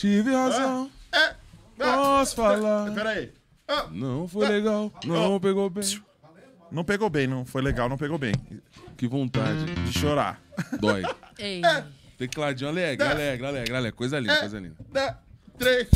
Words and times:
Tive 0.00 0.32
razão. 0.32 0.90
É. 1.12 1.34
Posso 1.76 2.36
falar. 2.36 2.90
Peraí. 2.94 3.30
Ah, 3.68 3.86
Não 3.92 4.26
foi 4.26 4.48
legal. 4.48 4.90
Não 5.04 5.38
pegou 5.38 5.68
bem. 5.68 6.02
Não 6.72 6.82
pegou 6.82 7.10
bem, 7.10 7.26
não. 7.26 7.44
Foi 7.44 7.60
legal, 7.60 7.86
não 7.86 7.98
pegou 7.98 8.16
bem. 8.16 8.32
Que 8.96 9.06
vontade. 9.06 9.66
De 9.74 9.92
chorar. 9.92 10.40
Dói. 10.80 11.02
Ei. 11.38 11.60
Tecladinho 12.16 12.70
alegre, 12.70 13.06
alegre, 13.06 13.46
alegre, 13.46 13.76
alegre. 13.76 13.92
Coisa 13.96 14.18
linda, 14.18 14.38
coisa 14.38 14.58
linda. 14.58 14.76
Da, 14.90 15.18
três. 15.58 15.88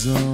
Tive 0.00 0.29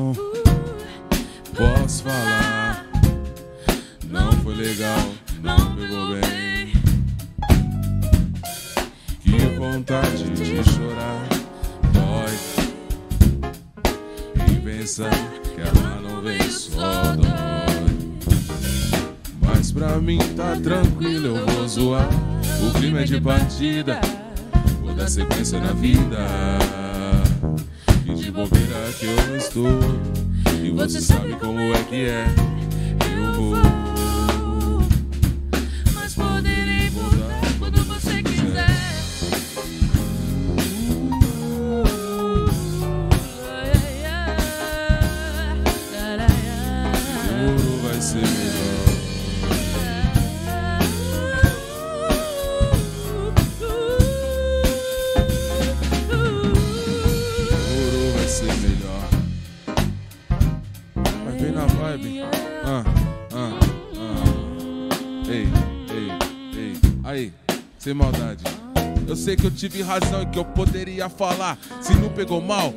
tive 69.69 69.83
razão 69.83 70.23
e 70.23 70.27
que 70.27 70.39
eu 70.39 70.45
poderia 70.45 71.09
falar. 71.09 71.59
Se 71.81 71.95
não 71.95 72.09
pegou 72.09 72.41
mal, 72.41 72.73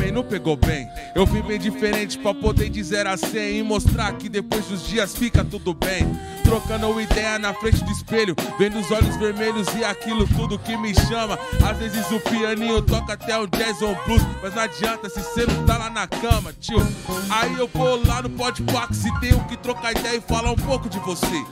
também 0.00 0.12
não 0.12 0.24
pegou 0.24 0.56
bem. 0.56 0.88
Eu 1.14 1.26
vim 1.26 1.42
bem 1.42 1.58
diferente 1.58 2.16
pra 2.16 2.32
poder 2.32 2.70
dizer 2.70 3.06
a 3.06 3.18
100 3.18 3.58
e 3.58 3.62
mostrar 3.62 4.10
que 4.14 4.30
depois 4.30 4.64
dos 4.64 4.88
dias 4.88 5.14
fica 5.14 5.44
tudo 5.44 5.74
bem. 5.74 6.10
Trocando 6.42 6.98
ideia 6.98 7.38
na 7.38 7.52
frente 7.52 7.84
do 7.84 7.90
espelho, 7.90 8.34
vendo 8.58 8.78
os 8.78 8.90
olhos 8.90 9.14
vermelhos 9.16 9.68
e 9.76 9.84
aquilo 9.84 10.26
tudo 10.26 10.58
que 10.58 10.74
me 10.78 10.94
chama. 10.94 11.38
Às 11.62 11.76
vezes 11.76 12.10
o 12.10 12.18
pianinho 12.18 12.80
toca 12.80 13.12
até 13.12 13.38
um 13.38 13.46
jazz 13.46 13.82
ou 13.82 13.94
blues, 14.06 14.22
mas 14.42 14.54
não 14.54 14.62
adianta 14.62 15.10
se 15.10 15.20
você 15.20 15.44
não 15.44 15.66
tá 15.66 15.76
lá 15.76 15.90
na 15.90 16.06
cama, 16.06 16.50
tio. 16.58 16.80
Aí 17.28 17.58
eu 17.58 17.68
vou 17.68 18.02
lá 18.06 18.22
no 18.22 18.30
podpack 18.30 18.96
se 18.96 19.20
tenho 19.20 19.44
que 19.44 19.56
trocar 19.58 19.92
ideia 19.92 20.16
e 20.16 20.20
falar 20.22 20.50
um 20.50 20.56
pouco 20.56 20.88
de 20.88 20.98
você. 21.00 21.44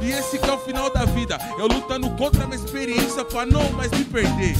E 0.00 0.10
esse 0.10 0.38
que 0.38 0.48
é 0.48 0.52
o 0.52 0.58
final 0.58 0.90
da 0.90 1.04
vida, 1.04 1.38
eu 1.58 1.66
lutando 1.66 2.08
contra 2.10 2.44
a 2.44 2.46
minha 2.46 2.58
experiência 2.58 3.22
pra 3.22 3.44
não 3.44 3.70
mais 3.72 3.90
me 3.90 4.04
perder. 4.06 4.56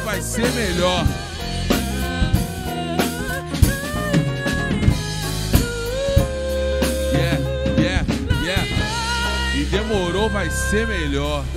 Vai 0.00 0.22
ser 0.22 0.50
melhor. 0.52 1.04
Yeah, 7.12 7.38
yeah, 7.78 8.04
yeah. 8.42 8.64
E 9.56 9.64
demorou, 9.64 10.28
vai 10.30 10.50
ser 10.50 10.86
melhor. 10.86 11.44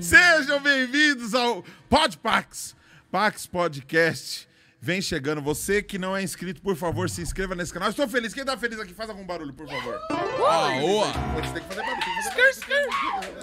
Sejam 0.00 0.60
bem-vindos 0.60 1.34
ao 1.34 1.64
Podpax, 1.88 2.74
Pax 3.10 3.46
Podcast. 3.46 4.47
Vem 4.80 5.02
chegando. 5.02 5.42
Você 5.42 5.82
que 5.82 5.98
não 5.98 6.16
é 6.16 6.22
inscrito, 6.22 6.62
por 6.62 6.76
favor, 6.76 7.10
se 7.10 7.20
inscreva 7.20 7.54
nesse 7.54 7.72
canal. 7.72 7.90
Estou 7.90 8.08
feliz. 8.08 8.32
Quem 8.32 8.44
tá 8.44 8.56
feliz 8.56 8.78
aqui, 8.78 8.94
faz 8.94 9.10
algum 9.10 9.24
barulho, 9.24 9.52
por 9.52 9.68
favor. 9.68 9.98
Aoa, 10.10 11.12
Você 11.34 11.52
tem 11.54 11.62
que 11.62 11.74
fazer 11.74 11.82
barulho. 11.82 11.98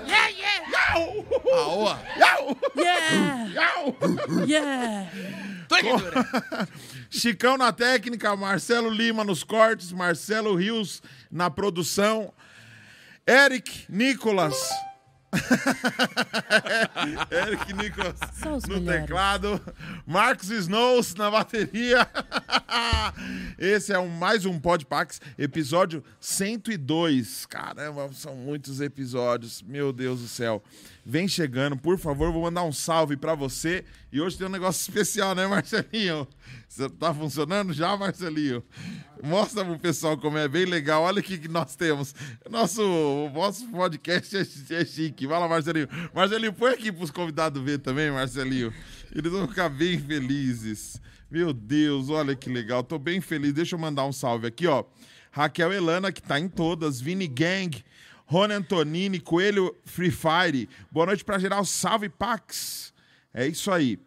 Yeah, 0.08 0.28
yeah, 0.30 0.96
Yau! 0.96 1.26
aoa. 1.54 2.00
Yau! 2.18 2.58
yeah, 2.78 3.54
Yau! 3.54 3.98
yeah. 4.48 5.12
Chicão 7.10 7.58
na 7.58 7.72
técnica, 7.74 8.36
Marcelo 8.36 8.90
Lima 8.90 9.24
nos 9.24 9.44
cortes, 9.44 9.92
Marcelo 9.92 10.56
Rios 10.56 11.02
na 11.32 11.50
produção, 11.50 12.34
Eric 13.28 13.86
Nicolas. 13.90 14.56
Eric 17.32 17.74
os 18.56 18.64
no 18.66 18.80
melhores. 18.80 19.02
teclado, 19.02 19.62
Marcos 20.06 20.50
Snows 20.50 21.16
na 21.16 21.30
bateria. 21.30 22.08
Esse 23.58 23.94
é 23.94 24.00
um, 24.00 24.08
mais 24.08 24.46
um 24.46 24.60
Podpax, 24.60 25.22
episódio 25.38 26.04
102. 26.20 27.46
Caramba, 27.46 28.10
são 28.14 28.36
muitos 28.36 28.82
episódios. 28.82 29.62
Meu 29.62 29.94
Deus 29.94 30.22
do 30.22 30.28
céu. 30.28 30.64
Vem 31.08 31.28
chegando, 31.28 31.78
por 31.78 32.00
favor, 32.00 32.32
vou 32.32 32.42
mandar 32.42 32.64
um 32.64 32.72
salve 32.72 33.16
pra 33.16 33.36
você. 33.36 33.86
E 34.12 34.20
hoje 34.20 34.40
tem 34.40 34.48
um 34.48 34.50
negócio 34.50 34.82
especial, 34.90 35.36
né, 35.36 35.46
Marcelinho? 35.46 36.28
Você 36.68 36.90
tá 36.90 37.14
funcionando 37.14 37.74
já, 37.74 37.96
Marcelinho? 37.96 38.64
Mostra 39.24 39.64
pro 39.64 39.78
pessoal 39.78 40.18
como 40.18 40.40
é 40.40 40.48
bem 40.48 40.66
legal. 40.66 41.04
Olha 41.04 41.20
o 41.20 41.24
que, 41.24 41.48
nós 41.48 41.76
temos. 41.76 42.16
Nosso, 42.50 42.82
nosso 43.36 43.68
podcast 43.68 44.36
é, 44.36 44.82
é 44.82 44.84
chique. 44.84 45.28
Vai 45.28 45.40
lá, 45.40 45.48
Marcelinho. 45.48 45.88
Marcelinho, 46.12 46.54
põe 46.54 46.74
aqui 46.74 46.92
pros 46.92 47.12
convidados 47.12 47.62
ver 47.62 47.78
também, 47.78 48.10
Marcelinho. 48.10 48.74
Eles 49.14 49.32
vão 49.32 49.48
ficar 49.48 49.70
bem 49.70 50.00
felizes. 50.00 51.00
Meu 51.30 51.54
Deus, 51.54 52.10
olha 52.10 52.36
que 52.36 52.50
legal. 52.50 52.82
Tô 52.82 52.98
bem 52.98 53.22
feliz. 53.22 53.54
Deixa 53.54 53.76
eu 53.76 53.80
mandar 53.80 54.06
um 54.06 54.12
salve 54.12 54.48
aqui, 54.48 54.66
ó. 54.66 54.84
Raquel 55.32 55.72
Elana, 55.72 56.12
que 56.12 56.22
tá 56.22 56.40
em 56.40 56.50
todas. 56.50 57.00
Vini 57.00 57.28
Gang. 57.28 57.84
Rony 58.26 58.54
Antonini, 58.54 59.20
Coelho 59.20 59.76
Free 59.86 60.12
Fire. 60.12 60.68
Boa 60.92 61.06
noite 61.06 61.24
pra 61.24 61.38
geral. 61.38 61.64
Salve, 61.66 62.10
Pax. 62.10 62.94
É 63.34 63.46
isso 63.46 63.72
aí. 63.72 64.00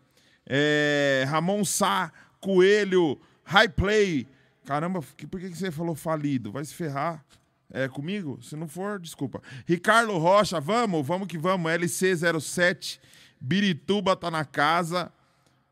É, 0.47 1.25
Ramon 1.29 1.65
Sá, 1.65 2.13
Coelho, 2.41 3.21
High 3.45 3.69
Play. 3.69 4.27
Caramba, 4.65 5.01
por 5.31 5.41
que 5.41 5.49
você 5.49 5.71
falou 5.71 5.95
falido? 5.95 6.51
Vai 6.51 6.65
se 6.65 6.75
ferrar. 6.75 7.25
É 7.71 7.87
comigo? 7.87 8.39
Se 8.43 8.57
não 8.57 8.67
for, 8.67 8.99
desculpa. 8.99 9.43
Ricardo 9.67 10.17
Rocha, 10.17 10.59
vamos, 10.59 11.07
vamos 11.07 11.29
que 11.29 11.37
vamos. 11.37 11.71
LC07, 11.71 12.99
Birituba 13.41 14.17
tá 14.17 14.31
na 14.31 14.45
casa. 14.45 15.13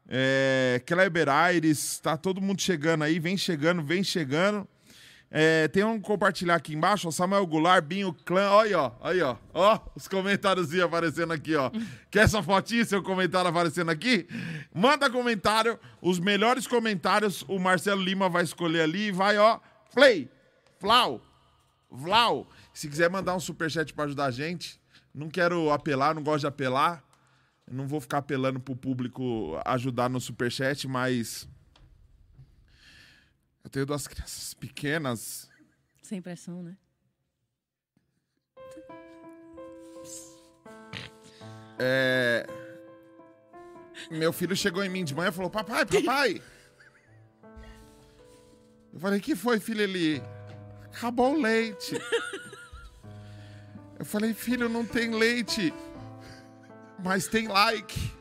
É, 0.08 0.80
Kleber 0.86 1.28
Aires, 1.28 1.98
tá 1.98 2.16
todo 2.16 2.40
mundo 2.40 2.60
chegando 2.60 3.02
aí. 3.02 3.18
Vem 3.18 3.36
chegando, 3.36 3.82
vem 3.82 4.04
chegando. 4.04 4.68
É, 5.30 5.66
tem 5.68 5.82
um 5.82 6.00
compartilhar 6.00 6.54
aqui 6.54 6.74
embaixo, 6.74 7.08
ó, 7.08 7.10
Samuel 7.10 7.46
Goulart, 7.46 7.84
Binho 7.84 8.12
Clã, 8.24 8.48
olha 8.50 8.68
aí, 8.68 8.74
ó, 8.74 8.92
aí, 9.00 9.22
ó, 9.22 9.36
ó, 9.52 9.80
os 9.94 10.06
comentários 10.06 10.72
aparecendo 10.78 11.32
aqui, 11.32 11.56
ó. 11.56 11.70
Quer 12.10 12.20
essa 12.20 12.42
fotinha, 12.42 12.84
seu 12.84 13.02
comentário 13.02 13.50
aparecendo 13.50 13.90
aqui? 13.90 14.28
Manda 14.72 15.10
comentário, 15.10 15.78
os 16.00 16.20
melhores 16.20 16.66
comentários 16.66 17.42
o 17.48 17.58
Marcelo 17.58 18.02
Lima 18.02 18.28
vai 18.28 18.44
escolher 18.44 18.82
ali 18.82 19.08
e 19.08 19.12
vai, 19.12 19.36
ó, 19.36 19.58
play, 19.92 20.30
flau, 20.78 21.20
vlau. 21.90 22.48
Se 22.72 22.88
quiser 22.88 23.10
mandar 23.10 23.34
um 23.34 23.40
superchat 23.40 23.92
pra 23.92 24.04
ajudar 24.04 24.26
a 24.26 24.30
gente, 24.30 24.80
não 25.12 25.28
quero 25.28 25.70
apelar, 25.72 26.14
não 26.14 26.22
gosto 26.22 26.42
de 26.42 26.46
apelar, 26.46 27.02
não 27.68 27.88
vou 27.88 28.00
ficar 28.00 28.18
apelando 28.18 28.60
pro 28.60 28.76
público 28.76 29.60
ajudar 29.64 30.08
no 30.08 30.20
superchat, 30.20 30.86
mas... 30.86 31.48
Eu 33.66 33.70
tenho 33.70 33.84
duas 33.84 34.06
crianças 34.06 34.54
pequenas. 34.54 35.50
Sem 36.00 36.22
pressão, 36.22 36.62
né? 36.62 36.76
É... 41.76 42.46
Meu 44.08 44.32
filho 44.32 44.54
chegou 44.54 44.84
em 44.84 44.88
mim 44.88 45.04
de 45.04 45.16
manhã 45.16 45.30
e 45.30 45.32
falou: 45.32 45.50
Papai, 45.50 45.84
papai. 45.84 46.40
Eu 48.92 49.00
falei: 49.00 49.18
Que 49.18 49.34
foi, 49.34 49.58
filho? 49.58 49.80
Ele. 49.80 50.22
Acabou 50.84 51.34
o 51.34 51.40
leite. 51.40 52.00
Eu 53.98 54.04
falei: 54.04 54.32
Filho, 54.32 54.68
não 54.68 54.86
tem 54.86 55.10
leite, 55.10 55.74
mas 57.02 57.26
tem 57.26 57.48
like. 57.48 58.15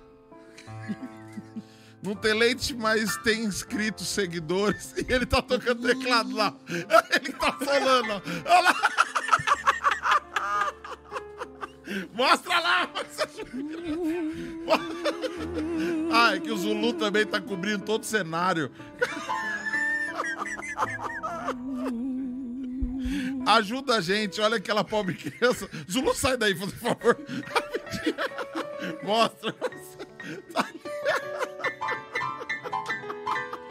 Não 2.06 2.16
tem 2.16 2.34
leite, 2.34 2.74
mas 2.74 3.18
tem 3.18 3.44
inscritos, 3.44 4.08
seguidores. 4.08 4.94
E 5.08 5.12
ele 5.12 5.26
tá 5.26 5.42
tocando 5.42 5.82
teclado 5.82 6.36
lá. 6.36 6.54
Ele 6.70 7.32
tá 7.34 7.52
falando, 7.54 8.12
ó. 8.12 8.22
Olha 8.46 8.62
lá. 8.62 8.76
Mostra 12.14 12.60
lá! 12.60 12.92
Ai, 16.12 16.40
que 16.40 16.52
o 16.52 16.58
Zulu 16.58 16.94
também 16.94 17.26
tá 17.26 17.40
cobrindo 17.40 17.86
todo 17.86 18.02
o 18.02 18.06
cenário. 18.06 18.72
Ajuda 23.46 23.98
a 23.98 24.02
gente, 24.02 24.42
olha 24.42 24.58
aquela 24.58 24.84
pobre 24.84 25.14
criança. 25.14 25.70
Zulu, 25.92 26.16
sai 26.16 26.38
daí, 26.38 26.56
por 26.56 26.70
favor. 26.72 27.18
Mostra. 29.04 29.56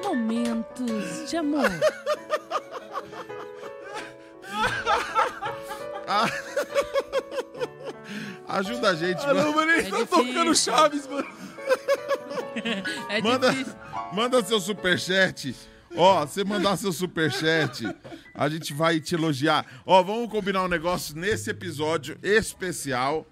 Momentos 0.03 1.29
de 1.31 1.37
amor. 1.37 1.71
Ajuda 8.47 8.91
a 8.91 8.95
gente, 8.95 9.23
Ah, 9.25 9.29
mano. 9.35 9.43
não, 9.43 9.55
mano, 9.55 9.71
ele 9.73 9.89
É 9.89 9.91
tá 9.91 10.07
tocando 10.07 10.55
Chaves, 10.55 11.07
mano. 11.07 11.27
É 13.09 13.21
Manda, 13.21 13.51
difícil. 13.51 13.75
manda 14.13 14.45
seu 14.45 14.61
superchat. 14.61 15.57
Ó, 15.97 16.25
você 16.25 16.45
mandar 16.45 16.77
seu 16.77 16.93
superchat, 16.93 17.85
a 18.33 18.49
gente 18.49 18.73
vai 18.73 19.01
te 19.01 19.15
elogiar. 19.17 19.67
Ó, 19.85 20.01
vamos 20.05 20.31
combinar 20.31 20.63
um 20.63 20.69
negócio 20.69 21.17
nesse 21.17 21.51
episódio 21.51 22.17
especial. 22.23 23.27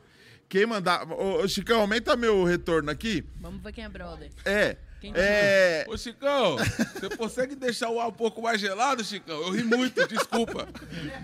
Quem 0.48 0.66
mandar. 0.66 1.06
Ô, 1.08 1.42
ô, 1.42 1.48
Chicão, 1.48 1.80
aumenta 1.80 2.16
meu 2.16 2.42
retorno 2.42 2.90
aqui. 2.90 3.24
Vamos 3.40 3.62
ver 3.62 3.72
quem 3.72 3.84
é 3.84 3.88
brother. 3.88 4.28
É. 4.44 4.76
Quem 5.02 5.12
É. 5.16 5.84
Ô, 5.88 5.96
Chicão, 5.98 6.56
você 6.56 7.16
consegue 7.16 7.56
deixar 7.56 7.90
o 7.90 7.98
ar 8.00 8.06
um 8.06 8.12
pouco 8.12 8.40
mais 8.40 8.60
gelado, 8.60 9.02
Chicão? 9.02 9.36
Eu 9.42 9.50
ri 9.50 9.64
muito, 9.64 10.06
desculpa. 10.06 10.68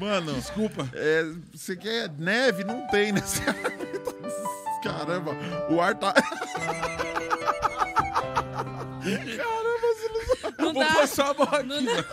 Mano, 0.00 0.34
Desculpa. 0.34 0.88
é, 0.92 1.24
você 1.54 1.76
quer 1.76 2.10
neve? 2.18 2.64
Não 2.64 2.88
tem 2.88 3.12
nesse 3.12 3.40
ar. 3.48 3.54
Caramba, 4.82 5.30
o 5.70 5.80
ar 5.80 5.94
tá. 5.94 6.12
Não 10.58 10.72
Vou 10.72 10.82
dá. 10.82 10.94
passar 10.94 11.34
mal 11.34 11.54
aqui, 11.54 11.66
Não 11.68 11.82
mano. 11.82 12.04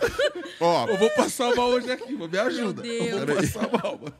Ó, 0.60 0.86
Eu 0.88 0.96
vou 0.98 1.10
passar 1.10 1.54
mal 1.54 1.68
hoje 1.70 1.90
aqui, 1.90 2.12
mano. 2.12 2.28
Me 2.30 2.38
ajuda. 2.38 2.82
Meu 2.82 2.92
Eu 3.04 3.26
vou 3.26 3.36
passar 3.36 3.68
mal, 3.72 3.98
mano. 4.00 4.14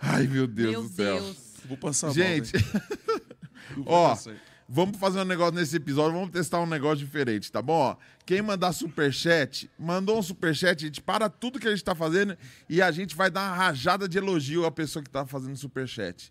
ai 0.00 0.26
meu 0.26 0.46
Deus 0.46 0.70
Meu 0.72 0.82
do 0.82 0.88
céu. 0.88 1.20
Deus. 1.20 1.36
Vou 1.66 1.76
passar 1.78 2.10
Gente, 2.10 2.52
mal. 2.52 2.62
velho. 2.72 3.84
ó, 3.86 4.16
vamos 4.68 4.98
fazer 4.98 5.20
um 5.20 5.24
negócio 5.24 5.54
nesse 5.54 5.76
episódio, 5.76 6.12
vamos 6.12 6.30
testar 6.30 6.60
um 6.60 6.66
negócio 6.66 6.98
diferente, 6.98 7.50
tá 7.50 7.62
bom? 7.62 7.72
Ó, 7.72 7.96
quem 8.26 8.42
mandar 8.42 8.72
superchat, 8.72 9.70
mandou 9.78 10.18
um 10.18 10.22
superchat, 10.22 10.84
a 10.84 10.86
gente 10.86 11.00
para 11.00 11.30
tudo 11.30 11.58
que 11.58 11.66
a 11.66 11.70
gente 11.70 11.82
tá 11.82 11.94
fazendo 11.94 12.36
e 12.68 12.82
a 12.82 12.90
gente 12.90 13.16
vai 13.16 13.30
dar 13.30 13.48
uma 13.48 13.56
rajada 13.56 14.06
de 14.06 14.18
elogio 14.18 14.66
à 14.66 14.70
pessoa 14.70 15.02
que 15.02 15.08
tá 15.08 15.24
fazendo 15.24 15.56
superchat. 15.56 16.30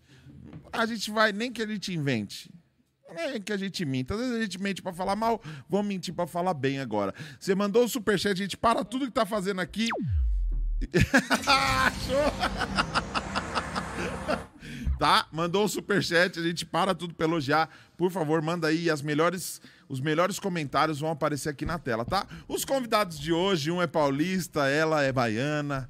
A 0.72 0.86
gente 0.86 1.10
vai, 1.10 1.32
nem 1.32 1.51
que 1.51 1.62
a 1.62 1.67
gente 1.67 1.94
invente. 1.94 2.51
Nem 3.15 3.41
que 3.41 3.53
a 3.53 3.58
gente 3.58 3.86
minta. 3.86 4.13
Às 4.13 4.20
vezes 4.20 4.36
a 4.36 4.41
gente 4.41 4.62
mente 4.62 4.82
pra 4.82 4.94
falar 4.94 5.15
mal, 5.15 5.41
vamos 5.67 5.88
mentir 5.88 6.13
pra 6.13 6.27
falar 6.27 6.53
bem 6.53 6.79
agora. 6.79 7.13
Você 7.39 7.56
mandou 7.56 7.86
o 7.86 7.89
superchat, 7.89 8.34
a 8.34 8.36
gente 8.36 8.58
para 8.58 8.84
tudo 8.84 9.06
que 9.06 9.12
tá 9.12 9.25
fazendo 9.25 9.62
aqui. 9.62 9.88
Tá? 14.98 15.27
Mandou 15.32 15.66
o 15.66 15.70
superchat, 15.70 16.39
a 16.39 16.44
gente 16.44 16.66
para 16.66 16.96
tudo 16.96 17.13
pra 17.13 17.27
elogiar. 17.27 17.70
Por 17.96 18.12
favor, 18.12 18.42
manda 18.42 18.68
aí 18.68 18.89
as 18.89 19.01
melhores, 19.01 19.62
os 19.88 20.00
melhores 20.00 20.39
comentários 20.39 21.00
vão 21.00 21.12
aparecer 21.12 21.50
aqui 21.50 21.66
na 21.66 21.77
tela, 21.77 22.04
tá? 22.04 22.25
Os 22.48 22.66
convidados 22.66 23.20
de 23.20 23.32
hoje, 23.32 23.70
um 23.70 23.82
é 23.82 23.88
paulista, 23.88 24.68
ela 24.68 25.04
é 25.04 25.12
baiana 25.12 25.89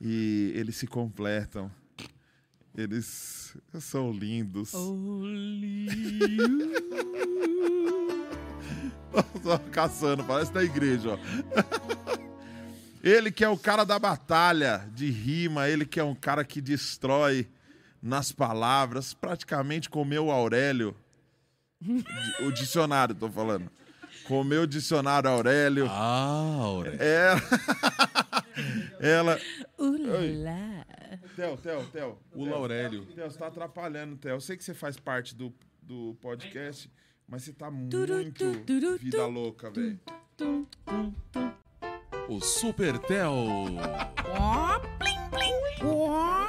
e 0.00 0.52
eles 0.54 0.76
se 0.76 0.86
completam. 0.86 1.70
Eles 2.74 3.56
são 3.80 4.10
lindos. 4.12 4.70
Só 9.42 9.58
caçando, 9.70 10.24
parece 10.24 10.52
da 10.52 10.64
igreja, 10.64 11.10
ó. 11.10 11.18
Ele 13.02 13.32
que 13.32 13.44
é 13.44 13.48
o 13.48 13.58
cara 13.58 13.84
da 13.84 13.98
batalha 13.98 14.88
de 14.94 15.10
rima, 15.10 15.68
ele 15.68 15.84
que 15.84 15.98
é 15.98 16.04
um 16.04 16.14
cara 16.14 16.44
que 16.44 16.60
destrói 16.60 17.48
nas 18.02 18.32
palavras, 18.32 19.14
praticamente 19.14 19.88
comeu 19.88 20.26
o 20.26 20.32
Aurélio. 20.32 20.96
O 22.44 22.50
dicionário, 22.50 23.14
tô 23.14 23.30
falando. 23.30 23.70
Comeu 24.24 24.62
o 24.62 24.66
dicionário 24.66 25.30
Aurélio. 25.30 25.86
Ah, 25.88 26.58
Aurélio. 26.60 26.98
Ela. 29.00 29.00
Ela. 29.00 29.40
Ulá. 29.78 30.84
Theo, 31.36 31.56
Theo, 31.56 31.84
Theo. 31.86 32.18
O 32.34 32.44
Laurélio. 32.44 33.06
Theo, 33.06 33.30
você 33.30 33.38
tá 33.38 33.46
atrapalhando, 33.46 34.16
Theo. 34.16 34.32
Eu 34.32 34.40
sei 34.40 34.56
que 34.56 34.64
você 34.64 34.74
faz 34.74 34.96
parte 34.96 35.34
do, 35.34 35.54
do 35.80 36.16
podcast, 36.20 36.90
mas 37.26 37.44
você 37.44 37.52
tá 37.52 37.70
muito 37.70 38.52
vida 38.98 39.26
louca, 39.26 39.70
velho. 39.70 39.98
O 42.28 42.40
Super 42.40 42.98
Tel. 42.98 43.32
Ó, 44.38 44.78
plim, 44.98 45.30
plim. 45.30 45.88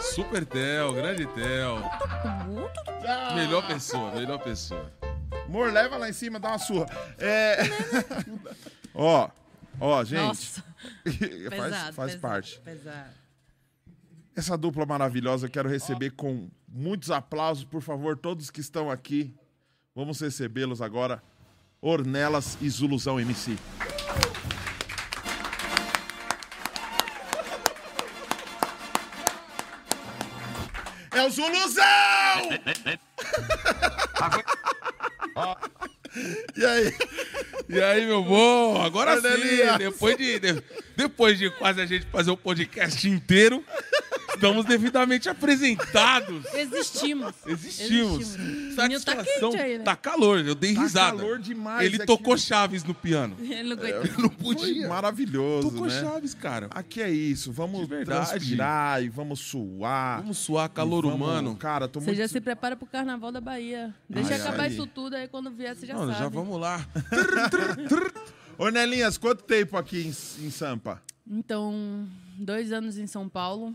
Ó. 0.04 0.14
Super 0.14 0.46
Tel, 0.46 0.94
grande 0.94 1.26
Tel. 1.28 1.78
Melhor 3.36 3.66
pessoa, 3.66 4.12
melhor 4.12 4.38
pessoa. 4.40 4.92
Amor, 5.46 5.72
leva 5.72 5.98
lá 5.98 6.10
em 6.10 6.14
cima, 6.14 6.40
dá 6.40 6.50
uma 6.50 6.60
surra. 6.60 6.88
É. 7.18 7.58
ó, 8.94 9.30
ó, 9.80 10.04
gente. 10.04 10.22
Nossa. 10.22 10.64
faz 11.04 11.18
Pesado, 11.18 11.94
faz 11.94 12.12
pesado, 12.12 12.20
parte. 12.20 12.60
Pesado. 12.60 13.10
Essa 14.36 14.58
dupla 14.58 14.86
maravilhosa 14.86 15.46
eu 15.46 15.52
quero 15.52 15.70
receber 15.70 16.12
com 16.12 16.50
muitos 16.68 17.12
aplausos, 17.12 17.64
por 17.64 17.82
favor, 17.82 18.18
todos 18.18 18.50
que 18.50 18.60
estão 18.62 18.90
aqui. 18.90 19.34
Vamos 19.96 20.20
recebê-los 20.20 20.82
agora. 20.82 21.22
Ornelas 21.80 22.58
e 22.62 22.70
Zuluzão 22.70 23.20
MC. 23.20 23.58
É 31.16 31.22
o 31.24 31.30
Zuluzão! 31.30 31.84
e 36.56 36.66
aí? 36.66 36.94
E 37.70 37.82
aí, 37.82 38.06
meu 38.06 38.24
bom? 38.24 38.82
Agora 38.82 39.20
sim, 39.22 39.78
depois 39.78 40.18
de, 40.18 40.40
de- 40.40 40.64
depois 40.96 41.38
de 41.38 41.50
quase 41.52 41.82
a 41.82 41.86
gente 41.86 42.06
fazer 42.08 42.32
o 42.32 42.38
podcast 42.38 43.08
inteiro, 43.10 43.64
estamos 44.34 44.66
devidamente 44.66 45.30
apresentados. 45.30 46.46
Existimos. 46.54 47.34
Existimos. 47.46 48.36
Menino 48.38 48.76
tá 48.76 48.88
Satisfação. 49.16 49.52
quente 49.52 49.62
aí, 49.62 49.78
né? 49.78 49.84
Tá 49.84 49.96
calor, 49.96 50.40
eu 50.46 50.56
dei 50.56 50.74
Tá 50.74 50.82
risada. 50.82 51.18
calor 51.18 51.40
demais 51.40 51.86
Ele 51.86 51.98
aqui. 51.98 52.06
tocou 52.06 52.38
Chaves 52.38 52.84
no 52.84 52.94
piano. 52.94 53.36
Ele 53.42 53.64
não 53.64 53.74
aguenta. 53.74 54.00
Não 54.22 54.30
Foi 54.30 54.56
podia. 54.56 54.88
maravilhoso, 54.88 55.70
Tocou 55.70 55.88
né? 55.88 56.02
Chaves, 56.02 56.34
cara. 56.34 56.68
Aqui 56.72 57.02
é 57.02 57.10
isso, 57.10 57.52
vamos 57.52 57.88
transpirar 58.06 59.04
e 59.04 59.10
vamos 59.10 59.40
suar. 59.40 60.22
Vamos 60.22 60.38
suar 60.38 60.70
calor 60.70 61.04
Vamos- 61.04 61.16
humano. 61.20 61.56
Cara, 61.56 61.88
tô 61.88 62.00
Você 62.00 62.08
muito... 62.08 62.18
já 62.18 62.28
se 62.28 62.42
prepara 62.42 62.76
pro 62.76 62.86
carnaval 62.88 63.32
da 63.32 63.40
Bahia. 63.42 63.94
Deixa 64.10 64.34
Ai, 64.36 64.42
acabar 64.42 64.64
ai. 64.64 64.70
isso 64.70 64.86
tudo 64.88 65.16
aí 65.16 65.28
quando 65.28 65.52
vier, 65.52 65.76
você 65.76 65.86
já 65.86 65.94
Não, 65.94 66.08
sabe. 66.08 66.20
já 66.20 66.28
vamos 66.30 66.60
lá. 66.60 66.86
Ornelinhas, 68.58 69.18
quanto 69.18 69.44
tempo 69.44 69.78
aqui 69.78 70.02
em, 70.04 70.46
em 70.46 70.50
Sampa? 70.52 71.02
Então, 71.28 72.08
dois 72.38 72.72
anos 72.72 72.98
em 72.98 73.08
São 73.08 73.28
Paulo, 73.28 73.74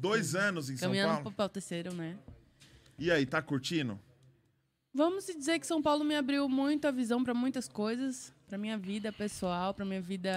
Dois 0.00 0.36
anos 0.36 0.70
em 0.70 0.76
São 0.76 0.88
caminhando 0.88 1.22
Paulo. 1.22 1.32
para 1.32 1.46
o 1.46 1.48
terceiro, 1.48 1.92
né? 1.92 2.16
E 2.96 3.10
aí, 3.10 3.26
tá 3.26 3.42
curtindo? 3.42 3.98
Vamos 4.94 5.26
dizer 5.26 5.58
que 5.58 5.66
São 5.66 5.82
Paulo 5.82 6.04
me 6.04 6.14
abriu 6.14 6.48
muito 6.48 6.86
a 6.86 6.92
visão 6.92 7.24
para 7.24 7.34
muitas 7.34 7.68
coisas, 7.68 8.32
para 8.46 8.56
minha 8.56 8.78
vida 8.78 9.12
pessoal, 9.12 9.74
para 9.74 9.84
minha 9.84 10.00
vida 10.00 10.32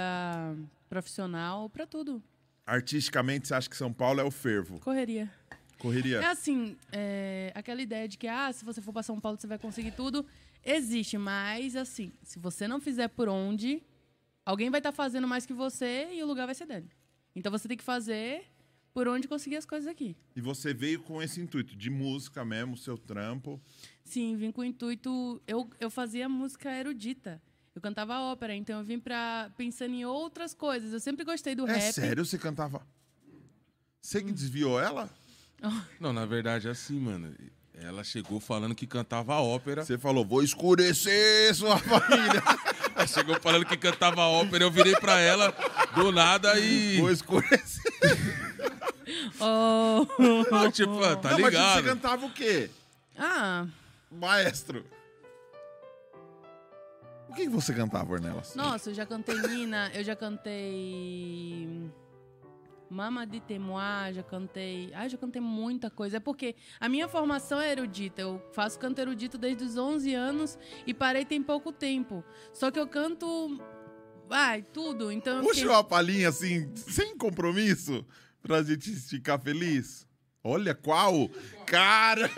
profissional, 0.89 1.69
para 1.69 1.85
tudo. 1.85 2.21
Artisticamente, 2.65 3.47
você 3.47 3.53
acha 3.53 3.69
que 3.69 3.77
São 3.77 3.93
Paulo 3.93 4.19
é 4.19 4.23
o 4.23 4.31
fervo? 4.31 4.79
Correria. 4.79 5.31
Correria. 5.77 6.17
É 6.17 6.25
assim, 6.25 6.75
é, 6.91 7.51
aquela 7.53 7.81
ideia 7.83 8.07
de 8.07 8.17
que 8.17 8.27
ah, 8.27 8.51
se 8.51 8.65
você 8.65 8.81
for 8.81 8.91
para 8.91 9.03
São 9.03 9.19
Paulo 9.19 9.39
você 9.39 9.47
vai 9.47 9.59
conseguir 9.59 9.91
tudo, 9.91 10.25
existe, 10.65 11.19
mas 11.19 11.75
assim, 11.75 12.11
se 12.23 12.39
você 12.39 12.67
não 12.67 12.81
fizer 12.81 13.09
por 13.09 13.29
onde, 13.29 13.81
alguém 14.43 14.71
vai 14.71 14.79
estar 14.79 14.91
fazendo 14.91 15.27
mais 15.27 15.45
que 15.45 15.53
você 15.53 16.09
e 16.13 16.23
o 16.23 16.25
lugar 16.25 16.47
vai 16.47 16.55
ser 16.55 16.65
dele. 16.65 16.89
Então 17.35 17.51
você 17.51 17.67
tem 17.67 17.77
que 17.77 17.83
fazer 17.83 18.45
por 18.93 19.07
onde 19.07 19.27
conseguir 19.27 19.55
as 19.57 19.65
coisas 19.65 19.87
aqui. 19.87 20.15
E 20.35 20.41
você 20.41 20.73
veio 20.73 20.99
com 21.01 21.21
esse 21.21 21.39
intuito 21.39 21.75
de 21.75 21.89
música 21.89 22.43
mesmo, 22.43 22.75
seu 22.77 22.97
trampo. 22.97 23.61
Sim, 24.03 24.35
vim 24.35 24.51
com 24.51 24.61
o 24.61 24.65
intuito. 24.65 25.41
Eu, 25.47 25.69
eu 25.79 25.89
fazia 25.89 26.27
música 26.27 26.69
erudita. 26.71 27.41
Eu 27.73 27.81
cantava 27.81 28.19
ópera, 28.19 28.53
então 28.53 28.79
eu 28.79 28.85
vim 28.85 28.99
pra, 28.99 29.49
pensando 29.55 29.93
em 29.93 30.03
outras 30.03 30.53
coisas. 30.53 30.91
Eu 30.91 30.99
sempre 30.99 31.23
gostei 31.23 31.55
do 31.55 31.65
É 31.67 31.73
rap. 31.77 31.93
sério, 31.93 32.25
você 32.25 32.37
cantava. 32.37 32.85
Você 34.01 34.21
que 34.21 34.31
desviou 34.31 34.79
ela? 34.79 35.09
Não, 35.99 36.11
na 36.11 36.25
verdade 36.25 36.67
é 36.67 36.71
assim, 36.71 36.99
mano. 36.99 37.33
Ela 37.73 38.03
chegou 38.03 38.39
falando 38.39 38.75
que 38.75 38.85
cantava 38.85 39.35
ópera. 39.39 39.85
Você 39.85 39.97
falou, 39.97 40.25
vou 40.25 40.43
escurecer 40.43 41.55
sua 41.55 41.77
família. 41.79 42.43
Ela 42.93 43.07
chegou 43.07 43.39
falando 43.39 43.65
que 43.65 43.77
cantava 43.77 44.21
ópera. 44.27 44.65
Eu 44.65 44.69
virei 44.69 44.93
pra 44.97 45.17
ela 45.19 45.49
do 45.95 46.11
nada 46.11 46.59
e. 46.59 46.99
vou 46.99 47.09
escurecer. 47.09 48.50
Oh. 49.39 50.05
Ah, 50.53 50.69
tipo, 50.71 51.03
ah, 51.03 51.15
tá 51.15 51.31
Não, 51.31 51.39
mas 51.39 51.53
ligado? 51.53 51.75
você 51.83 51.89
cantava 51.89 52.25
o 52.25 52.31
quê? 52.31 52.69
ah, 53.17 53.65
Maestro. 54.11 54.85
O 57.29 57.33
que 57.33 57.43
que 57.43 57.49
você 57.49 57.73
cantava, 57.73 58.11
Ornelas? 58.11 58.55
nossa, 58.55 58.89
eu 58.89 58.93
já 58.93 59.05
cantei 59.05 59.35
Nina, 59.37 59.89
eu 59.93 60.03
já 60.03 60.15
cantei. 60.15 61.89
Mama 62.89 63.25
de 63.25 63.39
Temois, 63.39 64.13
já 64.17 64.21
cantei. 64.23 64.91
Ah, 64.93 65.07
já 65.07 65.17
cantei 65.17 65.41
muita 65.41 65.89
coisa. 65.89 66.17
É 66.17 66.19
porque 66.19 66.57
a 66.77 66.89
minha 66.89 67.07
formação 67.07 67.61
é 67.61 67.71
erudita. 67.71 68.21
Eu 68.21 68.41
faço 68.51 68.77
canto 68.77 68.99
erudito 68.99 69.37
desde 69.37 69.63
os 69.63 69.77
11 69.77 70.13
anos 70.13 70.59
e 70.85 70.93
parei 70.93 71.23
tem 71.23 71.41
pouco 71.41 71.71
tempo. 71.71 72.21
Só 72.51 72.69
que 72.69 72.77
eu 72.77 72.85
canto. 72.85 73.57
Ai, 74.29 74.61
tudo. 74.61 75.09
Então 75.09 75.39
Puxa 75.39 75.53
fiquei- 75.61 75.69
uma 75.69 75.85
palhinha 75.85 76.27
assim, 76.27 76.69
sem 76.75 77.15
compromisso, 77.17 78.05
pra 78.41 78.63
gente 78.63 78.91
ficar 78.95 79.39
feliz. 79.39 80.07
Olha 80.43 80.73
qual! 80.73 81.29
Cara! 81.65 82.29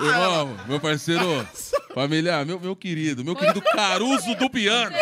Irmão, 0.00 0.56
meu 0.68 0.78
parceiro, 0.78 1.46
familiar, 1.92 2.46
meu, 2.46 2.60
meu 2.60 2.76
querido, 2.76 3.24
meu 3.24 3.34
querido 3.34 3.60
Caruso 3.60 4.34
do 4.36 4.48
piano. 4.48 4.94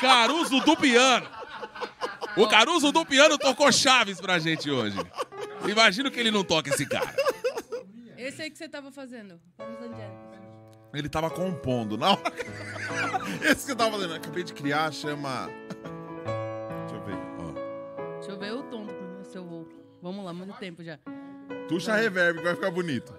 Caruso 0.00 0.60
do 0.60 0.76
piano. 0.76 1.26
O 2.36 2.48
Caruso 2.48 2.90
do 2.90 3.06
piano 3.06 3.38
tocou 3.38 3.70
chaves 3.70 4.20
pra 4.20 4.40
gente 4.40 4.68
hoje. 4.68 4.96
Imagina 5.68 6.10
que 6.10 6.18
ele 6.18 6.32
não 6.32 6.42
toca 6.42 6.70
esse 6.70 6.84
cara. 6.84 7.14
Esse 8.16 8.42
aí 8.42 8.50
que 8.50 8.58
você 8.58 8.68
tava 8.68 8.90
fazendo. 8.90 9.40
Ele 10.92 11.08
tava 11.08 11.30
compondo, 11.30 11.96
não? 11.96 12.18
Esse 13.42 13.66
que 13.66 13.72
eu 13.72 13.76
tava 13.76 13.92
fazendo, 13.92 14.14
acabei 14.14 14.42
de 14.44 14.52
criar, 14.52 14.92
chama. 14.92 15.48
Deixa 16.80 16.96
eu 16.96 17.04
ver. 17.04 17.16
Ó, 17.38 18.14
Deixa 18.18 18.30
eu 18.32 18.38
ver 18.38 18.52
o 18.52 18.62
Vamos 20.02 20.24
lá, 20.24 20.32
muito 20.34 20.58
tempo 20.58 20.82
já. 20.82 20.98
Tuxa 21.68 21.94
reverb, 21.94 22.38
que 22.38 22.44
vai 22.44 22.56
ficar 22.56 22.72
bonito. 22.72 23.14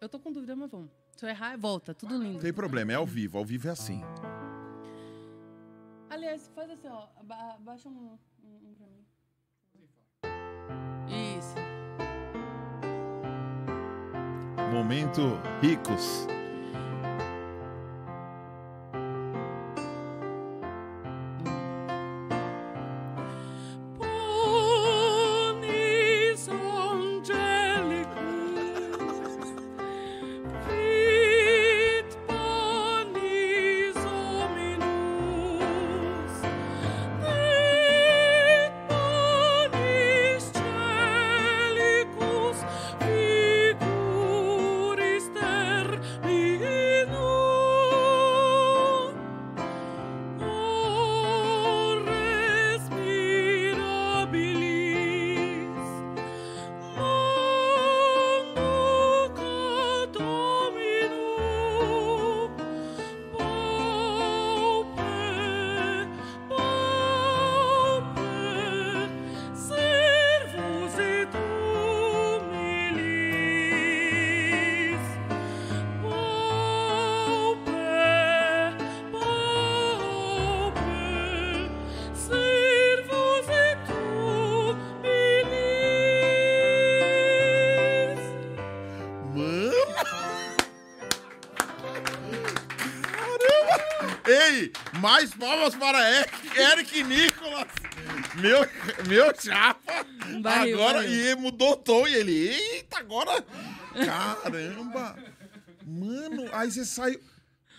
Eu 0.00 0.08
tô 0.08 0.20
com 0.20 0.30
dúvida, 0.30 0.54
mas 0.54 0.70
vamos. 0.70 0.88
Se 1.16 1.26
eu 1.26 1.28
errar, 1.28 1.58
volta. 1.58 1.92
Tudo 1.92 2.16
lindo. 2.16 2.34
Não 2.34 2.40
tem 2.40 2.52
problema, 2.52 2.92
é 2.92 2.94
ao 2.94 3.04
vivo. 3.04 3.38
Ao 3.38 3.44
vivo 3.44 3.66
é 3.66 3.72
assim. 3.72 4.00
Aliás, 6.08 6.48
faz 6.54 6.70
assim, 6.70 6.86
ó. 6.86 7.08
Abaixa 7.56 7.88
um, 7.88 8.16
um, 8.44 8.70
um 8.70 8.74
pra 8.74 8.86
mim. 8.86 9.04
Isso. 11.38 11.54
Momento 14.72 15.22
ricos. 15.60 16.28
Aí 106.60 106.70
você 106.70 106.84
saiu. 106.84 107.20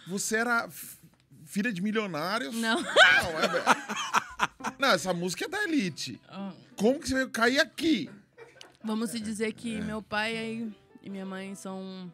Você 0.08 0.38
era 0.38 0.68
filha 1.46 1.72
de 1.72 1.82
milionários? 1.82 2.56
Não. 2.56 2.82
Não, 2.82 2.86
é- 3.40 4.74
Não, 4.80 4.90
essa 4.90 5.14
música 5.14 5.46
é 5.46 5.48
da 5.48 5.64
Elite. 5.64 6.20
Como 6.76 7.00
que 7.00 7.08
você 7.08 7.14
veio 7.16 7.30
cair 7.30 7.60
aqui? 7.60 8.10
Vamos 8.84 9.10
se 9.12 9.20
dizer 9.20 9.54
que 9.54 9.82
meu 9.82 10.02
pai 10.02 10.72
e 11.04 11.10
minha 11.10 11.26
mãe 11.26 11.54
são 11.56 12.12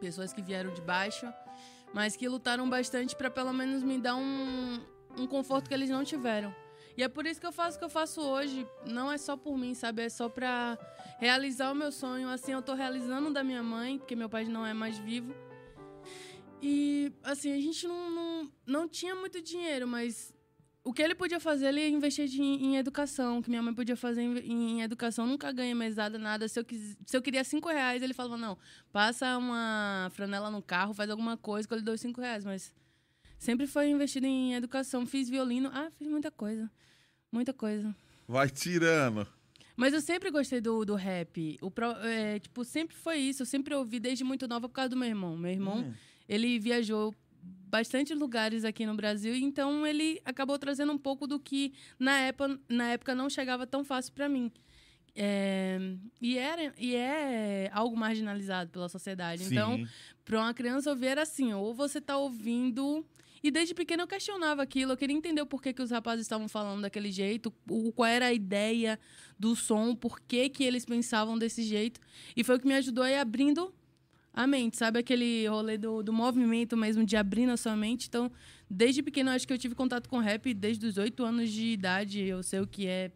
pessoas 0.00 0.32
que 0.32 0.42
vieram 0.42 0.72
de 0.74 0.80
baixo, 0.82 1.26
mas 1.94 2.16
que 2.16 2.28
lutaram 2.28 2.68
bastante 2.68 3.16
pra 3.16 3.30
pelo 3.30 3.52
menos 3.52 3.82
me 3.82 3.98
dar 3.98 4.14
um, 4.14 4.80
um 5.16 5.26
conforto 5.26 5.68
que 5.68 5.74
eles 5.74 5.88
não 5.88 6.04
tiveram. 6.04 6.54
E 6.98 7.02
é 7.02 7.08
por 7.08 7.26
isso 7.26 7.40
que 7.40 7.46
eu 7.46 7.52
faço 7.52 7.76
o 7.76 7.78
que 7.78 7.84
eu 7.84 7.90
faço 7.90 8.20
hoje. 8.20 8.66
Não 8.86 9.10
é 9.10 9.16
só 9.18 9.36
por 9.36 9.56
mim, 9.56 9.74
sabe? 9.74 10.02
É 10.02 10.08
só 10.08 10.28
pra 10.28 10.78
realizar 11.18 11.70
o 11.70 11.74
meu 11.74 11.90
sonho. 11.92 12.28
Assim, 12.28 12.52
eu 12.52 12.62
tô 12.62 12.74
realizando 12.74 13.28
o 13.28 13.32
da 13.32 13.42
minha 13.44 13.62
mãe, 13.62 13.98
porque 13.98 14.16
meu 14.16 14.28
pai 14.30 14.44
não 14.44 14.66
é 14.66 14.72
mais 14.74 14.96
vivo. 14.98 15.34
E, 16.62 17.12
assim, 17.22 17.52
a 17.52 17.60
gente 17.60 17.86
não, 17.86 18.10
não, 18.10 18.52
não 18.66 18.88
tinha 18.88 19.14
muito 19.14 19.40
dinheiro, 19.40 19.86
mas 19.86 20.34
o 20.82 20.92
que 20.92 21.02
ele 21.02 21.14
podia 21.14 21.38
fazer, 21.40 21.66
ele 21.66 21.86
investia 21.88 22.26
de- 22.26 22.40
em 22.40 22.76
educação. 22.76 23.38
O 23.38 23.42
que 23.42 23.50
minha 23.50 23.62
mãe 23.62 23.74
podia 23.74 23.96
fazer 23.96 24.22
em, 24.22 24.38
em 24.78 24.82
educação, 24.82 25.26
nunca 25.26 25.52
ganhei 25.52 25.74
mesada, 25.74 26.18
nada. 26.18 26.48
Se 26.48 26.58
eu, 26.58 26.64
quis, 26.64 26.96
se 27.04 27.16
eu 27.16 27.22
queria 27.22 27.42
cinco 27.44 27.68
reais, 27.68 28.02
ele 28.02 28.14
falava, 28.14 28.36
não, 28.36 28.56
passa 28.92 29.36
uma 29.36 30.08
franela 30.12 30.50
no 30.50 30.62
carro, 30.62 30.94
faz 30.94 31.10
alguma 31.10 31.36
coisa 31.36 31.66
que 31.66 31.74
eu 31.74 31.78
lhe 31.78 31.84
dou 31.84 31.96
cinco 31.98 32.20
reais. 32.20 32.44
Mas 32.44 32.74
sempre 33.38 33.66
foi 33.66 33.88
investido 33.88 34.26
em 34.26 34.54
educação. 34.54 35.04
Fiz 35.06 35.28
violino. 35.28 35.70
Ah, 35.72 35.90
fiz 35.98 36.08
muita 36.08 36.30
coisa. 36.30 36.70
Muita 37.30 37.52
coisa. 37.52 37.94
Vai 38.26 38.48
tirando. 38.48 39.26
Mas 39.76 39.92
eu 39.92 40.00
sempre 40.00 40.30
gostei 40.30 40.60
do, 40.60 40.84
do 40.84 40.94
rap. 40.94 41.58
O 41.60 41.70
é, 42.04 42.38
tipo, 42.38 42.64
sempre 42.64 42.96
foi 42.96 43.18
isso. 43.18 43.42
Eu 43.42 43.46
sempre 43.46 43.74
ouvi 43.74 44.00
desde 44.00 44.24
muito 44.24 44.48
nova 44.48 44.68
por 44.68 44.74
causa 44.74 44.88
do 44.88 44.96
meu 44.96 45.06
irmão. 45.08 45.36
Meu 45.36 45.50
irmão, 45.50 45.92
ele 46.28 46.58
viajou 46.58 47.14
bastante 47.68 48.14
lugares 48.14 48.64
aqui 48.64 48.86
no 48.86 48.94
Brasil, 48.94 49.34
então 49.34 49.86
ele 49.86 50.20
acabou 50.24 50.58
trazendo 50.58 50.92
um 50.92 50.98
pouco 50.98 51.26
do 51.26 51.38
que 51.38 51.72
na 51.98 52.16
época, 52.18 52.58
na 52.68 52.92
época 52.92 53.14
não 53.14 53.28
chegava 53.28 53.66
tão 53.66 53.84
fácil 53.84 54.12
para 54.12 54.28
mim. 54.28 54.50
É, 55.18 55.78
e, 56.20 56.36
era, 56.36 56.74
e 56.78 56.94
é 56.94 57.70
algo 57.72 57.96
marginalizado 57.96 58.70
pela 58.70 58.88
sociedade. 58.88 59.44
Então, 59.44 59.76
Sim. 59.76 59.88
para 60.24 60.38
uma 60.38 60.52
criança 60.52 60.90
ouvir 60.90 61.06
era 61.06 61.22
assim, 61.22 61.54
ou 61.54 61.74
você 61.74 62.00
tá 62.00 62.18
ouvindo. 62.18 63.04
E 63.42 63.50
desde 63.50 63.74
pequeno 63.74 64.02
eu 64.02 64.06
questionava 64.06 64.62
aquilo, 64.62 64.92
eu 64.92 64.96
queria 64.96 65.16
entender 65.16 65.40
o 65.40 65.46
porquê 65.46 65.72
que 65.72 65.82
os 65.82 65.90
rapazes 65.90 66.26
estavam 66.26 66.48
falando 66.48 66.82
daquele 66.82 67.10
jeito, 67.10 67.52
o, 67.68 67.92
qual 67.92 68.08
era 68.08 68.26
a 68.26 68.32
ideia 68.32 68.98
do 69.38 69.54
som, 69.56 69.94
por 69.94 70.20
que, 70.20 70.48
que 70.48 70.64
eles 70.64 70.84
pensavam 70.84 71.38
desse 71.38 71.62
jeito. 71.62 72.00
E 72.36 72.44
foi 72.44 72.56
o 72.56 72.60
que 72.60 72.66
me 72.66 72.74
ajudou 72.74 73.04
a 73.04 73.10
ir 73.10 73.18
abrindo 73.18 73.72
a 74.36 74.46
mente, 74.46 74.76
sabe? 74.76 74.98
Aquele 74.98 75.46
rolê 75.48 75.78
do, 75.78 76.02
do 76.02 76.12
movimento 76.12 76.76
mesmo, 76.76 77.04
de 77.04 77.16
abrir 77.16 77.46
na 77.46 77.56
sua 77.56 77.74
mente. 77.74 78.06
Então, 78.06 78.30
desde 78.70 79.02
pequeno, 79.02 79.30
acho 79.30 79.46
que 79.46 79.52
eu 79.52 79.58
tive 79.58 79.74
contato 79.74 80.08
com 80.10 80.18
rap, 80.18 80.52
desde 80.52 80.86
os 80.86 80.98
oito 80.98 81.24
anos 81.24 81.50
de 81.50 81.68
idade, 81.68 82.20
eu 82.22 82.42
sei 82.42 82.60
o 82.60 82.66
que 82.66 82.86
é 82.86 83.10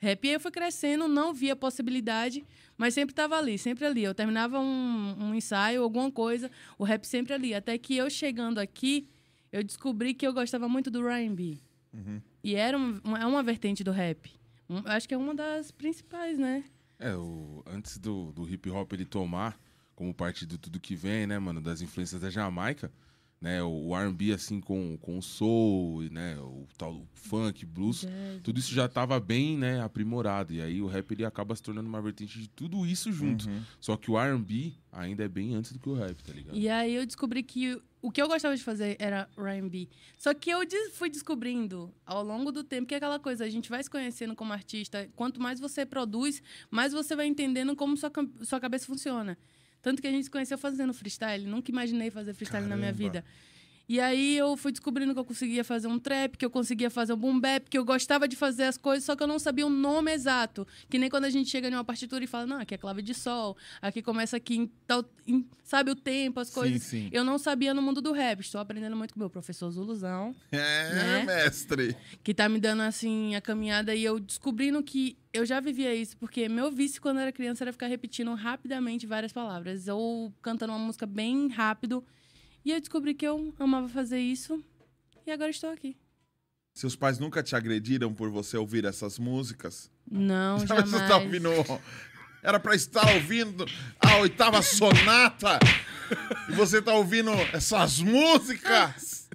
rap. 0.00 0.24
E 0.24 0.28
aí 0.28 0.34
eu 0.34 0.40
fui 0.40 0.50
crescendo, 0.50 1.06
não 1.06 1.34
via 1.34 1.54
possibilidade, 1.54 2.42
mas 2.78 2.94
sempre 2.94 3.12
estava 3.12 3.36
ali, 3.36 3.58
sempre 3.58 3.84
ali. 3.84 4.02
Eu 4.02 4.14
terminava 4.14 4.58
um, 4.58 5.16
um 5.20 5.34
ensaio, 5.34 5.82
alguma 5.82 6.10
coisa, 6.10 6.50
o 6.78 6.84
rap 6.84 7.04
sempre 7.04 7.34
ali. 7.34 7.54
Até 7.54 7.76
que 7.76 7.94
eu 7.96 8.08
chegando 8.08 8.58
aqui, 8.58 9.06
eu 9.52 9.62
descobri 9.62 10.14
que 10.14 10.26
eu 10.26 10.32
gostava 10.32 10.68
muito 10.68 10.90
do 10.90 11.06
R&B. 11.06 11.58
E 12.42 12.54
era 12.56 12.76
um- 12.76 13.00
uma, 13.04 13.18
é 13.20 13.26
uma 13.26 13.42
vertente 13.42 13.84
do 13.84 13.90
rap. 13.92 14.30
Um- 14.68 14.82
acho 14.86 15.06
que 15.06 15.14
é 15.14 15.16
uma 15.18 15.34
das 15.34 15.70
principais, 15.70 16.38
né? 16.38 16.64
É, 16.98 17.14
o, 17.14 17.62
antes 17.66 17.98
do, 17.98 18.32
do 18.32 18.48
hip 18.48 18.68
hop 18.70 18.92
ele 18.94 19.04
tomar 19.04 19.58
como 19.94 20.12
parte 20.12 20.46
de 20.46 20.58
tudo 20.58 20.80
que 20.80 20.94
vem, 20.94 21.26
né, 21.26 21.38
mano, 21.38 21.60
das 21.60 21.80
influências 21.80 22.20
da 22.20 22.30
Jamaica, 22.30 22.90
né, 23.40 23.62
o, 23.62 23.94
R&B 23.94 24.32
assim 24.32 24.58
com, 24.58 24.96
com 24.96 25.18
o 25.18 25.22
soul, 25.22 26.02
né, 26.10 26.38
o 26.38 26.66
tal 26.78 26.94
o 26.94 27.06
funk, 27.12 27.66
blues, 27.66 28.00
Jazz. 28.00 28.40
tudo 28.42 28.58
isso 28.58 28.72
já 28.72 28.88
tava 28.88 29.20
bem, 29.20 29.58
né, 29.58 29.82
aprimorado. 29.82 30.54
E 30.54 30.62
aí 30.62 30.80
o 30.80 30.86
rap 30.86 31.12
ele 31.12 31.26
acaba 31.26 31.54
se 31.54 31.62
tornando 31.62 31.86
uma 31.86 32.00
vertente 32.00 32.40
de 32.40 32.48
tudo 32.48 32.86
isso 32.86 33.12
junto. 33.12 33.46
Só 33.78 33.98
que 33.98 34.10
o 34.10 34.18
R&B 34.18 34.72
ainda 34.90 35.24
é 35.24 35.28
bem 35.28 35.54
antes 35.54 35.72
do 35.72 35.78
que 35.78 35.88
o 35.90 35.94
rap, 35.94 36.22
tá 36.22 36.32
ligado? 36.32 36.56
E 36.56 36.68
aí 36.70 36.94
eu 36.94 37.04
descobri 37.04 37.42
que 37.42 37.78
o 38.00 38.10
que 38.10 38.20
eu 38.20 38.28
gostava 38.28 38.56
de 38.56 38.62
fazer 38.62 38.96
era 38.98 39.28
R&B. 39.36 39.88
Só 40.16 40.32
que 40.32 40.48
eu 40.48 40.60
fui 40.92 41.10
descobrindo 41.10 41.90
ao 42.06 42.24
longo 42.24 42.50
do 42.50 42.64
tempo 42.64 42.86
que 42.86 42.94
é 42.94 42.96
aquela 42.96 43.18
coisa, 43.18 43.44
a 43.44 43.50
gente 43.50 43.68
vai 43.68 43.82
se 43.82 43.90
conhecendo 43.90 44.34
como 44.34 44.54
artista, 44.54 45.06
quanto 45.14 45.40
mais 45.40 45.60
você 45.60 45.84
produz, 45.84 46.42
mais 46.70 46.92
você 46.92 47.14
vai 47.14 47.26
entendendo 47.26 47.76
como 47.76 47.96
sua, 47.96 48.10
sua 48.42 48.60
cabeça 48.60 48.86
funciona. 48.86 49.36
Tanto 49.84 50.00
que 50.00 50.08
a 50.08 50.10
gente 50.10 50.24
se 50.24 50.30
conheceu 50.30 50.56
fazendo 50.56 50.94
freestyle, 50.94 51.44
nunca 51.46 51.70
imaginei 51.70 52.10
fazer 52.10 52.32
freestyle 52.32 52.66
na 52.66 52.74
minha 52.74 52.90
Caramba. 52.90 53.20
vida. 53.20 53.24
E 53.86 54.00
aí 54.00 54.36
eu 54.38 54.56
fui 54.56 54.72
descobrindo 54.72 55.12
que 55.12 55.20
eu 55.20 55.24
conseguia 55.26 55.62
fazer 55.62 55.88
um 55.88 55.98
trap, 55.98 56.38
que 56.38 56.44
eu 56.44 56.48
conseguia 56.48 56.88
fazer 56.88 57.12
um 57.12 57.16
boom 57.18 57.38
bap, 57.38 57.68
que 57.68 57.76
eu 57.76 57.84
gostava 57.84 58.26
de 58.26 58.34
fazer 58.34 58.64
as 58.64 58.78
coisas, 58.78 59.04
só 59.04 59.14
que 59.14 59.22
eu 59.22 59.26
não 59.26 59.38
sabia 59.38 59.66
o 59.66 59.70
nome 59.70 60.10
exato. 60.10 60.66
Que 60.88 60.98
nem 60.98 61.10
quando 61.10 61.26
a 61.26 61.30
gente 61.30 61.50
chega 61.50 61.68
em 61.68 61.74
uma 61.74 61.84
partitura 61.84 62.24
e 62.24 62.26
fala, 62.26 62.46
não, 62.46 62.58
aqui 62.60 62.74
é 62.74 62.78
clave 62.78 63.02
de 63.02 63.12
sol, 63.12 63.56
aqui 63.82 64.00
começa 64.00 64.38
aqui 64.38 64.56
em 64.56 64.66
tal, 64.86 65.04
em- 65.26 65.46
sabe 65.62 65.90
o 65.90 65.94
tempo, 65.94 66.40
as 66.40 66.48
Sim, 66.48 66.54
coisas. 66.54 66.82
sim. 66.82 67.10
Eu 67.12 67.24
não 67.24 67.36
sabia 67.36 67.74
no 67.74 67.82
mundo 67.82 68.00
do 68.00 68.12
rap. 68.12 68.40
Estou 68.40 68.58
aprendendo 68.58 68.96
muito 68.96 69.12
com 69.12 69.20
o 69.20 69.22
meu 69.22 69.28
professor 69.28 69.70
Zuluzão, 69.70 70.34
É, 70.50 70.94
Né? 70.94 71.24
mestre. 71.26 71.94
que 72.22 72.32
tá 72.32 72.48
me 72.48 72.58
dando 72.58 72.80
assim 72.82 73.34
a 73.34 73.40
caminhada 73.42 73.94
e 73.94 74.02
eu 74.02 74.18
descobrindo 74.18 74.82
que 74.82 75.18
eu 75.30 75.44
já 75.44 75.60
vivia 75.60 75.94
isso, 75.94 76.16
porque 76.16 76.48
meu 76.48 76.70
vício 76.72 77.02
quando 77.02 77.20
era 77.20 77.30
criança 77.30 77.64
era 77.64 77.72
ficar 77.72 77.88
repetindo 77.88 78.32
rapidamente 78.34 79.06
várias 79.06 79.30
palavras 79.32 79.88
ou 79.88 80.32
cantando 80.40 80.72
uma 80.72 80.78
música 80.78 81.04
bem 81.04 81.48
rápido. 81.48 82.02
E 82.64 82.70
eu 82.72 82.80
descobri 82.80 83.14
que 83.14 83.26
eu 83.26 83.52
amava 83.58 83.88
fazer 83.88 84.18
isso 84.18 84.62
e 85.26 85.30
agora 85.30 85.50
estou 85.50 85.70
aqui. 85.70 85.96
Seus 86.72 86.96
pais 86.96 87.18
nunca 87.18 87.42
te 87.42 87.54
agrediram 87.54 88.12
por 88.12 88.30
você 88.30 88.56
ouvir 88.56 88.84
essas 88.84 89.18
músicas? 89.18 89.90
Não, 90.10 90.58
Você 90.60 90.66
jamais. 90.66 91.08
tá 91.08 91.16
ouvindo. 91.18 91.50
Era 92.42 92.58
pra 92.60 92.74
estar 92.74 93.06
ouvindo 93.14 93.64
a 94.00 94.16
oitava 94.18 94.60
sonata 94.60 95.58
e 96.48 96.52
você 96.52 96.82
tá 96.82 96.92
ouvindo 96.94 97.30
essas 97.52 98.00
músicas. 98.00 99.22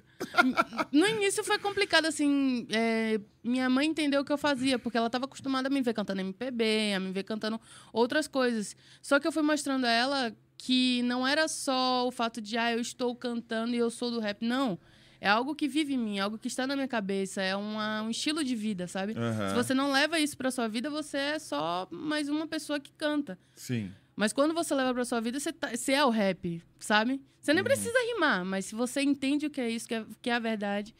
No 0.92 1.06
início 1.06 1.42
foi 1.42 1.58
complicado, 1.58 2.04
assim. 2.04 2.66
é, 2.70 3.18
minha 3.42 3.70
mãe 3.70 3.86
entendeu 3.86 4.20
o 4.20 4.24
que 4.24 4.30
eu 4.30 4.36
fazia, 4.36 4.78
porque 4.78 4.98
ela 4.98 5.06
estava 5.06 5.24
acostumada 5.24 5.68
a 5.68 5.70
me 5.70 5.80
ver 5.80 5.94
cantando 5.94 6.20
MPB, 6.20 6.92
a 6.94 7.00
me 7.00 7.10
ver 7.10 7.22
cantando 7.22 7.58
outras 7.90 8.28
coisas. 8.28 8.76
Só 9.00 9.18
que 9.18 9.26
eu 9.26 9.32
fui 9.32 9.42
mostrando 9.42 9.86
a 9.86 9.90
ela 9.90 10.36
que 10.62 11.02
não 11.04 11.26
era 11.26 11.48
só 11.48 12.06
o 12.06 12.10
fato 12.10 12.40
de, 12.40 12.56
ah, 12.58 12.70
eu 12.72 12.80
estou 12.80 13.14
cantando 13.16 13.74
e 13.74 13.78
eu 13.78 13.90
sou 13.90 14.10
do 14.10 14.20
rap. 14.20 14.44
Não. 14.44 14.78
É 15.20 15.28
algo 15.28 15.54
que 15.54 15.66
vive 15.68 15.94
em 15.94 15.98
mim, 15.98 16.18
algo 16.18 16.38
que 16.38 16.48
está 16.48 16.66
na 16.66 16.74
minha 16.74 16.88
cabeça, 16.88 17.42
é 17.42 17.54
uma- 17.56 18.02
um 18.02 18.10
estilo 18.10 18.42
de 18.44 18.54
vida, 18.54 18.86
sabe? 18.86 19.14
Aham. 19.16 19.48
Se 19.50 19.54
você 19.54 19.74
não 19.74 19.90
leva 19.92 20.18
isso 20.18 20.36
pra 20.36 20.50
sua 20.50 20.66
vida, 20.68 20.88
você 20.88 21.16
é 21.18 21.38
só 21.38 21.86
mais 21.90 22.28
uma 22.28 22.46
pessoa 22.46 22.78
que 22.80 22.90
canta. 22.92 23.38
Sim. 23.54 23.90
Mas 24.16 24.32
quando 24.32 24.54
você 24.54 24.74
leva 24.74 24.92
pra 24.94 25.04
sua 25.04 25.20
vida, 25.20 25.38
você, 25.38 25.52
tá- 25.52 25.74
você 25.76 25.92
é 25.92 26.04
o 26.04 26.10
rap, 26.10 26.62
sabe? 26.78 27.20
Você 27.40 27.52
nem 27.54 27.64
precisa 27.64 27.98
rimar, 28.14 28.44
mas 28.44 28.66
se 28.66 28.74
você 28.74 29.00
entende 29.02 29.46
o 29.46 29.50
que 29.50 29.60
é 29.62 29.68
isso, 29.70 29.88
que 29.88 29.94
é, 29.94 30.04
que 30.22 30.30
é 30.30 30.34
a 30.34 30.38
verdade. 30.38 30.94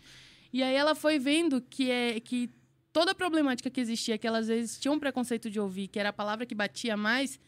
E 0.53 0.63
aí 0.63 0.75
ela 0.75 0.95
foi 0.95 1.19
vendo 1.19 1.61
que 1.61 1.91
é 1.91 2.19
que 2.21 2.49
toda 2.93 3.13
a 3.13 3.15
problemática 3.15 3.69
que 3.71 3.81
existia, 3.81 4.17
que 4.19 4.27
ela 4.27 4.39
às 4.39 4.49
vezes 4.49 4.79
tinha 4.81 4.91
um 4.93 4.99
preconceito 4.99 5.51
de 5.51 5.61
ouvir, 5.61 5.89
que 5.89 5.99
era 5.99 6.09
a 6.09 6.13
palavra 6.13 6.45
que 6.47 6.55
batia 6.55 6.97
mais, 6.97 7.39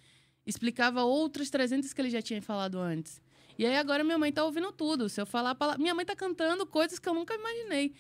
explicava 0.47 1.03
outras 1.05 1.51
300 1.51 1.93
que 1.93 2.01
ele 2.01 2.11
já 2.11 2.21
tinha 2.23 2.41
falado 2.43 2.79
antes. 2.79 3.21
E 3.59 3.67
aí 3.67 3.77
agora 3.77 4.03
minha 4.03 4.19
mãe 4.19 4.33
tá 4.33 4.45
ouvindo 4.45 4.73
tudo. 4.73 5.09
Se 5.09 5.21
eu 5.21 5.27
falar 5.27 5.55
palavra... 5.55 5.81
Minha 5.81 5.95
mãe 5.95 6.05
tá 6.05 6.17
cantando 6.17 6.67
coisas 6.67 6.99
que 6.99 7.09
eu 7.09 7.15
nunca 7.15 7.35
imaginei. 7.35 7.93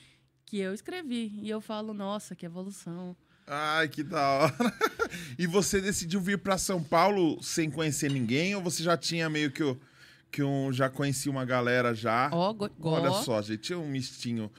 Que 0.46 0.58
eu 0.58 0.72
escrevi. 0.74 1.38
E 1.42 1.48
eu 1.50 1.60
falo, 1.60 1.92
nossa, 1.94 2.34
que 2.34 2.46
evolução. 2.46 3.14
Ai, 3.46 3.88
que 3.88 4.02
da 4.02 4.26
hora. 4.28 4.54
E 5.38 5.46
você 5.46 5.80
decidiu 5.80 6.20
vir 6.20 6.38
pra 6.38 6.56
São 6.56 6.82
Paulo 6.82 7.42
sem 7.42 7.70
conhecer 7.70 8.10
ninguém 8.10 8.54
ou 8.54 8.62
você 8.62 8.82
já 8.82 8.96
tinha 8.96 9.28
meio 9.28 9.50
que 9.50 9.62
o 9.62 9.78
que 10.30 10.42
um, 10.42 10.72
já 10.72 10.88
conhecia 10.88 11.30
uma 11.30 11.44
galera 11.44 11.94
já? 11.94 12.30
Ó, 12.32 12.50
go- 12.54 12.70
Olha 12.80 13.10
go- 13.10 13.22
só, 13.22 13.42
gente, 13.42 13.58
tinha 13.60 13.78
um 13.78 13.86
mistinho. 13.86 14.50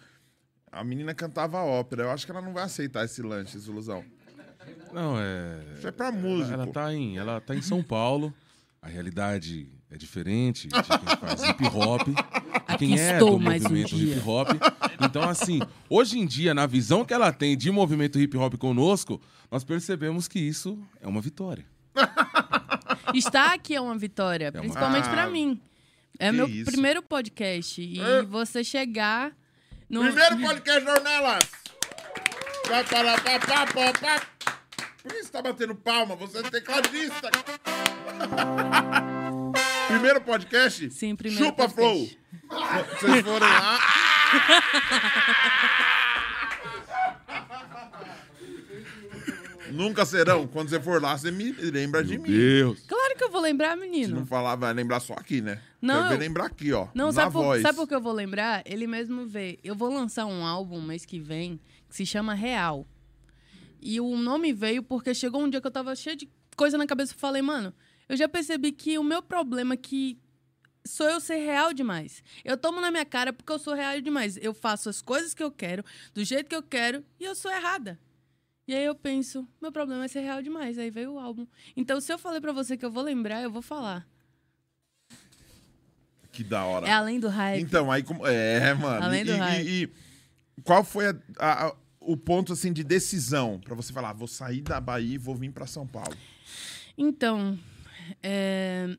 A 0.71 0.83
menina 0.83 1.15
cantava 1.15 1.57
ópera. 1.63 2.03
Eu 2.03 2.11
acho 2.11 2.25
que 2.25 2.31
ela 2.31 2.41
não 2.41 2.53
vai 2.53 2.63
aceitar 2.65 3.03
esse 3.03 3.23
lanche, 3.23 3.57
ilusão. 3.57 4.05
Não, 4.91 5.15
é. 5.19 5.59
Isso 5.77 5.87
é 5.87 5.91
pra 5.91 6.07
Ela, 6.07 6.15
músico. 6.17 6.53
ela 6.53 6.67
tá 6.67 6.93
em, 6.93 7.17
ela 7.17 7.41
tá 7.41 7.55
em 7.55 7.61
São 7.61 7.81
Paulo. 7.83 8.33
A 8.81 8.87
realidade 8.87 9.67
é 9.89 9.97
diferente 9.97 10.67
de 10.67 10.73
quem 10.73 11.17
faz 11.17 11.43
hip 11.43 11.63
hop, 11.73 12.01
de 12.07 12.77
quem 12.77 12.99
é 12.99 13.17
do 13.17 13.27
um 13.35 13.39
movimento 13.39 13.95
dia. 13.95 14.15
hip 14.17 14.27
hop. 14.27 14.49
Então, 15.01 15.23
assim, 15.27 15.61
hoje 15.89 16.19
em 16.19 16.25
dia, 16.25 16.53
na 16.53 16.65
visão 16.67 17.05
que 17.05 17.13
ela 17.13 17.31
tem 17.31 17.55
de 17.57 17.71
movimento 17.71 18.19
hip 18.19 18.35
hop 18.37 18.55
conosco, 18.57 19.21
nós 19.49 19.63
percebemos 19.63 20.27
que 20.27 20.37
isso 20.39 20.77
é 21.01 21.07
uma 21.07 21.21
vitória. 21.21 21.65
Estar 23.13 23.53
aqui 23.53 23.73
é 23.75 23.81
uma 23.81 23.97
vitória, 23.97 24.51
uma- 24.53 24.59
principalmente 24.61 25.07
pra 25.09 25.23
Ah, 25.23 25.29
mim. 25.29 25.59
É 26.19 26.29
que 26.29 26.35
meu 26.35 26.47
isso. 26.47 26.65
primeiro 26.71 27.01
podcast. 27.01 27.81
E 27.81 27.99
É. 27.99 28.21
você 28.23 28.63
chegar 28.63 29.31
no. 29.89 30.01
Primeiro 30.03 30.37
podcast 30.39 30.83
Jornelas! 30.85 31.43
Por 35.03 35.11
que 35.11 35.23
você 35.23 35.31
tá 35.31 35.41
batendo 35.41 35.75
palma? 35.75 36.15
Você 36.15 36.37
é 36.39 36.43
tecladista! 36.43 37.29
Primeiro 39.87 40.21
podcast? 40.21 40.89
Sim, 40.91 41.15
primeiro 41.15 41.45
Chupa 41.45 41.67
podcast. 41.69 42.19
Flow! 42.47 42.85
Vocês 43.01 43.25
foram 43.25 43.47
lá. 43.47 43.79
Nunca 49.71 50.05
serão. 50.05 50.45
Quando 50.47 50.69
você 50.69 50.79
for 50.79 51.01
lá, 51.01 51.17
você 51.17 51.31
me 51.31 51.51
lembra 51.51 52.03
de 52.03 52.17
Meu 52.17 52.27
mim. 52.27 52.37
Deus. 52.37 52.83
Claro 52.87 53.15
que 53.17 53.23
eu 53.23 53.31
vou 53.31 53.41
lembrar, 53.41 53.69
Se 53.71 53.75
não 53.75 53.81
menino. 53.81 54.25
falar, 54.25 54.55
vai 54.55 54.73
lembrar 54.73 54.99
só 54.99 55.13
aqui, 55.13 55.41
né? 55.41 55.59
Não, 55.81 55.95
Você 55.95 56.01
vai 56.03 56.13
eu- 56.15 56.19
lembrar 56.19 56.45
aqui, 56.45 56.71
ó. 56.73 56.87
Não, 56.93 57.07
na 57.07 57.11
sabe 57.13 57.31
por, 57.33 57.43
voz. 57.43 57.61
sabe 57.61 57.75
por 57.77 57.87
que 57.87 57.95
eu 57.95 58.01
vou 58.01 58.13
lembrar? 58.13 58.61
Ele 58.65 58.85
mesmo 58.87 59.25
vê. 59.25 59.59
Eu 59.63 59.75
vou 59.75 59.91
lançar 59.93 60.25
um 60.25 60.45
álbum 60.45 60.81
mês 60.81 61.05
que 61.05 61.19
vem 61.19 61.59
que 61.89 61.95
se 61.95 62.05
chama 62.05 62.33
Real. 62.33 62.85
E 63.83 63.99
o 63.99 64.15
nome 64.17 64.53
veio 64.53 64.81
porque 64.83 65.13
chegou 65.13 65.41
um 65.43 65.49
dia 65.49 65.59
que 65.61 65.67
eu 65.67 65.71
tava 65.71 65.95
cheio 65.95 66.15
de 66.15 66.29
coisa 66.55 66.77
na 66.77 66.85
cabeça 66.87 67.13
e 67.13 67.17
falei, 67.19 67.41
mano, 67.41 67.73
eu 68.07 68.15
já 68.15 68.27
percebi 68.27 68.71
que 68.71 68.97
o 68.97 69.03
meu 69.03 69.21
problema 69.21 69.73
é 69.73 69.77
que 69.77 70.17
sou 70.85 71.07
eu 71.09 71.19
ser 71.19 71.37
real 71.37 71.73
demais. 71.73 72.23
Eu 72.43 72.57
tomo 72.57 72.79
na 72.81 72.91
minha 72.91 73.05
cara 73.05 73.31
porque 73.33 73.51
eu 73.51 73.59
sou 73.59 73.73
real 73.73 73.99
demais. 74.01 74.37
Eu 74.37 74.53
faço 74.53 74.89
as 74.89 75.01
coisas 75.01 75.33
que 75.33 75.41
eu 75.43 75.51
quero, 75.51 75.83
do 76.13 76.23
jeito 76.23 76.47
que 76.49 76.55
eu 76.55 76.63
quero, 76.63 77.03
e 77.19 77.23
eu 77.25 77.35
sou 77.35 77.51
errada. 77.51 77.99
E 78.67 78.73
aí 78.73 78.85
eu 78.85 78.95
penso, 78.95 79.47
meu 79.61 79.71
problema 79.71 80.05
é 80.05 80.07
ser 80.07 80.21
real 80.21 80.41
demais. 80.41 80.77
Aí 80.79 80.89
veio 80.89 81.13
o 81.13 81.19
álbum. 81.19 81.45
Então, 81.75 81.99
se 81.99 82.13
eu 82.13 82.17
falei 82.17 82.39
pra 82.39 82.53
você 82.53 82.77
que 82.77 82.85
eu 82.85 82.91
vou 82.91 83.03
lembrar, 83.03 83.41
eu 83.41 83.51
vou 83.51 83.61
falar. 83.61 84.07
Que 86.31 86.43
da 86.43 86.65
hora. 86.65 86.87
É 86.87 86.91
além 86.91 87.19
do 87.19 87.27
hype. 87.27 87.61
Então, 87.61 87.91
aí 87.91 88.01
como. 88.03 88.25
É, 88.25 88.73
mano. 88.73 89.05
Além 89.05 89.21
e, 89.21 89.25
do 89.25 89.31
e- 89.33 89.35
hype. 89.37 89.67
e 89.67 90.61
qual 90.63 90.83
foi 90.83 91.07
a- 91.07 91.15
a- 91.37 91.67
a- 91.67 91.75
o 92.05 92.17
ponto 92.17 92.53
assim 92.53 92.71
de 92.73 92.83
decisão 92.83 93.59
pra 93.59 93.75
você 93.75 93.91
falar, 93.93 94.09
"Ah, 94.09 94.13
vou 94.13 94.27
sair 94.27 94.61
da 94.61 94.79
Bahia 94.79 95.15
e 95.15 95.17
vou 95.17 95.35
vir 95.35 95.51
pra 95.51 95.65
São 95.65 95.87
Paulo? 95.87 96.15
Então, 96.97 97.57
é, 98.21 98.95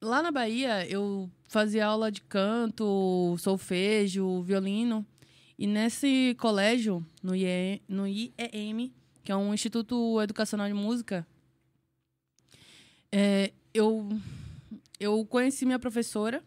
lá 0.00 0.22
na 0.22 0.30
Bahia, 0.30 0.86
eu 0.88 1.30
fazia 1.48 1.86
aula 1.86 2.10
de 2.10 2.20
canto, 2.22 3.36
solfejo, 3.38 4.42
violino. 4.42 5.06
E 5.58 5.66
nesse 5.66 6.36
colégio, 6.38 7.04
no, 7.22 7.34
IE, 7.34 7.80
no 7.88 8.06
IEM, 8.06 8.92
que 9.24 9.32
é 9.32 9.36
um 9.36 9.54
Instituto 9.54 10.20
Educacional 10.20 10.66
de 10.66 10.74
Música, 10.74 11.26
é, 13.10 13.52
eu, 13.72 14.08
eu 15.00 15.24
conheci 15.24 15.64
minha 15.64 15.78
professora. 15.78 16.42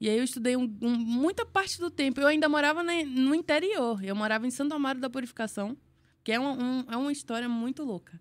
E 0.00 0.08
aí 0.10 0.18
eu 0.18 0.24
estudei 0.24 0.56
um- 0.56 0.76
um- 0.82 0.96
muita 0.96 1.46
parte 1.46 1.78
do 1.78 1.90
tempo. 1.90 2.20
Eu 2.20 2.26
ainda 2.26 2.48
morava 2.48 2.82
na- 2.82 3.04
no 3.04 3.34
interior. 3.34 4.02
Eu 4.04 4.14
morava 4.14 4.46
em 4.46 4.50
Santo 4.50 4.74
Amaro 4.74 5.00
da 5.00 5.08
Purificação, 5.08 5.76
que 6.22 6.32
é, 6.32 6.40
um- 6.40 6.84
é 6.90 6.96
uma 6.96 7.10
história 7.12 7.48
muito 7.48 7.82
louca. 7.82 8.20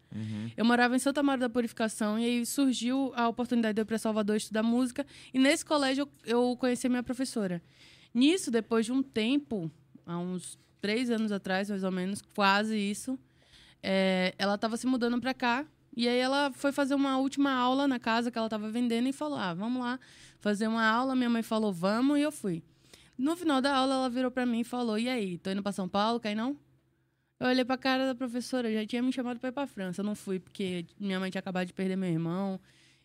Eu 0.55 0.63
morava 0.63 0.95
em 0.95 0.99
Santa 0.99 1.21
Maria 1.23 1.41
da 1.41 1.49
Purificação 1.49 2.17
e 2.19 2.23
aí 2.23 2.45
surgiu 2.45 3.11
a 3.15 3.27
oportunidade 3.27 3.73
de 3.75 3.81
eu 3.81 3.83
ir 3.83 3.85
para 3.85 3.97
Salvador 3.97 4.37
estudar 4.37 4.63
música. 4.63 5.05
E 5.33 5.39
nesse 5.39 5.65
colégio 5.65 6.07
eu, 6.23 6.39
eu 6.51 6.55
conheci 6.57 6.87
a 6.87 6.89
minha 6.89 7.03
professora. 7.03 7.61
Nisso, 8.13 8.49
depois 8.51 8.85
de 8.85 8.91
um 8.93 9.03
tempo, 9.03 9.69
há 10.05 10.17
uns 10.17 10.57
três 10.79 11.09
anos 11.09 11.31
atrás, 11.31 11.69
mais 11.69 11.83
ou 11.83 11.91
menos, 11.91 12.21
quase 12.33 12.77
isso, 12.77 13.19
é, 13.83 14.33
ela 14.37 14.55
estava 14.55 14.77
se 14.77 14.85
mudando 14.87 15.19
para 15.19 15.33
cá. 15.33 15.65
E 15.95 16.07
aí 16.07 16.17
ela 16.19 16.51
foi 16.51 16.71
fazer 16.71 16.93
uma 16.95 17.17
última 17.17 17.51
aula 17.53 17.87
na 17.87 17.97
casa 17.99 18.29
que 18.29 18.37
ela 18.37 18.47
estava 18.47 18.69
vendendo 18.69 19.07
e 19.07 19.13
falou: 19.13 19.37
Ah, 19.37 19.53
vamos 19.53 19.81
lá 19.81 19.99
fazer 20.39 20.67
uma 20.67 20.85
aula. 20.85 21.15
Minha 21.15 21.29
mãe 21.29 21.41
falou: 21.43 21.71
Vamos, 21.71 22.17
e 22.17 22.21
eu 22.21 22.31
fui. 22.31 22.63
No 23.17 23.35
final 23.37 23.61
da 23.61 23.73
aula, 23.75 23.95
ela 23.95 24.09
virou 24.09 24.29
para 24.29 24.45
mim 24.45 24.59
e 24.59 24.63
falou: 24.65 24.97
E 24.99 25.07
aí, 25.07 25.37
tô 25.37 25.49
indo 25.51 25.63
para 25.63 25.71
São 25.71 25.87
Paulo, 25.87 26.19
ir 26.19 26.35
não? 26.35 26.57
Eu 27.39 27.47
olhei 27.47 27.63
pra 27.65 27.77
cara 27.77 28.05
da 28.05 28.15
professora, 28.15 28.71
já 28.73 28.85
tinha 28.85 29.01
me 29.01 29.11
chamado 29.11 29.39
pra 29.39 29.49
ir 29.49 29.51
pra 29.53 29.67
França. 29.67 30.01
Eu 30.01 30.05
não 30.05 30.15
fui, 30.15 30.39
porque 30.39 30.85
minha 30.99 31.19
mãe 31.19 31.29
tinha 31.29 31.39
acabado 31.39 31.67
de 31.67 31.73
perder 31.73 31.95
meu 31.95 32.09
irmão. 32.09 32.59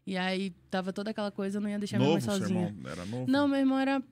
E 0.06 0.16
aí 0.16 0.50
tava 0.70 0.92
toda 0.92 1.10
aquela 1.10 1.30
coisa, 1.30 1.58
eu 1.58 1.60
não 1.60 1.68
ia 1.68 1.78
deixar 1.78 1.98
minha 1.98 2.08
Novo, 2.10 2.20
mãe 2.20 2.20
seu 2.20 2.40
sozinha. 2.40 2.68
irmão? 2.68 2.90
Era 2.90 3.04
novo? 3.06 3.30
Não, 3.30 3.46
meu 3.46 3.58
irmão 3.58 3.78
era. 3.78 4.02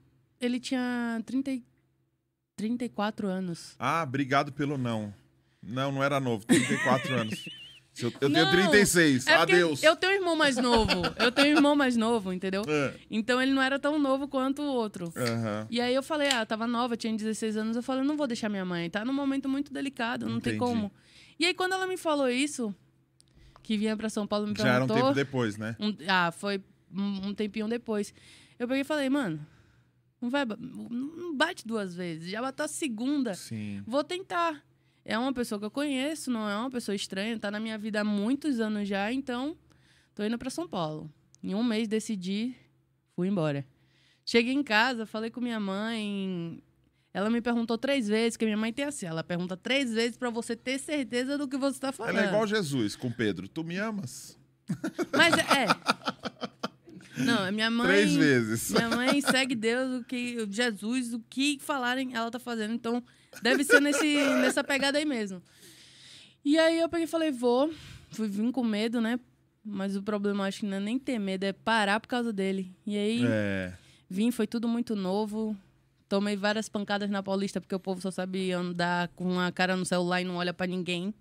Ele 0.41 0.61
tinha 0.61 1.21
30, 1.27 1.51
e- 1.53 1.65
34 2.57 3.27
anos. 3.27 3.75
Ah, 3.79 4.03
obrigado 4.03 4.53
pelo 4.53 4.77
não. 4.79 5.13
Não, 5.63 5.91
não 5.93 6.03
era 6.03 6.21
novo. 6.21 6.45
34 6.47 7.15
anos. 7.15 7.45
Eu, 8.05 8.13
eu 8.21 8.31
tenho 8.31 8.45
Não, 8.45 8.51
36. 8.51 9.27
É 9.27 9.35
Adeus. 9.35 9.83
Eu 9.83 9.97
tenho 9.97 10.13
um 10.13 10.17
irmão 10.17 10.37
mais 10.37 10.57
novo. 10.57 11.03
Eu 11.19 11.33
tenho 11.33 11.49
um 11.55 11.57
irmão 11.57 11.75
mais 11.77 11.97
novo, 11.97 12.33
entendeu? 12.33 12.63
É. 12.67 12.95
Então 13.11 13.41
ele 13.41 13.53
não 13.53 13.63
era 13.63 13.79
tão 13.79 13.99
novo 13.99 14.29
quanto 14.29 14.63
o 14.63 14.67
outro. 14.67 15.13
Aham. 15.17 15.67
E 15.71 15.81
aí 15.81 15.95
eu 15.95 16.03
falei, 16.03 16.29
ah, 16.33 16.41
eu 16.43 16.47
tava 16.47 16.67
nova, 16.67 16.97
tinha 16.97 17.15
16 17.17 17.57
anos, 17.57 17.77
eu 17.77 17.83
falei, 17.83 18.05
não 18.05 18.17
vou 18.17 18.27
deixar 18.27 18.49
minha 18.49 18.65
mãe, 18.65 18.89
tá 18.89 19.05
num 19.05 19.13
momento 19.13 19.49
muito 19.49 19.73
delicado, 19.73 20.27
não 20.29 20.41
tem 20.41 20.55
Entendi. 20.57 20.73
como. 20.73 20.93
E 21.39 21.47
aí 21.47 21.55
quando 21.55 21.73
ela 21.73 21.87
me 21.87 21.97
falou 21.97 22.29
isso, 22.29 22.75
que 23.63 23.77
vinha 23.77 23.97
pra 23.97 24.09
São 24.09 24.27
Paulo, 24.27 24.47
me 24.47 24.55
Já 24.57 24.69
era 24.75 24.85
um 24.85 24.87
perguntou... 24.87 24.97
tempo 24.97 25.15
depois, 25.15 25.57
né? 25.57 25.77
Um- 25.79 25.97
ah, 26.09 26.31
foi 26.33 26.63
um, 26.93 27.29
um 27.29 27.35
tempinho 27.35 27.69
depois. 27.69 28.15
Eu 28.59 28.67
peguei 28.67 28.81
e 28.81 28.85
falei, 28.85 29.09
mano, 29.09 29.45
não 30.21 30.31
vai, 30.31 30.45
não 30.45 31.35
bate 31.37 31.67
duas 31.67 31.95
vezes, 31.95 32.31
já 32.31 32.41
bateu 32.41 32.65
a 32.65 32.69
segunda, 32.69 33.35
Sim. 33.35 33.83
vou 33.87 34.03
tentar. 34.03 34.63
É 35.09 35.17
uma 35.17 35.33
pessoa 35.33 35.59
que 35.59 35.65
eu 35.65 35.71
conheço, 35.71 36.31
não 36.31 36.47
é 36.47 36.55
uma 36.55 36.71
pessoa 36.71 36.95
estranha, 36.95 37.39
tá 37.39 37.51
na 37.51 37.59
minha 37.59 37.79
vida 37.79 38.03
há 38.03 38.05
muitos 38.05 38.61
anos 38.61 38.87
já, 38.87 39.11
então 39.11 39.57
tô 40.15 40.23
indo 40.23 40.37
pra 40.37 40.51
São 40.51 40.69
Paulo. 40.69 41.11
Em 41.43 41.55
um 41.55 41.65
mês 41.65 41.89
decidi, 41.89 42.55
fui 43.17 43.27
embora. 43.27 43.67
Cheguei 44.23 44.53
em 44.53 44.63
casa, 44.63 45.07
falei 45.07 45.31
com 45.31 45.41
minha 45.41 45.59
mãe. 45.59 46.63
Ela 47.15 47.31
me 47.31 47.41
perguntou 47.41 47.79
três 47.79 48.07
vezes, 48.07 48.37
que 48.37 48.45
minha 48.45 48.59
mãe 48.59 48.71
tem 48.71 48.85
assim, 48.85 49.07
ela 49.07 49.25
pergunta 49.25 49.57
três 49.57 49.95
vezes 49.95 50.19
pra 50.19 50.29
você 50.29 50.55
ter 50.55 50.79
certeza 50.79 51.39
do 51.39 51.49
que 51.49 51.57
você 51.57 51.81
tá 51.81 51.91
falando. 51.91 52.19
Ela 52.19 52.27
é 52.27 52.29
igual 52.29 52.47
Jesus 52.47 52.95
com 52.95 53.11
Pedro. 53.11 53.49
Tu 53.49 53.65
me 53.65 53.79
amas? 53.79 54.39
Mas 55.17 55.33
é. 55.39 55.69
Não, 57.17 57.45
a 57.45 57.51
minha 57.51 57.71
mãe. 57.71 57.87
Três 57.87 58.15
vezes. 58.15 58.71
Minha 58.73 58.91
mãe 58.91 59.23
segue 59.23 59.55
Deus, 59.55 60.03
o 60.03 60.05
que 60.05 60.47
Jesus, 60.51 61.15
o 61.15 61.21
que 61.31 61.59
falarem, 61.63 62.15
ela 62.15 62.31
tá 62.31 62.39
fazendo. 62.39 62.75
Então, 62.75 63.03
deve 63.43 63.65
ser 63.65 63.81
nesse, 63.81 64.17
nessa 64.41 64.63
pegada 64.65 64.99
aí 64.99 65.05
mesmo. 65.05 65.43
E 66.45 66.59
aí 66.59 66.79
eu 66.79 66.89
peguei 66.89 67.05
e 67.05 67.09
falei, 67.09 67.31
vou. 67.31 67.73
Fui 68.11 68.29
vim 68.29 68.51
com 68.51 68.65
medo, 68.65 69.01
né? 69.01 69.19
Mas 69.65 69.97
o 69.97 70.03
problema, 70.03 70.47
acho 70.47 70.61
que 70.61 70.67
não 70.67 70.79
é 70.79 70.81
nem 70.81 70.99
ter 70.99 71.19
medo, 71.19 71.45
é 71.45 71.53
parar 71.53 72.01
por 72.01 72.09
causa 72.09 72.33
dele. 72.33 72.75
E 72.87 72.97
aí 72.97 73.23
É. 73.27 73.73
vim, 74.09 74.31
foi 74.31 74.47
tudo 74.47 74.67
muito 74.67 74.97
novo. 74.97 75.57
Tomei 76.09 76.37
várias 76.37 76.69
pancadas 76.71 77.11
na 77.11 77.23
Paulista, 77.23 77.61
porque 77.61 77.75
o 77.75 77.81
povo 77.81 78.01
só 78.01 78.11
sabe 78.11 78.51
andar 78.51 79.09
com 79.09 79.39
a 79.39 79.53
cara 79.53 79.77
no 79.77 79.85
celular 79.85 80.23
e 80.23 80.25
não 80.25 80.37
olha 80.37 80.55
pra 80.55 80.67
ninguém. 80.67 81.13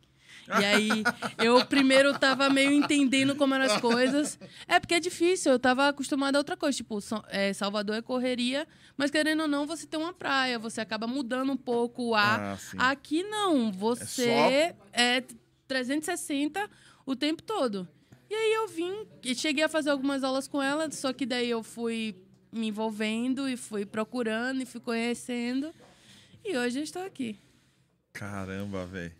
E 0.47 0.65
aí, 0.65 1.03
eu 1.37 1.65
primeiro 1.65 2.17
tava 2.17 2.49
meio 2.49 2.71
entendendo 2.71 3.35
como 3.35 3.53
eram 3.53 3.65
as 3.65 3.81
coisas. 3.81 4.39
É 4.67 4.79
porque 4.79 4.95
é 4.95 4.99
difícil, 4.99 5.51
eu 5.51 5.59
tava 5.59 5.87
acostumada 5.87 6.37
a 6.37 6.39
outra 6.39 6.55
coisa. 6.55 6.75
Tipo, 6.75 6.99
é, 7.29 7.53
Salvador 7.53 7.95
é 7.95 8.01
correria, 8.01 8.67
mas 8.95 9.11
querendo 9.11 9.41
ou 9.41 9.47
não, 9.47 9.65
você 9.65 9.85
tem 9.85 9.99
uma 9.99 10.13
praia, 10.13 10.57
você 10.57 10.81
acaba 10.81 11.07
mudando 11.07 11.51
um 11.51 11.57
pouco 11.57 12.09
o 12.09 12.15
ar. 12.15 12.59
Ah. 12.77 12.91
Aqui 12.91 13.23
não, 13.23 13.71
você 13.71 14.73
é 14.93 15.23
360 15.67 16.69
o 17.05 17.15
tempo 17.15 17.43
todo. 17.43 17.87
E 18.29 18.35
aí 18.35 18.53
eu 18.53 18.67
vim 18.67 19.07
e 19.23 19.33
cheguei 19.33 19.63
a 19.63 19.69
fazer 19.69 19.89
algumas 19.89 20.23
aulas 20.23 20.47
com 20.47 20.61
ela, 20.61 20.91
só 20.91 21.13
que 21.13 21.25
daí 21.25 21.49
eu 21.49 21.63
fui 21.63 22.15
me 22.51 22.67
envolvendo 22.67 23.47
e 23.47 23.55
fui 23.55 23.85
procurando 23.85 24.61
e 24.61 24.65
fui 24.65 24.81
conhecendo. 24.81 25.73
E 26.43 26.57
hoje 26.57 26.79
eu 26.79 26.83
estou 26.83 27.01
aqui. 27.03 27.39
Caramba, 28.11 28.85
velho. 28.85 29.13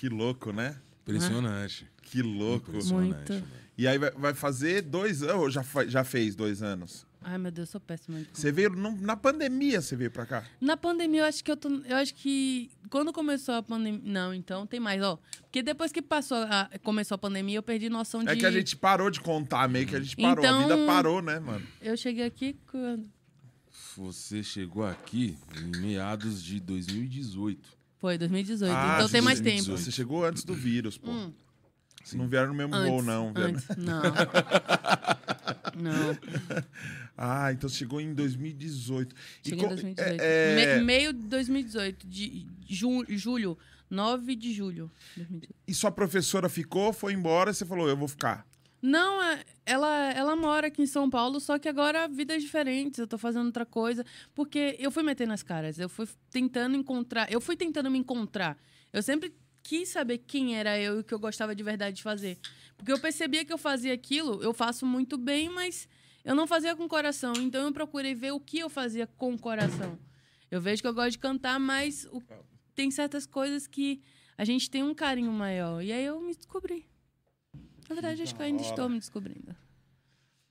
Que 0.00 0.08
louco, 0.08 0.50
né? 0.50 0.76
Impressionante. 1.02 1.86
Que 2.00 2.22
louco. 2.22 2.70
Impressionante, 2.70 3.32
Muito. 3.32 3.44
E 3.76 3.86
aí 3.86 3.98
vai, 3.98 4.10
vai 4.12 4.32
fazer 4.34 4.80
dois 4.80 5.22
anos, 5.22 5.36
ou 5.42 5.50
já, 5.50 5.62
já 5.86 6.02
fez 6.04 6.34
dois 6.34 6.62
anos? 6.62 7.06
Ai, 7.22 7.36
meu 7.36 7.50
Deus, 7.50 7.68
sou 7.68 7.78
péssima. 7.78 8.18
Você 8.32 8.50
veio 8.50 8.70
no- 8.70 8.96
na 8.96 9.14
pandemia, 9.14 9.82
você 9.82 9.94
veio 9.94 10.10
pra 10.10 10.24
cá? 10.24 10.42
Na 10.58 10.74
pandemia, 10.74 11.20
eu 11.20 11.24
acho 11.26 11.44
que 11.44 11.50
eu 11.50 11.56
tô. 11.58 11.68
Eu 11.68 11.96
acho 11.98 12.14
que. 12.14 12.70
Quando 12.88 13.12
começou 13.12 13.54
a 13.56 13.62
pandemia. 13.62 14.00
Não, 14.02 14.32
então 14.32 14.66
tem 14.66 14.80
mais, 14.80 15.02
ó. 15.02 15.18
Porque 15.42 15.62
depois 15.62 15.92
que 15.92 16.00
passou 16.00 16.38
a- 16.38 16.70
começou 16.82 17.16
a 17.16 17.18
pandemia, 17.18 17.58
eu 17.58 17.62
perdi 17.62 17.90
noção 17.90 18.24
de. 18.24 18.30
É 18.30 18.36
que 18.36 18.46
a 18.46 18.50
gente 18.50 18.74
parou 18.74 19.10
de 19.10 19.20
contar, 19.20 19.68
meio 19.68 19.86
que 19.86 19.94
a 19.96 20.00
gente 20.00 20.16
parou. 20.16 20.42
A 20.42 20.48
Então- 20.48 20.62
vida 20.62 20.86
parou, 20.86 21.20
né, 21.20 21.38
mano? 21.38 21.66
Eu 21.82 21.94
cheguei 21.94 22.24
aqui 22.24 22.56
quando. 22.70 23.06
Você 23.96 24.42
chegou 24.42 24.84
aqui 24.86 25.36
em 25.62 25.78
meados 25.78 26.42
de 26.42 26.58
2018. 26.58 27.78
Foi, 28.00 28.16
2018. 28.18 28.72
Ah, 28.74 28.94
então 28.96 29.08
tem 29.08 29.20
mais 29.20 29.40
2018. 29.40 29.66
tempo. 29.66 29.78
Você 29.84 29.90
chegou 29.92 30.24
antes 30.24 30.42
do 30.44 30.54
vírus, 30.54 30.96
pô. 30.96 31.10
Hum. 31.10 31.32
Não 32.14 32.26
vieram 32.28 32.48
no 32.48 32.54
mesmo 32.54 32.72
voo, 32.72 32.94
Antes, 33.00 33.04
não. 33.06 33.32
antes. 33.36 33.68
Não. 33.76 34.02
não. 35.76 36.18
Ah, 37.16 37.52
então 37.52 37.68
chegou 37.68 38.00
em 38.00 38.14
2018. 38.14 39.14
E 39.44 39.48
Cheguei 39.50 39.58
em 39.64 39.68
co- 39.68 39.74
2018. 39.74 40.20
é- 40.20 40.74
é- 40.74 40.78
Me- 40.78 40.84
meio 40.84 41.12
de 41.12 41.20
2018, 41.28 42.06
de 42.06 42.46
ju- 42.68 43.04
julho. 43.08 43.56
9 43.90 44.34
de 44.36 44.52
julho. 44.54 44.90
de 45.16 45.24
2018. 45.24 45.54
E 45.68 45.74
sua 45.74 45.90
professora 45.90 46.48
ficou, 46.48 46.92
foi 46.92 47.12
embora, 47.12 47.50
e 47.50 47.54
você 47.54 47.66
falou, 47.66 47.88
eu 47.88 47.96
vou 47.96 48.08
ficar. 48.08 48.46
Não, 48.82 49.22
é- 49.22 49.44
ela, 49.66 50.12
ela 50.12 50.34
mora 50.36 50.68
aqui 50.68 50.82
em 50.82 50.86
São 50.86 51.10
Paulo, 51.10 51.38
só 51.40 51.58
que 51.58 51.68
agora 51.68 52.08
vidas 52.08 52.42
diferentes, 52.42 52.98
eu 52.98 53.06
tô 53.06 53.18
fazendo 53.18 53.46
outra 53.46 53.66
coisa. 53.66 54.04
Porque 54.34 54.76
eu 54.78 54.90
fui 54.90 55.02
metendo 55.02 55.32
as 55.32 55.42
caras, 55.42 55.78
eu 55.78 55.88
fui 55.88 56.08
tentando 56.30 56.76
encontrar, 56.76 57.30
eu 57.30 57.40
fui 57.40 57.56
tentando 57.56 57.90
me 57.90 57.98
encontrar. 57.98 58.56
Eu 58.92 59.02
sempre 59.02 59.34
quis 59.62 59.90
saber 59.90 60.18
quem 60.18 60.56
era 60.56 60.78
eu 60.78 60.96
e 60.96 61.00
o 61.00 61.04
que 61.04 61.12
eu 61.12 61.18
gostava 61.18 61.54
de 61.54 61.62
verdade 61.62 61.96
de 61.96 62.02
fazer. 62.02 62.38
Porque 62.76 62.90
eu 62.90 62.98
percebia 62.98 63.44
que 63.44 63.52
eu 63.52 63.58
fazia 63.58 63.92
aquilo, 63.92 64.42
eu 64.42 64.54
faço 64.54 64.86
muito 64.86 65.18
bem, 65.18 65.50
mas 65.50 65.86
eu 66.24 66.34
não 66.34 66.46
fazia 66.46 66.74
com 66.74 66.88
coração. 66.88 67.34
Então 67.36 67.66
eu 67.66 67.72
procurei 67.72 68.14
ver 68.14 68.32
o 68.32 68.40
que 68.40 68.58
eu 68.60 68.70
fazia 68.70 69.06
com 69.06 69.34
o 69.34 69.38
coração. 69.38 69.98
Eu 70.50 70.60
vejo 70.60 70.80
que 70.82 70.88
eu 70.88 70.94
gosto 70.94 71.12
de 71.12 71.18
cantar, 71.18 71.60
mas 71.60 72.06
o- 72.10 72.20
tem 72.74 72.90
certas 72.90 73.26
coisas 73.26 73.66
que 73.66 74.00
a 74.38 74.44
gente 74.44 74.70
tem 74.70 74.82
um 74.82 74.94
carinho 74.94 75.30
maior. 75.30 75.82
E 75.82 75.92
aí 75.92 76.04
eu 76.06 76.18
me 76.20 76.34
descobri. 76.34 76.86
Na 77.90 77.94
verdade, 77.94 78.22
acho 78.22 78.34
que 78.34 78.40
eu 78.40 78.46
ainda 78.46 78.58
da 78.58 78.64
hora. 78.64 78.72
estou 78.72 78.88
me 78.88 78.98
descobrindo. 78.98 79.54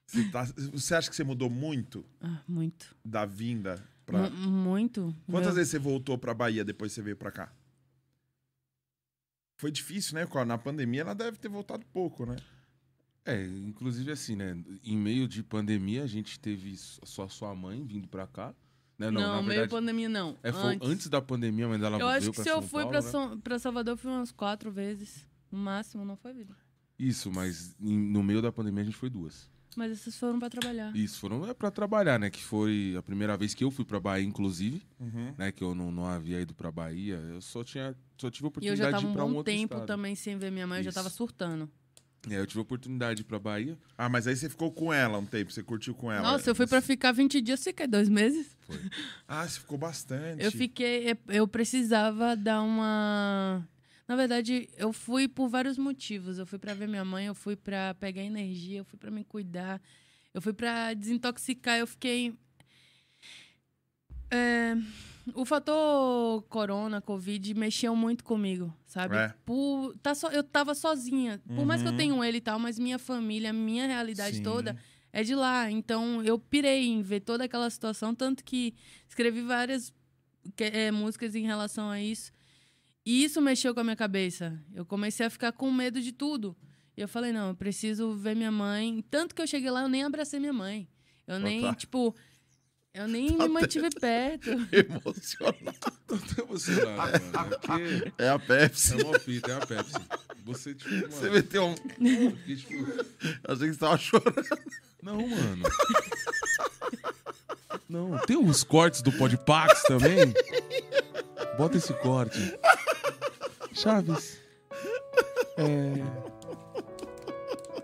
Você, 0.05 0.29
tá- 0.29 0.43
você 0.73 0.95
acha 0.95 1.09
que 1.09 1.15
você 1.15 1.23
mudou 1.23 1.49
muito 1.49 2.05
Ah, 2.19 2.41
muito. 2.47 2.95
da 3.05 3.25
vinda 3.25 3.83
pra... 4.05 4.29
Mu- 4.29 4.51
Muito. 4.51 5.15
Quantas 5.25 5.47
Meu- 5.47 5.55
vezes 5.55 5.71
você 5.71 5.79
voltou 5.79 6.17
pra 6.17 6.33
Bahia 6.33 6.65
depois 6.65 6.91
que 6.91 6.95
você 6.95 7.01
veio 7.01 7.15
pra 7.15 7.31
cá? 7.31 7.51
Foi 9.57 9.71
difícil, 9.71 10.15
né? 10.15 10.27
Na 10.45 10.57
pandemia 10.57 11.01
ela 11.01 11.13
deve 11.13 11.37
ter 11.37 11.47
voltado 11.49 11.85
pouco, 11.93 12.25
né? 12.25 12.35
É, 13.25 13.43
inclusive 13.45 14.11
assim, 14.11 14.35
né? 14.35 14.57
Em 14.83 14.97
meio 14.97 15.27
de 15.27 15.43
pandemia, 15.43 16.03
a 16.03 16.07
gente 16.07 16.39
teve 16.39 16.75
só 16.77 17.27
sua 17.27 17.53
mãe 17.53 17.85
vindo 17.85 18.07
pra 18.07 18.25
cá. 18.25 18.53
Né? 18.97 19.11
Não, 19.11 19.21
Não, 19.21 19.27
na 19.35 19.41
meio 19.41 19.47
verdade, 19.49 19.69
pandemia 19.71 20.09
não. 20.09 20.37
é, 20.43 20.51
foi 20.51 20.75
antes. 20.75 20.89
antes. 20.89 21.07
da 21.09 21.21
pandemia, 21.21 21.67
mas 21.69 21.81
ela 21.81 21.95
Eu 21.97 22.07
veio 22.07 22.09
acho 22.17 22.31
que 22.31 22.41
se 22.41 22.49
eu 22.49 22.55
São 22.55 22.61
fui 22.63 22.81
Paulo, 22.83 22.89
pra, 22.89 23.01
né? 23.01 23.07
São, 23.11 23.39
pra 23.39 23.59
Salvador, 23.59 23.93
eu 23.93 23.97
fui 23.97 24.11
umas 24.11 24.31
quatro 24.31 24.71
vezes. 24.71 25.25
No 25.51 25.57
máximo, 25.59 26.03
não 26.03 26.15
foi 26.17 26.33
vida. 26.33 26.55
Isso, 26.99 27.31
mas 27.31 27.73
em- 27.79 27.97
no 28.11 28.21
meio 28.21 28.41
da 28.41 28.51
pandemia 28.51 28.81
a 28.81 28.85
gente 28.85 28.97
foi 28.97 29.09
duas. 29.09 29.49
Mas 29.77 29.91
essas 29.91 30.17
foram 30.17 30.39
pra 30.39 30.49
trabalhar. 30.49 30.93
Isso, 30.95 31.19
foram 31.19 31.47
é, 31.47 31.53
pra 31.53 31.69
trabalhar, 31.71 32.19
né? 32.19 32.29
Que 32.29 32.41
foi 32.43 32.95
a 32.97 33.03
primeira 33.03 33.37
vez 33.37 33.53
que 33.53 33.63
eu 33.63 33.69
fui 33.71 33.85
pra 33.85 33.99
Bahia, 33.99 34.25
inclusive, 34.25 34.81
Uhum. 34.99 35.33
né? 35.37 35.51
Que 35.51 35.63
eu 35.63 35.73
não, 35.75 35.91
não 35.91 36.05
havia 36.05 36.41
ido 36.41 36.53
pra 36.53 36.71
Bahia. 36.71 37.15
Eu 37.15 37.39
só 37.39 37.63
tinha, 37.63 37.95
só 38.17 38.29
tive 38.29 38.45
a 38.45 38.47
E 38.47 38.47
eu 38.47 38.49
oportunidade 38.49 38.79
já 38.81 38.85
de 38.87 38.91
tava 38.91 39.05
ir 39.05 39.09
um 39.09 39.13
pra 39.13 39.23
um 39.25 39.29
bom 39.29 39.35
outro 39.37 39.53
tempo 39.53 39.73
estado. 39.75 39.87
também 39.87 40.15
sem 40.15 40.37
ver 40.37 40.51
minha 40.51 40.65
mãe, 40.67 40.79
eu 40.79 40.83
já 40.83 40.89
Isso. 40.89 40.97
tava 40.99 41.09
surtando. 41.09 41.69
É, 42.29 42.37
eu 42.37 42.45
tive 42.45 42.59
a 42.59 42.63
oportunidade 42.63 43.17
de 43.17 43.21
ir 43.21 43.25
pra 43.25 43.39
Bahia. 43.39 43.77
Ah, 43.97 44.09
mas 44.09 44.27
aí 44.27 44.35
você 44.35 44.49
ficou 44.49 44.71
com 44.73 44.91
ela 44.91 45.17
um 45.19 45.25
tempo, 45.25 45.51
você 45.53 45.63
curtiu 45.63 45.93
com 45.93 46.11
ela. 46.11 46.33
Nossa, 46.33 46.49
eu 46.49 46.55
fui 46.55 46.67
pra 46.67 46.81
ficar 46.81 47.13
20 47.13 47.39
dias, 47.39 47.63
fiquei 47.63 47.87
dois 47.87 48.09
meses. 48.09 48.57
Ah, 49.25 49.47
você 49.47 49.59
ficou 49.61 49.77
bastante. 49.77 50.43
Eu 50.43 50.51
fiquei. 50.51 51.15
Eu 51.29 51.47
precisava 51.47 52.35
dar 52.35 52.61
uma. 52.61 53.65
Na 54.09 54.15
verdade, 54.15 54.67
eu 54.75 54.91
fui 54.91 55.27
por 55.27 55.47
vários 55.47 55.77
motivos. 55.77 56.39
Eu 56.39 56.45
fui 56.47 56.57
pra 56.57 56.73
ver 56.73 56.87
minha 56.87 57.05
mãe, 57.05 57.27
eu 57.27 57.35
fui 57.35 57.55
pra 57.55 57.93
pegar 57.93 58.23
energia, 58.23 58.79
eu 58.79 58.83
fui 58.83 58.97
pra 58.97 59.11
me 59.11 59.23
cuidar, 59.23 59.79
eu 60.33 60.41
fui 60.41 60.51
pra 60.51 60.95
desintoxicar. 60.95 61.77
Eu 61.77 61.85
fiquei. 61.85 62.33
É, 64.31 64.75
o 65.35 65.45
fator 65.45 66.41
corona, 66.49 66.99
covid, 66.99 67.53
mexeu 67.53 67.95
muito 67.95 68.23
comigo, 68.23 68.75
sabe? 68.87 69.15
É. 69.15 69.31
Por, 69.45 69.95
tá 69.99 70.15
so, 70.15 70.25
eu 70.29 70.43
tava 70.43 70.73
sozinha. 70.73 71.39
Por 71.53 71.63
mais 71.67 71.83
que 71.83 71.87
eu 71.87 71.91
Uhum. 71.91 71.97
tenho 71.97 72.23
ele 72.23 72.37
e 72.37 72.41
tal, 72.41 72.57
mas 72.57 72.79
minha 72.79 72.97
família, 72.97 73.53
minha 73.53 73.85
realidade 73.85 74.37
Sim. 74.37 74.41
toda 74.43 74.75
é 75.13 75.21
de 75.21 75.35
lá. 75.35 75.69
Então 75.69 76.23
eu 76.23 76.39
pirei 76.39 76.87
em 76.87 77.03
ver 77.03 77.19
toda 77.19 77.43
aquela 77.43 77.69
situação, 77.69 78.15
tanto 78.15 78.43
que 78.43 78.73
escrevi 79.07 79.43
várias 79.43 79.93
é, 80.57 80.89
músicas 80.89 81.35
em 81.35 81.45
relação 81.45 81.91
a 81.91 82.01
isso. 82.01 82.31
E 83.09 83.23
isso 83.23 83.41
mexeu 83.41 83.73
com 83.73 83.79
a 83.79 83.83
minha 83.83 83.95
cabeça. 83.95 84.61
Eu 84.71 84.85
comecei 84.85 85.25
a 85.25 85.31
ficar 85.31 85.51
com 85.51 85.71
medo 85.71 85.99
de 85.99 86.11
tudo. 86.11 86.55
E 86.95 87.01
eu 87.01 87.07
falei, 87.07 87.31
não, 87.31 87.47
eu 87.47 87.55
preciso 87.55 88.13
ver 88.13 88.35
minha 88.35 88.51
mãe. 88.51 89.03
Tanto 89.09 89.33
que 89.33 89.41
eu 89.41 89.47
cheguei 89.47 89.71
lá, 89.71 89.81
eu 89.81 89.89
nem 89.89 90.03
abracei 90.03 90.39
minha 90.39 90.53
mãe. 90.53 90.87
Eu 91.25 91.39
nem, 91.39 91.61
tá. 91.61 91.73
tipo, 91.73 92.15
eu 92.93 93.07
nem 93.07 93.35
me 93.35 93.47
mantive 93.47 93.89
perto. 93.99 94.51
Emocionado. 94.71 95.89
Tô 96.05 96.13
até 96.13 96.41
emocionado, 96.43 97.23
mano. 97.33 97.49
Porque 97.61 98.13
É 98.19 98.29
a 98.29 98.37
Pepsi. 98.37 99.01
é 99.01 99.03
uma 99.03 99.17
fita, 99.17 99.51
é 99.53 99.55
a 99.55 99.65
Pepsi. 99.65 99.93
Você, 100.45 100.75
tipo, 100.75 100.91
mano, 100.93 101.07
Você 101.11 101.29
meteu 101.31 101.65
um. 101.65 101.75
fiquei, 101.75 102.55
tipo, 102.57 102.73
Eu 102.75 103.05
achei 103.55 103.67
que 103.69 103.73
você 103.73 103.79
tava 103.79 103.97
chorando. 103.97 104.45
Não, 105.01 105.15
mano. 105.27 105.63
Não, 107.89 108.17
tem 108.19 108.37
uns 108.37 108.63
cortes 108.63 109.01
do 109.01 109.11
Podpax 109.11 109.83
também. 109.83 110.31
Bota 111.57 111.77
esse 111.77 111.91
corte. 111.93 112.39
Chaves. 113.73 114.39
É. 115.57 116.29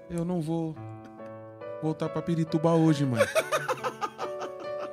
Eu 0.09 0.23
não 0.23 0.41
vou 0.41 0.75
voltar 1.81 2.07
pra 2.09 2.21
Pirituba 2.21 2.73
hoje, 2.73 3.03
mano. 3.03 3.25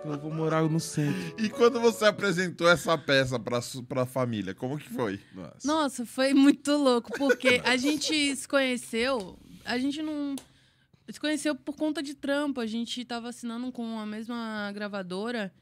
Eu 0.04 0.18
vou 0.18 0.32
morar 0.32 0.62
no 0.62 0.80
centro. 0.80 1.34
E 1.38 1.48
quando 1.48 1.78
você 1.80 2.06
apresentou 2.06 2.68
essa 2.68 2.98
peça 2.98 3.38
pra, 3.38 3.60
pra 3.88 4.04
família, 4.04 4.52
como 4.54 4.78
que 4.78 4.88
foi? 4.88 5.20
Nossa. 5.32 5.58
Nossa, 5.64 6.06
foi 6.06 6.34
muito 6.34 6.72
louco, 6.76 7.12
porque 7.16 7.60
a 7.64 7.76
gente 7.76 8.34
se 8.34 8.48
conheceu, 8.48 9.38
a 9.64 9.78
gente 9.78 10.02
não. 10.02 10.34
Se 11.12 11.20
conheceu 11.20 11.54
por 11.54 11.76
conta 11.76 12.02
de 12.02 12.14
trampo, 12.14 12.60
a 12.60 12.66
gente 12.66 13.04
tava 13.04 13.28
assinando 13.28 13.70
com 13.70 13.98
a 13.98 14.06
mesma 14.06 14.70
gravadora. 14.72 15.52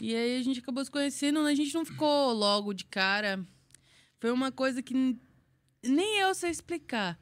E 0.00 0.14
aí 0.14 0.38
a 0.38 0.42
gente 0.42 0.60
acabou 0.60 0.84
se 0.84 0.90
conhecendo, 0.90 1.40
a 1.40 1.54
gente 1.54 1.74
não 1.74 1.84
ficou 1.84 2.32
logo 2.32 2.72
de 2.72 2.84
cara. 2.84 3.44
Foi 4.18 4.30
uma 4.30 4.50
coisa 4.50 4.82
que 4.82 5.18
nem 5.84 6.20
eu 6.20 6.34
sei 6.34 6.50
explicar. 6.50 7.18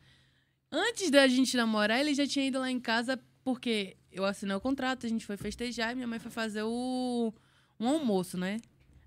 Antes 0.70 1.10
da 1.10 1.26
gente 1.26 1.56
namorar, 1.56 1.98
ele 2.00 2.14
já 2.14 2.26
tinha 2.26 2.46
ido 2.46 2.60
lá 2.60 2.70
em 2.70 2.78
casa, 2.78 3.18
porque 3.42 3.96
eu 4.12 4.24
assinei 4.24 4.54
o 4.54 4.60
contrato, 4.60 5.06
a 5.06 5.08
gente 5.08 5.26
foi 5.26 5.36
festejar 5.36 5.92
e 5.92 5.94
minha 5.94 6.06
mãe 6.06 6.18
foi 6.18 6.30
fazer 6.30 6.62
o 6.62 7.32
um 7.78 7.88
almoço, 7.88 8.36
né? 8.36 8.58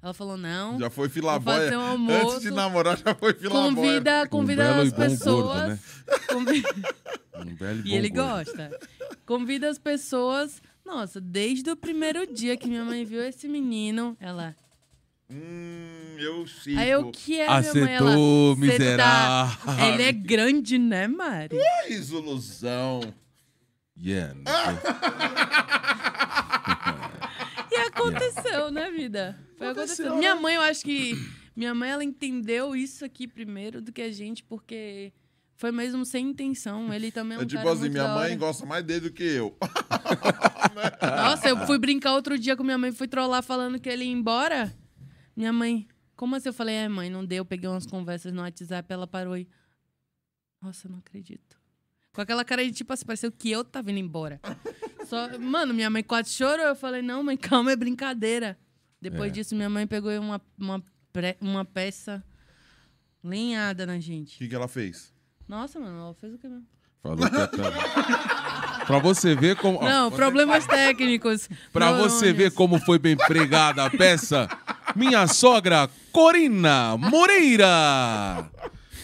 Ela 0.01 0.13
falou: 0.13 0.35
não. 0.35 0.77
Já 0.79 0.89
foi 0.89 1.07
fazer 1.07 1.77
um 1.77 1.81
almoço. 1.81 2.27
Antes 2.31 2.41
de 2.41 2.51
namorar, 2.51 2.97
já 2.97 3.15
foi 3.15 3.33
filaboia. 3.33 3.75
Convida, 3.75 4.27
convida 4.27 4.81
as 4.81 4.91
pessoas. 4.91 5.69
né? 5.69 5.79
convi- 6.27 6.63
Um 7.35 7.55
belo 7.55 7.79
E 7.79 7.89
bom 7.89 7.95
ele 7.95 8.09
gordo. 8.09 8.45
gosta. 8.45 8.79
Convida 9.25 9.69
as 9.69 9.77
pessoas. 9.77 10.61
Nossa, 10.85 11.19
desde 11.21 11.69
o 11.71 11.75
primeiro 11.75 12.25
dia 12.31 12.55
que 12.57 12.67
minha 12.67 12.83
mãe 12.83 13.03
viu 13.05 13.21
esse 13.23 13.47
menino, 13.47 14.15
ela. 14.19 14.55
Hum, 15.29 16.15
eu 16.19 16.45
sim. 16.45 16.77
Aí 16.77 16.89
eu 16.91 17.09
que 17.11 17.39
é 17.39 17.47
minha 17.47 17.73
mãe, 17.73 17.93
ela. 17.93 18.09
Acertou, 18.09 18.55
"Cê 18.55 18.61
miserável. 18.61 19.65
tá- 19.65 19.87
Ele 19.87 20.03
é 20.03 20.11
grande, 20.11 20.77
né, 20.77 21.07
Mari? 21.07 21.57
Fez 21.87 22.09
ilusão. 22.11 23.01
Yeah. 23.97 24.35
E 27.71 27.75
aconteceu, 27.75 28.69
né, 28.71 28.91
vida? 28.91 29.37
Foi 29.57 29.67
acontecendo. 29.69 30.15
Minha 30.17 30.35
mãe, 30.35 30.55
eu 30.55 30.61
acho 30.61 30.83
que. 30.83 31.13
Minha 31.55 31.73
mãe, 31.73 31.89
ela 31.91 32.03
entendeu 32.03 32.75
isso 32.75 33.05
aqui 33.05 33.27
primeiro 33.27 33.81
do 33.81 33.91
que 33.91 34.01
a 34.01 34.11
gente, 34.11 34.43
porque 34.43 35.11
foi 35.55 35.71
mesmo 35.71 36.05
sem 36.05 36.29
intenção. 36.29 36.93
Ele 36.93 37.11
também 37.11 37.37
é 37.37 37.39
um 37.39 37.43
É 37.43 37.45
tipo 37.45 37.61
cara 37.61 37.71
assim, 37.71 37.79
muito 37.81 37.93
minha 37.93 38.07
mãe 38.13 38.37
gosta 38.37 38.65
mais 38.65 38.83
dele 38.83 39.01
do 39.09 39.11
que 39.11 39.23
eu. 39.23 39.55
Nossa, 41.01 41.49
eu 41.49 41.57
fui 41.65 41.77
brincar 41.77 42.13
outro 42.13 42.37
dia 42.37 42.55
com 42.55 42.63
minha 42.63 42.77
mãe, 42.77 42.91
fui 42.91 43.07
trollar 43.07 43.43
falando 43.43 43.79
que 43.79 43.89
ele 43.89 44.03
ia 44.05 44.11
embora. 44.11 44.73
Minha 45.35 45.53
mãe, 45.53 45.87
como 46.15 46.35
assim? 46.35 46.49
Eu 46.49 46.53
falei, 46.53 46.75
é, 46.75 46.87
mãe, 46.89 47.09
não 47.09 47.25
deu. 47.25 47.37
Eu 47.39 47.45
peguei 47.45 47.69
umas 47.69 47.85
conversas 47.85 48.33
no 48.33 48.41
WhatsApp, 48.41 48.91
ela 48.91 49.07
parou 49.07 49.37
e. 49.37 49.47
Nossa, 50.61 50.87
eu 50.87 50.91
não 50.91 50.99
acredito. 50.99 51.57
Com 52.13 52.21
aquela 52.21 52.45
cara 52.45 52.63
de 52.63 52.71
tipo 52.71 52.93
assim, 52.93 53.05
pareceu 53.05 53.31
que 53.31 53.49
eu 53.49 53.63
tava 53.63 53.89
indo 53.91 53.99
embora. 53.99 54.39
Só, 55.05 55.37
mano, 55.39 55.73
minha 55.73 55.89
mãe 55.89 56.03
quase 56.03 56.29
chorou. 56.31 56.65
Eu 56.65 56.75
falei, 56.75 57.01
não, 57.01 57.23
mãe, 57.23 57.35
calma, 57.37 57.71
é 57.71 57.75
brincadeira. 57.75 58.57
Depois 59.01 59.31
É. 59.31 59.33
disso, 59.33 59.55
minha 59.55 59.69
mãe 59.69 59.85
pegou 59.87 60.11
uma, 60.19 60.41
uma, 60.57 60.83
uma 61.41 61.65
peça 61.65 62.23
lenhada 63.23 63.85
na 63.85 63.95
O 63.97 63.99
gente. 63.99 64.37
que, 64.37 64.47
que 64.47 64.55
ela 64.55 64.67
fez? 64.67 65.12
Nossa, 65.47 65.79
mano, 65.79 65.99
ela 65.99 66.13
fez 66.13 66.33
o 66.33 66.37
quê 66.37 66.47
mesmo? 66.47 66.65
Falou 67.01 67.17
que 67.17 67.29
tra- 67.29 67.49
Pra 68.87 68.99
você 68.99 69.35
ver 69.35 69.55
como. 69.57 69.81
Não, 69.81 70.09
problemas 70.11 70.65
técnicos. 70.65 71.49
Pra 71.71 71.91
Não, 71.91 71.97
você 72.09 72.29
não, 72.29 72.35
ver 72.35 72.51
como 72.51 72.79
foi 72.79 72.97
bem 72.99 73.15
pregada 73.15 73.85
a 73.85 73.89
peça, 73.89 74.47
minha 74.95 75.25
sogra 75.27 75.89
Corina 76.11 76.97
Moreira. 76.97 77.67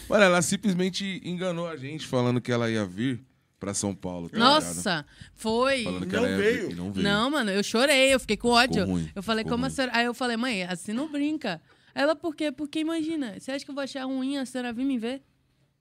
Olha, 0.09 0.23
ela 0.23 0.41
simplesmente 0.41 1.21
enganou 1.23 1.67
a 1.67 1.75
gente 1.77 2.07
falando 2.07 2.41
que 2.41 2.51
ela 2.51 2.69
ia 2.69 2.85
vir 2.85 3.21
pra 3.59 3.73
São 3.73 3.93
Paulo. 3.93 4.29
tá 4.29 4.37
ligado? 4.37 4.53
Nossa, 4.53 5.05
foi. 5.35 5.83
Falando 5.83 6.07
que 6.07 6.15
Não 6.15 6.19
ela 6.25 6.29
ia 6.29 6.37
veio. 6.37 6.67
vir 6.67 6.71
e 6.71 6.75
não 6.75 6.91
veio. 6.91 7.03
Não, 7.07 7.29
mano, 7.29 7.51
eu 7.51 7.63
chorei, 7.63 8.13
eu 8.13 8.19
fiquei 8.19 8.37
com 8.37 8.49
ódio. 8.49 8.85
ruim, 8.85 9.09
eu 9.15 9.21
falei, 9.23 9.43
ficou 9.43 9.57
como 9.57 9.65
a 9.65 9.67
ruim. 9.67 9.75
senhora. 9.75 9.91
Aí 9.95 10.05
eu 10.05 10.13
falei, 10.13 10.35
mãe, 10.37 10.63
assim 10.63 10.93
não 10.93 11.09
brinca. 11.11 11.61
Ela, 11.93 12.15
por 12.15 12.35
quê? 12.35 12.51
Porque 12.51 12.79
imagina, 12.79 13.35
você 13.39 13.51
acha 13.51 13.63
que 13.65 13.71
eu 13.71 13.75
vou 13.75 13.83
achar 13.83 14.03
ruim 14.05 14.37
a 14.37 14.45
senhora 14.45 14.71
vir 14.73 14.85
me 14.85 14.97
ver? 14.97 15.21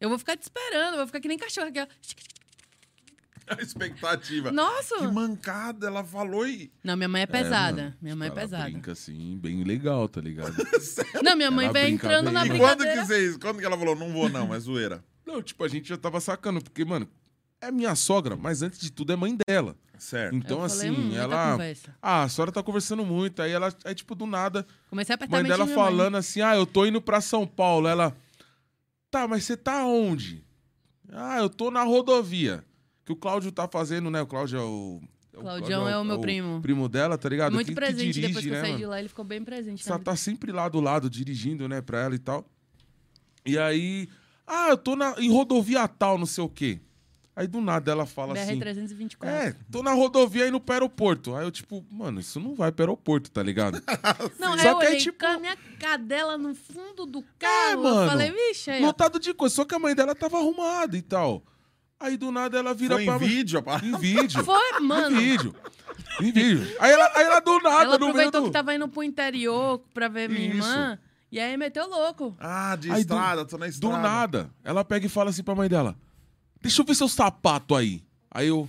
Eu 0.01 0.09
vou 0.09 0.19
ficar 0.19 0.37
te 0.37 0.43
esperando, 0.43 0.93
eu 0.93 0.97
vou 0.99 1.07
ficar 1.07 1.21
que 1.21 1.29
nem 1.29 1.39
cachorro. 1.39 1.69
Aqui, 1.69 1.81
ó. 1.81 1.87
A 3.49 3.63
expectativa. 3.63 4.53
Nossa! 4.53 4.99
Que 4.99 5.07
mancada, 5.07 5.87
ela 5.87 6.05
falou 6.05 6.47
e. 6.47 6.71
Não, 6.85 6.95
minha 6.97 7.09
mãe 7.09 7.23
é 7.23 7.25
É, 7.25 7.27
pesada. 7.27 7.83
mano, 7.83 7.95
minha 8.03 8.15
mãe 8.15 8.29
é 8.29 8.31
ela 8.31 8.41
pesada. 8.43 8.65
brinca 8.65 8.93
assim, 8.93 9.39
bem 9.39 9.65
legal, 9.65 10.07
tá 10.07 10.21
ligado? 10.21 10.55
Não, 11.25 11.35
minha 11.35 11.51
mãe 11.51 11.65
Ela 11.65 11.73
vem 11.73 11.95
entrando 11.95 12.27
bem. 12.27 12.35
na 12.35 12.43
E 12.45 12.49
E 12.49 12.59
quando 12.59 12.79
brincadeira. 12.81 13.01
que 13.01 13.07
vocês. 13.07 13.37
Quando 13.39 13.59
que 13.59 13.65
ela 13.65 13.79
falou, 13.79 13.97
não 13.97 14.13
vou 14.13 14.29
não, 14.29 14.55
é 14.55 14.59
zoeira? 14.61 15.03
Não, 15.27 15.43
tipo, 15.43 15.63
a 15.65 15.69
gente 15.69 15.89
já 15.89 15.97
tava 15.99 16.21
sacando, 16.21 16.63
porque, 16.63 16.85
mano, 16.87 17.07
é 17.61 17.71
minha 17.71 17.95
sogra, 17.95 18.35
mas 18.37 18.63
antes 18.63 18.79
de 18.81 18.91
tudo 18.91 19.13
é 19.13 19.17
mãe 19.17 19.37
dela. 19.47 19.77
Certo. 19.99 20.35
Então, 20.35 20.63
Eu 20.63 20.69
falei, 20.71 20.89
assim, 20.91 20.99
hum, 21.01 21.15
ela. 21.17 21.53
conversa. 21.53 21.97
Ah, 22.01 22.23
a 22.23 22.29
senhora 22.31 22.51
tá 22.53 22.63
conversando 22.63 23.05
muito. 23.05 23.41
Aí 23.43 23.51
ela, 23.53 23.75
aí, 23.85 23.95
tipo, 23.95 24.15
do 24.15 24.27
nada, 24.27 24.67
Comecei 24.91 25.13
a 25.13 25.17
apertar 25.17 25.37
mãe 25.37 25.43
dela 25.43 25.65
de 25.65 25.71
minha 25.73 25.77
mãe. 25.77 25.85
falando 25.91 26.17
assim: 26.17 26.41
ah, 26.41 26.55
eu 26.57 26.65
tô 26.67 26.87
indo 26.87 27.01
pra 27.01 27.21
São 27.21 27.47
Paulo. 27.47 27.89
Ela, 27.89 28.17
tá, 29.11 29.27
mas 29.29 29.45
você 29.45 29.57
tá 29.57 29.85
onde? 29.85 30.45
Ah, 31.11 31.39
eu 31.39 31.49
tô 31.49 31.71
na 31.71 31.83
rodovia. 31.83 32.65
Que 33.05 33.13
o 33.13 33.17
Cláudio 33.17 33.51
tá 33.51 33.67
fazendo, 33.67 34.11
né? 34.11 34.21
O 34.21 34.27
Cláudio 34.27 34.59
é 34.59 34.63
o. 34.63 35.01
o 35.35 35.41
Claudião 35.41 35.81
Cláudio 35.81 35.89
é 35.89 35.99
o 35.99 36.05
meu 36.05 36.21
primo. 36.21 36.61
primo 36.61 36.89
dela, 36.89 37.17
tá 37.17 37.29
ligado? 37.29 37.55
Muito 37.55 37.69
que, 37.69 37.73
que 37.73 37.81
presente 37.81 38.13
dirige, 38.13 38.29
depois 38.29 38.45
que 38.45 38.51
né, 38.51 38.57
eu 38.59 38.61
saí 38.61 38.71
mano? 38.73 38.83
de 38.83 38.87
lá, 38.87 38.99
ele 38.99 39.09
ficou 39.09 39.25
bem 39.25 39.43
presente. 39.43 39.85
Só 39.85 39.99
tá 39.99 40.15
sempre 40.15 40.53
lá 40.53 40.69
do 40.69 40.81
lado, 40.81 41.09
dirigindo, 41.09 41.67
né, 41.67 41.81
pra 41.81 42.03
ela 42.03 42.15
e 42.15 42.19
tal. 42.19 42.47
E 43.47 43.57
aí, 43.59 44.09
ah, 44.47 44.69
eu 44.69 44.77
tô 44.77 44.95
na, 44.95 45.15
em 45.19 45.31
rodovia 45.31 45.89
tal, 45.89 46.19
não 46.19 46.27
sei 46.27 46.45
o 46.45 46.49
quê. 46.49 46.81
Aí 47.39 47.47
do 47.47 47.61
nada 47.61 47.93
ela 47.93 48.05
fala 48.05 48.33
assim. 48.37 48.59
BR-324. 48.59 49.25
É, 49.29 49.55
tô 49.71 49.81
na 49.81 49.93
rodovia 49.93 50.49
indo 50.49 50.59
pro 50.59 50.73
aeroporto. 50.73 51.37
Aí 51.37 51.45
eu, 51.45 51.53
tipo, 51.53 51.87
mano, 51.89 52.19
isso 52.19 52.41
não 52.41 52.57
vai 52.57 52.73
pro 52.73 52.83
aeroporto, 52.83 53.31
tá 53.31 53.41
ligado? 53.45 53.81
Não, 54.41 54.55
aí 54.55 54.59
Só 54.61 54.71
eu 54.71 54.79
que 54.79 54.87
aí, 54.87 54.97
tipo- 54.99 55.21
com 55.21 55.27
a 55.27 55.39
minha 55.39 55.57
cadela 55.79 56.37
no 56.37 56.53
fundo 56.53 57.07
do 57.07 57.23
carro. 57.39 57.73
Eu 57.75 57.83
mano. 57.85 58.11
falei, 58.11 58.33
vixe, 58.33 58.73
aí, 58.73 58.83
ó. 58.83 58.87
Lotado 58.87 59.21
de 59.21 59.33
coisa. 59.33 59.55
Só 59.55 59.65
que 59.65 59.73
a 59.73 59.79
mãe 59.79 59.95
dela 59.95 60.17
tava 60.17 60.37
arrumada 60.39 60.97
e 60.97 61.03
tal. 61.03 61.45
Aí 62.01 62.17
do 62.17 62.33
nada 62.33 62.59
ela 62.59 62.75
vira 62.75 62.97
Foi 62.97 63.05
pra. 63.05 63.15
em 63.15 63.19
vídeo, 63.19 63.59
rapaz. 63.61 63.83
Em 63.85 63.97
vídeo. 63.97 64.43
Foi, 64.45 64.81
mano. 64.81 65.21
Em 65.21 65.31
vídeo. 65.31 65.55
Em 66.21 66.33
vídeo. 66.33 66.77
Aí 66.81 66.91
ela, 66.91 67.11
aí 67.15 67.25
ela 67.25 67.39
do 67.41 67.61
nada, 67.61 67.83
Ela 67.85 67.99
no 67.99 68.07
meio 68.07 68.11
aproveitou 68.11 68.41
do... 68.41 68.47
que 68.49 68.53
tava 68.53 68.75
indo 68.75 68.89
pro 68.89 69.03
interior 69.05 69.79
pra 69.95 70.09
ver 70.09 70.29
minha 70.29 70.49
Isso. 70.55 70.69
irmã. 70.69 70.99
E 71.31 71.39
aí 71.39 71.57
meteu 71.57 71.89
louco. 71.89 72.37
Ah, 72.41 72.75
de 72.75 72.89
Aí 72.91 73.05
do- 73.05 73.15
estrada, 73.15 73.45
tô 73.45 73.57
na 73.59 73.67
Do 73.67 73.71
estrada. 73.71 73.99
nada. 74.03 74.51
Ela 74.65 74.85
pega 74.85 75.07
e 75.07 75.09
fala 75.09 75.31
assim 75.31 75.43
pra 75.45 75.55
mãe 75.55 75.69
dela: 75.69 75.95
Deixa 76.61 76.83
eu 76.83 76.87
ver 76.87 76.95
seu 76.95 77.09
sapato 77.09 77.75
aí. 77.75 78.03
Aí 78.31 78.49
eu. 78.49 78.69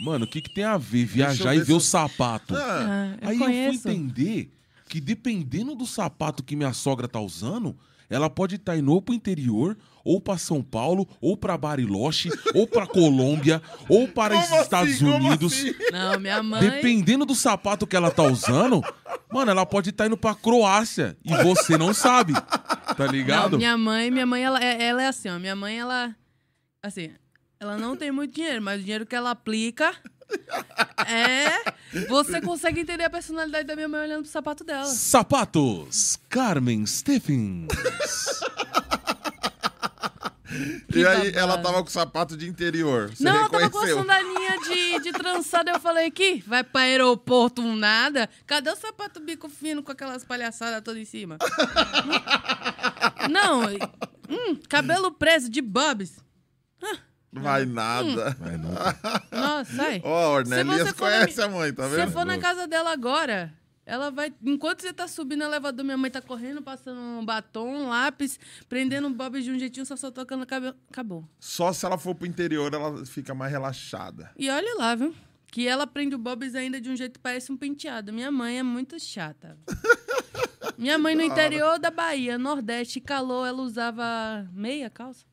Mano, 0.00 0.24
o 0.24 0.28
que, 0.28 0.40
que 0.40 0.52
tem 0.52 0.64
a 0.64 0.76
ver 0.76 1.04
viajar 1.04 1.50
ver 1.54 1.56
e 1.60 1.64
ver 1.64 1.72
o 1.74 1.80
seu- 1.80 2.00
sapato? 2.00 2.54
Ah, 2.56 3.16
eu 3.20 3.28
aí 3.28 3.38
conheço. 3.38 3.78
eu 3.78 3.82
fui 3.82 3.92
entender 3.92 4.52
que 4.88 5.00
dependendo 5.00 5.74
do 5.74 5.86
sapato 5.86 6.42
que 6.42 6.56
minha 6.56 6.72
sogra 6.72 7.06
tá 7.06 7.20
usando, 7.20 7.76
ela 8.10 8.28
pode 8.28 8.56
estar 8.56 8.76
indo 8.76 8.92
ou 8.92 9.00
pro 9.00 9.14
interior, 9.14 9.76
ou 10.04 10.20
pra 10.20 10.36
São 10.36 10.60
Paulo, 10.62 11.08
ou 11.20 11.36
pra 11.36 11.56
Bariloche, 11.56 12.28
ou 12.54 12.66
pra 12.66 12.86
Colômbia, 12.86 13.62
ou 13.88 14.08
para 14.08 14.36
os 14.38 14.48
Como 14.48 14.60
Estados 14.62 14.94
assim? 14.94 15.04
Como 15.10 15.26
Unidos. 15.28 15.52
assim? 15.52 15.74
Não, 15.92 16.18
minha 16.20 16.42
mãe. 16.42 16.60
Dependendo 16.60 17.24
do 17.24 17.34
sapato 17.34 17.86
que 17.86 17.94
ela 17.96 18.10
tá 18.10 18.24
usando, 18.24 18.82
mano, 19.32 19.50
ela 19.52 19.64
pode 19.64 19.90
estar 19.90 20.06
indo 20.06 20.16
pra 20.16 20.34
Croácia 20.34 21.16
e 21.24 21.34
você 21.44 21.78
não 21.78 21.94
sabe. 21.94 22.32
Tá 22.34 23.06
Não, 23.06 23.12
ligado? 23.12 23.56
minha 23.56 23.78
mãe, 23.78 24.10
minha 24.10 24.26
mãe, 24.26 24.42
ela, 24.42 24.62
é- 24.62 24.82
ela 24.82 25.02
é 25.02 25.06
assim, 25.06 25.28
ó. 25.28 25.38
Minha 25.38 25.54
mãe, 25.56 25.78
ela. 25.78 26.14
Assim, 26.82 27.12
ela 27.60 27.78
não 27.78 27.96
tem 27.96 28.10
muito 28.10 28.34
dinheiro, 28.34 28.60
mas 28.60 28.80
o 28.80 28.82
dinheiro 28.82 29.06
que 29.06 29.14
ela 29.14 29.30
aplica. 29.30 29.94
É. 31.06 31.74
Você 32.08 32.40
consegue 32.40 32.80
entender 32.80 33.04
a 33.04 33.10
personalidade 33.10 33.66
da 33.66 33.74
minha 33.74 33.88
mãe 33.88 34.00
olhando 34.00 34.22
pro 34.22 34.30
sapato 34.30 34.64
dela. 34.64 34.86
Sapatos, 34.86 36.18
Carmen 36.30 36.86
Stephens. 36.86 37.68
E 40.94 41.06
aí 41.06 41.32
babado. 41.32 41.38
ela 41.38 41.58
tava 41.58 41.82
com 41.82 41.90
sapato 41.90 42.34
de 42.34 42.48
interior. 42.48 43.10
Você 43.10 43.24
não, 43.24 43.32
ela 43.32 43.48
tava 43.48 43.50
com 43.50 43.78
a 43.78 43.82
reconheceu? 43.82 43.98
sandalinha 43.98 44.58
de, 44.60 45.00
de 45.00 45.12
trançada. 45.12 45.70
Eu 45.70 45.80
falei, 45.80 46.10
que 46.10 46.42
vai 46.46 46.64
pra 46.64 46.82
aeroporto 46.82 47.60
um 47.60 47.76
nada? 47.76 48.28
Cadê 48.46 48.70
o 48.70 48.76
sapato 48.76 49.20
bico 49.20 49.50
fino 49.50 49.82
com 49.82 49.92
aquelas 49.92 50.24
palhaçadas 50.24 50.82
todas 50.82 51.02
em 51.02 51.04
cima? 51.04 51.36
não, 53.30 53.64
hum, 54.30 54.56
cabelo 54.68 55.12
preso 55.12 55.50
de 55.50 55.60
bobs. 55.60 56.22
Vai 57.32 57.64
nada. 57.64 58.36
Vai 58.38 58.56
não. 58.58 58.70
Nossa, 59.30 59.74
sai. 59.74 60.02
Ó, 60.04 60.24
a 60.24 60.28
Ornelias 60.30 60.78
Se 60.78 60.84
na 60.84 60.92
conhece 60.92 61.38
mi- 61.38 61.42
a 61.44 61.48
mãe, 61.48 61.72
tá 61.72 61.84
Se 61.88 61.96
vendo? 61.96 62.06
você 62.08 62.12
for 62.12 62.26
na 62.26 62.38
casa 62.38 62.66
dela 62.66 62.92
agora, 62.92 63.50
ela 63.86 64.10
vai. 64.10 64.32
Enquanto 64.44 64.82
você 64.82 64.92
tá 64.92 65.08
subindo 65.08 65.38
no 65.40 65.46
elevador, 65.46 65.82
minha 65.84 65.96
mãe 65.96 66.10
tá 66.10 66.20
correndo, 66.20 66.60
passando 66.60 67.00
um 67.00 67.24
batom, 67.24 67.66
um 67.68 67.88
lápis, 67.88 68.38
prendendo 68.68 69.08
um 69.08 69.12
bob 69.12 69.40
de 69.40 69.50
um 69.50 69.58
jeitinho, 69.58 69.86
só 69.86 69.96
só 69.96 70.10
tocando 70.10 70.44
cabelo. 70.46 70.74
Acabou. 70.90 71.26
Só 71.40 71.72
se 71.72 71.86
ela 71.86 71.96
for 71.96 72.14
pro 72.14 72.26
interior, 72.26 72.72
ela 72.74 73.04
fica 73.06 73.34
mais 73.34 73.50
relaxada. 73.50 74.30
E 74.36 74.50
olha 74.50 74.74
lá, 74.76 74.94
viu? 74.94 75.14
Que 75.50 75.66
ela 75.66 75.86
prende 75.86 76.14
o 76.14 76.18
bobs 76.18 76.54
ainda 76.54 76.80
de 76.80 76.90
um 76.90 76.96
jeito 76.96 77.14
que 77.14 77.18
parece 77.20 77.50
um 77.50 77.56
penteado. 77.56 78.12
Minha 78.12 78.30
mãe 78.30 78.58
é 78.58 78.62
muito 78.62 78.98
chata. 79.00 79.56
Minha 80.78 80.98
mãe 80.98 81.14
no 81.14 81.22
interior 81.22 81.78
da 81.78 81.90
Bahia, 81.90 82.36
Nordeste, 82.38 83.00
calor, 83.00 83.46
ela 83.46 83.62
usava 83.62 84.46
meia 84.52 84.88
calça? 84.90 85.24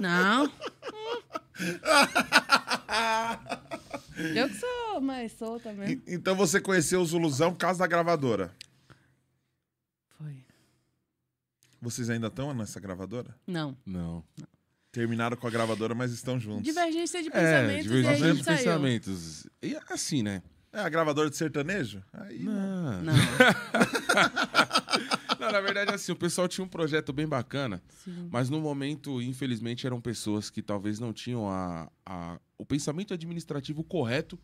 Não. 0.00 0.44
Eu 4.34 4.48
que 4.48 4.54
sou 4.56 5.00
mais 5.00 5.32
solta 5.32 5.72
mesmo. 5.72 6.02
E- 6.06 6.14
Então 6.14 6.34
você 6.36 6.60
conheceu 6.60 7.00
o 7.00 7.04
Zuluzão 7.06 7.52
por 7.52 7.58
causa 7.58 7.78
da 7.80 7.86
gravadora. 7.86 8.52
Foi. 10.18 10.44
Vocês 11.80 12.08
ainda 12.10 12.28
estão 12.28 12.52
nessa 12.54 12.78
gravadora? 12.80 13.34
Não. 13.46 13.76
Não. 13.84 14.24
Terminaram 14.92 15.36
com 15.36 15.46
a 15.46 15.50
gravadora, 15.50 15.94
mas 15.94 16.12
estão 16.12 16.38
juntos. 16.38 16.62
Divergência 16.62 17.20
de 17.22 17.28
É, 17.28 17.32
pensamentos 17.32 17.70
e 17.74 17.78
aí 17.78 17.82
divergência 17.82 18.34
de 18.34 18.44
saiu. 18.44 18.56
pensamentos. 18.58 19.46
E 19.60 19.76
assim, 19.90 20.22
né? 20.22 20.42
É 20.72 20.80
a 20.80 20.88
gravadora 20.88 21.28
de 21.30 21.36
sertanejo? 21.36 22.02
Aí, 22.12 22.42
Não. 22.44 23.02
Não. 23.02 23.14
Não, 25.44 25.52
na 25.52 25.60
verdade, 25.60 25.94
assim, 25.94 26.12
o 26.12 26.16
pessoal 26.16 26.48
tinha 26.48 26.64
um 26.64 26.68
projeto 26.68 27.12
bem 27.12 27.26
bacana, 27.26 27.82
Sim. 28.04 28.28
mas 28.30 28.48
no 28.50 28.60
momento, 28.60 29.20
infelizmente, 29.22 29.86
eram 29.86 30.00
pessoas 30.00 30.50
que 30.50 30.62
talvez 30.62 30.98
não 30.98 31.12
tinham 31.12 31.48
a, 31.48 31.90
a- 32.06 32.38
o 32.58 32.64
pensamento 32.64 33.12
administrativo 33.14 33.82
correto 33.84 34.38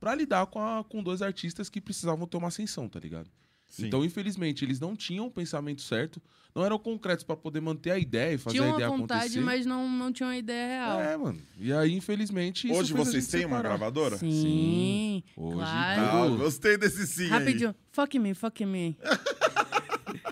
pra 0.00 0.14
lidar 0.14 0.46
com, 0.46 0.60
a- 0.60 0.84
com 0.84 1.02
dois 1.02 1.22
artistas 1.22 1.68
que 1.68 1.80
precisavam 1.80 2.26
ter 2.26 2.36
uma 2.36 2.48
ascensão, 2.48 2.88
tá 2.88 2.98
ligado? 3.00 3.30
Sim. 3.68 3.86
Então, 3.88 4.04
infelizmente, 4.04 4.64
eles 4.64 4.78
não 4.78 4.94
tinham 4.94 5.26
o 5.26 5.30
pensamento 5.30 5.82
certo, 5.82 6.22
não 6.54 6.64
eram 6.64 6.78
concretos 6.78 7.24
pra 7.24 7.36
poder 7.36 7.60
manter 7.60 7.90
a 7.90 7.98
ideia 7.98 8.34
e 8.34 8.38
fazer 8.38 8.58
Tinha 8.58 8.68
a 8.68 8.70
uma 8.72 8.76
ideia 8.76 8.88
vontade, 8.88 9.20
acontecer. 9.22 9.40
mas 9.40 9.66
não, 9.66 9.88
não 9.90 10.12
tinha 10.12 10.28
uma 10.28 10.36
ideia 10.36 10.68
real. 10.68 11.00
É, 11.00 11.16
mano. 11.16 11.40
E 11.58 11.72
aí, 11.72 11.92
infelizmente, 11.92 12.68
isso 12.68 12.78
Hoje 12.78 12.94
a 12.94 12.96
vocês 12.96 13.26
têm 13.26 13.44
uma 13.44 13.60
gravadora? 13.60 14.16
Sim. 14.18 15.22
Hoje, 15.36 15.56
claro. 15.56 16.34
Ah, 16.34 16.36
gostei 16.36 16.78
desse 16.78 17.06
sim 17.08 17.24
aí. 17.24 17.28
Rapidinho. 17.30 17.74
Fuck 17.90 18.18
me, 18.20 18.34
fuck 18.34 18.64
me. 18.64 18.96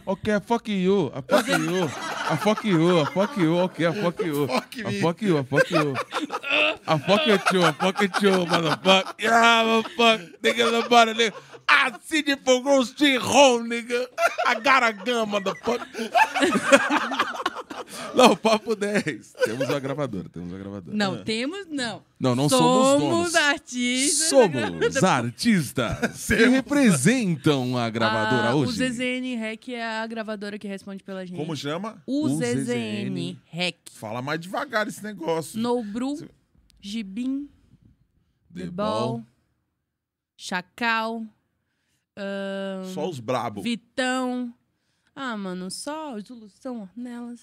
Ok, 0.07 0.29
fuck 0.47 0.69
you, 0.69 1.11
I 1.15 1.21
fuck 1.23 1.49
you, 1.49 1.85
I 1.85 2.37
fuck 2.37 2.65
you, 2.65 3.01
I 3.01 3.05
fuck 3.07 3.37
you, 3.39 3.59
ok, 3.59 3.87
I 3.87 3.93
fuck 4.03 4.21
you, 4.21 4.47
Fuck 4.55 4.77
I 4.85 5.01
fuck 5.01 5.23
you, 5.23 5.39
I 5.39 5.43
fuck 5.43 5.71
you, 5.71 5.97
I 6.87 6.99
fuck 6.99 7.27
you. 7.27 7.65
I 7.65 7.73
fuck 7.73 8.01
you 8.03 8.09
too, 8.09 8.45
motherfucker, 8.45 9.15
yeah, 9.19 9.65
motherfucker, 9.65 10.39
nigga, 10.43 10.83
the 10.83 10.89
body, 10.91 11.15
nigga, 11.15 11.33
I 11.67 11.93
see 12.03 12.23
you 12.27 12.37
for 12.45 12.63
Grove 12.63 12.87
Street 12.87 13.19
home, 13.21 13.71
nigga, 13.71 14.07
I 14.47 14.61
got 14.61 14.83
a 14.83 14.93
gun, 14.93 15.31
motherfucker. 15.31 15.87
Não, 18.15 18.37
papo 18.37 18.75
10. 18.77 19.33
Temos 19.45 19.69
uma 19.69 19.79
gravadora, 19.81 20.29
temos 20.29 20.51
uma 20.51 20.59
gravadora. 20.59 20.97
Não, 20.97 21.25
temos, 21.25 21.67
não. 21.69 22.03
Não, 22.19 22.35
não 22.35 22.49
somos 22.49 23.01
donos. 23.01 23.35
artistas. 23.35 24.29
Somos 24.29 24.97
artistas 25.03 26.27
que 26.27 26.47
representam 26.47 27.77
a 27.77 27.89
gravadora 27.91 28.51
Ah, 28.51 28.55
hoje. 28.55 28.71
O 28.71 28.73
ZZN 28.93 29.37
Rec 29.39 29.69
é 29.69 29.83
a 29.85 30.07
gravadora 30.07 30.59
que 30.59 30.67
responde 30.69 31.03
pela 31.03 31.27
gente. 31.27 31.37
Como 31.37 31.55
chama? 31.57 32.03
O 32.07 32.29
ZZN. 32.29 33.37
Rec. 33.47 33.77
Fala 33.93 34.23
mais 34.23 34.41
devagar 34.41 34.87
esse 34.89 35.03
negócio. 35.03 35.59
Nobru, 35.61 36.17
Gibim, 36.81 37.49
The 38.55 38.67
Ball, 38.67 39.23
Chacal, 40.37 41.23
ahn, 42.17 42.85
Só 42.93 43.09
os 43.09 43.21
brabo. 43.21 43.63
Vitão. 43.63 44.53
Ah, 45.15 45.37
mano, 45.37 45.71
só 45.71 46.21
Solução 46.23 46.83
Ornelas. 46.83 47.41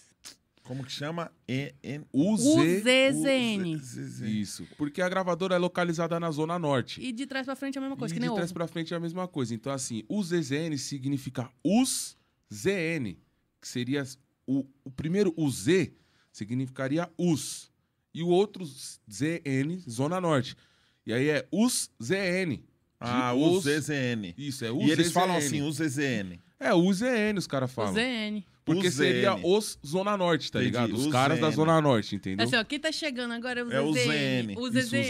Como 0.63 0.83
que 0.83 0.91
chama? 0.91 1.31
E, 1.47 1.73
N, 1.81 2.05
O 2.13 2.33
O 2.33 2.37
Z. 2.37 2.81
ZZN. 2.81 3.77
Z- 3.79 4.03
Z- 4.05 4.27
Isso. 4.29 4.67
Porque 4.77 5.01
a 5.01 5.09
gravadora 5.09 5.55
é 5.55 5.57
localizada 5.57 6.19
na 6.19 6.29
Zona 6.31 6.59
Norte. 6.59 7.01
E 7.01 7.11
de 7.11 7.25
trás 7.25 7.45
pra 7.45 7.55
frente 7.55 7.77
é 7.77 7.79
a 7.79 7.81
mesma 7.81 7.97
coisa, 7.97 8.13
e 8.13 8.15
que 8.15 8.19
nem 8.19 8.29
de 8.29 8.35
trás 8.35 8.49
ovo. 8.51 8.53
pra 8.53 8.67
frente 8.67 8.93
é 8.93 8.97
a 8.97 8.99
mesma 8.99 9.27
coisa. 9.27 9.55
Então, 9.55 9.71
assim, 9.73 10.03
o 10.07 10.21
ZZN 10.23 10.77
significa 10.77 11.49
US 11.65 12.15
ZN, 12.53 13.15
que 13.59 13.67
seria 13.67 14.03
o, 14.45 14.65
o 14.83 14.91
primeiro 14.91 15.33
o 15.35 15.49
Z 15.49 15.93
significaria 16.31 17.09
US 17.17 17.71
e 18.13 18.21
o 18.21 18.27
outro 18.27 18.63
ZN, 18.65 19.79
Zona 19.89 20.21
Norte. 20.21 20.55
E 21.05 21.11
aí 21.13 21.27
é 21.29 21.47
US 21.51 21.89
ZN. 22.01 22.59
Ah, 22.99 23.33
o 23.33 23.57
os- 23.57 23.63
ZZN. 23.63 24.35
Isso, 24.37 24.63
é 24.63 24.71
o 24.71 24.79
E 24.83 24.91
eles 24.91 25.11
falam 25.11 25.35
assim, 25.35 25.61
o 25.63 25.71
ZZN. 25.71 26.39
É, 26.61 26.73
o 26.73 26.93
ZN 26.93 27.37
os 27.37 27.47
caras 27.47 27.71
O 27.71 27.73
falam. 27.73 27.93
ZN. 27.93 28.43
Porque 28.63 28.87
O 28.87 28.91
seria 28.91 29.31
ZN. 29.35 29.41
os 29.43 29.79
Zona 29.85 30.15
Norte, 30.15 30.51
tá 30.51 30.59
Entendi, 30.59 30.71
ligado? 30.77 30.93
Os 30.95 31.07
o 31.07 31.09
caras 31.09 31.39
da 31.39 31.49
ZN. 31.49 31.55
Zona 31.55 31.81
Norte, 31.81 32.15
entendeu? 32.15 32.45
Assim, 32.45 32.55
ó, 32.55 32.63
quem 32.63 32.79
tá 32.79 32.91
chegando 32.91 33.33
agora 33.33 33.61
é 33.61 33.63
o 33.63 33.71
É 33.71 33.81
o 33.81 33.91
ZZN. 33.93 34.05
ZN. 34.05 34.55
O 34.57 34.67
Isso, 34.67 34.77
o 34.77 34.81
ZZN. 34.81 35.03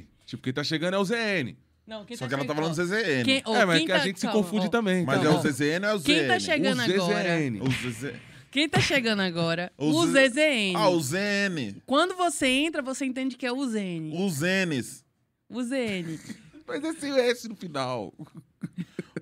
ZN. 0.00 0.06
Tipo, 0.26 0.42
quem 0.42 0.52
tá 0.52 0.64
chegando 0.64 0.94
é 0.94 0.98
o 0.98 1.04
ZN. 1.04 1.56
Não, 1.86 2.04
quem 2.04 2.16
Só 2.16 2.24
tá 2.24 2.28
que 2.28 2.34
ela 2.34 2.44
tá 2.44 2.54
falando 2.54 2.74
ZZN. 2.74 3.24
Quem- 3.24 3.42
ó, 3.46 3.56
é, 3.56 3.64
mas 3.64 3.84
que 3.84 3.92
a 3.92 3.98
tá- 3.98 4.04
gente 4.04 4.18
se 4.18 4.26
confunde 4.28 4.66
ó. 4.66 4.68
também. 4.68 5.04
Mas 5.04 5.20
então. 5.20 5.34
é 5.34 5.38
o 5.38 5.40
ZZN 5.40 5.84
ou 5.84 5.90
é 5.90 5.94
o 5.94 5.98
ZN? 5.98 6.04
Quem 6.04 6.26
tá 6.26 6.40
chegando 6.40 6.78
o 6.78 6.82
agora? 6.82 7.22
ZZN. 7.38 7.60
O 7.62 7.70
ZZ... 7.70 8.12
Quem 8.50 8.68
tá 8.68 8.80
chegando 8.80 9.20
agora? 9.20 9.72
O 9.78 9.90
O, 9.90 10.06
Z- 10.08 10.28
ZZN. 10.30 10.74
Ah, 10.76 10.88
o 10.88 11.00
ZN. 11.00 11.76
Quando 11.86 12.16
você 12.16 12.46
entra, 12.48 12.82
você 12.82 13.04
entende 13.04 13.36
que 13.36 13.46
é 13.46 13.52
o 13.52 13.64
ZN. 13.68 14.10
Os 14.14 14.32
Zns. 14.38 15.04
O 15.48 15.62
ZN. 15.62 16.18
Mas 16.66 16.82
esse 16.82 17.06
S 17.08 17.48
no 17.48 17.54
final. 17.54 18.12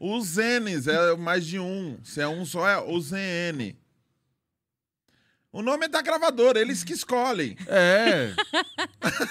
Os 0.06 0.26
Zns 0.34 0.86
é 0.86 1.16
mais 1.16 1.46
de 1.46 1.58
um. 1.58 1.96
Se 2.04 2.20
é 2.20 2.28
um 2.28 2.44
só, 2.44 2.68
é 2.68 2.76
o 2.78 3.00
ZN. 3.00 3.74
O 5.50 5.62
nome 5.62 5.86
é 5.86 5.88
da 5.88 6.02
gravadora, 6.02 6.60
eles 6.60 6.84
que 6.84 6.92
escolhem. 6.92 7.56
É. 7.66 8.34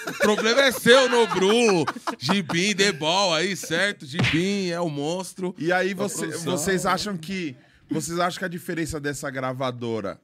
o 0.09 0.13
problema 0.19 0.61
é 0.61 0.71
seu, 0.71 1.07
Nobru. 1.09 1.86
Gibim, 2.17 2.74
The 2.74 2.91
Ball 2.91 3.36
aí, 3.36 3.55
certo? 3.55 4.03
Gibim 4.03 4.69
é 4.69 4.80
o 4.80 4.89
monstro. 4.89 5.53
E 5.59 5.71
aí 5.71 5.93
você- 5.93 6.28
vocês 6.38 6.88
acham 6.88 7.15
que. 7.17 7.55
Vocês 7.91 8.17
acham 8.17 8.39
que 8.39 8.45
a 8.45 8.47
diferença 8.47 8.99
dessa 8.99 9.30
gravadora. 9.30 10.19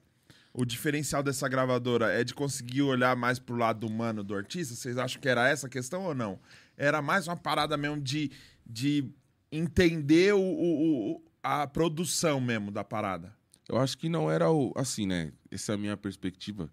O 0.52 0.66
diferencial 0.66 1.22
dessa 1.22 1.48
gravadora 1.48 2.12
é 2.12 2.24
de 2.24 2.34
conseguir 2.34 2.82
olhar 2.82 3.16
mais 3.16 3.38
pro 3.38 3.56
lado 3.56 3.86
humano 3.86 4.24
do 4.24 4.34
artista? 4.34 4.74
Vocês 4.74 4.98
acham 4.98 5.22
que 5.22 5.30
era 5.30 5.48
essa 5.48 5.68
a 5.68 5.70
questão 5.70 6.06
ou 6.06 6.16
não? 6.16 6.40
Era 6.76 7.04
mais 7.04 7.28
uma 7.28 7.38
parada 7.38 7.78
mesmo 7.78 8.02
de, 8.02 8.32
de 8.66 9.12
entender 9.52 10.34
o, 10.34 10.40
o- 10.42 11.22
a 11.42 11.66
produção 11.68 12.40
mesmo 12.42 12.72
da 12.72 12.84
parada. 12.84 13.34
Eu 13.68 13.78
acho 13.78 13.98
que 13.98 14.10
não 14.10 14.30
era 14.32 14.52
o. 14.52 14.74
Assim, 14.76 15.06
né? 15.06 15.32
Essa 15.52 15.74
é 15.74 15.76
a 15.76 15.78
minha 15.78 15.96
perspectiva. 15.98 16.72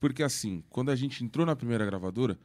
Porque, 0.00 0.22
assim, 0.22 0.62
quando 0.68 0.90
a 0.90 0.96
gente 0.96 1.24
entrou 1.24 1.46
na 1.46 1.56
primeira 1.56 1.86
gravadora, 1.86 2.38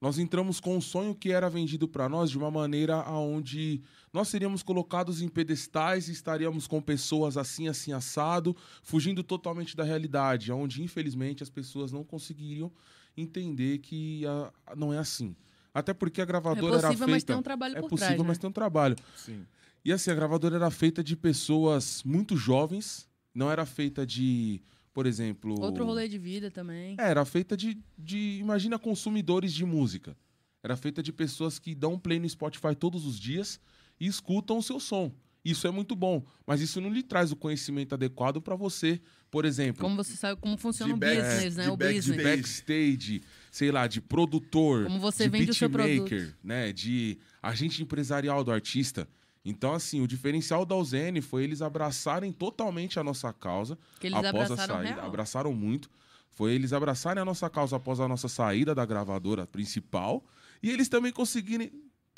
nós 0.00 0.18
entramos 0.18 0.60
com 0.60 0.76
um 0.76 0.80
sonho 0.80 1.14
que 1.14 1.30
era 1.30 1.48
vendido 1.48 1.86
para 1.86 2.08
nós 2.08 2.30
de 2.30 2.36
uma 2.38 2.50
maneira 2.50 2.96
aonde 2.96 3.80
nós 4.12 4.28
seríamos 4.28 4.62
colocados 4.62 5.20
em 5.22 5.28
pedestais 5.28 6.08
e 6.08 6.12
estaríamos 6.12 6.66
com 6.66 6.80
pessoas 6.80 7.36
assim, 7.36 7.68
assim, 7.68 7.92
assado, 7.92 8.56
fugindo 8.82 9.22
totalmente 9.22 9.76
da 9.76 9.84
realidade, 9.84 10.50
onde, 10.52 10.82
infelizmente, 10.82 11.42
as 11.42 11.50
pessoas 11.50 11.92
não 11.92 12.02
conseguiriam 12.02 12.72
entender 13.16 13.78
que 13.78 14.24
ah, 14.26 14.52
não 14.76 14.92
é 14.92 14.98
assim. 14.98 15.36
Até 15.72 15.94
porque 15.94 16.20
a 16.20 16.24
É 16.24 16.26
gravadora 16.26 16.78
era 16.78 16.88
possível, 16.88 16.98
feita. 16.98 17.10
mas 17.10 17.24
tem 17.24 17.36
um 17.36 17.42
trabalho 17.42 17.76
é 17.76 17.80
por 17.80 17.90
possível, 17.90 18.14
trás, 18.14 18.26
mas 18.28 18.38
né? 18.38 18.40
tem 18.40 18.50
um 18.50 18.52
trabalho. 18.52 18.96
Sim. 19.16 19.46
E 19.84 19.92
assim, 19.92 20.10
a 20.10 20.14
gravadora 20.14 20.56
era 20.56 20.70
feita 20.70 21.02
de 21.02 21.16
pessoas 21.16 22.02
muito 22.04 22.36
jovens, 22.36 23.08
não 23.34 23.50
era 23.50 23.64
feita 23.64 24.06
de, 24.06 24.60
por 24.92 25.06
exemplo. 25.06 25.58
Outro 25.60 25.84
rolê 25.84 26.08
de 26.08 26.18
vida 26.18 26.50
também. 26.50 26.96
É, 26.98 27.10
era 27.10 27.24
feita 27.24 27.56
de, 27.56 27.78
de. 27.96 28.38
Imagina 28.40 28.78
consumidores 28.78 29.52
de 29.52 29.64
música. 29.64 30.16
Era 30.62 30.76
feita 30.76 31.02
de 31.02 31.12
pessoas 31.12 31.58
que 31.58 31.74
dão 31.74 31.98
play 31.98 32.18
no 32.18 32.28
Spotify 32.28 32.74
todos 32.74 33.06
os 33.06 33.18
dias 33.18 33.58
e 33.98 34.06
escutam 34.06 34.58
o 34.58 34.62
seu 34.62 34.78
som. 34.78 35.10
Isso 35.44 35.66
é 35.66 35.70
muito 35.70 35.96
bom, 35.96 36.22
mas 36.46 36.60
isso 36.60 36.80
não 36.80 36.90
lhe 36.92 37.02
traz 37.02 37.32
o 37.32 37.36
conhecimento 37.36 37.94
adequado 37.94 38.40
para 38.42 38.54
você, 38.54 39.00
por 39.30 39.44
exemplo, 39.46 39.80
Como 39.82 39.96
você 39.96 40.14
sabe 40.14 40.38
como 40.40 40.58
funciona 40.58 40.92
De 40.92 40.96
o 40.96 40.98
business, 41.00 41.56
né? 41.56 41.64
de 41.64 41.70
O 41.70 41.76
back- 41.76 41.92
de 41.94 41.98
business. 42.00 42.16
back- 42.24 42.36
backstage, 42.42 43.22
sei 43.50 43.70
lá, 43.72 43.86
de 43.86 44.00
produtor, 44.02 44.84
Como 44.84 45.00
você 45.00 45.24
de 45.24 45.30
vende 45.30 45.50
o 45.50 45.54
seu 45.54 45.68
beatmaker, 45.68 46.36
né, 46.44 46.72
de 46.72 47.18
agente 47.42 47.82
empresarial 47.82 48.44
do 48.44 48.52
artista. 48.52 49.08
Então, 49.42 49.72
assim, 49.72 50.02
o 50.02 50.06
diferencial 50.06 50.66
da 50.66 50.76
UZN 50.76 51.22
foi 51.22 51.44
eles 51.44 51.62
abraçarem 51.62 52.30
totalmente 52.32 53.00
a 53.00 53.02
nossa 53.04 53.32
causa 53.32 53.78
após 54.12 54.50
a 54.50 54.56
saída. 54.56 54.94
real. 54.96 55.06
Abraçaram 55.06 55.54
muito. 55.54 55.88
Foi 56.32 56.52
eles 56.52 56.74
abraçarem 56.74 57.22
a 57.22 57.24
nossa 57.24 57.48
causa 57.48 57.76
após 57.76 57.98
a 58.00 58.06
nossa 58.06 58.28
saída 58.28 58.74
da 58.74 58.84
gravadora 58.84 59.46
principal. 59.46 60.22
E 60.62 60.68
eles 60.70 60.88
também 60.90 61.10
conseguirem. 61.12 61.72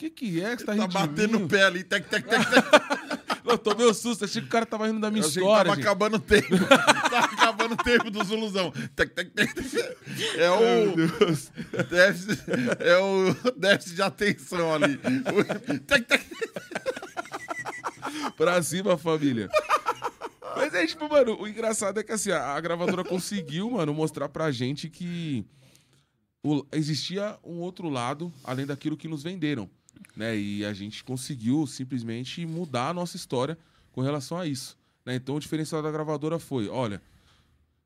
O 0.07 0.11
que, 0.11 0.31
que 0.31 0.41
é 0.43 0.57
que 0.57 0.63
você 0.63 0.67
tá 0.67 0.73
Tá 0.75 0.83
rindo 0.83 0.89
de 0.89 0.95
batendo 0.95 1.39
o 1.39 1.49
pé 1.49 1.63
ali. 1.65 1.85
Tec, 1.85 2.09
tec, 2.09 2.27
tec, 2.27 2.41
tec. 2.51 2.65
Eu 3.45 3.59
tomei 3.59 3.87
um 3.87 3.93
susto, 3.93 4.25
achei 4.25 4.41
que 4.41 4.47
o 4.49 4.51
cara 4.51 4.65
tava 4.65 4.87
rindo 4.87 5.01
da 5.01 5.11
minha 5.11 5.23
Eu 5.25 5.29
história. 5.29 5.65
tava 5.65 5.75
gente. 5.77 5.85
acabando 5.85 6.17
o 6.17 6.19
tempo. 6.21 6.49
tava 7.11 7.27
acabando 7.27 7.73
o 7.75 7.77
tempo 7.77 8.11
do 8.11 8.25
Zuluzão. 8.25 8.73
Tec, 8.97 9.13
tec, 9.15 9.31
tec, 9.33 9.53
tec. 9.53 9.97
É 10.39 10.51
o. 10.51 11.85
Déficit, 11.91 12.41
é 12.81 12.99
o 12.99 13.53
déficit 13.57 13.95
de 13.97 14.03
atenção 14.03 14.73
ali. 14.75 14.97
Tec, 15.87 16.07
tec. 16.07 16.23
Pra 18.37 18.63
cima, 18.63 18.97
família. 18.97 19.49
Mas 20.57 20.75
é 20.75 20.87
tipo, 20.87 21.09
mano, 21.09 21.41
o 21.41 21.47
engraçado 21.49 21.99
é 21.99 22.03
que 22.03 22.13
assim, 22.13 22.31
a, 22.31 22.55
a 22.55 22.61
gravadora 22.61 23.05
conseguiu, 23.05 23.71
mano, 23.71 23.93
mostrar 23.95 24.29
pra 24.29 24.51
gente 24.51 24.89
que 24.89 25.45
o- 26.45 26.65
existia 26.73 27.37
um 27.45 27.59
outro 27.59 27.89
lado 27.89 28.33
além 28.45 28.67
daquilo 28.67 28.97
que 28.97 29.09
nos 29.09 29.23
venderam, 29.23 29.69
né? 30.17 30.37
E 30.37 30.65
a 30.65 30.73
gente 30.73 31.03
conseguiu 31.05 31.67
simplesmente 31.67 32.45
mudar 32.47 32.91
a 32.91 32.95
nossa 32.95 33.17
história 33.17 33.59
com 33.93 34.01
relação 34.01 34.39
a 34.39 34.47
isso, 34.47 34.77
né? 35.05 35.15
Então 35.15 35.37
o 35.37 35.41
diferencial 35.41 35.83
da 35.83 35.91
gravadora 35.91 36.39
foi, 36.39 36.69
olha, 36.69 37.03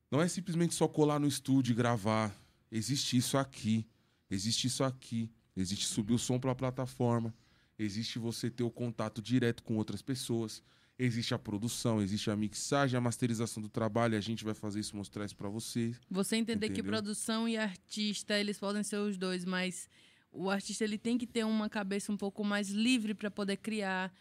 não 0.09 0.21
é 0.21 0.27
simplesmente 0.27 0.73
só 0.73 0.87
colar 0.87 1.19
no 1.19 1.27
estúdio 1.27 1.71
e 1.71 1.75
gravar. 1.75 2.35
Existe 2.71 3.17
isso 3.17 3.37
aqui, 3.37 3.85
existe 4.29 4.67
isso 4.67 4.83
aqui, 4.83 5.29
existe 5.55 5.85
subir 5.85 6.13
o 6.13 6.19
som 6.19 6.39
pra 6.39 6.55
plataforma, 6.55 7.33
existe 7.77 8.19
você 8.19 8.49
ter 8.49 8.63
o 8.63 8.71
contato 8.71 9.21
direto 9.21 9.63
com 9.63 9.75
outras 9.75 10.01
pessoas, 10.01 10.61
existe 10.99 11.33
a 11.33 11.39
produção, 11.39 12.01
existe 12.01 12.29
a 12.29 12.35
mixagem, 12.35 12.97
a 12.97 13.01
masterização 13.01 13.61
do 13.61 13.69
trabalho, 13.69 14.15
e 14.15 14.17
a 14.17 14.21
gente 14.21 14.43
vai 14.43 14.53
fazer 14.53 14.79
isso, 14.79 14.95
mostrar 14.95 15.25
isso 15.25 15.35
pra 15.35 15.49
vocês. 15.49 15.95
Você 16.09 16.35
entender 16.35 16.67
que 16.67 16.79
Entendeu? 16.81 16.91
produção 16.91 17.47
e 17.47 17.57
artista, 17.57 18.37
eles 18.37 18.57
podem 18.57 18.83
ser 18.83 18.97
os 18.97 19.17
dois, 19.17 19.45
mas 19.45 19.89
o 20.37 20.49
artista 20.49 20.83
ele 20.83 20.97
tem 20.97 21.17
que 21.17 21.25
ter 21.27 21.43
uma 21.45 21.69
cabeça 21.69 22.11
um 22.11 22.17
pouco 22.17 22.43
mais 22.43 22.69
livre 22.69 23.13
para 23.13 23.29
poder 23.31 23.57
criar. 23.57 24.13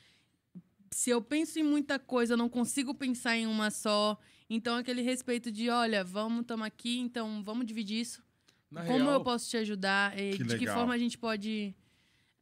Se 0.91 1.11
eu 1.11 1.21
penso 1.21 1.59
em 1.59 1.63
muita 1.63 1.99
coisa, 1.99 2.35
eu 2.35 2.37
não 2.37 2.49
consigo 2.49 2.95
pensar 2.95 3.37
em 3.37 3.47
uma 3.47 3.71
só. 3.71 4.19
Então, 4.49 4.77
aquele 4.77 5.03
respeito 5.03 5.51
de, 5.51 5.69
olha, 5.69 6.05
vamos, 6.05 6.43
estamos 6.43 6.67
aqui, 6.67 6.99
então 6.99 7.43
vamos 7.43 7.67
dividir 7.67 8.01
isso. 8.01 8.23
Na 8.71 8.85
Como 8.85 8.99
real, 9.05 9.13
eu 9.15 9.21
posso 9.25 9.49
te 9.51 9.57
ajudar? 9.57 10.17
E 10.19 10.33
Que 10.37 10.45
de 10.45 10.55
que 10.55 10.61
legal. 10.61 10.77
forma 10.77 10.95
a 10.95 10.99
gente 10.99 11.19
pode. 11.19 11.75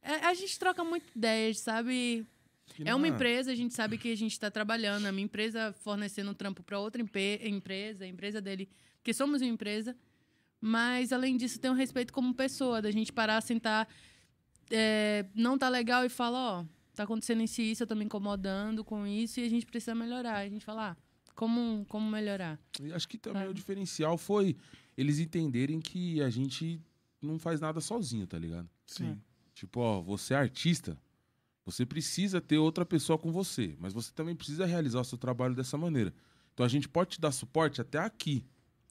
É, 0.01 0.25
a 0.25 0.33
gente 0.33 0.57
troca 0.59 0.83
muito 0.83 1.05
ideias, 1.15 1.59
sabe? 1.59 2.25
que 2.67 2.83
É 2.87 2.93
uma 2.95 3.07
na- 3.07 3.13
empresa, 3.13 3.51
a 3.51 3.55
gente 3.55 3.73
sabe 3.73 3.97
que 3.97 4.11
a 4.11 4.15
gente 4.17 4.31
está 4.31 4.49
trabalhando. 4.49 5.05
A 5.05 5.11
minha 5.11 5.25
empresa 5.25 5.73
fornecendo 5.81 6.33
trampo 6.33 6.63
para 6.63 6.79
outra 6.79 7.01
empresa, 7.01 8.03
a 8.05 8.07
empresa 8.07 8.39
dele, 8.41 8.69
porque 8.97 9.13
somos 9.13 9.41
uma 9.41 9.49
empresa. 9.49 9.95
Mas, 10.67 11.13
além 11.13 11.37
disso, 11.37 11.59
tem 11.59 11.69
um 11.69 11.75
respeito 11.75 12.11
como 12.11 12.33
pessoa, 12.33 12.81
da 12.81 12.89
gente 12.89 13.13
parar, 13.13 13.39
sentar, 13.39 13.87
é, 14.71 15.23
não 15.35 15.59
tá 15.59 15.69
legal 15.69 16.03
e 16.03 16.09
falar: 16.09 16.61
ó, 16.61 16.65
tá 16.95 17.03
acontecendo 17.03 17.43
isso 17.43 17.61
e 17.61 17.69
isso, 17.69 17.83
eu 17.83 17.87
tô 17.87 17.93
me 17.93 18.03
incomodando 18.03 18.83
com 18.83 19.05
isso 19.05 19.39
e 19.39 19.43
a 19.43 19.49
gente 19.49 19.63
precisa 19.63 19.93
melhorar. 19.93 20.37
A 20.37 20.49
gente 20.49 20.65
fala: 20.65 20.89
ah, 20.89 20.97
como, 21.35 21.85
como 21.87 22.09
melhorar? 22.09 22.59
E 22.81 22.91
acho 22.91 23.07
que 23.07 23.15
também 23.15 23.43
Sabe? 23.43 23.51
o 23.51 23.53
diferencial 23.53 24.17
foi 24.17 24.57
eles 24.97 25.19
entenderem 25.19 25.79
que 25.79 26.19
a 26.23 26.31
gente 26.31 26.81
não 27.21 27.37
faz 27.37 27.61
nada 27.61 27.79
sozinho, 27.79 28.25
tá 28.25 28.39
ligado? 28.39 28.67
Sim. 28.87 29.21
Tipo, 29.53 29.81
ó, 29.81 30.01
você 30.01 30.33
é 30.33 30.37
artista, 30.37 30.99
você 31.63 31.85
precisa 31.85 32.41
ter 32.41 32.57
outra 32.57 32.83
pessoa 32.83 33.19
com 33.19 33.31
você, 33.31 33.75
mas 33.79 33.93
você 33.93 34.11
também 34.11 34.35
precisa 34.35 34.65
realizar 34.65 35.01
o 35.01 35.05
seu 35.05 35.17
trabalho 35.19 35.53
dessa 35.53 35.77
maneira. 35.77 36.11
Então 36.55 36.65
a 36.65 36.69
gente 36.69 36.89
pode 36.89 37.11
te 37.11 37.21
dar 37.21 37.31
suporte 37.31 37.81
até 37.81 37.99
aqui. 37.99 38.43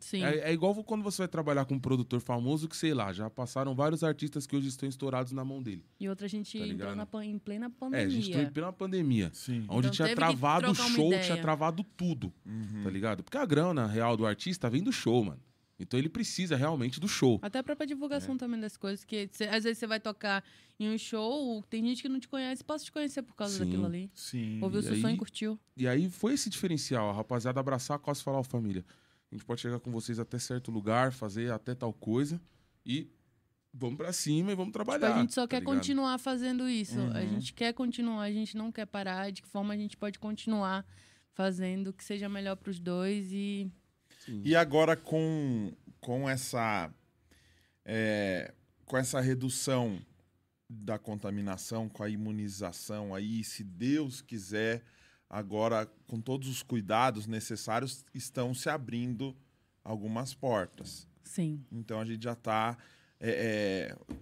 Sim. 0.04 0.22
É, 0.22 0.50
é 0.50 0.52
igual 0.52 0.74
quando 0.84 1.02
você 1.02 1.22
vai 1.22 1.28
trabalhar 1.28 1.64
com 1.64 1.74
um 1.76 1.80
produtor 1.80 2.20
famoso 2.20 2.68
que, 2.68 2.76
sei 2.76 2.92
lá, 2.92 3.10
já 3.10 3.30
passaram 3.30 3.74
vários 3.74 4.04
artistas 4.04 4.46
que 4.46 4.54
hoje 4.54 4.68
estão 4.68 4.86
estourados 4.86 5.32
na 5.32 5.42
mão 5.46 5.62
dele. 5.62 5.82
E 5.98 6.06
outra, 6.10 6.26
a 6.26 6.28
gente 6.28 6.58
Tá 6.58 6.66
entrou 6.66 6.94
na, 6.94 7.08
em 7.24 7.38
plena 7.38 7.66
É, 7.66 7.70
pandemia. 7.70 8.06
a 8.06 8.10
gente 8.10 8.28
entrou 8.30 8.42
em 8.44 8.50
plena 8.52 8.72
pandemia. 8.72 9.30
Sim. 9.32 9.64
Onde 9.66 9.86
Então 9.88 9.90
tinha 10.06 10.14
travado 10.14 10.70
o 10.70 10.74
show, 10.74 11.10
tinha 11.22 11.40
travado 11.40 11.82
tudo. 11.96 12.30
Uhum. 12.44 12.82
Tá 12.84 12.90
ligado? 12.90 13.22
Porque 13.24 13.38
a 13.38 13.46
grana 13.46 13.86
real 13.86 14.14
do 14.14 14.26
artista 14.26 14.68
vem 14.68 14.82
do 14.82 14.92
show, 14.92 15.24
mano. 15.24 15.40
Então 15.80 15.98
ele 15.98 16.10
precisa 16.10 16.54
realmente 16.54 17.00
do 17.00 17.08
show. 17.08 17.38
Até 17.42 17.58
a 17.58 17.62
própria 17.62 17.84
É. 17.84 17.88
divulgação 17.88 18.36
também 18.36 18.60
das 18.60 18.76
coisas. 18.76 19.04
Que 19.06 19.28
cê- 19.32 19.46
às 19.48 19.64
vezes 19.64 19.78
você 19.78 19.86
vai 19.86 19.98
tocar 19.98 20.44
em 20.78 20.88
um 20.90 20.98
show, 20.98 21.62
tem 21.70 21.82
gente 21.82 22.02
que 22.02 22.08
não 22.10 22.20
te 22.20 22.28
conhece, 22.28 22.62
posso 22.62 22.84
te 22.84 22.92
conhecer 22.92 23.22
por 23.22 23.34
causa 23.34 23.56
Sim. 23.56 23.64
daquilo 23.64 23.86
ali. 23.86 24.10
Sim. 24.14 24.60
Ouviu 24.62 24.80
o 24.80 24.82
E 24.82 24.86
seu 24.86 24.96
som 25.00 25.06
aí- 25.08 25.14
e 25.14 25.16
curtiu. 25.16 25.58
E 25.76 25.88
aí 25.88 26.10
foi 26.10 26.34
esse 26.34 26.50
diferencial, 26.50 27.08
a 27.08 27.12
rapaziada 27.14 27.58
abraçar 27.58 27.96
a 27.96 27.98
costa 27.98 28.20
e 28.22 28.24
falar, 28.24 28.38
ó, 28.38 28.42
família, 28.44 28.84
a 29.30 29.34
gente 29.34 29.44
pode 29.44 29.60
chegar 29.60 29.80
com 29.80 29.90
vocês 29.90 30.18
até 30.18 30.38
certo 30.38 30.70
lugar, 30.70 31.12
fazer 31.12 31.52
até 31.52 31.74
tal 31.74 31.92
coisa 31.92 32.40
e 32.86 33.10
vamos 33.72 33.96
pra 33.96 34.12
cima 34.12 34.52
e 34.52 34.54
vamos 34.54 34.72
trabalhar. 34.72 35.06
Tipo, 35.08 35.18
a 35.18 35.20
gente 35.22 35.34
só 35.34 35.42
tá 35.42 35.48
quer 35.48 35.60
ligado? 35.60 35.74
continuar 35.74 36.18
fazendo 36.18 36.68
isso. 36.68 36.98
A 37.00 37.20
Uhum. 37.20 37.28
gente 37.30 37.52
quer 37.52 37.72
continuar, 37.72 38.22
a 38.22 38.30
gente 38.32 38.56
não 38.56 38.70
quer 38.70 38.86
parar. 38.86 39.30
De 39.32 39.42
que 39.42 39.48
forma 39.48 39.74
a 39.74 39.76
gente 39.76 39.96
pode 39.96 40.18
continuar 40.18 40.86
fazendo 41.32 41.92
que 41.92 42.04
seja 42.04 42.28
melhor 42.28 42.56
pros 42.56 42.78
dois 42.78 43.32
e 43.32 43.70
Sim. 44.20 44.40
E 44.44 44.54
agora 44.56 44.96
com, 44.96 45.72
com 46.00 46.28
essa 46.30 46.90
é, 47.84 48.54
com 48.86 48.96
essa 48.96 49.20
redução 49.20 50.00
da 50.70 50.98
contaminação, 50.98 51.88
com 51.90 52.02
a 52.02 52.08
imunização 52.08 53.14
aí, 53.14 53.44
se 53.44 53.62
Deus 53.62 54.22
quiser, 54.22 54.82
agora 55.34 55.90
com 56.06 56.20
todos 56.20 56.48
os 56.48 56.62
cuidados 56.62 57.26
necessários, 57.26 58.04
estão 58.14 58.54
se 58.54 58.68
abrindo 58.68 59.34
algumas 59.82 60.32
portas. 60.32 61.08
sim. 61.24 61.60
Então 61.72 61.98
a 62.00 62.04
gente 62.04 62.22
já 62.22 62.34
está 62.34 62.76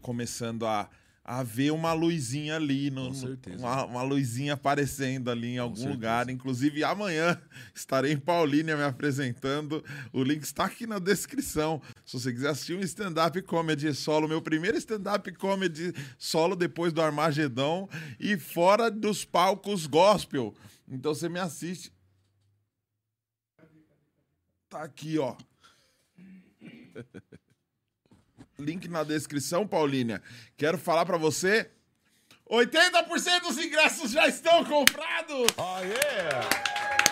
começando 0.01 0.65
a, 0.67 0.89
a 1.25 1.43
ver 1.43 1.71
uma 1.73 1.93
luzinha 1.93 2.57
ali, 2.57 2.91
no, 2.91 3.03
Com 3.03 3.09
no- 3.11 3.15
certeza. 3.15 3.59
uma, 3.59 3.85
uma 3.85 4.03
luzinha 4.03 4.55
aparecendo 4.55 5.31
ali 5.31 5.49
em 5.55 5.59
algum 5.59 5.89
lugar. 5.89 6.29
Inclusive 6.31 6.83
amanhã 6.85 7.41
estarei 7.75 8.13
em 8.13 8.19
Paulínia 8.19 8.77
me 8.77 8.83
apresentando. 8.85 9.85
O 10.13 10.23
link 10.23 10.43
está 10.43 10.65
aqui 10.65 10.87
na 10.87 10.99
descrição. 10.99 11.81
Se 12.07 12.19
você 12.19 12.33
quiser 12.33 12.51
assistir 12.51 12.75
um 12.77 12.81
stand-up 12.81 13.41
comedy 13.43 13.93
solo, 13.95 14.29
meu 14.29 14.41
primeiro 14.41 14.77
stand-up 14.79 15.31
comedy 15.33 15.93
solo 16.19 16.57
depois 16.57 16.93
do 16.93 17.03
Armagedon 17.03 17.89
e 18.19 18.37
fora 18.39 18.91
dos 18.91 19.25
palcos 19.25 19.87
gospel. 19.87 20.55
Então 20.93 21.15
você 21.15 21.27
me 21.27 21.41
assiste. 21.41 21.91
Tá 24.69 24.83
aqui, 24.83 25.19
ó. 25.19 25.35
Link 28.59 28.87
na 28.89 29.03
descrição, 29.03 29.67
Paulínia. 29.67 30.23
Quero 30.55 30.77
falar 30.77 31.07
pra 31.07 31.17
você. 31.17 31.71
80% 32.47 33.41
dos 33.41 33.57
ingressos 33.57 34.11
já 34.11 34.29
estão 34.29 34.63
comprados! 34.67 35.51
Oh, 35.57 35.79
yeah! 35.79 37.12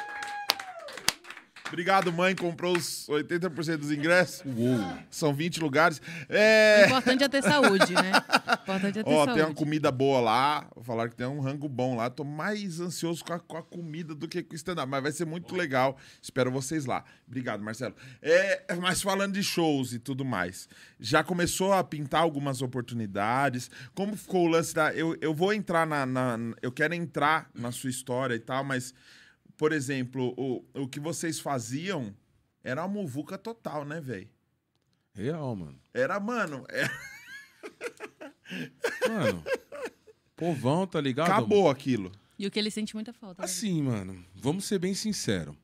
Obrigado, 1.72 2.12
mãe. 2.12 2.34
Comprou 2.34 2.76
os 2.76 3.06
80% 3.08 3.76
dos 3.78 3.90
ingressos. 3.92 4.42
Uou. 4.44 4.78
São 5.10 5.32
20 5.32 5.60
lugares. 5.60 5.98
O 5.98 6.02
É. 6.28 6.86
importante 6.86 7.24
é 7.24 7.28
ter 7.28 7.42
saúde, 7.42 7.94
né? 7.94 8.12
O 8.12 8.62
importante 8.62 8.98
é 8.98 9.02
ter 9.04 9.10
Ó, 9.10 9.24
saúde. 9.24 9.34
tem 9.34 9.44
uma 9.48 9.54
comida 9.54 9.90
boa 9.92 10.20
lá. 10.20 10.66
Falaram 10.82 11.08
que 11.10 11.16
tem 11.16 11.26
um 11.26 11.40
rango 11.40 11.68
bom 11.68 11.96
lá. 11.96 12.10
Tô 12.10 12.24
mais 12.24 12.80
ansioso 12.80 13.24
com 13.24 13.32
a, 13.32 13.38
com 13.38 13.56
a 13.56 13.62
comida 13.62 14.14
do 14.14 14.26
que 14.28 14.42
com 14.42 14.52
o 14.52 14.56
stand-up. 14.56 14.90
Mas 14.90 15.02
vai 15.02 15.12
ser 15.12 15.24
muito 15.24 15.54
legal. 15.54 15.96
Espero 16.20 16.50
vocês 16.50 16.84
lá. 16.86 17.04
Obrigado, 17.26 17.62
Marcelo. 17.62 17.94
É, 18.20 18.74
mas 18.80 19.00
falando 19.00 19.34
de 19.34 19.42
shows 19.42 19.92
e 19.92 19.98
tudo 19.98 20.24
mais. 20.24 20.68
Já 20.98 21.22
começou 21.22 21.72
a 21.72 21.82
pintar 21.84 22.22
algumas 22.22 22.62
oportunidades. 22.62 23.70
Como 23.94 24.16
ficou 24.16 24.46
o 24.46 24.48
lance 24.48 24.74
da. 24.74 24.92
Eu, 24.92 25.16
eu 25.20 25.32
vou 25.32 25.52
entrar 25.52 25.86
na, 25.86 26.04
na- 26.04 26.38
Eu 26.60 26.72
quero 26.72 26.94
entrar 26.94 27.48
na 27.54 27.70
sua 27.70 27.90
história 27.90 28.34
e 28.34 28.40
tal, 28.40 28.64
mas. 28.64 28.92
Por 29.60 29.72
exemplo, 29.72 30.32
o, 30.38 30.64
o 30.72 30.88
que 30.88 30.98
vocês 30.98 31.38
faziam 31.38 32.16
era 32.64 32.80
uma 32.82 32.88
muvuca 32.88 33.36
total, 33.36 33.84
né, 33.84 34.00
velho? 34.00 34.26
Real, 35.12 35.54
mano. 35.54 35.78
Era, 35.92 36.18
mano, 36.18 36.64
é- 36.70 36.88
Mano, 39.06 39.44
povão, 40.34 40.86
tá 40.86 40.98
ligado? 40.98 41.30
acabou 41.30 41.68
aquilo. 41.68 42.10
E 42.38 42.46
o 42.46 42.50
que 42.50 42.58
ele 42.58 42.70
sente 42.70 42.94
muita 42.94 43.12
falta. 43.12 43.42
né? 43.42 43.44
Assim, 43.44 43.82
mano, 43.82 44.24
vamos 44.34 44.64
ser 44.64 44.78
bem 44.78 44.94
sinceros. 44.94 45.54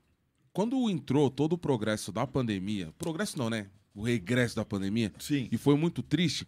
quando 0.53 0.91
entrou 0.91 1.31
todo 1.31 1.55
o 1.55 1.59
progresso 1.59 2.13
da 2.13 2.27
pandemia, 2.27 2.93
progresso 2.99 3.39
não, 3.39 3.49
né? 3.49 3.67
O 3.95 4.03
regresso 4.03 4.57
da 4.57 4.65
pandemia, 4.65 5.11
Sim. 5.19 5.49
e 5.51 5.57
foi 5.57 5.75
muito 5.75 6.03
triste, 6.03 6.47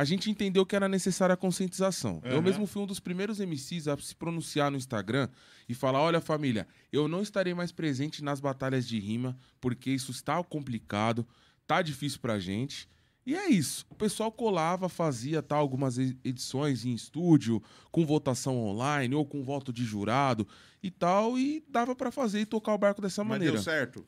a 0.00 0.04
gente 0.04 0.30
entendeu 0.30 0.64
que 0.64 0.74
era 0.74 0.88
necessária 0.88 1.34
a 1.34 1.36
conscientização. 1.36 2.22
Eu 2.24 2.36
Aham. 2.36 2.40
mesmo 2.40 2.66
fui 2.66 2.80
um 2.80 2.86
dos 2.86 2.98
primeiros 2.98 3.38
MCs 3.38 3.86
a 3.86 3.98
se 3.98 4.16
pronunciar 4.16 4.70
no 4.70 4.78
Instagram 4.78 5.28
e 5.68 5.74
falar: 5.74 6.00
olha, 6.00 6.22
família, 6.22 6.66
eu 6.90 7.06
não 7.06 7.20
estarei 7.20 7.52
mais 7.52 7.70
presente 7.70 8.24
nas 8.24 8.40
batalhas 8.40 8.88
de 8.88 8.98
rima, 8.98 9.36
porque 9.60 9.90
isso 9.90 10.10
está 10.10 10.42
complicado, 10.42 11.28
tá 11.66 11.82
difícil 11.82 12.18
pra 12.18 12.38
gente. 12.38 12.88
E 13.26 13.36
é 13.36 13.50
isso. 13.50 13.84
O 13.90 13.94
pessoal 13.94 14.32
colava, 14.32 14.88
fazia 14.88 15.42
tá, 15.42 15.54
algumas 15.54 15.98
edições 15.98 16.86
em 16.86 16.94
estúdio, 16.94 17.62
com 17.92 18.06
votação 18.06 18.56
online 18.56 19.14
ou 19.14 19.26
com 19.26 19.44
voto 19.44 19.70
de 19.70 19.84
jurado 19.84 20.48
e 20.82 20.90
tal, 20.90 21.38
e 21.38 21.62
dava 21.68 21.94
pra 21.94 22.10
fazer 22.10 22.40
e 22.40 22.46
tocar 22.46 22.72
o 22.72 22.78
barco 22.78 23.02
dessa 23.02 23.22
Mas 23.22 23.32
maneira 23.32 23.56
deu 23.56 23.62
certo. 23.62 24.06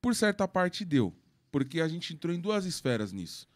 por 0.00 0.16
certa 0.16 0.48
parte 0.48 0.84
deu, 0.84 1.14
porque 1.52 1.80
a 1.80 1.86
gente 1.86 2.12
entrou 2.12 2.34
em 2.34 2.40
duas 2.40 2.64
esferas 2.64 3.12
nisso. 3.12 3.51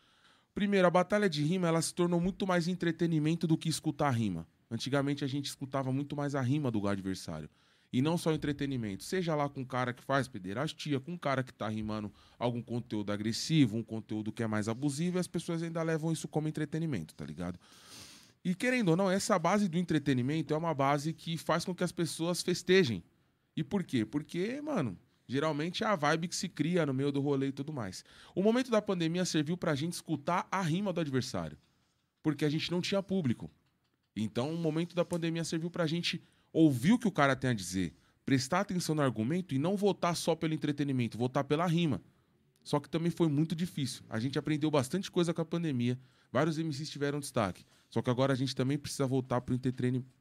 Primeiro, 0.57 0.87
a 0.87 0.91
batalha 0.91 1.29
de 1.29 1.43
rima 1.43 1.69
ela 1.69 1.83
se 1.83 1.95
tornou 1.95 2.19
muito 2.19 2.47
mais 2.47 2.67
entretenimento 2.67 3.47
do 3.47 3.59
que 3.59 3.69
escutar 3.69 4.09
a 4.09 4.11
rima. 4.11 4.49
Antigamente 4.71 5.23
a 5.23 5.27
gente 5.27 5.45
escutava 5.45 5.93
muito 5.93 6.17
mais 6.17 6.35
a 6.35 6.41
rima 6.41 6.71
do 6.71 6.89
adversário. 6.89 7.51
E 7.93 8.01
não 8.01 8.17
só 8.17 8.33
entretenimento. 8.33 9.05
Seja 9.05 9.35
lá 9.35 9.51
com 9.51 9.61
um 9.61 9.65
cara 9.67 9.93
que 9.93 10.03
faz 10.03 10.29
pederastia, 10.29 10.99
com 10.99 11.13
um 11.13 11.19
cara 11.19 11.43
que 11.43 11.53
tá 11.53 11.69
rimando 11.69 12.11
algum 12.39 12.63
conteúdo 12.63 13.13
agressivo, 13.13 13.77
um 13.77 13.83
conteúdo 13.83 14.33
que 14.33 14.43
é 14.43 14.47
mais 14.47 14.67
abusivo, 14.67 15.19
e 15.19 15.21
as 15.21 15.27
pessoas 15.27 15.63
ainda 15.63 15.83
levam 15.83 16.11
isso 16.11 16.27
como 16.27 16.49
entretenimento, 16.49 17.15
tá 17.15 17.27
ligado? 17.27 17.61
E 18.43 18.55
querendo 18.55 18.89
ou 18.89 18.97
não, 18.97 19.11
essa 19.11 19.39
base 19.39 19.69
do 19.69 19.77
entretenimento 19.77 20.55
é 20.55 20.57
uma 20.57 20.73
base 20.73 21.13
que 21.13 21.37
faz 21.37 21.67
com 21.67 21.75
que 21.75 21.85
as 21.85 21.93
pessoas 21.93 22.41
festejem. 22.41 23.05
E 23.55 23.63
por 23.63 23.85
quê? 23.85 24.07
Porque, 24.07 24.59
mano, 24.63 24.99
geralmente 25.27 25.85
é 25.85 25.87
a 25.87 25.97
vibe 25.97 26.29
que 26.29 26.37
se 26.37 26.49
cria 26.49 26.87
no 26.87 26.95
meio 26.95 27.11
do 27.11 27.21
rolê 27.21 27.49
e 27.49 27.53
tudo 27.53 27.73
mais. 27.73 28.05
O 28.35 28.43
momento 28.43 28.71
da 28.71 28.81
pandemia 28.81 29.25
serviu 29.25 29.57
pra 29.57 29.75
gente 29.75 29.95
escutar 29.95 30.47
a 30.51 30.61
rima 30.63 30.93
do 30.93 31.01
adversário. 31.01 31.59
Porque 32.23 32.45
a 32.45 32.51
gente 32.51 32.71
não 32.71 32.81
tinha 32.81 33.03
público. 33.03 33.51
Então, 34.15 34.53
o 34.53 34.57
momento 34.57 34.95
da 34.95 35.05
pandemia 35.05 35.45
serviu 35.45 35.71
pra 35.71 35.87
gente 35.87 36.23
ouvir 36.53 36.93
o 36.93 36.99
que 36.99 37.07
o 37.07 37.13
cara 37.13 37.37
tem 37.37 37.51
a 37.51 37.55
dizer, 37.55 37.95
prestar 38.25 38.61
atenção 38.61 38.95
no 38.95 39.03
argumento 39.03 39.55
e 39.55 39.59
não 39.59 39.77
votar 39.77 40.17
só 40.17 40.35
pelo 40.35 40.55
entretenimento, 40.55 41.19
votar 41.19 41.45
pela 41.45 41.67
rima. 41.67 42.01
Só 42.65 42.81
que 42.81 42.89
também 42.89 43.11
foi 43.11 43.29
muito 43.29 43.55
difícil. 43.55 44.03
A 44.09 44.19
gente 44.19 44.39
aprendeu 44.39 44.71
bastante 44.71 45.11
coisa 45.11 45.33
com 45.33 45.41
a 45.41 45.45
pandemia. 45.45 45.99
Vários 46.33 46.59
MCs 46.59 46.91
tiveram 46.91 47.21
destaque. 47.21 47.65
Só 47.89 48.03
que 48.03 48.11
agora 48.11 48.33
a 48.33 48.37
gente 48.37 48.57
também 48.57 48.77
precisa 48.77 49.07
voltar 49.07 49.41
pro 49.41 49.55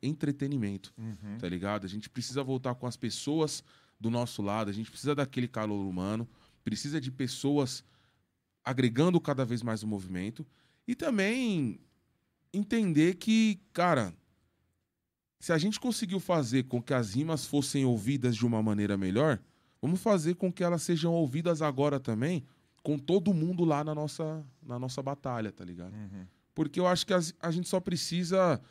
entretenimento, 0.03 0.93
tá 1.39 1.49
ligado? 1.49 1.85
A 1.85 1.89
gente 1.89 2.07
precisa 2.07 2.43
voltar 2.43 2.75
com 2.75 2.85
as 2.85 2.95
pessoas 2.95 3.63
do 3.99 4.09
nosso 4.09 4.41
lado, 4.41 4.69
a 4.69 4.73
gente 4.73 4.89
precisa 4.89 5.15
daquele 5.15 5.47
calor 5.47 5.85
humano, 5.85 6.27
precisa 6.63 6.99
de 6.99 7.11
pessoas 7.11 7.83
agregando 8.63 9.19
cada 9.21 9.45
vez 9.45 9.61
mais 9.61 9.83
o 9.83 9.87
movimento 9.87 10.45
e 10.87 10.95
também 10.95 11.79
entender 12.53 13.15
que, 13.15 13.59
cara, 13.73 14.13
se 15.39 15.53
a 15.53 15.57
gente 15.57 15.79
conseguiu 15.79 16.19
fazer 16.19 16.63
com 16.63 16.81
que 16.81 16.93
as 16.93 17.13
rimas 17.13 17.45
fossem 17.45 17.85
ouvidas 17.85 18.35
de 18.35 18.45
uma 18.45 18.61
maneira 18.63 18.97
melhor, 18.97 19.39
vamos 19.81 20.01
fazer 20.01 20.35
com 20.35 20.51
que 20.51 20.63
elas 20.63 20.81
sejam 20.81 21.13
ouvidas 21.13 21.61
agora 21.61 21.99
também 21.99 22.43
com 22.81 22.97
todo 22.97 23.33
mundo 23.33 23.63
lá 23.63 23.83
na 23.83 23.93
nossa, 23.95 24.45
na 24.61 24.77
nossa 24.79 25.01
batalha, 25.01 25.51
tá 25.51 25.63
ligado? 25.65 25.93
Porque 26.53 26.79
eu 26.79 26.87
acho 26.87 27.05
que 27.05 27.13
as- 27.13 27.33
a 27.41 27.51
gente 27.51 27.67
só 27.67 27.79
precisa 27.79 28.61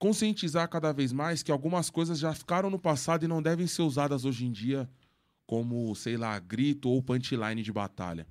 conscientizar 0.00 0.66
cada 0.66 0.92
vez 0.92 1.12
mais 1.12 1.42
que 1.42 1.52
algumas 1.52 1.90
coisas 1.90 2.18
já 2.18 2.32
ficaram 2.32 2.70
no 2.70 2.78
passado 2.78 3.22
e 3.22 3.28
não 3.28 3.42
devem 3.42 3.66
ser 3.66 3.82
usadas 3.82 4.24
hoje 4.24 4.46
em 4.46 4.50
dia 4.50 4.88
como, 5.46 5.94
sei 5.94 6.16
lá, 6.16 6.38
grito 6.38 6.88
ou 6.88 7.02
punchline 7.02 7.62
de 7.62 7.70
batalha, 7.70 8.26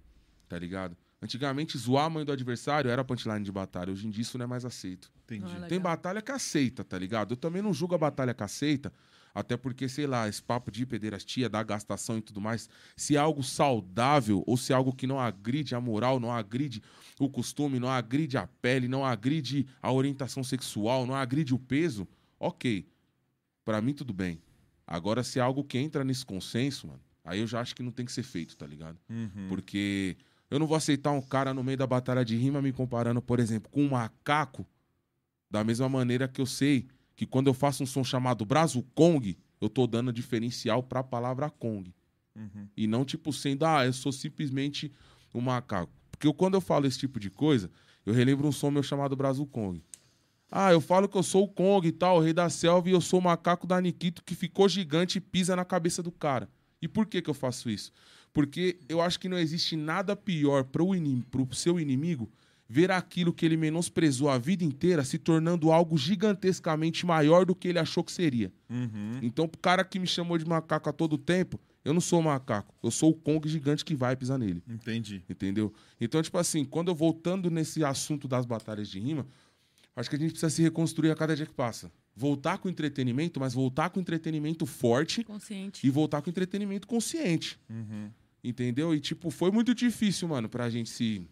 tá 0.48 0.58
ligado? 0.58 0.98
Antigamente, 1.22 1.78
zoar 1.78 2.06
a 2.06 2.10
mãe 2.10 2.26
do 2.26 2.32
adversário 2.32 2.90
era 2.90 3.04
punchline 3.04 3.44
de 3.44 3.52
batalha. 3.52 3.92
Hoje 3.92 4.08
em 4.08 4.10
dia, 4.10 4.22
isso 4.22 4.38
não 4.38 4.46
é 4.46 4.48
mais 4.48 4.66
aceito. 4.66 5.12
Entendi. 5.26 5.54
É 5.64 5.68
Tem 5.68 5.80
batalha 5.80 6.22
que 6.22 6.32
aceita, 6.32 6.84
tá 6.84 6.98
ligado? 6.98 7.34
Eu 7.34 7.38
também 7.38 7.62
não 7.62 7.74
julgo 7.74 7.94
a 7.94 7.98
batalha 8.00 8.34
que 8.34 8.42
aceita, 8.42 8.92
até 9.40 9.58
porque, 9.58 9.88
sei 9.88 10.06
lá, 10.06 10.28
esse 10.28 10.42
papo 10.42 10.70
de 10.70 10.86
pederastia, 10.86 11.50
da 11.50 11.64
gastação 11.64 12.18
e 12.18 12.22
tudo 12.22 12.42
mais, 12.42 12.70
se 12.96 13.16
é 13.16 13.20
algo 13.20 13.42
saudável 13.42 14.44
ou 14.46 14.58
se 14.58 14.74
é 14.74 14.76
algo 14.76 14.94
que 14.94 15.08
não 15.08 15.20
agride 15.20 15.74
a 15.74 15.82
moral, 15.82 16.20
não 16.20 16.32
agride 16.32 16.84
o 17.20 17.30
costume, 17.30 17.80
não 17.80 17.90
agride 17.90 18.38
a 18.38 18.48
pele, 18.48 18.88
não 18.88 19.06
agride 19.06 19.68
a 19.82 19.92
orientação 19.92 20.44
sexual, 20.44 21.06
não 21.06 21.16
agride 21.16 21.54
o 21.54 21.60
peso, 21.60 22.08
ok. 22.40 22.88
Pra 23.64 23.82
mim, 23.82 23.94
tudo 23.94 24.14
bem. 24.14 24.42
Agora, 24.86 25.24
se 25.24 25.40
é 25.40 25.42
algo 25.42 25.64
que 25.64 25.78
entra 25.78 26.04
nesse 26.04 26.26
consenso, 26.26 26.88
mano, 26.88 27.02
aí 27.24 27.40
eu 27.40 27.48
já 27.48 27.62
acho 27.62 27.76
que 27.76 27.84
não 27.84 27.92
tem 27.92 28.06
que 28.06 28.12
ser 28.12 28.24
feito, 28.24 28.58
tá 28.58 28.66
ligado? 28.66 28.98
Uhum. 29.10 29.48
Porque 29.48 30.18
eu 30.50 30.58
não 30.58 30.66
vou 30.66 30.76
aceitar 30.76 31.12
um 31.12 31.22
cara 31.22 31.54
no 31.54 31.64
meio 31.64 31.78
da 31.78 31.86
batalha 31.86 32.26
de 32.26 32.36
rima 32.36 32.62
me 32.62 32.72
comparando, 32.72 33.22
por 33.22 33.40
exemplo, 33.40 33.70
com 33.72 33.84
um 33.84 33.90
macaco, 33.90 34.66
da 35.50 35.64
mesma 35.64 35.88
maneira 35.88 36.28
que 36.28 36.42
eu 36.42 36.46
sei 36.46 36.88
que 37.20 37.26
quando 37.26 37.48
eu 37.48 37.54
faço 37.54 37.84
um 37.84 37.86
som 37.86 38.02
chamado 38.02 38.46
Brasil 38.46 38.82
Kong, 38.96 39.38
eu 39.60 39.68
tô 39.68 39.86
dando 39.86 40.14
diferencial 40.14 40.82
pra 40.82 41.04
palavra 41.04 41.50
Kong. 41.50 41.94
Uhum. 42.34 42.66
E 42.78 42.88
não 42.88 43.04
tipo 43.04 43.34
sendo, 43.34 43.66
ah, 43.66 43.86
eu 43.86 43.92
sou 43.92 44.10
simplesmente 44.14 44.90
um 45.36 45.42
macaco. 45.42 45.92
Porque 46.10 46.26
eu- 46.26 46.34
quando 46.34 46.54
eu 46.54 46.62
falo 46.62 46.88
esse 46.88 46.98
tipo 46.98 47.20
de 47.20 47.30
coisa, 47.30 47.70
eu 48.06 48.14
relembro 48.14 48.48
um 48.48 48.54
som 48.54 48.72
meu 48.72 48.82
chamado 48.82 49.18
Brasil 49.18 49.46
Kong. 49.46 49.84
Ah, 50.50 50.72
eu 50.72 50.80
falo 50.80 51.10
que 51.10 51.18
eu 51.18 51.22
sou 51.22 51.44
o 51.44 51.48
Kong 51.50 51.86
e 51.86 51.92
tal, 51.92 52.16
o 52.16 52.22
rei 52.22 52.32
da 52.32 52.50
selva, 52.50 52.88
e 52.88 52.94
eu 52.94 53.02
sou 53.02 53.20
o 53.20 53.24
macaco 53.24 53.68
da 53.68 53.82
Nikito 53.82 54.24
que 54.24 54.34
ficou 54.34 54.70
gigante 54.70 55.18
e 55.18 55.22
pisa 55.22 55.58
na 55.58 55.66
cabeça 55.66 56.02
do 56.02 56.14
cara. 56.14 56.50
E 56.82 56.88
por 56.88 57.06
que, 57.06 57.22
que 57.22 57.30
eu 57.30 57.34
faço 57.34 57.70
isso? 57.70 57.92
Porque 58.32 58.80
eu 58.88 59.02
acho 59.02 59.20
que 59.20 59.28
não 59.28 59.38
existe 59.38 59.76
nada 59.76 60.16
pior 60.16 60.66
inim 60.96 61.20
pro 61.30 61.54
seu 61.54 61.78
inimigo 61.82 62.32
ver 62.70 62.92
aquilo 62.92 63.34
que 63.34 63.44
ele 63.44 63.58
menosprezou 63.58 64.30
a 64.30 64.38
vida 64.38 64.64
inteira 64.64 65.04
se 65.04 65.18
tornando 65.18 65.72
algo 65.72 65.98
gigantescamente 65.98 67.04
maior 67.04 67.44
do 67.44 67.56
que 67.56 67.68
ele 67.68 67.80
achou 67.80 68.04
que 68.04 68.12
seria. 68.12 68.54
Uhum. 68.70 69.20
Então, 69.24 69.46
o 69.46 69.58
cara 69.58 69.84
que 69.84 69.98
me 69.98 70.06
chamou 70.06 70.38
de 70.38 70.46
macaco 70.46 70.88
a 70.88 70.94
todo 70.94 71.18
tempo, 71.18 71.60
eu 71.84 71.94
não 71.94 72.02
sou 72.02 72.22
macaco. 72.22 72.76
Eu 72.84 72.92
sou 72.92 73.10
o 73.10 73.16
Kong 73.16 73.50
gigante 73.50 73.84
que 73.84 73.96
vai 73.96 74.16
pisar 74.16 74.38
nele. 74.38 74.62
Entendi. 74.68 75.24
Entendeu? 75.28 75.74
Então, 76.00 76.22
tipo 76.22 76.38
assim, 76.38 76.64
quando 76.64 76.90
eu 76.90 76.96
voltando 76.96 77.50
nesse 77.50 77.84
assunto 77.84 78.28
das 78.28 78.46
batalhas 78.46 78.88
de 78.88 79.00
rima, 79.00 79.26
acho 79.96 80.08
que 80.08 80.16
a 80.16 80.20
gente 80.20 80.32
precisa 80.32 80.52
se 80.52 80.62
reconstruir 80.62 81.10
a 81.10 81.16
cada 81.16 81.36
dia 81.36 81.48
que 81.48 81.54
passa. 81.54 81.92
Voltar 82.16 82.60
com 82.60 82.70
entretenimento, 82.70 83.40
mas 83.40 83.56
voltar 83.56 83.90
com 83.90 84.00
entretenimento 84.00 84.68
forte 84.68 85.24
Consciente. 85.24 85.88
e 85.88 85.90
voltar 85.90 86.22
com 86.22 86.30
entretenimento 86.30 86.86
consciente. 86.86 87.60
Uhum. 87.68 88.12
Entendeu? 88.44 88.94
E, 88.94 89.00
tipo, 89.00 89.32
foi 89.32 89.50
muito 89.50 89.74
difícil, 89.74 90.28
mano, 90.28 90.48
pra 90.48 90.70
gente 90.70 90.90
se, 90.90 91.28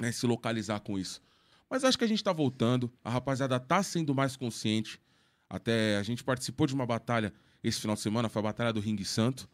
né, 0.00 0.10
se 0.12 0.26
localizar 0.26 0.80
com 0.80 0.98
isso. 0.98 1.20
Mas 1.68 1.84
acho 1.84 1.96
que 1.98 2.04
a 2.04 2.08
gente 2.08 2.24
tá 2.24 2.32
voltando. 2.32 2.90
A 3.04 3.10
rapaziada 3.10 3.60
tá 3.60 3.82
sendo 3.82 4.14
mais 4.14 4.36
consciente. 4.36 5.00
Até 5.48 5.96
a 5.98 6.02
gente 6.02 6.24
participou 6.24 6.66
de 6.66 6.74
uma 6.74 6.86
batalha 6.86 7.32
esse 7.62 7.80
final 7.80 7.94
de 7.94 8.00
semana, 8.02 8.28
foi 8.28 8.40
a 8.40 8.42
Batalha 8.44 8.72
do 8.72 8.80
Ringue 8.80 9.04
Santo. 9.04 9.48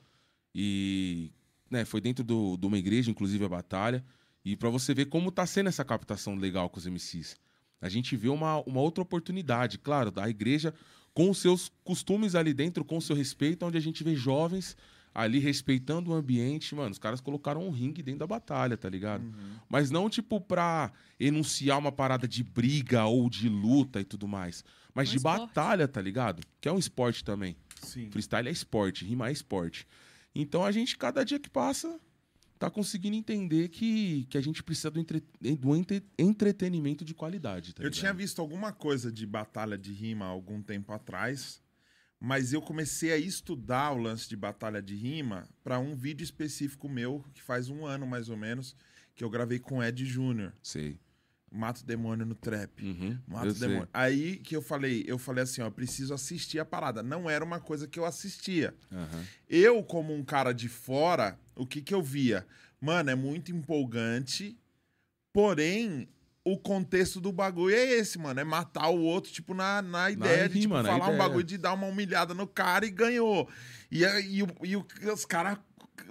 E 0.55 1.31
né, 1.71 1.85
foi 1.85 2.01
dentro 2.01 2.23
do- 2.25 2.57
de 2.57 2.67
uma 2.67 2.79
igreja, 2.79 3.11
inclusive, 3.11 3.45
a 3.45 3.49
batalha. 3.49 4.05
E 4.45 4.57
pra 4.57 4.71
você 4.71 4.95
ver 4.95 5.07
como 5.07 5.31
tá 5.33 5.45
sendo 5.45 5.69
essa 5.69 5.85
captação 5.85 6.37
legal 6.37 6.71
com 6.71 6.79
os 6.79 6.87
MCs. 6.87 7.37
A 7.81 7.89
gente 7.89 8.17
vê 8.17 8.29
uma, 8.29 8.61
uma 8.61 8.81
outra 8.81 9.03
oportunidade, 9.03 9.77
claro, 9.79 10.11
da 10.11 10.29
igreja 10.29 10.73
com 11.13 11.29
os 11.31 11.39
seus 11.39 11.71
costumes 11.83 12.35
ali 12.35 12.55
dentro, 12.55 12.85
com 12.85 12.97
o 12.99 13.03
seu 13.03 13.17
respeito, 13.17 13.67
onde 13.67 13.77
a 13.77 13.81
gente 13.81 14.05
vê 14.05 14.15
jovens 14.15 14.77
ali 15.19 15.39
respeitando 15.39 16.11
o 16.11 16.14
ambiente, 16.14 16.75
mano, 16.75 16.91
os 16.91 16.99
caras 16.99 17.23
colocaram 17.23 17.67
um 17.67 17.71
ringue 17.71 18.03
dentro 18.03 18.21
da 18.21 18.27
batalha, 18.27 18.77
tá 18.77 18.87
ligado? 18.89 19.25
Mas 19.67 19.91
não 19.91 20.11
tipo 20.11 20.39
pra 20.39 20.93
enunciar 21.19 21.79
uma 21.79 21.91
parada 21.91 22.29
de 22.29 22.45
briga 22.45 23.07
ou 23.07 23.31
de 23.31 23.49
luta 23.49 23.99
e 23.99 24.05
tudo 24.05 24.29
mais, 24.29 24.62
mas 24.95 25.09
Um 25.09 25.12
de 25.12 25.17
esporte. 25.17 25.41
batalha, 25.47 25.89
tá 25.89 26.03
ligado? 26.03 26.43
Que 26.61 26.69
é 26.69 26.73
um 26.73 26.79
esporte 26.79 27.25
também. 27.25 27.57
Sim. 27.81 28.11
Freestyle 28.11 28.47
é 28.49 28.53
esporte, 28.53 29.07
rima 29.07 29.29
é 29.29 29.33
esporte. 29.33 29.87
Então 30.35 30.62
a 30.62 30.71
gente, 30.71 30.99
cada 30.99 31.25
dia 31.25 31.39
que 31.39 31.49
passa, 31.49 31.99
tá 32.59 32.69
conseguindo 32.71 33.17
entender 33.17 33.69
que, 33.69 34.27
que 34.29 34.37
a 34.37 34.41
gente 34.43 34.62
precisa 34.62 34.91
do, 34.91 35.01
entre- 35.01 35.23
do 35.59 35.75
entre- 35.75 36.03
entretenimento 36.19 37.07
de 37.07 37.14
qualidade, 37.14 37.75
tá 37.75 37.83
Eu 37.83 37.85
ligado? 37.89 37.99
tinha 38.01 38.12
visto 38.12 38.39
alguma 38.43 38.71
coisa 38.71 39.11
de 39.11 39.27
batalha 39.27 39.79
de 39.79 39.93
rima 39.95 40.27
há 40.27 40.29
algum 40.29 40.61
tempo 40.61 40.93
atrás, 40.93 41.62
mas 42.27 42.53
eu 42.53 42.61
comecei 42.61 43.12
a 43.12 43.16
estudar 43.16 43.93
o 43.93 43.99
lance 43.99 44.29
de 44.29 44.35
batalha 44.35 44.83
de 44.83 44.97
rima 44.97 45.49
para 45.62 45.79
um 45.79 45.95
vídeo 45.95 46.24
específico 46.24 46.89
meu, 46.89 47.24
que 47.33 47.41
faz 47.41 47.68
um 47.68 47.87
ano 47.87 48.05
mais 48.05 48.29
ou 48.29 48.37
menos, 48.37 48.74
que 49.14 49.22
eu 49.22 49.31
gravei 49.31 49.61
com 49.61 49.81
Ed 49.81 50.05
Júnior, 50.05 50.53
Sei. 50.61 50.99
Mato 51.49 51.87
Demônio 51.87 52.27
no 52.27 52.35
Trap. 52.35 52.85
Uhum, 52.85 53.16
Mato 53.29 53.47
eu 53.47 53.55
sei. 53.55 53.68
Demônio. 53.68 53.89
Aí 53.95 54.39
que 54.39 54.57
eu 54.57 54.61
falei, 54.61 55.05
eu 55.07 55.18
falei 55.18 55.45
assim, 55.45 55.62
ó, 55.62 55.70
preciso 55.70 56.12
assistir 56.12 56.59
a 56.59 56.64
parada. 56.64 57.01
Não 57.01 57.31
era 57.31 57.45
uma 57.45 57.61
coisa 57.61 57.87
que 57.87 57.97
eu 57.97 58.05
assistia. 58.05 58.74
Aham. 58.91 59.24
Eu, 59.49 59.85
como 59.85 60.12
um 60.12 60.24
cara 60.24 60.53
de 60.53 60.68
fora, 60.68 61.39
o 61.55 61.64
que 61.64 61.81
que 61.81 61.95
eu 61.95 62.03
via? 62.03 62.45
Mano, 62.81 63.09
é 63.09 63.14
muito 63.14 63.53
empolgante, 63.53 64.59
porém, 65.33 66.09
o 66.49 66.57
contexto 66.57 67.21
do 67.21 67.33
bagulho 67.33 67.75
é 67.75 67.85
esse, 67.85 68.19
mano. 68.19 68.39
É 68.39 68.45
matar 68.45 68.89
o 68.89 69.01
outro, 69.01 69.33
tipo, 69.33 69.53
na, 69.53 69.83
na 69.83 70.11
ideia 70.13 70.49
de 70.49 70.61
tipo, 70.61 70.75
rima, 70.75 70.83
na 70.83 70.91
falar 70.91 71.07
um 71.07 71.15
ideia. 71.15 71.19
bagulho 71.29 71.45
de 71.45 71.59
dar 71.59 71.73
uma 71.73 71.87
humilhada 71.89 72.35
no 72.35 72.47
cara 72.47 72.87
e 72.87 72.91
ganhou. 72.91 73.49
E, 73.91 74.05
e, 74.05 74.45
e 74.63 74.77
o- 74.77 74.87
os 75.13 75.25
caras. 75.25 75.59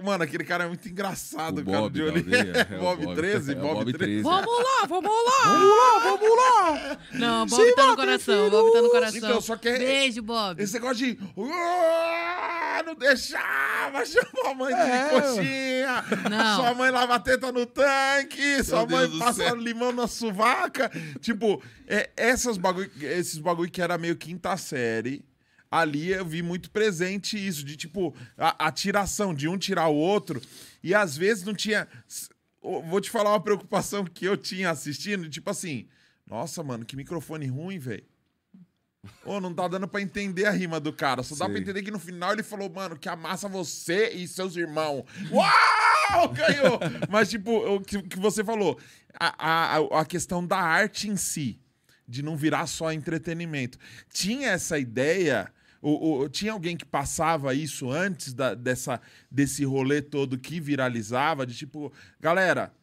Mano, 0.04 0.24
aquele 0.24 0.44
cara 0.44 0.66
é 0.66 0.68
muito 0.68 0.88
engraçado, 0.90 1.60
O 1.62 1.66
cara. 1.66 1.80
Bob 1.82 1.94
de 1.94 2.02
olho. 2.04 2.26
é 2.36 2.76
o 2.76 2.80
Bob, 2.80 3.06
Bob. 3.06 3.16
13, 3.16 3.52
É 3.52 3.56
Bob, 3.56 3.74
Bob 3.76 3.94
13. 3.94 3.98
13. 3.98 4.22
Vamos 4.24 4.46
lá, 4.64 4.86
vamos 4.88 5.12
lá! 5.12 5.44
Vamos 5.46 5.78
lá, 5.78 6.00
vamos 6.00 6.38
lá! 6.38 6.98
Não, 7.14 7.46
o 7.46 7.50
Sim, 7.50 7.56
Bob 7.56 7.76
tá 7.76 7.82
no 7.84 7.88
Bob, 7.90 7.96
coração, 7.98 8.48
o 8.48 8.52
Bob 8.52 8.74
tá 8.74 8.82
no 8.82 8.90
coração. 8.90 9.18
Então, 9.18 9.42
só 9.42 9.56
que 9.56 9.70
é- 9.70 9.78
Beijo, 9.78 10.22
Bob. 10.22 10.62
Esse 10.62 10.74
negócio 10.74 10.98
de. 10.98 11.20
"Ah, 11.90 12.84
Não 12.86 12.94
deixava, 12.96 14.06
chamou 14.06 14.48
a 14.48 14.54
mãe 14.54 14.74
de 14.76 14.82
É. 14.82 15.10
coxinha. 15.10 16.30
Não. 16.30 16.56
Sua 16.58 16.74
mãe 16.76 16.92
lava 16.92 17.16
a 17.16 17.20
teta 17.20 17.52
no 17.52 17.66
tanque. 17.66 18.64
Sua 18.64 18.86
Deus 18.86 19.10
mãe 19.10 19.20
passa 19.20 19.44
céu. 19.46 19.56
limão 19.56 19.92
na 19.92 20.08
sovaca. 20.08 20.92
Tipo, 21.20 21.62
é, 21.88 22.10
essas 22.16 22.58
bagulho, 22.58 22.92
esses 23.02 23.38
bagulho 23.40 23.72
que 23.72 23.82
era 23.82 23.98
meio 23.98 24.16
quinta 24.16 24.56
série. 24.58 25.24
Ali 25.80 26.12
eu 26.12 26.26
vi 26.26 26.42
muito 26.42 26.72
presente 26.72 27.38
isso, 27.38 27.64
de 27.64 27.76
tipo, 27.76 28.16
a, 28.38 28.68
a 28.68 28.72
tiração, 28.72 29.34
de 29.34 29.48
um 29.48 29.58
tirar 29.58 29.88
o 29.88 29.96
outro. 29.96 30.42
E 30.84 30.94
às 30.94 31.18
vezes 31.18 31.44
não 31.44 31.54
tinha. 31.54 31.88
Vou 32.62 33.02
te 33.02 33.10
falar 33.10 33.32
uma 33.32 33.40
preocupação 33.40 34.06
que 34.06 34.26
eu 34.26 34.38
tinha 34.38 34.70
assistindo, 34.72 35.30
tipo 35.30 35.50
assim, 35.50 35.88
nossa, 36.26 36.64
mano, 36.64 36.86
que 36.86 36.96
microfone 36.96 37.46
ruim, 37.48 37.78
velho. 37.78 38.04
Ô, 39.24 39.40
não 39.40 39.54
tá 39.54 39.68
dando 39.68 39.88
pra 39.88 40.02
entender 40.02 40.46
a 40.46 40.52
rima 40.52 40.80
do 40.80 40.92
cara. 40.92 41.22
Só 41.24 41.36
dá 41.36 41.46
Sei. 41.46 41.54
pra 41.54 41.62
entender 41.62 41.84
que 41.84 41.92
no 41.92 42.00
final 42.00 42.34
ele 42.34 42.44
falou, 42.44 42.70
mano, 42.70 42.98
que 42.98 43.08
amassa 43.08 43.48
você 43.48 44.10
e 44.10 44.28
seus 44.28 44.56
irmãos. 44.56 45.04
Uau! 45.32 46.30
Ganhou! 46.34 46.80
Mas, 47.10 47.30
tipo, 47.30 47.52
o 47.52 47.82
que, 47.82 48.02
que 48.02 48.20
você 48.20 48.44
falou, 48.44 48.80
a, 49.20 49.78
a, 49.78 50.02
a 50.02 50.06
questão 50.06 50.46
da 50.46 50.58
arte 50.58 51.10
em 51.10 51.16
si, 51.16 51.60
de 52.08 52.24
não 52.24 52.36
virar 52.38 52.68
só 52.68 52.92
entretenimento. 52.92 53.78
Tinha 54.12 54.50
essa 54.50 54.78
ideia. 54.78 55.52
O, 55.88 56.22
o- 56.22 56.30
tinha 56.30 56.52
alguém 56.52 56.76
que 56.76 56.86
passava 56.86 57.54
isso 57.54 57.92
antes 57.92 58.34
da- 58.34 58.56
dessa, 58.56 59.00
desse 59.30 59.64
rolê 59.64 60.02
todo 60.02 60.38
que 60.40 60.60
viralizava, 60.60 61.46
de 61.46 61.54
tipo, 61.56 61.94
galera, 62.20 62.74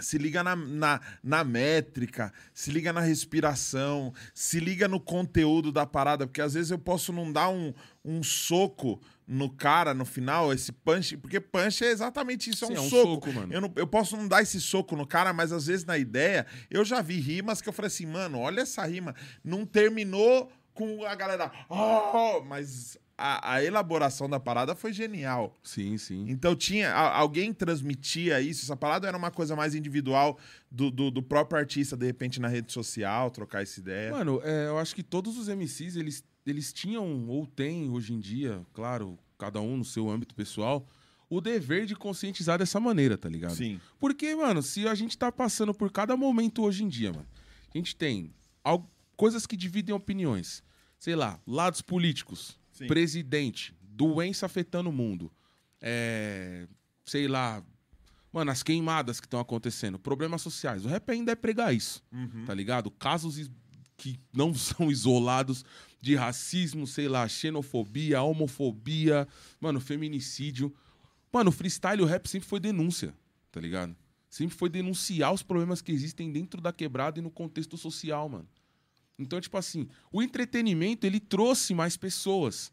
se 0.00 0.16
liga 0.18 0.42
na, 0.42 0.56
na, 0.56 1.00
na 1.22 1.44
métrica, 1.44 2.32
se 2.52 2.70
liga 2.72 2.92
na 2.92 3.00
respiração, 3.00 4.12
se 4.32 4.58
liga 4.58 4.88
no 4.88 4.98
conteúdo 4.98 5.70
da 5.70 5.86
parada, 5.86 6.26
porque 6.26 6.40
às 6.40 6.54
vezes 6.54 6.70
eu 6.70 6.78
posso 6.78 7.12
não 7.12 7.30
dar 7.30 7.48
um, 7.50 7.72
um 8.04 8.22
soco 8.22 9.00
no 9.26 9.48
cara 9.48 9.94
no 9.94 10.04
final, 10.04 10.52
esse 10.52 10.72
punch, 10.72 11.16
porque 11.18 11.38
punch 11.38 11.84
é 11.84 11.90
exatamente 11.90 12.50
isso, 12.50 12.64
é 12.64 12.68
Sim, 12.68 12.74
um 12.74 12.76
é 12.76 12.80
um 12.80 12.88
soco. 12.90 13.14
soco, 13.14 13.32
mano. 13.32 13.52
Eu, 13.52 13.60
não- 13.60 13.72
eu 13.76 13.86
posso 13.86 14.16
não 14.16 14.26
dar 14.26 14.42
esse 14.42 14.60
soco 14.60 14.96
no 14.96 15.06
cara, 15.06 15.32
mas 15.32 15.52
às 15.52 15.66
vezes 15.66 15.84
na 15.84 15.96
ideia, 15.98 16.44
eu 16.70 16.84
já 16.84 17.00
vi 17.00 17.20
rimas 17.20 17.60
que 17.60 17.68
eu 17.68 17.72
falei 17.72 17.86
assim, 17.88 18.06
mano, 18.06 18.38
olha 18.38 18.62
essa 18.62 18.84
rima, 18.84 19.14
não 19.44 19.64
terminou 19.64 20.50
com 20.74 21.04
a 21.04 21.14
galera, 21.14 21.50
"Oh", 21.70 22.42
mas 22.42 22.98
a, 23.16 23.54
a 23.54 23.64
elaboração 23.64 24.28
da 24.28 24.40
parada 24.40 24.74
foi 24.74 24.92
genial. 24.92 25.54
Sim, 25.62 25.96
sim. 25.96 26.26
Então 26.28 26.54
tinha. 26.56 26.90
a- 26.92 27.16
alguém 27.16 27.52
transmitia 27.52 28.40
isso, 28.40 28.64
essa 28.64 28.76
parada 28.76 29.06
era 29.06 29.16
uma 29.16 29.30
coisa 29.30 29.54
mais 29.54 29.74
individual 29.74 30.36
do, 30.70 30.90
do, 30.90 31.10
do 31.10 31.22
próprio 31.22 31.58
artista, 31.60 31.96
de 31.96 32.04
repente, 32.04 32.40
na 32.40 32.48
rede 32.48 32.72
social, 32.72 33.30
trocar 33.30 33.62
essa 33.62 33.78
ideia. 33.78 34.10
Mano, 34.10 34.40
é, 34.42 34.66
eu 34.66 34.78
acho 34.78 34.94
que 34.94 35.02
todos 35.02 35.38
os 35.38 35.48
MCs, 35.48 35.94
eles, 35.96 36.24
eles 36.44 36.72
tinham, 36.72 37.28
ou 37.28 37.46
têm 37.46 37.88
hoje 37.88 38.12
em 38.12 38.18
dia, 38.18 38.60
claro, 38.72 39.16
cada 39.38 39.60
um 39.60 39.76
no 39.76 39.84
seu 39.84 40.10
âmbito 40.10 40.34
pessoal, 40.34 40.84
o 41.30 41.40
dever 41.40 41.86
de 41.86 41.94
conscientizar 41.96 42.58
dessa 42.58 42.78
maneira, 42.80 43.16
tá 43.16 43.28
ligado? 43.28 43.54
Sim. 43.54 43.80
Porque, 44.00 44.34
mano, 44.34 44.60
se 44.62 44.86
a 44.88 44.94
gente 44.94 45.16
tá 45.16 45.30
passando 45.30 45.72
por 45.72 45.90
cada 45.92 46.16
momento 46.16 46.62
hoje 46.62 46.82
em 46.84 46.88
dia, 46.88 47.12
mano, 47.12 47.26
a 47.72 47.78
gente 47.78 47.94
tem 47.96 48.32
al- 48.62 48.88
coisas 49.16 49.46
que 49.46 49.56
dividem 49.56 49.94
opiniões. 49.94 50.62
Sei 50.98 51.14
lá, 51.14 51.40
lados 51.46 51.82
políticos, 51.82 52.58
Sim. 52.72 52.86
presidente, 52.86 53.74
doença 53.82 54.46
afetando 54.46 54.88
o 54.90 54.92
mundo. 54.92 55.30
É, 55.80 56.66
sei 57.04 57.28
lá, 57.28 57.62
mano, 58.32 58.50
as 58.50 58.62
queimadas 58.62 59.20
que 59.20 59.26
estão 59.26 59.38
acontecendo, 59.40 59.98
problemas 59.98 60.40
sociais. 60.42 60.84
O 60.84 60.88
rap 60.88 61.10
ainda 61.10 61.32
é 61.32 61.34
pregar 61.34 61.74
isso, 61.74 62.02
Uhum. 62.10 62.44
tá 62.46 62.54
ligado? 62.54 62.90
Casos 62.90 63.50
que 63.96 64.18
não 64.32 64.54
são 64.54 64.90
isolados 64.90 65.64
de 66.00 66.14
racismo, 66.14 66.86
sei 66.86 67.08
lá, 67.08 67.26
xenofobia, 67.28 68.22
homofobia, 68.22 69.28
mano, 69.60 69.80
feminicídio. 69.80 70.74
Mano, 71.32 71.50
o 71.50 71.52
freestyle 71.52 72.00
e 72.00 72.02
o 72.02 72.06
rap 72.06 72.26
sempre 72.28 72.48
foi 72.48 72.60
denúncia, 72.60 73.14
tá 73.50 73.60
ligado? 73.60 73.94
Sempre 74.28 74.56
foi 74.56 74.68
denunciar 74.68 75.32
os 75.32 75.42
problemas 75.42 75.80
que 75.80 75.92
existem 75.92 76.32
dentro 76.32 76.60
da 76.60 76.72
quebrada 76.72 77.18
e 77.18 77.22
no 77.22 77.30
contexto 77.30 77.76
social, 77.76 78.28
mano. 78.28 78.48
Então, 79.18 79.40
tipo 79.40 79.56
assim, 79.56 79.88
o 80.12 80.22
entretenimento, 80.22 81.06
ele 81.06 81.20
trouxe 81.20 81.74
mais 81.74 81.96
pessoas. 81.96 82.72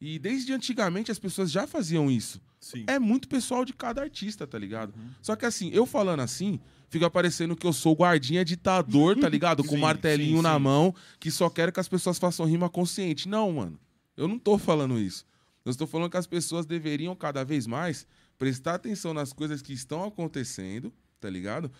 E 0.00 0.18
desde 0.18 0.52
antigamente 0.52 1.10
as 1.10 1.18
pessoas 1.18 1.50
já 1.50 1.66
faziam 1.66 2.10
isso. 2.10 2.40
Sim. 2.60 2.84
É 2.86 2.98
muito 2.98 3.28
pessoal 3.28 3.64
de 3.64 3.72
cada 3.72 4.02
artista, 4.02 4.46
tá 4.46 4.58
ligado? 4.58 4.94
Só 5.20 5.36
que 5.36 5.44
assim, 5.44 5.70
eu 5.72 5.84
falando 5.84 6.20
assim, 6.20 6.60
fica 6.88 7.10
parecendo 7.10 7.56
que 7.56 7.66
eu 7.66 7.72
sou 7.72 7.94
guardinha 7.94 8.44
ditador, 8.44 9.18
tá 9.18 9.28
ligado? 9.28 9.62
Com 9.64 9.74
Sim, 9.74 9.80
martelinho 9.80 10.36
sim, 10.36 10.42
na 10.42 10.58
mão, 10.58 10.94
que 11.18 11.30
só 11.30 11.50
quero 11.50 11.72
que 11.72 11.80
as 11.80 11.88
pessoas 11.88 12.18
façam 12.18 12.46
rima 12.46 12.70
consciente. 12.70 13.28
Não, 13.28 13.52
mano. 13.52 13.78
Eu 14.16 14.28
não 14.28 14.38
tô 14.38 14.56
falando 14.56 14.98
isso. 14.98 15.26
Eu 15.64 15.70
estou 15.70 15.86
falando 15.86 16.10
que 16.10 16.16
as 16.16 16.26
pessoas 16.26 16.66
deveriam 16.66 17.16
cada 17.16 17.44
vez 17.44 17.66
mais 17.66 18.06
prestar 18.38 18.74
atenção 18.74 19.14
nas 19.14 19.32
coisas 19.32 19.62
que 19.62 19.72
estão 19.72 20.04
acontecendo, 20.04 20.92
tá 21.20 21.30
ligado? 21.30 21.70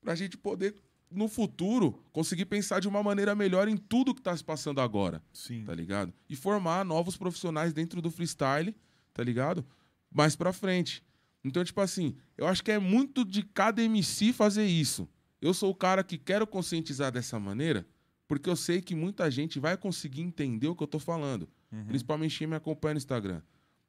Pra 0.00 0.14
gente 0.14 0.36
poder, 0.36 0.74
no 1.10 1.28
futuro, 1.28 2.02
conseguir 2.12 2.46
pensar 2.46 2.80
de 2.80 2.88
uma 2.88 3.02
maneira 3.02 3.34
melhor 3.34 3.68
em 3.68 3.76
tudo 3.76 4.14
que 4.14 4.22
tá 4.22 4.36
se 4.36 4.44
passando 4.44 4.80
agora 4.80 5.22
Sim. 5.32 5.64
tá 5.64 5.74
ligado? 5.74 6.12
E 6.28 6.36
formar 6.36 6.84
novos 6.84 7.16
profissionais 7.16 7.72
dentro 7.72 8.02
do 8.02 8.10
freestyle, 8.10 8.74
tá 9.14 9.22
ligado? 9.22 9.64
Mais 10.10 10.36
pra 10.36 10.52
frente. 10.52 11.02
Então, 11.44 11.64
tipo 11.64 11.80
assim, 11.80 12.14
eu 12.36 12.46
acho 12.46 12.62
que 12.62 12.70
é 12.70 12.78
muito 12.78 13.24
de 13.24 13.42
cada 13.42 13.82
MC 13.82 14.32
fazer 14.32 14.66
isso. 14.66 15.08
Eu 15.40 15.54
sou 15.54 15.70
o 15.70 15.74
cara 15.74 16.02
que 16.02 16.18
quero 16.18 16.46
conscientizar 16.46 17.12
dessa 17.12 17.38
maneira, 17.38 17.86
porque 18.26 18.50
eu 18.50 18.56
sei 18.56 18.82
que 18.82 18.94
muita 18.94 19.30
gente 19.30 19.58
vai 19.58 19.76
conseguir 19.76 20.20
entender 20.20 20.68
o 20.68 20.74
que 20.74 20.82
eu 20.82 20.88
tô 20.88 20.98
falando. 20.98 21.48
Principalmente 21.86 22.38
quem 22.38 22.46
me 22.46 22.56
acompanha 22.56 22.94
no 22.94 22.98
Instagram. 22.98 23.40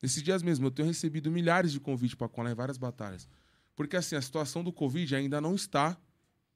Esses 0.02 0.22
dias 0.24 0.44
mesmo, 0.44 0.66
eu 0.66 0.72
tenho 0.72 0.88
recebido 0.88 1.32
milhares 1.32 1.72
de 1.72 1.80
convites 1.80 2.16
para 2.16 2.30
colar 2.30 2.52
em 2.52 2.56
várias 2.56 2.78
batalhas. 2.78 3.28
Porque, 3.76 3.98
assim, 3.98 4.16
a 4.16 4.22
situação 4.22 4.64
do 4.64 4.72
Covid 4.72 5.16
ainda 5.16 5.42
não 5.42 5.56
está 5.56 5.98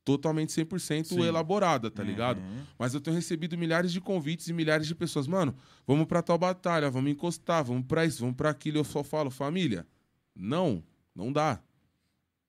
totalmente 0.05 0.49
100% 0.49 1.05
Sim. 1.05 1.23
elaborada, 1.23 1.89
tá 1.89 2.03
ligado? 2.03 2.39
Uhum. 2.39 2.63
Mas 2.77 2.93
eu 2.93 2.99
tenho 3.01 3.15
recebido 3.15 3.57
milhares 3.57 3.91
de 3.91 4.01
convites 4.01 4.47
e 4.47 4.53
milhares 4.53 4.87
de 4.87 4.93
pessoas. 4.95 5.27
Mano, 5.27 5.55
vamos 5.87 6.05
pra 6.05 6.21
tal 6.21 6.37
batalha, 6.37 6.89
vamos 6.89 7.11
encostar, 7.11 7.63
vamos 7.63 7.85
pra 7.87 8.05
isso, 8.05 8.19
vamos 8.19 8.35
pra 8.35 8.49
aquilo. 8.49 8.77
Eu 8.79 8.83
só 8.83 9.03
falo, 9.03 9.29
família, 9.29 9.87
não, 10.35 10.83
não 11.15 11.31
dá. 11.31 11.59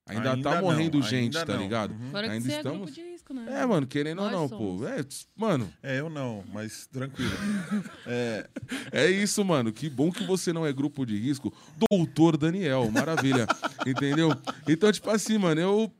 Ainda, 0.06 0.32
Ainda 0.34 0.50
tá 0.50 0.56
não, 0.56 0.62
morrendo 0.68 0.98
ainda 0.98 1.08
gente, 1.08 1.32
tá 1.32 1.54
não. 1.54 1.62
ligado? 1.62 1.92
Uhum. 1.94 2.10
Fora 2.10 2.26
que 2.26 2.32
Ainda 2.34 2.44
você 2.46 2.52
é 2.52 2.56
estamos. 2.58 2.78
grupo 2.78 2.92
de 2.92 3.00
risco, 3.02 3.32
né? 3.32 3.46
É, 3.48 3.64
mano, 3.64 3.86
querendo 3.86 4.18
ou 4.18 4.24
Nós 4.24 4.32
não, 4.34 4.48
somos. 4.50 4.80
pô. 4.82 4.86
É, 4.86 5.02
mano, 5.34 5.72
É, 5.82 5.98
eu 6.00 6.10
não, 6.10 6.44
mas 6.52 6.86
tranquilo. 6.88 7.30
É, 8.06 8.46
é 8.92 9.10
isso, 9.10 9.42
mano. 9.42 9.72
Que 9.72 9.88
bom 9.88 10.12
que 10.12 10.22
você 10.24 10.52
não 10.52 10.66
é 10.66 10.72
grupo 10.74 11.06
de 11.06 11.16
risco. 11.16 11.50
Doutor 11.90 12.36
Daniel, 12.36 12.90
maravilha. 12.90 13.46
entendeu? 13.86 14.28
Então, 14.68 14.92
tipo 14.92 15.08
assim, 15.08 15.38
mano, 15.38 15.58
eu, 15.58 15.90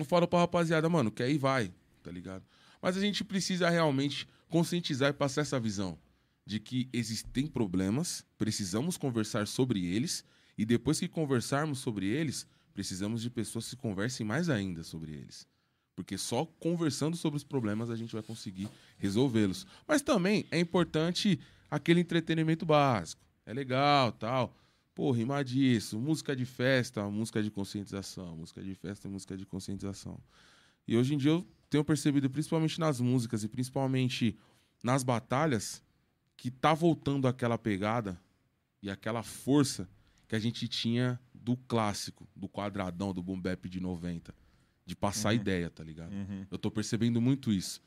eu 0.00 0.06
falo 0.06 0.26
pra 0.26 0.40
rapaziada, 0.40 0.88
mano, 0.88 1.10
que 1.10 1.22
aí 1.22 1.38
vai, 1.38 1.72
tá 2.02 2.10
ligado? 2.10 2.44
Mas 2.80 2.96
a 2.96 3.00
gente 3.00 3.22
precisa 3.24 3.68
realmente 3.68 4.26
conscientizar 4.48 5.10
e 5.10 5.12
passar 5.12 5.42
essa 5.42 5.60
visão 5.60 5.98
de 6.44 6.58
que 6.58 6.88
existem 6.92 7.46
problemas, 7.46 8.26
precisamos 8.36 8.96
conversar 8.96 9.46
sobre 9.46 9.84
eles, 9.86 10.24
e 10.58 10.64
depois 10.64 10.98
que 10.98 11.08
conversarmos 11.08 11.78
sobre 11.78 12.06
eles, 12.06 12.46
precisamos 12.74 13.22
de 13.22 13.30
pessoas 13.30 13.68
que 13.68 13.76
conversem 13.76 14.26
mais 14.26 14.48
ainda 14.48 14.82
sobre 14.82 15.12
eles. 15.12 15.46
Porque 15.94 16.16
só 16.18 16.44
conversando 16.44 17.16
sobre 17.16 17.36
os 17.36 17.44
problemas 17.44 17.90
a 17.90 17.96
gente 17.96 18.12
vai 18.12 18.22
conseguir 18.22 18.68
resolvê-los. 18.98 19.66
Mas 19.86 20.02
também 20.02 20.46
é 20.50 20.58
importante 20.58 21.38
aquele 21.70 22.00
entretenimento 22.00 22.64
básico. 22.66 23.22
É 23.44 23.52
legal, 23.52 24.12
tal. 24.12 24.56
Pô, 24.94 25.10
rimar 25.12 25.44
disso, 25.44 25.98
música 25.98 26.34
de 26.34 26.44
festa, 26.44 27.08
música 27.08 27.42
de 27.42 27.50
conscientização, 27.50 28.36
música 28.36 28.62
de 28.62 28.74
festa, 28.74 29.08
música 29.08 29.36
de 29.36 29.46
conscientização. 29.46 30.20
E 30.86 30.96
hoje 30.96 31.14
em 31.14 31.18
dia 31.18 31.30
eu 31.30 31.46
tenho 31.68 31.84
percebido, 31.84 32.28
principalmente 32.28 32.78
nas 32.80 33.00
músicas 33.00 33.44
e 33.44 33.48
principalmente 33.48 34.36
nas 34.82 35.02
batalhas, 35.02 35.82
que 36.36 36.50
tá 36.50 36.74
voltando 36.74 37.28
aquela 37.28 37.56
pegada 37.56 38.20
e 38.82 38.90
aquela 38.90 39.22
força 39.22 39.88
que 40.26 40.34
a 40.34 40.38
gente 40.38 40.66
tinha 40.66 41.20
do 41.34 41.56
clássico, 41.56 42.26
do 42.34 42.48
quadradão, 42.48 43.12
do 43.12 43.22
boom 43.22 43.40
bap 43.40 43.68
de 43.68 43.80
90. 43.80 44.34
De 44.86 44.96
passar 44.96 45.34
ideia, 45.34 45.70
tá 45.70 45.84
ligado? 45.84 46.12
uhum. 46.12 46.46
Eu 46.50 46.58
tô 46.58 46.70
percebendo 46.70 47.20
muito 47.20 47.52
isso. 47.52 47.80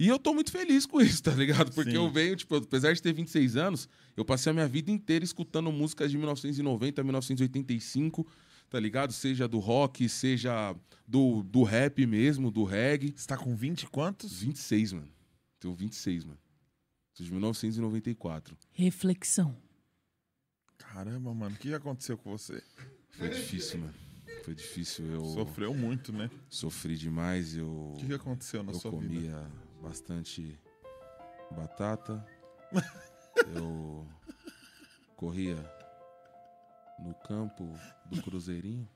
E 0.00 0.08
eu 0.08 0.18
tô 0.18 0.32
muito 0.32 0.50
feliz 0.50 0.86
com 0.86 0.98
isso, 0.98 1.22
tá 1.22 1.30
ligado? 1.32 1.72
Porque 1.74 1.90
Sim. 1.90 1.96
eu 1.96 2.10
venho, 2.10 2.34
tipo, 2.34 2.56
apesar 2.56 2.94
de 2.94 3.02
ter 3.02 3.12
26 3.12 3.54
anos, 3.58 3.86
eu 4.16 4.24
passei 4.24 4.48
a 4.50 4.54
minha 4.54 4.66
vida 4.66 4.90
inteira 4.90 5.22
escutando 5.22 5.70
músicas 5.70 6.10
de 6.10 6.16
1990, 6.16 7.04
1985, 7.04 8.26
tá 8.70 8.80
ligado? 8.80 9.12
Seja 9.12 9.46
do 9.46 9.58
rock, 9.58 10.08
seja 10.08 10.74
do, 11.06 11.42
do 11.42 11.62
rap 11.64 12.06
mesmo, 12.06 12.50
do 12.50 12.64
reggae. 12.64 13.12
Você 13.14 13.26
tá 13.26 13.36
com 13.36 13.54
20 13.54 13.82
e 13.82 13.86
quantos? 13.88 14.40
26, 14.40 14.94
mano. 14.94 15.08
Tenho 15.60 15.74
26, 15.74 16.24
mano. 16.24 16.38
Sou 17.12 17.26
de 17.26 17.30
1994. 17.32 18.56
Reflexão. 18.72 19.54
Caramba, 20.78 21.34
mano, 21.34 21.54
o 21.54 21.58
que 21.58 21.74
aconteceu 21.74 22.16
com 22.16 22.30
você? 22.30 22.62
Foi 23.10 23.28
difícil, 23.28 23.80
mano. 23.80 23.94
Foi 24.44 24.54
difícil. 24.54 25.04
Eu 25.04 25.26
Sofreu 25.26 25.74
muito, 25.74 26.10
né? 26.10 26.30
sofri 26.48 26.96
demais. 26.96 27.54
Eu, 27.54 27.68
O 27.68 27.96
que 27.98 28.06
que 28.06 28.14
aconteceu 28.14 28.62
na 28.62 28.72
eu 28.72 28.78
sua 28.78 28.90
comia 28.90 29.20
vida? 29.20 29.69
Bastante 29.80 30.58
batata. 31.50 32.24
eu 33.54 34.06
corria 35.16 35.56
no 36.98 37.14
campo 37.14 37.74
do 38.06 38.22
Cruzeirinho. 38.22 38.88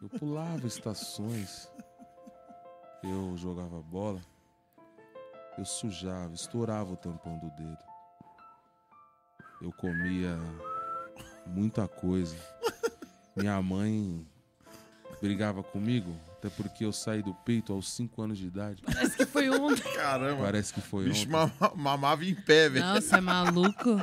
Eu 0.00 0.08
pulava 0.08 0.66
estações. 0.66 1.70
Eu 3.02 3.36
jogava 3.36 3.80
bola. 3.82 4.20
Eu 5.58 5.64
sujava, 5.64 6.32
estourava 6.32 6.92
o 6.92 6.96
tampão 6.96 7.38
do 7.38 7.50
dedo. 7.50 7.84
Eu 9.60 9.72
comia 9.72 10.38
muita 11.46 11.86
coisa. 11.86 12.36
Minha 13.36 13.60
mãe 13.60 14.26
brigava 15.20 15.62
comigo, 15.62 16.16
até 16.38 16.48
porque 16.48 16.84
eu 16.84 16.92
saí 16.92 17.22
do 17.22 17.34
peito 17.34 17.72
aos 17.72 17.92
5 17.92 18.22
anos 18.22 18.38
de 18.38 18.46
idade. 18.46 18.82
Parece 18.84 19.16
que 19.16 19.26
foi 19.26 19.50
ontem. 19.50 19.82
Caramba, 19.94 20.44
Parece 20.44 20.72
que 20.72 20.80
foi 20.80 21.04
bicho 21.04 21.22
ontem. 21.22 21.30
mama- 21.30 21.72
mamava 21.76 22.24
em 22.24 22.34
pé, 22.34 22.68
velho. 22.70 22.84
Nossa, 22.86 23.18
é 23.18 23.20
maluco? 23.20 24.00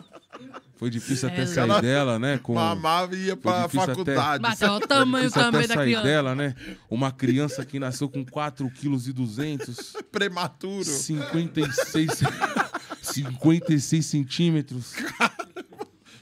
Foi 0.76 0.92
difícil 0.92 1.28
até 1.28 1.42
É, 1.42 1.46
sair 1.48 1.64
ela- 1.64 1.82
dela, 1.82 2.20
né? 2.20 2.38
Com... 2.38 2.54
Mamava 2.54 3.16
e 3.16 3.26
ia 3.26 3.36
pra 3.36 3.62
difícil 3.64 3.82
até- 3.82 3.92
faculdade. 3.96 4.42
Bateu 4.44 4.72
o 4.74 4.80
tamanho 4.80 5.28
até 5.28 5.40
também 5.40 5.68
da 5.68 5.74
sair 5.74 5.86
criança. 5.88 6.04
dela, 6.08 6.36
né? 6.36 6.56
Uma 6.90 7.12
criança 7.12 7.66
que 7.66 7.80
nasceu 7.80 8.08
com 8.08 8.24
4 8.24 8.70
quilos 8.70 9.08
e 9.08 9.14
200, 9.14 9.94
Prematuro. 10.12 10.84
56, 10.86 12.12
56 13.02 14.06
centímetros. 14.06 14.94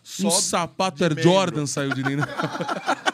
Só 0.01 0.27
um 0.29 0.31
sapato 0.31 1.03
Air 1.03 1.15
membro. 1.15 1.29
Jordan 1.29 1.65
saiu 1.65 1.93
de 1.93 2.01
dentro. 2.03 2.25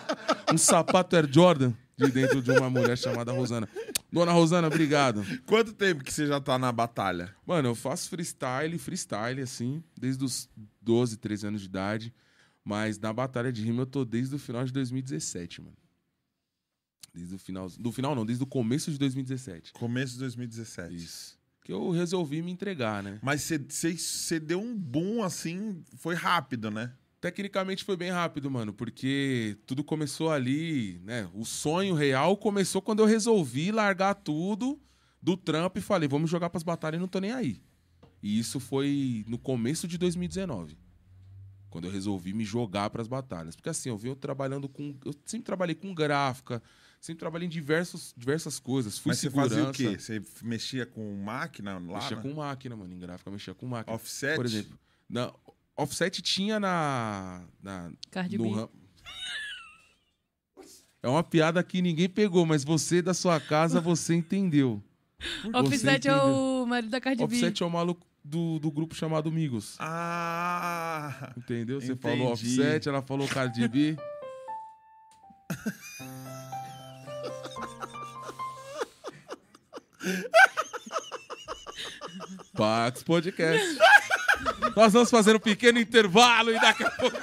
um 0.54 0.58
sapato 0.58 1.16
Air 1.16 1.28
Jordan 1.32 1.74
de 1.97 2.08
dentro 2.12 2.41
de 2.41 2.52
uma 2.52 2.70
mulher 2.70 2.97
chamada 2.97 3.32
Rosana. 3.32 3.70
Dona 4.12 4.32
Rosana, 4.32 4.68
obrigado. 4.68 5.24
Quanto 5.45 5.72
tempo 5.74 6.04
que 6.04 6.12
você 6.14 6.26
já 6.26 6.39
tá 6.41 6.58
na 6.58 6.72
batalha? 6.72 7.34
Mano, 7.45 7.70
eu 7.70 7.76
faço 7.76 8.10
freestyle, 8.10 8.78
freestyle, 8.78 9.41
assim, 9.41 9.84
desde 9.99 10.24
os 10.24 10.49
12, 10.82 11.18
13 11.18 11.47
anos 11.47 11.62
de 11.62 11.68
idade. 11.68 12.14
Mas 12.64 12.97
na 12.99 13.12
batalha 13.14 13.52
de 13.52 13.64
rima 13.64 13.84
eu 13.84 13.86
tô 13.86 14.04
desde 14.06 14.36
o 14.36 14.39
final 14.39 14.64
de 14.66 14.72
2017, 14.74 15.62
mano. 15.62 15.76
Desde 17.14 17.36
o 17.36 17.39
final. 17.39 17.68
Do 17.70 17.91
final 17.91 18.16
não, 18.16 18.26
desde 18.26 18.43
o 18.43 18.47
começo 18.47 18.91
de 18.91 18.97
2017. 18.97 19.74
Começo 19.74 20.14
de 20.14 20.20
2017. 20.20 20.95
Isso. 20.95 21.39
Que 21.64 21.72
eu 21.74 21.91
resolvi 21.91 22.41
me 22.41 22.52
entregar, 22.52 23.04
né? 23.04 23.20
Mas 23.22 23.41
você- 23.70 24.39
deu 24.39 24.60
um 24.62 24.76
boom 24.76 25.22
assim, 25.24 25.84
foi 25.97 26.16
rápido, 26.16 26.72
né? 26.72 26.91
Tecnicamente 27.22 27.84
foi 27.84 27.95
bem 27.95 28.09
rápido, 28.09 28.49
mano, 28.49 28.74
porque 28.74 29.55
tudo 29.67 29.84
começou 29.84 30.32
ali, 30.32 30.99
né? 31.03 31.30
O 31.36 31.45
sonho 31.45 31.93
real 31.93 32.36
começou 32.36 32.82
quando 32.82 32.99
eu 32.99 33.05
resolvi 33.05 33.72
largar 33.72 34.15
tudo 34.15 34.82
do 35.22 35.38
trampo 35.38 35.78
e 35.78 35.82
falei, 35.82 36.09
vamos 36.09 36.32
jogar 36.32 36.49
pras 36.49 36.63
batalhas 36.63 36.97
e 36.97 36.99
não 36.99 37.07
tô 37.07 37.19
nem 37.19 37.32
aí. 37.32 37.61
E 38.24 38.39
isso 38.39 38.59
foi 38.59 39.24
no 39.28 39.38
começo 39.38 39.88
de 39.88 39.99
2019. 39.99 40.76
Quando 41.69 41.86
eu 41.86 41.91
resolvi 41.91 42.34
me 42.34 42.43
jogar 42.43 42.89
pras 42.89 43.07
batalhas. 43.07 43.55
Porque 43.55 43.69
assim, 43.69 43.89
eu 43.89 43.97
venho 43.97 44.15
trabalhando 44.15 44.67
com. 44.67 44.95
Eu 45.05 45.13
sempre 45.24 45.45
trabalhei 45.45 45.76
com 45.76 45.93
gráfica, 45.93 46.61
sempre 46.99 47.19
trabalhei 47.19 47.45
em 47.45 47.49
diversos, 47.49 48.15
diversas 48.17 48.59
coisas. 48.59 48.97
Fui 48.97 49.11
Mas 49.11 49.19
você 49.19 49.30
segurança. 49.30 49.55
fazia 49.55 49.69
o 49.69 49.72
quê? 49.72 49.99
Você 49.99 50.22
mexia 50.41 50.86
com 50.88 51.15
máquina 51.15 51.74
lá? 51.74 51.99
Mexia 51.99 52.17
né? 52.17 52.24
com 52.24 52.34
máquina, 52.34 52.76
mano. 52.76 52.93
Em 52.93 52.99
gráfica, 52.99 53.30
mexia 53.30 53.53
com 53.53 53.67
máquina. 53.67 53.95
offset? 53.95 54.36
Por 54.36 54.45
exemplo, 54.45 54.78
na, 55.09 55.34
offset 55.82 56.21
tinha 56.21 56.59
na. 56.59 57.43
na 57.61 57.91
Cardi 58.09 58.38
no 58.38 58.43
B. 58.43 58.55
ram- 58.55 58.69
É 61.03 61.07
uma 61.07 61.23
piada 61.23 61.63
que 61.63 61.82
ninguém 61.82 62.07
pegou, 62.09 62.45
mas 62.45 62.63
você 62.63 63.01
da 63.01 63.13
sua 63.13 63.39
casa 63.39 63.79
você 63.82 64.13
entendeu. 64.15 64.82
Offset 65.53 66.07
é 66.07 66.15
o 66.15 66.65
marido 66.65 66.89
da 66.89 66.99
Cardi 67.01 67.25
B. 67.25 67.36
Offset 67.36 67.61
é 67.61 67.65
o 67.65 67.69
maluco 67.69 68.05
do, 68.23 68.57
do 68.59 68.71
grupo 68.71 68.95
chamado 68.95 69.32
Migos. 69.32 69.75
Ah! 69.79 71.32
Entendeu? 71.38 71.79
Você 71.82 71.93
Entendi. 71.93 72.17
falou 72.17 72.34
Offset, 72.34 72.88
ela 72.89 73.01
falou 73.01 73.27
Cardi 73.27 73.67
B. 73.67 73.95
Pax 82.55 83.03
Podcast. 83.03 83.77
Nós 84.76 84.94
vamos 84.94 85.10
fazer 85.10 85.36
um 85.36 85.39
pequeno 85.39 85.80
intervalo 85.80 86.52
e 86.52 86.60
daqui 86.60 86.84
a 86.84 86.92
pouco. 86.92 87.18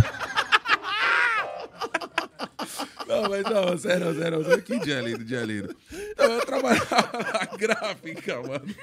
Não, 3.06 3.22
mas 3.30 3.42
não, 3.44 3.74
zero, 3.76 4.12
zero, 4.14 4.44
zero. 4.44 4.62
Que 4.62 4.78
dia 4.80 5.00
lindo, 5.00 5.24
dia 5.24 5.42
lindo. 5.42 5.74
Então, 5.90 6.26
eu 6.30 6.44
trabalhava 6.44 7.10
na 7.32 7.56
gráfica, 7.56 8.42
mano. 8.42 8.74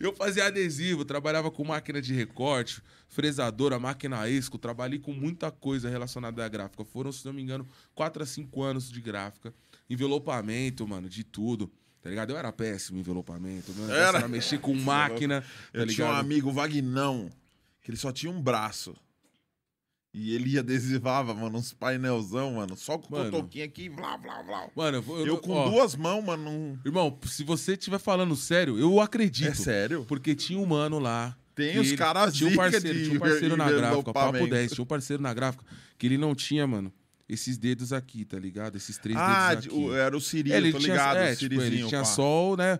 Eu 0.00 0.12
fazia 0.12 0.46
adesivo, 0.46 1.04
trabalhava 1.04 1.48
com 1.48 1.64
máquina 1.64 2.02
de 2.02 2.12
recorte, 2.12 2.82
fresadora, 3.06 3.78
máquina 3.78 4.28
esco, 4.28 4.58
trabalhei 4.58 4.98
com 4.98 5.12
muita 5.12 5.50
coisa 5.52 5.88
relacionada 5.88 6.44
à 6.44 6.48
gráfica. 6.48 6.84
Foram, 6.84 7.12
se 7.12 7.24
não 7.24 7.32
me 7.32 7.40
engano, 7.40 7.66
4 7.94 8.24
a 8.24 8.26
5 8.26 8.62
anos 8.62 8.90
de 8.90 9.00
gráfica. 9.00 9.54
Envelopamento, 9.88 10.86
mano, 10.88 11.08
de 11.08 11.22
tudo. 11.22 11.70
Tá 12.02 12.10
ligado? 12.10 12.30
Eu 12.30 12.36
era 12.36 12.50
péssimo 12.50 12.98
em 12.98 13.00
envelopamento. 13.00 13.70
Negócio 13.70 13.94
Era? 13.94 14.18
era 14.18 14.28
mexer 14.28 14.58
com 14.58 14.74
máquina, 14.74 15.40
tá 15.40 15.46
Eu 15.72 15.86
tinha 15.86 16.06
um 16.06 16.08
ligado? 16.08 16.24
amigo, 16.24 16.50
Vagnão, 16.50 17.30
que 17.82 17.90
ele 17.90 17.98
só 17.98 18.12
tinha 18.12 18.30
um 18.32 18.40
braço. 18.40 18.94
E 20.14 20.34
ele 20.34 20.58
adesivava, 20.58 21.32
mano, 21.34 21.56
uns 21.58 21.72
painelzão, 21.72 22.52
mano, 22.54 22.76
só 22.76 22.98
com 22.98 23.14
o 23.14 23.18
Mano. 23.18 23.30
cotoquinho 23.30 23.64
aqui, 23.64 23.88
blá, 23.88 24.18
blá, 24.18 24.42
blá. 24.42 24.68
Mano, 24.76 24.98
eu, 25.08 25.18
eu, 25.20 25.26
Eu 25.26 25.38
com 25.38 25.52
ó, 25.52 25.70
duas 25.70 25.96
mãos, 25.96 26.22
mano, 26.22 26.44
não... 26.44 26.78
Irmão, 26.84 27.18
se 27.26 27.42
você 27.42 27.72
estiver 27.72 27.98
falando 27.98 28.36
sério, 28.36 28.78
eu 28.78 29.00
acredito. 29.00 29.48
É 29.48 29.54
sério? 29.54 30.04
Porque 30.06 30.34
tinha 30.34 30.58
um 30.58 30.66
mano 30.66 30.98
lá. 30.98 31.34
Tem 31.54 31.78
os 31.78 31.92
caras 31.92 32.34
Tinha 32.34 32.50
um 32.50 32.56
parceiro, 32.56 32.98
de 32.98 33.04
tinha 33.04 33.16
um 33.16 33.20
parceiro 33.20 33.56
na 33.56 33.70
gráfica, 33.72 34.12
papo 34.12 34.18
envelopamento. 34.36 34.50
10. 34.50 34.72
Tinha 34.72 34.82
um 34.82 34.86
parceiro 34.86 35.22
na 35.22 35.32
gráfica 35.32 35.64
que 35.96 36.06
ele 36.06 36.18
não 36.18 36.34
tinha, 36.34 36.66
mano, 36.66 36.92
esses 37.26 37.56
dedos 37.56 37.90
aqui, 37.90 38.26
tá 38.26 38.38
ligado? 38.38 38.76
Esses 38.76 38.98
três 38.98 39.18
Ah, 39.18 39.54
dedos 39.54 39.64
de- 39.64 39.68
aqui. 39.70 39.78
o- 39.78 39.94
era 39.94 40.14
o 40.14 40.20
Siri, 40.20 40.52
É, 40.52 40.56
ele 40.58 40.72
tô 40.72 40.78
tinha, 40.78 40.92
ligado, 40.92 41.16
é, 41.16 41.32
o 41.32 41.36
tipo, 41.36 41.60
ele 41.62 41.86
tinha 41.88 42.00
pá. 42.00 42.04
só, 42.04 42.50
o, 42.52 42.56
né? 42.56 42.78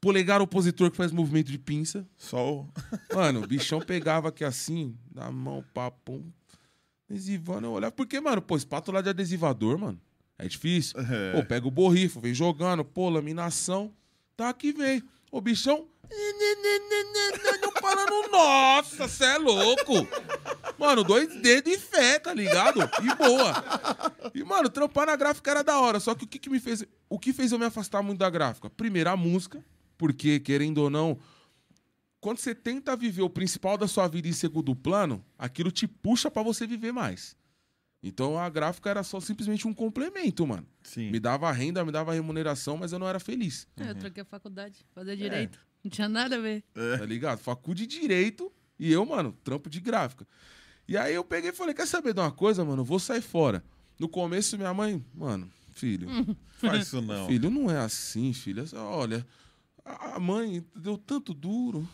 Polegar 0.00 0.40
opositor 0.40 0.90
que 0.90 0.96
faz 0.96 1.10
movimento 1.10 1.50
de 1.50 1.58
pinça. 1.58 2.06
Só 2.16 2.52
o... 2.52 2.68
Mano, 3.14 3.42
o 3.42 3.46
bichão 3.46 3.80
pegava 3.80 4.28
aqui 4.28 4.44
assim, 4.44 4.96
na 5.12 5.30
mão, 5.30 5.64
papum, 5.72 6.30
adesivando, 7.08 7.66
eu 7.66 7.72
olhava. 7.72 7.92
Porque, 7.92 8.20
mano, 8.20 8.42
pô, 8.42 8.56
espátula 8.56 9.02
de 9.02 9.08
adesivador, 9.08 9.78
mano, 9.78 10.00
é 10.38 10.46
difícil. 10.46 11.00
É. 11.00 11.32
Pô, 11.32 11.44
pega 11.44 11.66
o 11.66 11.70
borrifo, 11.70 12.20
vem 12.20 12.34
jogando, 12.34 12.84
pô, 12.84 13.08
laminação, 13.08 13.92
tá 14.36 14.48
aqui, 14.48 14.72
vem. 14.72 15.02
O 15.32 15.40
bichão, 15.40 15.88
não 17.62 17.72
parando, 17.72 18.30
nossa, 18.30 19.08
cê 19.08 19.24
é 19.24 19.38
louco. 19.38 20.06
Mano, 20.78 21.02
dois 21.02 21.40
dedos 21.40 21.72
e 21.72 21.78
fé, 21.78 22.18
tá 22.18 22.32
ligado? 22.32 22.80
E 23.02 23.14
boa. 23.14 24.30
E, 24.34 24.44
mano, 24.44 24.68
trampar 24.68 25.06
na 25.06 25.16
gráfica 25.16 25.50
era 25.50 25.64
da 25.64 25.80
hora. 25.80 25.98
Só 25.98 26.14
que 26.14 26.24
o 26.24 26.26
que, 26.26 26.38
que 26.38 26.50
me 26.50 26.60
fez. 26.60 26.84
O 27.08 27.18
que 27.18 27.32
fez 27.32 27.50
eu 27.52 27.58
me 27.58 27.64
afastar 27.64 28.02
muito 28.02 28.18
da 28.18 28.30
gráfica? 28.30 28.68
Primeiro, 28.70 29.10
a 29.10 29.16
música. 29.16 29.64
Porque, 29.98 30.38
querendo 30.40 30.78
ou 30.78 30.90
não, 30.90 31.18
quando 32.20 32.38
você 32.38 32.54
tenta 32.54 32.96
viver 32.96 33.22
o 33.22 33.30
principal 33.30 33.78
da 33.78 33.86
sua 33.88 34.08
vida 34.08 34.28
em 34.28 34.32
segundo 34.32 34.74
plano, 34.74 35.24
aquilo 35.38 35.70
te 35.70 35.86
puxa 35.86 36.30
pra 36.30 36.42
você 36.42 36.66
viver 36.66 36.92
mais. 36.92 37.36
Então 38.02 38.38
a 38.38 38.48
gráfica 38.48 38.90
era 38.90 39.02
só 39.02 39.18
simplesmente 39.20 39.66
um 39.66 39.74
complemento, 39.74 40.46
mano. 40.46 40.66
Sim. 40.82 41.10
Me 41.10 41.18
dava 41.18 41.50
renda, 41.50 41.84
me 41.84 41.90
dava 41.90 42.12
remuneração, 42.12 42.76
mas 42.76 42.92
eu 42.92 42.98
não 42.98 43.08
era 43.08 43.18
feliz. 43.18 43.66
É, 43.76 43.90
Eu 43.90 43.94
troquei 43.94 44.22
a 44.22 44.26
faculdade, 44.26 44.84
fazer 44.94 45.16
direito. 45.16 45.58
Não 45.82 45.90
tinha 45.90 46.08
nada 46.08 46.36
a 46.36 46.40
ver. 46.40 46.62
Tá 46.98 47.04
ligado? 47.06 47.38
Facu 47.38 47.74
de 47.74 47.86
direito 47.86 48.52
e 48.78 48.92
eu, 48.92 49.04
mano, 49.06 49.32
trampo 49.42 49.70
de 49.70 49.80
gráfica. 49.80 50.26
E 50.86 50.96
aí 50.96 51.14
eu 51.14 51.24
peguei 51.24 51.50
e 51.50 51.52
falei: 51.54 51.74
quer 51.74 51.86
saber 51.86 52.12
de 52.12 52.20
uma 52.20 52.30
coisa, 52.30 52.64
mano? 52.64 52.82
Eu 52.82 52.84
vou 52.84 52.98
sair 52.98 53.22
fora. 53.22 53.64
No 53.98 54.08
começo, 54.08 54.56
minha 54.56 54.74
mãe, 54.74 55.04
mano, 55.14 55.50
filho, 55.70 56.08
Faz 56.58 56.86
isso 56.86 57.00
não. 57.00 57.26
filho, 57.26 57.50
não 57.50 57.70
é 57.70 57.78
assim, 57.78 58.32
filho. 58.32 58.64
Olha, 58.74 59.26
a 59.86 60.18
mãe 60.18 60.64
deu 60.74 60.98
tanto 60.98 61.32
duro, 61.32 61.88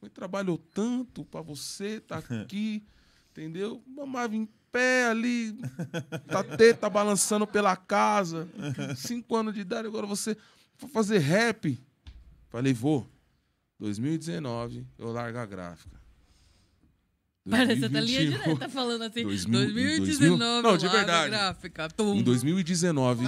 a 0.00 0.04
mãe 0.06 0.10
trabalhou 0.10 0.58
tanto 0.58 1.24
pra 1.24 1.40
você 1.40 2.00
tá 2.00 2.18
aqui, 2.42 2.82
entendeu? 3.30 3.82
Mamava 3.86 4.34
em 4.34 4.48
pé 4.72 5.06
ali, 5.06 5.56
tá 6.28 6.42
teta 6.44 6.88
balançando 6.90 7.46
pela 7.46 7.76
casa, 7.76 8.48
cinco 8.96 9.36
anos 9.36 9.54
de 9.54 9.60
idade, 9.60 9.86
agora 9.88 10.06
você 10.06 10.36
vai 10.78 10.90
fazer 10.90 11.18
rap. 11.18 11.78
Falei, 12.48 12.72
vou. 12.72 13.06
2019, 13.78 14.86
eu 14.98 15.10
largo 15.10 15.38
a 15.38 15.46
gráfica. 15.46 15.98
Parece 17.48 17.84
até 17.86 18.00
linha 18.00 18.18
2021. 18.20 18.42
direta 18.44 18.68
falando 18.68 19.02
assim. 19.02 19.22
2000, 19.22 19.96
2019, 19.98 20.62
não, 20.62 20.76
de 20.76 20.84
largo 20.84 20.86
a 20.86 20.90
verdade. 20.98 21.30
gráfica. 21.30 21.88
Tum. 21.88 22.14
Em 22.16 22.22
2019, 22.22 23.24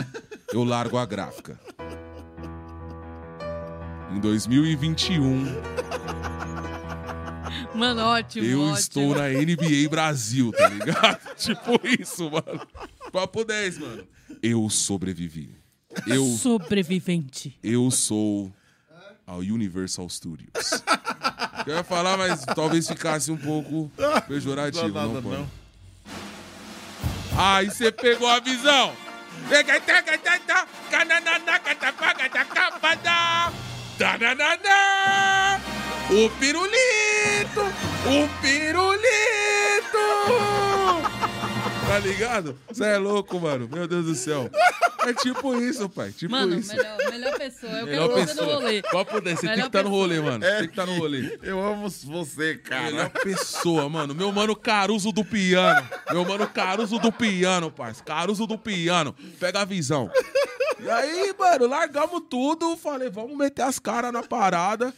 eu 0.53 0.63
largo 0.65 0.99
a 0.99 1.07
gráfica. 1.07 1.59
Em 4.15 4.21
2021, 4.21 5.47
Mano, 7.75 8.03
ótimo, 8.03 8.45
eu 8.47 8.61
ótimo. 8.61 8.77
estou 8.79 9.15
na 9.15 9.29
NBA 9.29 9.89
Brasil, 9.89 10.53
tá 10.53 10.69
ligado? 10.69 11.19
tipo 11.37 11.81
isso, 11.99 12.31
mano. 12.31 12.67
Papo 13.11 13.45
10, 13.45 13.79
mano. 13.79 14.07
Eu 14.43 14.69
sobrevivi. 14.69 15.51
Eu, 16.07 16.25
Sobrevivente. 16.27 17.59
eu 17.63 17.91
sou 17.91 18.53
a 19.27 19.37
Universal 19.37 20.09
Studios. 20.09 20.51
Eu 21.67 21.77
ia 21.77 21.85
falar, 21.85 22.17
mas 22.17 22.45
talvez 22.45 22.87
ficasse 22.89 23.31
um 23.31 23.37
pouco 23.37 23.91
pejorativo. 24.29 24.89
Não, 24.89 24.95
nada, 24.95 25.13
não, 25.15 25.23
pode. 25.23 25.37
não. 25.37 25.51
Aí 27.37 27.71
você 27.71 27.91
pegou 27.91 28.29
a 28.29 28.41
visão. 28.41 28.95
Tananana. 33.99 35.61
O 36.11 36.28
pirulito! 36.38 37.61
O 38.07 38.28
pirulito! 38.40 38.93
Tá 41.86 41.99
ligado? 41.99 42.59
Você 42.68 42.84
é 42.84 42.99
louco, 42.99 43.38
mano. 43.40 43.68
Meu 43.70 43.86
Deus 43.86 44.07
do 44.07 44.14
céu. 44.14 44.51
É 45.07 45.13
tipo 45.15 45.57
isso, 45.61 45.89
pai. 45.89 46.13
Tipo 46.13 46.31
Mano, 46.33 46.55
isso. 46.57 46.75
melhor, 46.75 46.97
melhor 47.11 47.39
pessoa. 47.39 47.73
Eu 47.73 47.87
Melhor 47.87 48.09
quero 48.09 48.27
você 48.27 48.35
no 48.35 48.39
pessoa. 48.41 48.55
rolê. 48.55 48.83
Poder, 48.83 49.37
você 49.37 49.47
tem 49.49 49.61
que 49.61 49.67
estar 49.67 49.83
no 49.83 49.91
rolê, 49.91 50.15
pessoa. 50.17 50.31
mano. 50.33 50.45
Tem 50.45 50.59
que 50.59 50.65
estar 50.73 50.87
no 50.87 50.99
rolê. 50.99 51.39
Eu 51.43 51.65
amo 51.65 51.89
você, 51.89 52.57
cara. 52.59 52.85
Melhor 52.85 53.11
pessoa, 53.11 53.89
mano. 53.89 54.15
Meu 54.15 54.31
mano 54.33 54.55
Caruso 54.55 55.13
do 55.13 55.25
piano. 55.25 55.89
Meu 56.11 56.25
mano 56.25 56.47
Caruso 56.49 56.99
do 56.99 57.11
piano, 57.13 57.71
parça. 57.71 58.03
Caruso 58.05 58.47
do 58.47 58.57
piano. 58.59 59.15
Pega 59.41 59.61
a 59.63 59.65
visão. 59.65 60.11
E 60.81 60.89
aí, 60.91 61.35
mano, 61.39 61.67
largamos 61.67 62.23
tudo. 62.29 62.77
Falei, 62.77 63.11
vamos 63.11 63.37
meter 63.37 63.63
as 63.63 63.79
caras 63.79 64.13
na 64.13 64.23
parada. 64.23 64.93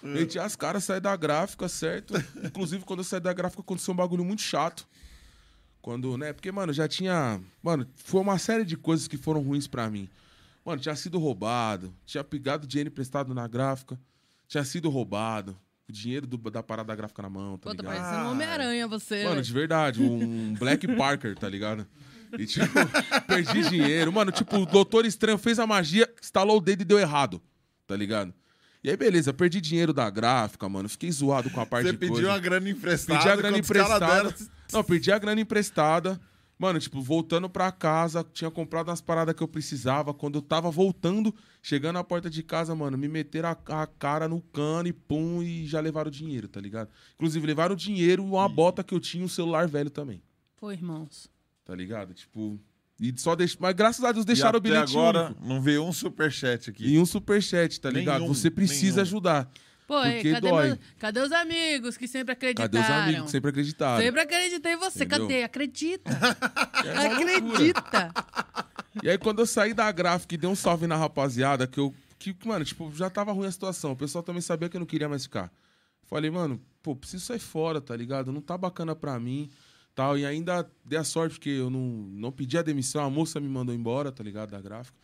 Meti 0.00 0.38
as 0.38 0.54
caras, 0.54 0.84
saí 0.84 1.00
da 1.00 1.14
gráfica, 1.16 1.68
certo? 1.68 2.14
Inclusive, 2.42 2.84
quando 2.84 3.00
eu 3.00 3.04
saí 3.04 3.18
da 3.18 3.32
gráfica, 3.32 3.62
aconteceu 3.62 3.92
um 3.92 3.96
bagulho 3.96 4.24
muito 4.24 4.42
chato. 4.42 4.86
Quando, 5.88 6.18
né? 6.18 6.34
Porque, 6.34 6.52
mano, 6.52 6.70
já 6.70 6.86
tinha. 6.86 7.40
Mano, 7.62 7.86
foi 7.94 8.20
uma 8.20 8.36
série 8.36 8.62
de 8.62 8.76
coisas 8.76 9.08
que 9.08 9.16
foram 9.16 9.40
ruins 9.40 9.66
pra 9.66 9.88
mim. 9.88 10.06
Mano, 10.62 10.78
tinha 10.82 10.94
sido 10.94 11.18
roubado, 11.18 11.94
tinha 12.04 12.22
pegado 12.22 12.66
dinheiro 12.66 12.90
emprestado 12.90 13.32
na 13.32 13.48
gráfica, 13.48 13.98
tinha 14.46 14.62
sido 14.64 14.90
roubado, 14.90 15.56
o 15.88 15.92
dinheiro 15.92 16.26
do- 16.26 16.36
da 16.50 16.62
parada 16.62 16.94
gráfica 16.94 17.22
na 17.22 17.30
mão, 17.30 17.56
tá 17.56 17.70
Pô, 17.70 17.74
tá 17.74 17.82
ligado? 17.82 18.02
parecendo 18.02 18.28
um 18.28 18.32
Homem-Aranha 18.32 18.86
você. 18.86 19.24
Mano, 19.24 19.40
de 19.40 19.50
verdade, 19.50 20.02
um 20.02 20.52
Black 20.58 20.86
Parker, 20.94 21.34
tá 21.38 21.48
ligado? 21.48 21.86
E, 22.38 22.44
tipo, 22.44 22.66
perdi 23.26 23.66
dinheiro. 23.70 24.12
Mano, 24.12 24.30
tipo, 24.30 24.58
o 24.58 24.66
Doutor 24.66 25.06
Estranho 25.06 25.38
fez 25.38 25.58
a 25.58 25.66
magia, 25.66 26.06
estalou 26.20 26.58
o 26.58 26.60
dedo 26.60 26.82
e 26.82 26.84
deu 26.84 26.98
errado, 26.98 27.40
tá 27.86 27.96
ligado? 27.96 28.34
E 28.82 28.90
aí, 28.90 28.96
beleza, 28.96 29.32
perdi 29.34 29.60
dinheiro 29.60 29.92
da 29.92 30.08
gráfica, 30.08 30.68
mano. 30.68 30.88
Fiquei 30.88 31.10
zoado 31.10 31.50
com 31.50 31.60
a 31.60 31.66
parte 31.66 31.86
Você 31.86 31.92
de 31.92 31.98
pediu 31.98 32.14
coisa. 32.14 32.28
uma 32.30 32.38
grana 32.38 32.68
emprestada. 32.70 33.18
Pedi 33.18 33.30
a 33.30 33.36
grana 33.36 33.58
emprestada. 33.58 34.06
deram- 34.06 34.34
Não, 34.72 34.84
perdi 34.84 35.10
a 35.12 35.18
grana 35.18 35.40
emprestada. 35.40 36.20
Mano, 36.60 36.80
tipo, 36.80 37.00
voltando 37.00 37.48
pra 37.48 37.70
casa, 37.70 38.26
tinha 38.32 38.50
comprado 38.50 38.88
umas 38.88 39.00
paradas 39.00 39.32
que 39.34 39.42
eu 39.42 39.46
precisava. 39.48 40.12
Quando 40.12 40.38
eu 40.38 40.42
tava 40.42 40.68
voltando, 40.72 41.32
chegando 41.62 41.94
na 41.94 42.04
porta 42.04 42.28
de 42.28 42.42
casa, 42.42 42.74
mano, 42.74 42.98
me 42.98 43.06
meteram 43.06 43.48
a, 43.50 43.82
a 43.82 43.86
cara 43.86 44.26
no 44.28 44.40
cano 44.40 44.88
e 44.88 44.92
pum, 44.92 45.40
e 45.42 45.66
já 45.66 45.78
levaram 45.80 46.08
o 46.08 46.12
dinheiro, 46.12 46.48
tá 46.48 46.60
ligado? 46.60 46.88
Inclusive, 47.14 47.46
levaram 47.46 47.74
o 47.74 47.76
dinheiro, 47.76 48.24
uma 48.24 48.48
bota 48.48 48.82
que 48.82 48.92
eu 48.92 48.98
tinha, 48.98 49.24
um 49.24 49.28
celular 49.28 49.68
velho 49.68 49.88
também, 49.90 50.20
Pô, 50.56 50.72
irmãos. 50.72 51.30
tá 51.64 51.76
ligado? 51.76 52.12
Tipo, 52.12 52.58
e 53.00 53.12
só 53.16 53.34
deix... 53.36 53.56
Mas 53.58 53.74
graças 53.74 54.04
a 54.04 54.10
Deus 54.12 54.24
E 54.24 54.26
deixaram 54.26 54.56
o 54.56 54.58
até 54.60 54.68
bilhetinho 54.68 55.00
agora 55.00 55.26
único. 55.26 55.46
não 55.46 55.60
veio 55.60 55.84
um 55.84 55.92
superchat 55.92 56.70
aqui. 56.70 56.86
E 56.86 56.98
um 56.98 57.06
superchat, 57.06 57.80
tá 57.80 57.90
ligado? 57.90 58.20
Nenhum, 58.20 58.34
Você 58.34 58.50
precisa 58.50 58.96
nenhum. 58.96 59.02
ajudar. 59.02 59.50
Pô, 59.86 60.02
Porque 60.02 60.32
cadê, 60.32 60.48
dói. 60.50 60.66
meus- 60.66 60.78
cadê 60.98 61.20
os 61.20 61.32
amigos 61.32 61.96
que 61.96 62.06
sempre 62.06 62.32
acreditaram? 62.32 62.70
Cadê 62.70 62.84
os 62.84 62.90
amigos 62.90 63.24
que 63.24 63.30
sempre 63.30 63.50
acreditaram? 63.50 64.02
Sempre 64.04 64.20
acreditei 64.20 64.72
em 64.74 64.76
você. 64.76 65.04
Entendeu? 65.04 65.26
Cadê? 65.28 65.42
Acredita. 65.44 66.10
É. 66.84 67.06
Acredita. 67.06 68.12
E 69.02 69.08
aí, 69.10 69.18
quando 69.18 69.40
eu 69.40 69.46
saí 69.46 69.74
da 69.74 69.90
gráfica 69.90 70.34
e 70.34 70.38
dei 70.38 70.48
um 70.48 70.54
salve 70.54 70.86
na 70.86 70.96
rapaziada, 70.96 71.66
que 71.66 71.78
eu. 71.78 71.92
Que, 72.18 72.34
mano, 72.44 72.64
tipo, 72.64 72.92
já 72.94 73.08
tava 73.10 73.32
ruim 73.32 73.46
a 73.46 73.50
situação. 73.50 73.92
O 73.92 73.96
pessoal 73.96 74.22
também 74.22 74.40
sabia 74.42 74.68
que 74.68 74.76
eu 74.76 74.80
não 74.80 74.86
queria 74.86 75.08
mais 75.08 75.22
ficar. 75.24 75.50
Falei, 76.06 76.30
mano, 76.30 76.60
pô, 76.82 76.94
preciso 76.96 77.24
sair 77.24 77.38
fora, 77.38 77.80
tá 77.80 77.94
ligado? 77.96 78.32
Não 78.32 78.40
tá 78.40 78.56
bacana 78.58 78.94
pra 78.94 79.18
mim. 79.20 79.50
Tal. 79.98 80.16
E 80.16 80.24
ainda 80.24 80.70
dei 80.84 80.96
a 80.96 81.02
sorte 81.02 81.32
porque 81.32 81.48
eu 81.48 81.68
não, 81.68 81.80
não 81.80 82.30
pedi 82.30 82.56
a 82.56 82.62
demissão, 82.62 83.04
a 83.04 83.10
moça 83.10 83.40
me 83.40 83.48
mandou 83.48 83.74
embora, 83.74 84.12
tá 84.12 84.22
ligado? 84.22 84.52
Da 84.52 84.60
gráfica. 84.60 84.96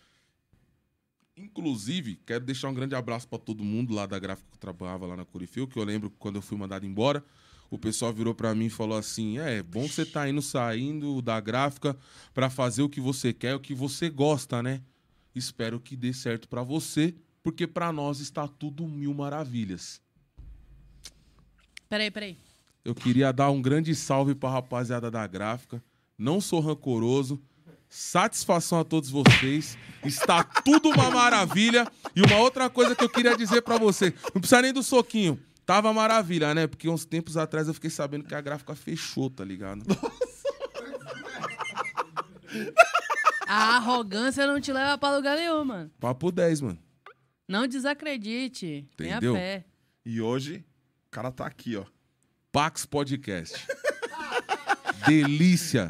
Inclusive, 1.36 2.20
quero 2.24 2.45
deixar 2.45 2.68
um 2.68 2.74
grande 2.74 2.95
abraço 2.95 3.26
pra 3.26 3.36
todo 3.36 3.64
mundo 3.64 3.92
lá 3.92 4.07
da 4.07 4.20
gráfica 4.20 4.49
que 4.49 4.55
eu 4.55 4.61
trabalhava 4.61 5.05
lá 5.05 5.16
na 5.16 5.24
Curifil, 5.24 5.66
que 5.66 5.76
eu 5.76 5.82
lembro 5.82 6.11
quando 6.11 6.36
eu 6.36 6.42
fui 6.42 6.57
mandado 6.57 6.86
embora, 6.86 7.24
o 7.72 7.76
pessoal 7.76 8.12
virou 8.12 8.36
pra 8.36 8.55
mim 8.55 8.66
e 8.66 8.70
falou 8.70 8.97
assim: 8.97 9.40
"É, 9.40 9.57
é 9.57 9.62
bom 9.64 9.88
você 9.88 10.07
tá 10.07 10.28
indo 10.28 10.40
saindo 10.40 11.20
da 11.20 11.40
gráfica 11.40 11.99
pra 12.32 12.49
fazer 12.49 12.82
o 12.82 12.88
que 12.88 13.01
você 13.01 13.32
quer, 13.32 13.57
o 13.57 13.61
que 13.61 13.74
você 13.74 14.09
gosta, 14.09 14.62
né? 14.62 14.80
Espero 15.34 15.80
que 15.80 15.97
dê 15.97 16.12
certo 16.12 16.49
pra 16.49 16.62
você, 16.62 17.16
porque 17.42 17.66
pra 17.66 17.92
nós 17.92 18.20
está 18.20 18.47
tudo 18.47 18.86
mil 18.86 19.12
maravilhas." 19.12 20.01
Peraí, 21.88 22.12
peraí. 22.12 22.38
Eu 22.85 22.95
queria 22.95 23.32
dar 23.32 23.51
um 23.51 23.62
grande 23.62 23.95
salve 23.95 24.35
pra 24.35 24.51
rapaziada 24.51 25.11
da 25.11 25.26
gráfica. 25.26 25.82
Não 26.18 26.41
sou 26.41 26.61
rancoroso. 26.61 27.43
Satisfação 27.89 28.80
a 28.80 28.85
todos 28.85 29.09
vocês. 29.09 29.78
Está 30.05 30.45
tudo 30.45 30.91
uma 30.91 31.11
maravilha. 31.11 31.87
E 32.14 32.20
uma 32.20 32.37
outra 32.39 32.68
coisa 32.68 32.95
que 32.95 33.03
eu 33.03 33.09
queria 33.09 33.37
dizer 33.37 33.62
pra 33.62 33.78
você. 33.78 34.12
Não 34.35 34.41
precisa 34.41 34.61
nem 34.61 34.72
do 34.72 34.82
soquinho. 34.82 35.41
Tava 35.64 35.93
maravilha, 35.95 36.55
né? 36.55 36.66
Porque 36.66 36.89
uns 36.89 37.07
tempos 37.07 37.37
atrás 37.39 37.68
eu 37.68 37.74
fiquei 37.74 37.89
sabendo 37.89 38.24
que 38.24 38.35
a 38.35 38.41
gráfica 38.41 38.74
fechou, 38.74 39.30
tá 39.30 39.43
ligado? 39.45 39.82
A 43.47 43.76
arrogância 43.76 44.47
não 44.47 44.61
te 44.61 44.72
leva 44.72 44.99
pra 44.99 45.16
lugar 45.16 45.37
nenhum, 45.37 45.64
mano. 45.64 45.91
Papo 46.01 46.30
10, 46.30 46.61
mano. 46.61 46.78
Não 47.49 47.66
desacredite. 47.66 48.87
Tenha 48.97 49.16
Entendeu? 49.16 49.35
fé. 49.35 49.64
E 50.05 50.20
hoje, 50.20 50.64
o 51.07 51.11
cara 51.11 51.30
tá 51.30 51.47
aqui, 51.47 51.76
ó. 51.76 51.85
Pax 52.55 52.87
Podcast. 52.87 53.67
Delícia. 55.09 55.89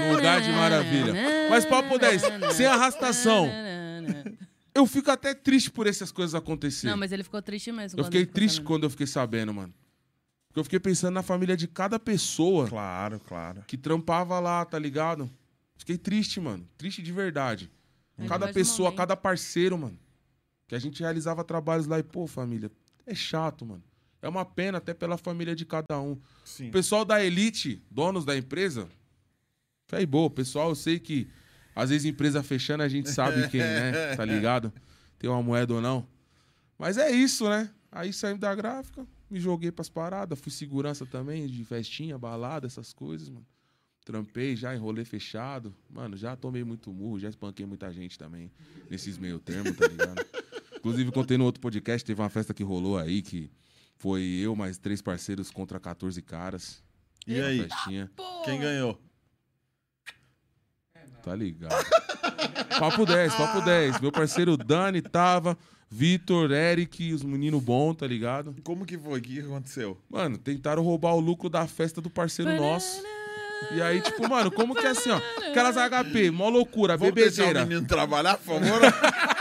Um 0.00 0.14
lugar 0.14 0.40
de 0.40 0.52
maravilha. 0.52 1.12
Mas 1.50 1.64
papo 1.64 1.98
10, 1.98 2.22
sem 2.54 2.66
arrastação. 2.66 3.50
Eu 4.72 4.86
fico 4.86 5.10
até 5.10 5.34
triste 5.34 5.72
por 5.72 5.88
essas 5.88 6.12
coisas 6.12 6.36
acontecerem. 6.36 6.92
Não, 6.92 6.96
mas 6.96 7.10
ele 7.10 7.24
ficou 7.24 7.42
triste 7.42 7.72
mesmo. 7.72 7.98
Eu 7.98 8.04
fiquei 8.04 8.24
triste 8.24 8.58
sabendo. 8.58 8.66
quando 8.68 8.84
eu 8.84 8.90
fiquei 8.90 9.08
sabendo, 9.08 9.52
mano. 9.52 9.74
Porque 10.46 10.60
eu 10.60 10.64
fiquei 10.64 10.78
pensando 10.78 11.14
na 11.14 11.22
família 11.24 11.56
de 11.56 11.66
cada 11.66 11.98
pessoa 11.98 12.68
Claro, 12.68 13.18
claro. 13.18 13.64
que 13.66 13.76
trampava 13.76 14.38
lá, 14.38 14.64
tá 14.64 14.78
ligado? 14.78 15.28
Fiquei 15.76 15.98
triste, 15.98 16.38
mano. 16.38 16.64
Triste 16.78 17.02
de 17.02 17.10
verdade. 17.10 17.68
Mas 18.16 18.28
cada 18.28 18.52
pessoa, 18.52 18.94
cada 18.94 19.16
parceiro, 19.16 19.76
mano. 19.76 19.98
Que 20.68 20.76
a 20.76 20.78
gente 20.78 21.00
realizava 21.00 21.42
trabalhos 21.42 21.88
lá 21.88 21.98
e, 21.98 22.04
pô, 22.04 22.28
família, 22.28 22.70
é 23.04 23.16
chato, 23.16 23.66
mano. 23.66 23.82
É 24.20 24.28
uma 24.28 24.44
pena 24.44 24.78
até 24.78 24.92
pela 24.92 25.16
família 25.16 25.54
de 25.54 25.64
cada 25.64 26.00
um. 26.00 26.18
Sim. 26.44 26.68
O 26.68 26.72
pessoal 26.72 27.04
da 27.04 27.24
elite, 27.24 27.82
donos 27.90 28.24
da 28.24 28.36
empresa, 28.36 28.88
fé 29.86 30.02
e 30.02 30.06
boa. 30.06 30.28
Pessoal, 30.28 30.70
eu 30.70 30.74
sei 30.74 30.98
que 30.98 31.28
às 31.74 31.90
vezes 31.90 32.04
empresa 32.04 32.42
fechando 32.42 32.82
a 32.82 32.88
gente 32.88 33.10
sabe 33.10 33.48
quem, 33.48 33.60
né? 33.60 34.14
Tá 34.16 34.24
ligado? 34.24 34.72
Tem 35.18 35.30
uma 35.30 35.42
moeda 35.42 35.74
ou 35.74 35.80
não. 35.80 36.06
Mas 36.76 36.98
é 36.98 37.10
isso, 37.10 37.48
né? 37.48 37.70
Aí 37.90 38.12
saímos 38.12 38.40
da 38.40 38.54
gráfica, 38.54 39.06
me 39.30 39.40
joguei 39.40 39.70
pras 39.70 39.88
paradas, 39.88 40.38
fui 40.38 40.52
segurança 40.52 41.06
também, 41.06 41.46
de 41.46 41.64
festinha, 41.64 42.18
balada, 42.18 42.66
essas 42.66 42.92
coisas, 42.92 43.28
mano. 43.28 43.46
Trampei 44.04 44.56
já 44.56 44.74
em 44.74 44.78
rolê 44.78 45.04
fechado. 45.04 45.74
Mano, 45.90 46.16
já 46.16 46.34
tomei 46.34 46.64
muito 46.64 46.92
murro, 46.92 47.18
já 47.18 47.28
espanquei 47.28 47.66
muita 47.66 47.92
gente 47.92 48.18
também 48.18 48.50
nesses 48.90 49.18
meio 49.18 49.38
termos, 49.38 49.76
tá 49.76 49.86
ligado? 49.86 50.24
Inclusive, 50.78 51.12
contei 51.12 51.36
no 51.36 51.44
outro 51.44 51.60
podcast, 51.60 52.06
teve 52.06 52.20
uma 52.20 52.30
festa 52.30 52.54
que 52.54 52.62
rolou 52.62 52.96
aí 52.96 53.20
que 53.20 53.50
foi 53.98 54.22
eu 54.22 54.54
mais 54.54 54.78
três 54.78 55.02
parceiros 55.02 55.50
contra 55.50 55.78
14 55.78 56.20
caras. 56.22 56.82
E 57.26 57.40
aí, 57.40 57.62
Festinha. 57.62 58.10
Pô, 58.16 58.42
quem 58.44 58.58
ganhou? 58.60 58.98
Tá 61.22 61.34
ligado. 61.34 61.74
papo 62.78 63.04
10, 63.04 63.34
papo 63.34 63.60
10. 63.60 64.00
Meu 64.00 64.12
parceiro 64.12 64.56
Dani 64.56 65.02
tava, 65.02 65.58
Vitor, 65.90 66.50
Eric, 66.52 67.12
os 67.12 67.22
meninos 67.22 67.62
bons, 67.62 67.96
tá 67.96 68.06
ligado? 68.06 68.54
Como 68.62 68.86
que 68.86 68.96
foi? 68.96 69.18
O 69.18 69.22
que 69.22 69.40
aconteceu? 69.40 70.00
Mano, 70.08 70.38
tentaram 70.38 70.82
roubar 70.82 71.14
o 71.14 71.20
lucro 71.20 71.48
da 71.50 71.66
festa 71.66 72.00
do 72.00 72.08
parceiro 72.08 72.54
nosso. 72.56 73.02
E 73.72 73.82
aí, 73.82 74.00
tipo, 74.00 74.28
mano, 74.28 74.50
como 74.52 74.74
que 74.74 74.86
é 74.86 74.90
assim, 74.90 75.10
ó? 75.10 75.20
Aquelas 75.50 75.76
HP, 75.76 76.30
mó 76.30 76.48
loucura, 76.48 76.96
Vamos 76.96 77.14
deixar 77.14 77.42
o 77.42 77.46
bebedeira. 77.46 77.66
menino 77.66 77.86
trabalhar, 77.86 78.38
por 78.38 78.60
favor? 78.60 78.80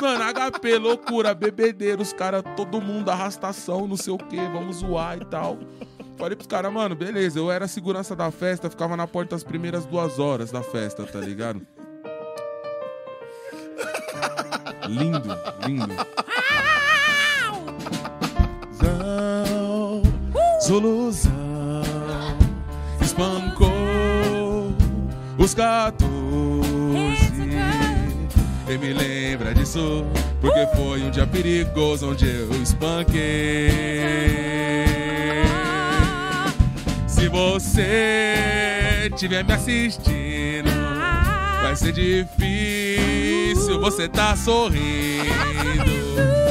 Mano, 0.00 0.24
HP, 0.24 0.78
loucura, 0.78 1.34
bebedeira, 1.34 2.00
os 2.00 2.12
caras, 2.12 2.42
todo 2.56 2.80
mundo, 2.80 3.10
arrastação, 3.10 3.86
não 3.86 3.96
sei 3.96 4.14
o 4.14 4.18
quê, 4.18 4.40
vamos 4.50 4.76
zoar 4.76 5.18
e 5.18 5.24
tal. 5.26 5.58
falei 6.16 6.34
pros 6.34 6.46
caras, 6.46 6.72
mano, 6.72 6.94
beleza, 6.94 7.38
eu 7.38 7.50
era 7.50 7.68
segurança 7.68 8.16
da 8.16 8.30
festa, 8.30 8.70
ficava 8.70 8.96
na 8.96 9.06
porta 9.06 9.36
as 9.36 9.44
primeiras 9.44 9.84
duas 9.84 10.18
horas 10.18 10.50
da 10.50 10.62
festa, 10.62 11.04
tá 11.04 11.20
ligado? 11.20 11.60
lindo, 14.88 15.38
lindo. 15.66 15.94
Zão, 18.74 20.02
Zuluzão 20.62 21.30
espancou 23.00 23.70
os 25.38 25.54
14. 25.54 26.09
E 28.70 28.78
me 28.78 28.92
lembra 28.92 29.52
disso, 29.52 30.06
porque 30.40 30.64
foi 30.76 31.02
um 31.02 31.10
dia 31.10 31.26
perigoso 31.26 32.08
onde 32.08 32.24
eu 32.24 32.62
espanquei. 32.62 33.68
Se 37.08 37.26
você 37.28 39.08
estiver 39.12 39.42
me 39.44 39.54
assistindo, 39.54 40.70
vai 41.60 41.74
ser 41.74 41.90
difícil 41.90 43.80
você 43.80 44.08
tá 44.08 44.36
sorrindo. 44.36 45.34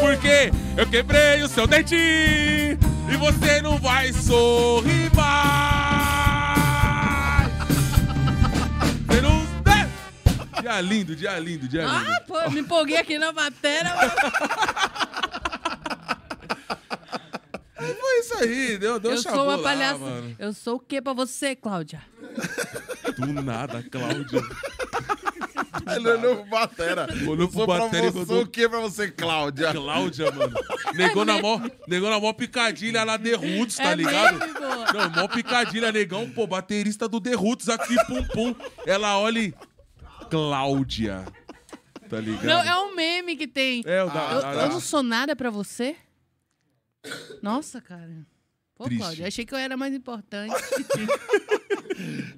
Porque 0.01 0.51
eu 0.75 0.85
quebrei 0.87 1.41
o 1.41 1.47
seu 1.47 1.65
dente 1.65 1.95
e 1.95 3.17
você 3.17 3.61
não 3.61 3.77
vai 3.77 4.11
sorrir 4.11 5.09
mais. 5.15 5.58
Dia 10.69 10.81
lindo, 10.81 11.15
dia 11.15 11.39
lindo, 11.39 11.67
dia 11.67 11.81
lindo. 11.83 12.11
Ah, 12.11 12.21
pô, 12.27 12.47
me 12.51 12.59
empolguei 12.59 12.95
aqui 12.97 13.17
na 13.17 13.31
matéria. 13.33 13.89
mas 17.75 17.97
Foi 17.97 18.19
isso 18.19 18.33
aí, 18.37 18.77
deu, 18.77 18.99
deu 18.99 19.11
eu 19.13 19.17
sou 19.17 19.31
uma 19.33 19.55
lá, 19.55 19.63
palhaça. 19.63 19.97
mano. 19.97 20.35
Eu 20.37 20.53
sou 20.53 20.75
o 20.75 20.79
que 20.79 21.01
pra 21.01 21.13
você, 21.13 21.55
Cláudia? 21.55 22.03
Do 23.17 23.33
nada, 23.41 23.83
Cláudia. 23.89 24.43
Ele 25.95 26.07
olhou 26.07 26.35
pro 26.35 26.45
Batera. 26.45 27.07
Olhou 27.27 27.47
pro 27.47 27.57
Sou 27.57 27.65
pra 27.65 27.79
Batera 27.79 28.07
e 28.07 28.11
mandou- 28.13 28.41
o 28.43 28.47
que 28.47 28.69
pra 28.69 28.79
você, 28.79 29.09
Cláudia? 29.09 29.73
Cláudia, 29.73 30.31
mano. 30.31 30.53
Negou 30.93 31.25
na 31.25 31.41
mó, 31.41 31.59
negou 31.87 32.11
na 32.11 32.19
mó 32.19 32.31
picadilha 32.31 33.03
lá 33.03 33.17
The 33.17 33.33
Roots, 33.33 33.75
tá 33.77 33.91
É 33.91 33.95
ligado? 33.95 34.37
mesmo? 34.37 34.53
Não, 34.93 35.09
mó 35.15 35.27
picadilha, 35.27 35.91
negão, 35.91 36.29
pô, 36.29 36.45
baterista 36.45 37.07
do 37.09 37.19
The 37.19 37.33
Roots 37.33 37.69
aqui, 37.69 37.95
pum 38.05 38.23
pum. 38.25 38.55
Ela 38.85 39.17
olha 39.17 39.39
e. 39.39 39.53
Cláudia. 40.29 41.25
Tá 42.09 42.19
ligado? 42.19 42.45
Não, 42.45 42.61
é 42.61 42.75
um 42.81 42.95
meme 42.95 43.35
que 43.35 43.47
tem. 43.47 43.83
É, 43.85 44.03
o 44.03 44.09
da. 44.09 44.31
Eu, 44.33 44.41
da- 44.41 44.53
eu 44.63 44.69
não 44.69 44.79
sou 44.79 45.03
nada 45.03 45.35
pra 45.35 45.49
você? 45.51 45.95
Nossa, 47.41 47.79
cara. 47.81 48.25
Pô, 48.75 48.85
Triste. 48.85 49.01
Cláudia, 49.01 49.27
achei 49.27 49.45
que 49.45 49.53
eu 49.53 49.57
era 49.57 49.75
mais 49.77 49.93
importante. 49.93 50.53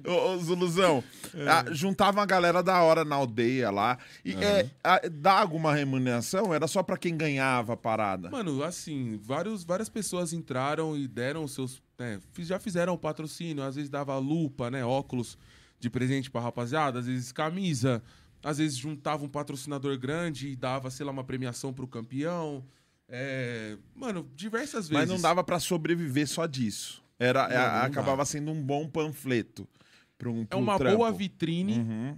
Ô, 0.04 0.32
ô, 0.32 0.38
Zuluzão, 0.38 1.04
ah, 1.48 1.64
juntava 1.72 2.18
uma 2.18 2.26
galera 2.26 2.62
da 2.64 2.82
hora 2.82 3.04
na 3.04 3.14
aldeia 3.14 3.70
lá. 3.70 3.96
E 4.24 4.32
é, 4.34 4.68
ah, 4.82 5.00
dá 5.10 5.38
alguma 5.38 5.72
remuneração? 5.72 6.52
Era 6.52 6.66
só 6.66 6.82
pra 6.82 6.96
quem 6.96 7.16
ganhava 7.16 7.74
a 7.74 7.76
parada? 7.76 8.28
Mano, 8.28 8.62
assim, 8.64 9.20
vários, 9.22 9.62
várias 9.62 9.88
pessoas 9.88 10.32
entraram 10.32 10.96
e 10.96 11.06
deram 11.06 11.46
seus. 11.46 11.80
né, 11.96 12.20
fiz- 12.32 12.48
já 12.48 12.58
fizeram 12.58 12.96
patrocínio, 12.98 13.62
às 13.62 13.76
vezes 13.76 13.88
dava 13.88 14.18
lupa, 14.18 14.68
né? 14.70 14.84
Óculos 14.84 15.38
de 15.82 15.90
presente 15.90 16.30
pra 16.30 16.40
rapaziada, 16.40 17.00
às 17.00 17.06
vezes 17.06 17.32
camisa, 17.32 18.00
às 18.42 18.58
vezes 18.58 18.76
juntava 18.78 19.24
um 19.24 19.28
patrocinador 19.28 19.98
grande 19.98 20.48
e 20.48 20.56
dava, 20.56 20.88
sei 20.90 21.04
lá, 21.04 21.10
uma 21.10 21.24
premiação 21.24 21.72
pro 21.74 21.88
campeão. 21.88 22.64
É, 23.08 23.76
mano, 23.94 24.30
diversas 24.36 24.88
vezes. 24.88 24.90
Mas 24.92 25.08
não 25.08 25.20
dava 25.20 25.42
pra 25.42 25.58
sobreviver 25.58 26.26
só 26.28 26.46
disso. 26.46 27.02
Era, 27.18 27.48
Não, 27.48 27.54
é, 27.54 27.58
não 27.58 27.86
acabava 27.86 28.10
dava. 28.18 28.24
sendo 28.24 28.52
um 28.52 28.62
bom 28.62 28.88
panfleto. 28.88 29.68
Pra 30.16 30.30
um, 30.30 30.42
É 30.42 30.46
pro 30.46 30.58
uma 30.60 30.78
trampo. 30.78 30.96
boa 30.98 31.10
vitrine 31.12 31.78
Uhum. 31.80 32.16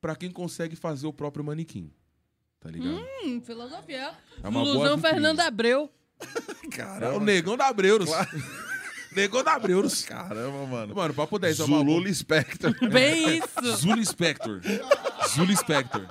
pra 0.00 0.14
quem 0.14 0.30
consegue 0.30 0.76
fazer 0.76 1.06
o 1.08 1.12
próprio 1.12 1.44
manequim. 1.44 1.90
Tá 2.60 2.70
ligado? 2.70 3.04
hum, 3.24 3.40
filosofia. 3.40 4.12
É 4.42 4.48
uma 4.48 4.60
boa 4.62 4.64
Ilusão 4.74 4.96
vitrine. 4.96 5.02
Fernando 5.14 5.40
Abreu. 5.40 5.90
É 6.62 6.66
o 6.66 6.70
Caramba, 6.70 7.24
negão 7.24 7.56
da 7.56 7.72
Breuros. 7.72 8.08
negão 9.12 9.42
da 9.42 9.58
Breuros. 9.58 10.02
caramba, 10.04 10.66
mano. 10.66 10.94
Mano, 10.94 11.14
papo 11.14 11.38
10 11.38 11.60
é 11.60 11.64
uma 11.64 11.78
Zulula 11.78 12.12
Spectre. 12.12 12.88
Bem 12.88 13.38
isso. 13.38 13.76
Zulu 13.76 14.04
Spector. 14.04 14.60
Zulu 15.34 15.56
Spector. 15.56 16.06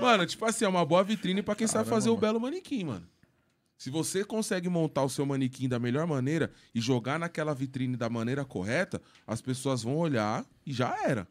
Mano, 0.00 0.26
tipo 0.26 0.44
assim, 0.44 0.64
é 0.64 0.68
uma 0.68 0.84
boa 0.84 1.02
vitrine 1.02 1.42
pra 1.42 1.54
quem 1.54 1.66
sabe 1.66 1.84
Caramba, 1.84 1.96
fazer 1.96 2.08
o 2.10 2.12
mano. 2.12 2.20
belo 2.20 2.40
manequim, 2.40 2.84
mano. 2.84 3.06
Se 3.78 3.90
você 3.90 4.24
consegue 4.24 4.68
montar 4.68 5.02
o 5.04 5.08
seu 5.10 5.26
manequim 5.26 5.68
da 5.68 5.78
melhor 5.78 6.06
maneira 6.06 6.50
e 6.74 6.80
jogar 6.80 7.18
naquela 7.18 7.54
vitrine 7.54 7.96
da 7.96 8.08
maneira 8.08 8.44
correta, 8.44 9.00
as 9.26 9.40
pessoas 9.42 9.82
vão 9.82 9.96
olhar 9.96 10.44
e 10.64 10.72
já 10.72 10.96
era. 11.04 11.28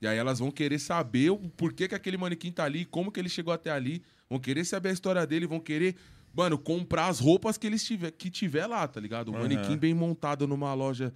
E 0.00 0.06
aí 0.06 0.16
elas 0.16 0.38
vão 0.38 0.50
querer 0.50 0.78
saber 0.78 1.30
o 1.30 1.36
porquê 1.36 1.86
que 1.88 1.94
aquele 1.94 2.16
manequim 2.16 2.50
tá 2.52 2.64
ali, 2.64 2.84
como 2.84 3.10
que 3.12 3.20
ele 3.20 3.28
chegou 3.28 3.52
até 3.52 3.70
ali, 3.70 4.02
vão 4.30 4.38
querer 4.38 4.64
saber 4.64 4.90
a 4.90 4.92
história 4.92 5.26
dele, 5.26 5.46
vão 5.46 5.60
querer, 5.60 5.96
mano, 6.34 6.58
comprar 6.58 7.08
as 7.08 7.18
roupas 7.18 7.56
que 7.58 7.66
eles 7.66 7.84
tiver, 7.84 8.10
que 8.12 8.30
tiver 8.30 8.66
lá, 8.66 8.86
tá 8.86 9.00
ligado? 9.00 9.28
O 9.30 9.34
Aham. 9.34 9.42
manequim 9.42 9.76
bem 9.76 9.94
montado 9.94 10.46
numa 10.46 10.72
loja 10.74 11.12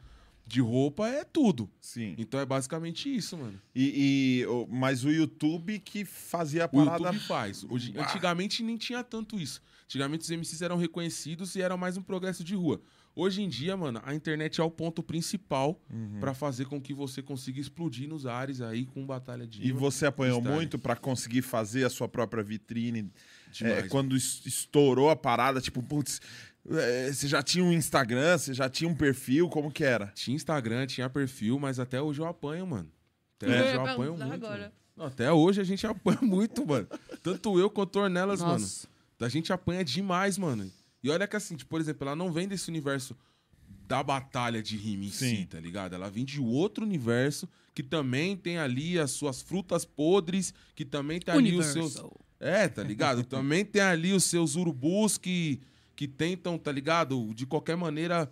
de 0.47 0.61
roupa 0.61 1.09
é 1.09 1.23
tudo. 1.25 1.71
Sim. 1.81 2.15
Então 2.19 2.39
é 2.41 2.45
basicamente 2.45 3.15
isso, 3.15 3.37
mano. 3.39 3.59
E, 3.75 4.41
e- 4.43 4.47
o- 4.47 4.67
mas 4.69 5.05
o 5.05 5.11
YouTube 5.11 5.79
que 5.79 6.05
fazia 6.05 6.65
a 6.65 6.67
O 6.67 6.69
parada. 6.85 7.05
YouTube 7.05 7.21
faz. 7.27 7.65
Hoje, 7.69 7.95
antigamente 7.97 8.63
nem 8.63 8.77
tinha 8.77 9.05
tanto 9.05 9.39
isso. 9.39 9.63
Antigamente 9.85 10.23
os 10.23 10.31
MCs 10.31 10.61
eram 10.63 10.77
reconhecidos 10.77 11.55
e 11.55 11.63
era 11.63 11.77
mais 11.77 11.97
um 11.97 12.03
progresso 12.03 12.43
de 12.43 12.55
rua. 12.57 12.81
Hoje 13.15 13.43
em 13.43 13.49
dia, 13.49 13.77
mano, 13.77 14.01
a 14.05 14.15
internet 14.15 14.59
é 14.59 14.65
o 14.65 14.71
ponto 14.71 15.03
principal 15.03 15.79
Uhum. 15.91 16.19
pra 16.19 16.33
fazer 16.33 16.65
com 16.65 16.81
que 16.81 16.95
você 16.95 17.23
consiga 17.23 17.61
explodir 17.61 18.09
nos 18.09 18.25
ares 18.25 18.63
aí 18.63 18.87
com 18.87 19.05
batalha 19.07 19.47
de 19.47 19.63
E 19.67 19.71
você 19.71 20.07
apanhou 20.07 20.41
muito 20.41 20.79
pra 20.79 20.97
conseguir 20.97 21.43
fazer 21.43 21.85
a 21.85 21.91
sua 21.91 22.09
própria 22.09 22.43
vitrine. 22.43 23.11
Demais. 23.53 23.85
É, 23.85 23.89
quando 23.89 24.17
es- 24.17 24.43
estourou 24.45 25.11
a 25.11 25.17
parada, 25.17 25.61
tipo, 25.61 25.83
putz, 25.83 26.21
é, 26.71 27.13
você 27.13 27.29
já 27.29 27.43
tinha 27.43 27.65
um 27.65 27.73
Instagram, 27.73 28.39
você 28.39 28.55
já 28.55 28.69
tinha 28.69 28.89
um 28.89 28.95
perfil, 28.95 29.49
como 29.49 29.71
que 29.71 29.85
era? 29.85 30.07
Tinha 30.15 30.35
Instagram, 30.35 30.87
tinha 30.87 31.09
perfil, 31.11 31.59
mas 31.59 31.79
até 31.79 32.01
hoje 32.01 32.21
eu 32.21 32.27
apanho, 32.27 32.67
mano. 32.67 32.91
Até 33.41 33.47
É. 33.59 33.63
hoje 33.63 33.75
Eu 33.75 33.81
apanho 33.83 33.97
perguntar 33.99 34.27
muito. 34.27 34.47
agora. 34.47 34.73
Não, 34.97 35.07
até 35.07 35.33
hoje 35.33 35.61
a 35.61 35.65
gente 35.65 35.87
apanha 35.87 36.19
muito, 36.23 36.67
mano. 36.67 36.87
Tanto 37.23 37.59
eu 37.59 37.69
quanto 37.71 37.97
o 37.99 38.03
Ornelas, 38.03 38.41
mano. 38.41 38.65
A 39.21 39.29
gente 39.29 39.53
apanha 39.53 39.85
demais, 39.85 40.37
mano. 40.39 40.71
E 41.03 41.09
olha 41.11 41.27
que 41.29 41.37
assim, 41.37 41.57
tipo, 41.57 41.71
por 41.71 41.81
exemplo, 41.81 42.07
ela 42.07 42.17
não 42.17 42.33
vem 42.33 42.47
desse 42.49 42.69
universo 42.69 43.17
da 43.87 44.03
batalha 44.03 44.63
de 44.63 44.77
rima 44.77 45.05
em 45.05 45.11
Sim. 45.11 45.37
si, 45.37 45.47
tá 45.47 45.61
ligado? 45.61 45.95
Ela 45.95 46.09
vem 46.11 46.25
de 46.25 46.41
outro 46.41 46.85
universo 46.85 47.49
que 47.75 47.83
também 47.83 48.37
tem 48.37 48.59
ali 48.59 48.99
as 48.99 49.11
suas 49.13 49.41
frutas 49.43 49.85
podres, 49.85 50.53
que 50.75 50.85
também 50.85 51.19
tem 51.21 51.35
ali 51.35 51.57
os 51.57 51.67
seus. 51.67 51.97
É, 52.45 52.67
tá 52.69 52.83
ligado? 52.83 53.23
também 53.25 53.65
tem 53.65 53.81
ali 53.81 54.13
os 54.13 54.25
seus 54.25 54.57
urubus 54.57 55.17
que, 55.17 55.61
que 55.95 56.09
tentam, 56.09 56.59
tá 56.59 56.73
ligado? 56.73 57.33
De 57.35 57.47
qualquer 57.47 57.77
maneira, 57.77 58.29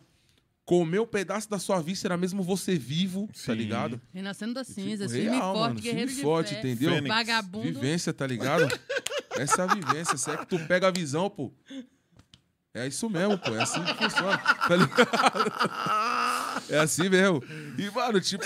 comer 0.65 1.01
um 1.01 1.07
pedaço 1.07 1.49
da 1.49 1.59
sua 1.61 1.81
víscera, 1.81 2.17
mesmo 2.17 2.43
você 2.43 2.77
vivo, 2.77 3.29
tá 3.29 3.33
Sim. 3.35 3.55
ligado? 3.55 4.01
Renascendo 4.13 4.55
das 4.55 4.67
Tipo, 4.67 4.81
cinzas, 4.81 5.13
real, 5.13 5.23
firme 5.23 5.37
e 5.37 5.41
forte, 5.41 5.61
mano, 5.61 5.81
guerreiro 5.81 6.09
firme 6.09 6.17
de 6.17 6.23
forte, 6.23 6.55
fé. 6.55 6.59
entendeu? 6.59 6.91
Fênix. 6.91 7.09
Vagabundo. 7.09 7.63
Vivência, 7.65 8.13
tá 8.13 8.27
ligado? 8.27 8.69
Essa 9.39 9.63
é 9.63 9.65
a 9.65 9.75
vivência. 9.75 10.17
Se 10.19 10.31
é 10.31 10.37
que 10.37 10.47
tu 10.47 10.59
pega 10.67 10.89
a 10.89 10.91
visão, 10.91 11.31
pô. 11.31 11.53
É 12.75 12.87
isso 12.87 13.09
mesmo, 13.09 13.39
pô. 13.39 13.55
É 13.55 13.63
assim 13.63 13.83
que 13.85 13.95
funciona. 13.95 14.39
Tá 14.39 14.77
ligado? 14.77 15.11
É 16.69 16.79
assim 16.79 17.09
mesmo. 17.09 17.43
E, 17.79 17.91
mano, 17.91 18.21
tipo, 18.21 18.45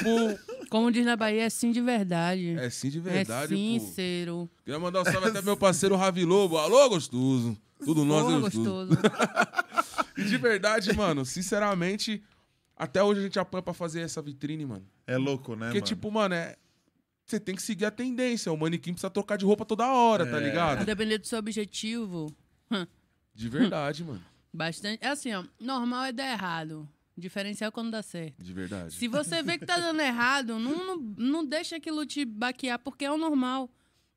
Como 0.75 0.91
diz 0.91 1.07
na 1.07 1.15
Bahia, 1.15 1.45
é 1.45 1.49
sim 1.51 1.71
de 1.71 1.81
verdade. 1.81 2.57
é 2.59 2.69
sim 2.69 2.91
de 2.91 2.99
É 2.99 3.01
verdade, 3.01 3.55
sim, 3.55 3.79
pô. 3.79 3.87
Cero. 3.95 4.51
Queria 4.65 4.81
mandar 4.81 5.03
um 5.03 5.05
salve 5.05 5.29
até 5.29 5.41
meu 5.41 5.57
parceiro 5.57 5.95
Ravi 5.95 6.25
Lobo. 6.25 6.59
Alô, 6.59 6.89
gostoso. 6.89 7.57
Tudo 7.85 8.05
nós 8.05 8.25
é 8.27 8.35
Pô, 8.35 8.41
gostoso. 8.41 8.89
gostoso. 8.97 8.99
E 10.19 10.25
de 10.25 10.37
verdade, 10.37 10.93
mano, 10.97 11.25
sinceramente, 11.25 12.21
até 12.77 13.01
hoje 13.05 13.21
a 13.21 13.23
gente 13.23 13.39
apanha 13.39 13.63
pra 13.63 13.73
fazer 13.73 14.01
essa 14.01 14.21
vitrine, 14.21 14.67
mano. 14.67 14.85
É 15.07 15.17
louco, 15.17 15.53
né, 15.55 15.67
Porque, 15.67 15.79
mano? 15.79 15.87
tipo, 15.87 16.11
mano, 16.11 16.35
é. 16.35 16.57
Você 17.25 17.39
tem 17.39 17.55
que 17.55 17.63
seguir 17.63 17.85
a 17.85 17.91
tendência. 17.93 18.53
O 18.53 18.57
manequim 18.57 18.93
precisa 18.93 19.11
trocar 19.11 19.37
de 19.39 19.45
roupa 19.45 19.65
toda 19.65 19.87
hora, 19.87 20.27
tá 20.27 20.33
É. 20.33 20.35
A 20.37 20.41
ligado? 20.41 20.85
depender 20.85 21.19
do 21.19 21.27
seu 21.29 21.39
objetivo, 21.39 22.35
De 23.33 23.49
verdade, 23.49 24.03
mano. 24.03 24.21
bastante. 24.53 24.99
É 25.01 25.09
assim, 25.09 25.33
ó. 25.33 25.45
Normal 25.61 26.07
é 26.07 26.13
dar 26.13 26.33
errado. 26.33 26.89
Diferencial 27.17 27.69
é 27.69 27.71
quando 27.71 27.91
dá 27.93 28.03
certo. 28.03 28.43
De 28.43 28.53
verdade. 28.53 28.93
Se 28.95 29.07
você 29.07 29.43
vê 29.43 29.57
que 29.59 29.65
tá 29.67 29.79
dando 29.79 30.01
errado, 30.03 30.59
não, 30.59 30.85
não, 30.87 30.97
não 31.17 31.45
deixa 31.45 31.77
aquilo 31.77 32.05
te 32.05 32.25
baquear, 32.25 32.79
porque 32.79 33.05
é 33.05 33.11
o 33.11 33.17
normal. 33.17 33.71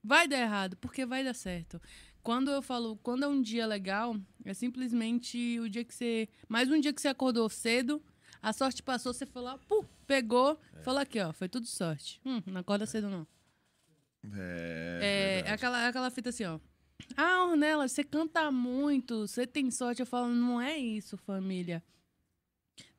Vai 0.03 0.27
dar 0.27 0.39
errado, 0.39 0.75
porque 0.77 1.05
vai 1.05 1.23
dar 1.23 1.33
certo. 1.35 1.79
Quando 2.23 2.49
eu 2.49 2.61
falo, 2.61 2.97
quando 2.97 3.23
é 3.23 3.27
um 3.27 3.41
dia 3.41 3.65
legal, 3.65 4.17
é 4.43 4.53
simplesmente 4.53 5.59
o 5.59 5.69
dia 5.69 5.83
que 5.83 5.93
você. 5.93 6.27
Mais 6.49 6.69
um 6.69 6.79
dia 6.79 6.91
que 6.91 7.01
você 7.01 7.07
acordou 7.07 7.47
cedo, 7.49 8.01
a 8.41 8.51
sorte 8.51 8.81
passou, 8.83 9.13
você 9.13 9.25
foi 9.25 9.41
lá, 9.41 9.57
pum, 9.59 9.83
pegou, 10.05 10.59
falou 10.83 10.99
aqui, 10.99 11.19
ó, 11.19 11.31
foi 11.33 11.47
tudo 11.47 11.67
sorte. 11.67 12.19
Hum, 12.25 12.41
não 12.47 12.61
acorda 12.61 12.85
cedo, 12.85 13.09
não. 13.09 13.27
É, 14.33 14.99
É, 15.01 15.35
verdade. 15.35 15.53
aquela, 15.53 15.83
é 15.83 15.87
aquela 15.87 16.09
fita 16.09 16.29
assim, 16.29 16.45
ó. 16.45 16.59
Ah, 17.15 17.45
Ornella, 17.45 17.87
você 17.87 18.03
canta 18.03 18.51
muito, 18.51 19.27
você 19.27 19.45
tem 19.45 19.69
sorte. 19.71 19.99
Eu 20.01 20.05
falo, 20.05 20.27
não 20.29 20.59
é 20.59 20.77
isso, 20.77 21.15
família. 21.17 21.83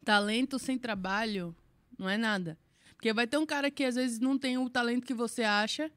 Talento 0.04 0.58
sem 0.58 0.78
trabalho 0.78 1.54
não 1.98 2.08
é 2.08 2.16
nada. 2.16 2.58
Porque 2.94 3.12
vai 3.12 3.26
ter 3.26 3.38
um 3.38 3.46
cara 3.46 3.70
que 3.70 3.84
às 3.84 3.94
vezes 3.94 4.18
não 4.18 4.36
tem 4.38 4.58
o 4.58 4.68
talento 4.68 5.06
que 5.06 5.14
você 5.14 5.42
acha, 5.42 5.90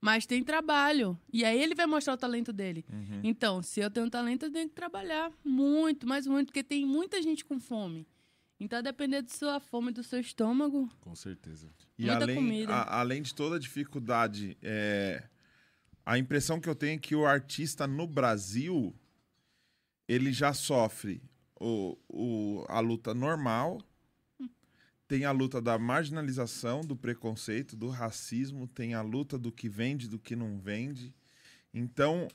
mas 0.00 0.26
tem 0.26 0.42
trabalho. 0.42 1.16
E 1.32 1.44
aí 1.44 1.60
ele 1.62 1.74
vai 1.74 1.86
mostrar 1.86 2.14
o 2.14 2.16
talento 2.16 2.52
dele. 2.52 2.84
Uhum. 2.92 3.20
Então, 3.22 3.62
se 3.62 3.80
eu 3.80 3.90
tenho 3.90 4.10
talento, 4.10 4.46
eu 4.46 4.52
tenho 4.52 4.68
que 4.68 4.74
trabalhar 4.74 5.30
muito, 5.44 6.06
mais 6.06 6.26
muito, 6.26 6.48
porque 6.48 6.64
tem 6.64 6.84
muita 6.84 7.22
gente 7.22 7.44
com 7.44 7.60
fome. 7.60 8.06
Então, 8.58 8.78
a 8.78 8.82
depender 8.82 9.22
da 9.22 9.28
sua 9.28 9.60
fome 9.60 9.92
do 9.92 10.02
seu 10.02 10.20
estômago, 10.20 10.88
Com 11.00 11.14
certeza. 11.14 11.68
E 11.98 12.06
Muita 12.06 12.24
além, 12.24 12.34
comida. 12.36 12.72
a- 12.74 13.00
além 13.00 13.22
de 13.22 13.34
toda 13.34 13.56
a 13.56 13.58
dificuldade, 13.58 14.56
é, 14.62 15.22
a 16.06 16.16
impressão 16.18 16.60
que 16.60 16.68
eu 16.68 16.74
tenho 16.74 16.96
é 16.96 16.98
que 16.98 17.14
o 17.14 17.26
artista 17.26 17.86
no 17.86 18.06
Brasil 18.06 18.94
ele 20.08 20.32
já 20.32 20.52
sofre 20.52 21.22
o, 21.62 21.98
o- 22.08 22.64
a 22.68 22.80
luta 22.80 23.14
normal, 23.14 23.80
tem 25.06 25.24
a 25.24 25.30
luta 25.30 25.60
da 25.60 25.78
marginalização, 25.78 26.80
do 26.80 26.96
preconceito, 26.96 27.76
do 27.76 27.88
racismo, 27.88 28.66
tem 28.66 28.94
a 28.94 29.02
luta 29.02 29.38
do 29.38 29.52
que 29.52 29.68
vende, 29.68 30.08
do 30.08 30.18
que 30.18 30.34
não 30.34 30.58
vende. 30.58 31.14
Então, 31.72 32.28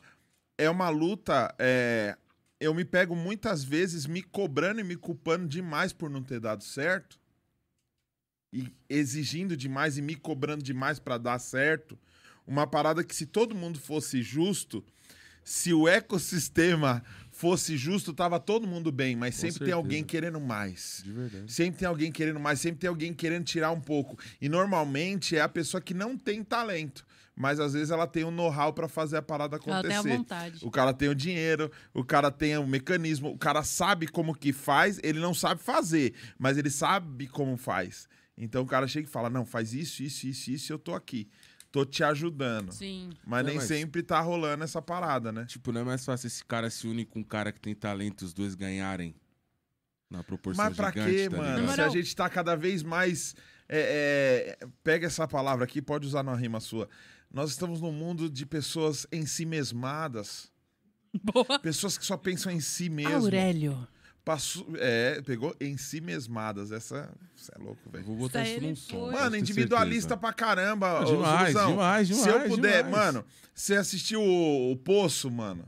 é 0.58 0.70
uma 0.70 0.90
luta. 0.90 1.54
é, 1.60 2.18
eu 2.60 2.74
me 2.74 2.86
pego 2.86 3.16
muitas 3.16 3.64
vezes 3.64 4.06
me 4.06 4.22
cobrando 4.22 4.80
e 4.80 4.84
me 4.84 4.96
culpando 4.96 5.48
demais 5.48 5.94
por 5.94 6.10
não 6.10 6.24
ter 6.24 6.40
dado 6.40 6.64
certo 6.64 7.20
e 8.52 8.72
exigindo 8.90 9.56
demais 9.58 9.98
e 9.98 10.02
me 10.02 10.16
cobrando 10.16 10.64
demais 10.64 11.00
para 11.00 11.18
dar 11.18 11.40
certo. 11.40 11.98
Uma 12.46 12.66
parada 12.66 13.04
que 13.04 13.16
se 13.16 13.26
todo 13.26 13.54
mundo 13.56 13.80
fosse 13.80 14.22
justo, 14.22 14.84
se 15.44 15.74
o 15.74 15.88
ecossistema 15.88 17.04
fosse 17.38 17.78
justo, 17.78 18.14
tava 18.14 18.40
todo 18.40 18.66
mundo 18.68 18.92
bem, 18.92 19.16
mas 19.16 19.36
Com 19.36 19.42
sempre 19.42 19.60
tem 19.60 19.68
certeza. 19.68 19.76
alguém 19.76 20.04
querendo 20.04 20.40
mais. 20.42 21.02
De 21.06 21.12
verdade. 21.12 21.54
Sempre 21.54 21.80
tem 21.80 21.88
alguém 21.88 22.12
querendo 22.12 22.40
mais, 22.40 22.60
sempre 22.60 22.80
tem 22.80 22.88
alguém 22.88 23.14
querendo 23.14 23.46
tirar 23.46 23.72
um 23.72 23.80
pouco. 23.80 24.18
E 24.42 24.50
normalmente 24.50 25.38
é 25.38 25.42
a 25.42 25.48
pessoa 25.48 25.80
que 25.80 25.94
não 25.94 26.18
tem 26.18 26.44
talento, 26.44 27.06
mas 27.36 27.60
às 27.60 27.74
vezes 27.74 27.92
ela 27.92 28.08
tem 28.08 28.24
o 28.24 28.32
know-how 28.32 28.74
para 28.74 28.88
fazer 28.88 29.18
a 29.18 29.22
parada 29.22 29.56
ela 29.58 29.84
tem 29.84 29.96
a 29.96 30.00
acontecer. 30.00 30.18
vontade. 30.18 30.66
O 30.66 30.72
cara 30.72 30.92
tem 30.96 31.10
o 31.10 31.14
dinheiro, 31.16 31.72
o 31.94 32.04
cara 32.04 32.32
tem 32.32 32.58
o 32.58 32.66
mecanismo, 32.66 33.30
o 33.30 33.38
cara 33.38 33.62
sabe 33.62 34.08
como 34.08 34.34
que 34.36 34.52
faz, 34.52 35.00
ele 35.04 35.20
não 35.20 35.36
sabe 35.36 35.62
fazer, 35.62 36.16
mas 36.40 36.58
ele 36.58 36.72
sabe 36.72 37.28
como 37.28 37.56
faz. 37.56 38.10
Então 38.36 38.64
o 38.64 38.68
cara 38.68 38.88
chega 38.88 39.08
e 39.08 39.12
fala: 39.12 39.30
Não, 39.30 39.46
faz 39.46 39.74
isso, 39.74 40.02
isso, 40.02 40.28
isso, 40.28 40.52
isso, 40.52 40.74
eu 40.74 40.80
tô 40.80 40.96
aqui. 40.96 41.28
Tô 41.78 41.86
te 41.86 42.04
ajudando. 42.04 42.72
Sim. 42.72 43.12
Mas 43.26 43.42
Não, 43.44 43.48
nem 43.50 43.58
mas- 43.58 43.68
sempre 43.68 44.02
tá 44.02 44.20
rolando 44.20 44.64
essa 44.64 44.82
parada, 44.82 45.32
né? 45.32 45.46
Tipo, 45.46 45.72
não 45.72 45.82
é 45.82 45.84
mais 45.84 46.04
fácil 46.04 46.28
esse 46.28 46.44
cara 46.44 46.70
se 46.70 46.88
unir 46.88 47.06
com 47.06 47.20
um 47.20 47.24
cara 47.24 47.52
que 47.52 47.60
tem 47.60 47.76
talento 47.76 48.24
e 48.24 48.26
os 48.26 48.34
dois 48.34 48.56
ganharem 48.56 49.16
na 50.10 50.24
proporção 50.24 50.66
Mas 50.66 50.76
pra 50.76 50.90
gigante, 50.90 51.12
quê, 51.12 51.30
tá 51.30 51.38
mano? 51.38 51.60
ligado? 51.62 51.76
Se 51.76 51.82
a 51.82 51.90
gente 51.90 52.16
tá 52.16 52.30
cada 52.30 52.56
vez 52.56 52.82
mais. 52.82 53.36
é, 53.70 54.58
é, 54.62 54.68
pega 54.84 55.06
essa 55.08 55.28
palavra 55.28 55.66
aqui, 55.66 55.82
pode 55.82 56.08
usar 56.08 56.24
numa 56.24 56.36
rima 56.38 56.60
sua. 56.60 56.90
Nós 57.32 57.52
estamos 57.52 57.82
num 57.82 57.92
mundo 57.92 58.30
de 58.30 58.46
pessoas 58.46 59.06
em 59.12 59.26
si 59.26 59.46
mesmadas. 59.46 60.50
Boa. 61.22 61.60
Pessoas 61.60 61.98
que 61.98 62.06
só 62.06 62.16
pensam 62.18 62.52
em 62.52 62.60
si 62.62 62.90
mesmo. 62.90 63.16
Aurélio. 63.18 63.88
Passou, 64.28 64.68
é, 64.76 65.22
pegou 65.22 65.56
em 65.62 65.78
si 65.78 66.02
mesmadas. 66.02 66.70
Essa. 66.74 67.10
Você 67.34 67.50
é 67.56 67.64
louco, 67.64 67.80
Eu 67.86 67.92
velho. 67.94 68.04
Vou 68.04 68.16
botar 68.18 68.44
Isso 68.46 68.60
num 68.62 68.76
som. 68.76 69.10
Mano, 69.10 69.38
individualista 69.38 70.10
certeza. 70.10 70.18
pra 70.18 70.34
caramba. 70.34 71.00
ô, 71.00 71.06
Demais, 71.06 71.54
Zuluzão. 71.54 71.70
demais, 71.72 72.08
Se 72.10 72.14
eu 72.28 72.34
demais, 72.34 72.50
puder, 72.50 72.84
demais. 72.84 73.06
mano, 73.06 73.26
você 73.56 73.76
assistiu 73.78 74.22
o, 74.22 74.72
o 74.74 74.76
Poço, 74.76 75.32
mano? 75.32 75.66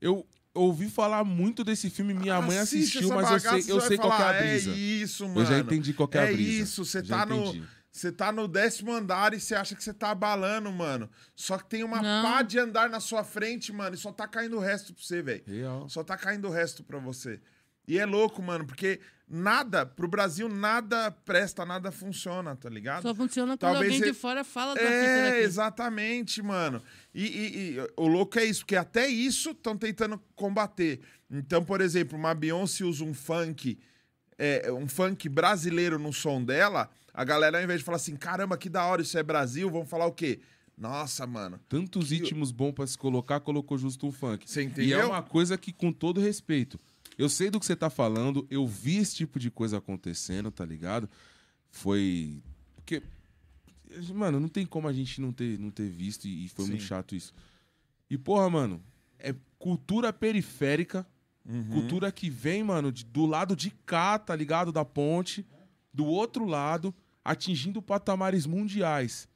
Eu 0.00 0.26
ouvi 0.54 0.88
falar 0.88 1.24
muito 1.24 1.62
desse 1.62 1.90
filme, 1.90 2.14
minha 2.14 2.40
mãe 2.40 2.56
assistiu, 2.58 3.10
mas 3.10 3.26
eu 3.26 3.36
bagaça, 3.36 3.60
sei, 3.62 3.70
eu 3.72 3.80
você 3.80 3.88
sei 3.88 3.96
vai 3.98 4.06
qual 4.06 4.12
é 4.12 4.14
a 4.22 4.26
falar, 4.26 4.38
brisa. 4.40 4.70
É 4.70 4.74
isso, 4.74 5.28
mano. 5.28 5.40
eu 5.42 5.44
já 5.46 5.58
entendi 5.58 5.92
qual 5.92 6.08
que 6.08 6.16
é 6.16 6.20
a 6.22 6.24
É 6.24 6.32
brisa. 6.32 6.62
isso, 6.62 6.84
você 6.86 7.02
tá 7.02 7.26
no. 7.26 7.36
entendi. 7.48 7.64
Você 7.90 8.12
tá 8.12 8.30
no 8.30 8.46
décimo 8.48 8.92
andar 8.92 9.34
e 9.34 9.40
você 9.40 9.54
acha 9.56 9.74
que 9.74 9.82
você 9.82 9.92
tá 9.92 10.10
abalando, 10.10 10.70
mano. 10.70 11.10
Só 11.34 11.58
que 11.58 11.68
tem 11.68 11.82
uma 11.82 12.00
Não. 12.00 12.22
pá 12.22 12.42
de 12.42 12.58
andar 12.58 12.88
na 12.88 13.00
sua 13.00 13.24
frente, 13.24 13.72
mano, 13.72 13.94
e 13.94 13.98
só 13.98 14.12
tá 14.12 14.26
caindo 14.28 14.56
o 14.56 14.60
resto 14.60 14.94
pra 14.94 15.02
você, 15.02 15.20
velho. 15.20 15.42
Real. 15.46 15.88
Só 15.88 16.04
tá 16.04 16.16
caindo 16.16 16.46
o 16.46 16.50
resto 16.50 16.84
pra 16.84 16.98
você. 16.98 17.40
E 17.88 17.98
é 17.98 18.04
louco, 18.06 18.42
mano, 18.42 18.66
porque 18.66 19.00
nada, 19.26 19.84
pro 19.86 20.06
Brasil, 20.06 20.48
nada 20.48 21.10
presta, 21.10 21.64
nada 21.64 21.90
funciona, 21.90 22.54
tá 22.54 22.68
ligado? 22.68 23.02
Só 23.02 23.14
funciona 23.14 23.52
quando 23.56 23.60
Talvez 23.60 23.84
alguém 23.92 24.02
ele- 24.02 24.12
de 24.12 24.18
fora 24.18 24.44
fala 24.44 24.74
do 24.74 24.80
É, 24.80 25.30
daqui. 25.30 25.42
exatamente, 25.44 26.42
mano. 26.42 26.82
E, 27.14 27.24
e- 27.24 27.70
e 27.76 27.88
o 27.96 28.06
louco 28.06 28.38
é 28.38 28.44
isso, 28.44 28.60
porque 28.60 28.76
até 28.76 29.08
isso 29.08 29.50
estão 29.50 29.76
tentando 29.76 30.20
combater. 30.36 31.00
Então, 31.30 31.64
por 31.64 31.80
exemplo, 31.80 32.16
uma 32.18 32.34
Beyoncé 32.34 32.84
usa 32.84 33.04
um 33.04 33.14
funk, 33.14 33.78
é, 34.38 34.70
um 34.72 34.86
funk 34.86 35.28
brasileiro 35.28 35.98
no 35.98 36.12
som 36.12 36.42
dela, 36.44 36.88
a 37.12 37.24
galera, 37.24 37.58
ao 37.58 37.64
invés 37.64 37.80
de 37.80 37.84
falar 37.84 37.96
assim, 37.96 38.16
caramba, 38.16 38.56
que 38.56 38.68
da 38.68 38.84
hora, 38.84 39.02
isso 39.02 39.18
é 39.18 39.22
Brasil, 39.22 39.70
vão 39.70 39.84
falar 39.84 40.06
o 40.06 40.12
quê? 40.12 40.40
Nossa, 40.76 41.26
mano. 41.26 41.58
Tantos 41.68 42.08
Que- 42.08 42.16
ritmos 42.16 42.52
bons 42.52 42.72
pra 42.72 42.86
se 42.86 42.96
colocar, 42.96 43.40
colocou 43.40 43.76
justo 43.76 44.06
um 44.06 44.12
funk. 44.12 44.48
Você 44.48 44.60
E 44.60 44.62
é 44.62 44.66
entendeu? 44.66 45.08
uma 45.08 45.22
coisa 45.22 45.58
que, 45.58 45.72
com 45.72 45.90
todo 45.92 46.20
respeito, 46.20 46.78
eu 47.18 47.28
sei 47.28 47.50
do 47.50 47.58
que 47.60 47.66
você 47.66 47.76
tá 47.76 47.90
falando, 47.90 48.46
eu 48.50 48.66
vi 48.66 48.96
esse 48.96 49.16
tipo 49.16 49.38
de 49.38 49.50
coisa 49.50 49.78
acontecendo, 49.78 50.50
tá 50.50 50.64
ligado? 50.64 51.08
Foi. 51.70 52.40
Porque. 52.76 53.02
Mano, 54.14 54.38
não 54.38 54.48
tem 54.48 54.64
como 54.66 54.86
a 54.86 54.92
gente 54.92 55.20
não 55.20 55.32
ter, 55.32 55.58
não 55.58 55.70
ter 55.70 55.88
visto 55.88 56.26
e, 56.26 56.44
e 56.44 56.48
foi 56.48 56.64
Sim. 56.66 56.70
muito 56.72 56.84
chato 56.84 57.14
isso. 57.16 57.32
E, 58.10 58.16
porra, 58.18 58.48
mano, 58.50 58.82
é 59.18 59.34
cultura 59.58 60.12
periférica, 60.12 61.06
Uhum. 61.50 61.66
cultura 61.70 62.12
que 62.12 62.28
vem, 62.28 62.62
mano, 62.62 62.92
de- 62.92 63.06
do 63.06 63.24
lado 63.24 63.56
de 63.56 63.70
cá, 63.86 64.18
tá 64.18 64.36
ligado? 64.36 64.70
Da 64.70 64.84
ponte, 64.84 65.46
do 65.94 66.04
outro 66.04 66.44
lado, 66.44 66.94
atingindo 67.24 67.80
patamares 67.80 68.44
mundiais. 68.44 69.26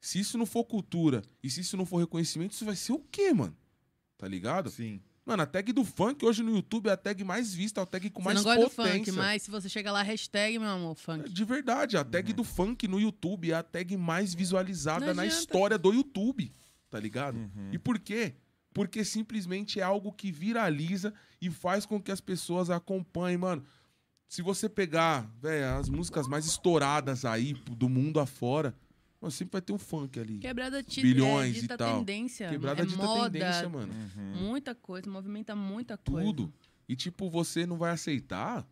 Se 0.00 0.18
isso 0.18 0.38
não 0.38 0.46
for 0.46 0.64
cultura 0.64 1.20
e 1.42 1.50
se 1.50 1.60
isso 1.60 1.76
não 1.76 1.84
for 1.84 1.98
reconhecimento, 1.98 2.52
isso 2.52 2.64
vai 2.64 2.74
ser 2.74 2.92
o 2.92 3.00
quê, 3.12 3.34
mano? 3.34 3.54
Tá 4.16 4.26
ligado? 4.26 4.70
Sim. 4.70 4.98
Mano, 5.28 5.42
a 5.42 5.46
tag 5.46 5.74
do 5.74 5.84
funk 5.84 6.24
hoje 6.24 6.42
no 6.42 6.56
YouTube 6.56 6.88
é 6.88 6.92
a 6.92 6.96
tag 6.96 7.22
mais 7.22 7.52
vista, 7.52 7.82
a 7.82 7.86
tag 7.86 8.08
com 8.08 8.22
Você 8.22 8.24
mais 8.24 8.36
não 8.38 8.44
gosta 8.44 8.60
do 8.60 8.70
potência. 8.70 9.12
funk, 9.12 9.12
mas 9.12 9.42
se 9.42 9.50
você 9.50 9.68
chega 9.68 9.92
lá, 9.92 10.00
hashtag, 10.00 10.58
meu 10.58 10.70
amor, 10.70 10.94
funk. 10.94 11.28
De 11.28 11.44
verdade, 11.44 11.98
a 11.98 12.02
tag 12.02 12.32
do 12.32 12.42
funk 12.42 12.88
no 12.88 12.98
YouTube 12.98 13.50
é 13.50 13.54
a 13.54 13.62
tag 13.62 13.94
mais 13.98 14.32
visualizada 14.32 15.12
na 15.12 15.26
história 15.26 15.76
do 15.76 15.92
YouTube, 15.92 16.50
tá 16.88 16.98
ligado? 16.98 17.36
Uhum. 17.36 17.68
E 17.70 17.78
por 17.78 17.98
quê? 17.98 18.36
Porque 18.72 19.04
simplesmente 19.04 19.78
é 19.78 19.82
algo 19.82 20.14
que 20.14 20.32
viraliza 20.32 21.12
e 21.42 21.50
faz 21.50 21.84
com 21.84 22.00
que 22.00 22.10
as 22.10 22.22
pessoas 22.22 22.70
acompanhem, 22.70 23.36
mano. 23.36 23.62
Se 24.26 24.40
você 24.40 24.66
pegar, 24.66 25.30
velho, 25.42 25.76
as 25.78 25.90
músicas 25.90 26.26
mais 26.26 26.46
estouradas 26.46 27.26
aí 27.26 27.52
do 27.52 27.90
mundo 27.90 28.18
afora, 28.18 28.74
mano, 29.20 29.30
sempre 29.32 29.52
vai 29.52 29.60
ter 29.62 29.72
um 29.72 29.78
funk 29.78 30.18
ali. 30.18 30.38
Quebrada 30.38 30.82
ti- 30.82 31.02
Bilhões 31.02 31.54
é, 31.54 31.58
e 31.58 31.60
dita 31.62 31.76
tal. 31.76 31.98
tendência. 31.98 32.48
Quebrada 32.48 32.82
é 32.82 32.86
dita 32.86 33.02
moda, 33.02 33.30
tendência, 33.30 33.68
mano. 33.68 33.92
Uhum. 33.92 34.48
Muita 34.48 34.74
coisa, 34.74 35.10
movimenta 35.10 35.54
muita 35.56 35.96
coisa. 35.96 36.26
Tudo. 36.26 36.52
E, 36.88 36.96
tipo, 36.96 37.28
você 37.28 37.66
não 37.66 37.76
vai 37.76 37.90
aceitar, 37.92 38.66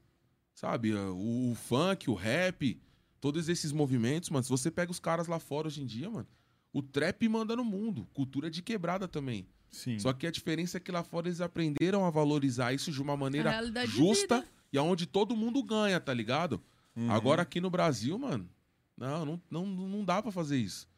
sabe? 0.55 0.94
O, 0.94 1.52
o 1.52 1.55
funk, 1.55 2.09
o 2.09 2.14
rap, 2.14 2.81
todos 3.20 3.48
esses 3.48 3.73
movimentos, 3.73 4.31
mano. 4.31 4.43
Se 4.44 4.51
você 4.51 4.70
pega 4.70 4.90
os 4.90 4.98
caras 5.01 5.27
lá 5.27 5.39
fora 5.39 5.66
hoje 5.68 5.82
em 5.82 5.86
dia, 5.86 6.09
mano, 6.09 6.27
o 6.73 6.82
trap 6.82 7.28
manda 7.28 7.55
no 7.56 7.64
mundo. 7.64 8.06
Cultura 8.14 8.51
de 8.51 8.62
quebrada 8.62 9.06
também. 9.09 9.47
Sim. 9.70 9.98
Só 9.98 10.12
que 10.12 10.27
a 10.27 10.31
diferença 10.31 10.78
é 10.78 10.81
que 10.81 10.90
lá 10.90 11.02
fora 11.02 11.28
eles 11.28 11.40
aprenderam 11.40 12.05
a 12.06 12.10
valorizar 12.10 12.73
isso 12.73 12.90
de 12.90 13.02
uma 13.02 13.16
maneira 13.16 13.52
justa 13.86 14.44
e 14.73 14.78
aonde 14.78 15.06
todo 15.06 15.36
mundo 15.36 15.62
ganha, 15.62 16.01
tá 16.01 16.14
ligado? 16.14 16.62
Uhum. 16.94 17.10
Agora 17.10 17.43
aqui 17.43 17.60
no 17.60 17.68
Brasil, 17.68 18.18
mano, 18.18 18.48
não, 18.97 19.27
não, 19.27 19.40
não, 19.51 19.66
não 19.66 20.05
dá 20.05 20.23
pra 20.23 20.32
fazer 20.32 20.56
isso. 20.56 20.89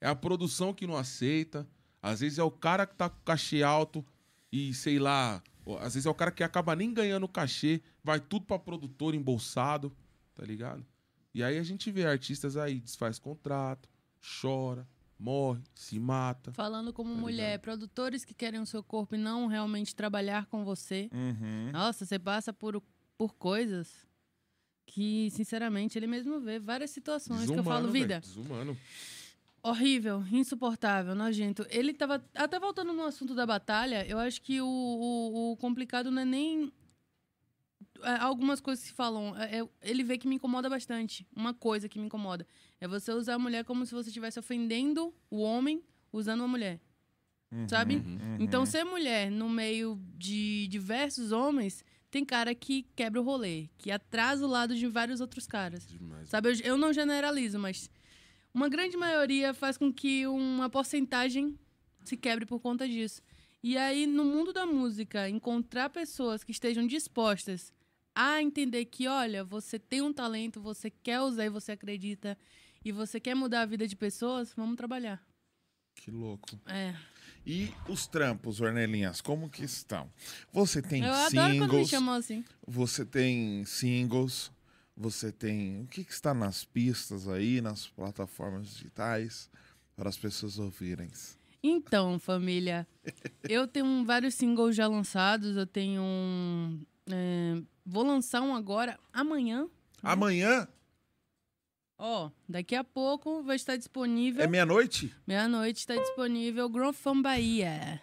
É 0.00 0.08
a 0.08 0.14
produção 0.14 0.72
que 0.72 0.86
não 0.86 0.96
aceita. 0.96 1.66
Às 2.00 2.20
vezes 2.20 2.38
é 2.38 2.42
o 2.42 2.50
cara 2.50 2.86
que 2.86 2.96
tá 2.96 3.08
com 3.08 3.20
cachê 3.24 3.62
alto 3.62 4.04
e, 4.50 4.74
sei 4.74 4.98
lá, 4.98 5.42
às 5.80 5.94
vezes 5.94 6.06
é 6.06 6.10
o 6.10 6.14
cara 6.14 6.32
que 6.32 6.42
acaba 6.42 6.74
nem 6.74 6.92
ganhando 6.92 7.28
cachê, 7.28 7.80
vai 8.02 8.18
tudo 8.18 8.44
pra 8.44 8.58
produtor 8.58 9.14
embolsado, 9.14 9.94
tá 10.34 10.44
ligado? 10.44 10.84
E 11.34 11.42
aí 11.42 11.58
a 11.58 11.62
gente 11.62 11.90
vê 11.90 12.04
artistas 12.04 12.56
aí, 12.56 12.80
desfaz 12.80 13.18
contrato, 13.18 13.88
chora, 14.40 14.86
morre, 15.18 15.62
se 15.74 15.98
mata. 15.98 16.52
Falando 16.52 16.92
como 16.92 17.14
Tá 17.14 17.20
mulher, 17.20 17.58
produtores 17.60 18.24
que 18.24 18.34
querem 18.34 18.60
o 18.60 18.66
seu 18.66 18.82
corpo 18.82 19.14
e 19.14 19.18
não 19.18 19.46
realmente 19.46 19.94
trabalhar 19.94 20.46
com 20.46 20.64
você. 20.64 21.08
Uhum. 21.12 21.70
Nossa, 21.72 22.04
você 22.04 22.18
passa 22.18 22.52
por, 22.52 22.82
por 23.16 23.34
coisas 23.34 24.04
que, 24.94 25.30
sinceramente, 25.30 25.98
ele 25.98 26.06
mesmo 26.06 26.38
vê 26.38 26.58
várias 26.58 26.90
situações 26.90 27.50
que 27.50 27.58
eu 27.58 27.64
falo, 27.64 27.86
Desumano, 27.86 27.92
vida, 27.92 28.20
velho, 28.20 28.20
Desumano. 28.20 28.76
horrível, 29.62 30.22
insuportável, 30.30 31.14
nojento. 31.14 31.66
Ele 31.70 31.94
tava. 31.94 32.22
Até 32.34 32.60
voltando 32.60 32.92
no 32.92 33.04
assunto 33.04 33.34
da 33.34 33.46
batalha, 33.46 34.06
eu 34.06 34.18
acho 34.18 34.42
que 34.42 34.60
o, 34.60 34.66
o, 34.66 35.52
o 35.52 35.56
complicado 35.56 36.10
não 36.10 36.20
é 36.20 36.24
nem. 36.26 36.70
é, 38.02 38.16
Algumas 38.20 38.60
coisas 38.60 38.82
que 38.84 38.90
se 38.90 38.94
falam, 38.94 39.34
é- 39.40 39.60
é- 39.60 39.68
ele 39.82 40.04
vê 40.04 40.18
que 40.18 40.28
me 40.28 40.34
incomoda 40.36 40.68
bastante. 40.68 41.26
Uma 41.34 41.54
coisa 41.54 41.88
que 41.88 41.98
me 41.98 42.04
incomoda 42.04 42.46
é 42.78 42.86
você 42.86 43.12
usar 43.12 43.34
a 43.36 43.38
mulher 43.38 43.64
como 43.64 43.86
se 43.86 43.94
você 43.94 44.10
estivesse 44.10 44.38
ofendendo 44.38 45.14
o 45.30 45.40
homem 45.40 45.82
usando 46.12 46.40
uma 46.40 46.48
mulher. 46.48 46.78
Sabe? 47.68 47.96
Uhum. 47.96 48.36
Então, 48.40 48.64
ser 48.64 48.82
mulher 48.82 49.30
no 49.30 49.46
meio 49.48 50.00
de 50.16 50.66
diversos 50.68 51.32
homens 51.32 51.84
tem 52.12 52.26
cara 52.26 52.54
que 52.54 52.82
quebra 52.94 53.18
o 53.18 53.24
rolê, 53.24 53.70
que 53.78 53.90
atrasa 53.90 54.44
o 54.44 54.48
lado 54.48 54.76
de 54.76 54.86
vários 54.86 55.18
outros 55.18 55.46
caras. 55.46 55.86
Demais. 55.86 56.28
Sabe, 56.28 56.50
eu, 56.50 56.56
eu 56.62 56.76
não 56.76 56.92
generalizo, 56.92 57.58
mas 57.58 57.90
uma 58.52 58.68
grande 58.68 58.98
maioria 58.98 59.54
faz 59.54 59.78
com 59.78 59.90
que 59.90 60.26
uma 60.26 60.68
porcentagem 60.68 61.58
se 62.04 62.14
quebre 62.14 62.44
por 62.44 62.60
conta 62.60 62.86
disso. 62.86 63.22
E 63.62 63.78
aí, 63.78 64.06
no 64.06 64.26
mundo 64.26 64.52
da 64.52 64.66
música, 64.66 65.26
encontrar 65.26 65.88
pessoas 65.88 66.44
que 66.44 66.52
estejam 66.52 66.86
dispostas 66.86 67.72
a 68.14 68.42
entender 68.42 68.84
que, 68.84 69.08
olha, 69.08 69.42
você 69.42 69.78
tem 69.78 70.02
um 70.02 70.12
talento, 70.12 70.60
você 70.60 70.90
quer 70.90 71.22
usar 71.22 71.46
e 71.46 71.48
você 71.48 71.72
acredita, 71.72 72.36
e 72.84 72.92
você 72.92 73.18
quer 73.18 73.34
mudar 73.34 73.62
a 73.62 73.66
vida 73.66 73.88
de 73.88 73.96
pessoas, 73.96 74.52
vamos 74.54 74.76
trabalhar. 74.76 75.24
Que 75.94 76.10
louco. 76.10 76.60
É. 76.66 76.94
E 77.46 77.72
os 77.88 78.06
trampos, 78.06 78.60
Ornelinhas, 78.60 79.20
como 79.20 79.50
que 79.50 79.64
estão? 79.64 80.08
Você 80.52 80.80
tem 80.80 81.04
eu 81.04 81.12
adoro 81.12 81.32
quando 81.32 81.50
me 81.50 81.58
singles, 81.58 81.88
chamam 81.88 82.14
assim. 82.14 82.44
você 82.66 83.04
tem 83.04 83.64
singles, 83.64 84.52
você 84.96 85.32
tem... 85.32 85.80
O 85.80 85.86
que, 85.86 86.04
que 86.04 86.12
está 86.12 86.32
nas 86.32 86.64
pistas 86.64 87.28
aí, 87.28 87.60
nas 87.60 87.88
plataformas 87.88 88.68
digitais, 88.68 89.50
para 89.96 90.08
as 90.08 90.16
pessoas 90.16 90.58
ouvirem? 90.58 91.10
Então, 91.62 92.18
família, 92.18 92.86
eu 93.48 93.66
tenho 93.66 94.04
vários 94.04 94.34
singles 94.34 94.76
já 94.76 94.86
lançados, 94.86 95.56
eu 95.56 95.66
tenho 95.66 96.02
um. 96.02 96.80
é, 97.10 97.60
vou 97.84 98.04
lançar 98.04 98.40
um 98.40 98.54
agora, 98.54 98.98
amanhã. 99.12 99.68
Amanhã 100.02 100.68
Ó, 102.04 102.30
daqui 102.48 102.74
a 102.74 102.82
pouco 102.82 103.42
vai 103.44 103.54
estar 103.54 103.76
disponível. 103.76 104.42
é 104.42 104.46
meia-noite? 104.48 105.14
Meia-noite 105.24 105.78
está 105.80 105.94
disponível 105.94 106.68
Grofão 106.68 107.22
Bahia. 107.22 108.00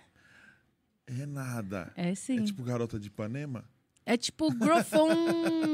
É 1.05 1.25
nada. 1.25 1.91
É 1.97 2.15
sim. 2.15 2.39
É 2.39 2.43
tipo 2.43 2.63
Garota 2.63 2.97
de 2.97 3.07
Ipanema? 3.07 3.65
É 4.05 4.15
tipo 4.15 4.53
Grofão 4.53 5.09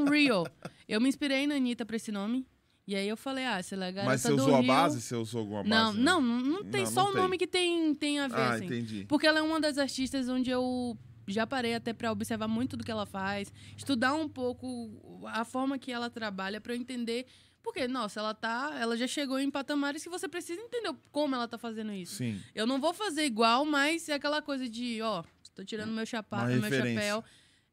Rio. 0.09 0.43
Eu 0.87 0.99
me 0.99 1.07
inspirei 1.07 1.45
na 1.45 1.55
Anitta 1.55 1.85
pra 1.85 1.95
esse 1.97 2.11
nome. 2.11 2.47
E 2.87 2.95
aí 2.95 3.07
eu 3.07 3.17
falei, 3.17 3.45
ah, 3.45 3.61
se 3.61 3.73
ela 3.73 3.85
é 3.85 3.91
garota 3.91 4.11
Mas 4.11 4.21
você 4.21 4.29
do 4.29 4.35
usou 4.35 4.55
a 4.55 4.59
Rio... 4.59 4.67
base? 4.67 5.01
Você 5.01 5.15
usou 5.15 5.41
alguma 5.41 5.63
base? 5.63 5.97
não, 5.99 6.21
não, 6.21 6.39
não 6.39 6.63
tem 6.63 6.83
Não, 6.83 6.91
só 6.91 7.03
não 7.03 7.09
o 7.09 7.13
tem. 7.13 7.21
nome 7.21 7.37
que 7.37 7.47
tem, 7.47 7.93
tem 7.95 8.19
a 8.19 8.27
ver, 8.27 8.35
Ah, 8.35 8.53
assim. 8.53 8.65
entendi. 8.65 9.05
Porque 9.07 9.25
ela 9.27 9.39
é 9.39 9.41
uma 9.41 9.59
das 9.59 9.77
artistas 9.77 10.29
onde 10.29 10.49
eu 10.51 10.97
já 11.27 11.47
parei 11.47 11.73
até 11.73 11.93
pra 11.93 12.11
observar 12.11 12.47
muito 12.47 12.77
do 12.77 12.83
que 12.83 12.91
ela 12.91 13.05
faz, 13.07 13.51
estudar 13.75 14.13
um 14.13 14.29
pouco 14.29 15.23
a 15.27 15.43
forma 15.43 15.79
que 15.79 15.91
ela 15.91 16.07
trabalha 16.09 16.61
pra 16.61 16.73
eu 16.75 16.77
entender. 16.79 17.25
Porque, 17.65 17.87
nossa, 17.87 18.19
ela 18.19 18.33
tá. 18.35 18.77
Ela 18.79 18.95
já 18.95 19.07
chegou 19.07 19.39
em 19.39 19.49
patamares 19.49 20.03
que 20.03 20.09
você 20.09 20.27
precisa 20.29 20.61
entender 20.61 20.93
como 21.11 21.33
ela 21.33 21.47
tá 21.47 21.57
fazendo 21.57 21.91
isso. 21.91 22.17
Sim. 22.17 22.39
Eu 22.53 22.67
não 22.67 22.79
vou 22.79 22.93
fazer 22.93 23.25
igual, 23.25 23.65
mas 23.65 24.07
é 24.07 24.13
aquela 24.13 24.39
coisa 24.39 24.69
de, 24.69 25.01
ó, 25.01 25.23
tô 25.55 25.65
tirando 25.65 25.91
meu 25.91 26.05
chapa, 26.05 26.37
Uma 26.43 26.45
meu 26.47 26.69
chapéu. 26.69 27.23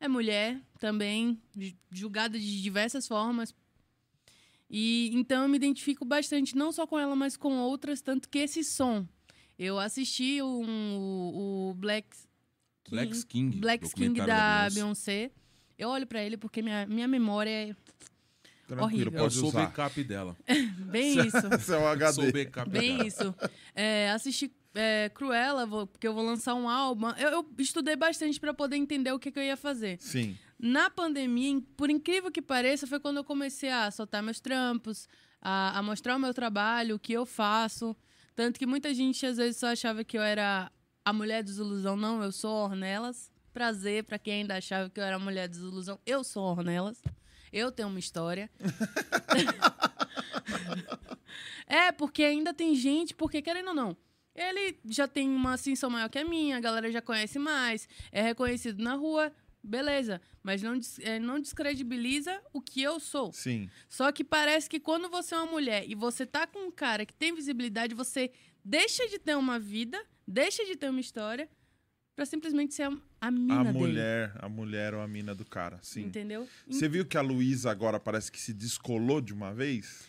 É 0.01 0.09
mulher 0.09 0.59
também, 0.81 1.39
ju- 1.55 1.77
julgada 1.91 2.39
de 2.39 2.63
diversas 2.63 3.07
formas. 3.07 3.55
E 4.71 5.11
então 5.13 5.43
eu 5.43 5.49
me 5.49 5.57
identifico 5.57 6.05
bastante, 6.07 6.57
não 6.57 6.73
só 6.73 6.87
com 6.87 6.99
ela, 6.99 7.15
mas 7.15 7.37
com 7.37 7.59
outras, 7.59 8.01
tanto 8.01 8.29
que 8.31 8.39
esse 8.39 8.65
som. 8.65 9.07
Eu 9.59 9.79
assisti 9.79 10.41
um, 10.43 10.97
o, 10.97 11.71
o 11.71 11.75
Black 11.75 12.09
Black 12.89 13.27
King. 13.27 13.59
Black 13.59 13.85
King 13.91 14.19
documentário 14.19 14.69
da 14.69 14.75
Beyoncé. 14.75 15.31
Eu 15.79 15.91
olho 15.91 16.07
pra 16.07 16.23
ele 16.23 16.37
porque 16.37 16.63
minha, 16.63 16.87
minha 16.87 17.07
memória 17.07 17.51
é 17.51 17.77
Tranquilo, 18.77 19.03
Horrível. 19.03 19.13
Eu 19.19 19.23
pode 19.25 19.35
sou 19.35 19.45
o 19.45 19.49
usar. 19.49 19.67
backup 19.67 20.05
dela. 20.05 20.37
bem 20.91 21.27
isso. 21.27 21.37
Esse 21.55 21.75
é 21.75 21.79
o 21.79 21.87
HD. 21.87 22.13
Sou 22.13 22.33
backup 22.33 22.71
Bem 22.71 22.97
dela. 22.97 23.07
isso. 23.09 23.35
É, 23.75 24.11
assisti 24.11 24.53
é, 24.75 25.11
Cruella, 25.15 25.67
vou- 25.67 25.87
porque 25.87 26.07
eu 26.09 26.15
vou 26.15 26.25
lançar 26.25 26.55
um 26.55 26.69
álbum. 26.69 27.09
Eu, 27.11 27.29
eu 27.31 27.47
estudei 27.59 27.95
bastante 27.97 28.41
pra 28.41 28.55
poder 28.55 28.77
entender 28.77 29.13
o 29.13 29.19
que, 29.19 29.31
que 29.31 29.39
eu 29.39 29.43
ia 29.43 29.57
fazer. 29.57 29.99
Sim. 30.01 30.37
Na 30.59 30.89
pandemia, 30.89 31.61
por 31.77 31.91
incrível 31.91 32.31
que 32.31 32.41
pareça, 32.41 32.87
foi 32.87 32.99
quando 33.01 33.17
eu 33.19 33.25
comecei 33.25 33.69
a 33.71 33.91
soltar 33.91 34.23
meus 34.23 34.41
trampos, 34.41 35.09
a, 35.41 35.79
a 35.79 35.83
mostrar 35.83 36.17
o 36.17 36.21
meu 36.21 36.33
trabalho, 36.33 36.95
o 36.97 36.99
que 36.99 37.13
eu 37.13 37.27
faço. 37.27 37.97
Tanto 38.35 38.59
que 38.59 38.65
muita 38.67 38.95
gente 38.95 39.27
às 39.27 39.37
vezes 39.37 39.59
só 39.59 39.67
achava 39.69 40.03
que 40.05 40.17
eu 40.17 40.23
era 40.23 40.71
a 41.05 41.13
mulher 41.13 41.43
desilusão. 41.43 41.97
Não, 41.97 42.23
eu 42.23 42.33
sou 42.33 42.65
Ornelas. 42.65 43.31
Prazer 43.53 44.05
pra 44.05 44.19
quem 44.19 44.35
ainda 44.43 44.57
achava 44.57 44.89
que 44.89 44.99
eu 44.99 45.05
era 45.05 45.17
a 45.17 45.19
mulher 45.19 45.47
desilusão. 45.49 45.99
Eu 46.07 46.25
sou 46.25 46.45
Ornelas. 46.45 47.03
Eu 47.53 47.71
tenho 47.71 47.89
uma 47.89 47.99
história. 47.99 48.51
é, 51.67 51.93
porque 51.93 52.25
ainda 52.25 52.55
tem 52.55 52.75
gente, 52.75 53.15
porque 53.15 53.43
querendo 53.43 53.69
ou 53.69 53.75
não, 53.75 53.97
ele 54.35 54.79
já 54.87 55.07
tem 55.07 55.29
uma 55.29 55.55
ascensão 55.55 55.91
maior 55.91 56.09
que 56.09 56.19
a 56.19 56.25
minha, 56.25 56.57
a 56.57 56.61
galera 56.61 56.91
já 56.91 57.03
conhece 57.03 57.39
mais, 57.39 57.89
é 58.11 58.23
reconhecido 58.23 58.83
na 58.83 58.95
rua, 58.95 59.31
beleza. 59.63 60.21
Mas 60.43 60.63
não, 60.63 60.79
é, 61.01 61.19
não 61.19 61.39
descredibiliza 61.39 62.41
o 62.53 62.61
que 62.61 62.83
eu 62.83 62.99
sou. 62.99 63.33
Sim. 63.33 63.71
Só 63.89 64.11
que 64.11 64.25
parece 64.25 64.69
que 64.69 64.81
quando 64.81 65.09
você 65.09 65.35
é 65.35 65.39
uma 65.39 65.47
mulher 65.47 65.85
e 65.89 65.95
você 65.95 66.27
tá 66.27 66.47
com 66.47 66.67
um 66.67 66.71
cara 66.71 67.07
que 67.07 67.15
tem 67.15 67.35
visibilidade, 67.35 67.95
você 67.95 68.33
deixa 68.65 69.07
de 69.09 69.19
ter 69.19 69.37
uma 69.37 69.59
vida, 69.59 70.03
deixa 70.27 70.65
de 70.65 70.75
ter 70.75 70.89
uma 70.89 71.01
história, 71.01 71.49
pra 72.23 72.27
simplesmente 72.27 72.73
ser 72.75 72.89
a, 73.21 73.31
mina 73.31 73.61
A 73.61 73.65
dele. 73.65 73.79
mulher, 73.79 74.33
a 74.39 74.49
mulher 74.49 74.95
ou 74.95 75.01
a 75.01 75.09
mina 75.09 75.35
do 75.35 75.45
cara, 75.45 75.79
sim. 75.83 76.05
Entendeu? 76.05 76.47
Você 76.69 76.89
viu 76.89 77.05
que 77.05 77.19
a 77.19 77.21
Luísa 77.21 77.71
agora 77.71 77.99
parece 77.99 78.31
que 78.31 78.41
se 78.41 78.53
descolou 78.53 79.21
de 79.21 79.33
uma 79.33 79.53
vez? 79.53 80.05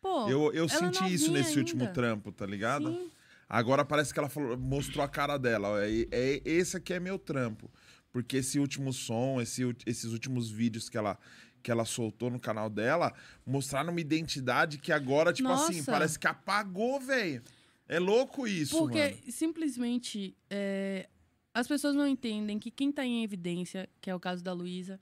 Pô, 0.00 0.28
eu 0.28 0.52
eu 0.52 0.64
é 0.64 0.68
senti 0.68 1.12
isso 1.12 1.30
nesse 1.30 1.58
último 1.58 1.82
ainda. 1.82 1.92
trampo, 1.92 2.32
tá 2.32 2.46
ligado? 2.46 2.88
sim. 2.92 3.10
Agora 3.48 3.84
parece 3.84 4.14
que 4.14 4.18
ela 4.18 4.30
falou- 4.30 4.56
mostrou 4.56 5.04
a 5.04 5.08
cara 5.08 5.36
dela. 5.36 5.68
ó, 5.72 5.78
É, 5.78 5.90
é- 6.10 6.40
esse 6.44 6.74
aqui 6.78 6.94
é 6.94 6.98
meu 7.00 7.18
trampo. 7.18 7.70
Porque 8.10 8.38
esse 8.38 8.58
último 8.58 8.92
som, 8.94 9.40
esse 9.42 9.62
esses 9.84 10.10
últimos 10.12 10.50
vídeos 10.50 10.88
que 10.88 10.96
ela, 10.96 11.18
que 11.62 11.70
ela 11.70 11.84
soltou 11.84 12.30
no 12.30 12.40
canal 12.40 12.70
dela, 12.70 13.12
mostraram 13.46 13.90
uma 13.90 14.00
identidade 14.00 14.78
que 14.78 14.90
agora, 14.90 15.32
tipo 15.34 15.50
assim, 15.50 15.76
Nossa. 15.76 15.92
parece 15.92 16.18
que 16.18 16.26
apagou, 16.26 16.98
velho. 16.98 17.42
É 17.88 17.98
louco 17.98 18.46
isso, 18.46 18.78
Porque 18.78 18.98
mano. 18.98 19.16
simplesmente 19.28 20.34
é, 20.48 21.08
as 21.54 21.66
pessoas 21.68 21.94
não 21.94 22.06
entendem 22.06 22.58
que 22.58 22.70
quem 22.70 22.90
tá 22.92 23.04
em 23.04 23.22
evidência, 23.22 23.88
que 24.00 24.08
é 24.10 24.14
o 24.14 24.20
caso 24.20 24.42
da 24.42 24.52
Luísa, 24.52 24.98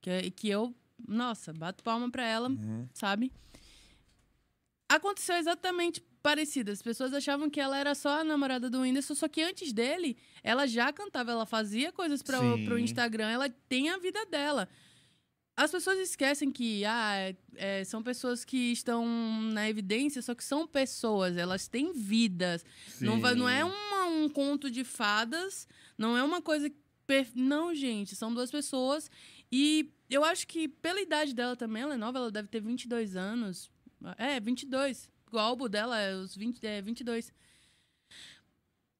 que, 0.00 0.10
é- 0.10 0.30
que 0.30 0.48
eu, 0.48 0.74
nossa, 1.08 1.52
bato 1.52 1.82
palma 1.82 2.10
pra 2.10 2.24
ela, 2.26 2.48
Uhum. 2.48 2.88
sabe? 2.92 3.32
Aconteceu 4.88 5.36
exatamente 5.36 6.02
parecido. 6.22 6.70
As 6.70 6.82
pessoas 6.82 7.12
achavam 7.12 7.48
que 7.50 7.60
ela 7.60 7.76
era 7.78 7.94
só 7.94 8.20
a 8.20 8.24
namorada 8.24 8.68
do 8.70 8.80
Whindersson, 8.82 9.14
só 9.14 9.28
que 9.28 9.42
antes 9.42 9.72
dele, 9.72 10.16
ela 10.42 10.66
já 10.66 10.92
cantava, 10.92 11.32
ela 11.32 11.46
fazia 11.46 11.90
coisas 11.90 12.22
para 12.22 12.38
pro 12.64 12.78
Instagram, 12.78 13.28
ela 13.28 13.48
tem 13.68 13.90
a 13.90 13.98
vida 13.98 14.24
dela. 14.26 14.68
As 15.56 15.70
pessoas 15.70 15.98
esquecem 16.00 16.50
que 16.50 16.84
ah, 16.84 17.14
é- 17.16 17.36
é, 17.54 17.84
são 17.84 18.02
pessoas 18.02 18.44
que 18.44 18.72
estão 18.72 19.06
na 19.52 19.68
evidência, 19.68 20.20
só 20.20 20.34
que 20.34 20.42
são 20.42 20.66
pessoas, 20.66 21.36
elas 21.36 21.68
têm 21.68 21.92
vidas. 21.92 22.64
Não, 23.00 23.16
não 23.18 23.48
é 23.48 23.62
Sim. 23.64 23.70
Um 24.14 24.28
conto 24.28 24.70
de 24.70 24.84
fadas, 24.84 25.66
não 25.98 26.16
é 26.16 26.22
uma 26.22 26.40
coisa. 26.42 26.70
per- 27.06 27.30
Não, 27.34 27.74
gente, 27.74 28.14
são 28.16 28.32
duas 28.32 28.50
pessoas. 28.50 29.10
E 29.52 29.90
eu 30.10 30.24
acho 30.24 30.46
que 30.46 30.68
pela 30.68 31.00
idade 31.00 31.34
dela 31.34 31.54
também, 31.56 31.82
ela 31.82 31.94
é 31.94 31.96
nova, 31.98 32.18
ela 32.18 32.30
deve 32.30 32.48
ter 32.48 32.60
22 32.60 33.16
anos. 33.16 33.70
É, 34.18 34.38
22. 34.40 35.10
O 35.32 35.38
álbum 35.38 35.68
dela 35.68 35.98
é 35.98 36.14
os 36.14 36.34
20, 36.36 36.64
é 36.66 36.80
22. 36.80 37.32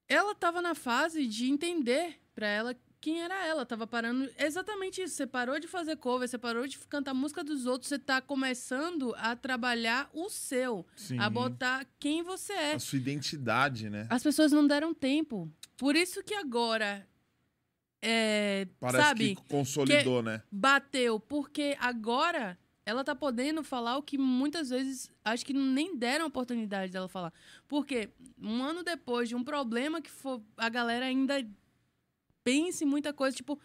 Ela 0.09 0.35
tava 0.35 0.61
na 0.61 0.75
fase 0.75 1.27
de 1.27 1.47
entender 1.51 2.21
pra 2.35 2.47
ela 2.47 2.77
quem 3.05 3.21
era 3.21 3.47
ela. 3.47 3.67
Tava 3.67 3.87
parando 3.87 4.31
exatamente 4.39 5.03
isso. 5.03 5.15
Você 5.15 5.27
parou 5.27 5.61
de 5.61 5.69
fazer 5.69 5.95
cover, 5.97 6.27
você 6.27 6.39
parou 6.39 6.67
de 6.67 6.79
cantar 6.89 7.13
música 7.13 7.45
dos 7.45 7.67
outros, 7.67 7.91
você 7.91 7.99
tá 7.99 8.23
começando 8.23 9.15
a 9.19 9.37
trabalhar 9.37 10.09
o 10.15 10.31
seu, 10.31 10.87
Sim. 10.97 11.19
a 11.19 11.29
botar 11.29 11.87
quem 12.01 12.23
você 12.23 12.55
é. 12.55 12.73
A 12.73 12.79
sua 12.79 12.97
identidade, 12.97 13.91
né? 13.91 14.07
As 14.09 14.23
pessoas 14.23 14.53
não 14.53 14.67
deram 14.67 14.95
tempo. 14.95 15.53
Por 15.77 15.95
isso 15.95 16.23
que 16.25 16.33
agora. 16.33 17.07
É, 18.01 18.67
Parece 18.81 19.05
sabe? 19.05 19.37
que 19.37 19.43
consolidou, 19.49 20.23
né? 20.23 20.43
Bateu. 20.51 21.21
Porque 21.21 21.77
agora 21.79 22.59
ela 22.87 23.05
tá 23.05 23.15
podendo 23.15 23.63
falar 23.63 23.99
o 23.99 24.03
que 24.03 24.17
muitas 24.17 24.71
vezes 24.71 25.11
acho 25.23 25.45
que 25.45 25.53
nem 25.53 25.95
deram 25.95 26.25
oportunidade 26.25 26.91
dela 26.91 27.09
falar. 27.09 27.35
Porque 27.69 28.09
um 28.39 28.63
ano 28.63 28.83
depois 28.83 29.29
de 29.29 29.35
um 29.35 29.45
problema 29.45 30.01
que 30.01 30.11
for, 30.11 30.43
a 30.57 30.71
galera 30.71 31.05
ainda 31.05 31.47
pensa 32.45 32.85
em 32.85 32.87
muita 32.87 33.13
coisa, 33.13 33.37
tipo. 33.37 33.59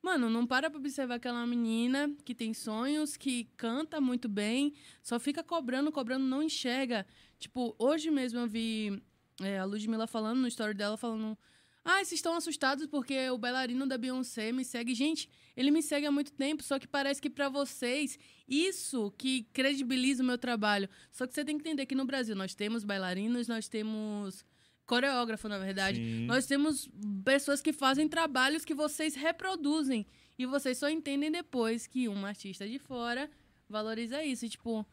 Mano, 0.00 0.30
não 0.30 0.46
para 0.46 0.70
pra 0.70 0.78
observar 0.78 1.18
que 1.18 1.26
ela 1.26 1.40
uma 1.40 1.46
menina 1.46 2.08
que 2.24 2.32
tem 2.32 2.54
sonhos, 2.54 3.16
que 3.16 3.48
canta 3.56 4.00
muito 4.00 4.28
bem, 4.28 4.72
só 5.02 5.18
fica 5.18 5.42
cobrando, 5.42 5.90
cobrando, 5.90 6.24
não 6.24 6.40
enxerga. 6.40 7.04
Tipo, 7.36 7.74
hoje 7.76 8.08
mesmo 8.08 8.38
eu 8.38 8.46
vi 8.46 9.02
é, 9.40 9.58
a 9.58 9.64
Ludmilla 9.64 10.06
falando 10.06 10.38
no 10.38 10.46
story 10.46 10.74
dela, 10.74 10.96
falando. 10.96 11.36
Ah, 11.84 11.96
vocês 11.96 12.12
estão 12.12 12.36
assustados 12.36 12.86
porque 12.86 13.28
o 13.30 13.38
bailarino 13.38 13.86
da 13.86 13.98
Beyoncé 13.98 14.52
me 14.52 14.64
segue. 14.64 14.94
Gente, 14.94 15.28
ele 15.56 15.70
me 15.70 15.82
segue 15.82 16.06
há 16.06 16.12
muito 16.12 16.32
tempo, 16.32 16.62
só 16.62 16.78
que 16.78 16.86
parece 16.86 17.20
que 17.20 17.30
pra 17.30 17.48
vocês, 17.48 18.18
isso 18.46 19.12
que 19.18 19.44
credibiliza 19.52 20.22
o 20.22 20.26
meu 20.26 20.38
trabalho. 20.38 20.88
Só 21.10 21.26
que 21.26 21.34
você 21.34 21.44
tem 21.44 21.56
que 21.56 21.62
entender 21.62 21.86
que 21.86 21.94
no 21.94 22.04
Brasil 22.04 22.36
nós 22.36 22.54
temos 22.54 22.84
bailarinos, 22.84 23.48
nós 23.48 23.68
temos 23.68 24.44
coreógrafo, 24.88 25.48
na 25.48 25.58
verdade. 25.58 25.98
Sim. 26.00 26.26
Nós 26.26 26.46
temos 26.46 26.88
pessoas 27.24 27.60
que 27.60 27.72
fazem 27.72 28.08
trabalhos 28.08 28.64
que 28.64 28.74
vocês 28.74 29.14
reproduzem. 29.14 30.04
E 30.38 30.46
vocês 30.46 30.78
só 30.78 30.88
entendem 30.88 31.30
depois 31.30 31.86
que 31.86 32.08
uma 32.08 32.28
artista 32.28 32.66
de 32.66 32.78
fora 32.78 33.28
valoriza 33.68 34.24
isso. 34.24 34.46
E, 34.46 34.48
tipo, 34.48 34.84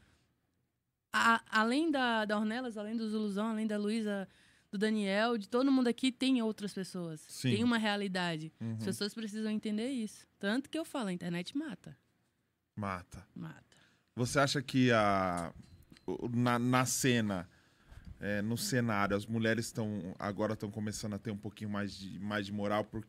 a- 1.13 1.41
além 1.49 1.89
da, 1.91 2.25
da 2.25 2.37
Ornelas, 2.37 2.77
além 2.77 2.95
do 2.97 3.07
Zuluzão, 3.09 3.47
além 3.49 3.65
da 3.67 3.77
Luísa, 3.77 4.27
do 4.71 4.77
Daniel, 4.77 5.37
de 5.37 5.47
todo 5.47 5.71
mundo 5.71 5.87
aqui, 5.87 6.11
tem 6.11 6.41
outras 6.41 6.73
pessoas. 6.73 7.21
Sim. 7.29 7.51
Tem 7.55 7.63
uma 7.63 7.77
realidade. 7.77 8.51
Uhum. 8.59 8.75
As 8.79 8.83
pessoas 8.85 9.13
precisam 9.13 9.49
entender 9.51 9.89
isso. 9.89 10.27
Tanto 10.39 10.69
que 10.69 10.77
eu 10.77 10.83
falo, 10.83 11.07
a 11.09 11.13
internet 11.13 11.55
mata. 11.57 11.97
Mata. 12.75 13.25
Mata. 13.33 13.63
Você 14.15 14.39
acha 14.39 14.61
que 14.61 14.91
a, 14.91 15.53
na, 16.33 16.59
na 16.59 16.85
cena, 16.85 17.47
é, 18.19 18.41
no 18.41 18.57
cenário, 18.57 19.15
as 19.15 19.25
mulheres 19.25 19.65
estão 19.65 20.15
agora 20.17 20.53
estão 20.53 20.69
começando 20.71 21.13
a 21.13 21.19
ter 21.19 21.31
um 21.31 21.37
pouquinho 21.37 21.69
mais 21.69 21.97
de, 21.97 22.19
mais 22.19 22.45
de 22.45 22.51
moral 22.51 22.83
por, 22.83 23.05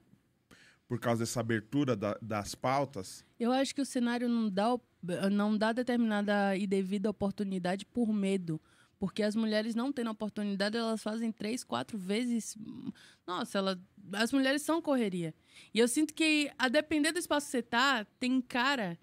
por 0.88 0.98
causa 1.00 1.20
dessa 1.22 1.40
abertura 1.40 1.96
da- 1.96 2.18
das 2.20 2.54
pautas? 2.54 3.24
Eu 3.38 3.52
acho 3.52 3.74
que 3.74 3.80
o 3.80 3.86
cenário 3.86 4.28
não 4.28 4.48
dá, 4.50 4.78
não 5.30 5.56
dá 5.56 5.72
determinada 5.72 6.56
e 6.56 6.66
devida 6.66 7.10
oportunidade 7.10 7.84
por 7.86 8.12
medo. 8.12 8.60
Porque 8.98 9.22
as 9.22 9.36
mulheres 9.36 9.74
não 9.74 9.92
tendo 9.92 10.10
oportunidade, 10.10 10.74
elas 10.74 11.02
fazem 11.02 11.30
três, 11.30 11.62
quatro 11.62 11.98
vezes. 11.98 12.56
Nossa, 13.26 13.58
ela, 13.58 13.78
as 14.14 14.32
mulheres 14.32 14.62
são 14.62 14.80
correria. 14.80 15.34
E 15.74 15.78
eu 15.78 15.86
sinto 15.86 16.14
que, 16.14 16.50
a 16.58 16.66
depender 16.68 17.12
do 17.12 17.18
espaço 17.18 17.44
que 17.46 17.50
você 17.52 17.62
tá, 17.62 18.06
tem 18.18 18.40
cara. 18.40 18.98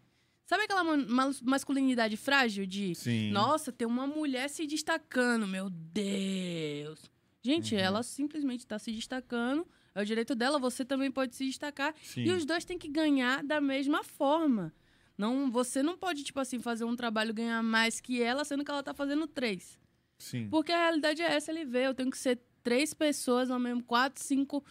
Sabe 0.53 0.65
aquela 0.65 0.83
ma- 0.83 0.97
mas- 1.07 1.41
masculinidade 1.41 2.15
frágil 2.15 2.67
de. 2.67 2.93
Sim. 2.93 3.31
Nossa, 3.31 3.71
tem 3.71 3.87
uma 3.87 4.05
mulher 4.05 4.47
se 4.51 4.67
destacando, 4.67 5.47
meu 5.47 5.67
Deus. 5.67 7.09
Gente, 7.41 7.73
Uhum. 7.73 7.81
ela 7.81 8.03
simplesmente 8.03 8.59
está 8.59 8.77
se 8.77 8.91
destacando. 8.91 9.65
É 9.95 10.01
o 10.03 10.05
direito 10.05 10.35
dela, 10.35 10.59
você 10.59 10.85
também 10.85 11.09
pode 11.11 11.35
se 11.35 11.43
destacar. 11.47 11.95
Sim. 12.03 12.25
E 12.25 12.31
os 12.31 12.45
dois 12.45 12.63
têm 12.65 12.77
que 12.77 12.87
ganhar 12.87 13.43
da 13.43 13.59
mesma 13.59 14.03
forma. 14.03 14.71
Não, 15.17 15.49
você 15.49 15.81
não 15.81 15.97
pode, 15.97 16.23
tipo 16.23 16.39
assim, 16.39 16.59
fazer 16.59 16.83
um 16.83 16.95
trabalho 16.95 17.33
ganhar 17.33 17.63
mais 17.63 17.99
que 17.99 18.21
ela, 18.21 18.45
sendo 18.45 18.63
que 18.63 18.69
ela 18.69 18.83
tá 18.83 18.93
fazendo 18.93 19.25
três. 19.25 19.79
Sim. 20.19 20.49
Porque 20.49 20.71
a 20.71 20.77
realidade 20.77 21.19
é 21.23 21.33
essa, 21.33 21.49
ele 21.51 21.65
vê. 21.65 21.87
Eu 21.87 21.95
tenho 21.95 22.11
que 22.11 22.17
ser 22.17 22.39
três 22.61 22.93
pessoas 22.93 23.49
ao 23.49 23.57
mesmo, 23.59 23.83
quatro, 23.83 24.23
cinco, 24.23 24.63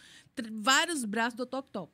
vários 0.49 1.03
braços 1.03 1.35
do 1.35 1.45
Top 1.45 1.69
Top. 1.71 1.91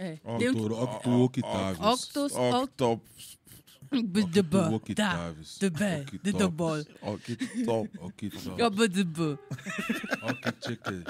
É. 0.00 0.16
Doutor 0.38 0.72
Octo 0.72 1.10
Octavius. 1.24 1.80
Octos, 2.06 2.32
Octopus. 2.36 3.38
Bo- 3.90 4.74
Octavius. 4.76 5.58
The 5.58 5.70
the 6.22 6.46
ball. 6.48 6.84
Octopus. 7.02 8.46
Octopus. 8.60 9.38
Octchicken. 10.22 11.04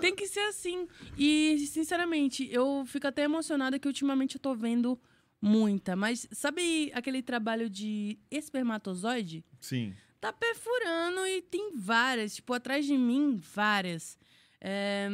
Tem 0.00 0.14
que 0.14 0.26
ser 0.28 0.40
assim. 0.40 0.86
E, 1.16 1.66
sinceramente, 1.66 2.48
eu 2.52 2.84
fico 2.86 3.06
até 3.08 3.22
emocionada 3.24 3.78
que 3.78 3.88
ultimamente 3.88 4.36
eu 4.36 4.40
tô 4.40 4.54
vendo 4.54 4.98
muita. 5.40 5.96
Mas 5.96 6.28
sabe 6.30 6.92
aquele 6.94 7.22
trabalho 7.22 7.68
de 7.68 8.18
espermatozoide? 8.30 9.44
Sim. 9.60 9.94
Tá 10.20 10.32
perfurando 10.32 11.26
e 11.26 11.42
tem 11.42 11.72
várias. 11.76 12.36
Tipo, 12.36 12.52
atrás 12.52 12.84
de 12.86 12.96
mim, 12.96 13.40
várias. 13.54 14.18
É, 14.60 15.08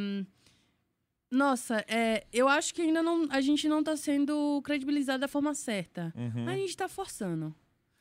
Nossa, 1.29 1.83
é, 1.87 2.25
eu 2.31 2.47
acho 2.47 2.73
que 2.73 2.81
ainda 2.81 3.01
não, 3.01 3.27
a 3.29 3.41
gente 3.41 3.67
não 3.67 3.83
tá 3.83 3.97
sendo 3.97 4.61
credibilizado 4.63 5.19
da 5.21 5.27
forma 5.27 5.53
certa. 5.53 6.13
Uhum. 6.15 6.47
A 6.47 6.55
gente 6.55 6.75
tá 6.77 6.87
forçando. 6.87 7.53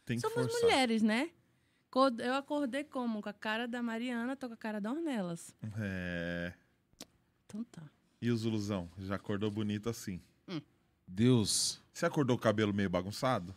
Tem 0.04 0.16
que 0.16 0.20
Somos 0.20 0.36
forçar. 0.36 0.60
mulheres, 0.62 1.02
né? 1.02 1.30
Eu 2.18 2.34
acordei 2.34 2.82
como? 2.84 3.22
Com 3.22 3.28
a 3.28 3.32
cara 3.32 3.68
da 3.68 3.82
Mariana, 3.82 4.34
tô 4.36 4.48
com 4.48 4.54
a 4.54 4.56
cara 4.56 4.80
da 4.80 4.90
Ornelas. 4.90 5.54
É. 5.78 6.52
Então 7.46 7.62
tá. 7.64 7.82
E 8.20 8.30
o 8.30 8.36
Zuluzão? 8.36 8.90
Já 8.98 9.14
acordou 9.14 9.50
bonito 9.50 9.88
assim. 9.88 10.20
Deus. 11.06 11.80
Você 11.92 12.06
acordou 12.06 12.36
o 12.36 12.38
cabelo 12.38 12.72
meio 12.74 12.90
bagunçado? 12.90 13.54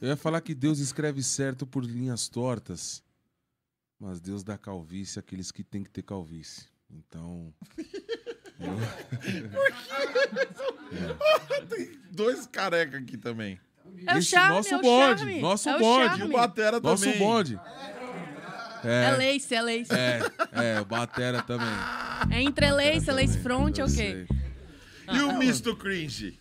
Eu 0.00 0.08
ia 0.08 0.16
falar 0.16 0.40
que 0.40 0.54
Deus 0.54 0.78
escreve 0.78 1.22
certo 1.22 1.66
por 1.66 1.84
linhas 1.84 2.28
tortas, 2.28 3.02
mas 3.98 4.20
Deus 4.20 4.42
dá 4.42 4.56
calvície 4.56 5.18
àqueles 5.18 5.50
que 5.52 5.62
tem 5.62 5.82
que 5.82 5.90
ter 5.90 6.02
calvície. 6.02 6.66
Então. 6.88 7.52
Dois 12.10 12.46
careca 12.46 12.98
aqui 12.98 13.16
também. 13.16 13.58
É 14.06 14.16
o 14.16 14.22
charme, 14.22 14.54
nosso 14.56 14.74
é 14.74 14.76
o 14.76 14.80
bonde, 14.82 15.18
charme. 15.20 15.40
nosso 15.40 15.68
é 15.68 15.76
o. 15.76 15.78
E 15.78 15.82
charme. 16.08 16.22
o 16.24 16.28
Batera 16.28 16.80
Nosso 16.80 17.04
também. 17.04 17.18
bonde. 17.18 17.60
É 18.84 19.04
É, 19.04 19.10
lace, 19.16 19.54
é 19.54 19.62
lace. 19.62 19.92
é, 19.92 20.20
é, 20.76 20.80
o 20.80 20.84
Batera 20.84 21.42
também. 21.42 21.66
É 22.30 22.42
entre 22.42 22.70
lace, 22.72 23.00
Batera 23.06 23.16
lace 23.16 23.38
também, 23.38 23.42
front, 23.42 23.78
eu 23.78 23.86
ok. 23.86 23.96
sei. 23.96 24.26
E 25.12 25.20
o 25.22 25.38
Misto 25.38 25.74
Cringe? 25.76 26.38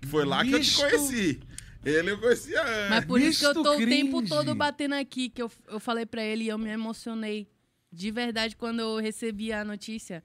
Que 0.00 0.08
foi 0.08 0.24
lá 0.24 0.42
que 0.44 0.52
eu 0.52 0.60
te 0.60 0.66
Misto- 0.66 0.80
conheci. 0.88 1.40
Ele 1.84 2.10
eu 2.10 2.18
conhecia 2.18 2.60
antes. 2.60 2.90
Mas 2.90 3.04
por 3.04 3.20
isso 3.20 3.38
que 3.38 3.46
eu 3.46 3.50
Misto 3.50 3.62
tô 3.62 3.74
o 3.74 3.78
tempo 3.86 4.16
cringe. 4.18 4.28
todo 4.28 4.52
batendo 4.54 4.94
aqui, 4.96 5.28
que 5.30 5.40
eu, 5.40 5.50
eu 5.68 5.78
falei 5.80 6.04
pra 6.04 6.22
ele 6.22 6.44
e 6.44 6.48
eu 6.48 6.58
me 6.58 6.68
emocionei 6.68 7.48
de 7.90 8.10
verdade 8.10 8.54
quando 8.56 8.80
eu 8.80 8.96
recebi 8.98 9.52
a 9.52 9.64
notícia. 9.64 10.22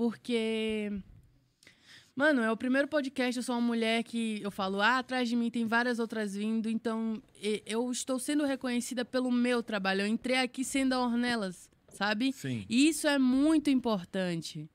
Porque. 0.00 0.90
Mano, 2.16 2.40
é 2.40 2.50
o 2.50 2.56
primeiro 2.56 2.88
podcast, 2.88 3.36
eu 3.36 3.42
sou 3.42 3.54
uma 3.54 3.60
mulher 3.60 4.02
que 4.02 4.40
eu 4.40 4.50
falo, 4.50 4.80
ah, 4.80 4.96
atrás 4.96 5.28
de 5.28 5.36
mim 5.36 5.50
tem 5.50 5.66
várias 5.66 5.98
outras 5.98 6.34
vindo, 6.34 6.70
então 6.70 7.22
eu 7.66 7.92
estou 7.92 8.18
sendo 8.18 8.46
reconhecida 8.46 9.04
pelo 9.04 9.30
meu 9.30 9.62
trabalho. 9.62 10.00
Eu 10.00 10.06
entrei 10.06 10.38
aqui 10.38 10.64
sendo 10.64 10.94
a 10.94 11.00
Ornelas, 11.00 11.68
sabe? 11.90 12.32
Sim. 12.32 12.64
E 12.66 12.88
Isso 12.88 13.06
é 13.06 13.18
muito 13.18 13.68
importante. 13.68 14.70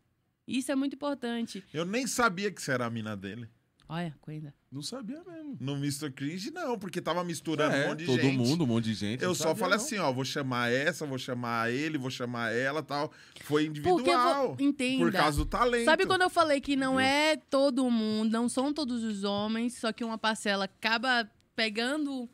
Isso 0.48 0.72
é 0.72 0.76
muito 0.76 0.94
importante. 0.94 1.64
Eu 1.74 1.86
nem 1.86 2.06
sabia 2.06 2.52
que 2.52 2.62
você 2.62 2.74
era 2.74 2.86
a 2.86 2.90
mina 2.92 3.18
dele. 3.18 3.50
Olha, 3.88 4.16
Coenda. 4.20 4.54
Não 4.72 4.82
sabia 4.82 5.24
mesmo. 5.24 5.58
No 5.60 5.74
Mr. 5.76 6.10
Cringe, 6.12 6.50
não, 6.52 6.78
porque 6.78 7.00
tava 7.00 7.24
misturando 7.24 7.76
um 7.76 7.78
É, 7.78 7.88
monte 7.88 8.00
de 8.00 8.06
todo 8.08 8.20
gente. 8.20 8.38
mundo, 8.38 8.64
um 8.64 8.68
monte 8.68 8.86
de 8.86 8.94
gente. 8.96 9.24
Eu 9.24 9.36
só 9.36 9.56
falei 9.56 9.78
não. 9.78 9.84
assim, 9.86 9.98
ó, 10.00 10.12
vou 10.12 10.26
chamar 10.26 10.72
essa, 10.72 11.06
vou 11.06 11.20
chamar 11.20 11.72
ele, 11.72 11.98
vou 11.98 12.10
chamar 12.10 12.52
ela 12.52 12.82
tal. 12.82 13.12
Foi 13.42 13.66
Porque 13.70 13.88
eu 13.88 13.94
individual. 13.94 14.56
vou... 14.56 14.66
Entenda. 14.68 15.06
Por 15.06 15.12
causa 15.14 15.38
do 15.38 15.46
talento. 15.46 15.86
Sabe 15.86 16.06
quando 16.08 16.24
eu 16.24 16.30
falei 16.32 16.60
que 16.60 16.76
não 16.76 17.00
é 17.00 17.36
todo 17.38 17.90
mundo, 17.92 18.32
não 18.32 18.50
são 18.50 18.74
todos 18.74 19.04
os 19.04 19.24
homens, 19.24 19.78
só 19.78 19.94
que 19.94 20.04
uma 20.04 20.18
parcela 20.18 20.66
acaba 20.66 21.30
pegando 21.56 22.28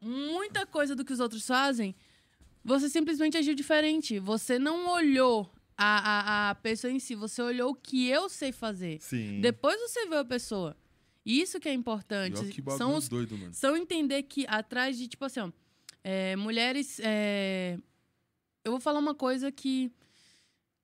muita 0.00 0.66
coisa 0.66 0.96
do 0.96 1.04
que 1.04 1.12
os 1.12 1.20
outros 1.20 1.46
fazem? 1.46 1.94
Você 2.64 2.88
simplesmente 2.88 3.36
agiu 3.38 3.54
diferente. 3.54 4.18
Você 4.18 4.58
não 4.58 4.90
olhou 4.90 5.50
a, 5.76 6.48
a, 6.48 6.50
a 6.50 6.54
pessoa 6.56 6.92
em 6.92 6.98
si, 6.98 7.14
você 7.14 7.40
olhou 7.40 7.70
o 7.70 7.74
que 7.74 8.08
eu 8.08 8.28
sei 8.28 8.50
fazer. 8.50 8.98
Sim. 9.00 9.40
Depois 9.40 9.80
você 9.80 10.06
vê 10.08 10.16
a 10.16 10.24
pessoa. 10.24 10.76
Isso 11.30 11.60
que 11.60 11.68
é 11.68 11.72
importante. 11.74 12.42
que 12.46 12.62
São 12.76 12.96
os 12.96 13.08
doido, 13.08 13.36
mano. 13.36 13.52
são 13.52 13.76
entender 13.76 14.22
que 14.22 14.46
atrás 14.48 14.96
de, 14.96 15.06
tipo 15.06 15.24
assim, 15.24 15.40
ó, 15.40 15.50
é, 16.02 16.34
mulheres. 16.36 16.98
é, 17.04 17.76
eu 18.64 18.72
vou 18.72 18.80
falar 18.80 18.98
uma 18.98 19.14
coisa 19.14 19.52
que. 19.52 19.92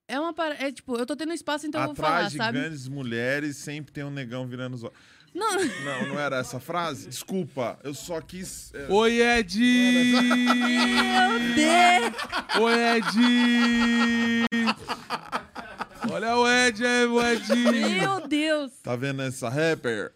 É 0.06 0.20
uma. 0.20 0.34
É 0.58 0.70
tipo, 0.70 0.96
eu 0.96 1.06
tô 1.06 1.16
tendo 1.16 1.32
espaço, 1.32 1.66
então 1.66 1.80
eu 1.80 1.86
vou 1.88 1.94
falar, 1.96 2.16
Atrás 2.16 2.32
de 2.32 2.38
sabe? 2.38 2.58
grandes 2.58 2.86
mulheres 2.88 3.56
sempre 3.56 3.90
tem 3.90 4.04
um 4.04 4.10
negão 4.10 4.46
virando 4.46 4.74
os 4.74 4.84
olhos. 4.84 4.96
Não, 5.34 5.50
Não, 5.84 6.08
não 6.08 6.20
era 6.20 6.36
essa 6.36 6.60
frase? 6.60 7.08
Desculpa, 7.08 7.78
eu 7.82 7.94
só 7.94 8.20
quis. 8.20 8.70
é, 8.74 8.86
Oi, 8.92 9.20
Ed! 9.20 9.58
meu 9.58 11.54
Deus! 11.54 12.12
Oi, 12.60 12.74
Ed! 12.98 13.06
Olha 16.10 16.36
o 16.36 16.48
Ed, 16.48 16.84
é 16.84 17.06
o 17.06 17.20
Ed! 17.22 17.54
Meu 17.54 18.26
Deus! 18.26 18.72
Tá 18.82 18.96
vendo 18.96 19.22
essa 19.22 19.48
rapper? 19.48 20.12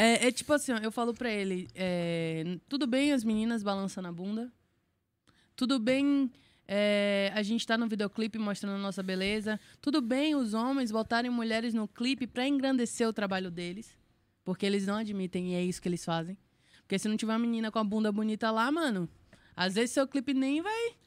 É, 0.00 0.28
é 0.28 0.30
tipo 0.30 0.52
assim, 0.52 0.72
eu 0.80 0.92
falo 0.92 1.12
pra 1.12 1.28
ele: 1.28 1.68
é, 1.74 2.58
tudo 2.68 2.86
bem 2.86 3.12
as 3.12 3.24
meninas 3.24 3.64
balançando 3.64 4.06
a 4.06 4.12
bunda. 4.12 4.52
Tudo 5.56 5.80
bem 5.80 6.30
é, 6.68 7.32
a 7.34 7.42
gente 7.42 7.66
tá 7.66 7.78
no 7.78 7.88
videoclipe 7.88 8.38
mostrando 8.38 8.76
a 8.76 8.78
nossa 8.78 9.02
beleza. 9.02 9.58
Tudo 9.80 10.02
bem 10.02 10.36
os 10.36 10.52
homens 10.52 10.92
botarem 10.92 11.30
mulheres 11.30 11.72
no 11.72 11.88
clipe 11.88 12.26
pra 12.26 12.46
engrandecer 12.46 13.08
o 13.08 13.12
trabalho 13.12 13.50
deles. 13.50 13.96
Porque 14.44 14.66
eles 14.66 14.86
não 14.86 14.96
admitem 14.96 15.52
e 15.52 15.54
é 15.54 15.64
isso 15.64 15.80
que 15.80 15.88
eles 15.88 16.04
fazem. 16.04 16.38
Porque 16.82 16.98
se 16.98 17.08
não 17.08 17.16
tiver 17.16 17.32
uma 17.32 17.38
menina 17.38 17.70
com 17.70 17.78
a 17.78 17.84
bunda 17.84 18.12
bonita 18.12 18.50
lá, 18.50 18.70
mano, 18.70 19.08
às 19.56 19.74
vezes 19.74 19.90
seu 19.90 20.06
clipe 20.06 20.32
nem 20.32 20.62
vai 20.62 20.97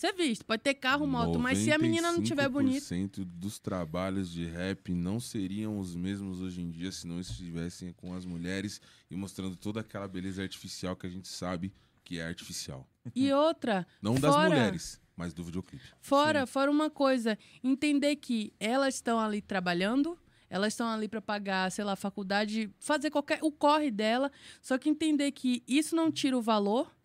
ser 0.00 0.12
visto. 0.12 0.44
Pode 0.44 0.62
ter 0.62 0.74
carro, 0.74 1.06
moto, 1.06 1.38
mas 1.38 1.58
se 1.58 1.72
a 1.72 1.78
menina 1.78 2.12
não 2.12 2.22
tiver 2.22 2.48
bonita. 2.48 2.84
95% 2.94 3.24
dos 3.24 3.58
trabalhos 3.58 4.30
de 4.30 4.44
rap 4.46 4.92
não 4.94 5.18
seriam 5.20 5.78
os 5.78 5.94
mesmos 5.94 6.40
hoje 6.40 6.60
em 6.60 6.70
dia 6.70 6.90
se 6.92 7.06
não 7.06 7.20
estivessem 7.20 7.92
com 7.92 8.14
as 8.14 8.24
mulheres 8.24 8.80
e 9.10 9.16
mostrando 9.16 9.56
toda 9.56 9.80
aquela 9.80 10.06
beleza 10.08 10.42
artificial 10.42 10.94
que 10.96 11.06
a 11.06 11.10
gente 11.10 11.28
sabe 11.28 11.72
que 12.04 12.18
é 12.18 12.26
artificial. 12.26 12.88
E 13.14 13.32
outra. 13.32 13.86
Não 14.00 14.14
das 14.14 14.32
fora- 14.34 14.48
mulheres, 14.48 15.00
mas 15.16 15.32
do 15.34 15.42
videoclipe. 15.42 15.84
Fora, 16.00 16.46
fora 16.46 16.70
uma 16.70 16.88
coisa, 16.90 17.36
entender 17.62 18.16
que 18.16 18.52
elas 18.60 18.94
estão 18.96 19.18
ali 19.18 19.40
trabalhando, 19.42 20.16
elas 20.48 20.72
estão 20.72 20.88
ali 20.88 21.08
para 21.08 21.20
pagar, 21.20 21.70
sei 21.72 21.84
lá, 21.84 21.96
faculdade, 21.96 22.70
fazer 22.78 23.10
qualquer 23.10 23.40
o 23.42 23.50
corre 23.50 23.90
dela, 23.90 24.30
só 24.62 24.78
que 24.78 24.88
entender 24.88 25.32
que 25.32 25.64
isso 25.66 25.96
não 25.96 26.12
tira 26.12 26.38
o 26.38 26.42
valor. 26.42 26.95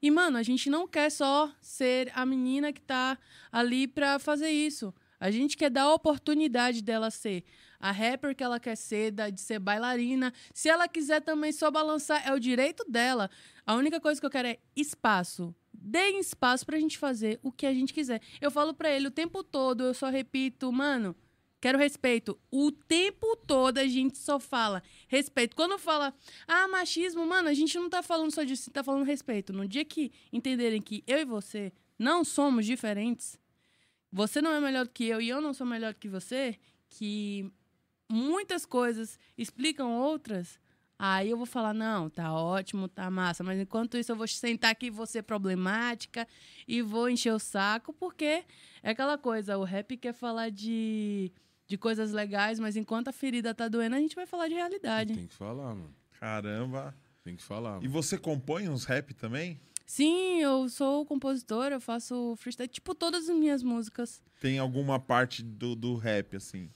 E 0.00 0.10
mano, 0.10 0.38
a 0.38 0.42
gente 0.42 0.68
não 0.68 0.86
quer 0.86 1.10
só 1.10 1.50
ser 1.60 2.10
a 2.14 2.24
menina 2.24 2.72
que 2.72 2.80
tá 2.80 3.18
ali 3.50 3.86
para 3.86 4.18
fazer 4.18 4.50
isso. 4.50 4.94
A 5.18 5.30
gente 5.30 5.56
quer 5.56 5.70
dar 5.70 5.82
a 5.82 5.94
oportunidade 5.94 6.82
dela 6.82 7.10
ser 7.10 7.44
a 7.80 7.90
rapper 7.90 8.34
que 8.34 8.42
ela 8.42 8.58
quer 8.58 8.76
ser, 8.76 9.12
de 9.12 9.40
ser 9.40 9.58
bailarina. 9.58 10.32
Se 10.52 10.68
ela 10.68 10.88
quiser 10.88 11.20
também 11.20 11.52
só 11.52 11.70
balançar, 11.70 12.26
é 12.26 12.32
o 12.32 12.40
direito 12.40 12.84
dela. 12.88 13.30
A 13.66 13.74
única 13.74 14.00
coisa 14.00 14.20
que 14.20 14.26
eu 14.26 14.30
quero 14.30 14.48
é 14.48 14.58
espaço. 14.74 15.54
Deem 15.72 16.18
espaço 16.18 16.64
pra 16.64 16.78
gente 16.78 16.98
fazer 16.98 17.38
o 17.42 17.52
que 17.52 17.66
a 17.66 17.72
gente 17.72 17.92
quiser. 17.92 18.20
Eu 18.40 18.50
falo 18.50 18.74
pra 18.74 18.90
ele 18.90 19.08
o 19.08 19.10
tempo 19.10 19.42
todo, 19.42 19.84
eu 19.84 19.94
só 19.94 20.08
repito, 20.08 20.72
mano, 20.72 21.14
quero 21.60 21.78
respeito. 21.78 22.38
O 22.50 22.70
tempo 22.70 23.36
todo 23.36 23.78
a 23.78 23.86
gente 23.86 24.18
só 24.18 24.38
fala 24.38 24.82
respeito. 25.08 25.56
Quando 25.56 25.78
fala, 25.78 26.14
ah, 26.46 26.68
machismo, 26.68 27.26
mano, 27.26 27.48
a 27.48 27.54
gente 27.54 27.76
não 27.76 27.88
tá 27.88 28.02
falando 28.02 28.32
só 28.32 28.42
disso, 28.42 28.70
tá 28.70 28.82
falando 28.82 29.04
respeito. 29.04 29.52
No 29.52 29.66
dia 29.66 29.84
que 29.84 30.12
entenderem 30.32 30.80
que 30.80 31.02
eu 31.06 31.18
e 31.18 31.24
você 31.24 31.72
não 31.98 32.24
somos 32.24 32.66
diferentes, 32.66 33.38
você 34.12 34.40
não 34.40 34.52
é 34.52 34.60
melhor 34.60 34.84
do 34.84 34.90
que 34.90 35.04
eu 35.04 35.20
e 35.20 35.28
eu 35.28 35.40
não 35.40 35.52
sou 35.52 35.66
melhor 35.66 35.92
do 35.92 35.98
que 35.98 36.08
você, 36.08 36.58
que 36.88 37.50
muitas 38.08 38.64
coisas 38.64 39.18
explicam 39.36 39.92
outras, 39.92 40.58
aí 40.98 41.30
eu 41.30 41.36
vou 41.36 41.46
falar, 41.46 41.74
não, 41.74 42.08
tá 42.08 42.32
ótimo, 42.32 42.88
tá 42.88 43.10
massa, 43.10 43.42
mas 43.42 43.58
enquanto 43.60 43.96
isso 43.96 44.12
eu 44.12 44.16
vou 44.16 44.26
sentar 44.26 44.70
aqui 44.70 44.86
e 44.86 44.90
vou 44.90 45.06
ser 45.06 45.22
problemática 45.22 46.26
e 46.66 46.80
vou 46.80 47.10
encher 47.10 47.32
o 47.32 47.38
saco, 47.38 47.92
porque 47.92 48.44
é 48.82 48.90
aquela 48.90 49.18
coisa, 49.18 49.58
o 49.58 49.64
rap 49.64 49.96
quer 49.96 50.14
falar 50.14 50.50
de, 50.50 51.32
de 51.66 51.76
coisas 51.76 52.12
legais, 52.12 52.58
mas 52.58 52.76
enquanto 52.76 53.08
a 53.08 53.12
ferida 53.12 53.54
tá 53.54 53.68
doendo, 53.68 53.96
a 53.96 54.00
gente 54.00 54.14
vai 54.14 54.26
falar 54.26 54.48
de 54.48 54.54
realidade. 54.54 55.14
Tem 55.14 55.26
que 55.26 55.34
falar, 55.34 55.74
mano. 55.74 55.94
Caramba. 56.20 56.94
Tem 57.24 57.34
que 57.34 57.42
falar. 57.42 57.78
E 57.78 57.80
Mano. 57.80 57.90
você 57.90 58.16
compõe 58.16 58.68
uns 58.68 58.84
rap 58.84 59.12
também? 59.12 59.60
Sim, 59.84 60.40
eu 60.40 60.68
sou 60.68 61.04
compositora, 61.04 61.74
eu 61.74 61.80
faço 61.80 62.36
freestyle, 62.36 62.68
tipo 62.68 62.94
todas 62.94 63.28
as 63.28 63.36
minhas 63.36 63.62
músicas. 63.64 64.22
Tem 64.40 64.58
alguma 64.60 65.00
parte 65.00 65.42
do, 65.42 65.74
do 65.74 65.96
rap, 65.96 66.36
assim? 66.36 66.70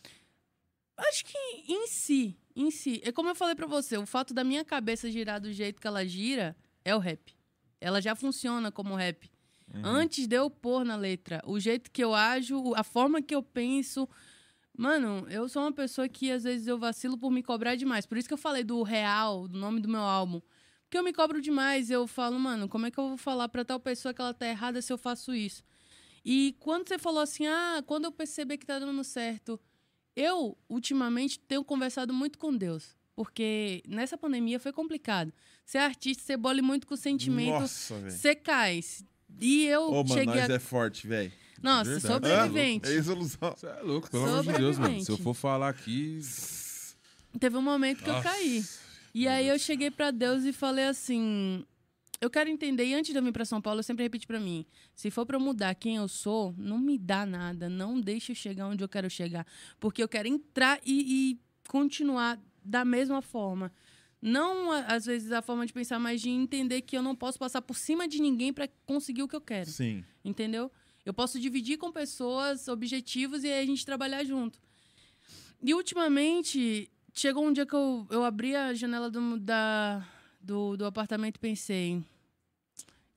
Acho 0.96 1.24
que 1.24 1.38
em 1.68 1.86
si, 1.86 2.36
em 2.54 2.70
si, 2.70 3.00
é 3.04 3.12
como 3.12 3.28
eu 3.28 3.34
falei 3.34 3.54
pra 3.54 3.66
você, 3.66 3.96
o 3.96 4.04
fato 4.04 4.34
da 4.34 4.42
minha 4.42 4.64
cabeça 4.64 5.10
girar 5.10 5.40
do 5.40 5.52
jeito 5.52 5.80
que 5.80 5.86
ela 5.86 6.04
gira 6.04 6.56
é 6.84 6.94
o 6.94 6.98
rap. 6.98 7.32
Ela 7.80 8.00
já 8.00 8.14
funciona 8.14 8.70
como 8.72 8.94
rap. 8.96 9.30
Antes 9.84 10.26
de 10.26 10.34
eu 10.36 10.50
pôr 10.50 10.84
na 10.84 10.96
letra, 10.96 11.40
o 11.46 11.60
jeito 11.60 11.92
que 11.92 12.02
eu 12.02 12.12
ajo, 12.12 12.74
a 12.74 12.82
forma 12.82 13.22
que 13.22 13.34
eu 13.34 13.42
penso. 13.42 14.08
Mano, 14.80 15.26
eu 15.28 15.46
sou 15.46 15.60
uma 15.60 15.72
pessoa 15.72 16.08
que 16.08 16.32
às 16.32 16.44
vezes 16.44 16.66
eu 16.66 16.78
vacilo 16.78 17.18
por 17.18 17.30
me 17.30 17.42
cobrar 17.42 17.74
demais. 17.74 18.06
Por 18.06 18.16
isso 18.16 18.26
que 18.26 18.32
eu 18.32 18.38
falei 18.38 18.64
do 18.64 18.82
real, 18.82 19.46
do 19.46 19.58
nome 19.58 19.78
do 19.78 19.86
meu 19.90 20.00
álbum. 20.00 20.40
Porque 20.84 20.96
eu 20.96 21.04
me 21.04 21.12
cobro 21.12 21.38
demais. 21.38 21.90
Eu 21.90 22.06
falo, 22.06 22.40
mano, 22.40 22.66
como 22.66 22.86
é 22.86 22.90
que 22.90 22.96
eu 22.96 23.08
vou 23.08 23.18
falar 23.18 23.50
pra 23.50 23.62
tal 23.62 23.78
pessoa 23.78 24.14
que 24.14 24.22
ela 24.22 24.32
tá 24.32 24.46
errada 24.46 24.80
se 24.80 24.90
eu 24.90 24.96
faço 24.96 25.34
isso? 25.34 25.62
E 26.24 26.56
quando 26.58 26.88
você 26.88 26.98
falou 26.98 27.20
assim, 27.20 27.46
ah, 27.46 27.84
quando 27.86 28.06
eu 28.06 28.10
perceber 28.10 28.56
que 28.56 28.64
tá 28.64 28.78
dando 28.78 29.04
certo, 29.04 29.60
eu, 30.16 30.56
ultimamente, 30.66 31.38
tenho 31.38 31.62
conversado 31.62 32.14
muito 32.14 32.38
com 32.38 32.56
Deus. 32.56 32.96
Porque 33.14 33.82
nessa 33.86 34.16
pandemia 34.16 34.58
foi 34.58 34.72
complicado. 34.72 35.30
Ser 35.62 35.76
artista, 35.76 36.22
você 36.22 36.38
bole 36.38 36.62
muito 36.62 36.86
com 36.86 36.94
o 36.94 36.96
sentimento, 36.96 37.60
Nossa, 37.60 37.96
velho. 37.96 38.10
você 38.10 38.34
cai. 38.34 38.80
E 39.38 39.66
eu 39.66 39.90
Ô, 39.90 39.96
mano, 39.96 40.08
cheguei 40.08 40.40
nós 40.40 40.48
a... 40.50 40.54
é 40.54 40.58
forte, 40.58 41.06
velho. 41.06 41.30
Nossa, 41.62 41.90
Verdade. 41.90 42.12
sobrevivente. 42.14 42.88
É 42.88 42.92
resolução. 42.92 43.54
Você 43.56 43.66
é 43.66 43.80
louco, 43.82 44.10
pelo 44.10 44.24
amor 44.24 44.42
de 44.44 44.52
Deus, 44.52 44.78
mano. 44.78 45.00
Se 45.04 45.10
eu 45.10 45.18
for 45.18 45.34
falar 45.34 45.68
aqui. 45.68 46.20
Teve 47.38 47.56
um 47.56 47.62
momento 47.62 48.02
que 48.02 48.08
eu 48.10 48.14
Nossa. 48.14 48.28
caí. 48.28 48.64
E 49.14 49.28
aí 49.28 49.48
eu 49.48 49.58
cheguei 49.58 49.90
pra 49.90 50.10
Deus 50.10 50.44
e 50.44 50.52
falei 50.52 50.86
assim: 50.86 51.64
eu 52.20 52.30
quero 52.30 52.48
entender. 52.50 52.84
E 52.86 52.94
antes 52.94 53.12
de 53.12 53.18
eu 53.18 53.22
vir 53.22 53.32
pra 53.32 53.44
São 53.44 53.60
Paulo, 53.60 53.80
eu 53.80 53.84
sempre 53.84 54.02
repeti 54.04 54.26
pra 54.26 54.40
mim: 54.40 54.64
se 54.94 55.10
for 55.10 55.24
pra 55.26 55.36
eu 55.36 55.40
mudar 55.40 55.74
quem 55.74 55.96
eu 55.96 56.08
sou, 56.08 56.54
não 56.56 56.78
me 56.78 56.98
dá 56.98 57.24
nada. 57.26 57.68
Não 57.68 58.00
deixe 58.00 58.32
eu 58.32 58.36
chegar 58.36 58.66
onde 58.66 58.82
eu 58.82 58.88
quero 58.88 59.08
chegar. 59.10 59.46
Porque 59.78 60.02
eu 60.02 60.08
quero 60.08 60.28
entrar 60.28 60.80
e, 60.84 61.32
e 61.32 61.40
continuar 61.68 62.38
da 62.64 62.84
mesma 62.84 63.22
forma. 63.22 63.72
Não, 64.22 64.70
às 64.70 65.06
vezes, 65.06 65.32
a 65.32 65.40
forma 65.40 65.64
de 65.64 65.72
pensar, 65.72 65.98
mas 65.98 66.20
de 66.20 66.28
entender 66.28 66.82
que 66.82 66.94
eu 66.94 67.02
não 67.02 67.16
posso 67.16 67.38
passar 67.38 67.62
por 67.62 67.76
cima 67.78 68.06
de 68.06 68.20
ninguém 68.20 68.52
pra 68.52 68.68
conseguir 68.84 69.22
o 69.22 69.28
que 69.28 69.34
eu 69.34 69.40
quero. 69.40 69.70
Sim. 69.70 70.04
Entendeu? 70.22 70.70
Eu 71.04 71.14
posso 71.14 71.40
dividir 71.40 71.78
com 71.78 71.90
pessoas 71.90 72.68
objetivos 72.68 73.44
e 73.44 73.48
aí 73.48 73.62
a 73.62 73.66
gente 73.66 73.86
trabalhar 73.86 74.24
junto. 74.24 74.58
E 75.62 75.74
ultimamente, 75.74 76.90
chegou 77.14 77.46
um 77.46 77.52
dia 77.52 77.66
que 77.66 77.74
eu, 77.74 78.06
eu 78.10 78.24
abri 78.24 78.54
a 78.54 78.72
janela 78.74 79.10
do, 79.10 79.38
da, 79.38 80.06
do, 80.40 80.76
do 80.76 80.84
apartamento 80.84 81.36
e 81.36 81.40
pensei: 81.40 82.02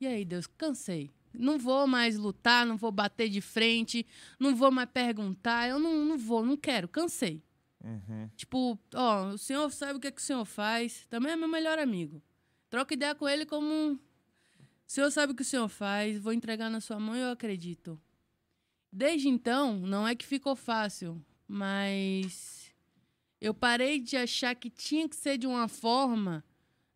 e 0.04 0.08
aí, 0.08 0.26
Deus, 0.26 0.46
cansei. 0.46 1.10
Não 1.34 1.58
vou 1.58 1.88
mais 1.88 2.18
lutar, 2.18 2.66
não 2.66 2.76
vou 2.76 2.92
bater 2.92 3.30
de 3.30 3.40
frente, 3.40 4.06
não 4.38 4.54
vou 4.54 4.70
mais 4.70 4.90
perguntar, 4.90 5.70
eu 5.70 5.80
não, 5.80 6.04
não 6.04 6.18
vou, 6.18 6.46
não 6.46 6.58
quero, 6.58 6.90
cansei. 6.90 7.42
Uhum. 7.82 8.30
Tipo, 8.36 8.78
ó, 8.94 9.30
o 9.30 9.38
senhor 9.38 9.72
sabe 9.72 9.98
o 9.98 10.00
que, 10.02 10.08
é 10.08 10.12
que 10.12 10.20
o 10.20 10.24
senhor 10.24 10.44
faz, 10.44 11.08
também 11.10 11.32
é 11.32 11.36
meu 11.38 11.48
melhor 11.48 11.80
amigo. 11.80 12.22
Troca 12.70 12.94
ideia 12.94 13.16
com 13.16 13.30
ele 13.30 13.46
como. 13.46 13.98
O 14.88 14.92
senhor 14.92 15.10
sabe 15.12 15.34
o 15.34 15.36
que 15.36 15.42
o 15.42 15.46
senhor 15.46 15.68
faz, 15.68 16.20
vou 16.20 16.34
entregar 16.34 16.70
na 16.70 16.82
sua 16.82 17.00
mão 17.00 17.16
e 17.16 17.20
eu 17.20 17.32
acredito. 17.32 18.00
Desde 18.92 19.28
então, 19.28 19.80
não 19.80 20.08
é 20.08 20.16
que 20.16 20.26
ficou 20.26 20.56
fácil, 20.56 21.20
mas 21.48 22.72
eu 23.42 23.54
parei 23.54 24.00
de 24.00 24.16
achar 24.16 24.54
que 24.56 24.70
tinha 24.70 25.10
que 25.10 25.16
ser 25.16 25.38
de 25.38 25.48
uma 25.48 25.68
forma, 25.68 26.44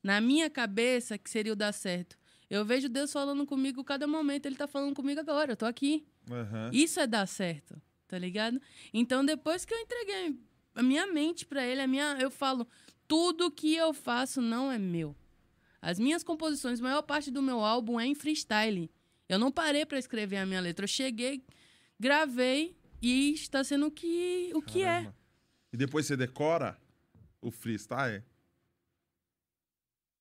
na 0.04 0.22
minha 0.22 0.50
cabeça, 0.50 1.18
que 1.18 1.30
seria 1.30 1.54
o 1.54 1.56
dar 1.56 1.74
certo. 1.74 2.18
Eu 2.50 2.64
vejo 2.64 2.88
Deus 2.88 3.12
falando 3.12 3.46
comigo 3.46 3.84
cada 3.84 4.06
momento, 4.06 4.46
Ele 4.46 4.56
tá 4.56 4.68
falando 4.68 4.96
comigo 4.96 5.20
agora, 5.20 5.54
eu 5.54 5.58
tô 5.58 5.66
aqui. 5.66 6.06
Aham. 6.30 6.70
Isso 6.72 7.00
é 7.00 7.08
dar 7.08 7.26
certo, 7.26 7.82
tá 8.08 8.18
ligado? 8.18 8.62
Então, 8.94 9.26
depois 9.26 9.66
que 9.66 9.74
eu 9.74 9.80
entreguei 9.80 10.40
a 10.76 10.84
minha 10.84 11.08
mente 11.08 11.46
pra 11.46 11.66
ele, 11.66 11.82
a 11.82 11.88
minha, 11.88 12.18
eu 12.20 12.30
falo, 12.30 12.68
tudo 13.08 13.50
que 13.50 13.76
eu 13.76 13.92
faço 13.94 14.40
não 14.40 14.72
é 14.72 14.78
meu. 14.78 15.16
As 15.82 16.00
minhas 16.00 16.24
composições, 16.24 16.80
a 16.80 16.84
maior 16.84 17.02
parte 17.02 17.32
do 17.32 17.42
meu 17.42 17.60
álbum 17.60 18.00
é 18.00 18.06
em 18.06 18.16
freestyle. 18.16 18.90
Eu 19.30 19.38
não 19.38 19.52
parei 19.52 19.86
pra 19.86 20.00
escrever 20.00 20.38
a 20.38 20.46
minha 20.46 20.62
letra. 20.62 20.86
Eu 20.86 20.88
cheguei, 20.88 21.44
gravei 22.00 22.76
e 23.02 23.34
está 23.34 23.64
sendo 23.64 23.88
o 23.88 23.92
que, 23.92 24.52
o 24.54 24.62
que 24.62 24.84
é. 24.84 25.12
E 25.72 25.78
depois 25.78 26.06
você 26.06 26.16
decora 26.16 26.78
o 27.42 27.52
freestyle? 27.52 28.24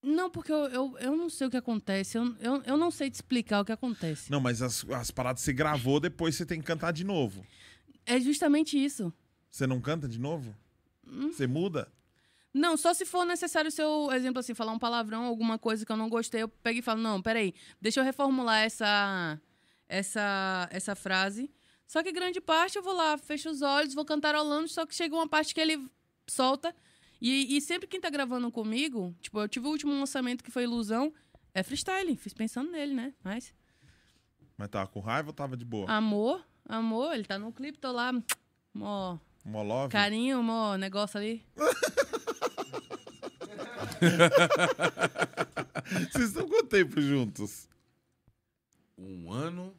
Não, 0.03 0.31
porque 0.31 0.53
eu, 0.53 0.66
eu, 0.66 0.99
eu 0.99 1.16
não 1.16 1.28
sei 1.28 1.47
o 1.47 1.51
que 1.51 1.57
acontece. 1.57 2.16
Eu, 2.16 2.37
eu, 2.37 2.62
eu 2.62 2.77
não 2.77 2.91
sei 2.91 3.11
te 3.11 3.15
explicar 3.15 3.61
o 3.61 3.65
que 3.65 3.73
acontece. 3.73 4.31
Não, 4.31 4.41
mas 4.41 4.62
as, 4.62 4.89
as 4.91 5.11
paradas 5.11 5.43
você 5.43 5.53
gravou, 5.53 5.99
depois 5.99 6.37
você 6.37 6.47
tem 6.47 6.61
que 6.61 6.66
cantar 6.66 6.93
de 6.93 7.03
novo. 7.03 7.45
É 8.05 8.20
justamente 8.20 8.83
isso. 8.83 9.12
Você 9.51 9.66
não 9.66 9.81
canta 9.81 10.07
de 10.07 10.20
novo? 10.20 10.55
Hum. 11.05 11.33
Você 11.33 11.47
muda? 11.47 11.91
Não, 12.57 12.74
só 12.74 12.95
se 12.95 13.05
for 13.05 13.27
necessário 13.27 13.70
se 13.70 13.83
eu, 13.83 14.11
exemplo 14.12 14.41
assim, 14.41 14.55
falar 14.55 14.73
um 14.73 14.78
palavrão, 14.78 15.24
alguma 15.24 15.59
coisa 15.59 15.85
que 15.85 15.93
eu 15.93 15.97
não 15.97 16.09
gostei, 16.09 16.43
eu 16.43 16.49
pego 16.49 16.78
e 16.78 16.83
falo, 16.83 17.03
não, 17.03 17.20
peraí, 17.20 17.53
deixa 17.78 18.01
eu 18.01 18.05
reformular 18.05 18.62
essa, 18.62 19.39
essa, 19.87 20.66
essa 20.73 20.97
frase. 20.97 21.53
Só 21.87 22.03
que 22.03 22.11
grande 22.11 22.41
parte 22.41 22.77
eu 22.77 22.83
vou 22.83 22.95
lá, 22.95 23.19
fecho 23.19 23.51
os 23.51 23.61
olhos, 23.61 23.93
vou 23.93 24.07
cantarolando, 24.07 24.69
só 24.69 24.87
que 24.87 24.95
chega 24.95 25.15
uma 25.15 25.28
parte 25.28 25.55
que 25.55 25.61
ele 25.61 25.87
solta. 26.27 26.74
E, 27.20 27.59
e 27.59 27.61
sempre 27.61 27.87
quem 27.87 28.01
tá 28.01 28.09
gravando 28.09 28.51
comigo, 28.51 29.15
tipo, 29.20 29.39
eu 29.39 29.49
tive 29.49 29.66
o 29.66 29.70
último 29.70 29.93
lançamento 29.93 30.43
que 30.43 30.51
foi 30.51 30.62
Ilusão, 30.62 31.12
é 31.53 31.62
freestyle, 31.62 32.16
fiz 32.16 32.33
pensando 32.33 32.70
nele, 32.70 32.95
né? 32.95 33.12
Mas, 33.23 33.55
Mas 34.57 34.70
tava 34.70 34.87
com 34.87 35.01
raiva 35.01 35.28
ou 35.28 35.35
tava 35.35 35.59
de 35.59 35.65
boa? 35.65 35.91
amor, 35.91 36.43
amor, 36.66 37.12
ele 37.12 37.24
tá 37.24 37.39
no 37.39 37.53
clipe, 37.53 37.78
tô 37.78 37.93
lá, 37.93 38.12
mó 38.73 39.19
Molove? 39.45 39.93
carinho, 39.93 40.43
mó 40.43 40.74
negócio 40.77 41.19
ali. 41.19 41.45
Vocês 46.13 46.29
estão 46.29 46.49
quanto 46.49 46.69
tempo 46.69 47.01
juntos? 47.01 47.69
Um 48.99 49.33
ano. 49.33 49.75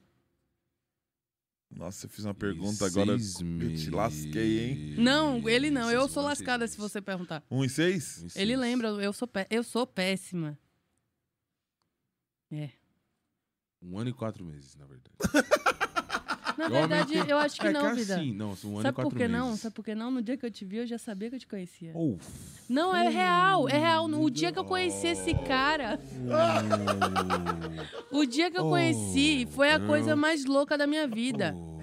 Nossa, 1.69 2.05
eu 2.05 2.09
fiz 2.09 2.23
uma 2.25 2.31
e 2.31 2.35
pergunta 2.35 2.85
agora. 2.85 3.17
seis 3.19 3.39
Eu 3.41 3.75
te 3.75 3.89
lasquei, 3.89 4.59
hein? 4.59 4.95
Não, 4.97 5.47
ele 5.49 5.69
não, 5.69 5.91
eu 5.91 6.07
sou 6.07 6.23
lascada 6.23 6.67
se 6.67 6.77
você 6.77 7.01
perguntar. 7.01 7.43
Um 7.51 7.63
e 7.63 7.69
seis? 7.69 8.19
Ele 8.35 8.53
Seis. 8.53 8.59
lembra, 8.59 8.87
eu 8.89 9.11
sou, 9.13 9.27
pé- 9.27 9.47
eu 9.49 9.63
sou 9.63 9.85
péssima. 9.85 10.57
É. 12.51 12.69
Um 13.81 13.99
ano 13.99 14.09
e 14.09 14.13
quatro 14.13 14.43
meses, 14.45 14.75
na 14.75 14.85
verdade. 14.85 15.15
Na 16.57 16.67
verdade, 16.67 17.13
eu 17.27 17.37
acho 17.37 17.59
que 17.59 17.67
é 17.67 17.71
não, 17.71 17.89
que 17.89 17.95
vida. 18.01 18.15
assim, 18.15 18.33
não, 18.33 18.55
são 18.55 18.73
um 18.73 18.79
e 18.79 18.81
Sabe 18.81 19.01
por 19.01 19.13
que 19.15 19.27
não? 19.27 19.55
Sabe 19.55 19.75
por 19.75 19.85
que 19.85 19.93
não? 19.95 20.09
No 20.09 20.21
dia 20.21 20.35
que 20.37 20.45
eu 20.45 20.51
te 20.51 20.65
vi, 20.65 20.77
eu 20.77 20.87
já 20.87 20.97
sabia 20.97 21.29
que 21.29 21.35
eu 21.35 21.39
te 21.39 21.47
conhecia. 21.47 21.91
Oh, 21.93 22.17
Não, 22.67 22.95
é 22.95 23.07
real, 23.09 23.69
é 23.69 23.77
real. 23.77 24.07
No 24.07 24.29
dia 24.31 24.51
que 24.51 24.57
eu 24.59 24.65
conheci 24.65 25.07
esse 25.07 25.33
cara, 25.35 25.99
o 28.11 28.25
dia 28.25 28.49
que 28.49 28.57
eu 28.57 28.65
Oh, 28.65 28.69
conheci 28.69 29.47
foi 29.51 29.71
a 29.71 29.79
coisa 29.79 30.15
mais 30.15 30.45
louca 30.45 30.77
da 30.77 30.87
minha 30.87 31.07
vida. 31.07 31.53
oh. 31.55 31.79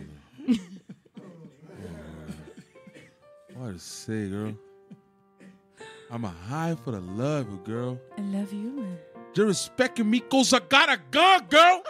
oh. 3.57 3.61
What 3.61 3.75
to 3.75 3.79
say, 3.79 4.29
girl? 4.29 4.55
I'm 6.11 6.25
a 6.25 6.29
high 6.29 6.75
for 6.77 6.93
the 6.93 7.01
love, 7.01 7.47
girl. 7.65 7.99
I 8.19 8.21
love 8.23 8.53
you, 8.53 8.71
man. 8.73 8.99
Respect 9.37 10.03
me 10.05 10.21
cause 10.21 10.53
I 10.55 10.61
gotta 10.61 10.97
go, 11.11 11.39
girl. 11.51 11.83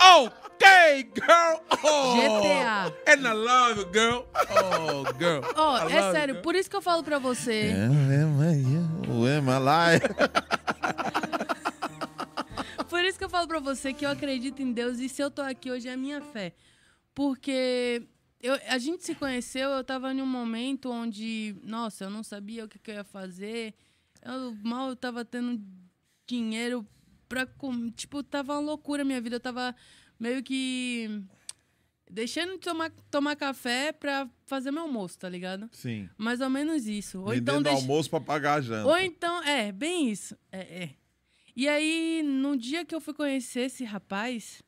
Okay, 0.00 1.04
girl. 1.14 1.60
Oh. 1.84 2.16
GTA. 2.16 2.92
And 3.08 3.26
I 3.26 3.32
love 3.32 3.78
you, 3.78 3.86
girl. 3.92 4.26
Oh, 4.56 5.04
girl. 5.18 5.40
Ó, 5.56 5.88
I 5.88 5.92
é 5.92 6.12
sério, 6.12 6.36
you, 6.36 6.42
por 6.42 6.54
isso 6.54 6.68
que 6.70 6.76
eu 6.76 6.82
falo 6.82 7.02
pra 7.02 7.18
você. 7.18 7.72
O 9.08 9.26
Emalai. 9.26 10.00
Por 12.88 13.04
isso 13.04 13.16
que 13.18 13.24
eu 13.24 13.28
falo 13.30 13.46
pra 13.46 13.60
você 13.60 13.92
que 13.92 14.04
eu 14.04 14.10
acredito 14.10 14.60
em 14.60 14.72
Deus 14.72 14.98
e 14.98 15.08
se 15.08 15.22
eu 15.22 15.30
tô 15.30 15.42
aqui 15.42 15.70
hoje 15.70 15.88
é 15.88 15.92
a 15.92 15.96
minha 15.96 16.20
fé. 16.20 16.52
Porque 17.14 18.02
eu- 18.42 18.58
a 18.68 18.78
gente 18.78 19.04
se 19.04 19.14
conheceu, 19.14 19.70
eu 19.70 19.84
tava 19.84 20.12
em 20.12 20.20
um 20.20 20.26
momento 20.26 20.90
onde, 20.90 21.54
nossa, 21.62 22.04
eu 22.04 22.10
não 22.10 22.24
sabia 22.24 22.64
o 22.64 22.68
que, 22.68 22.78
que 22.80 22.90
eu 22.90 22.96
ia 22.96 23.04
fazer. 23.04 23.74
Eu 24.24 24.56
mal 24.64 24.94
tava 24.96 25.24
tendo 25.24 25.60
dinheiro 26.36 26.86
pra. 27.28 27.46
Tipo, 27.96 28.22
tava 28.22 28.54
uma 28.54 28.60
loucura 28.60 29.02
a 29.02 29.04
minha 29.04 29.20
vida. 29.20 29.36
Eu 29.36 29.40
tava 29.40 29.74
meio 30.18 30.42
que 30.42 31.22
deixando 32.10 32.52
de 32.54 32.58
tomar, 32.58 32.90
tomar 33.10 33.36
café 33.36 33.92
pra 33.92 34.28
fazer 34.46 34.70
meu 34.70 34.82
almoço, 34.82 35.18
tá 35.18 35.28
ligado? 35.28 35.68
Sim. 35.72 36.08
Mais 36.18 36.40
ou 36.40 36.50
menos 36.50 36.86
isso. 36.86 37.20
Ou 37.20 37.28
Vendendo 37.28 37.42
então 37.42 37.62
deixa- 37.62 37.78
almoço 37.78 38.10
pra 38.10 38.20
pagar 38.20 38.54
a 38.54 38.60
janta. 38.60 38.88
ou 38.88 38.98
então, 38.98 39.42
é, 39.44 39.70
bem 39.72 40.10
isso. 40.10 40.36
É, 40.50 40.82
é. 40.84 40.90
E 41.56 41.68
aí, 41.68 42.22
no 42.24 42.56
dia 42.56 42.84
que 42.84 42.94
eu 42.94 43.00
fui 43.00 43.12
conhecer 43.14 43.60
esse 43.62 43.84
rapaz, 43.84 44.62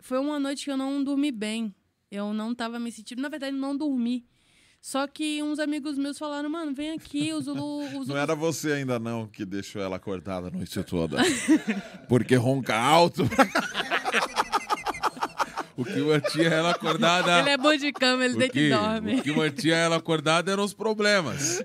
foi 0.00 0.18
uma 0.18 0.38
noite 0.40 0.64
que 0.64 0.70
eu 0.70 0.76
não 0.76 1.02
dormi 1.02 1.30
bem. 1.30 1.74
Eu 2.10 2.32
não 2.32 2.54
tava 2.54 2.78
me 2.78 2.90
sentindo. 2.90 3.20
Na 3.22 3.28
verdade, 3.28 3.54
não 3.56 3.76
dormi. 3.76 4.26
Só 4.80 5.06
que 5.06 5.42
uns 5.42 5.58
amigos 5.58 5.98
meus 5.98 6.18
falaram, 6.18 6.48
mano, 6.48 6.72
vem 6.72 6.92
aqui, 6.92 7.32
o 7.32 7.40
Zulu. 7.40 7.84
O 7.84 8.04
Zulu 8.04 8.06
Não 8.08 8.16
era 8.16 8.34
você 8.34 8.72
ainda 8.72 8.98
não 8.98 9.26
que 9.26 9.44
deixou 9.44 9.82
ela 9.82 9.96
acordada 9.96 10.48
a 10.48 10.50
noite 10.50 10.82
toda. 10.84 11.18
Porque 12.08 12.34
ronca 12.36 12.76
alto. 12.76 13.28
O 15.76 15.84
que 15.84 16.00
mantinha 16.00 16.48
ela 16.48 16.70
acordada. 16.70 17.38
Ele 17.38 17.50
é 17.50 17.56
bom 17.56 17.76
de 17.76 17.92
cama, 17.92 18.24
ele 18.24 18.34
deita 18.36 18.52
que, 18.52 18.70
dorme. 18.70 19.20
o 19.20 19.22
que 19.22 19.30
mantinha 19.32 19.76
ela 19.76 19.96
acordada 19.96 20.50
eram 20.50 20.64
os 20.64 20.74
problemas. 20.74 21.62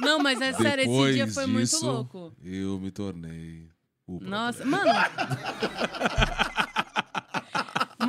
Não, 0.00 0.18
mas 0.18 0.40
é 0.40 0.52
sério, 0.54 0.82
esse 0.82 0.90
Depois 0.90 1.14
dia 1.14 1.26
foi 1.28 1.44
disso, 1.44 1.84
muito 1.84 1.84
louco. 1.84 2.32
Eu 2.42 2.78
me 2.80 2.90
tornei 2.90 3.68
o 4.06 4.18
problema. 4.18 4.46
Nossa, 4.46 4.64
mano. 4.64 4.90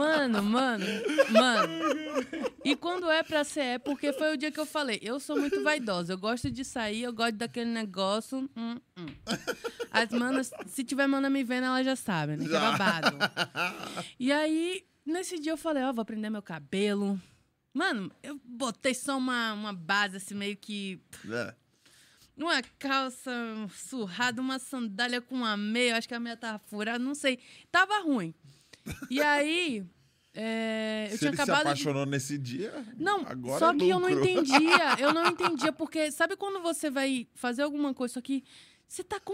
Mano, 0.01 0.43
mano, 0.43 0.85
mano. 1.31 1.73
E 2.63 2.75
quando 2.75 3.09
é 3.09 3.23
pra 3.23 3.43
ser, 3.43 3.61
é 3.61 3.79
porque 3.79 4.11
foi 4.13 4.33
o 4.33 4.37
dia 4.37 4.51
que 4.51 4.59
eu 4.59 4.65
falei. 4.65 4.99
Eu 5.01 5.19
sou 5.19 5.37
muito 5.39 5.61
vaidosa. 5.63 6.13
Eu 6.13 6.17
gosto 6.17 6.49
de 6.49 6.63
sair, 6.65 7.03
eu 7.03 7.13
gosto 7.13 7.35
daquele 7.35 7.69
negócio. 7.69 8.49
hum, 8.55 8.77
hum. 8.97 9.05
As 9.91 10.09
manas, 10.11 10.51
se 10.67 10.83
tiver 10.83 11.07
mana 11.07 11.29
me 11.29 11.43
vendo, 11.43 11.65
elas 11.65 11.85
já 11.85 11.95
sabem, 11.95 12.37
né? 12.37 12.45
Que 12.47 12.55
é 12.55 12.59
babado. 12.59 13.17
E 14.19 14.31
aí, 14.31 14.83
nesse 15.05 15.39
dia 15.39 15.51
eu 15.51 15.57
falei, 15.57 15.83
ó, 15.83 15.91
vou 15.93 16.05
prender 16.05 16.31
meu 16.31 16.41
cabelo. 16.41 17.19
Mano, 17.73 18.11
eu 18.21 18.39
botei 18.43 18.93
só 18.93 19.17
uma, 19.17 19.53
uma 19.53 19.73
base 19.73 20.17
assim, 20.17 20.35
meio 20.35 20.57
que 20.57 20.99
É. 21.31 21.53
uma 22.37 22.61
calça 22.77 23.31
surrada, 23.73 24.41
uma 24.41 24.59
sandália 24.59 25.21
com 25.21 25.35
uma 25.35 25.55
meia, 25.55 25.97
acho 25.97 26.07
que 26.07 26.13
a 26.13 26.19
meia 26.19 26.35
tava 26.35 26.59
furada, 26.59 26.99
não 26.99 27.15
sei. 27.15 27.39
Tava 27.71 27.99
ruim. 28.01 28.33
E 29.09 29.21
aí, 29.21 29.85
é, 30.33 31.07
eu 31.07 31.11
Se 31.11 31.19
tinha 31.19 31.29
ele 31.29 31.35
se 31.35 31.41
acabado 31.41 31.63
de... 31.63 31.69
apaixonou 31.69 32.05
nesse 32.05 32.37
dia, 32.37 32.85
Não, 32.97 33.25
agora 33.27 33.59
só 33.59 33.73
é 33.73 33.75
que 33.75 33.89
eu 33.89 33.99
não 33.99 34.09
entendia, 34.09 34.95
eu 34.99 35.13
não 35.13 35.27
entendia, 35.27 35.73
porque 35.73 36.09
sabe 36.11 36.37
quando 36.37 36.61
você 36.61 36.89
vai 36.89 37.27
fazer 37.35 37.63
alguma 37.63 37.93
coisa, 37.93 38.13
só 38.13 38.21
que 38.21 38.43
você 38.87 39.03
tá 39.03 39.19
com 39.21 39.33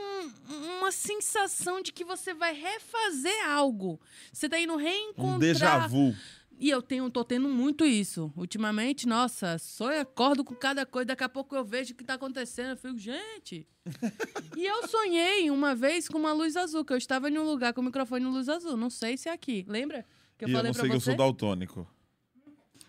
uma 0.80 0.92
sensação 0.92 1.82
de 1.82 1.92
que 1.92 2.04
você 2.04 2.32
vai 2.32 2.54
refazer 2.54 3.48
algo. 3.48 4.00
Você 4.32 4.48
tá 4.48 4.60
indo 4.60 4.76
reencontrar... 4.76 5.36
Um 5.36 5.40
déjà 5.40 5.88
vu. 5.88 6.16
E 6.60 6.72
eu 6.72 6.82
tenho, 6.82 7.10
tô 7.10 7.24
tendo 7.24 7.48
muito 7.48 7.86
isso. 7.86 8.34
Ultimamente, 8.36 9.08
nossa, 9.08 9.60
sonho, 9.60 10.02
acordo 10.02 10.44
com 10.44 10.56
cada 10.56 10.86
coisa, 10.88 11.08
daqui 11.08 11.24
a 11.24 11.30
pouco 11.30 11.56
eu 11.56 11.64
vejo 11.64 11.94
o 11.94 11.96
que 11.96 12.04
tá 12.04 12.16
acontecendo. 12.16 12.72
Eu 12.72 12.78
fico, 12.78 12.98
gente. 12.98 13.68
e 14.58 14.66
eu 14.66 14.88
sonhei 14.88 15.52
uma 15.52 15.76
vez 15.76 16.08
com 16.08 16.18
uma 16.18 16.34
luz 16.34 16.58
azul, 16.58 16.84
que 16.84 16.92
eu 16.92 16.98
estava 16.98 17.30
em 17.30 17.38
um 17.38 17.44
lugar 17.44 17.74
com 17.74 17.82
o 17.82 17.84
microfone 17.84 18.26
luz 18.26 18.50
azul. 18.50 18.76
Não 18.76 18.90
sei 18.90 19.18
se 19.18 19.30
é 19.30 19.34
aqui. 19.34 19.66
Lembra? 19.68 20.04
Que 20.36 20.46
eu 20.46 20.50
e 20.50 20.52
eu 20.52 20.58
falei 20.58 20.70
não 20.70 20.74
pra 20.74 20.82
sei 20.82 20.90
que 20.90 20.96
eu 20.96 21.02
sou 21.02 21.16
daltônico. 21.16 21.88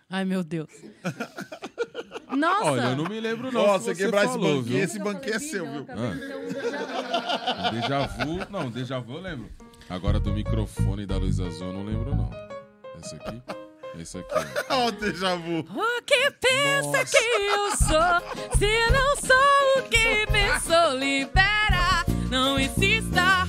Ai, 0.09 0.25
meu 0.25 0.43
Deus. 0.43 0.69
Nossa! 2.35 2.65
Olha, 2.65 2.83
eu 2.91 2.97
não 2.97 3.05
me 3.05 3.21
lembro 3.21 3.53
não. 3.53 3.79
Se 3.79 3.85
você 3.85 3.95
quebrar 3.95 4.25
esse 4.25 4.39
banquinho, 4.39 4.63
viu? 4.63 4.79
esse 4.79 4.99
banquinho 4.99 5.35
é 5.35 5.39
seu, 5.39 5.71
viu? 5.71 5.85
ter 5.85 6.37
um 6.37 6.49
déjà 6.49 6.79
vu. 6.87 6.99
Um 7.69 7.71
déjà 7.81 8.07
vu. 8.07 8.51
Não, 8.51 8.71
déjà 8.71 8.99
vu 9.01 9.15
eu 9.15 9.21
lembro. 9.21 9.51
Agora 9.89 10.21
do 10.21 10.33
microfone 10.33 11.05
da 11.05 11.17
luz 11.17 11.41
azul 11.41 11.69
eu 11.69 11.73
não 11.73 11.85
lembro, 11.85 12.15
não. 12.15 12.48
Esse 13.03 13.15
aqui? 13.17 13.43
Esse 13.99 14.19
aqui. 14.19 14.35
ó. 14.71 14.75
Ó, 14.85 14.87
o 14.87 14.93
déjà 14.93 15.35
vu. 15.37 15.61
O 15.61 16.03
que 16.03 16.31
pensa 16.41 17.05
que 17.05 17.25
eu 17.25 17.77
sou? 17.77 18.59
Se 18.59 18.91
não 18.93 19.17
sou 19.17 19.79
o 19.79 19.83
que 19.89 20.27
pensou, 20.27 20.97
libera. 20.99 22.05
Não 22.31 22.59
insista, 22.61 23.47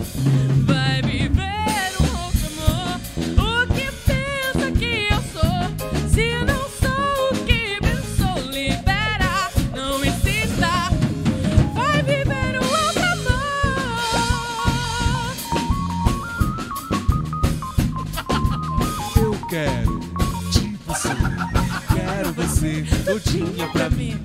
você 22.60 22.84
todinha 23.06 23.70
pra 23.70 23.90
mim. 23.90 24.22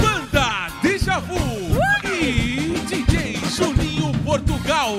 Banda 0.00 0.68
Déjà 0.80 1.18
Vu 1.18 1.36
e 2.04 2.78
DJ 2.86 3.36
Juninho 3.54 4.12
Portugal. 4.24 4.96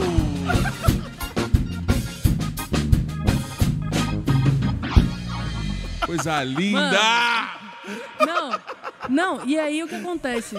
Coisa 6.05 6.43
linda! 6.43 7.57
Não, 8.19 8.59
não, 9.09 9.45
e 9.45 9.57
aí 9.57 9.81
o 9.81 9.87
que 9.87 9.95
acontece? 9.95 10.55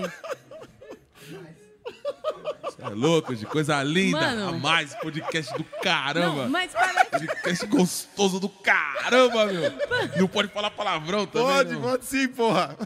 É 2.80 2.88
louco, 2.90 3.34
de 3.34 3.44
coisa 3.44 3.82
linda. 3.82 4.20
Mano. 4.20 4.48
A 4.50 4.52
mais 4.52 4.94
podcast 4.94 5.52
do 5.54 5.64
caramba. 5.82 6.44
Não, 6.44 6.48
mas 6.48 6.70
parece. 6.72 7.10
Podcast 7.10 7.66
gostoso 7.66 8.38
do 8.38 8.48
caramba, 8.48 9.46
meu. 9.46 9.72
Não 10.16 10.28
pode 10.28 10.48
falar 10.48 10.70
palavrão 10.70 11.26
também. 11.26 11.48
Pode, 11.48 11.72
não. 11.72 11.82
pode 11.82 12.04
sim, 12.04 12.28
porra. 12.28 12.76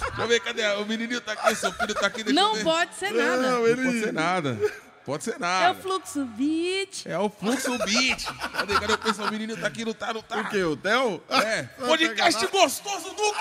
Deixa 0.00 0.22
eu 0.22 0.28
ver, 0.28 0.40
cadê? 0.40 0.66
O 0.76 0.86
menininho 0.86 1.20
tá 1.20 1.32
aqui, 1.32 1.54
seu 1.56 1.72
filho 1.72 1.94
tá 1.94 2.06
aqui. 2.06 2.32
Não 2.32 2.54
ver. 2.54 2.64
pode 2.64 2.94
ser 2.94 3.12
nada. 3.12 3.36
Não, 3.36 3.50
Não 3.60 3.66
ele... 3.66 3.84
pode 3.84 4.00
ser 4.00 4.12
nada. 4.12 4.58
Pode 5.04 5.24
ser 5.24 5.34
É 5.34 5.38
nada. 5.38 5.78
o 5.78 5.82
fluxo 5.82 6.24
beat. 6.24 7.04
É 7.04 7.18
o 7.18 7.28
fluxo 7.28 7.76
beat. 7.84 8.24
Cadê, 8.52 8.74
cadê? 8.80 8.92
Eu 8.94 8.98
penso, 8.98 9.22
o 9.22 9.30
menino 9.30 9.54
tá 9.54 9.66
aqui, 9.66 9.84
não 9.84 9.92
tá, 9.92 10.14
não 10.14 10.22
tá. 10.22 10.40
O 10.40 10.48
quê? 10.48 10.62
O 10.64 10.76
Theo? 10.76 11.22
É. 11.28 11.64
Podcast 11.64 12.46
gostoso 12.46 13.10
do 13.10 13.34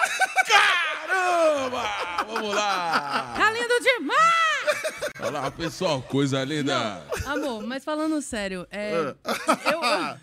caramba! 1.18 1.84
Vamos 2.27 2.56
lá. 2.56 3.34
Tá 3.38 3.52
lindo 3.52 3.80
demais! 3.81 5.14
Olha 5.19 5.30
lá, 5.31 5.52
pessoal, 5.52 6.02
coisa 6.02 6.44
linda. 6.44 7.06
Amor, 7.26 7.65
mas 7.65 7.84
falando 7.84 8.22
sério, 8.22 8.68
é, 8.69 8.94
eu, 8.94 9.03
eu 9.03 9.84
Ah, 9.84 10.18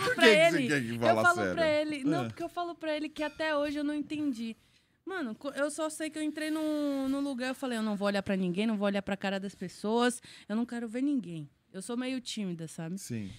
falo 0.00 0.04
por 0.06 0.14
pra 0.16 0.24
que 0.24 0.30
que 0.30 0.36
ele. 0.40 0.50
você 0.50 0.68
quer 0.68 0.82
que 0.82 0.94
eu 1.04 1.22
falo 1.22 1.34
sério? 1.36 1.54
pra 1.54 1.66
ele. 1.68 2.04
Não, 2.04 2.20
Ah. 2.22 2.24
porque 2.24 2.42
eu 2.42 2.48
falo 2.48 2.74
pra 2.74 2.96
ele 2.96 3.08
que 3.08 3.22
até 3.22 3.54
hoje 3.56 3.78
eu 3.78 3.84
não 3.84 3.94
entendi. 3.94 4.56
Mano, 5.04 5.36
eu 5.54 5.70
só 5.70 5.88
sei 5.88 6.10
que 6.10 6.18
eu 6.18 6.22
entrei 6.22 6.50
num, 6.50 7.08
num 7.08 7.20
lugar, 7.20 7.48
eu 7.48 7.54
falei, 7.54 7.78
eu 7.78 7.82
não 7.82 7.96
vou 7.96 8.06
olhar 8.06 8.22
pra 8.22 8.36
ninguém, 8.36 8.66
não 8.66 8.76
vou 8.76 8.86
olhar 8.86 9.00
pra 9.02 9.16
cara 9.16 9.38
das 9.40 9.54
pessoas, 9.54 10.20
eu 10.48 10.54
não 10.56 10.66
quero 10.66 10.86
ver 10.88 11.02
ninguém. 11.02 11.48
Eu 11.72 11.80
sou 11.80 11.96
meio 11.96 12.20
tímida, 12.20 12.66
sabe? 12.68 12.98
Sim. 12.98 13.30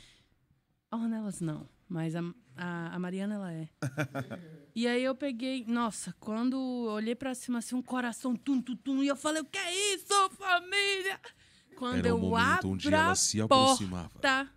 A 0.90 0.98
Ornelas 0.98 1.42
não, 1.42 1.68
mas 1.90 2.16
a, 2.16 2.22
a, 2.56 2.96
a 2.96 3.00
Mariana 3.00 3.36
ela 3.36 3.52
é. 3.52 3.68
e 4.76 4.88
aí 4.88 5.04
eu 5.04 5.16
peguei, 5.16 5.66
nossa, 5.68 6.16
quando 6.20 6.56
eu 6.56 6.92
olhei 6.94 7.16
pra 7.16 7.34
cima 7.34 7.58
assim, 7.60 7.76
um 7.76 7.82
coração 7.82 8.36
tum 8.36 8.62
tum 8.62 8.76
tum, 8.76 9.04
e 9.04 9.08
eu 9.08 9.16
falei, 9.16 9.42
o 9.42 9.46
que 9.46 9.58
é 9.58 9.96
isso, 9.96 10.30
família? 10.38 11.20
Quando 11.76 12.00
Era 12.00 12.10
eu 12.10 12.20
momento 12.20 12.38
abro 12.38 12.70
onde 12.70 12.94
ela 12.94 13.16
se 13.16 13.42
aproximava. 13.42 14.10
porta, 14.10 14.50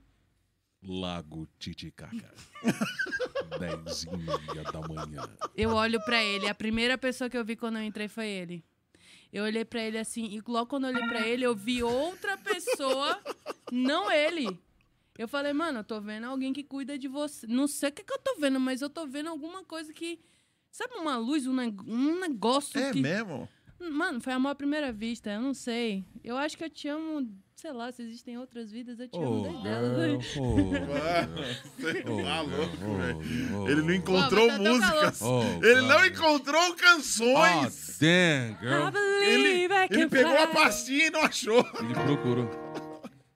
Lago 0.82 1.48
Titicaca. 1.58 2.34
Dez 3.58 4.04
e 4.04 4.16
meia 4.16 4.64
da 4.64 4.80
manhã. 4.80 5.22
eu 5.56 5.70
olho 5.70 6.04
pra 6.04 6.22
ele, 6.22 6.48
a 6.48 6.54
primeira 6.54 6.98
pessoa 6.98 7.30
que 7.30 7.36
eu 7.38 7.44
vi 7.44 7.56
quando 7.56 7.76
eu 7.76 7.82
entrei 7.84 8.08
foi 8.08 8.26
ele. 8.28 8.64
Eu 9.32 9.44
olhei 9.44 9.64
pra 9.64 9.80
ele 9.80 9.96
assim, 9.96 10.24
e 10.26 10.42
logo 10.46 10.66
quando 10.66 10.84
eu 10.84 10.90
olhei 10.90 11.08
pra 11.08 11.26
ele, 11.26 11.44
eu 11.44 11.54
vi 11.54 11.82
outra 11.82 12.36
pessoa, 12.36 13.18
não 13.70 14.10
ele. 14.10 14.60
Eu 15.18 15.28
falei, 15.28 15.52
mano, 15.52 15.80
eu 15.80 15.84
tô 15.84 16.00
vendo 16.00 16.24
alguém 16.24 16.52
que 16.52 16.62
cuida 16.64 16.98
de 16.98 17.06
você. 17.08 17.46
Não 17.46 17.66
sei 17.66 17.90
o 17.90 17.92
que, 17.92 18.02
que 18.02 18.12
eu 18.12 18.18
tô 18.18 18.36
vendo, 18.38 18.58
mas 18.58 18.80
eu 18.80 18.88
tô 18.90 19.06
vendo 19.06 19.28
alguma 19.28 19.62
coisa 19.64 19.92
que. 19.92 20.18
Sabe 20.70 20.94
uma 20.94 21.18
luz, 21.18 21.46
um, 21.46 21.52
neg- 21.52 21.82
um 21.86 22.18
negócio 22.20 22.80
É 22.80 22.92
que. 22.92 23.00
mesmo? 23.00 23.46
Mano, 23.78 24.20
foi 24.20 24.32
amor 24.32 24.50
à 24.50 24.54
primeira 24.54 24.90
vista, 24.92 25.28
eu 25.30 25.40
não 25.42 25.52
sei. 25.52 26.04
Eu 26.24 26.38
acho 26.38 26.56
que 26.56 26.62
eu 26.64 26.70
te 26.70 26.86
amo, 26.88 27.28
sei 27.56 27.72
lá, 27.72 27.90
se 27.92 28.00
existem 28.02 28.38
outras 28.38 28.70
vidas, 28.70 28.98
eu 29.00 29.08
te 29.08 29.18
amo 29.18 29.40
Oh, 29.40 29.42
desde 29.42 29.68
elas. 29.68 30.22
girl, 30.24 30.40
oh, 30.40 30.70
oh, 32.20 32.22
tá 32.22 32.40
louco, 32.42 32.76
velho. 32.96 33.58
oh, 33.60 33.68
Ele 33.68 33.80
não 33.82 33.88
oh. 33.88 33.92
encontrou 33.92 34.46
tá 34.46 34.58
músicas. 34.58 35.20
Oh, 35.20 35.42
Ele 35.66 35.80
não 35.82 36.06
encontrou 36.06 36.74
canções. 36.76 37.98
damn, 38.00 38.52
I 38.52 38.58
girl. 38.60 38.98
ele 39.26 39.68
ele 39.90 40.08
pegou 40.08 40.38
a 40.38 40.46
pastinha 40.46 41.08
e 41.08 41.10
não 41.10 41.22
achou. 41.22 41.58
Ele 41.80 41.94
procurou. 41.94 42.48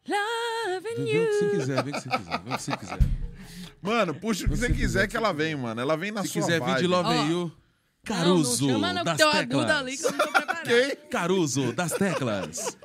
Loving 0.08 0.94
Vem, 0.96 1.04
vem 1.04 1.24
o 1.24 1.28
que 1.28 1.32
você 1.32 1.44
you. 1.44 1.50
quiser, 1.50 1.82
vem 1.82 1.92
o 1.92 1.96
que 1.96 2.00
você 2.02 2.08
quiser, 2.10 2.38
vem 2.42 2.54
o 2.54 2.56
que 2.56 2.62
você 2.62 2.76
quiser. 2.76 2.98
Mano, 3.82 4.14
puxa 4.14 4.46
o 4.46 4.48
que 4.48 4.56
você 4.56 4.66
Se 4.66 4.72
quiser 4.74 5.06
que 5.08 5.16
ela 5.16 5.32
vem, 5.32 5.54
mano. 5.54 5.80
Ela 5.80 5.96
vem 5.96 6.10
na 6.10 6.22
Se 6.22 6.28
sua 6.28 6.42
quiser 6.42 6.60
vir 6.60 6.66
vibe. 6.66 6.80
de 6.80 6.86
Love 6.86 7.08
and 7.10 7.28
You, 7.30 7.52
Caruso 8.04 8.66
não, 8.68 8.72
não 8.72 8.80
chama 8.80 8.92
não, 8.92 8.98
que 8.98 9.04
das 9.04 9.20
ali 9.20 9.96
teclas. 9.96 10.00
que 10.00 10.06
eu 10.06 10.10
não 10.12 10.18
tô 10.18 10.32
preparada. 10.32 10.70
Ok? 10.70 10.96
Caruso 11.10 11.72
das 11.72 11.92
teclas. 11.92 12.78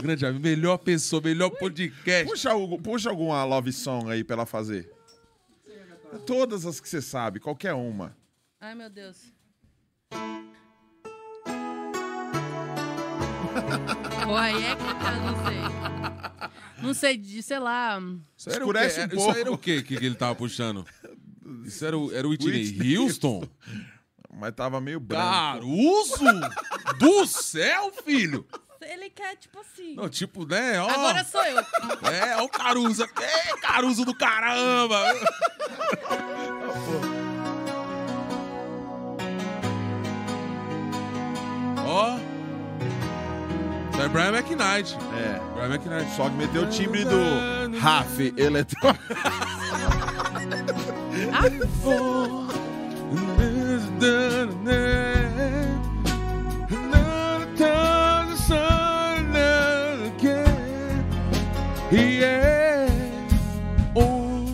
Grande 0.00 0.26
amigo, 0.26 0.42
melhor 0.42 0.76
pessoa, 0.78 1.22
melhor 1.22 1.50
podcast. 1.50 2.26
Puxa, 2.30 2.50
puxa 2.82 3.10
alguma 3.10 3.42
love 3.44 3.72
song 3.72 4.10
aí 4.10 4.22
pra 4.22 4.34
ela 4.36 4.46
fazer. 4.46 4.90
Todas 6.26 6.64
as 6.66 6.80
que 6.80 6.88
você 6.88 7.00
sabe, 7.02 7.40
qualquer 7.40 7.72
uma. 7.74 8.16
Ai, 8.60 8.74
meu 8.74 8.90
Deus. 8.90 9.16
Pô, 14.24 14.36
aí 14.36 14.64
é 14.64 14.76
que 14.76 14.82
eu 14.82 15.22
não 15.22 15.46
sei. 15.46 15.58
Não 16.78 16.94
sei, 16.94 17.16
de, 17.16 17.42
sei 17.42 17.58
lá. 17.58 17.98
Isso 18.36 18.50
era, 18.50 18.58
Escurece 18.58 19.00
o 19.00 19.02
um? 19.02 19.06
Isso 19.06 19.16
pouco. 19.16 19.38
era 19.38 19.52
o 19.52 19.58
quê 19.58 19.82
que, 19.82 19.96
que 19.96 20.04
ele 20.04 20.14
tava 20.14 20.34
puxando? 20.34 20.84
Isso 21.64 21.84
era 21.84 21.96
o, 21.96 22.12
era 22.12 22.26
o 22.26 22.30
Whitney, 22.30 22.64
Whitney 22.64 22.98
Houston? 22.98 23.48
Mas 24.34 24.54
tava 24.54 24.80
meio 24.80 25.00
branco. 25.00 25.24
Caruso? 25.24 26.24
Do 26.98 27.26
céu, 27.26 27.92
filho? 28.04 28.46
Ele 28.82 29.10
quer, 29.10 29.36
tipo 29.36 29.58
assim. 29.58 29.94
Não, 29.94 30.08
tipo, 30.08 30.46
né? 30.46 30.80
Ó, 30.80 30.88
Agora 30.88 31.24
sou 31.24 31.42
eu. 31.42 31.58
É, 32.12 32.36
ó 32.36 32.44
o 32.44 32.48
Caruso. 32.48 33.02
É, 33.02 33.56
Caruso 33.60 34.04
do 34.04 34.14
caramba. 34.14 34.96
Ó. 41.84 42.35
Isso 43.96 44.04
é 44.04 44.08
Brian 44.10 44.28
McKnight. 44.28 44.94
É. 45.14 45.40
Brian 45.54 45.74
McKnight. 45.74 46.14
Só 46.14 46.28
que 46.28 46.36
meteu 46.36 46.64
o 46.64 46.66
timbre 46.66 47.02
do 47.06 47.78
Raf 47.80 48.34
eletrônico. 48.36 49.02
Yeah. 61.90 62.90
Um, 63.96 64.44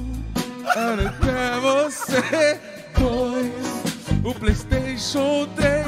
você. 1.61 2.61
Dois, 2.97 4.23
o 4.23 4.35
PlayStation 4.35 5.49
3. 5.57 5.87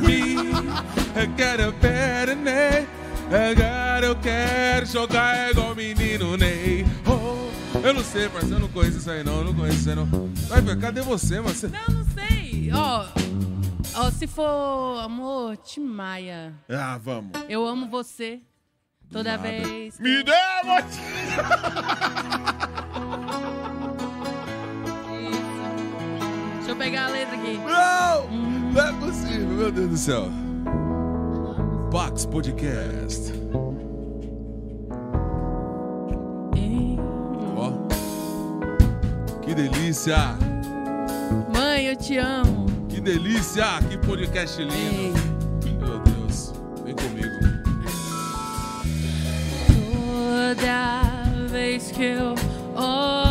Me, 0.00 0.99
eu 1.14 1.34
quero 1.36 1.72
better 1.72 2.36
Ney. 2.36 2.86
Agora 3.30 4.06
eu 4.06 4.16
quero 4.16 4.86
jogar 4.86 5.50
igual 5.50 5.72
o 5.72 5.76
menino 5.76 6.36
Ney. 6.36 6.84
Oh, 7.06 7.78
eu 7.86 7.94
não 7.94 8.02
sei, 8.02 8.28
parceiro, 8.28 8.56
eu 8.56 8.60
não 8.60 8.68
conheço 8.68 8.98
isso 8.98 9.10
aí 9.10 9.22
não, 9.22 9.38
eu 9.38 9.44
não 9.44 9.54
conheço 9.54 9.78
isso 9.78 9.90
aí 9.90 9.96
não. 9.96 10.06
Vai, 10.48 10.60
velho, 10.60 10.80
cadê 10.80 11.00
você, 11.02 11.40
mano? 11.40 11.54
Você- 11.54 11.68
Não, 11.68 11.94
não 11.94 12.04
sei. 12.12 12.70
Ó, 12.72 13.06
ó, 13.94 14.10
se 14.10 14.26
for 14.26 15.00
amor, 15.00 15.56
Tim 15.58 15.80
Maia. 15.84 16.52
Ah, 16.68 16.98
vamos. 17.02 17.30
Eu 17.48 17.64
amo 17.66 17.88
você. 17.88 18.40
Toda 19.12 19.32
Nada. 19.36 19.42
vez. 19.42 19.96
que- 19.96 20.02
Me 20.02 20.22
dê. 20.22 20.32
Isso. 25.30 26.56
Deixa 26.56 26.70
eu 26.70 26.76
pegar 26.76 27.06
a 27.06 27.08
letra 27.08 27.34
aqui. 27.36 27.58
Não! 27.58 28.28
Não 28.72 28.80
é 28.82 28.92
possível, 29.00 29.48
meu 29.48 29.72
Deus 29.72 29.90
do 29.90 29.96
céu. 29.96 30.28
Pax 31.90 32.24
Podcast. 32.24 33.32
Ó. 37.56 37.72
Que 39.42 39.54
delícia! 39.54 40.38
Mãe, 41.52 41.86
eu 41.86 41.96
te 41.96 42.16
amo. 42.16 42.66
Que 42.88 43.00
delícia! 43.00 43.80
Que 43.88 43.98
podcast 43.98 44.62
lindo! 44.62 45.18
Ei. 45.66 45.74
Meu 45.80 45.98
Deus, 45.98 46.52
vem 46.84 46.94
comigo. 46.94 47.40
Toda 50.54 51.48
vez 51.48 51.90
que 51.90 52.04
eu 52.04 52.34
olho, 52.76 53.29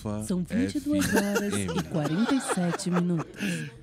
Alfa. 0.00 0.24
São 0.24 0.42
22 0.42 1.14
horas 1.14 1.54
e 1.54 1.82
47 1.90 2.90
minutos. 2.90 3.26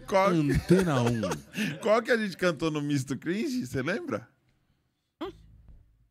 Qual, 0.07 0.29
Antena 0.29 1.01
1. 1.01 1.21
qual 1.81 2.01
que 2.01 2.11
a 2.11 2.17
gente 2.17 2.35
cantou 2.35 2.71
no 2.71 2.81
Misto 2.81 3.17
Cringe? 3.17 3.65
Você 3.65 3.81
lembra? 3.81 4.27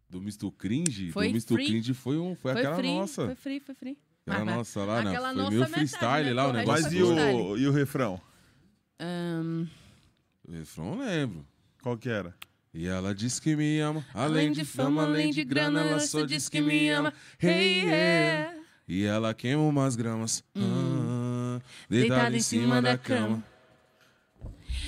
Do 0.08 0.20
Misto 0.20 0.50
Cringe? 0.52 1.10
Foi 1.10 1.28
do 1.28 1.34
Misto 1.34 1.54
free. 1.54 1.66
Cringe 1.66 1.92
foi, 1.92 2.16
um, 2.16 2.36
foi, 2.36 2.52
Foi 2.52 2.60
aquela 2.60 2.76
free, 2.76 2.94
nossa. 2.94 3.26
foi 3.26 3.34
free, 3.34 3.60
foi 3.60 3.74
free. 3.74 3.98
Aquela 4.24 4.44
Mas- 4.44 4.54
nossa 4.56 4.84
lá, 4.84 5.02
né? 5.02 5.16
Foi 5.16 5.32
nossa 5.34 5.34
meio 5.50 5.50
metade, 5.60 5.72
freestyle 5.74 6.24
né? 6.28 6.32
lá, 6.32 6.48
o 6.48 6.52
negócio. 6.52 6.82
Mas 6.84 6.92
e 6.92 7.02
o, 7.02 7.56
e 7.56 7.66
o 7.66 7.72
refrão? 7.72 8.20
Ahn, 9.00 9.66
O 10.46 10.52
refrão 10.52 10.92
eu 10.94 11.06
lembro. 11.06 11.46
Qual 11.82 11.98
que 11.98 12.08
era? 12.08 12.34
E 12.72 12.86
ela 12.86 13.14
diz 13.14 13.40
que 13.40 13.56
me 13.56 13.80
ama, 13.80 14.04
além 14.14 14.52
de 14.52 14.64
fama, 14.64 15.04
além 15.04 15.30
de 15.32 15.42
grana, 15.44 15.80
ela 15.80 16.00
só 16.00 16.24
diz 16.24 16.48
que 16.48 16.60
me 16.60 16.88
ama. 16.90 17.12
Hey, 17.40 17.82
yeah. 17.84 18.55
E 18.88 19.04
ela 19.04 19.34
queima 19.34 19.62
umas 19.62 19.96
gramas. 19.96 20.44
ah, 20.54 20.60
Hum. 20.60 21.60
Deitada 21.88 22.36
em 22.36 22.40
cima 22.40 22.80
da 22.80 22.96
cama. 22.96 23.42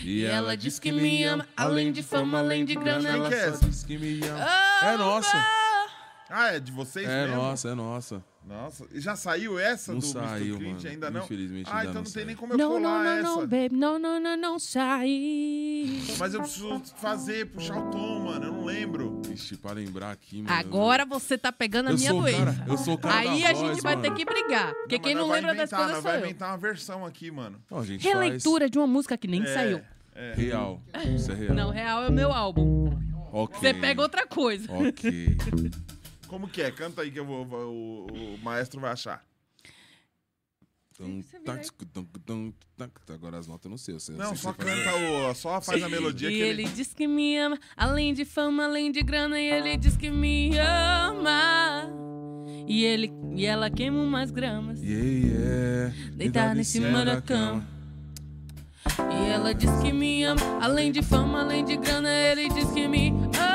E 0.05 0.25
ela 0.25 0.57
diz 0.57 0.79
que 0.79 0.93
me 0.93 1.25
ama, 1.25 1.47
além 1.57 1.91
de 1.91 2.03
fama, 2.03 2.39
além 2.39 2.65
de 2.65 2.75
grana, 2.77 3.09
ela 3.09 3.31
só 3.31 3.67
diz 3.67 3.83
que 3.83 3.99
me 3.99 4.21
ama. 4.25 4.47
É 4.85 4.97
nossa, 4.97 5.37
Ah, 6.31 6.55
é 6.55 6.61
de 6.61 6.71
vocês 6.73 7.09
é 7.09 7.23
mesmo? 7.27 7.37
nossa, 7.43 7.69
é 7.71 7.75
nossa. 7.75 8.25
Nossa, 8.47 8.87
e 8.93 9.01
já 9.01 9.15
saiu 9.15 9.59
essa 9.59 9.93
Não 9.93 9.99
do 9.99 10.07
saiu, 10.07 10.55
Mr. 10.55 10.59
Clint 10.59 10.77
mano. 10.77 10.89
ainda 10.89 11.11
não? 11.11 11.25
Infelizmente 11.25 11.69
ah, 11.71 11.77
ainda 11.81 11.91
então 11.91 11.95
não 11.97 12.03
não 12.05 12.11
tem 12.13 12.25
nem 12.25 12.35
como 12.37 12.53
eu 12.55 12.59
Não, 12.59 12.69
colar 12.71 12.81
não, 12.81 13.05
não, 13.05 13.11
essa. 13.13 13.23
não, 13.23 13.41
baby. 13.47 13.69
Não, 13.75 13.99
não, 13.99 14.21
não, 14.21 14.37
não 14.39 14.59
sai. 14.59 16.01
Mas 16.19 16.33
eu 16.33 16.41
preciso 16.41 16.83
fazer, 16.97 17.47
puxar 17.47 17.77
o 17.79 17.91
tom, 17.91 18.21
mano. 18.25 18.47
Eu 18.47 18.53
não 18.53 18.65
lembro. 18.65 19.21
Ixi, 19.31 19.57
pra 19.59 19.73
lembrar 19.73 20.13
aqui, 20.13 20.41
mano. 20.43 20.59
Agora 20.59 21.05
você 21.05 21.37
tá 21.37 21.53
pegando 21.53 21.89
a 21.89 21.93
Eu 21.93 21.99
minha 21.99 22.13
doença. 22.13 22.45
cara- 22.55 22.65
eu 22.67 22.79
sou 22.79 22.95
o 22.95 22.99
cara 22.99 23.19
Aí 23.19 23.43
da 23.43 23.51
a 23.51 23.53
voz, 23.55 23.59
gente 23.75 23.83
vai 23.83 23.97
mano. 23.97 24.09
ter 24.09 24.15
que 24.15 24.25
brigar. 24.25 24.73
Porque 24.75 24.97
Não, 24.97 25.03
quem 25.03 25.15
não 25.15 25.29
vai 25.29 25.41
lembra 25.41 25.55
das 25.55 25.63
inventar, 25.71 25.79
coisas 25.81 25.95
nós 25.97 26.03
sou 26.03 26.11
vai 26.13 26.21
eu. 26.21 26.25
inventar 26.25 26.49
uma 26.51 26.59
versão 26.59 27.05
aqui, 27.05 27.31
mano. 27.31 27.59
Não, 27.71 27.79
a 27.81 27.85
gente 27.85 28.03
Releitura 28.09 28.71
de 28.71 28.79
uma 28.79 28.87
música 28.87 29.19
que 29.19 29.29
nem 29.29 29.43
É, 29.43 29.47
saiu. 29.55 29.81
É. 30.15 30.33
faz 30.35 30.39
real. 30.39 30.83
Isso 31.15 31.31
é 31.33 31.35
real. 31.35 31.55
Não, 31.55 31.71
real 31.71 32.05
é 32.05 32.09
o 32.09 32.13
meu 32.13 32.33
álbum. 32.33 32.97
Ok. 33.31 33.59
Você 33.61 33.75
pega 33.75 34.01
outra 34.01 34.27
coisa. 34.27 34.73
Ok. 34.73 35.37
Como 36.29 36.47
que 36.49 36.63
é? 36.63 36.71
Canta 36.71 37.03
aí 37.03 37.11
que 37.11 37.19
eu 37.19 37.25
vou, 37.27 37.45
vou- 37.47 37.73
o, 37.73 38.35
o 38.35 38.39
maestro 38.39 38.81
vai 38.81 38.93
achar. 38.93 39.25
Agora 43.15 43.39
as 43.39 43.47
notas 43.47 43.65
eu 43.67 43.71
não 43.71 43.79
sei. 43.79 43.95
Eu 43.95 44.01
sei 44.01 44.15
eu 44.15 44.19
Não, 44.19 44.29
sei 44.31 44.37
só 44.39 44.53
canta 44.53 44.95
o. 44.97 45.35
Só 45.35 45.61
faz 45.61 45.83
a 45.83 45.89
melodia 45.89 46.29
E 46.29 46.33
que 46.33 46.41
ele 46.41 46.63
ele. 46.65 46.73
diz 46.73 46.93
que 46.93 47.07
me 47.07 47.37
ama, 47.39 47.59
além 47.77 48.13
de 48.13 48.25
fama, 48.25 48.65
além 48.65 48.91
de 48.91 49.03
grana, 49.03 49.41
e 49.41 49.49
ele 49.49 49.77
diz 49.77 49.97
que 49.97 50.11
me 50.11 50.51
ama. 50.59 51.89
E 52.67 52.85
ele 52.85 53.13
e 53.35 53.47
ela 53.47 53.71
queima 53.71 54.01
umas 54.03 54.31
gramas. 54.31 54.83
Yeah, 54.83 55.05
yeah. 55.09 55.95
Deitada 56.15 56.61
em 56.61 56.65
cima 56.65 57.05
da 57.05 57.23
cama. 57.23 57.67
E 59.13 59.29
ela 59.31 59.55
diz 59.55 59.71
que 59.81 59.93
me 59.93 60.25
ama, 60.25 60.41
além 60.61 60.91
de 60.91 61.03
fama, 61.03 61.41
além 61.41 61.65
de 61.65 61.77
grana, 61.77 62.11
ele 62.13 62.49
diz 62.49 62.71
que 62.73 62.87
me 62.89 63.11
ama. 63.11 63.48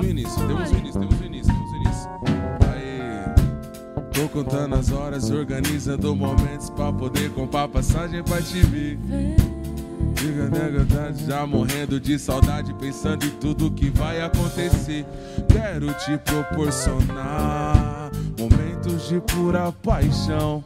O 0.00 0.10
início, 0.10 0.46
temos 0.46 0.70
o 0.70 0.76
início, 0.76 1.00
temos 1.00 1.20
o 1.20 1.24
início, 1.24 1.52
temos 1.52 1.70
o 1.70 1.76
início. 1.76 2.10
Aí, 2.72 3.00
tô 4.12 4.28
contando 4.28 4.74
as 4.74 4.90
horas, 4.90 5.30
organizando 5.30 6.14
momentos 6.14 6.70
pra 6.70 6.92
poder 6.92 7.30
comprar 7.30 7.68
passagem 7.68 8.22
pra 8.22 8.40
te 8.40 8.60
ver. 8.60 8.98
Diga 10.14 10.50
nega, 10.50 10.84
tá 10.84 11.12
já 11.12 11.46
morrendo 11.46 11.98
de 11.98 12.18
saudade, 12.18 12.74
pensando 12.74 13.24
em 13.24 13.30
tudo 13.30 13.70
que 13.70 13.88
vai 13.90 14.20
acontecer. 14.20 15.06
Quero 15.48 15.92
te 15.94 16.18
proporcionar 16.18 18.10
momentos 18.38 19.08
de 19.08 19.20
pura 19.20 19.72
paixão. 19.72 20.62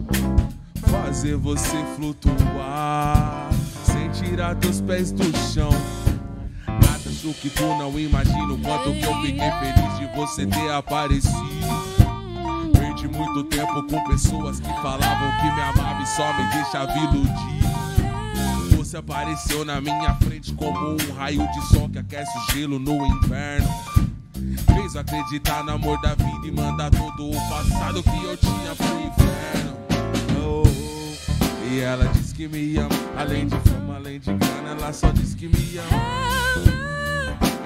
Fazer 0.87 1.37
você 1.37 1.77
flutuar 1.97 3.49
sem 3.85 4.11
tirar 4.11 4.57
teus 4.57 4.81
pés 4.81 5.13
do 5.13 5.25
chão. 5.37 5.71
Acho 7.25 7.33
que 7.41 7.49
tu 7.49 7.63
não 7.63 7.99
imagina 7.99 8.53
o 8.53 8.59
quanto 8.59 8.93
que 8.93 9.03
eu 9.03 9.15
fiquei 9.23 9.51
feliz 9.51 9.99
de 9.99 10.07
você 10.15 10.47
ter 10.47 10.71
aparecido. 10.71 11.35
Perdi 12.79 13.09
muito 13.09 13.45
tempo 13.45 13.83
com 13.85 14.05
pessoas 14.11 14.61
que 14.61 14.69
falavam 14.83 15.33
que 15.41 15.51
me 15.51 15.63
amavam 15.63 16.03
e 16.03 16.07
só 16.07 16.31
me 16.35 16.45
deixavam 16.53 16.95
iludido. 16.99 18.77
Você 18.77 18.99
apareceu 18.99 19.65
na 19.65 19.81
minha 19.81 20.15
frente 20.17 20.53
como 20.53 20.97
um 20.97 21.15
raio 21.17 21.49
de 21.51 21.67
sol 21.69 21.89
que 21.89 21.99
aquece 21.99 22.31
o 22.37 22.53
gelo 22.53 22.79
no 22.79 23.07
inverno. 23.07 23.71
Fez 24.75 24.95
acreditar 24.95 25.65
no 25.65 25.73
amor 25.73 25.99
da 26.03 26.15
vida 26.15 26.47
e 26.47 26.53
mandar 26.53 26.91
todo 26.91 27.31
o 27.31 27.49
passado 27.49 28.03
que 28.03 28.23
eu 28.23 28.37
tinha 28.37 28.77
pro 28.77 29.01
inferno. 29.01 29.77
Oh, 30.45 30.63
oh. 30.63 31.73
E 31.73 31.81
ela 31.81 32.07
diz 32.09 32.35
que 32.35 32.47
me 32.47 32.77
ama, 32.77 32.91
além 33.17 33.47
de 33.47 33.57
fama, 33.61 33.97
além 33.97 34.21
de 34.21 34.31
grana, 34.35 34.77
ela 34.79 34.93
só 34.93 35.11
diz 35.11 35.35
que 35.35 35.49
me 35.49 35.79
ama. 35.79 36.24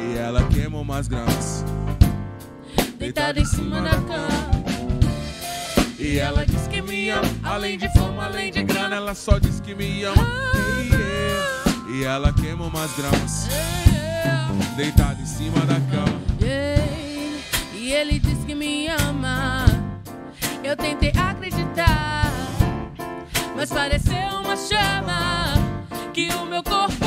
E 0.08 0.16
ela 0.16 0.42
queima 0.48 0.78
umas 0.78 1.06
gramas. 1.06 1.64
deitada 2.98 3.38
em 3.38 3.44
cima 3.44 3.80
da 3.82 3.90
cama. 3.90 4.48
E 5.98 6.18
ela 6.18 6.46
diz 6.46 6.66
que 6.68 6.80
me 6.80 7.10
ama, 7.10 7.28
além 7.42 7.76
de 7.76 7.88
fama, 7.92 8.24
além 8.24 8.50
de 8.50 8.62
grana, 8.62 8.96
ela 8.96 9.14
só 9.14 9.38
diz 9.38 9.60
que 9.60 9.74
me 9.74 10.04
ama. 10.04 10.16
Yeah. 10.90 11.90
E 11.92 12.04
ela 12.04 12.32
queima 12.32 12.64
umas 12.64 12.90
gramas, 12.96 13.48
deitada 14.76 15.20
em 15.20 15.26
cima 15.26 15.60
da 15.66 15.74
cama. 15.74 16.20
Yeah. 16.40 16.82
E 17.74 17.92
ele 17.92 18.18
diz 18.18 18.44
que 18.44 18.54
me 18.54 18.88
ama. 18.88 19.66
Eu 20.64 20.76
tentei 20.76 21.12
acreditar, 21.16 22.32
mas 23.56 23.70
pareceu 23.70 24.40
uma 24.42 24.56
chama 24.56 25.54
que 26.12 26.28
o 26.34 26.46
meu 26.46 26.62
corpo 26.62 26.97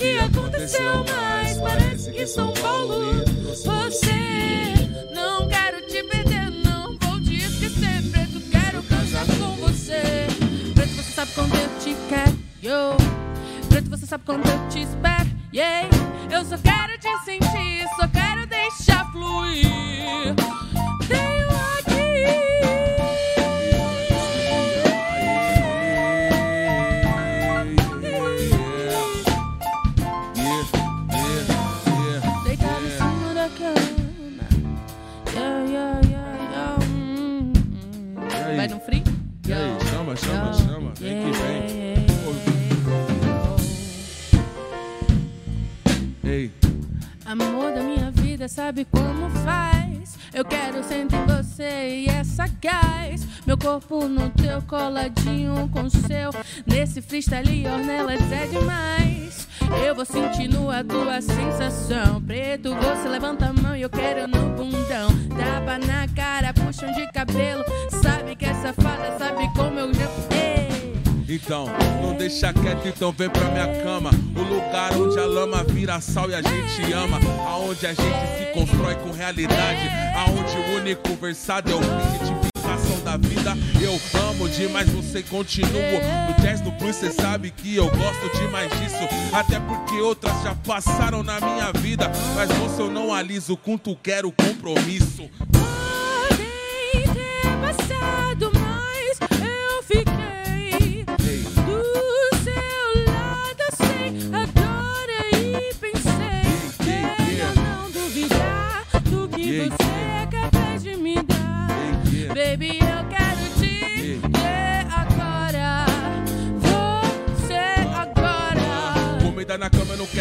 que 0.00 0.18
aconteceu, 0.18 1.04
mas 1.04 1.58
parece 1.58 2.10
que 2.10 2.26
São 2.26 2.52
Paulo. 2.54 3.22
Você, 3.64 4.88
não 5.14 5.46
quero 5.46 5.86
te 5.86 6.02
perder, 6.02 6.50
não 6.64 6.96
vou 6.98 7.20
te 7.20 7.36
esquecer. 7.36 8.02
Preto, 8.10 8.40
quero 8.50 8.82
casar 8.84 9.26
com 9.26 9.56
você. 9.56 10.26
Preto, 10.74 10.94
você 10.94 11.12
sabe 11.12 11.32
quando 11.34 11.54
eu 11.54 11.68
te 11.78 11.94
quero. 12.08 12.38
Yo. 12.62 12.96
Preto, 13.68 13.90
você 13.90 14.06
sabe 14.06 14.24
quando 14.24 14.46
eu 14.48 14.68
te 14.70 14.80
espero. 14.80 15.30
Yeah. 15.52 15.88
Eu 16.30 16.44
só 16.46 16.56
quero 16.56 16.98
te 16.98 17.24
sentir, 17.24 17.86
só 17.98 18.08
quero 18.08 18.46
deixar 18.46 19.10
fluir. 19.12 20.34
Vida, 48.40 48.48
sabe 48.48 48.86
como 48.86 49.28
faz? 49.44 50.16
Eu 50.32 50.44
quero 50.44 50.82
sentir 50.82 51.18
você 51.26 52.04
e 52.04 52.06
essa 52.08 52.46
gás. 52.60 53.26
Meu 53.46 53.58
corpo 53.58 54.08
no 54.08 54.30
teu, 54.30 54.62
coladinho 54.62 55.68
com 55.68 55.82
o 55.82 55.90
seu. 55.90 56.30
Nesse 56.66 57.02
freestyle, 57.02 57.66
ornelas 57.66 58.32
é 58.32 58.46
demais. 58.46 59.46
Eu 59.84 59.94
vou 59.94 60.06
sentindo 60.06 60.70
a 60.70 60.82
tua 60.82 61.20
sensação. 61.20 62.22
Preto, 62.22 62.74
você 62.74 63.08
levanta 63.08 63.46
a 63.46 63.52
mão 63.52 63.76
e 63.76 63.82
eu 63.82 63.90
quero 63.90 64.26
no 64.26 64.50
bundão. 64.56 65.10
Tapa 65.36 65.78
na 65.78 66.08
cara, 66.14 66.54
puxão 66.54 66.90
de 66.92 67.10
cabelo. 67.12 67.64
Sabe 68.02 68.36
que 68.36 68.46
essa 68.46 68.72
fada 68.72 69.18
sabe 69.18 69.52
como 69.54 69.78
eu 69.78 69.92
já. 69.92 70.39
Então, 71.32 71.66
não 72.02 72.12
deixa 72.16 72.52
quieto, 72.52 72.88
então 72.88 73.12
vem 73.12 73.30
pra 73.30 73.44
minha 73.50 73.82
cama. 73.84 74.10
O 74.34 74.42
lugar 74.42 74.92
onde 74.94 75.16
a 75.16 75.26
lama 75.26 75.62
vira 75.62 76.00
sal 76.00 76.28
e 76.28 76.34
a 76.34 76.42
gente 76.42 76.92
ama. 76.92 77.20
Aonde 77.46 77.86
a 77.86 77.94
gente 77.94 78.26
se 78.36 78.46
constrói 78.52 78.96
com 78.96 79.12
realidade. 79.12 79.88
Aonde 80.16 80.56
o 80.56 80.76
único 80.76 81.14
versado 81.14 81.70
é 81.70 81.74
o 81.76 81.78
identificação 81.78 83.00
da 83.04 83.16
vida. 83.16 83.56
Eu 83.80 83.96
amo 84.28 84.48
demais, 84.48 84.90
você 84.90 85.22
continua. 85.22 85.70
No 85.70 86.42
jazz, 86.42 86.62
no 86.62 86.72
blues, 86.72 86.96
cê 86.96 87.12
sabe 87.12 87.52
que 87.52 87.76
eu 87.76 87.88
gosto 87.88 88.36
demais 88.36 88.68
disso. 88.80 89.08
Até 89.32 89.60
porque 89.60 90.00
outras 90.00 90.42
já 90.42 90.56
passaram 90.66 91.22
na 91.22 91.38
minha 91.40 91.70
vida. 91.74 92.10
Mas 92.34 92.50
você 92.58 92.82
eu 92.82 92.90
não 92.90 93.14
aliso, 93.14 93.56
com 93.56 93.78
tu 93.78 93.96
quero 94.02 94.32
compromisso. 94.32 95.30
Podem 95.52 97.04
ter 97.14 97.46
passado, 97.60 98.50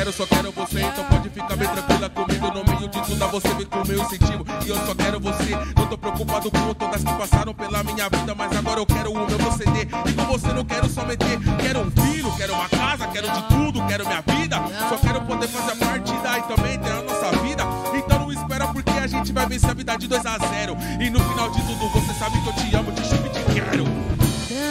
quero, 0.10 0.14
só 0.14 0.26
quero 0.26 0.52
você. 0.52 0.82
Então 0.82 1.04
pode 1.06 1.30
ficar 1.30 1.56
bem 1.56 1.68
tranquila 1.68 2.10
comigo. 2.10 2.48
No 2.48 2.64
meio 2.66 2.90
de 2.90 3.02
tudo, 3.02 3.24
a 3.24 3.28
você 3.28 3.48
vem 3.50 3.66
com 3.66 3.80
o 3.80 3.88
meu 3.88 4.02
incentivo. 4.02 4.46
E 4.66 4.70
eu 4.70 4.76
só 4.86 4.96
quero 4.96 5.20
você. 5.20 5.56
Não 5.78 5.88
tô 5.88 5.98
preocupado 5.98 6.52
com 6.52 6.74
todas 6.74 7.04
que 7.04 7.14
passaram 7.14 7.54
pela 7.54 7.84
minha 7.84 8.10
vida. 8.10 8.36
Mas 8.36 8.58
agora 8.58 8.80
eu 8.80 8.86
quero 8.86 9.12
o 9.12 9.28
meu 9.28 9.38
proceder. 9.38 9.88
E 10.06 10.14
com 10.14 10.26
você 10.26 10.48
não 10.54 10.66
quero 10.66 10.90
só 10.90 11.06
meter. 11.06 11.40
Quero 11.62 11.82
um 11.82 11.92
filho, 11.92 12.32
quero 12.38 12.54
uma 12.54 12.70
casa, 12.70 13.08
quero 13.08 13.32
de 13.32 13.42
tudo, 13.50 13.86
quero 13.88 14.06
minha 14.06 14.22
vida. 14.22 14.58
Só 14.90 14.98
quero 14.98 15.22
poder 15.22 15.48
fazer 15.48 15.76
parte 15.78 16.14
daí 16.24 16.42
também 16.44 16.80
ter 16.80 16.92
a 16.92 17.02
nossa 17.02 17.38
vida. 17.44 17.64
Então 17.96 18.20
não 18.20 18.32
espera 18.32 18.68
porque 18.68 18.92
a 18.92 19.08
gente 19.08 19.32
vai 19.32 19.46
vencer 19.46 19.70
a 19.70 19.74
vida 19.74 19.98
de 19.98 20.08
2 20.08 20.26
a 20.26 20.38
0 20.38 20.78
E 21.00 21.10
no 21.10 21.20
final 21.20 21.50
de 21.52 21.62
tudo, 21.62 21.90
você 21.90 22.14
sabe 22.14 22.42
que 22.42 22.48
eu 22.48 22.54
te 22.54 22.76
amo, 22.76 22.92
te 22.92 23.04
chupo 23.04 23.28
e 23.28 23.30
te 23.30 23.54
quero. 23.54 23.99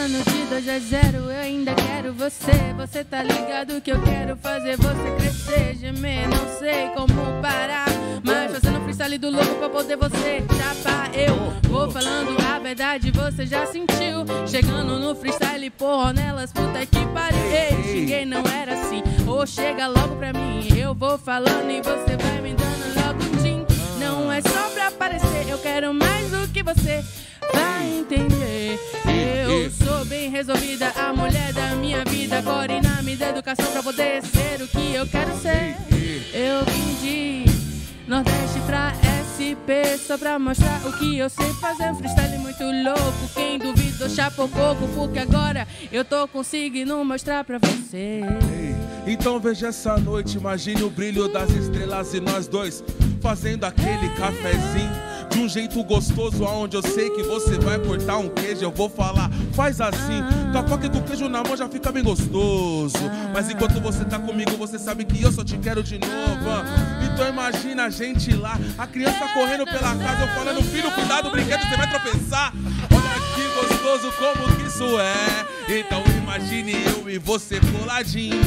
2 0.07 0.67
é 0.67 0.79
0, 0.79 1.17
eu 1.17 1.41
ainda 1.41 1.75
quero 1.75 2.13
você. 2.13 2.73
Você 2.77 3.03
tá 3.03 3.21
ligado 3.21 3.81
que 3.81 3.91
eu 3.91 4.01
quero 4.01 4.37
fazer 4.37 4.77
você 4.77 5.11
crescer, 5.17 5.75
gemer, 5.75 6.27
não 6.29 6.57
sei 6.57 6.87
como 6.95 7.41
parar. 7.41 7.85
Mas 8.23 8.51
fazendo 8.51 8.81
freestyle 8.83 9.17
do 9.17 9.29
louco 9.29 9.55
pra 9.55 9.69
poder 9.69 9.97
você 9.97 10.41
chapar. 10.57 11.11
Eu 11.13 11.35
vou 11.69 11.91
falando 11.91 12.35
a 12.41 12.59
verdade, 12.59 13.11
você 13.11 13.45
já 13.45 13.65
sentiu. 13.67 14.25
Chegando 14.47 14.99
no 14.99 15.13
freestyle, 15.15 15.69
porra, 15.69 16.13
nelas, 16.13 16.53
puta 16.53 16.85
que 16.85 17.05
pariu. 17.07 17.39
Ei, 17.51 17.83
xinguei, 17.83 18.25
não 18.25 18.43
era 18.47 18.73
assim. 18.73 19.03
Ou 19.27 19.45
chega 19.45 19.87
logo 19.87 20.15
pra 20.15 20.31
mim, 20.31 20.67
eu 20.77 20.95
vou 20.95 21.17
falando 21.17 21.69
e 21.69 21.81
você 21.81 22.15
vai 22.17 22.41
me 22.41 22.53
dando 22.53 23.05
logo 23.05 23.23
um 23.23 23.43
din. 23.43 23.65
Não 23.99 24.31
é 24.31 24.41
só 24.41 24.69
pra 24.73 24.87
aparecer, 24.87 25.49
eu 25.49 25.57
quero 25.57 25.93
mais 25.93 26.31
do 26.31 26.47
que 26.53 26.63
você 26.63 27.03
vai 27.53 27.99
entender. 27.99 28.79
Eu 29.05 29.71
sou 29.71 30.05
bem 30.05 30.29
resolvida, 30.29 30.91
a 30.95 31.13
mulher 31.13 31.53
da 31.53 31.75
minha 31.75 32.03
vida. 32.05 32.41
Corina 32.41 33.01
me 33.03 33.15
dá 33.15 33.29
educação 33.29 33.65
pra 33.71 33.83
poder 33.83 34.21
ser 34.23 34.61
o 34.61 34.67
que 34.67 34.93
eu 34.93 35.07
quero 35.07 35.35
ser. 35.39 35.75
Eu 36.33 36.65
vim 36.65 36.95
de 37.01 37.45
Nordeste 38.07 38.59
pra 38.65 38.93
SP 39.39 39.97
só 40.05 40.17
pra 40.17 40.37
mostrar 40.37 40.85
o 40.85 40.91
que 40.97 41.17
eu 41.17 41.29
sei 41.29 41.53
fazer. 41.53 41.89
Um 41.91 41.95
freestyle 41.95 42.37
muito 42.39 42.61
louco. 42.61 43.33
Quem 43.33 43.57
duvidou, 43.57 44.09
chapa 44.09 44.43
um 44.43 44.49
pouco, 44.49 44.85
porque 44.89 45.19
agora 45.19 45.65
eu 45.91 46.03
tô 46.03 46.27
conseguindo 46.27 47.03
mostrar 47.05 47.45
pra 47.45 47.57
você. 47.57 48.21
Então 49.07 49.39
veja 49.39 49.67
essa 49.67 49.97
noite, 49.97 50.37
imagine 50.37 50.83
o 50.83 50.89
brilho 50.89 51.29
das 51.29 51.49
estrelas 51.51 52.13
e 52.13 52.19
nós 52.19 52.47
dois 52.47 52.83
fazendo 53.21 53.63
aquele 53.63 54.09
cafezinho 54.09 55.09
de 55.29 55.39
um 55.39 55.47
jeito 55.47 55.81
gostoso, 55.83 56.43
aonde 56.43 56.75
eu 56.75 56.81
sei 56.81 57.09
que 57.11 57.23
você 57.23 57.57
vai 57.59 57.79
cortar 57.79 58.17
um 58.17 58.29
queijo, 58.29 58.63
eu 58.63 58.71
vou 58.71 58.89
falar, 58.89 59.29
faz 59.53 59.79
assim, 59.79 60.21
com 60.51 60.57
a 60.57 60.85
e 60.85 60.89
com 60.89 60.97
o 60.97 61.03
queijo 61.03 61.29
na 61.29 61.43
mão 61.43 61.55
já 61.55 61.69
fica 61.69 61.91
bem 61.91 62.03
gostoso. 62.03 62.97
Mas 63.33 63.49
enquanto 63.49 63.79
você 63.79 64.03
tá 64.05 64.19
comigo, 64.19 64.51
você 64.57 64.79
sabe 64.79 65.05
que 65.05 65.21
eu 65.21 65.31
só 65.31 65.43
te 65.43 65.57
quero 65.57 65.83
de 65.83 65.99
novo. 65.99 66.88
Então 67.19 67.27
imagina 67.27 67.83
a 67.83 67.89
gente 67.89 68.33
lá, 68.33 68.57
a 68.77 68.87
criança 68.87 69.27
correndo 69.33 69.65
pela 69.65 69.93
casa, 69.93 70.21
eu 70.21 70.27
falando, 70.29 70.63
filho, 70.63 70.89
cuidado, 70.89 71.29
brinquedo, 71.29 71.67
você 71.67 71.75
vai 71.75 71.89
tropeçar. 71.89 72.53
Olha 72.89 73.19
que 73.35 73.43
gostoso 73.59 74.09
como 74.13 74.55
que 74.55 74.67
isso 74.67 74.97
é. 74.97 75.45
Então 75.79 76.01
imagine 76.17 76.81
eu 76.85 77.09
e 77.09 77.19
você 77.19 77.59
coladinho, 77.59 78.39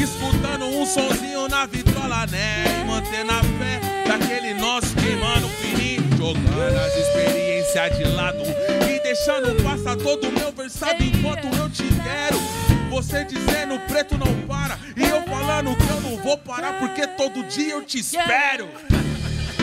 escutando 0.00 0.64
um 0.64 0.86
sonzinho 0.86 1.48
na 1.48 1.66
vitrola, 1.66 2.24
né? 2.28 2.66
E 2.80 2.84
mantendo 2.84 3.32
a 3.32 3.42
fé 3.42 3.80
daquele 4.06 4.54
nosso 4.54 4.94
queimando 4.94 5.48
fininho, 5.48 6.08
jogando 6.16 6.78
as 6.78 6.96
experiências 6.96 7.98
de 7.98 8.04
lado 8.14 8.42
e 8.88 9.02
deixando 9.02 9.60
passar 9.64 9.96
todo 9.96 10.28
o 10.28 10.32
meu 10.32 10.52
versado 10.52 11.02
enquanto 11.02 11.46
eu 11.46 11.68
te 11.68 11.82
quero. 11.82 12.69
Você 12.90 13.24
dizendo 13.24 13.78
preto 13.86 14.18
não 14.18 14.46
para 14.48 14.76
e 14.96 15.02
eu 15.02 15.22
falando 15.22 15.76
que 15.76 15.88
eu 15.88 16.00
não 16.00 16.16
vou 16.16 16.36
parar 16.36 16.78
porque 16.80 17.06
todo 17.06 17.44
dia 17.44 17.74
eu 17.74 17.84
te 17.84 18.00
espero. 18.00 18.68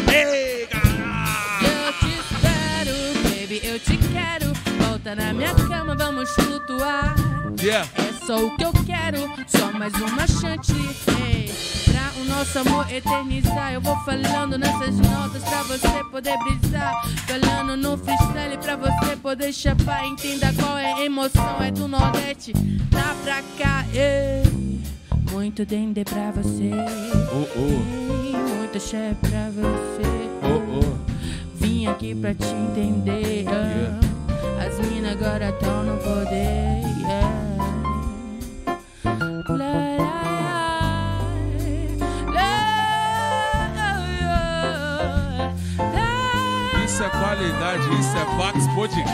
Ei, 0.10 0.66
galera! 0.68 1.28
Eu 1.62 1.94
te 1.94 2.08
espero, 2.20 3.30
baby, 3.30 3.62
eu 3.64 3.80
te 3.80 3.98
quero. 3.98 4.54
Volta 4.82 5.14
na 5.14 5.34
minha 5.34 5.54
cama, 5.54 5.94
vamos 5.94 6.30
flutuar. 6.32 7.16
Yeah. 7.60 7.88
É 7.96 8.26
só 8.26 8.46
o 8.46 8.56
que 8.56 8.64
eu 8.64 8.72
quero, 8.86 9.20
só 9.48 9.74
mais 9.74 9.94
uma 9.96 10.26
chance. 10.26 10.74
Ei, 11.30 11.52
o 12.22 12.26
nosso 12.26 12.60
amor 12.60 12.92
eternizar, 12.92 13.74
eu 13.74 13.82
vou 13.82 13.96
falando 14.04 14.58
nessas 14.58 14.98
notas 15.00 15.44
pra 15.44 15.64
você 15.64 16.04
poder 16.12 16.38
brisar. 16.40 16.94
Falando 17.28 17.78
no 17.78 17.98
freestyle 17.98 18.58
pra 18.58 18.76
você 18.76 19.16
poder 19.18 19.54
chapar. 19.54 20.06
Entenda 20.06 20.54
qual 20.54 20.78
é 20.78 20.94
a 20.94 21.06
emoção, 21.06 21.62
é 21.62 21.72
do 21.72 21.88
Nordeste. 21.88 22.54
Tá 22.92 23.16
pra 23.24 23.42
cá, 23.58 23.86
ei. 23.94 24.44
Muito 25.32 25.66
dendê 25.66 26.04
pra 26.04 26.32
você. 26.32 26.72
Oh, 27.32 27.48
oh, 27.56 28.56
muito 28.56 28.78
axé 28.78 29.16
pra 29.22 29.50
você. 29.50 30.08
oh, 30.44 30.80
oh. 30.80 30.98
Vim 31.56 31.88
aqui 31.88 32.16
pra 32.16 32.34
te 32.34 32.48
entender. 32.48 33.46
ah. 33.48 34.00
As 34.66 34.80
minas 34.90 35.12
agora 35.14 35.52
tão 35.54 35.84
no 35.84 35.98
poder. 35.98 36.82
yeah. 39.48 39.87
Qualidade, 47.38 47.84
isso 48.00 48.18
é 48.18 48.26
Vax 48.36 48.68
Podcast. 48.74 49.06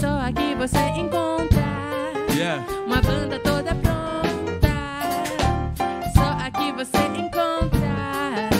Só 0.00 0.18
aqui 0.20 0.54
você 0.56 0.78
encontra 0.98 1.62
Yeah. 2.34 2.64
uma 2.86 3.00
banda 3.00 3.38
toda 3.38 3.72
pronta. 3.76 4.68
Só 6.12 6.36
aqui 6.44 6.72
você 6.72 6.98
encontra. 7.16 8.50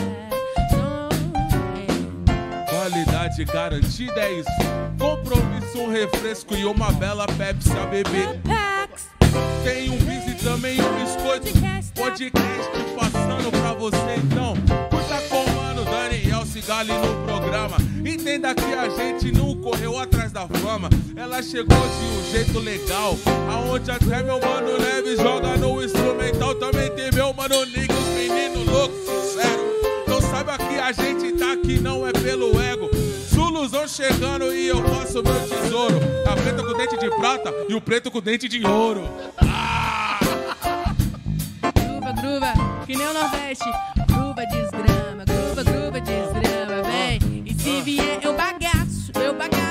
Som-. 0.70 1.08
Qualidade 2.70 3.44
garantida 3.44 4.20
é 4.20 4.32
isso. 4.34 4.50
Compromisso, 4.98 5.80
um 5.80 5.90
refresco 5.90 6.54
e 6.54 6.64
uma 6.64 6.92
bela 6.92 7.26
Pepsi 7.26 7.72
a 7.76 7.86
beber. 7.86 8.40
Tem 9.64 9.90
um 9.90 9.96
bis 9.96 10.28
e 10.28 10.44
também 10.44 10.80
um 10.80 10.94
biscoito. 11.00 11.48
Podcast 11.96 12.70
passando 12.96 13.50
pra 13.50 13.72
você 13.72 14.16
então. 14.22 14.54
Cigali 16.52 16.92
no 16.92 17.24
programa. 17.24 17.78
Entenda 18.04 18.54
que 18.54 18.74
a 18.74 18.86
gente 18.90 19.32
não 19.32 19.54
correu 19.54 19.98
atrás 19.98 20.30
da 20.30 20.46
fama. 20.46 20.90
Ela 21.16 21.42
chegou 21.42 21.78
de 21.78 22.04
um 22.04 22.30
jeito 22.30 22.58
legal. 22.58 23.16
Aonde 23.50 23.90
até 23.90 24.22
meu 24.22 24.38
mano 24.38 24.78
Neves 24.78 25.18
joga 25.18 25.56
no 25.56 25.82
instrumental. 25.82 26.54
Também 26.56 26.90
tem 26.90 27.10
meu 27.10 27.32
mano 27.32 27.64
Nick, 27.64 27.90
os 27.90 28.08
meninos 28.08 28.66
loucos, 28.66 28.98
sincero. 28.98 29.62
Então 30.02 30.20
saiba 30.20 30.58
que 30.58 30.78
a 30.78 30.92
gente 30.92 31.32
tá 31.38 31.52
aqui 31.52 31.80
não 31.80 32.06
é 32.06 32.12
pelo 32.12 32.60
ego. 32.60 32.90
Zuluzão 33.34 33.88
chegando 33.88 34.52
e 34.54 34.68
eu 34.68 34.82
faço 34.90 35.22
meu 35.22 35.48
tesouro. 35.48 35.98
A 36.26 36.36
preta 36.36 36.62
com 36.62 36.76
dente 36.76 36.98
de 36.98 37.08
prata 37.16 37.54
e 37.66 37.74
o 37.74 37.80
preto 37.80 38.10
com 38.10 38.20
dente 38.20 38.46
de 38.46 38.62
ouro. 38.66 39.08
Gruva, 41.74 42.12
gruva, 42.12 42.84
que 42.86 42.94
nem 42.94 43.06
o 43.06 43.14
Nordeste. 43.14 43.64
Vier, 47.82 48.20
eu 48.22 48.32
bagaço, 48.34 49.10
eu 49.16 49.34
bagaço, 49.34 49.61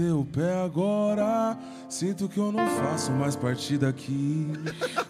eu 0.00 0.08
vou 0.08 0.12
meter 0.12 0.12
o 0.12 0.24
pé 0.24 0.64
agora. 0.64 1.56
Sinto 1.88 2.28
que 2.28 2.38
eu 2.38 2.50
não 2.50 2.66
faço 2.66 3.12
mais 3.12 3.36
parte 3.36 3.76
daqui. 3.76 4.50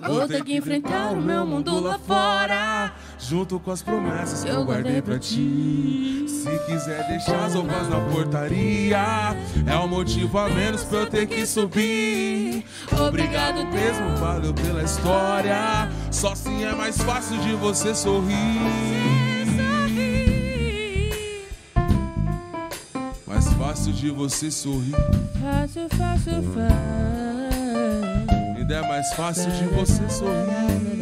Vou 0.01 0.27
ter 0.27 0.43
que 0.43 0.57
enfrentar 0.57 1.13
o 1.13 1.21
meu 1.21 1.47
mundo 1.47 1.79
lá 1.81 1.99
fora. 1.99 2.93
Junto 3.19 3.61
com 3.61 3.71
as 3.71 3.83
promessas 3.83 4.43
que 4.43 4.51
Eu 4.51 4.65
guardei 4.65 5.01
pra 5.01 5.19
ti. 5.19 6.27
Se 6.27 6.59
quiser 6.67 7.07
deixar 7.07 7.45
as 7.45 7.55
roupas 7.55 7.89
na 7.89 8.01
portaria, 8.13 9.37
é 9.67 9.77
um 9.77 9.87
motivo 9.87 10.39
a 10.39 10.49
menos 10.49 10.83
pra 10.83 11.01
eu 11.01 11.07
ter 11.07 11.27
que 11.27 11.47
subir. 11.47 12.65
Obrigado 13.07 13.65
mesmo, 13.67 14.17
valeu 14.17 14.53
pela 14.53 14.83
história. 14.83 15.89
Só 16.11 16.33
assim 16.33 16.65
é 16.65 16.75
mais 16.75 17.01
fácil 17.01 17.39
de 17.39 17.55
você 17.55 17.95
sorrir. 17.95 19.22
fácil 23.73 23.93
de 23.94 24.11
você 24.11 24.51
sorrir. 24.51 24.93
Fácil, 25.40 25.89
fácil, 25.97 26.43
fácil. 26.53 26.77
Ainda 28.59 28.74
é 28.74 28.82
mais 28.82 29.11
fácil 29.15 29.51
de 29.51 29.65
você 29.69 30.11
sorrir. 30.11 30.93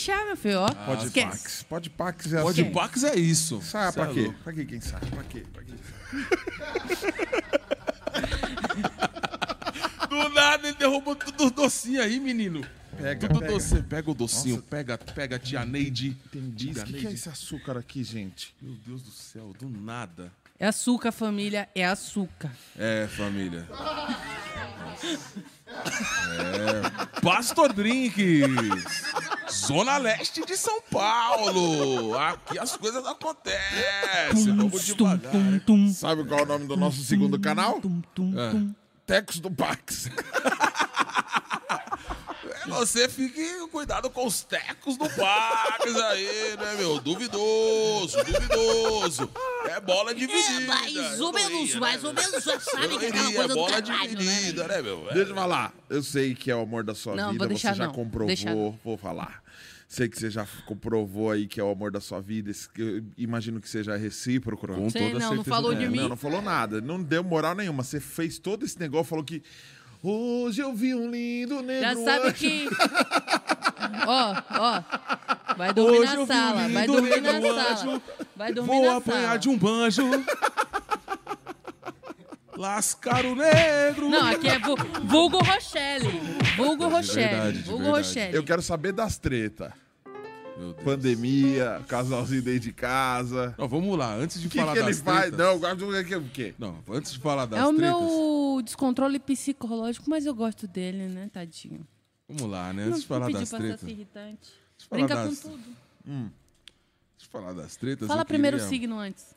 deixar, 0.00 0.24
meu 0.24 0.36
filho. 0.36 0.60
Ó. 0.60 0.66
Ah, 0.66 0.74
pode 0.86 1.06
Esquece. 1.06 1.26
pax. 1.26 1.62
Pode 1.68 1.90
pax 1.90 2.32
é 2.32 2.42
Pode 2.42 2.60
assim. 2.62 2.72
pax 2.72 3.04
é 3.04 3.14
isso. 3.16 3.60
Sabe 3.62 3.88
é 3.88 3.92
pra 3.92 4.06
quê? 4.12 4.34
Pra 4.42 4.52
quê, 4.52 4.64
quem 4.64 4.80
sabe? 4.80 5.06
Pra 5.06 5.22
quê? 5.24 5.44
Pra 5.52 5.62
quê? 5.62 5.72
Do 10.08 10.28
nada 10.30 10.66
ele 10.68 10.76
derrubou 10.76 11.14
tudo 11.14 11.50
docinho 11.50 12.02
aí, 12.02 12.18
menino. 12.18 12.66
Pega, 12.96 13.28
Tudo 13.28 13.40
pega. 13.40 13.52
doce. 13.52 13.82
Pega 13.82 14.10
o 14.10 14.14
docinho, 14.14 14.56
Nossa. 14.56 14.66
pega, 14.68 14.98
pega 14.98 15.36
a 15.36 15.38
tia 15.38 15.64
Neide. 15.64 16.16
Entendi. 16.26 16.72
O 16.72 16.84
que, 16.84 16.92
que 16.94 17.06
é 17.06 17.12
esse 17.12 17.28
açúcar 17.28 17.78
aqui, 17.78 18.02
gente? 18.04 18.54
Meu 18.60 18.74
Deus 18.74 19.02
do 19.02 19.10
céu, 19.10 19.54
do 19.58 19.68
nada. 19.68 20.32
É 20.58 20.66
açúcar, 20.66 21.12
família, 21.12 21.68
é 21.74 21.86
açúcar. 21.86 22.50
É, 22.76 23.06
família. 23.08 23.66
É. 25.70 27.20
Pastor 27.20 27.72
Drinks. 27.72 29.02
Zona 29.50 29.96
Leste 29.98 30.44
de 30.44 30.56
São 30.56 30.80
Paulo. 30.90 32.16
Aqui 32.18 32.58
as 32.58 32.76
coisas 32.76 33.04
acontecem. 33.06 34.54
Vamos 34.56 34.84
devagar. 34.84 35.34
né? 35.34 35.92
Sabe 35.92 36.24
qual 36.24 36.40
é 36.40 36.42
o 36.42 36.46
nome 36.46 36.66
do 36.66 36.76
nosso 36.76 37.02
segundo 37.02 37.38
canal? 37.38 37.80
É. 37.82 38.74
Tecos 39.06 39.40
do 39.40 39.50
Pax. 39.50 40.08
Você 42.68 43.08
fique 43.08 43.66
cuidado 43.72 44.08
com 44.10 44.26
os 44.26 44.42
tecos 44.44 44.96
do 44.96 45.08
Pax 45.10 45.96
aí, 46.10 46.56
né, 46.58 46.74
meu? 46.78 47.00
Duvidoso, 47.00 48.16
duvidoso. 48.24 49.30
É 49.70 49.80
bola 49.80 50.14
dividida. 50.14 50.62
É, 50.62 50.66
mais 50.66 51.20
ou 51.20 51.32
não 51.32 51.32
menos, 51.32 51.70
ia, 51.70 51.80
mais 51.80 52.02
né, 52.02 52.08
ou 52.08 52.14
menos, 52.14 52.44
já 52.44 52.58
sabe 52.60 52.88
não 52.88 52.98
que 52.98 53.04
é 53.04 53.08
aquela 53.08 53.24
iria, 53.24 53.36
coisa 53.36 53.48
do 53.48 53.54
bola 53.54 53.82
trabalho, 53.82 54.10
né? 54.10 54.16
dividida, 54.16 54.68
né, 54.68 54.82
meu? 54.82 55.10
É. 55.10 55.14
Deixa 55.14 55.30
eu 55.30 55.34
falar. 55.34 55.74
Eu 55.88 56.02
sei 56.02 56.34
que 56.34 56.50
é 56.50 56.56
o 56.56 56.60
amor 56.60 56.82
da 56.82 56.94
sua 56.94 57.14
Não, 57.14 57.32
vida. 57.32 57.38
vou 57.38 57.48
deixar 57.48 57.72
você 57.72 57.78
já 57.78 57.86
não. 57.86 57.94
comprovou. 57.94 58.26
Deixa 58.26 58.54
não. 58.54 58.78
Vou 58.84 58.96
falar. 58.96 59.42
Sei 59.88 60.08
que 60.08 60.18
você 60.18 60.30
já 60.30 60.46
comprovou 60.66 61.30
aí 61.32 61.46
que 61.48 61.60
é 61.60 61.64
o 61.64 61.70
amor 61.70 61.90
da 61.90 62.00
sua 62.00 62.20
vida. 62.20 62.50
Eu 62.78 63.04
imagino 63.16 63.60
que 63.60 63.68
seja 63.68 63.96
recíproco. 63.96 64.66
Com 64.66 64.88
Sei, 64.90 65.02
toda 65.02 65.14
não, 65.14 65.20
não 65.20 65.28
certeza 65.36 65.50
falou 65.50 65.72
do 65.74 65.78
de 65.78 65.84
mundo. 65.86 65.92
mim. 65.92 66.00
Não, 66.02 66.08
não 66.10 66.16
falou 66.16 66.40
nada. 66.42 66.80
Não 66.80 67.02
deu 67.02 67.24
moral 67.24 67.54
nenhuma. 67.54 67.82
Você 67.82 67.98
fez 67.98 68.38
todo 68.38 68.64
esse 68.64 68.78
negócio, 68.78 69.06
falou 69.06 69.24
que. 69.24 69.42
Hoje 70.02 70.62
eu 70.62 70.72
vi 70.74 70.94
um 70.94 71.10
lindo 71.10 71.60
negro. 71.60 71.88
Já 71.88 72.04
sabe 72.04 72.26
anjo." 72.28 72.34
que. 72.34 72.68
Ó, 74.06 74.42
ó. 74.50 74.82
Vai 75.56 75.72
dormir 75.74 75.98
Hoje 76.00 76.16
na 76.16 76.26
sala, 76.26 76.68
vai 76.68 76.86
dormir 76.86 77.20
na 77.20 77.40
sala. 77.40 77.72
anjo. 77.72 78.02
Vai 78.36 78.52
dormir 78.52 78.68
Vou 78.70 78.84
na 78.84 78.96
apanhar 78.96 79.22
sala. 79.26 79.38
de 79.38 79.48
um 79.48 79.58
banjo. 79.58 80.02
Lascar 82.56 83.24
o 83.24 83.34
negro. 83.34 84.08
Não, 84.10 84.26
aqui 84.26 84.48
é 84.48 84.58
vu- 84.58 84.76
vulgo 85.04 85.38
Rochelle. 85.38 86.08
Vulgo 86.56 86.88
Rochelle. 86.88 87.28
verdade, 87.28 87.58
de 87.58 87.62
vulgo 87.64 87.84
verdade. 87.84 88.06
Rochelle. 88.06 88.36
Eu 88.36 88.44
quero 88.44 88.62
saber 88.62 88.92
das 88.92 89.16
tretas. 89.18 89.72
Pandemia, 90.84 91.80
casalzinho 91.88 92.42
dentro 92.42 92.60
de 92.60 92.72
casa. 92.72 93.54
Não, 93.56 93.66
vamos 93.66 93.96
lá, 93.96 94.14
antes 94.14 94.38
de 94.42 94.48
que, 94.50 94.58
falar 94.58 94.72
que 94.74 94.78
ele 94.80 94.88
das 94.88 95.00
faz? 95.00 95.20
tretas... 95.30 95.38
Não, 95.38 95.58
guarda 95.58 95.84
o 95.86 96.04
que- 96.04 96.16
o 96.16 96.24
quê? 96.28 96.54
Não, 96.58 96.76
antes 96.90 97.12
de 97.14 97.18
falar 97.18 97.46
das 97.46 97.58
É 97.60 97.64
o 97.66 97.72
tretas... 97.74 97.98
meu 97.98 98.60
descontrole 98.62 99.18
psicológico, 99.18 100.04
mas 100.10 100.26
eu 100.26 100.34
gosto 100.34 100.66
dele, 100.68 101.06
né, 101.06 101.30
tadinho. 101.32 101.86
Vamos 102.28 102.50
lá, 102.52 102.74
né? 102.74 102.82
Não, 102.84 102.88
Antes 102.90 103.00
de 103.02 103.06
falar 103.06 103.20
não 103.30 103.32
das 103.32 103.48
pediu 103.48 103.48
pra 103.48 103.58
ser 103.58 103.64
tretas... 103.68 103.82
assim 103.84 103.92
irritante. 103.92 104.59
Brinca 104.90 105.14
das- 105.14 105.40
com 105.40 105.50
tudo. 105.50 105.62
Deixa 106.04 107.26
eu 107.26 107.30
falar 107.30 107.52
das 107.52 107.76
tretas. 107.76 108.08
Fala 108.08 108.24
primeiro 108.24 108.56
o 108.56 108.60
signo 108.60 108.98
antes. 108.98 109.34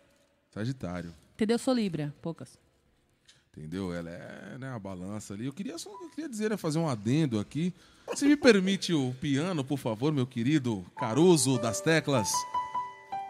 Sagitário. 0.52 1.14
Entendeu? 1.34 1.56
Eu 1.56 1.60
sou 1.60 1.74
Libra. 1.74 2.14
Poucas. 2.22 2.58
Entendeu? 3.56 3.94
Ela 3.94 4.10
é 4.10 4.58
né, 4.58 4.70
a 4.74 4.80
balança 4.80 5.34
ali. 5.34 5.46
Eu 5.46 5.54
queria 5.54 5.78
só 5.78 5.90
eu 5.90 6.10
queria 6.10 6.30
dizer, 6.30 6.50
né, 6.50 6.58
fazer 6.58 6.80
um 6.80 6.88
adendo 6.88 7.40
aqui. 7.40 7.74
Se 8.16 8.26
me 8.26 8.36
permite 8.36 8.94
o 8.94 9.14
piano, 9.22 9.64
por 9.64 9.78
favor, 9.78 10.12
meu 10.12 10.26
querido 10.28 10.86
Caruso 10.98 11.58
das 11.60 11.80
teclas. 11.82 12.32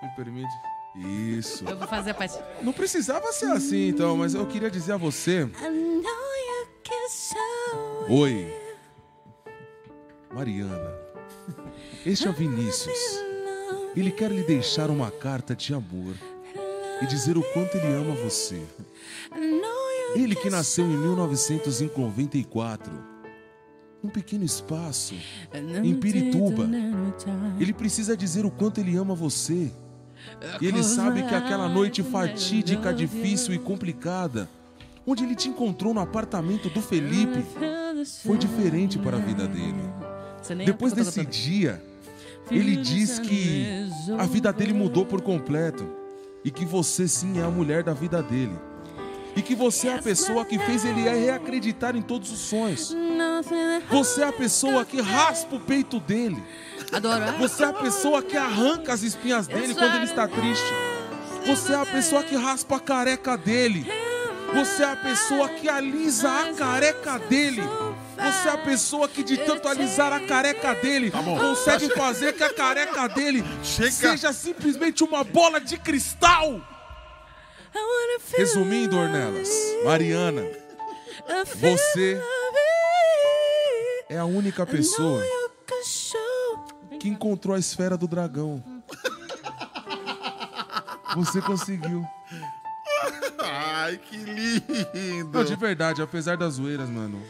Me 0.01 0.09
permite? 0.15 0.51
Isso. 0.95 1.65
Eu 1.65 1.77
vou 1.77 1.87
fazer 1.87 2.11
a 2.11 2.13
parte. 2.13 2.37
Não 2.61 2.71
precisava 2.73 3.31
ser 3.31 3.51
assim, 3.51 3.87
então, 3.87 4.15
mas 4.15 4.33
eu 4.33 4.45
queria 4.47 4.69
dizer 4.69 4.93
a 4.93 4.97
você. 4.97 5.49
Oi. 8.09 8.53
Mariana. 10.31 11.02
Este 12.05 12.27
é 12.27 12.29
o 12.29 12.33
Vinícius. 12.33 12.97
Ele 13.95 14.11
quer 14.11 14.29
lhe 14.29 14.43
deixar 14.43 14.89
uma 14.89 15.09
carta 15.09 15.55
de 15.55 15.73
amor 15.73 16.15
e 17.01 17.05
dizer 17.05 17.37
o 17.37 17.43
quanto 17.53 17.77
ele 17.77 17.93
ama 17.93 18.13
você. 18.15 18.61
Ele 20.13 20.35
que 20.35 20.49
nasceu 20.49 20.83
em 20.85 20.97
1994. 20.97 22.91
Um 24.03 24.09
pequeno 24.09 24.43
espaço. 24.43 25.15
Em 25.53 25.95
Pirituba. 25.95 26.67
Ele 27.57 27.71
precisa 27.71 28.17
dizer 28.17 28.45
o 28.45 28.51
quanto 28.51 28.81
ele 28.81 28.97
ama 28.97 29.15
você. 29.15 29.71
Ele 30.61 30.83
sabe 30.83 31.23
que 31.23 31.33
aquela 31.33 31.69
noite 31.69 32.03
fatídica, 32.03 32.93
difícil 32.93 33.53
e 33.53 33.59
complicada, 33.59 34.49
onde 35.07 35.23
ele 35.23 35.35
te 35.35 35.47
encontrou 35.47 35.93
no 35.93 36.01
apartamento 36.01 36.69
do 36.69 36.81
Felipe, 36.81 37.45
foi 38.23 38.37
diferente 38.37 38.99
para 38.99 39.15
a 39.15 39.21
vida 39.21 39.47
dele. 39.47 39.81
Depois 40.65 40.91
desse 40.91 41.25
dia, 41.25 41.81
ele 42.51 42.75
diz 42.75 43.19
que 43.19 43.89
a 44.17 44.25
vida 44.25 44.51
dele 44.51 44.73
mudou 44.73 45.05
por 45.05 45.21
completo 45.21 45.87
e 46.43 46.51
que 46.51 46.65
você 46.65 47.07
sim 47.07 47.39
é 47.39 47.43
a 47.43 47.49
mulher 47.49 47.83
da 47.83 47.93
vida 47.93 48.21
dele. 48.21 48.57
E 49.35 49.41
que 49.41 49.55
você 49.55 49.87
é 49.87 49.95
a 49.95 50.01
pessoa 50.01 50.45
que 50.45 50.59
fez 50.59 50.85
ele 50.85 51.01
reacreditar 51.01 51.95
em 51.95 52.01
todos 52.01 52.31
os 52.31 52.39
sonhos. 52.39 52.95
Você 53.89 54.21
é 54.21 54.27
a 54.27 54.33
pessoa 54.33 54.85
que 54.85 55.01
raspa 55.01 55.55
o 55.55 55.59
peito 55.59 55.99
dele. 55.99 56.41
Você 57.39 57.63
é 57.63 57.67
a 57.67 57.73
pessoa 57.73 58.21
que 58.21 58.37
arranca 58.37 58.93
as 58.93 59.01
espinhas 59.01 59.47
dele 59.47 59.73
quando 59.73 59.95
ele 59.95 60.05
está 60.05 60.27
triste. 60.27 60.71
Você 61.47 61.73
é 61.73 61.77
a 61.77 61.85
pessoa 61.85 62.23
que 62.23 62.35
raspa 62.35 62.75
a 62.75 62.79
careca 62.79 63.35
dele. 63.35 63.87
Você 64.53 64.83
é 64.83 64.91
a 64.91 64.95
pessoa 64.95 65.49
que 65.49 65.67
alisa 65.67 66.29
a 66.29 66.53
careca 66.53 67.17
dele. 67.17 67.63
Você 68.15 68.47
é 68.47 68.51
a 68.51 68.57
pessoa 68.57 69.07
que, 69.07 69.23
de 69.23 69.37
tanto 69.37 69.67
alisar 69.67 70.13
a 70.13 70.19
careca 70.19 70.73
dele, 70.75 71.11
bom. 71.11 71.37
consegue 71.37 71.89
fazer 71.89 72.33
que 72.33 72.43
a 72.43 72.53
careca 72.53 73.07
dele 73.07 73.43
Chega. 73.63 73.91
seja 73.91 74.33
simplesmente 74.33 75.03
uma 75.03 75.23
bola 75.23 75.59
de 75.59 75.77
cristal. 75.77 76.61
Resumindo, 78.37 78.97
Ornelas, 78.97 79.49
Mariana, 79.83 80.43
você 81.55 82.21
é 84.09 84.17
a 84.17 84.25
única 84.25 84.65
pessoa 84.65 85.23
que 86.99 87.09
encontrou 87.09 87.55
a 87.55 87.59
esfera 87.59 87.97
do 87.97 88.07
dragão. 88.07 88.63
Você 91.15 91.41
conseguiu. 91.41 92.05
Ai, 93.39 93.97
que 93.97 94.17
lindo. 94.17 95.37
Não, 95.37 95.43
de 95.43 95.55
verdade, 95.55 96.01
apesar 96.01 96.37
das 96.37 96.55
zoeiras, 96.55 96.89
mano. 96.89 97.21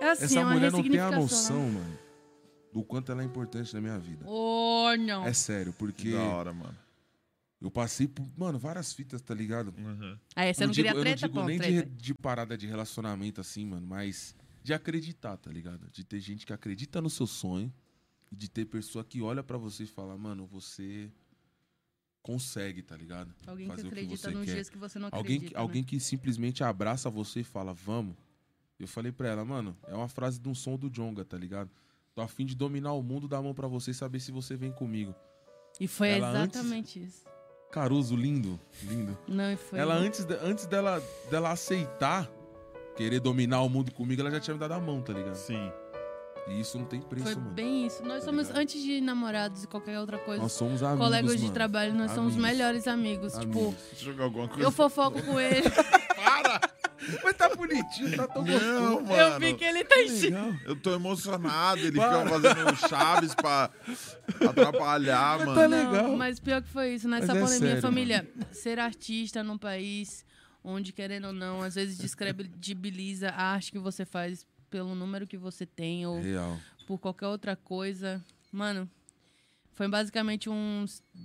É 0.00 0.10
assim, 0.10 0.24
Essa 0.24 0.40
é 0.40 0.44
mulher 0.44 0.72
não 0.72 0.82
tem 0.82 0.98
a 0.98 1.10
ressignificação, 1.10 1.20
noção, 1.20 1.72
né? 1.72 1.80
mano, 1.80 1.98
do 2.72 2.82
quanto 2.84 3.12
ela 3.12 3.22
é 3.22 3.24
importante 3.24 3.72
na 3.74 3.80
minha 3.80 3.98
vida. 3.98 4.24
Oh, 4.26 4.88
não. 4.98 5.24
É 5.26 5.32
sério, 5.32 5.72
porque 5.72 6.12
Da 6.12 6.22
hora, 6.22 6.52
mano. 6.52 6.76
eu 7.60 7.70
passei 7.70 8.08
por, 8.08 8.26
mano, 8.36 8.58
várias 8.58 8.92
fitas, 8.92 9.20
tá 9.20 9.34
ligado? 9.34 9.74
Aí, 10.34 10.52
você 10.54 10.64
não, 10.64 10.72
digo, 10.72 10.86
queria 10.86 10.98
eu 10.98 11.02
treta, 11.02 11.20
não 11.26 11.28
digo 11.28 11.40
pô, 11.40 11.46
nem 11.46 11.58
de, 11.58 11.84
de 11.84 12.14
parada 12.14 12.56
de 12.56 12.66
relacionamento 12.66 13.40
assim, 13.40 13.66
mano, 13.66 13.86
mas 13.86 14.34
de 14.62 14.72
acreditar, 14.72 15.36
tá 15.36 15.50
ligado? 15.50 15.88
De 15.92 16.04
ter 16.04 16.20
gente 16.20 16.46
que 16.46 16.52
acredita 16.52 17.00
no 17.02 17.10
seu 17.10 17.26
sonho 17.26 17.72
e 18.32 18.36
de 18.36 18.48
ter 18.48 18.64
pessoa 18.66 19.04
que 19.04 19.20
olha 19.20 19.42
pra 19.42 19.58
você 19.58 19.82
e 19.82 19.86
fala, 19.86 20.16
mano, 20.16 20.46
você 20.46 21.10
consegue, 22.22 22.82
tá 22.82 22.96
ligado? 22.96 23.34
Alguém 23.46 23.66
que 23.66 23.70
Fazer 23.74 23.84
o 23.84 23.86
acredita 23.88 24.30
nos 24.30 24.44
quer. 24.46 24.54
dias 24.54 24.68
que 24.68 24.78
você 24.78 24.98
não 24.98 25.08
Alguém, 25.10 25.36
acredita. 25.36 25.48
que- 25.48 25.54
né? 25.54 25.60
alguém 25.60 25.82
que 25.84 25.98
simplesmente 25.98 26.62
abraça 26.62 27.08
você 27.10 27.40
e 27.40 27.44
fala, 27.44 27.72
vamos. 27.72 28.14
Eu 28.80 28.88
falei 28.88 29.12
pra 29.12 29.28
ela, 29.28 29.44
mano, 29.44 29.76
é 29.86 29.94
uma 29.94 30.08
frase 30.08 30.40
de 30.40 30.48
um 30.48 30.54
som 30.54 30.76
do 30.76 30.88
Jonga, 30.88 31.24
tá 31.24 31.36
ligado? 31.36 31.70
Tô 32.14 32.22
a 32.22 32.26
fim 32.28 32.44
de 32.46 32.54
dominar 32.56 32.92
o 32.94 33.02
mundo, 33.02 33.28
dar 33.28 33.38
a 33.38 33.42
mão 33.42 33.54
pra 33.54 33.68
você 33.68 33.90
e 33.90 33.94
saber 33.94 34.18
se 34.20 34.32
você 34.32 34.56
vem 34.56 34.72
comigo. 34.72 35.14
E 35.78 35.86
foi 35.86 36.08
Ela 36.10 36.30
exatamente 36.30 37.02
isso. 37.02 37.24
Caruso, 37.70 38.16
lindo, 38.16 38.58
lindo. 38.82 39.16
Não, 39.28 39.52
e 39.52 39.56
foi. 39.56 39.78
Ela, 39.78 39.94
antes, 39.94 40.24
de- 40.24 40.34
antes 40.42 40.66
dela, 40.66 41.00
dela 41.30 41.50
aceitar 41.52 42.28
querer 42.96 43.20
dominar 43.20 43.60
o 43.62 43.68
mundo 43.68 43.92
comigo, 43.92 44.20
ela 44.20 44.30
já 44.30 44.40
tinha 44.40 44.54
me 44.54 44.60
dado 44.60 44.72
a 44.72 44.80
mão, 44.80 45.00
tá 45.00 45.12
ligado? 45.12 45.36
Sim. 45.36 45.70
E 46.48 46.58
isso 46.58 46.78
não 46.78 46.84
tem 46.86 47.00
preço, 47.00 47.26
Foi 47.26 47.34
mano. 47.36 47.50
bem 47.50 47.86
isso. 47.86 48.02
Nós 48.02 48.20
Tá 48.20 48.24
somos, 48.30 48.48
ligado? 48.48 48.62
antes 48.62 48.82
de 48.82 49.00
namorados 49.00 49.62
e 49.62 49.66
qualquer 49.68 50.00
outra 50.00 50.18
coisa, 50.18 50.42
Nós 50.42 50.52
somos 50.52 50.82
amigos, 50.82 51.04
colegas 51.06 51.32
de 51.36 51.42
mano. 51.42 51.54
trabalho, 51.54 51.94
nós 51.94 52.10
somos 52.12 52.32
Amigos. 52.34 52.42
melhores 52.50 52.88
amigos. 52.88 53.32
Tipo, 53.34 53.58
Amigos. 53.58 54.48
Coisa. 54.48 54.62
eu 54.62 54.72
fofoco 54.72 55.22
com 55.22 55.38
ele. 55.38 55.62
Mas 57.24 57.36
tá 57.36 57.48
bonitinho, 57.54 58.16
tá 58.16 58.26
tão 58.28 58.44
Não, 58.44 59.00
mano. 59.00 59.12
eu 59.14 59.38
vi 59.40 59.54
que 59.54 59.64
ele 59.64 59.84
tá 59.84 60.02
enchendo. 60.02 60.58
Eu 60.64 60.76
tô 60.76 60.94
emocionado. 60.94 61.80
Ele 61.80 61.92
fica 61.92 62.26
fazendo 62.28 62.76
chaves 62.88 63.34
pra 63.34 63.70
atrapalhar, 64.48 65.38
Mas 65.38 65.46
mano. 65.46 65.60
tá 65.60 65.68
Não, 65.68 65.90
legal. 65.92 66.16
mas 66.16 66.38
pior 66.40 66.62
que 66.62 66.68
foi 66.68 66.94
isso. 66.94 67.08
Nessa 67.08 67.28
Mas 67.28 67.36
é 67.36 67.40
pandemia, 67.40 67.66
sério, 67.68 67.82
família, 67.82 68.30
ser 68.52 68.78
artista 68.78 69.42
num 69.42 69.58
país 69.58 70.24
onde, 70.62 70.92
querendo 70.92 71.28
ou 71.28 71.32
não, 71.32 71.62
às 71.62 71.74
vezes 71.74 71.96
descredibiliza 71.96 73.30
a 73.30 73.42
arte 73.54 73.72
que 73.72 73.78
você 73.78 74.04
faz 74.04 74.46
pelo 74.68 74.94
número 74.94 75.26
que 75.26 75.36
você 75.38 75.64
tem 75.66 76.06
ou 76.06 76.20
Real. 76.20 76.58
por 76.86 76.98
qualquer 76.98 77.26
outra 77.26 77.56
coisa. 77.56 78.22
Mano, 78.52 78.88
Foi 79.80 79.88
basicamente 79.88 80.50
um. 80.50 80.84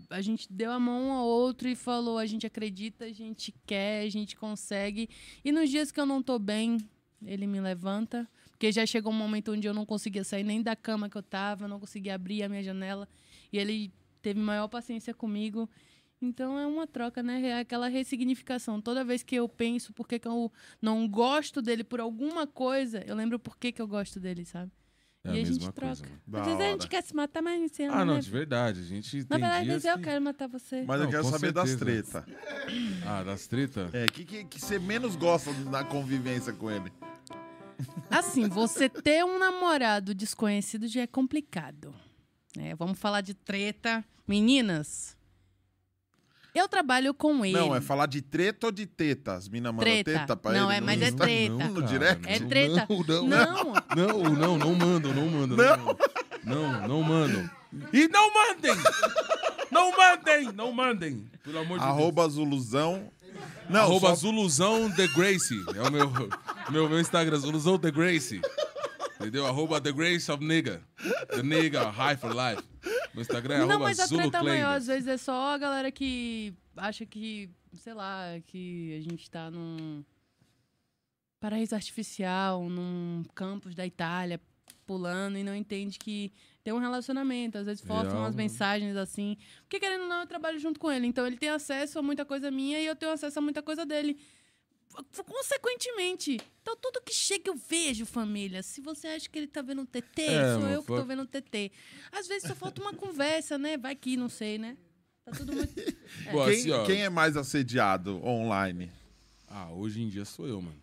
A 0.10 0.22
gente 0.22 0.48
deu 0.50 0.72
a 0.72 0.80
mão 0.80 1.08
um 1.08 1.12
ao 1.12 1.26
outro 1.26 1.68
e 1.68 1.76
falou: 1.76 2.18
a 2.18 2.26
gente 2.26 2.48
acredita, 2.48 3.04
a 3.04 3.12
gente 3.12 3.54
quer, 3.66 4.06
a 4.06 4.10
gente 4.10 4.38
consegue. 4.38 5.10
E 5.44 5.52
nos 5.52 5.70
dias 5.70 5.92
que 5.92 6.00
eu 6.00 6.06
não 6.06 6.24
tô 6.24 6.40
bem, 6.40 6.78
ele 7.22 7.46
me 7.48 7.60
levanta. 7.60 8.26
Porque 8.52 8.72
já 8.72 8.86
chegou 8.86 9.12
um 9.12 9.16
momento 9.18 9.52
onde 9.52 9.68
eu 9.68 9.74
não 9.74 9.86
conseguia 9.86 10.24
sair 10.24 10.46
nem 10.46 10.62
da 10.62 10.74
cama 10.74 11.10
que 11.10 11.18
eu 11.18 11.22
tava, 11.22 11.68
não 11.68 11.82
conseguia 11.82 12.16
abrir 12.16 12.44
a 12.44 12.48
minha 12.48 12.64
janela. 12.64 13.10
E 13.52 13.58
ele 13.58 13.92
teve 14.22 14.40
maior 14.40 14.70
paciência 14.70 15.14
comigo. 15.14 15.70
Então 16.22 16.58
é 16.58 16.66
uma 16.66 16.88
troca, 16.88 17.22
né? 17.22 17.46
É 17.46 17.60
aquela 17.60 17.90
ressignificação. 17.90 18.80
Toda 18.80 19.04
vez 19.04 19.22
que 19.22 19.36
eu 19.36 19.50
penso 19.50 19.92
por 19.92 20.08
que, 20.08 20.18
que 20.18 20.30
eu 20.30 20.50
não 20.82 21.10
gosto 21.10 21.62
dele 21.62 21.84
por 21.84 22.00
alguma 22.00 22.48
coisa, 22.48 23.04
eu 23.06 23.18
lembro 23.18 23.38
por 23.38 23.58
que, 23.58 23.74
que 23.74 23.82
eu 23.82 23.88
gosto 23.88 24.18
dele, 24.18 24.46
sabe? 24.46 24.72
É 25.26 25.30
a 25.30 25.34
e 25.36 25.42
a, 25.42 25.46
gente 25.46 25.58
mesma 25.58 25.72
coisa, 25.74 26.04
troca. 26.04 26.22
Da 26.28 26.40
Às 26.42 26.46
vezes 26.48 26.62
a 26.62 26.70
gente 26.72 26.88
quer 26.88 27.04
se 27.04 27.16
matar, 27.16 27.42
mas 27.42 27.72
você 27.72 27.84
ama, 27.86 27.96
Ah, 28.02 28.06
não, 28.06 28.14
né? 28.16 28.20
de 28.22 28.30
verdade. 28.30 28.80
A 28.80 28.84
gente 28.84 29.18
Na 29.18 29.24
tem 29.26 29.40
verdade, 29.40 29.66
dias 29.66 29.86
eu 29.86 29.98
que- 29.98 30.04
quero 30.04 30.22
matar 30.24 30.48
você. 30.48 30.84
Mas 30.88 31.00
Não, 31.00 31.06
eu 31.06 31.12
quero 31.12 31.24
saber 31.26 31.52
das 31.52 31.70
certeza. 31.70 32.22
treta. 32.22 32.38
Ah, 33.06 33.24
das 33.24 33.48
treta? 33.48 33.90
É, 33.92 34.06
o 34.06 34.12
que, 34.12 34.24
que, 34.24 34.44
que 34.46 34.62
você 34.62 34.78
menos 34.80 35.16
gosta 35.16 35.52
da 35.66 35.84
convivência 35.84 36.54
com 36.54 36.70
ele? 36.70 36.92
Assim, 38.10 38.48
você 38.48 38.88
ter 38.88 39.26
um 39.26 39.38
namorado 39.40 40.14
desconhecido 40.16 40.88
já 40.88 41.02
é 41.02 41.08
complicado. 41.08 41.94
né? 42.56 42.74
Vamos 42.76 42.98
falar 43.00 43.22
de 43.22 43.34
treta. 43.34 44.04
Meninas, 44.28 45.18
eu 46.56 46.68
trabalho 46.68 47.14
com 47.14 47.44
ele. 47.46 47.54
Não, 47.58 47.76
é 47.76 47.82
falar 47.82 48.06
de 48.08 48.22
treta 48.22 48.68
ou 48.68 48.72
de 48.72 48.86
teta? 48.86 49.34
As 49.34 49.48
mina 49.50 49.72
mandam 49.72 49.84
Treta. 49.86 50.20
teta 50.20 50.36
pra 50.36 50.52
Não, 50.54 50.70
ele 50.72 50.78
é- 50.78 50.80
no 50.80 50.86
mas 50.86 51.02
é 51.02 51.12
treta. 51.12 51.54
No 51.54 51.74
cara, 51.76 51.88
direct? 51.88 52.28
É 52.28 52.40
não, 52.40 52.48
treta. 52.48 52.88
Não, 52.90 53.04
não, 53.04 53.28
Não, 53.28 54.24
não, 54.24 54.30
não, 54.34 54.58
não 54.58 54.76
mandam, 54.76 55.14
não 55.14 55.28
mandam. 55.30 55.58
Não, 55.58 55.98
não, 56.44 56.88
não 56.88 57.04
mandam. 57.04 57.50
E 57.92 58.08
não 58.08 58.34
mandem! 58.34 58.74
Não 59.72 59.92
mandem! 59.98 60.52
Não 60.54 60.72
mandem! 60.72 61.30
Pelo 61.44 61.60
amor 61.60 61.78
de 61.80 61.84
Deus. 61.86 61.98
Arroba 61.98 62.28
Zuluzão. 62.30 63.12
Não, 63.70 63.82
Arroba 63.82 64.10
só- 64.10 64.16
Zuluzão 64.16 64.90
The 64.92 65.08
Gracie. 65.08 65.62
É 65.76 65.82
o 65.82 65.92
meu, 65.92 66.10
meu, 66.70 66.88
meu 66.90 67.00
Instagram, 67.02 67.38
Zuluzão 67.38 67.78
The 67.78 67.92
Gracie. 67.92 68.42
Entendeu? 69.20 69.46
Arroba 69.46 69.82
The 69.82 69.92
Grace 69.92 70.32
of 70.32 70.44
Nigga. 70.44 70.82
The 71.30 71.42
Nigga, 71.42 71.90
High 71.92 72.16
for 72.18 72.32
Life. 72.34 72.64
Meu 73.16 73.22
Instagram 73.22 73.56
é 73.56 73.66
não, 73.66 73.80
mas 73.80 74.00
a 74.00 74.08
treta 74.08 74.44
maior 74.44 74.76
às 74.76 74.88
vezes 74.88 75.08
é 75.08 75.16
só 75.16 75.54
a 75.54 75.58
galera 75.58 75.90
que 75.90 76.54
acha 76.76 77.06
que, 77.06 77.50
sei 77.74 77.94
lá, 77.94 78.26
que 78.46 78.94
a 78.98 79.02
gente 79.02 79.32
tá 79.32 79.50
num 79.50 80.04
paraíso 81.40 81.74
artificial, 81.74 82.70
num 82.70 83.24
campus 83.34 83.74
da 83.74 83.86
Itália, 83.86 84.42
pulando 84.86 85.38
e 85.38 85.44
não 85.44 85.56
entende 85.56 85.98
que 85.98 86.34
tem 86.62 86.74
um 86.74 86.80
relacionamento. 86.80 87.58
Às 87.58 87.66
vezes 87.66 87.84
Real, 87.84 88.06
umas 88.08 88.36
mensagens 88.36 88.98
assim. 88.98 89.38
Porque 89.62 89.80
querendo 89.80 90.02
ou 90.02 90.10
não, 90.10 90.22
eu 90.22 90.28
trabalho 90.28 90.60
junto 90.60 90.78
com 90.78 90.92
ele. 90.92 91.08
Então 91.08 91.26
ele 91.26 91.38
tem 91.38 91.50
acesso 91.50 91.98
a 91.98 92.02
muita 92.02 92.26
coisa 92.26 92.52
minha 92.52 92.82
e 92.82 92.86
eu 92.86 92.96
tenho 92.98 93.14
acesso 93.14 93.40
a 93.40 93.42
muita 93.42 93.62
coisa 93.62 93.86
dele. 93.86 94.20
Consequentemente, 95.26 96.38
então 96.62 96.76
tudo 96.78 97.02
que 97.02 97.14
chega 97.14 97.50
eu 97.50 97.56
vejo, 97.56 98.06
família. 98.06 98.64
Se 98.64 98.82
você 98.82 99.08
acha 99.08 99.30
que 99.30 99.38
ele 99.38 99.48
tá 99.48 99.62
vendo 99.62 99.86
TT, 99.86 100.22
É, 100.22 100.54
sou 100.60 100.70
eu 100.70 100.82
que 100.82 100.88
tô 100.88 101.04
vendo 101.04 101.26
TT. 101.26 101.72
Às 102.12 102.28
vezes 102.28 102.48
só 102.48 102.56
falta 102.56 102.82
uma 102.82 102.94
conversa, 102.94 103.58
né? 103.58 103.78
Vai 103.78 103.96
que, 103.96 104.18
não 104.18 104.30
sei, 104.30 104.58
né? 104.58 104.78
Tá 105.24 105.32
tudo 105.32 105.54
muito. 105.54 105.74
Pô, 106.32 106.46
Quem, 106.46 106.72
assim, 106.72 106.86
quem 106.86 107.04
é 107.04 107.10
mais 107.10 107.36
assediado 107.36 108.24
online? 108.26 108.92
Ah, 109.48 109.72
hoje 109.72 110.02
em 110.02 110.10
dia 110.10 110.26
sou 110.26 110.48
eu, 110.48 110.62
mano. 110.62 110.82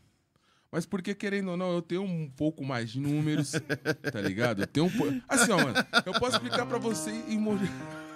Mas 0.70 0.86
porque, 0.86 1.14
querendo 1.14 1.50
ou 1.50 1.56
não, 1.56 1.72
eu 1.72 1.82
tenho 1.82 2.02
um 2.02 2.30
pouco 2.30 2.64
mais 2.64 2.90
de 2.90 2.98
números, 2.98 3.52
tá 4.10 4.20
ligado? 4.22 4.62
Eu 4.62 4.66
tenho 4.66 4.86
um 4.86 4.90
pouco... 4.90 5.20
Assim, 5.28 5.52
ó, 5.52 5.58
mano, 5.58 5.74
eu 6.06 6.12
posso 6.14 6.36
explicar 6.36 6.64
pra 6.66 6.78
você 6.78 7.10
em... 7.10 7.38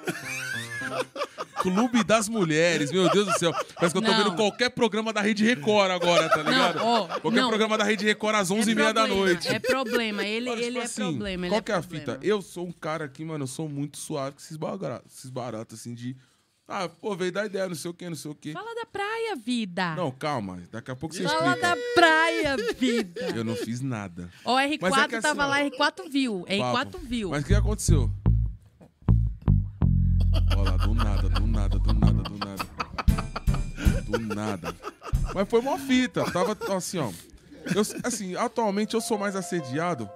Clube 1.62 2.04
das 2.04 2.28
Mulheres, 2.28 2.92
meu 2.92 3.10
Deus 3.10 3.26
do 3.26 3.38
céu. 3.38 3.52
Parece 3.74 3.92
que 3.92 3.98
eu 3.98 4.02
tô 4.02 4.10
Não. 4.12 4.16
vendo 4.24 4.36
qualquer 4.36 4.70
programa 4.70 5.12
da 5.12 5.20
Rede 5.20 5.44
Record 5.44 5.90
agora, 5.90 6.28
tá 6.28 6.42
ligado? 6.42 6.78
ó, 6.80 7.06
qualquer 7.18 7.40
não. 7.40 7.48
programa 7.48 7.76
da 7.78 7.82
Rede 7.84 8.04
Record 8.04 8.36
às 8.36 8.50
11h30 8.50 8.74
da 8.92 8.92
problema, 8.92 9.08
noite. 9.08 9.48
É 9.48 9.58
problema. 9.58 10.24
Ele, 10.24 10.48
Mano, 10.50 10.60
ele 10.62 10.68
tipo 10.68 10.80
é 10.80 10.84
assim, 10.84 11.02
problema. 11.02 11.46
Ele 11.46 11.50
Qual 11.50 11.58
é 11.58 11.62
que 11.62 11.72
é 11.72 11.74
a 11.74 11.80
problema. 11.82 12.12
fita? 12.12 12.18
Eu 12.26 12.40
sou 12.42 12.66
um 12.66 12.72
cara 12.72 13.06
aqui, 13.06 13.24
mano, 13.24 13.42
eu 13.44 13.48
sou 13.48 13.68
muito 13.68 13.96
suave 13.98 14.36
com 14.36 14.40
esses 14.42 14.56
baratos, 14.56 15.12
esses 15.16 15.30
baratos 15.30 15.80
assim, 15.80 15.92
de... 15.94 16.16
Ah, 16.68 16.88
pô, 16.88 17.14
veio 17.16 17.32
da 17.32 17.46
ideia, 17.46 17.68
não 17.68 17.76
sei 17.76 17.90
o 17.90 17.94
quê, 17.94 18.08
não 18.08 18.16
sei 18.16 18.30
o 18.30 18.34
quê. 18.34 18.52
Fala 18.52 18.74
da 18.74 18.86
praia, 18.86 19.34
vida. 19.36 19.94
Não, 19.96 20.10
calma, 20.10 20.62
daqui 20.70 20.90
a 20.90 20.96
pouco 20.96 21.14
você 21.14 21.22
Fala 21.24 21.50
explica. 21.52 21.68
da 21.68 21.76
praia, 21.94 22.56
vida. 22.76 23.20
Eu 23.36 23.44
não 23.44 23.54
fiz 23.56 23.80
nada. 23.80 24.28
Ó, 24.44 24.56
R4 24.56 24.78
Mas 24.80 24.98
é 24.98 25.08
que 25.08 25.14
assim, 25.16 25.22
tava 25.28 25.46
lá, 25.46 25.60
R4 25.60 26.08
viu. 26.10 26.44
R4 26.48 26.72
Papo. 26.72 26.98
viu. 26.98 27.30
Mas 27.30 27.42
o 27.44 27.46
que 27.46 27.54
aconteceu? 27.54 28.10
Olha 30.56 30.70
lá, 30.70 30.76
do 30.76 30.94
nada, 30.94 31.28
do 31.28 31.46
nada, 31.46 31.78
do 31.78 31.92
nada, 31.92 32.22
do 32.22 32.38
nada. 32.38 32.64
Do 34.04 34.34
nada. 34.34 34.74
Mas 35.34 35.48
foi 35.48 35.60
uma 35.60 35.78
fita. 35.78 36.24
Tava 36.30 36.56
assim, 36.76 36.98
ó. 36.98 37.10
Eu, 37.74 37.82
assim, 38.04 38.36
atualmente 38.36 38.94
eu 38.94 39.00
sou 39.00 39.18
mais 39.18 39.34
assediado. 39.34 40.08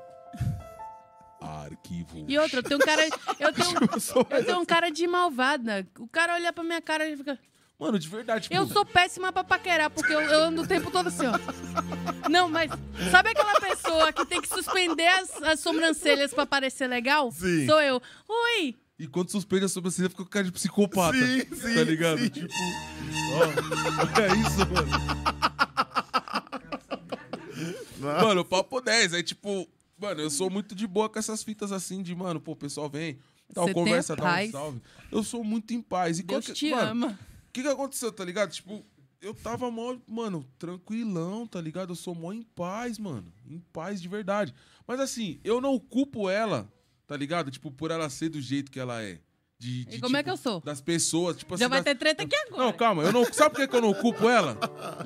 Arquivo. 1.41 2.25
E 2.29 2.39
outra, 2.39 2.59
eu 2.59 2.63
tenho 2.63 2.77
um 2.77 2.85
cara. 2.85 3.03
Eu 3.39 3.53
tenho, 3.53 3.71
eu 4.31 4.45
tenho 4.45 4.61
um 4.61 4.65
cara 4.65 4.91
de 4.91 5.07
malvada. 5.07 5.87
O 5.99 6.07
cara 6.07 6.35
olha 6.35 6.53
pra 6.53 6.63
minha 6.63 6.81
cara 6.81 7.09
e 7.09 7.17
fica. 7.17 7.39
Mano, 7.79 7.99
de 7.99 8.09
verdade. 8.09 8.43
Tipo, 8.43 8.55
Eu 8.55 8.67
sou 8.67 8.85
péssima 8.85 9.33
pra 9.33 9.43
paquerar, 9.43 9.89
porque 9.89 10.13
eu, 10.13 10.21
eu 10.21 10.43
ando 10.45 10.63
o 10.63 10.67
tempo 10.67 10.91
todo 10.91 11.07
assim, 11.09 11.25
ó. 11.27 12.29
Não, 12.29 12.47
mas 12.47 12.71
sabe 13.11 13.31
aquela 13.31 13.59
pessoa 13.59 14.13
que 14.13 14.27
tem 14.27 14.41
que 14.41 14.49
suspender 14.49 15.07
as, 15.09 15.43
as 15.43 15.61
sobrancelhas 15.61 16.35
pra 16.35 16.45
parecer 16.45 16.87
legal? 16.87 17.33
Sim. 17.33 17.67
Sou 17.67 17.81
eu. 17.81 18.03
Oi! 18.29 18.77
E 19.01 19.07
quando 19.09 19.31
suspende 19.31 19.65
a 19.65 19.69
sobrancelha, 19.69 20.11
fica 20.11 20.23
com 20.23 20.29
cara 20.29 20.45
de 20.45 20.53
psicopata. 20.53 21.17
Sim, 21.17 21.41
sim, 21.55 21.75
Tá 21.75 21.83
ligado? 21.85 22.19
sim. 22.21 22.29
Tipo. 22.29 22.53
Ó, 23.33 23.45
é 24.21 24.27
isso, 24.37 24.59
mano. 24.71 24.91
Mano, 27.99 28.45
papo 28.45 28.81
10. 28.81 29.15
Aí, 29.15 29.23
tipo, 29.23 29.67
mano, 29.99 30.21
eu 30.21 30.31
sou 30.31 30.51
muito 30.51 30.75
de 30.75 30.87
boa 30.87 31.09
com 31.09 31.19
essas 31.19 31.43
fitas 31.43 31.73
assim, 31.73 32.03
de, 32.03 32.15
mano, 32.15 32.41
pô, 32.41 32.53
o 32.53 32.57
pessoal 32.57 32.89
vem, 32.89 33.19
tal, 33.55 33.67
Você 33.67 33.75
conversa, 33.75 34.17
dá 34.17 34.43
um 34.43 34.51
salve. 34.51 34.83
Eu 35.11 35.23
sou 35.25 35.43
muito 35.45 35.73
em 35.75 35.81
paz. 35.81 36.19
E 36.19 36.23
Deus 36.23 36.47
que- 36.47 36.53
te 36.53 36.71
mano, 36.71 36.91
ama. 37.07 37.19
O 37.49 37.53
que 37.53 37.63
que 37.63 37.69
aconteceu, 37.69 38.13
tá 38.13 38.25
ligado? 38.25 38.51
Tipo, 38.53 38.85
eu 39.21 39.35
tava 39.35 39.71
mó, 39.71 39.97
mano, 40.07 40.45
tranquilão, 40.59 41.47
tá 41.47 41.61
ligado? 41.61 41.91
Eu 41.93 41.97
sou 41.97 42.15
mó 42.15 42.33
em 42.33 42.43
paz, 42.43 42.99
mano. 42.99 43.33
Em 43.49 43.59
paz 43.73 44.01
de 44.01 44.09
verdade. 44.09 44.55
Mas 44.87 45.01
assim, 45.01 45.41
eu 45.43 45.61
não 45.61 45.79
culpo 45.79 46.29
ela, 46.31 46.71
tá 47.11 47.16
ligado? 47.16 47.51
Tipo, 47.51 47.73
por 47.73 47.91
ela 47.91 48.09
ser 48.09 48.28
do 48.28 48.41
jeito 48.41 48.70
que 48.70 48.78
ela 48.78 49.03
é. 49.03 49.19
De, 49.59 49.85
de, 49.85 49.97
E 49.97 50.01
como 50.01 50.16
é 50.16 50.20
tipo, 50.20 50.24
que 50.27 50.31
eu 50.31 50.37
sou? 50.37 50.61
Das 50.61 50.81
pessoas, 50.81 51.37
tipo 51.39 51.57
Já 51.57 51.65
assim. 51.66 51.70
vai 51.70 51.81
das- 51.82 51.93
ter 51.93 51.99
treta 51.99 52.23
aqui 52.23 52.37
agora. 52.37 52.62
Não, 52.66 52.73
calma, 52.73 53.03
eu 53.03 53.12
não. 53.12 53.24
Sabe 53.32 53.51
por 53.51 53.61
que 53.62 53.66
que 53.66 53.74
eu 53.77 53.81
não 53.81 53.93
culpo 53.93 54.28
ela? 54.31 54.57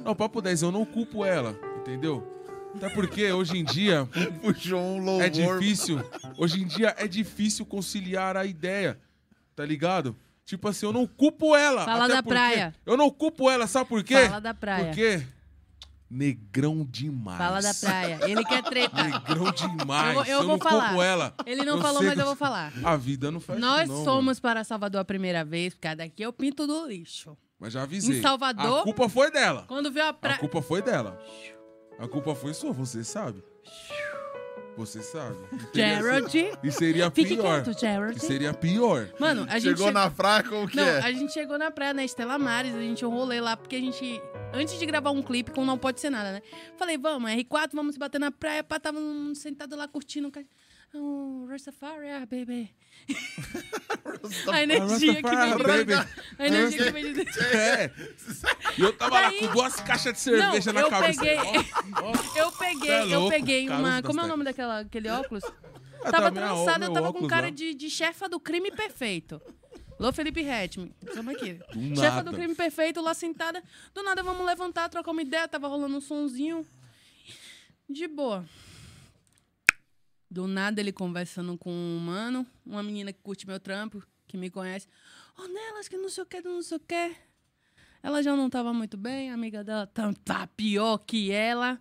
Não, 0.04 0.14
papo 0.14 0.42
10, 0.42 0.60
eu 0.62 0.70
não 0.70 0.84
culpo 0.84 1.24
ela, 1.24 1.58
entendeu? 1.80 2.22
Até 2.76 2.90
porque 2.90 3.32
hoje 3.32 3.56
em 3.56 3.64
dia 3.64 4.06
Puxou 4.42 4.78
um 4.80 4.98
louvor. 5.02 5.22
é 5.24 5.30
difícil. 5.30 5.98
Hoje 6.36 6.60
em 6.62 6.66
dia 6.66 6.94
é 6.98 7.08
difícil 7.08 7.64
conciliar 7.64 8.36
a 8.36 8.44
ideia, 8.44 9.00
tá 9.56 9.64
ligado? 9.64 10.14
Tipo 10.44 10.68
assim, 10.68 10.84
eu 10.84 10.92
não 10.92 11.06
culpo 11.06 11.56
ela. 11.56 11.86
Fala 11.86 12.04
até 12.04 12.14
da 12.16 12.22
porque- 12.22 12.34
praia. 12.34 12.74
Eu 12.84 12.98
não 12.98 13.10
culpo 13.10 13.48
ela, 13.50 13.66
sabe 13.66 13.88
por 13.88 14.04
quê? 14.04 14.26
Fala 14.26 14.40
da 14.42 14.52
praia. 14.52 14.84
Por 14.88 14.94
quê? 14.94 15.26
Negrão 16.10 16.86
demais. 16.88 17.38
Fala 17.38 17.60
da 17.60 17.74
praia. 17.74 18.20
Ele 18.22 18.44
quer 18.44 18.62
treta. 18.62 19.02
Negrão 19.02 19.50
demais. 19.52 20.08
Eu 20.08 20.14
vou- 20.14 20.24
eu 20.24 20.46
vou 20.48 20.58
falar. 20.58 21.04
ela. 21.04 21.34
Ele 21.46 21.64
não 21.64 21.76
Eu 21.76 21.82
falou, 21.82 22.02
mas 22.02 22.14
que- 22.14 22.20
eu 22.20 22.26
vou 22.26 22.36
falar. 22.36 22.72
A 22.84 22.96
vida 22.96 23.30
não 23.30 23.40
faz 23.40 23.58
Nós 23.58 23.88
não, 23.88 24.04
somos 24.04 24.24
mano. 24.24 24.40
para 24.42 24.62
Salvador 24.64 25.00
a 25.00 25.04
primeira 25.04 25.44
vez, 25.44 25.74
porque 25.74 25.94
daqui 25.94 26.22
eu 26.22 26.32
pinto 26.32 26.66
do 26.66 26.86
lixo. 26.86 27.36
Mas 27.58 27.72
já 27.72 27.82
avisei. 27.82 28.18
Em 28.18 28.22
Salvador- 28.22 28.80
A 28.80 28.84
culpa 28.84 29.08
foi 29.08 29.30
dela. 29.30 29.64
Quando 29.66 29.90
viu 29.90 30.04
a 30.04 30.08
A 30.10 30.12
praia. 30.12 30.38
culpa 30.38 30.60
foi 30.62 30.82
dela. 30.82 31.18
A 31.98 32.06
culpa 32.06 32.34
foi 32.34 32.52
sua, 32.54 32.72
você 32.72 33.02
sabe. 33.02 33.42
Você 34.76 35.02
sabe. 35.02 35.36
Teria 35.72 35.96
Gerald. 35.96 36.52
E 36.62 36.72
seria 36.72 37.10
Fique 37.10 37.36
pior. 37.36 37.62
quieto, 37.62 37.78
Gerald. 37.78 38.16
E 38.16 38.20
seria 38.20 38.52
pior. 38.52 39.08
Mano, 39.18 39.46
a 39.48 39.58
gente. 39.58 39.76
Chegou 39.76 39.92
na 39.92 40.10
praia 40.10 40.42
como 40.42 40.66
que 40.68 40.76
Não, 40.76 40.84
é? 40.84 40.98
a 41.00 41.12
gente 41.12 41.32
chegou 41.32 41.56
na 41.56 41.70
praia, 41.70 41.94
na 41.94 42.04
Estela 42.04 42.38
Mares, 42.38 42.74
a 42.74 42.80
gente 42.80 43.04
rolê 43.04 43.40
lá, 43.40 43.56
porque 43.56 43.76
a 43.76 43.80
gente. 43.80 44.20
Antes 44.52 44.78
de 44.78 44.86
gravar 44.86 45.10
um 45.10 45.22
clipe 45.22 45.50
com 45.50 45.64
Não 45.64 45.78
Pode 45.78 46.00
Ser 46.00 46.10
Nada, 46.10 46.32
né? 46.32 46.42
Falei, 46.76 46.96
vamos, 46.98 47.30
R4, 47.30 47.70
vamos 47.72 47.94
se 47.94 47.98
bater 47.98 48.18
na 48.20 48.30
praia, 48.30 48.62
pá, 48.62 48.78
tava 48.78 48.98
sentado 49.34 49.76
lá 49.76 49.86
curtindo. 49.88 50.30
Oh, 50.96 51.46
Rastafari, 51.50 52.08
ah, 52.10 52.20
baby. 52.20 52.70
a 54.52 54.62
energia 54.62 55.22
que 55.22 55.28
vem 55.36 55.56
de 55.56 55.62
baby. 55.64 55.92
A 56.38 56.46
energia 56.46 56.84
que 56.84 56.90
vem 56.92 57.04
de 57.04 57.12
dentro. 57.24 57.42
É. 57.44 57.92
E 58.78 58.80
eu 58.82 58.92
tava 58.96 59.10
Daí- 59.20 59.40
lá 59.40 59.46
com 59.48 59.52
duas 59.54 59.74
caixas 59.80 60.12
de 60.12 60.20
cerveja 60.20 60.72
Não, 60.72 60.80
na 60.80 60.86
eu 60.86 60.90
cabeça. 60.90 61.20
peguei- 61.20 61.36
Ó, 61.38 62.02
ó. 62.02 62.12
Eu 62.38 62.52
peguei, 62.52 62.90
é 62.90 63.02
eu 63.04 63.20
louco, 63.20 63.30
peguei 63.30 63.66
Carlos 63.66 63.88
uma. 63.88 64.02
Como 64.02 64.20
é 64.20 64.24
o 64.24 64.26
nome 64.28 64.44
daquela, 64.44 64.80
aquele 64.80 65.08
óculos? 65.08 65.42
Ah, 66.04 66.10
tava 66.12 66.30
também, 66.30 66.42
ó, 66.44 66.54
trançada, 66.64 66.84
eu 66.84 66.92
tava 66.92 67.12
com 67.12 67.26
cara 67.26 67.50
de, 67.50 67.74
de 67.74 67.88
chefa 67.90 68.28
do 68.28 68.38
crime 68.38 68.70
perfeito. 68.70 69.40
Lô 69.98 70.12
Felipe 70.12 70.40
Hetman. 70.42 70.92
Chama 71.14 71.32
aqui. 71.32 71.54
Do 71.74 71.96
Chefa 71.96 72.16
nada. 72.16 72.30
do 72.30 72.36
crime 72.36 72.54
perfeito, 72.54 73.00
lá 73.00 73.14
sentada. 73.14 73.62
Do 73.94 74.02
nada, 74.02 74.22
vamos 74.22 74.44
levantar, 74.44 74.88
trocar 74.88 75.10
uma 75.12 75.22
ideia. 75.22 75.48
Tava 75.48 75.66
rolando 75.68 75.96
um 75.96 76.00
sonzinho. 76.00 76.66
De 77.88 78.06
boa. 78.08 78.44
Do 80.34 80.48
nada, 80.48 80.80
ele 80.80 80.90
conversando 80.90 81.56
com 81.56 81.70
um 81.70 81.96
mano, 82.00 82.44
uma 82.66 82.82
menina 82.82 83.12
que 83.12 83.20
curte 83.22 83.46
meu 83.46 83.60
trampo, 83.60 84.02
que 84.26 84.36
me 84.36 84.50
conhece. 84.50 84.88
Ô, 85.38 85.46
Nelas, 85.46 85.86
que 85.86 85.96
não 85.96 86.08
sei 86.08 86.24
o 86.24 86.26
que, 86.26 86.40
não 86.40 86.60
sei 86.60 86.76
o 86.76 86.80
que. 86.80 87.14
Ela 88.02 88.20
já 88.20 88.34
não 88.34 88.50
tava 88.50 88.72
muito 88.74 88.96
bem, 88.96 89.30
a 89.30 89.34
amiga 89.34 89.62
dela 89.62 89.86
tá, 89.86 90.12
tá 90.24 90.48
pior 90.48 90.98
que 90.98 91.30
ela. 91.30 91.80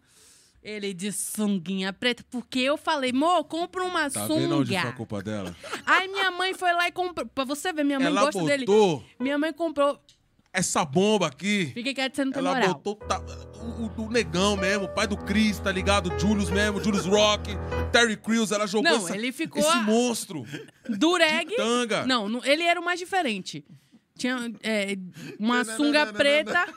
Ele 0.61 0.93
de 0.93 1.11
sunguinha 1.11 1.91
preta, 1.91 2.23
porque 2.29 2.59
eu 2.59 2.77
falei, 2.77 3.11
mo, 3.11 3.43
compra 3.43 3.83
uma 3.83 4.07
Tá 4.11 4.27
vendo 4.27 4.59
onde 4.59 4.67
foi 4.69 4.77
a 4.77 4.81
sunga. 4.83 4.93
culpa 4.97 5.23
dela? 5.23 5.55
Aí 5.83 6.07
minha 6.07 6.29
mãe 6.29 6.53
foi 6.53 6.71
lá 6.73 6.87
e 6.87 6.91
comprou. 6.91 7.25
Pra 7.27 7.45
você 7.45 7.73
ver, 7.73 7.83
minha 7.83 7.99
mãe 7.99 8.07
Ela 8.09 8.21
gosta 8.21 8.43
dele. 8.45 8.67
botou 8.67 9.03
Minha 9.19 9.39
mãe 9.39 9.51
comprou. 9.51 9.99
Essa 10.53 10.85
bomba 10.85 11.27
aqui. 11.27 11.71
Fiquei 11.73 11.93
quieto, 11.93 12.15
você 12.15 12.23
não 12.25 12.31
tem 12.31 12.39
Ela 12.39 12.53
moral. 12.53 12.73
botou 12.75 12.95
tá, 12.95 13.19
o, 13.59 14.03
o- 14.03 14.11
negão 14.11 14.55
mesmo, 14.55 14.85
o 14.85 14.89
pai 14.89 15.07
do 15.07 15.17
Chris, 15.17 15.59
tá 15.59 15.71
ligado? 15.71 16.13
Julius 16.19 16.49
mesmo, 16.51 16.81
Julius 16.83 17.05
Rock, 17.05 17.49
Terry 17.91 18.15
Crews, 18.15 18.51
ela 18.51 18.67
jogou 18.67 18.89
Não, 18.91 18.97
essa- 19.05 19.17
ele 19.17 19.31
ficou 19.31 19.61
esse 19.61 19.77
monstro. 19.79 20.45
Dureg. 20.87 21.55
Tanga. 21.55 22.05
Não, 22.05 22.29
não, 22.29 22.45
ele 22.45 22.63
era 22.63 22.79
o 22.79 22.85
mais 22.85 22.99
diferente. 22.99 23.65
Tinha 24.15 24.53
é, 24.61 24.95
uma 25.39 25.65
sunga 25.65 26.13
preta, 26.13 26.67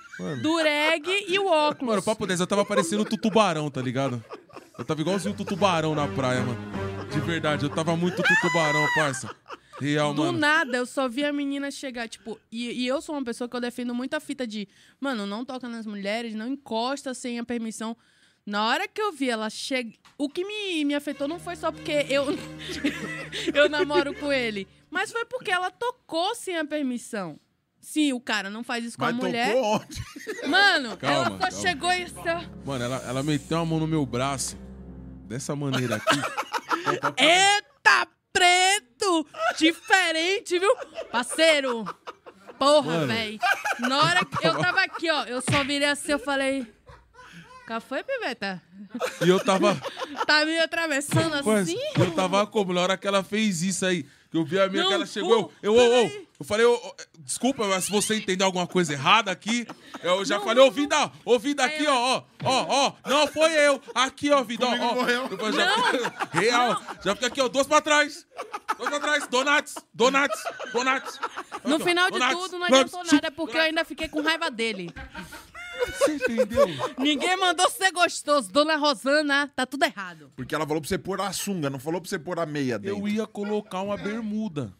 dureg 0.42 1.06
e 1.28 1.38
o 1.38 1.46
óculos. 1.46 1.90
Mano, 1.90 2.02
papo 2.02 2.26
10, 2.26 2.40
eu 2.40 2.46
tava 2.46 2.64
parecendo 2.64 3.02
o 3.02 3.04
tutubarão, 3.04 3.70
tá 3.70 3.82
ligado? 3.82 4.24
Eu 4.78 4.84
tava 4.84 5.00
igualzinho 5.02 5.34
o 5.34 5.36
tutubarão 5.36 5.94
na 5.94 6.08
praia, 6.08 6.40
mano. 6.40 6.58
De 7.12 7.20
verdade, 7.20 7.64
eu 7.64 7.70
tava 7.70 7.94
muito 7.94 8.22
tutubarão, 8.22 8.86
parça. 8.94 9.30
Real, 9.80 10.14
Do 10.14 10.22
mano. 10.24 10.38
nada, 10.38 10.76
eu 10.76 10.86
só 10.86 11.08
vi 11.08 11.24
a 11.24 11.32
menina 11.32 11.70
chegar, 11.70 12.08
tipo... 12.08 12.38
E, 12.50 12.70
e 12.72 12.86
eu 12.86 13.00
sou 13.02 13.14
uma 13.14 13.24
pessoa 13.24 13.48
que 13.48 13.54
eu 13.56 13.60
defendo 13.60 13.94
muito 13.94 14.14
a 14.14 14.20
fita 14.20 14.46
de... 14.46 14.66
Mano, 15.00 15.26
não 15.26 15.44
toca 15.44 15.68
nas 15.68 15.86
mulheres, 15.86 16.34
não 16.34 16.48
encosta 16.48 17.12
sem 17.12 17.38
a 17.38 17.44
permissão. 17.44 17.96
Na 18.44 18.66
hora 18.66 18.88
que 18.88 19.00
eu 19.00 19.12
vi 19.12 19.28
ela 19.28 19.50
chegar... 19.50 19.92
O 20.16 20.28
que 20.28 20.44
me, 20.44 20.84
me 20.84 20.94
afetou 20.94 21.28
não 21.28 21.38
foi 21.38 21.56
só 21.56 21.70
porque 21.70 22.06
eu... 22.08 22.26
eu 23.54 23.68
namoro 23.68 24.14
com 24.14 24.32
ele. 24.32 24.66
Mas 24.90 25.12
foi 25.12 25.24
porque 25.26 25.50
ela 25.50 25.70
tocou 25.70 26.34
sem 26.34 26.56
a 26.56 26.64
permissão. 26.64 27.38
Sim, 27.80 28.12
o 28.12 28.20
cara 28.20 28.48
não 28.48 28.64
faz 28.64 28.84
isso 28.84 28.96
com 28.96 29.04
Mas 29.04 29.14
a 29.14 29.16
mulher. 29.18 29.52
tocou 29.54 29.74
onde? 29.76 30.48
Mano, 30.48 30.96
Calma, 30.96 31.16
ela 31.16 31.24
só 31.24 31.38
calma. 31.38 31.50
chegou 31.50 31.92
e 31.92 32.08
só... 32.08 32.42
Mano, 32.64 32.84
ela, 32.84 32.96
ela 33.06 33.22
meteu 33.22 33.58
a 33.58 33.64
mão 33.64 33.78
no 33.78 33.86
meu 33.86 34.04
braço. 34.06 34.56
Dessa 35.28 35.54
maneira 35.56 35.96
aqui. 35.96 36.16
Eita, 37.18 38.08
preto! 38.36 39.26
Diferente, 39.58 40.58
viu? 40.58 40.74
Parceiro! 41.10 41.84
Porra, 42.58 43.06
véi. 43.06 43.38
Na 43.80 43.98
hora 43.98 44.24
que 44.24 44.46
eu 44.46 44.58
tava 44.58 44.80
aqui, 44.80 45.10
ó, 45.10 45.24
eu 45.24 45.40
só 45.40 45.62
virei 45.64 45.88
assim, 45.88 46.12
eu 46.12 46.18
falei... 46.18 46.66
Foi, 47.88 48.00
Piveta? 48.04 48.62
E 49.24 49.28
eu 49.28 49.40
tava. 49.40 49.76
Tá 50.24 50.44
me 50.44 50.56
atravessando 50.58 51.42
Mas 51.44 51.68
assim? 51.68 51.78
eu 51.98 52.12
tava 52.12 52.46
como? 52.46 52.72
Na 52.72 52.80
hora 52.80 52.96
que 52.96 53.08
ela 53.08 53.24
fez 53.24 53.60
isso 53.62 53.84
aí, 53.84 54.04
que 54.30 54.36
eu 54.36 54.44
vi 54.44 54.58
a 54.58 54.68
minha 54.68 54.82
Não, 54.82 54.88
que 54.88 54.94
ela 54.94 55.06
chegou, 55.06 55.52
eu, 55.60 55.74
eu, 55.74 55.82
eu, 55.82 55.92
eu. 56.04 56.25
Eu 56.38 56.44
falei, 56.44 56.66
ô, 56.66 56.74
ô, 56.74 56.94
desculpa, 57.20 57.66
mas 57.66 57.84
se 57.84 57.90
você 57.90 58.16
entendeu 58.16 58.46
alguma 58.46 58.66
coisa 58.66 58.92
errada 58.92 59.30
aqui, 59.30 59.66
eu 60.02 60.24
já 60.24 60.36
Não, 60.36 60.44
falei, 60.44 60.62
não, 60.62 60.68
ô, 60.68 60.70
vida, 60.70 61.12
ô, 61.24 61.38
vida 61.38 61.64
aqui, 61.64 61.86
ó, 61.86 61.94
ó, 61.94 62.22
ó, 62.44 62.66
ó, 62.68 62.92
não 63.08 63.26
foi 63.26 63.52
eu, 63.52 63.80
aqui, 63.94 64.30
ó, 64.30 64.42
vida, 64.42 64.66
ó, 64.66 64.70
ó. 64.70 64.94
morreu. 64.94 65.28
Eu 65.38 65.52
já, 65.52 65.74
real, 66.32 66.82
já 67.04 67.14
fica 67.14 67.26
aqui, 67.28 67.40
ó, 67.40 67.48
duas 67.48 67.66
pra 67.66 67.80
trás, 67.80 68.26
duas 68.76 68.90
pra 68.90 69.00
trás, 69.00 69.26
donuts, 69.28 69.74
donuts, 69.94 70.44
donuts. 70.72 71.20
No 71.64 71.80
final 71.80 72.10
de 72.10 72.18
Donuts, 72.18 72.38
tudo, 72.38 72.58
não 72.58 72.68
donuts, 72.68 72.94
adiantou 72.94 73.12
nada, 73.12 73.30
porque 73.30 73.56
eu 73.56 73.62
ainda 73.62 73.84
fiquei 73.84 74.08
com 74.08 74.20
raiva 74.20 74.50
dele. 74.50 74.92
Você 75.86 76.14
entendeu? 76.14 76.66
Ninguém 76.98 77.36
mandou 77.36 77.68
ser 77.70 77.92
gostoso. 77.92 78.50
Dona 78.50 78.76
Rosana, 78.76 79.50
tá 79.54 79.66
tudo 79.66 79.84
errado. 79.84 80.32
Porque 80.34 80.54
ela 80.54 80.66
falou 80.66 80.80
pra 80.80 80.88
você 80.88 80.96
pôr 80.98 81.20
a 81.20 81.32
sunga, 81.32 81.68
não 81.68 81.78
falou 81.78 82.00
pra 82.00 82.08
você 82.08 82.18
pôr 82.18 82.38
a 82.38 82.46
meia 82.46 82.78
dentro. 82.78 82.98
Eu 82.98 83.06
ia 83.08 83.26
colocar 83.26 83.82
uma 83.82 83.96
bermuda. 83.96 84.72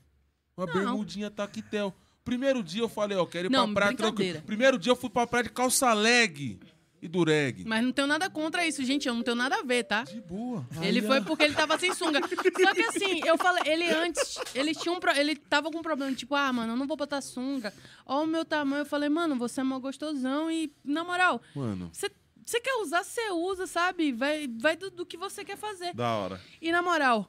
Uma 0.57 0.67
bermudinha 0.67 1.31
taquetel. 1.31 1.95
Primeiro 2.25 2.63
dia 2.63 2.83
eu 2.83 2.89
falei, 2.89 3.17
ó, 3.17 3.27
quero 3.27 3.49
ir 3.49 3.51
Não, 3.51 3.67
pra 3.73 3.83
praia 3.87 3.97
tranquilo. 3.97 4.43
Primeiro 4.43 4.79
dia 4.79 4.91
eu 4.93 4.97
fui 4.97 5.11
pra 5.11 5.27
praia 5.27 5.45
de 5.45 5.51
calça 5.51 5.93
leg 5.93 6.59
e 7.01 7.07
dureg. 7.07 7.63
Mas 7.67 7.85
não 7.85 7.93
tenho 7.93 8.09
nada 8.09 8.29
contra 8.31 8.67
isso, 8.67 8.83
gente. 8.83 9.07
Eu 9.07 9.15
não 9.15 9.23
tenho 9.23 9.37
nada 9.37 9.57
a 9.57 9.63
ver, 9.63 9.85
tá? 9.85 10.03
De 10.05 10.21
boa. 10.21 10.67
Ele 10.81 11.03
foi 11.03 11.21
porque 11.21 11.45
ele 11.45 11.55
tava 11.55 11.79
sem 11.79 11.95
sunga. 11.95 12.21
Só 12.27 12.75
que 12.75 12.81
assim, 12.83 13.21
eu 13.25 13.37
falei, 13.37 13.63
ele 13.71 13.89
antes, 13.91 14.39
ele 14.55 14.75
tinha 14.75 14.93
um 14.93 14.99
pro- 14.99 15.13
ele 15.15 15.37
tava 15.37 15.71
com 15.71 15.79
um 15.79 15.83
problema, 15.83 16.13
tipo, 16.17 16.35
ah, 16.35 16.53
mano, 16.53 16.73
eu 16.73 16.77
não 16.77 16.87
vou 16.87 16.97
botar 16.97 17.21
sunga. 17.21 17.73
Ó 18.07 18.25
o 18.25 18.27
meu 18.27 18.45
tamanho, 18.45 18.81
eu 18.81 18.87
falei, 18.87 19.09
mano, 19.11 19.37
você 19.37 19.61
é 19.61 19.65
mó 19.65 19.79
gostosão 19.79 20.51
e, 20.51 20.73
na 20.83 21.05
moral, 21.05 21.41
Mano, 21.55 21.91
você 21.93 22.11
você 22.45 22.61
quer 22.61 22.75
usar, 22.81 23.03
você 23.05 23.31
usa, 23.33 23.67
sabe? 23.67 24.13
Vai, 24.13 24.49
vai 24.61 24.77
do, 24.77 24.89
do 24.89 25.05
que 25.05 25.17
você 25.17 25.45
quer 25.45 25.57
fazer. 25.57 25.93
Da 25.95 26.17
hora. 26.17 26.41
E 26.63 26.71
na 26.73 26.81
moral, 26.81 27.29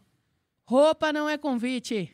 roupa 0.63 1.11
não 1.11 1.27
é 1.27 1.37
convite. 1.39 2.13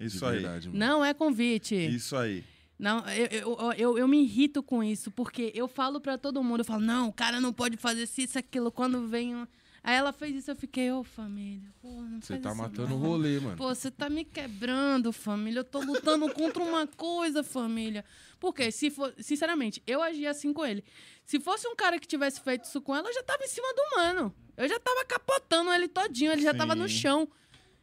Isso 0.00 0.18
de 0.18 0.24
aí. 0.24 0.32
verdade, 0.32 0.68
mano. 0.68 0.78
Não 0.78 1.04
é 1.04 1.12
convite. 1.14 1.74
Isso 1.74 2.16
aí. 2.16 2.42
Não, 2.78 3.06
eu, 3.10 3.26
eu, 3.26 3.72
eu, 3.76 3.98
eu 3.98 4.08
me 4.08 4.22
irrito 4.22 4.62
com 4.62 4.82
isso, 4.82 5.10
porque 5.10 5.52
eu 5.54 5.68
falo 5.68 6.00
pra 6.00 6.16
todo 6.16 6.42
mundo, 6.42 6.60
eu 6.60 6.64
falo, 6.64 6.80
não, 6.82 7.08
o 7.08 7.12
cara 7.12 7.38
não 7.38 7.52
pode 7.52 7.76
fazer 7.76 8.04
isso, 8.04 8.20
isso, 8.22 8.38
aquilo, 8.38 8.72
quando 8.72 9.06
vem... 9.06 9.36
um- 9.36 9.46
Aí 9.82 9.94
ela 9.96 10.12
fez 10.12 10.34
isso, 10.36 10.50
eu 10.50 10.56
fiquei, 10.56 10.90
ô 10.92 11.02
família, 11.02 11.70
pô, 11.80 11.88
não 11.88 12.20
Você 12.20 12.36
tá 12.38 12.54
matando 12.54 12.94
o 12.94 12.98
rolê, 12.98 13.40
mano. 13.40 13.56
Pô, 13.56 13.74
você 13.74 13.90
tá 13.90 14.10
me 14.10 14.26
quebrando, 14.26 15.10
família. 15.10 15.60
Eu 15.60 15.64
tô 15.64 15.80
lutando 15.80 16.30
contra 16.34 16.62
uma 16.62 16.86
coisa, 16.86 17.42
família. 17.42 18.04
Porque, 18.38 18.70
se 18.70 18.90
for, 18.90 19.14
sinceramente, 19.18 19.82
eu 19.86 20.02
agi 20.02 20.26
assim 20.26 20.52
com 20.52 20.66
ele. 20.66 20.84
Se 21.24 21.40
fosse 21.40 21.66
um 21.66 21.74
cara 21.74 21.98
que 21.98 22.06
tivesse 22.06 22.42
feito 22.42 22.64
isso 22.64 22.78
com 22.82 22.94
ela, 22.94 23.08
eu 23.08 23.14
já 23.14 23.22
tava 23.22 23.42
em 23.42 23.48
cima 23.48 23.68
do 23.74 23.96
mano. 23.96 24.34
Eu 24.54 24.68
já 24.68 24.78
tava 24.78 25.02
capotando 25.06 25.72
ele 25.72 25.88
todinho, 25.88 26.30
ele 26.32 26.42
já 26.42 26.52
tava 26.52 26.74
no 26.74 26.86
Sim. 26.86 26.94
chão. 26.96 27.28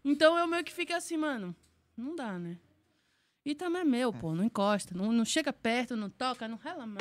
Então 0.06 0.38
eu 0.38 0.46
meio 0.46 0.64
que 0.64 0.72
fiquei 0.72 0.96
assim, 0.96 1.18
mano, 1.18 1.56
não 1.98 2.16
dá, 2.16 2.38
né? 2.38 2.58
E 3.46 3.56
também 3.56 3.82
é 3.82 3.86
meu, 3.86 4.12
pô, 4.12 4.36
não 4.36 4.44
encosta, 4.44 4.94
não, 4.96 5.12
não 5.12 5.24
chega 5.26 5.54
perto, 5.54 5.96
não 5.96 6.10
toca, 6.10 6.48
não 6.48 6.58
rela 6.58 6.84
a 6.84 6.88
mão. 6.88 6.98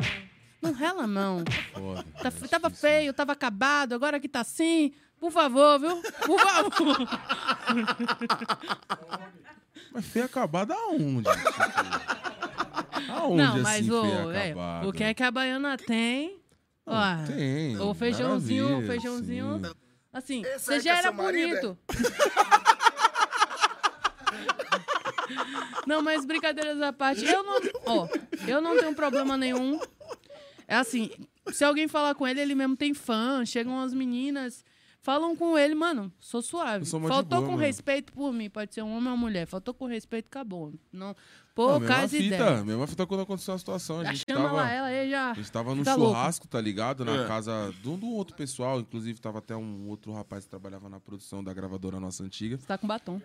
Não 0.63 0.73
rela 0.73 1.05
a 1.05 1.07
mão. 1.07 1.45
Foda. 1.73 2.05
Tá- 2.23 2.31
tava 2.49 2.71
feio, 2.71 3.13
tava 3.13 3.33
acabado, 3.33 3.95
agora 3.95 4.21
que 4.21 4.29
tá 4.29 4.41
assim. 4.41 4.93
Por 5.19 5.33
favor, 5.33 5.79
viu? 5.81 6.01
Por 6.25 6.39
favor. 6.41 6.97
Mas 9.93 10.07
feio 10.07 10.25
acabado 10.27 10.73
aonde? 10.73 11.29
Aonde 13.09 13.37
Não, 13.43 13.59
mas 13.63 13.89
assim, 13.89 13.91
o, 13.91 14.33
é, 14.33 14.47
acabado? 14.51 14.89
o 14.89 14.93
que 14.93 15.05
é 15.05 15.15
que 15.15 15.23
a 15.23 15.31
baiana 15.31 15.77
tem? 15.77 16.41
Ó, 16.85 16.93
Tem. 17.27 17.79
o 17.79 17.95
feijãozinho, 17.95 18.79
o 18.79 18.87
feijãozinho. 18.87 19.61
sim. 19.65 19.73
Assim, 20.13 20.43
Esse 20.43 20.65
você 20.67 20.73
aí 20.75 20.81
já 20.81 20.95
é 20.97 20.99
era 20.99 21.13
bonito. 21.13 21.79
Não, 25.87 26.03
mas 26.03 26.25
brincadeiras 26.25 26.81
à 26.81 26.93
parte, 26.93 27.25
eu 27.25 27.43
não, 27.43 27.59
ó, 27.87 28.09
eu 28.47 28.61
não 28.61 28.77
tenho 28.79 28.95
problema 28.95 29.37
nenhum. 29.37 29.79
É 30.69 30.77
assim, 30.77 31.11
se 31.53 31.65
alguém 31.65 31.87
falar 31.89 32.15
com 32.15 32.27
ele, 32.27 32.41
ele 32.41 32.55
mesmo 32.55 32.77
tem 32.77 32.93
fã, 32.93 33.45
chegam 33.45 33.81
as 33.81 33.95
meninas, 33.95 34.65
falam 35.01 35.37
com 35.37 35.57
ele, 35.57 35.75
mano, 35.75 36.13
sou 36.19 36.43
suave. 36.43 36.85
Sou 36.85 37.01
Faltou 37.03 37.39
boa, 37.39 37.43
com 37.43 37.53
mano. 37.53 37.63
respeito 37.63 38.13
por 38.13 38.33
mim, 38.33 38.51
pode 38.51 38.75
ser 38.75 38.83
um 38.83 38.89
homem 38.97 39.09
ou 39.09 39.15
uma 39.15 39.17
mulher. 39.17 39.47
Faltou 39.47 39.73
com 39.73 39.87
respeito, 39.87 40.27
acabou. 40.27 40.73
Não, 40.93 41.15
pô, 41.55 41.69
Não, 41.73 41.81
mesma 41.81 41.95
casa 41.95 42.17
fita, 42.17 42.35
ideia. 42.35 42.65
mesma 42.65 42.87
fita 42.89 43.07
quando 43.07 43.21
aconteceu 43.21 43.55
a 43.55 43.59
situação. 43.59 44.01
A 44.01 44.05
Já 44.07 44.13
gente 44.15 44.25
chama 44.29 44.43
tava... 44.47 44.57
lá 44.57 44.71
ela 44.73 44.87
aí 44.89 45.09
já. 45.09 45.31
A 45.31 45.35
gente 45.35 45.53
tava 45.53 45.73
no 45.73 45.85
louco. 45.85 46.01
churrasco, 46.01 46.49
tá 46.49 46.61
ligado? 46.61 47.05
Na 47.05 47.23
É. 47.23 47.29
casa 47.29 47.73
de 47.81 47.89
um 47.89 47.97
do 47.97 48.09
outro 48.09 48.35
pessoal. 48.35 48.81
Inclusive, 48.81 49.21
tava 49.21 49.39
até 49.39 49.55
um 49.57 49.87
outro 49.89 50.13
rapaz 50.13 50.43
que 50.45 50.51
trabalhava 50.51 50.89
na 50.89 50.99
produção 50.99 51.45
da 51.45 51.55
gravadora 51.55 52.01
nossa 52.01 52.25
antiga. 52.25 52.59
Você 52.59 52.67
tá 52.67 52.77
com 52.77 52.89
batom. 52.89 53.23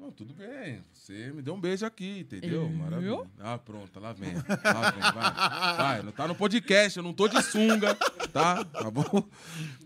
Não, 0.00 0.10
tudo 0.10 0.32
bem. 0.32 0.82
Você 0.94 1.30
me 1.30 1.42
deu 1.42 1.52
um 1.52 1.60
beijo 1.60 1.84
aqui, 1.84 2.20
entendeu? 2.20 2.62
Eu? 2.62 2.70
Maravilha. 2.70 3.30
Ah, 3.38 3.58
pronto, 3.58 4.00
lá 4.00 4.14
vem. 4.14 4.32
Lá 4.34 4.90
vem, 4.92 5.00
vai. 5.02 5.76
Vai, 5.76 6.02
não 6.02 6.10
tá 6.10 6.26
no 6.26 6.34
podcast, 6.34 6.96
eu 6.96 7.02
não 7.02 7.12
tô 7.12 7.28
de 7.28 7.42
sunga, 7.42 7.94
tá? 8.32 8.64
Tá 8.64 8.90
bom? 8.90 9.04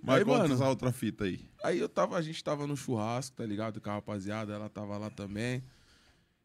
Mas 0.00 0.18
Aí, 0.18 0.24
conta 0.24 0.42
mano, 0.42 0.54
essa 0.54 0.68
outra 0.68 0.92
fita 0.92 1.24
aí. 1.24 1.40
Aí 1.64 1.80
eu 1.80 1.88
tava, 1.88 2.16
a 2.16 2.22
gente 2.22 2.44
tava 2.44 2.64
no 2.64 2.76
churrasco, 2.76 3.36
tá 3.36 3.44
ligado? 3.44 3.80
Com 3.80 3.90
a 3.90 3.94
rapaziada, 3.94 4.52
ela 4.52 4.68
tava 4.68 4.96
lá 4.96 5.10
também. 5.10 5.64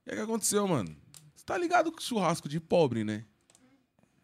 E 0.03 0.09
aí 0.09 0.15
o 0.15 0.17
que 0.17 0.23
aconteceu, 0.23 0.67
mano? 0.67 0.89
Você 1.35 1.45
tá 1.45 1.55
ligado 1.55 1.91
com 1.91 2.01
churrasco 2.01 2.49
de 2.49 2.59
pobre, 2.59 3.03
né? 3.03 3.23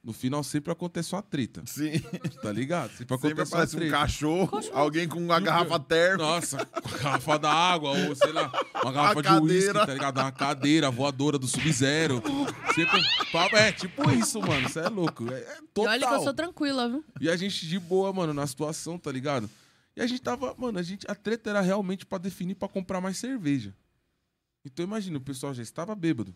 No 0.05 0.13
final 0.13 0.43
sempre 0.43 0.71
acontece 0.71 1.15
uma 1.15 1.23
treta. 1.23 1.63
Sim. 1.65 1.93
Tá 2.39 2.51
ligado? 2.51 2.91
Sempre 2.95 3.15
Sempre 3.17 3.31
acontece 3.31 3.41
uma 3.51 3.57
aparece 3.63 3.75
um 3.75 3.79
treta. 3.79 3.97
cachorro, 3.97 4.59
alguém 4.71 5.07
com 5.07 5.17
uma 5.17 5.39
garrafa 5.39 5.79
termo. 5.79 6.21
Nossa, 6.21 6.63
com 6.63 6.89
a 6.93 6.97
garrafa 6.99 7.39
d'água, 7.39 7.89
ou 8.07 8.15
sei 8.15 8.31
lá, 8.31 8.51
uma 8.83 8.91
garrafa 8.91 9.21
de 9.23 9.27
cadeira. 9.27 9.43
uísque, 9.73 9.73
tá 9.87 9.93
ligado? 9.93 10.17
Uma 10.19 10.31
cadeira 10.31 10.91
voadora 10.91 11.39
do 11.39 11.47
Sub-Zero. 11.47 12.21
Sempre. 12.75 13.01
papo- 13.31 13.55
É, 13.57 13.71
tipo 13.71 14.11
isso, 14.11 14.39
mano. 14.41 14.69
Você 14.69 14.79
é 14.81 14.89
louco. 14.89 15.27
É, 15.33 15.39
é 15.39 15.57
E 15.63 15.67
total. 15.73 15.93
olha 15.93 16.07
que 16.07 16.13
eu 16.13 16.21
sou 16.23 16.33
tranquila, 16.35 16.87
viu? 16.87 17.03
E 17.19 17.27
a 17.27 17.35
gente 17.35 17.67
de 17.67 17.79
boa, 17.79 18.13
mano, 18.13 18.31
na 18.31 18.45
situação, 18.45 18.99
tá 18.99 19.11
ligado? 19.11 19.49
E 19.95 20.01
a 20.01 20.05
gente 20.05 20.21
tava, 20.21 20.53
mano, 20.55 20.77
a 20.77 20.83
gente, 20.83 21.09
a 21.09 21.15
treta 21.15 21.49
era 21.49 21.61
realmente 21.61 22.05
pra 22.05 22.19
definir 22.19 22.53
pra 22.53 22.67
comprar 22.67 23.01
mais 23.01 23.17
cerveja. 23.17 23.73
Então 24.63 24.85
imagina, 24.85 25.17
o 25.17 25.21
pessoal 25.21 25.51
já 25.51 25.63
estava 25.63 25.95
bêbado. 25.95 26.35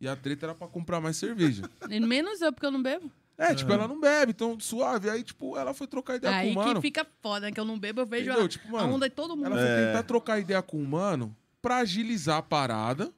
E 0.00 0.06
a 0.08 0.14
treta 0.16 0.46
era 0.46 0.54
pra 0.54 0.66
comprar 0.68 1.00
mais 1.00 1.16
cerveja. 1.16 1.68
Menos 1.88 2.40
eu, 2.40 2.52
porque 2.52 2.66
eu 2.66 2.70
não 2.70 2.82
bebo. 2.82 3.10
É, 3.38 3.54
tipo, 3.54 3.70
ela 3.72 3.86
não 3.86 4.00
bebe, 4.00 4.32
então 4.32 4.58
suave. 4.58 5.10
Aí, 5.10 5.22
tipo, 5.22 5.56
ela 5.58 5.74
foi 5.74 5.86
trocar 5.86 6.16
ideia 6.16 6.34
Aí 6.34 6.54
com 6.54 6.60
o 6.60 6.64
mano. 6.64 6.74
que 6.76 6.80
fica 6.80 7.06
foda, 7.22 7.52
que 7.52 7.60
eu 7.60 7.64
não 7.66 7.78
bebo, 7.78 8.00
eu 8.00 8.06
vejo 8.06 8.24
Entendeu? 8.30 8.46
a, 8.46 8.48
Tipo, 8.48 8.68
a 8.76 8.80
mano, 8.82 8.94
onda 8.94 9.08
de 9.08 9.14
todo 9.14 9.36
mundo. 9.36 9.46
Ela 9.46 9.56
foi 9.56 9.64
É. 9.66 9.86
tentar 9.86 10.02
trocar 10.04 10.38
ideia 10.40 10.62
com 10.62 10.78
o 10.82 10.86
mano 10.86 11.36
pra 11.60 11.78
agilizar 11.78 12.38
a 12.38 12.42
parada, 12.42 13.12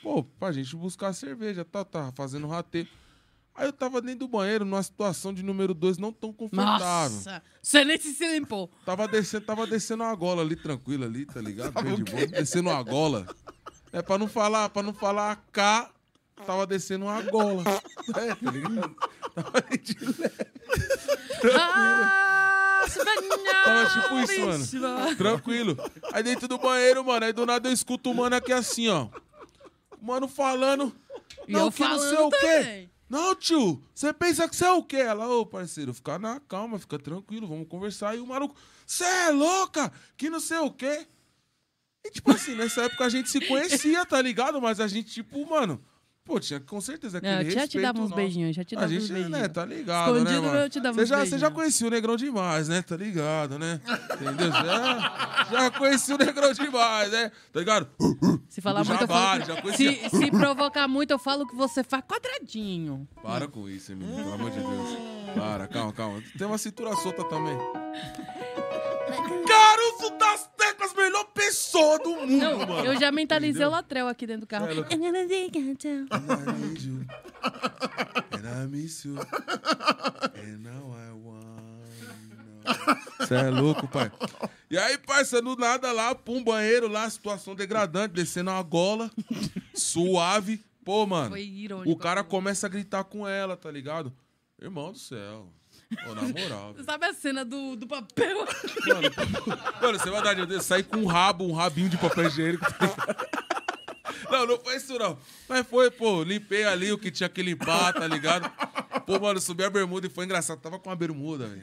Pô, 0.00 0.22
pra 0.22 0.52
gente 0.52 0.76
buscar 0.76 1.12
cerveja, 1.12 1.64
tá, 1.64 1.84
tava 1.84 2.12
fazendo 2.12 2.46
rateio. 2.46 2.86
Aí 3.52 3.66
eu 3.66 3.72
tava 3.72 4.00
dentro 4.00 4.20
do 4.20 4.28
banheiro, 4.28 4.64
numa 4.64 4.82
situação 4.82 5.34
de 5.34 5.42
número 5.42 5.74
dois 5.74 5.98
não 5.98 6.12
tão 6.12 6.32
confortável. 6.32 7.16
Nossa, 7.16 7.42
você 7.60 7.84
nem 7.84 7.98
se 7.98 8.24
limpou. 8.28 8.70
Tava 8.86 9.08
descendo, 9.08 9.44
tava 9.44 9.66
descendo 9.66 10.04
uma 10.04 10.14
gola 10.14 10.40
ali, 10.42 10.54
tranquilo 10.54 11.04
ali, 11.04 11.26
tá 11.26 11.40
ligado? 11.40 11.72
Bem 11.82 11.96
de 11.96 12.04
boa, 12.04 12.26
descendo 12.28 12.70
uma 12.70 12.80
gola. 12.82 13.26
É 13.92 14.00
pra 14.00 14.16
não 14.18 14.28
falar, 14.28 14.68
pra 14.70 14.82
não 14.84 14.94
falar 14.94 15.44
K, 15.52 15.90
tava 16.42 16.66
descendo 16.66 17.04
uma 17.06 17.20
gola. 17.22 17.64
É, 18.16 18.34
tá 18.34 18.50
ligado? 18.50 18.96
Tava 19.34 19.52
ali 19.54 19.78
de 19.78 19.96
leve. 20.04 20.34
Ah, 21.58 22.84
Tava 23.64 24.00
tipo 24.00 24.18
isso, 24.20 24.40
mano. 24.40 25.16
Tranquilo. 25.16 25.76
Aí 26.12 26.22
dentro 26.22 26.48
do 26.48 26.58
banheiro, 26.58 27.04
mano, 27.04 27.24
aí 27.24 27.32
do 27.32 27.46
nada 27.46 27.68
eu 27.68 27.72
escuto 27.72 28.10
o 28.10 28.14
mano 28.14 28.34
aqui 28.36 28.52
assim, 28.52 28.88
ó. 28.88 29.08
O 30.00 30.04
Mano 30.04 30.26
falando. 30.26 30.92
E 31.46 31.52
Não, 31.52 31.66
eu 31.66 31.72
que 31.72 31.84
não 31.84 31.98
sei 31.98 32.18
o 32.18 32.30
quê. 32.30 32.88
Não, 33.08 33.34
tio, 33.34 33.82
você 33.94 34.12
pensa 34.12 34.48
que 34.48 34.56
você 34.56 34.64
é 34.64 34.70
o 34.72 34.82
quê? 34.82 34.96
Ela, 34.96 35.28
ô, 35.28 35.44
parceiro, 35.44 35.92
fica 35.92 36.18
na 36.18 36.40
calma, 36.40 36.78
fica 36.78 36.98
tranquilo, 36.98 37.46
vamos 37.46 37.68
conversar. 37.68 38.16
E 38.16 38.20
o 38.20 38.26
maluco, 38.26 38.56
você 38.86 39.04
é 39.04 39.30
louca? 39.30 39.92
Que 40.16 40.30
não 40.30 40.40
sei 40.40 40.58
o 40.58 40.70
quê. 40.70 41.06
E, 42.04 42.10
tipo 42.10 42.32
assim, 42.32 42.54
nessa 42.54 42.84
época 42.84 43.04
a 43.04 43.08
gente 43.08 43.30
se 43.30 43.40
conhecia, 43.46 44.04
tá 44.06 44.20
ligado? 44.20 44.60
Mas 44.60 44.80
a 44.80 44.88
gente, 44.88 45.10
tipo, 45.12 45.46
mano, 45.48 45.80
pô, 46.24 46.38
tinha 46.40 46.60
com 46.60 46.80
certeza 46.80 47.18
aquele 47.18 47.34
Não, 47.34 47.42
eu 47.42 47.50
já 47.50 47.66
te 47.66 47.80
dava 47.80 47.98
uns 47.98 48.02
nosso. 48.10 48.14
beijinhos, 48.14 48.54
já 48.56 48.64
te 48.64 48.74
A 48.76 48.80
dava 48.80 48.92
uns 48.92 49.00
gente, 49.00 49.12
beijinhos. 49.12 49.30
né, 49.40 49.48
tá 49.48 49.64
ligado, 49.64 50.12
né, 50.14 50.18
Escondido, 50.20 50.42
mano? 50.42 50.58
eu 50.58 50.70
te 50.70 50.80
dava 50.80 50.94
Você 50.96 51.02
uns 51.02 51.08
já, 51.08 51.18
você 51.26 51.38
já 51.38 51.50
conhecia 51.50 51.86
o 51.86 51.90
Negrão 51.90 52.16
demais, 52.16 52.68
né? 52.68 52.82
Tá 52.82 52.96
ligado, 52.96 53.58
né? 53.58 53.80
Entendeu? 54.14 54.50
Já, 54.52 55.46
já 55.50 55.70
conheci 55.70 56.12
o 56.12 56.18
Negrão 56.18 56.52
demais, 56.52 57.10
né? 57.10 57.32
Tá 57.52 57.58
ligado? 57.60 57.88
Se 58.48 58.60
falar 58.60 58.84
muito, 58.84 59.02
eu 59.02 59.08
falo. 59.08 59.62
conhecia. 59.62 60.08
Se, 60.10 60.16
se 60.16 60.30
provocar 60.30 60.86
muito, 60.88 61.10
eu 61.10 61.18
falo 61.18 61.46
que 61.46 61.54
você 61.56 61.82
faz 61.82 62.02
quadradinho. 62.04 63.08
Para 63.22 63.48
com 63.48 63.68
isso, 63.68 63.94
menino, 63.96 64.16
pelo 64.16 64.34
amor 64.34 64.50
de 64.50 64.58
Deus. 64.60 64.98
Para, 65.34 65.66
calma, 65.66 65.92
calma. 65.92 66.22
Tem 66.38 66.46
uma 66.46 66.58
cintura 66.58 66.94
solta 66.96 67.24
também. 67.24 67.56
Caruso 69.46 70.10
das 70.18 70.48
Teclas, 70.72 70.94
melhor 70.94 71.24
pessoa 71.32 71.98
do 71.98 72.10
mundo, 72.16 72.30
Não, 72.38 72.58
mano. 72.66 72.84
eu 72.86 72.98
já 73.00 73.10
mentalizei 73.12 73.50
Entendeu? 73.52 73.68
o 73.68 73.72
Latrel 73.72 74.08
aqui 74.08 74.26
dentro 74.26 74.42
do 74.42 74.46
carro. 74.46 74.66
É, 74.66 74.74
louco. 74.74 74.92
Eu 74.92 74.98
And 75.04 75.16
I 75.18 76.58
need 76.58 76.86
you. 76.88 77.06
And 78.32 78.64
I 78.64 78.66
miss 78.68 79.04
you. 79.04 79.16
And 79.18 80.58
now 80.58 80.94
I 80.96 81.12
want. 81.12 81.42
Você 83.18 83.34
é 83.34 83.50
louco, 83.50 83.86
pai. 83.88 84.10
E 84.70 84.78
aí, 84.78 84.96
parça, 84.98 85.42
do 85.42 85.56
nada 85.56 85.92
lá, 85.92 86.14
pum, 86.14 86.42
banheiro 86.42 86.88
lá, 86.88 87.08
situação 87.10 87.54
degradante, 87.54 88.14
descendo 88.14 88.50
uma 88.50 88.62
gola, 88.62 89.10
suave. 89.74 90.64
Pô, 90.84 91.06
mano, 91.06 91.30
Foi 91.30 91.42
irônico. 91.42 91.90
o 91.90 91.96
cara 91.96 92.24
começa 92.24 92.66
a 92.66 92.70
gritar 92.70 93.04
com 93.04 93.26
ela, 93.28 93.56
tá 93.56 93.70
ligado? 93.70 94.12
Irmão 94.60 94.90
do 94.92 94.98
céu. 94.98 95.48
Ô, 96.08 96.14
na 96.14 96.22
moral. 96.22 96.72
velho. 96.72 96.84
Sabe 96.84 97.06
a 97.06 97.14
cena 97.14 97.44
do, 97.44 97.76
do 97.76 97.86
papel? 97.86 98.38
Mano, 98.86 99.10
mano, 99.80 99.98
você 99.98 100.10
vai 100.10 100.22
dar 100.22 100.34
de 100.34 100.46
Deus, 100.46 100.64
sair 100.64 100.82
com 100.82 100.98
um 100.98 101.06
rabo, 101.06 101.44
um 101.44 101.52
rabinho 101.52 101.88
de 101.88 101.96
papel 101.96 102.26
higiênico. 102.26 102.64
Não, 104.30 104.46
não 104.46 104.58
foi 104.58 104.76
isso, 104.76 104.98
não. 104.98 105.18
Mas 105.46 105.66
foi, 105.66 105.90
pô, 105.90 106.22
limpei 106.22 106.64
ali 106.64 106.90
o 106.90 106.98
que 106.98 107.10
tinha 107.10 107.28
que 107.28 107.42
limpar, 107.42 107.92
tá 107.92 108.06
ligado? 108.06 108.50
Pô, 109.04 109.18
mano, 109.20 109.40
subi 109.40 109.62
a 109.62 109.68
bermuda 109.70 110.06
e 110.06 110.10
foi 110.10 110.24
engraçado. 110.24 110.58
Tava 110.60 110.78
com 110.78 110.88
uma 110.88 110.96
bermuda, 110.96 111.46
velho. 111.48 111.62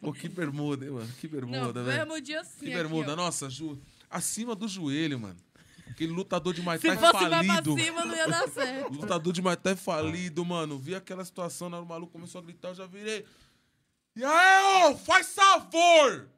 Pô, 0.00 0.12
que 0.12 0.28
bermuda, 0.28 0.84
hein, 0.84 0.90
mano? 0.90 1.08
Que 1.20 1.28
bermuda, 1.28 1.82
velho. 1.84 1.98
mesmo 1.98 2.20
dia 2.20 2.40
assim. 2.40 2.58
Que 2.60 2.66
aqui, 2.66 2.74
bermuda, 2.74 3.12
ó. 3.12 3.16
nossa, 3.16 3.48
ju... 3.48 3.78
acima 4.10 4.54
do 4.54 4.66
joelho, 4.66 5.20
mano. 5.20 5.36
Aquele 5.90 6.12
lutador 6.12 6.52
de 6.54 6.62
Muay 6.62 6.78
Se 6.78 6.86
Thai 6.88 6.96
fosse 6.96 7.12
mais 7.12 7.28
pra 7.28 7.54
falido. 7.56 7.78
cima, 7.78 8.04
não 8.04 8.14
ia 8.16 8.26
dar 8.28 8.48
certo. 8.48 8.92
Lutador 8.92 9.32
de 9.32 9.42
Muay 9.42 9.56
Thai 9.56 9.76
falido, 9.76 10.44
mano. 10.44 10.78
Vi 10.78 10.94
aquela 10.94 11.24
situação, 11.24 11.68
né? 11.70 11.78
O 11.78 11.86
maluco 11.86 12.12
começou 12.12 12.40
a 12.40 12.44
gritar, 12.44 12.68
eu 12.68 12.74
já 12.74 12.86
virei. 12.86 13.24
E 14.14 14.24
aí, 14.24 14.90
ô, 14.92 14.96
faz 14.96 15.32
favor! 15.34 16.28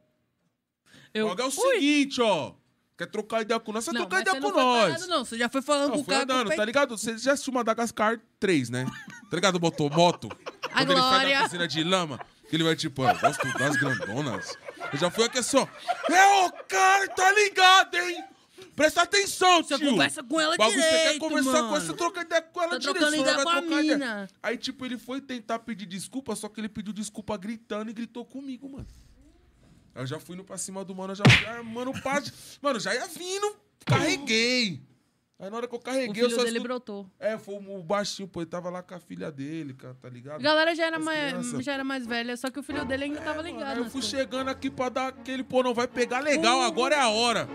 Eu, 1.12 1.26
Logo 1.28 1.40
é 1.40 1.44
o 1.44 1.48
Ui! 1.48 1.52
seguinte, 1.52 2.20
ó. 2.22 2.54
Quer 2.96 3.06
trocar 3.06 3.40
ideia 3.42 3.58
com 3.58 3.72
nós? 3.72 3.84
Você 3.84 3.92
Não, 3.92 4.02
trocar 4.02 4.20
ideia 4.20 4.36
você 4.36 4.42
com 4.42 4.48
não 4.58 4.64
nós. 4.64 4.92
parado, 4.92 5.06
não. 5.08 5.24
Você 5.24 5.38
já 5.38 5.48
foi 5.48 5.62
falando 5.62 5.90
com 5.90 5.96
Não, 5.96 6.02
o 6.02 6.06
cara. 6.06 6.26
com 6.26 6.32
o 6.32 6.34
andando, 6.36 6.54
tá 6.56 6.64
ligado? 6.64 6.98
Você 6.98 7.16
já 7.18 7.32
assistiu 7.32 7.52
Madagascar 7.52 8.20
3, 8.38 8.68
né? 8.70 8.84
Tá 9.30 9.36
ligado? 9.36 9.58
Botou 9.58 9.88
moto. 9.90 10.28
Quando 10.72 10.92
ele 10.92 11.00
sai 11.00 11.10
Glória. 11.20 11.38
da 11.38 11.44
piscina 11.44 11.66
de 11.68 11.82
lama, 11.82 12.20
que 12.48 12.56
ele 12.56 12.62
vai 12.64 12.76
tipo, 12.76 13.02
eu 13.02 13.18
gosto 13.18 13.58
das 13.58 13.76
grandonas. 13.76 14.54
Eu 14.92 14.98
já 14.98 15.10
fui 15.10 15.24
aqui 15.24 15.38
assim, 15.38 15.56
ó. 15.56 15.66
É 16.12 16.46
o 16.46 16.52
cara, 16.68 17.08
tá 17.08 17.32
ligado, 17.32 17.94
hein? 17.96 18.22
Presta 18.80 19.02
atenção, 19.02 19.62
Você 19.62 19.76
tio. 19.76 19.90
conversa 19.90 20.22
com 20.22 20.40
ela 20.40 20.56
Bagulho, 20.56 20.80
você 20.80 20.88
quer 20.88 20.98
direito, 21.02 21.18
conversar 21.20 21.52
mano. 21.52 21.68
com 21.68 21.76
ela, 21.76 21.84
você 21.84 21.92
troca 21.92 22.20
ideia 22.22 22.40
com 22.42 22.62
ela 22.62 22.78
direito. 22.78 22.98
trocando 22.98 23.10
senão 23.16 23.30
ideia 23.30 23.44
com 23.44 23.48
a 23.50 23.52
trocar 23.60 23.82
ideia. 23.84 23.98
mina. 23.98 24.28
Aí, 24.42 24.56
tipo, 24.56 24.86
ele 24.86 24.96
foi 24.96 25.20
tentar 25.20 25.58
pedir 25.58 25.84
desculpa, 25.84 26.34
só 26.34 26.48
que 26.48 26.58
ele 26.62 26.68
pediu 26.70 26.90
desculpa 26.94 27.36
gritando 27.36 27.90
e 27.90 27.92
gritou 27.92 28.24
comigo, 28.24 28.70
mano. 28.70 28.86
Aí 29.94 30.02
eu 30.02 30.06
já 30.06 30.18
fui 30.18 30.34
no 30.34 30.44
pra 30.44 30.56
cima 30.56 30.82
do 30.82 30.94
mano, 30.94 31.12
eu 31.12 31.16
já 31.16 31.24
fui, 31.28 31.46
ah, 31.46 31.62
mano, 31.62 31.92
pá, 32.02 32.22
mano, 32.62 32.80
já 32.80 32.94
ia 32.94 33.06
vindo, 33.06 33.54
carreguei. 33.84 34.80
Aí 35.38 35.50
na 35.50 35.56
hora 35.58 35.68
que 35.68 35.74
eu 35.74 35.78
O 35.78 35.82
carreguei, 35.82 36.22
eu 36.22 36.28
filho 36.28 36.38
só 36.40 36.44
dele 36.44 36.60
brotou. 36.60 37.06
É, 37.18 37.36
foi 37.36 37.56
o 37.56 37.82
baixinho, 37.82 38.28
pô, 38.28 38.40
ele 38.40 38.48
tava 38.48 38.70
lá 38.70 38.82
com 38.82 38.94
a 38.94 38.98
filha 39.00 39.30
dele, 39.30 39.74
cara, 39.74 39.94
tá 39.94 40.08
ligado? 40.08 40.36
A 40.40 40.42
galera 40.42 40.74
já 40.74 40.86
era, 40.86 40.96
As 40.96 41.04
mais, 41.04 41.28
crianças. 41.32 41.64
já 41.66 41.72
era 41.74 41.84
mais 41.84 42.06
velha, 42.06 42.34
só 42.36 42.50
que 42.50 42.58
o 42.58 42.62
filho 42.62 42.84
dele 42.86 43.04
ainda 43.04 43.20
tava 43.20 43.42
ligado. 43.42 43.72
Aí 43.72 43.76
eu 43.78 43.84
fui 43.84 43.92
coisas. 44.00 44.08
chegando 44.10 44.48
aqui 44.48 44.70
pra 44.70 44.88
dar 44.88 45.08
aquele, 45.08 45.42
pô, 45.44 45.62
não 45.62 45.74
vai 45.74 45.86
pegar 45.86 46.20
legal, 46.20 46.62
agora 46.62 46.94
é 46.94 47.00
a 47.00 47.08
hora. 47.10 47.46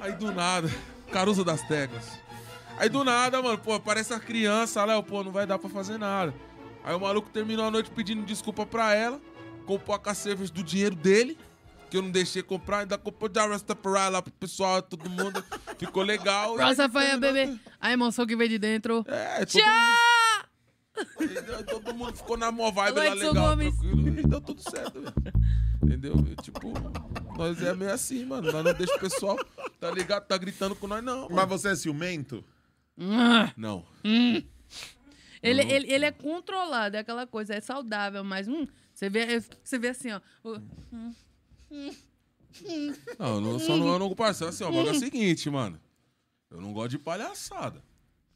Aí 0.00 0.12
do 0.12 0.32
nada, 0.32 0.70
Caruso 1.12 1.44
das 1.44 1.62
Teclas. 1.62 2.18
Aí 2.78 2.88
do 2.88 3.02
nada, 3.04 3.40
mano, 3.42 3.58
pô, 3.58 3.74
aparece 3.74 4.12
a 4.12 4.20
criança, 4.20 4.84
Léo, 4.84 5.02
pô, 5.02 5.24
não 5.24 5.32
vai 5.32 5.46
dar 5.46 5.58
pra 5.58 5.68
fazer 5.70 5.98
nada. 5.98 6.34
Aí 6.84 6.94
o 6.94 7.00
maluco 7.00 7.30
terminou 7.30 7.64
a 7.66 7.70
noite 7.70 7.90
pedindo 7.90 8.22
desculpa 8.24 8.66
pra 8.66 8.94
ela, 8.94 9.20
comprou 9.64 9.96
a 9.96 9.98
cacerveja 9.98 10.52
do 10.52 10.62
dinheiro 10.62 10.94
dele, 10.94 11.38
que 11.90 11.96
eu 11.96 12.02
não 12.02 12.10
deixei 12.10 12.42
comprar, 12.42 12.80
ainda 12.80 12.98
comprou 12.98 13.28
da 13.28 13.46
Rastafari 13.46 14.12
lá 14.12 14.20
pro 14.22 14.32
pessoal, 14.32 14.82
todo 14.82 15.08
mundo. 15.08 15.42
Ficou 15.78 16.02
legal. 16.02 16.56
Terminou- 16.58 17.18
bebê. 17.20 17.58
A 17.80 17.92
emoção 17.92 18.26
que 18.26 18.36
vem 18.36 18.48
de 18.48 18.58
dentro. 18.58 19.04
É, 19.08 19.44
Tchau! 19.46 19.62
Entendeu? 21.20 21.64
Todo 21.64 21.94
mundo 21.94 22.16
ficou 22.16 22.36
na 22.36 22.50
mó 22.50 22.70
vibe 22.70 22.96
lá 22.98 23.06
Edson 23.08 23.28
legal, 23.28 23.48
Gomes. 23.50 23.74
tranquilo. 23.78 24.18
E 24.18 24.22
deu 24.26 24.40
tudo 24.40 24.62
certo, 24.62 25.00
velho. 25.00 25.14
Entendeu? 25.82 26.14
Tipo, 26.42 26.72
nós 27.36 27.60
é 27.62 27.74
meio 27.74 27.92
assim, 27.92 28.24
mano. 28.24 28.50
Nós 28.50 28.64
não 28.64 28.72
deixa 28.74 28.94
o 28.96 29.00
pessoal, 29.00 29.36
tá 29.78 29.90
ligado? 29.90 30.26
Tá 30.26 30.36
gritando 30.36 30.74
com 30.76 30.86
nós, 30.86 31.02
não. 31.02 31.22
Mas 31.28 31.30
mano. 31.36 31.46
você 31.48 31.68
é 31.70 31.76
ciumento? 31.76 32.44
Não. 33.56 33.84
Ele, 35.42 35.62
ele, 35.62 35.92
ele 35.92 36.04
é 36.04 36.10
controlado, 36.12 36.96
é 36.96 37.00
aquela 37.00 37.26
coisa, 37.26 37.54
é 37.54 37.60
saudável, 37.60 38.24
mas 38.24 38.48
hum, 38.48 38.66
você, 38.92 39.08
vê, 39.08 39.40
você 39.62 39.78
vê 39.78 39.88
assim, 39.88 40.10
ó. 40.12 40.20
o- 40.42 40.58
Não, 43.18 43.34
eu 43.34 43.40
não, 43.40 43.58
só 43.58 43.76
não, 43.76 43.86
eu 43.92 43.98
não 43.98 44.14
parceiro 44.14 44.48
assim, 44.52 44.64
ó. 44.64 44.68
O 44.68 44.72
bagulho 44.72 44.88
é 44.88 44.92
o 44.92 44.98
seguinte, 44.98 45.48
mano. 45.50 45.78
Eu 46.50 46.60
não 46.60 46.72
gosto 46.72 46.90
de 46.90 46.98
palhaçada. 46.98 47.82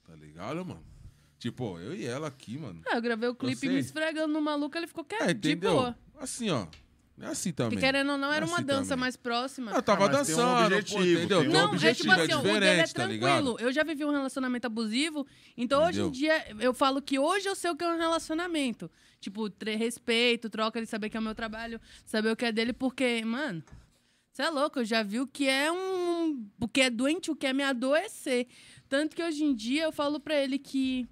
Tá 0.07 0.15
ligado, 0.15 0.65
mano? 0.65 0.85
Tipo, 1.39 1.79
eu 1.79 1.95
e 1.95 2.05
ela 2.05 2.29
aqui, 2.29 2.59
mano. 2.59 2.83
Ah, 2.87 2.97
eu 2.97 3.01
gravei 3.03 3.29
o 3.29 3.35
clipe 3.35 3.67
me 3.69 3.79
esfregando 3.79 4.33
no 4.33 4.43
maluco, 4.43 4.77
ele 4.77 4.87
ficou 4.87 5.05
quieto, 5.05 5.23
É, 5.23 5.33
de 5.33 5.53
entendeu? 5.53 5.73
boa. 5.73 5.99
Assim, 6.19 6.51
ó. 6.51 6.67
É 7.21 7.27
assim 7.27 7.53
também. 7.53 7.71
Porque 7.73 7.85
querendo 7.87 8.13
ou 8.13 8.19
não, 8.19 8.33
era 8.33 8.45
é 8.45 8.49
uma 8.49 8.57
assim 8.57 8.65
dança 8.67 8.83
também. 8.91 9.01
mais 9.01 9.17
próxima. 9.17 9.73
Eu 9.73 9.83
tava 9.83 10.07
Ah, 10.07 10.09
tem 10.09 10.17
um 10.17 10.19
dançando, 10.23 10.65
objetivo, 10.75 10.99
pô, 10.99 11.05
entendeu? 11.05 11.41
um 11.41 11.45
Não, 11.45 11.61
é 11.61 11.65
objetivo, 11.65 12.09
tipo 12.09 12.21
assim, 12.23 12.33
ó, 12.33 12.39
o 12.39 12.43
dele 12.43 12.65
é 12.67 12.83
tá 12.87 12.93
tranquilo. 12.95 13.13
ligado? 13.13 13.57
eu 13.61 13.73
já 13.73 13.83
vivi 13.85 14.05
um 14.05 14.11
relacionamento 14.11 14.67
abusivo, 14.67 15.27
então 15.57 15.85
hoje 15.87 16.01
em 16.01 16.07
Entendeu? 16.07 16.11
dia 16.11 16.57
eu 16.61 16.73
falo 16.73 17.03
que 17.03 17.19
hoje 17.19 17.47
eu 17.49 17.55
sei 17.55 17.71
o 17.71 17.77
que 17.77 17.85
é 17.85 17.89
um 17.93 17.99
relacionamento. 17.99 18.91
Tipo, 19.21 19.51
respeito, 19.77 20.49
troca 20.49 20.81
de 20.81 20.87
saber 20.87 21.11
que 21.11 21.17
é 21.17 21.21
o 21.21 21.23
meu 21.23 21.35
trabalho, 21.35 21.79
saber 22.07 22.31
o 22.33 22.37
que 22.37 22.47
é 22.47 22.53
dele, 22.53 22.73
porque, 22.73 23.23
mano, 23.23 23.63
você 24.33 24.43
é 24.43 24.49
louco, 24.49 24.79
eu 24.79 24.85
já 24.87 25.03
vi 25.03 25.21
o 25.21 25.27
que 25.27 25.47
é 25.47 25.71
um. 25.71 26.47
O 26.59 26.67
que 26.67 26.81
é 26.81 26.89
doente, 26.89 27.31
o 27.31 27.37
que 27.37 27.47
é 27.47 27.53
me 27.53 27.63
adoecer. 27.63 28.47
Tanto 28.89 29.15
que 29.15 29.23
hoje 29.23 29.45
em 29.45 29.55
dia 29.55 29.83
eu 29.83 29.93
falo 29.93 30.19
pra 30.19 30.35
ele 30.41 30.59
que. 30.59 31.07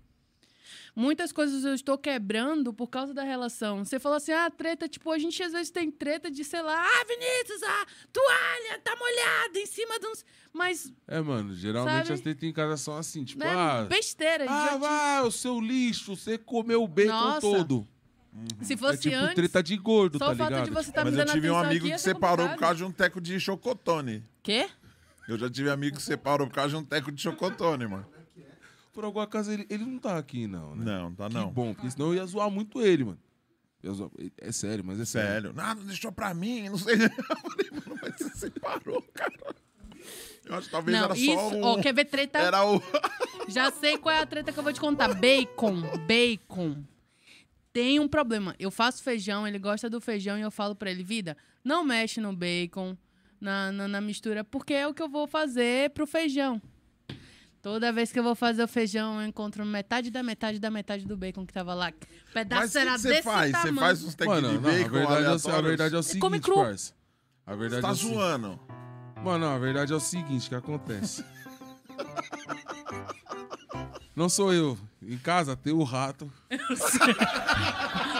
Muitas 0.98 1.30
coisas 1.30 1.64
eu 1.64 1.74
estou 1.74 1.96
quebrando 1.96 2.72
por 2.72 2.88
causa 2.88 3.14
da 3.14 3.22
relação. 3.22 3.84
Você 3.84 4.00
falou 4.00 4.16
assim, 4.16 4.32
ah, 4.32 4.50
treta, 4.50 4.88
tipo, 4.88 5.12
a 5.12 5.16
gente 5.16 5.40
às 5.40 5.52
vezes 5.52 5.70
tem 5.70 5.92
treta 5.92 6.28
de, 6.28 6.42
sei 6.42 6.60
lá, 6.60 6.74
ah, 6.84 7.04
Vinícius, 7.06 7.62
a 7.62 7.86
toalha 8.12 8.80
tá 8.82 8.96
molhada 8.96 9.60
em 9.60 9.66
cima 9.66 10.00
de 10.00 10.06
uns. 10.08 10.24
Mas 10.52 10.92
É, 11.06 11.20
mano, 11.20 11.54
geralmente 11.54 12.08
Sabe? 12.08 12.14
as 12.14 12.20
tretas 12.20 12.42
em 12.42 12.52
casa 12.52 12.76
são 12.76 12.96
assim, 12.96 13.22
tipo, 13.22 13.44
né, 13.44 13.48
ah, 13.48 13.86
besteira. 13.88 14.46
ah, 14.48 14.76
vai, 14.76 15.22
o 15.22 15.30
seu 15.30 15.60
lixo, 15.60 16.16
você 16.16 16.36
comeu 16.36 16.82
o 16.82 16.88
bacon 16.88 17.12
Nossa, 17.12 17.40
todo. 17.42 17.86
Se 18.62 18.72
É 18.72 18.76
fosse 18.76 18.98
tipo 18.98 19.14
antes, 19.14 19.34
treta 19.36 19.62
de 19.62 19.76
gordo, 19.76 20.18
só 20.18 20.26
tá 20.26 20.32
ligado? 20.32 20.64
de 20.64 20.70
você 20.72 20.90
estar 20.90 21.04
Mas 21.04 21.14
me 21.14 21.20
eu 21.20 21.26
tive 21.26 21.48
um 21.48 21.58
amigo 21.58 21.86
aqui, 21.86 21.94
que 21.94 22.00
ser 22.00 22.14
separou 22.14 22.48
por 22.48 22.58
causa 22.58 22.74
de 22.74 22.84
um 22.84 22.90
teco 22.90 23.20
de 23.20 23.38
chocotone. 23.38 24.24
Quê? 24.42 24.68
Eu 25.28 25.38
já 25.38 25.48
tive 25.48 25.70
amigo 25.70 25.96
que 25.96 26.02
separou 26.02 26.48
por 26.48 26.54
causa 26.54 26.70
de 26.70 26.76
um 26.76 26.84
teco 26.84 27.12
de 27.12 27.22
chocotone, 27.22 27.86
mano. 27.86 28.17
Por 28.98 29.04
alguma 29.04 29.28
casa 29.28 29.54
ele, 29.54 29.64
ele 29.70 29.84
não 29.84 29.96
tá 29.96 30.18
aqui, 30.18 30.48
não, 30.48 30.74
né? 30.74 30.84
Não, 30.84 31.14
tá 31.14 31.28
Que 31.28 31.34
não. 31.34 31.52
bom, 31.52 31.72
porque 31.72 31.88
senão 31.88 32.08
eu 32.08 32.14
ia 32.16 32.26
zoar 32.26 32.50
muito 32.50 32.82
ele, 32.82 33.04
mano. 33.04 33.18
Zoar- 33.86 34.10
É 34.38 34.50
sério, 34.50 34.82
mas 34.84 34.98
é 34.98 35.04
sério. 35.04 35.30
Sério. 35.30 35.52
Nada, 35.52 35.80
deixou 35.84 36.10
pra 36.10 36.34
mim, 36.34 36.68
não 36.68 36.78
sei. 36.78 36.94
Eu 37.06 37.36
falei, 37.36 37.70
mano, 37.70 37.96
mas 38.02 38.16
você 38.16 38.28
separou, 38.30 39.00
cara. 39.14 39.54
Eu 40.44 40.54
acho 40.56 40.66
que 40.66 40.72
talvez 40.72 40.98
Não, 40.98 41.04
era 41.04 41.16
isso. 41.16 41.26
só 41.32 41.48
um... 41.50 41.62
Ó, 41.62 41.80
quer 41.80 41.94
ver 41.94 42.06
treta? 42.06 42.40
Era 42.40 42.66
o... 42.66 42.82
Já 43.46 43.70
sei 43.70 43.96
qual 43.98 44.12
é 44.16 44.18
a 44.18 44.26
treta 44.26 44.52
que 44.52 44.58
eu 44.58 44.64
vou 44.64 44.72
te 44.72 44.80
contar. 44.80 45.14
Bacon, 45.14 45.80
bacon. 46.04 46.82
Tem 47.72 48.00
um 48.00 48.08
problema. 48.08 48.56
Eu 48.58 48.72
faço 48.72 49.00
feijão, 49.04 49.46
ele 49.46 49.60
gosta 49.60 49.88
do 49.88 50.00
feijão 50.00 50.36
e 50.36 50.40
eu 50.42 50.50
falo 50.50 50.74
pra 50.74 50.90
ele, 50.90 51.04
vida, 51.04 51.36
não 51.62 51.84
mexe 51.84 52.20
no 52.20 52.34
bacon, 52.34 52.96
na, 53.40 53.70
na, 53.70 53.86
na 53.86 54.00
mistura, 54.00 54.42
porque 54.42 54.74
é 54.74 54.88
o 54.88 54.92
que 54.92 55.00
eu 55.00 55.08
vou 55.08 55.28
fazer 55.28 55.90
pro 55.90 56.04
feijão. 56.04 56.60
Toda 57.60 57.92
vez 57.92 58.12
que 58.12 58.18
eu 58.18 58.22
vou 58.22 58.34
fazer 58.34 58.62
o 58.62 58.68
feijão, 58.68 59.20
eu 59.20 59.26
encontro 59.26 59.64
metade 59.66 60.10
da 60.10 60.22
metade 60.22 60.58
da 60.60 60.70
metade 60.70 61.04
do 61.04 61.16
bacon 61.16 61.44
que 61.44 61.52
tava 61.52 61.74
lá. 61.74 61.92
Pedaço 62.32 62.62
Mas 62.62 62.70
o 62.70 62.72
que 62.72 62.78
era 62.78 62.98
você 62.98 63.08
desse 63.08 63.22
faz? 63.22 63.50
Você 63.50 63.52
tamanho. 63.58 63.76
faz 63.76 64.04
uns 64.04 64.14
tequinhos 64.14 64.42
Mano, 64.42 64.58
de 64.58 64.62
não, 64.64 64.70
a 64.70 64.72
bacon 64.72 64.90
verdade, 64.90 65.00
é, 65.00 65.12
o- 65.12 65.16
a 65.16 65.26
aleatórios? 65.28 65.62
verdade 65.68 65.94
é 65.94 65.98
o 65.98 66.02
Come 66.02 66.12
seguinte, 66.36 66.40
cru. 66.42 66.54
parça. 66.54 66.92
A 67.46 67.52
Você 67.52 67.58
verdade 67.58 67.82
tá 67.82 67.88
é 67.88 67.92
o 67.92 67.96
seguinte. 67.96 68.14
zoando. 68.14 68.60
Mano, 69.24 69.38
não, 69.46 69.54
a 69.54 69.58
verdade 69.58 69.92
é 69.92 69.96
o 69.96 70.00
seguinte 70.00 70.48
que 70.48 70.54
acontece. 70.54 71.24
Não 74.14 74.28
sou 74.28 74.52
eu. 74.52 74.78
Em 75.02 75.16
casa 75.18 75.56
tem 75.56 75.72
o 75.72 75.82
rato. 75.84 76.30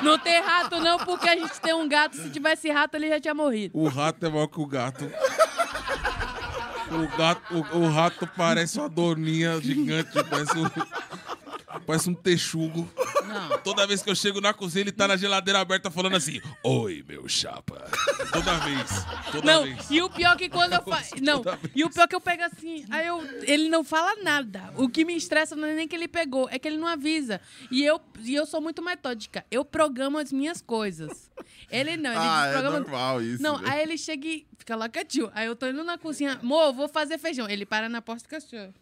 Não 0.02 0.19
tem 0.19 0.40
rato, 0.40 0.81
não, 0.81 0.98
porque 0.98 1.28
a 1.28 1.36
gente 1.36 1.60
tem 1.60 1.74
um 1.74 1.89
gato. 1.89 2.16
Se 2.16 2.31
tivesse 2.31 2.70
rato, 2.70 2.94
ele 2.97 3.09
já 3.09 3.20
tinha 3.20 3.35
morrido. 3.35 3.77
O 3.78 3.89
rato 3.89 4.24
é 4.24 4.28
maior 4.28 4.47
que 4.47 4.60
o 4.60 4.66
gato. 4.66 5.10
O 6.90 7.16
gato, 7.19 7.43
o, 7.55 7.78
o 7.78 7.90
rato 7.90 8.27
parece 8.36 8.78
uma 8.78 8.89
dorninha 8.89 9.60
gigante, 9.60 10.10
parece 10.24 10.59
um, 10.59 10.65
parece 11.87 12.09
um 12.11 12.15
texugo. 12.15 12.89
Não. 13.27 13.59
Toda 13.59 13.87
vez 13.87 14.03
que 14.03 14.09
eu 14.11 14.15
chego 14.15 14.41
na 14.41 14.55
cozinha, 14.55 14.83
ele 14.83 14.93
tá 14.93 15.07
na 15.09 15.17
geladeira 15.17 15.61
aberta 15.61 15.91
falando 15.91 16.17
assim: 16.17 16.41
Oi, 16.65 17.05
meu 17.07 17.29
chapa. 17.29 17.89
Toda 18.33 18.55
vez. 18.59 18.91
Toda 19.33 19.47
Não, 19.53 19.63
vez. 19.65 19.91
e 19.91 20.01
o 20.01 20.09
pior 20.09 20.37
que 20.37 20.49
quando 20.49 20.73
eu 20.73 20.83
faço. 20.83 21.15
Não, 21.21 21.43
e 21.75 21.85
o 21.85 21.91
pior 21.91 22.09
que 22.09 22.15
eu 22.15 22.21
pego 22.21 22.43
assim, 22.45 22.85
aí 22.91 23.07
eu, 23.07 23.23
ele 23.43 23.69
não 23.69 23.85
fala 23.85 24.23
nada. 24.23 24.73
O 24.77 24.89
que 24.89 25.05
me 25.05 25.15
estressa 25.17 25.55
não 25.55 25.69
é 25.69 25.75
nem 25.75 25.87
que 25.89 25.95
ele 25.95 26.09
pegou, 26.09 26.49
é 26.51 26.59
que 26.59 26.67
ele 26.67 26.77
não 26.79 26.87
avisa. 26.89 27.41
E 27.71 27.85
eu, 27.85 28.01
e 28.21 28.35
eu 28.35 28.47
sou 28.47 28.61
muito 28.61 28.83
metódica. 28.83 29.45
Eu 29.51 29.65
programo 29.65 30.19
as 30.19 30.33
minhas 30.33 30.63
coisas. 30.63 31.31
Ele 31.71 31.97
não, 31.97 32.11
ele 32.11 32.19
Ah, 32.21 32.47
é 32.47 32.51
desprograma. 32.53 32.81
normal 32.81 33.23
isso. 33.23 33.43
Não, 33.43 33.59
velho. 33.59 33.71
aí 33.71 33.83
ele 33.83 33.99
chega 33.99 34.27
e 34.27 34.47
fica 34.57 34.75
lá 34.75 34.89
quietinho. 34.89 35.31
Aí 35.35 35.47
eu 35.47 35.55
tô 35.55 35.67
indo 35.67 35.85
na 35.85 35.99
cozinha, 35.99 36.39
amor, 36.41 36.73
vou 36.73 36.89
fazer 36.89 37.19
feijão. 37.19 37.49
Ele 37.49 37.67
para 37.67 37.89
na 37.89 38.01
porta 38.01 38.23
do 38.25 38.29
cachorro. 38.31 38.73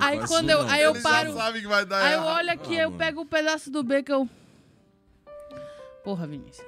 Aí 0.00 0.18
quando 0.26 0.50
eu, 0.50 0.62
aí 0.68 0.82
eu 0.82 1.00
paro. 1.02 1.32
já 1.32 1.36
sabe 1.38 1.60
que 1.60 1.66
vai 1.66 1.84
dar 1.84 2.02
Aí 2.02 2.14
eu 2.14 2.22
olho 2.22 2.50
aqui, 2.50 2.78
Ah, 2.78 2.82
eu 2.82 2.90
mano. 2.90 2.98
pego 2.98 3.20
um 3.22 3.26
pedaço 3.26 3.70
do 3.70 3.82
bacon. 3.82 4.12
eu- 4.22 4.28
Porra, 6.04 6.26
Vinícius. 6.26 6.66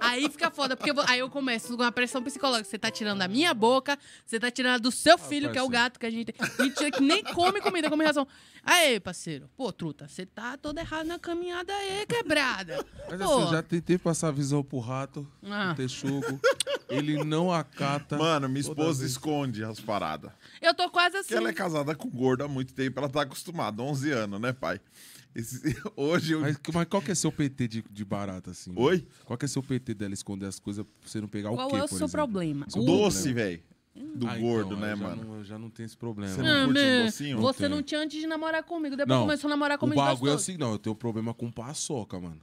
Aí 0.00 0.28
fica 0.30 0.50
foda, 0.50 0.76
porque 0.76 0.90
eu 0.90 0.94
vou- 0.94 1.04
aí 1.08 1.18
eu 1.18 1.28
começo 1.28 1.76
com 1.76 1.82
uma 1.82 1.92
pressão 1.92 2.22
psicológica. 2.22 2.68
Você 2.70 2.78
tá 2.78 2.90
tirando 2.90 3.18
da 3.18 3.28
minha 3.28 3.52
boca, 3.52 3.98
você 4.24 4.38
tá 4.38 4.50
tirando 4.50 4.82
do 4.82 4.90
seu 4.92 5.18
filho, 5.18 5.50
que 5.50 5.58
é 5.58 5.62
o 5.62 5.68
gato 5.68 5.98
que 5.98 6.06
a 6.06 6.10
gente 6.10 6.32
tem. 6.32 6.48
Mentira, 6.58 6.90
que 6.90 7.02
nem 7.02 7.22
come 7.24 7.60
comida, 7.60 7.90
come 7.90 8.04
ração. 8.04 8.26
Aí, 8.62 9.00
parceiro. 9.00 9.48
Pô, 9.56 9.72
truta, 9.72 10.06
você 10.08 10.26
tá 10.26 10.56
todo 10.56 10.78
errado 10.78 11.06
na 11.06 11.18
caminhada 11.18 11.72
aí, 11.72 12.06
quebrada. 12.06 12.84
Mas 13.10 13.18
Pô, 13.20 13.34
assim, 13.34 13.42
eu 13.46 13.50
já 13.50 13.62
tentei 13.62 13.98
passar 13.98 14.28
a 14.28 14.32
visão 14.32 14.62
pro 14.62 14.78
rato, 14.78 15.26
Ah. 15.44 15.66
pro 15.74 15.76
texugo. 15.82 16.40
Ele 16.88 17.22
não 17.24 17.52
acata. 17.52 18.16
Mano, 18.16 18.48
minha 18.48 18.60
esposa 18.60 19.04
esconde 19.04 19.64
as 19.64 19.80
paradas. 19.80 20.30
eu 20.60 20.74
tô 20.74 20.88
quase 20.90 21.16
assim. 21.16 21.28
Porque 21.28 21.34
ela 21.38 21.48
é 21.50 21.52
casada 21.52 21.94
com 21.94 22.08
gordo 22.08 22.44
há 22.44 22.48
muito 22.48 22.72
tempo, 22.74 22.98
ela 22.98 23.08
tá 23.08 23.22
acostumada, 23.22 23.82
11 23.82 24.10
anos, 24.10 24.40
né, 24.40 24.52
pai? 24.52 24.80
Esse- 25.34 25.60
Hoje 25.96 26.32
eu... 26.32 26.40
Mas, 26.40 26.58
mas 26.72 26.88
qual 26.88 27.02
que 27.02 27.10
é 27.10 27.14
seu 27.14 27.30
PT 27.30 27.68
de, 27.68 27.84
de 27.90 28.04
barata, 28.04 28.50
assim? 28.50 28.70
mano? 28.70 28.82
Oi? 28.86 29.06
Qual 29.24 29.36
que 29.38 29.44
é 29.44 29.48
seu 29.48 29.62
PT 29.62 29.94
dela 29.94 30.14
esconder 30.14 30.46
as 30.46 30.58
coisas 30.58 30.84
pra 30.84 31.08
você 31.08 31.20
não 31.20 31.28
pegar 31.28 31.50
Qual 31.50 31.68
o 31.68 31.70
quê, 31.70 31.76
é 31.76 31.78
o 31.78 31.82
por 31.82 31.96
seu 31.96 32.06
exemplo? 32.06 32.12
problema? 32.12 32.66
Seu 32.68 32.82
O- 32.82 32.84
Doce, 32.84 33.32
velho. 33.32 33.62
Do 34.14 34.28
Ah, 34.28 34.38
gordo, 34.38 34.66
então, 34.74 34.80
né, 34.80 34.92
eu 34.92 34.96
já 34.96 35.02
mano? 35.08 35.24
Não, 35.24 35.34
eu 35.38 35.44
já 35.44 35.58
não 35.58 35.70
tenho 35.70 35.86
esse 35.86 35.96
problema. 35.96 36.32
Você 36.32 36.40
não 36.42 36.66
curte 36.66 36.80
um 36.80 36.82
né? 36.84 37.04
docinho? 37.04 37.38
Você 37.40 37.68
Não 37.68 37.76
não 37.76 37.82
tinha 37.82 38.00
antes 38.00 38.20
de 38.20 38.26
namorar 38.28 38.62
comigo, 38.62 38.96
depois 38.96 39.08
Não, 39.18 39.22
começou 39.26 39.48
a 39.48 39.50
namorar 39.50 39.76
O 39.76 39.80
comigo. 39.80 40.00
bagulho 40.00 40.30
é 40.32 40.34
o 40.36 40.38
seguinte, 40.38 40.60
não, 40.60 40.72
eu 40.72 40.78
tenho 40.78 40.94
problema 40.94 41.34
com 41.34 41.50
paçoca, 41.50 42.18
mano. 42.20 42.40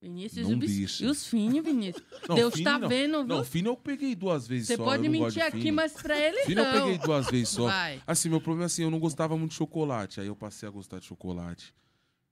Vinícius 0.00 0.48
Não 0.48 0.56
e, 0.56 0.60
deixa. 0.60 1.04
e 1.04 1.06
os 1.08 1.26
Fini, 1.26 1.60
Vinícius. 1.60 2.02
Não, 2.26 2.34
Deus 2.34 2.54
tá 2.62 2.78
não. 2.78 2.88
vendo, 2.88 3.18
viu? 3.18 3.36
Não, 3.36 3.44
fino 3.44 3.70
eu 3.70 3.76
peguei 3.76 4.14
duas 4.14 4.46
vezes 4.48 4.68
Você 4.68 4.76
só. 4.76 4.84
pode 4.84 5.04
eu 5.04 5.12
não 5.12 5.18
gosto 5.18 5.36
mentir 5.36 5.42
aqui, 5.54 5.70
mas 5.70 5.92
pra 5.92 6.18
ele 6.18 6.38
Fino 6.44 6.62
eu 6.62 6.64
não. 6.64 6.72
peguei 6.72 6.98
duas 6.98 7.30
vezes 7.30 7.48
só. 7.50 7.66
Vai. 7.66 8.00
Assim, 8.06 8.28
meu 8.30 8.40
problema 8.40 8.64
é 8.64 8.66
assim, 8.66 8.82
eu 8.82 8.90
não 8.90 8.98
gostava 8.98 9.36
muito 9.36 9.50
de 9.50 9.56
chocolate. 9.58 10.20
Aí 10.20 10.26
eu 10.26 10.36
passei 10.36 10.66
a 10.66 10.72
gostar 10.72 11.00
de 11.00 11.06
chocolate. 11.06 11.74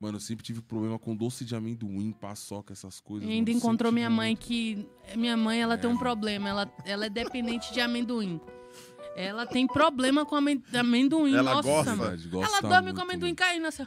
Mano, 0.01 0.17
eu 0.17 0.21
sempre 0.21 0.45
tive 0.45 0.63
problema 0.63 0.99
com 0.99 1.15
doce 1.15 1.45
de 1.45 1.57
amendoim, 1.57 2.13
paçoca, 2.13 2.73
essas 2.73 3.01
coisas. 3.01 3.29
E 3.29 3.33
ainda 3.33 3.51
mano. 3.51 3.59
encontrou 3.59 3.91
minha 3.93 4.09
mãe 4.09 4.29
muito. 4.31 4.47
que... 4.47 4.87
Minha 5.17 5.37
mãe, 5.37 5.61
ela 5.61 5.77
tem 5.77 5.91
um 5.91 5.99
problema. 5.99 6.49
Ela, 6.49 6.73
ela 6.85 7.07
é 7.07 7.11
dependente 7.11 7.73
de 7.75 7.81
amendoim. 7.81 8.41
Ela 9.17 9.47
tem 9.47 9.67
problema 9.67 10.25
com 10.25 10.37
amen- 10.37 10.63
amendoim. 10.75 11.35
Ela 11.35 11.55
Nossa, 11.55 11.69
gosta? 11.69 11.91
mano. 11.97 12.03
Verdade, 12.11 12.29
gosta 12.29 12.53
Ela 12.57 12.61
dorme 12.63 12.83
muito, 12.93 12.97
com 12.97 13.03
amendoim 13.03 13.29
mano. 13.31 13.37
caindo. 13.37 13.67
Assim. 13.67 13.87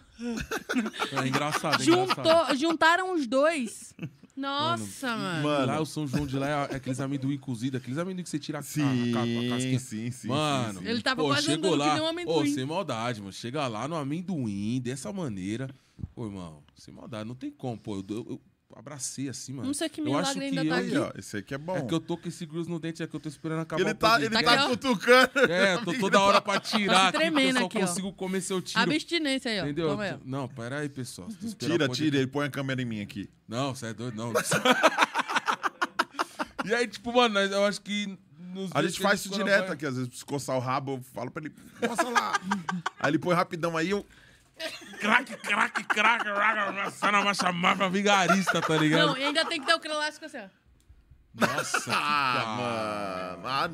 É 1.23 1.27
engraçado, 1.27 1.81
é 1.81 1.83
engraçado. 1.83 1.83
Juntou, 1.83 2.55
juntaram 2.57 3.13
os 3.13 3.27
dois. 3.27 3.93
Nossa, 4.35 5.15
mano. 5.15 5.43
Mano. 5.43 5.65
Lá 5.67 5.79
o 5.81 5.85
São 5.85 6.07
João 6.07 6.25
de 6.25 6.37
lá 6.37 6.47
é 6.69 6.75
aqueles 6.75 6.99
amendoim 6.99 7.37
cozido, 7.37 7.77
aqueles 7.77 7.97
amendoim 7.97 8.23
que 8.23 8.29
você 8.29 8.39
tira 8.39 8.59
a, 8.59 8.61
Sim, 8.61 9.11
a, 9.11 9.13
ca- 9.13 9.21
a 9.23 9.49
casquinha. 9.49 9.79
sim, 9.79 10.11
sim. 10.11 10.27
Mano, 10.27 10.79
sim, 10.79 10.85
sim. 10.85 10.89
Ele 10.91 11.01
tava 11.01 11.21
pô, 11.21 11.27
quase 11.29 11.45
chegou 11.45 11.73
andando 11.73 11.79
lá, 11.79 11.87
que 11.89 11.93
nem 11.95 12.01
um 12.03 12.07
amendoim. 12.07 12.51
Ô, 12.51 12.53
sem 12.53 12.65
maldade, 12.65 13.19
mano. 13.19 13.33
Chega 13.33 13.67
lá 13.67 13.87
no 13.87 13.95
amendoim, 13.95 14.79
dessa 14.81 15.11
maneira. 15.13 15.69
Pô, 16.15 16.25
irmão, 16.25 16.63
sem 16.75 16.93
maldade, 16.93 17.27
não 17.27 17.35
tem 17.35 17.51
como, 17.51 17.77
pô. 17.77 17.95
Eu, 17.97 18.05
eu- 18.09 18.25
eu 18.31 18.41
abracei 18.75 19.29
assim, 19.29 19.53
mano. 19.53 19.67
Não 19.67 19.73
sei 19.73 19.89
que 19.89 20.01
eu 20.01 20.05
milagre 20.05 20.29
acho 20.29 20.39
que 20.39 20.45
ainda 20.45 20.63
eu, 20.63 20.69
tá 20.69 20.75
Aí, 20.75 20.87
aqui. 20.87 20.97
ó, 20.97 21.11
esse 21.17 21.37
aqui 21.37 21.53
é 21.53 21.57
bom. 21.57 21.75
É 21.77 21.81
que 21.81 21.93
eu 21.93 21.99
tô 21.99 22.17
com 22.17 22.27
esse 22.27 22.45
gruz 22.45 22.67
no 22.67 22.79
dente, 22.79 23.01
é 23.03 23.07
que 23.07 23.15
eu 23.15 23.19
tô 23.19 23.29
esperando 23.29 23.61
acabar 23.61 23.81
Ele 23.81 23.91
o 23.91 23.95
tá, 23.95 24.19
ele 24.21 24.29
Tá 24.29 24.43
tá 24.43 24.65
ó. 24.65 24.69
cutucando. 24.69 25.31
É, 25.51 25.77
tô 25.83 25.93
toda 25.99 26.19
hora 26.19 26.41
pra 26.41 26.59
tirar 26.59 27.07
aqui, 27.07 27.11
porque 27.11 27.27
eu 27.27 27.31
tremendo 27.31 27.59
só 27.59 27.65
aqui, 27.65 27.77
ó. 27.77 27.81
consigo 27.81 28.13
comer 28.13 28.41
seu 28.41 28.61
tiro. 28.61 28.81
Abstinência 28.81 29.51
aí, 29.51 29.59
ó. 29.59 29.63
Entendeu? 29.63 29.89
Toma 29.89 30.03
aí, 30.03 30.13
ó. 30.13 30.17
Não, 30.25 30.47
pera 30.47 30.79
aí, 30.79 30.89
pessoal. 30.89 31.27
Tira, 31.57 31.87
tira, 31.89 32.17
ele 32.17 32.27
põe 32.27 32.47
a 32.47 32.49
câmera 32.49 32.81
em 32.81 32.85
mim 32.85 33.01
aqui. 33.01 33.29
Não, 33.47 33.75
você 33.75 33.87
é 33.87 33.93
doido, 33.93 34.15
não. 34.15 34.33
e 36.65 36.73
aí, 36.73 36.87
tipo, 36.87 37.11
mano, 37.13 37.39
eu 37.39 37.65
acho 37.65 37.81
que. 37.81 38.17
nos 38.53 38.69
A 38.73 38.81
gente 38.83 38.99
faz 38.99 39.19
isso 39.21 39.29
direto 39.33 39.67
vai- 39.67 39.75
aqui, 39.75 39.85
às 39.85 39.95
vezes, 39.97 40.19
se 40.19 40.25
coçar 40.25 40.55
o 40.55 40.59
rabo, 40.59 40.93
eu 40.93 41.01
falo 41.13 41.31
pra 41.31 41.43
ele, 41.43 41.53
coça 41.79 42.09
lá. 42.09 42.39
aí 42.99 43.11
ele 43.11 43.19
põe 43.19 43.35
rapidão 43.35 43.75
aí, 43.77 43.89
eu... 43.89 44.05
Crack, 44.99 45.35
crack, 45.37 45.83
crack, 45.85 46.23
crack, 46.23 46.91
sana 46.93 47.21
vai 47.23 47.33
chamar 47.35 47.75
pra 47.75 47.87
vigarista, 47.89 48.61
tá 48.61 48.77
ligado? 48.77 49.07
Não, 49.07 49.17
e 49.17 49.23
ainda 49.23 49.43
tem 49.45 49.59
que 49.59 49.65
ter 49.65 49.73
o 49.73 49.79
clássico 49.79 50.25
assim, 50.25 50.37
ó. 50.37 50.47
Nossa, 51.33 51.91
Ah, 51.93 53.37
mano, 53.37 53.47
ah, 53.47 53.67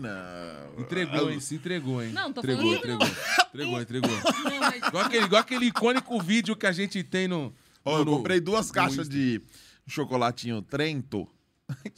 não. 0.75 0.81
Entregou, 0.83 1.31
hein? 1.31 1.39
Se 1.39 1.55
entregou, 1.55 2.03
hein? 2.03 2.11
Não, 2.13 2.31
tô 2.31 2.41
entregou, 2.41 2.63
falando 2.75 2.87
não. 2.87 2.95
entregou. 3.07 3.17
Entregou, 3.47 3.81
entregou. 3.81 4.11
Não, 4.43 4.59
mas... 4.59 4.75
Igual 4.87 5.03
aquele, 5.05 5.25
igual 5.25 5.41
aquele 5.41 5.65
icônico 5.65 6.21
vídeo 6.21 6.55
que 6.55 6.67
a 6.67 6.71
gente 6.71 7.03
tem 7.03 7.27
no. 7.27 7.51
Ó, 7.83 7.97
no- 7.97 8.11
eu 8.11 8.17
comprei 8.17 8.39
duas 8.39 8.69
caixas 8.71 9.09
de 9.09 9.41
chocolatinho 9.87 10.61
Trento, 10.61 11.27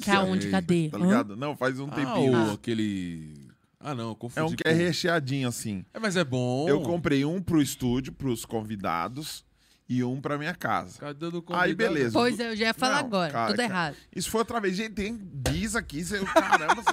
Tá 0.03 0.21
onde? 0.21 0.49
Cadê? 0.49 0.89
tá 0.89 0.97
Hã? 0.97 1.01
ligado? 1.01 1.35
Não, 1.35 1.55
faz 1.57 1.77
um 1.79 1.87
Ah, 1.91 1.95
tempinho. 1.95 2.47
ou 2.47 2.53
aquele. 2.53 3.48
Ah, 3.79 3.95
não, 3.95 4.09
eu 4.09 4.15
confundi. 4.15 4.39
É 4.39 4.43
um 4.43 4.55
que 4.55 4.63
com- 4.63 4.69
é 4.69 4.73
recheadinho, 4.73 5.47
assim. 5.47 5.85
É, 5.93 5.99
mas 5.99 6.15
é 6.17 6.23
bom. 6.23 6.67
Eu 6.67 6.81
comprei 6.81 7.23
um 7.23 7.41
pro 7.41 7.61
estúdio, 7.61 8.11
pros 8.11 8.43
convidados, 8.45 9.45
e 9.87 10.03
um 10.03 10.19
pra 10.19 10.37
minha 10.37 10.53
casa. 10.53 10.99
Cadê 10.99 11.29
do 11.31 11.37
Aí, 11.37 11.41
convidado? 11.43 11.75
beleza. 11.75 12.11
Pois 12.19 12.39
é, 12.39 12.51
eu 12.51 12.55
já 12.57 12.65
ia 12.65 12.73
falar 12.73 12.95
Não, 12.99 13.07
agora. 13.07 13.31
cara, 13.31 13.47
Tudo 13.47 13.57
cara. 13.57 13.69
errado. 13.69 13.95
Isso 14.15 14.29
foi 14.29 14.39
outra 14.41 14.59
vez. 14.59 14.75
Gente, 14.75 14.93
tem 14.95 15.15
bis 15.15 15.75
aqui. 15.75 16.03
Você, 16.03 16.19
caramba, 16.25 16.75
você, 16.75 16.91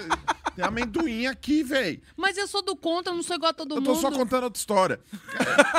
tem 0.54 0.64
amendoim 0.64 1.26
aqui, 1.26 1.62
velho. 1.64 2.00
Mas 2.16 2.38
eu 2.38 2.46
sou 2.46 2.62
do 2.62 2.74
contra, 2.76 3.12
eu 3.12 3.16
não 3.16 3.22
sou 3.22 3.34
igual 3.36 3.50
a 3.50 3.54
todo 3.54 3.72
Eu 3.74 3.80
mundo. 3.82 3.86
tô 3.86 3.94
só 3.96 4.10
contando 4.10 4.44
outra 4.44 4.58
história. 4.58 5.00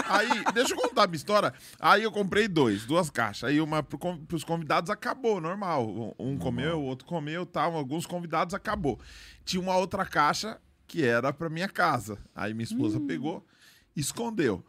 Aí, 0.09 0.29
deixa 0.53 0.73
eu 0.73 0.77
contar 0.77 1.03
a 1.03 1.07
minha 1.07 1.15
história. 1.15 1.53
Aí 1.79 2.03
eu 2.03 2.11
comprei 2.11 2.47
dois, 2.49 2.85
duas 2.85 3.09
caixas. 3.09 3.49
Aí 3.49 3.59
uma 3.61 3.81
pro, 3.81 3.97
con- 3.97 4.17
pros 4.25 4.43
convidados 4.43 4.89
acabou, 4.91 5.39
normal. 5.41 6.13
Um 6.19 6.37
comeu, 6.37 6.79
o 6.79 6.83
outro 6.83 7.07
comeu, 7.07 7.45
tal. 7.45 7.75
Alguns 7.75 8.05
convidados 8.05 8.53
acabou. 8.53 8.99
Tinha 9.45 9.61
uma 9.61 9.77
outra 9.77 10.05
caixa 10.05 10.59
que 10.87 11.03
era 11.03 11.33
pra 11.33 11.49
minha 11.49 11.67
casa. 11.67 12.17
Aí 12.33 12.53
minha 12.53 12.63
esposa 12.63 12.99
pegou, 13.01 13.45
escondeu. 13.95 14.63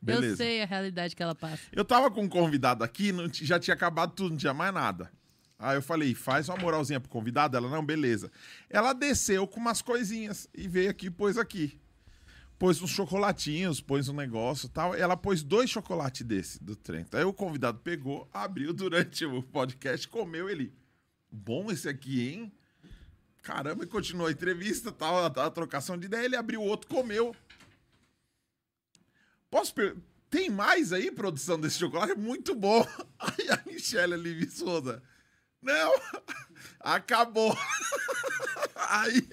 Eu 0.00 0.20
Beleza. 0.20 0.36
sei 0.36 0.62
a 0.62 0.66
realidade 0.66 1.14
que 1.14 1.22
ela 1.22 1.34
passa. 1.34 1.62
Eu 1.72 1.84
tava 1.84 2.10
com 2.10 2.22
um 2.22 2.28
convidado 2.28 2.84
aqui, 2.84 3.12
não 3.12 3.28
já 3.32 3.58
tinha 3.58 3.74
acabado 3.74 4.12
tudo, 4.14 4.30
não 4.30 4.36
tinha 4.36 4.54
mais 4.54 4.72
nada. 4.72 5.10
Aí 5.58 5.76
eu 5.76 5.82
falei, 5.82 6.14
faz 6.14 6.48
uma 6.48 6.58
moralzinha 6.58 7.00
pro 7.00 7.08
convidado. 7.08 7.56
Ela, 7.56 7.70
não, 7.70 7.84
beleza. 7.84 8.30
Ela 8.68 8.92
desceu 8.92 9.46
com 9.46 9.60
umas 9.60 9.80
coisinhas 9.80 10.48
e 10.54 10.68
veio 10.68 10.90
aqui 10.90 11.06
e 11.06 11.10
pôs 11.10 11.38
aqui. 11.38 11.80
Pôs 12.58 12.80
uns 12.82 12.90
chocolatinhos, 12.90 13.80
pôs 13.80 14.08
um 14.08 14.14
negócio 14.14 14.66
e 14.66 14.70
tal. 14.70 14.94
Ela 14.94 15.16
pôs 15.16 15.42
dois 15.42 15.70
chocolates 15.70 16.26
desse, 16.26 16.62
do 16.62 16.76
Trento. 16.76 17.16
Aí 17.16 17.24
o 17.24 17.32
convidado 17.32 17.78
pegou, 17.78 18.28
abriu 18.32 18.72
durante 18.74 19.24
o 19.24 19.42
podcast, 19.42 20.06
comeu 20.08 20.50
ele. 20.50 20.72
Bom 21.30 21.70
esse 21.70 21.88
aqui, 21.88 22.28
hein? 22.28 22.52
Caramba, 23.44 23.84
e 23.84 23.86
continuou 23.86 24.26
a 24.26 24.32
entrevista, 24.32 24.90
tal, 24.90 25.18
a, 25.18 25.26
a 25.26 25.50
trocação 25.50 25.98
de 25.98 26.06
ideia. 26.06 26.24
Ele 26.24 26.34
abriu 26.34 26.62
outro, 26.62 26.88
comeu. 26.88 27.36
Posso 29.50 29.74
per... 29.74 29.94
Tem 30.30 30.48
mais 30.48 30.92
aí, 30.94 31.12
produção 31.12 31.60
desse 31.60 31.78
chocolate? 31.78 32.12
É 32.12 32.16
muito 32.16 32.54
bom. 32.54 32.84
Aí 33.20 33.50
a 33.50 33.62
Michelle 33.66 34.14
ali, 34.14 34.50
Souza. 34.50 35.02
Não, 35.60 35.92
acabou. 36.80 37.56
Aí. 38.74 39.28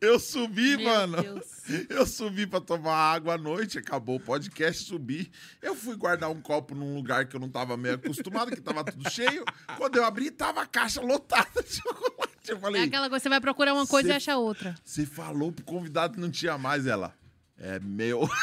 Eu 0.00 0.18
subi, 0.18 0.76
Meu 0.76 0.86
mano. 0.86 1.22
Deus. 1.22 1.44
Eu 1.88 2.06
subi 2.06 2.46
pra 2.46 2.60
tomar 2.60 2.94
água 2.94 3.34
à 3.34 3.38
noite, 3.38 3.78
acabou 3.78 4.16
o 4.16 4.20
podcast, 4.20 4.84
subi. 4.84 5.30
Eu 5.62 5.74
fui 5.74 5.96
guardar 5.96 6.30
um 6.30 6.40
copo 6.40 6.74
num 6.74 6.94
lugar 6.94 7.26
que 7.26 7.34
eu 7.36 7.40
não 7.40 7.48
tava 7.48 7.76
meio 7.76 7.94
acostumado, 7.94 8.50
que 8.50 8.60
tava 8.60 8.84
tudo 8.84 9.08
cheio. 9.10 9.44
Quando 9.78 9.96
eu 9.96 10.04
abri, 10.04 10.30
tava 10.30 10.60
a 10.62 10.66
caixa 10.66 11.00
lotada 11.00 11.62
de 11.62 11.72
chocolate. 11.80 12.34
Eu 12.48 12.56
É 12.56 12.60
falei, 12.60 12.82
aquela 12.82 13.08
coisa, 13.08 13.22
você 13.22 13.28
vai 13.30 13.40
procurar 13.40 13.72
uma 13.72 13.86
coisa 13.86 14.10
e 14.10 14.12
acha 14.12 14.36
outra. 14.36 14.74
você 14.84 15.06
falou 15.06 15.50
pro 15.50 15.64
convidado 15.64 16.14
que 16.14 16.20
não 16.20 16.30
tinha 16.30 16.58
mais 16.58 16.86
ela. 16.86 17.14
É 17.58 17.78
meu. 17.80 18.28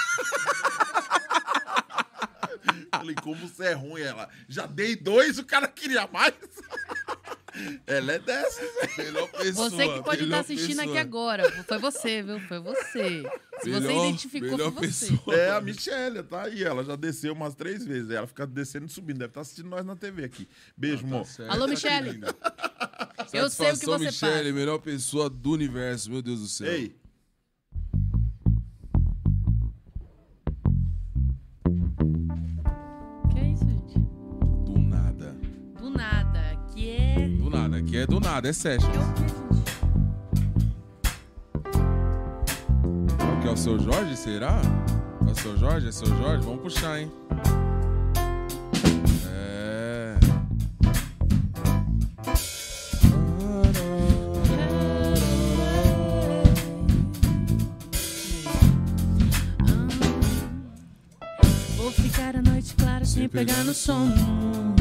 Falei, 2.93 3.15
como 3.15 3.35
você 3.47 3.67
é 3.67 3.73
ruim, 3.73 4.01
ela. 4.01 4.29
Já 4.49 4.65
dei 4.65 4.95
dois, 4.95 5.39
o 5.39 5.45
cara 5.45 5.67
queria 5.67 6.07
mais. 6.07 6.33
Ela 7.85 8.13
é 8.13 8.19
dessas. 8.19 8.69
Melhor 8.97 9.27
pessoa. 9.29 9.69
Você 9.69 9.87
que 9.87 10.03
pode 10.03 10.09
estar 10.09 10.17
melhor 10.25 10.39
assistindo 10.39 10.79
aqui 10.79 10.87
pessoa. 10.87 11.01
agora. 11.01 11.63
Foi 11.63 11.77
você, 11.79 12.21
viu? 12.23 12.39
Foi 12.41 12.59
você. 12.59 13.23
Se 13.61 13.69
você 13.69 13.87
Melhor- 13.87 14.05
identificou, 14.05 14.51
melhor 14.51 14.71
foi 14.73 14.87
você. 14.87 15.07
pessoa. 15.07 15.35
É 15.35 15.51
a 15.51 15.61
Michelle, 15.61 16.23
tá 16.23 16.43
aí. 16.43 16.63
Ela 16.63 16.83
já 16.83 16.95
desceu 16.95 17.33
umas 17.33 17.53
três 17.53 17.85
vezes. 17.85 18.09
Ela 18.09 18.25
fica 18.27 18.47
descendo 18.47 18.85
e 18.85 18.89
subindo. 18.89 19.19
Deve 19.19 19.29
estar 19.31 19.41
assistindo 19.41 19.69
nós 19.69 19.85
na 19.85 19.95
TV 19.95 20.23
aqui. 20.23 20.47
Beijo, 20.75 21.03
amor. 21.05 21.19
Tá 21.21 21.25
certo, 21.25 21.51
Alô, 21.51 21.65
tá 21.65 21.71
Michele. 21.71 22.11
lindo. 22.11 22.27
Eu 23.33 23.49
sei 23.49 23.71
o 23.71 23.77
que 23.79 23.85
você 23.85 24.05
Michele, 24.05 24.31
passa. 24.43 24.53
melhor 24.53 24.77
pessoa 24.79 25.29
do 25.29 25.51
universo, 25.51 26.09
meu 26.09 26.21
Deus 26.21 26.39
do 26.39 26.47
céu. 26.47 26.67
Ei, 26.71 26.95
Aqui 37.81 37.97
é 37.97 38.05
do 38.05 38.19
nada, 38.19 38.47
é 38.47 38.53
session. 38.53 38.87
É? 38.91 38.95
Qual 43.17 43.39
que 43.41 43.47
é 43.47 43.51
o 43.51 43.57
seu 43.57 43.79
Jorge, 43.79 44.15
será? 44.15 44.61
É 45.27 45.31
o 45.31 45.35
seu 45.35 45.57
Jorge? 45.57 45.87
É 45.87 45.91
seu 45.91 46.05
Jorge? 46.05 46.45
Vamos 46.45 46.61
puxar, 46.61 46.99
hein? 46.99 47.11
É. 49.27 50.15
Vou 61.77 61.91
ficar 61.91 62.35
a 62.35 62.41
noite 62.43 62.75
clara 62.75 63.03
sem 63.05 63.27
pegar 63.27 63.63
no 63.63 63.73
sono. 63.73 64.80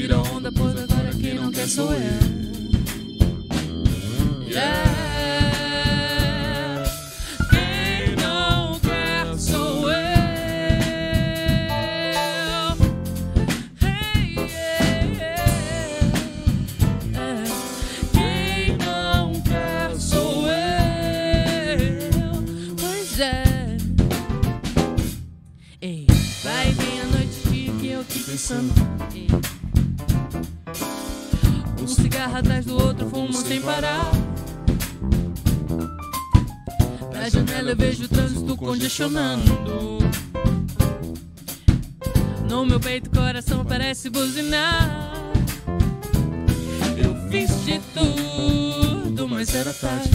Tira 0.00 0.16
a 0.16 0.22
onda, 0.22 0.50
pois 0.50 0.74
agora 0.78 1.10
quem 1.10 1.34
não 1.34 1.52
quer 1.52 1.68
sou 1.68 1.92
eu. 1.92 2.00
Yeah. 4.48 5.00
Quem 28.30 28.89
atrás 32.40 32.64
do 32.64 32.74
outro, 32.74 33.08
fumo 33.08 33.32
sem 33.34 33.60
parar. 33.60 34.10
Na 37.12 37.28
janela 37.28 37.70
eu 37.70 37.76
vejo 37.76 38.04
o 38.04 38.08
trânsito 38.08 38.56
congestionando. 38.56 39.98
No 42.48 42.64
meu 42.64 42.80
peito 42.80 43.08
o 43.08 43.12
coração 43.12 43.64
parece 43.64 44.08
buzinar. 44.08 45.12
Eu 46.96 47.30
fiz 47.30 47.50
de 47.64 47.78
tudo, 47.94 49.28
mas 49.28 49.54
era 49.54 49.72
tarde. 49.72 50.10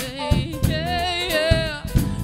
Ei, 0.00 0.54
ei, 0.68 1.32
ei. 1.32 1.70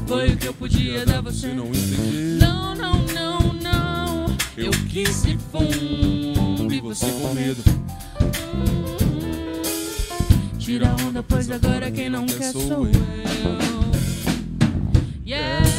Foi 0.07 0.31
o 0.31 0.37
que 0.37 0.47
eu 0.47 0.55
podia 0.55 1.05
dar 1.05 1.21
você. 1.21 1.49
Não, 1.49 2.75
não, 2.75 3.05
não, 3.13 3.53
não. 3.53 4.27
Eu 4.57 4.71
quis 4.89 5.25
de 5.25 5.37
fundo 5.51 6.73
e 6.73 6.81
você 6.81 7.07
com 7.07 7.35
medo. 7.35 7.84
Tira 10.65 10.97
onda, 11.07 11.23
pois 11.23 11.51
agora 11.51 11.91
quem 11.91 12.09
não 12.09 12.25
quer 12.25 12.51
sou 12.51 12.87
eu. 12.87 12.93
Yeah. 15.27 15.74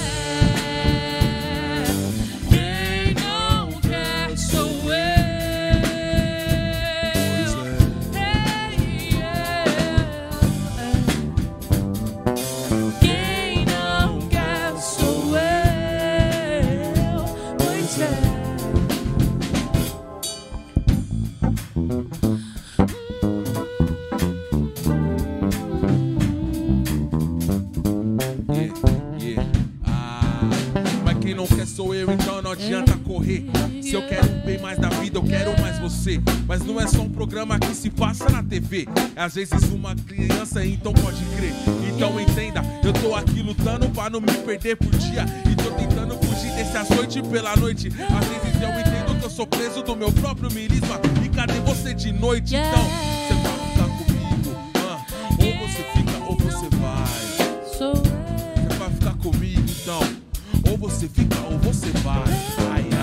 Correr. 33.16 33.46
Se 33.82 33.94
eu 33.94 34.06
quero 34.08 34.28
bem 34.46 34.60
mais 34.60 34.78
da 34.78 34.90
vida, 34.90 35.18
eu 35.18 35.24
quero 35.24 35.60
mais 35.62 35.80
você. 35.80 36.22
Mas 36.48 36.66
não 36.66 36.80
é 36.82 36.88
só 36.88 37.02
um 37.02 37.10
programa 37.10 37.58
que 37.58 37.74
se 37.74 37.90
passa 37.90 38.30
na 38.30 38.44
TV. 38.44 38.88
É 39.16 39.22
às 39.24 39.36
vezes 39.36 39.64
uma 39.72 39.96
criança, 39.96 40.66
então 40.66 40.94
pode 40.94 41.24
crer. 41.38 41.54
Então 41.94 42.20
entenda, 42.20 42.62
eu 42.84 42.92
tô 42.92 43.16
aqui 43.16 43.42
lutando 43.42 43.88
pra 43.90 44.10
não 44.10 44.20
me 44.20 44.32
perder 44.46 44.76
por 44.76 44.92
dia. 44.98 45.26
E 45.50 45.56
tô 45.56 45.72
tentando 45.72 46.18
fugir 46.18 46.52
desse 46.56 46.76
açoite 46.76 47.22
pela 47.24 47.56
noite. 47.56 47.88
Às 47.88 48.28
vezes 48.28 48.62
eu 48.62 48.70
entendo 48.80 49.20
que 49.20 49.26
eu 49.26 49.30
sou 49.30 49.48
preso 49.48 49.82
do 49.82 49.96
meu 49.96 50.12
próprio 50.12 50.52
mirisma. 50.52 51.00
E 51.24 51.30
cadê 51.30 51.60
você 51.62 51.94
de 51.94 52.12
noite? 52.12 52.56
Então, 52.56 52.84
você 53.28 53.34
vai 53.34 53.70
ficar 53.70 53.88
comigo. 53.98 54.58
ah, 54.76 55.06
ou 55.40 55.68
você 55.68 55.84
fica 55.94 56.18
ou 56.26 56.38
você 56.38 56.70
vai. 56.76 57.26
Você 57.64 58.76
vai 58.78 58.90
ficar 58.90 59.14
comigo 59.16 59.64
então. 59.82 60.26
Ou 60.70 60.78
você 60.78 61.08
fica 61.08 61.40
ou 61.50 61.60
você 61.60 61.92
vai. 62.04 62.24
Ai, 62.72 62.95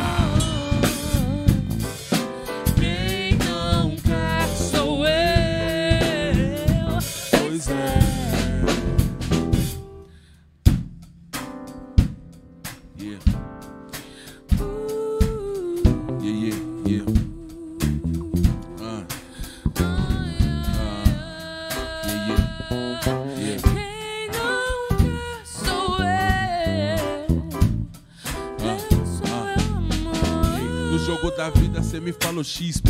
xispo. 32.45 32.89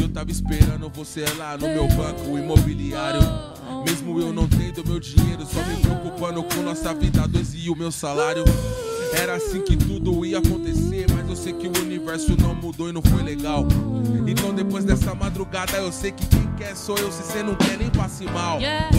Eu 0.00 0.08
tava 0.08 0.30
esperando 0.30 0.88
você 0.90 1.24
lá 1.36 1.56
no 1.56 1.66
meu 1.68 1.88
banco 1.88 2.38
imobiliário. 2.38 3.20
Mesmo 3.84 4.20
eu 4.20 4.32
não 4.32 4.48
tendo 4.48 4.86
meu 4.86 5.00
dinheiro, 5.00 5.46
só 5.46 5.62
me 5.64 5.76
preocupando 5.80 6.42
com 6.42 6.62
nossa 6.62 6.94
vida 6.94 7.26
dois 7.26 7.54
e 7.54 7.70
o 7.70 7.76
meu 7.76 7.90
salário. 7.90 8.44
Era 9.12 9.36
assim 9.36 9.62
que 9.62 9.76
tudo 9.76 10.24
ia 10.26 10.38
acontecer, 10.38 11.06
mas 11.14 11.28
eu 11.28 11.36
sei 11.36 11.52
que 11.52 11.68
o 11.68 11.82
universo 11.82 12.36
não 12.40 12.54
mudou 12.54 12.88
e 12.88 12.92
não 12.92 13.02
foi 13.02 13.22
legal. 13.22 13.66
Então 14.26 14.52
depois 14.52 14.84
dessa 14.84 15.14
madrugada 15.14 15.76
eu 15.78 15.92
sei 15.92 16.12
que 16.12 16.26
quem 16.26 16.46
quer 16.56 16.74
sou 16.74 16.98
eu, 16.98 17.10
se 17.12 17.22
cê 17.22 17.42
não 17.42 17.54
quer 17.54 17.78
nem 17.78 17.88
passe 17.90 18.24
mal. 18.24 18.60
Yeah. 18.60 18.90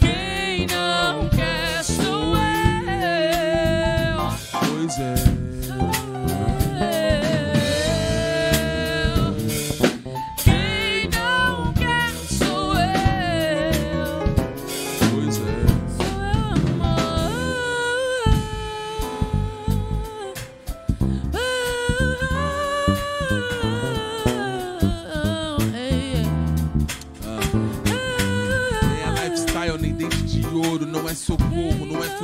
Quem 0.00 0.66
não 0.66 1.28
quer 1.28 1.84
sou 1.84 2.36
eu. 2.36 2.42
Pois 4.60 4.98
é. 4.98 5.31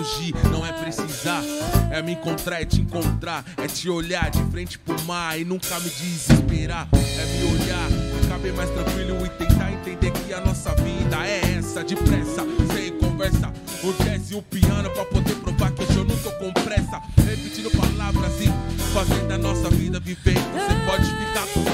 Fugir, 0.08 0.34
não 0.50 0.64
é 0.64 0.72
precisar. 0.72 1.42
É 1.90 2.02
me 2.02 2.12
encontrar, 2.12 2.62
é 2.62 2.64
te 2.64 2.80
encontrar. 2.80 3.44
É 3.56 3.66
te 3.66 3.88
olhar 3.90 4.30
de 4.30 4.42
frente 4.50 4.78
pro 4.78 5.00
mar 5.04 5.38
e 5.38 5.44
nunca 5.44 5.78
me 5.80 5.90
desesperar. 5.90 6.88
É 6.92 7.26
me 7.26 7.52
olhar, 7.52 7.88
ficar 8.22 8.38
bem 8.38 8.52
mais 8.52 8.70
tranquilo 8.70 9.24
e 9.24 9.28
tentar 9.30 9.72
entender 9.72 10.10
que 10.12 10.32
a 10.32 10.40
nossa 10.40 10.74
vida 10.76 11.26
é 11.26 11.58
essa. 11.58 11.84
Depressa, 11.84 12.44
sem 12.74 12.92
conversa. 12.98 13.52
O 13.82 13.92
jazz 14.04 14.30
e 14.30 14.34
o 14.34 14.42
piano 14.42 14.90
pra 14.90 15.04
poder 15.04 15.34
provar 15.36 15.70
que 15.72 15.82
hoje 15.82 15.96
eu 15.96 16.04
não 16.04 16.16
tô 16.16 16.30
com 16.32 16.52
pressa. 16.52 17.00
Repetindo 17.16 17.70
palavras 17.70 18.32
e 18.40 18.48
fazendo 18.92 19.32
a 19.32 19.38
nossa 19.38 19.70
vida 19.70 20.00
viver. 20.00 20.34
Você 20.34 20.90
pode 20.90 21.04
ficar 21.04 21.46
comigo. 21.52 21.67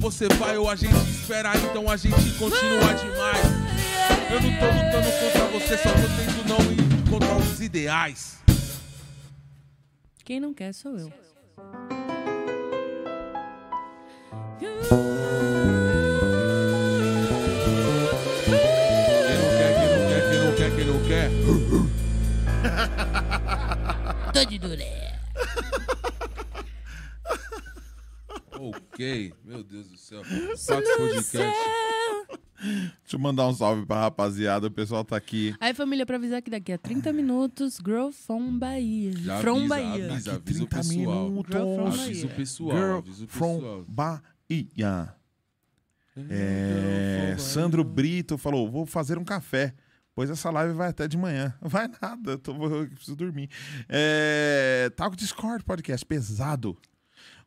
Você 0.00 0.26
vai, 0.28 0.56
ou 0.56 0.68
a 0.68 0.74
gente 0.74 0.96
espera, 0.96 1.52
então 1.56 1.88
a 1.88 1.96
gente 1.96 2.14
continua 2.38 2.94
demais. 2.94 3.44
Eu 4.30 4.40
não 4.40 4.50
tô 4.58 4.66
lutando 4.66 5.10
contra 5.20 5.46
você, 5.48 5.76
só 5.76 5.90
tô 5.90 6.08
tendo 6.16 6.48
não 6.48 6.72
ir 6.72 7.10
contra 7.10 7.36
os 7.36 7.60
ideais. 7.60 8.38
Quem 10.24 10.40
não 10.40 10.54
quer 10.54 10.72
sou 10.72 10.96
eu. 10.96 11.29
Mandar 33.20 33.46
um 33.48 33.54
salve 33.54 33.84
pra 33.86 34.00
rapaziada. 34.00 34.66
O 34.66 34.70
pessoal 34.70 35.04
tá 35.04 35.16
aqui. 35.16 35.54
Aí, 35.60 35.74
família, 35.74 36.04
pra 36.06 36.16
avisar 36.16 36.40
que 36.42 36.50
daqui 36.50 36.72
a 36.72 36.78
30 36.78 37.12
minutos, 37.12 37.76
Girl 37.84 38.10
from 38.10 38.58
Bahia. 38.58 39.12
Já 39.16 39.40
from 39.40 39.56
avisa, 39.58 39.68
Bahia. 39.68 40.04
avisa, 40.12 40.32
Daqui 40.32 40.50
avisa 40.50 40.64
o 40.64 40.66
30 40.66 40.76
pessoal. 40.76 41.28
minutos. 41.28 41.52
Girl 41.54 41.74
from 41.74 41.86
Avisa 41.86 42.00
o 42.00 42.06
Bahia. 42.28 42.36
pessoal, 42.36 42.76
Girl 42.76 42.96
avisa 42.98 43.24
o 43.24 43.28
from 43.28 43.54
pessoal. 43.56 43.84
Bahia. 43.88 45.14
É, 46.28 47.36
Sandro 47.38 47.84
Brito 47.84 48.36
falou: 48.36 48.70
vou 48.70 48.84
fazer 48.86 49.18
um 49.18 49.24
café. 49.24 49.74
Pois 50.14 50.28
essa 50.28 50.50
live 50.50 50.74
vai 50.74 50.88
até 50.88 51.06
de 51.08 51.16
manhã. 51.16 51.54
Vai 51.62 51.88
nada, 52.02 52.32
eu, 52.32 52.38
tô, 52.38 52.52
eu 52.66 52.88
preciso 52.90 53.16
dormir. 53.16 53.48
É, 53.88 54.90
tá 54.96 55.06
com 55.06 55.14
o 55.14 55.16
Discord 55.16 55.64
podcast 55.64 56.04
pesado. 56.04 56.76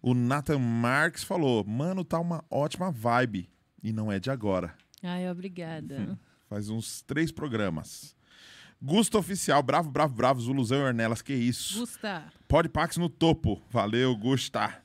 O 0.02 0.14
Nathan 0.14 0.58
Marques 0.60 1.24
falou: 1.24 1.64
Mano, 1.66 2.04
tá 2.04 2.20
uma 2.20 2.44
ótima 2.50 2.90
vibe. 2.90 3.50
E 3.84 3.92
não 3.92 4.10
é 4.12 4.18
de 4.20 4.32
agora. 4.32 4.74
Ai, 5.04 5.30
obrigada. 5.30 6.18
Faz 6.50 6.70
uns 6.70 7.02
três 7.02 7.32
programas. 7.32 8.16
Gusto 8.82 9.18
Oficial, 9.18 9.62
bravo, 9.64 9.90
bravo, 9.92 10.14
bravo. 10.14 10.42
Zuluzão 10.42 10.80
e 10.80 10.84
Ornelas, 10.84 11.22
que 11.22 11.34
isso. 11.34 11.80
Gusta. 11.80 12.26
Podpax 12.48 12.98
no 12.98 13.10
topo. 13.10 13.62
Valeu, 13.70 14.16
Gusta. 14.16 14.82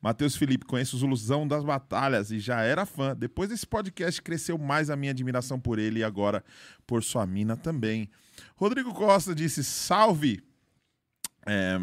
Matheus 0.00 0.34
Felipe, 0.34 0.64
conheço 0.66 0.96
o 0.96 0.98
Zuluzão 0.98 1.46
das 1.46 1.62
batalhas 1.64 2.32
e 2.32 2.40
já 2.40 2.60
era 2.62 2.84
fã. 2.84 3.14
Depois 3.14 3.50
desse 3.50 3.64
podcast 3.66 4.20
cresceu 4.20 4.58
mais 4.58 4.90
a 4.90 4.96
minha 4.96 5.12
admiração 5.12 5.60
por 5.60 5.78
ele 5.78 6.00
e 6.00 6.04
agora 6.04 6.42
por 6.86 7.04
sua 7.04 7.24
mina 7.24 7.56
também. 7.56 8.10
Rodrigo 8.56 8.92
Costa 8.92 9.32
disse 9.34 9.62
salve. 9.62 10.42
É, 11.46 11.76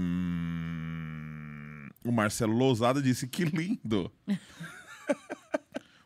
O 2.04 2.12
Marcelo 2.12 2.54
Lousada 2.54 3.02
disse 3.02 3.26
que 3.28 3.46
lindo. 3.46 4.12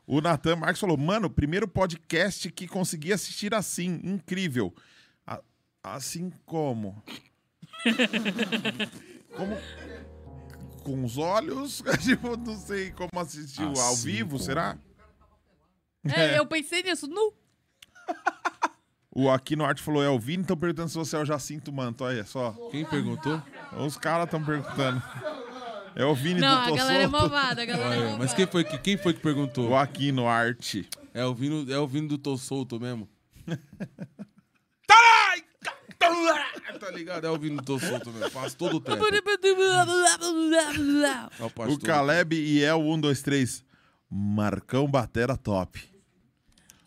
o 0.06 0.22
Natan 0.22 0.56
Marques 0.57 0.80
falou: 0.80 0.98
Mano, 0.98 1.30
primeiro 1.30 1.67
podcast 1.67 2.51
que 2.51 2.67
consegui 2.67 3.14
assistir 3.14 3.53
assim. 3.53 3.99
Incrível. 4.03 4.73
A- 5.25 5.41
assim 5.83 6.32
como? 6.45 7.01
como? 9.35 9.57
Com 10.83 11.03
os 11.06 11.17
olhos? 11.17 11.82
tipo, 12.03 12.35
não 12.38 12.57
sei 12.57 12.91
como 12.91 13.09
assistiu 13.17 13.67
ao 13.67 13.93
Assim 13.93 14.06
vivo, 14.11 14.32
como? 14.32 14.43
será? 14.43 14.77
É, 16.06 16.38
eu 16.38 16.45
pensei 16.45 16.83
nisso 16.83 17.07
nu. 17.07 17.33
O 19.15 19.30
Aquino 19.30 19.64
Arte 19.64 19.80
falou: 19.80 20.03
É 20.03 20.09
o 20.09 20.17
Vini, 20.19 20.41
estão 20.41 20.57
perguntando 20.57 20.90
se 20.90 20.98
você 20.98 21.15
é 21.15 21.19
o 21.19 21.25
Jacinto 21.25 21.72
Manto. 21.72 22.03
Olha 22.03 22.25
só. 22.25 22.51
Quem 22.72 22.83
perguntou? 22.83 23.40
Os 23.85 23.95
caras 23.95 24.25
estão 24.25 24.43
perguntando. 24.43 24.99
É 25.95 26.05
o 26.05 26.15
Vini 26.15 26.39
Não, 26.39 26.55
do 26.55 26.61
a 26.61 26.67
Tô 26.69 26.75
galera 26.75 26.99
é 26.99 27.01
Solto. 27.09 27.11
malvada, 27.19 27.61
a 27.61 27.65
galera 27.65 27.95
é 27.95 27.97
malvada. 27.99 28.17
mas 28.17 28.33
quem 28.33 28.47
foi, 28.47 28.63
que, 28.63 28.77
quem 28.80 28.97
foi 28.97 29.13
que 29.13 29.19
perguntou? 29.19 29.69
O 29.69 29.75
Aquino 29.75 30.27
Arte. 30.27 30.88
É 31.13 31.23
o 31.25 31.33
Vino, 31.33 31.72
é 31.72 31.77
o 31.77 31.88
Vino 31.88 32.07
do 32.07 32.17
Tô 32.17 32.38
Solto 32.38 32.80
mesmo. 32.80 33.07
tá 36.80 36.91
ligado? 36.91 37.25
É 37.25 37.30
o 37.30 37.38
Vino 37.38 37.57
do 37.57 37.63
Tô 37.63 37.80
Solto 37.80 38.11
mesmo. 38.11 38.30
Faz 38.31 38.53
todo 38.53 38.77
o 38.77 38.81
tempo. 38.81 39.05
É 39.05 39.09
o. 41.67 41.80
Caleb 41.80 42.35
e 42.35 42.63
El 42.63 42.80
123. 42.81 43.63
Marcão 44.09 44.88
Batera 44.88 45.38
Top. 45.38 45.80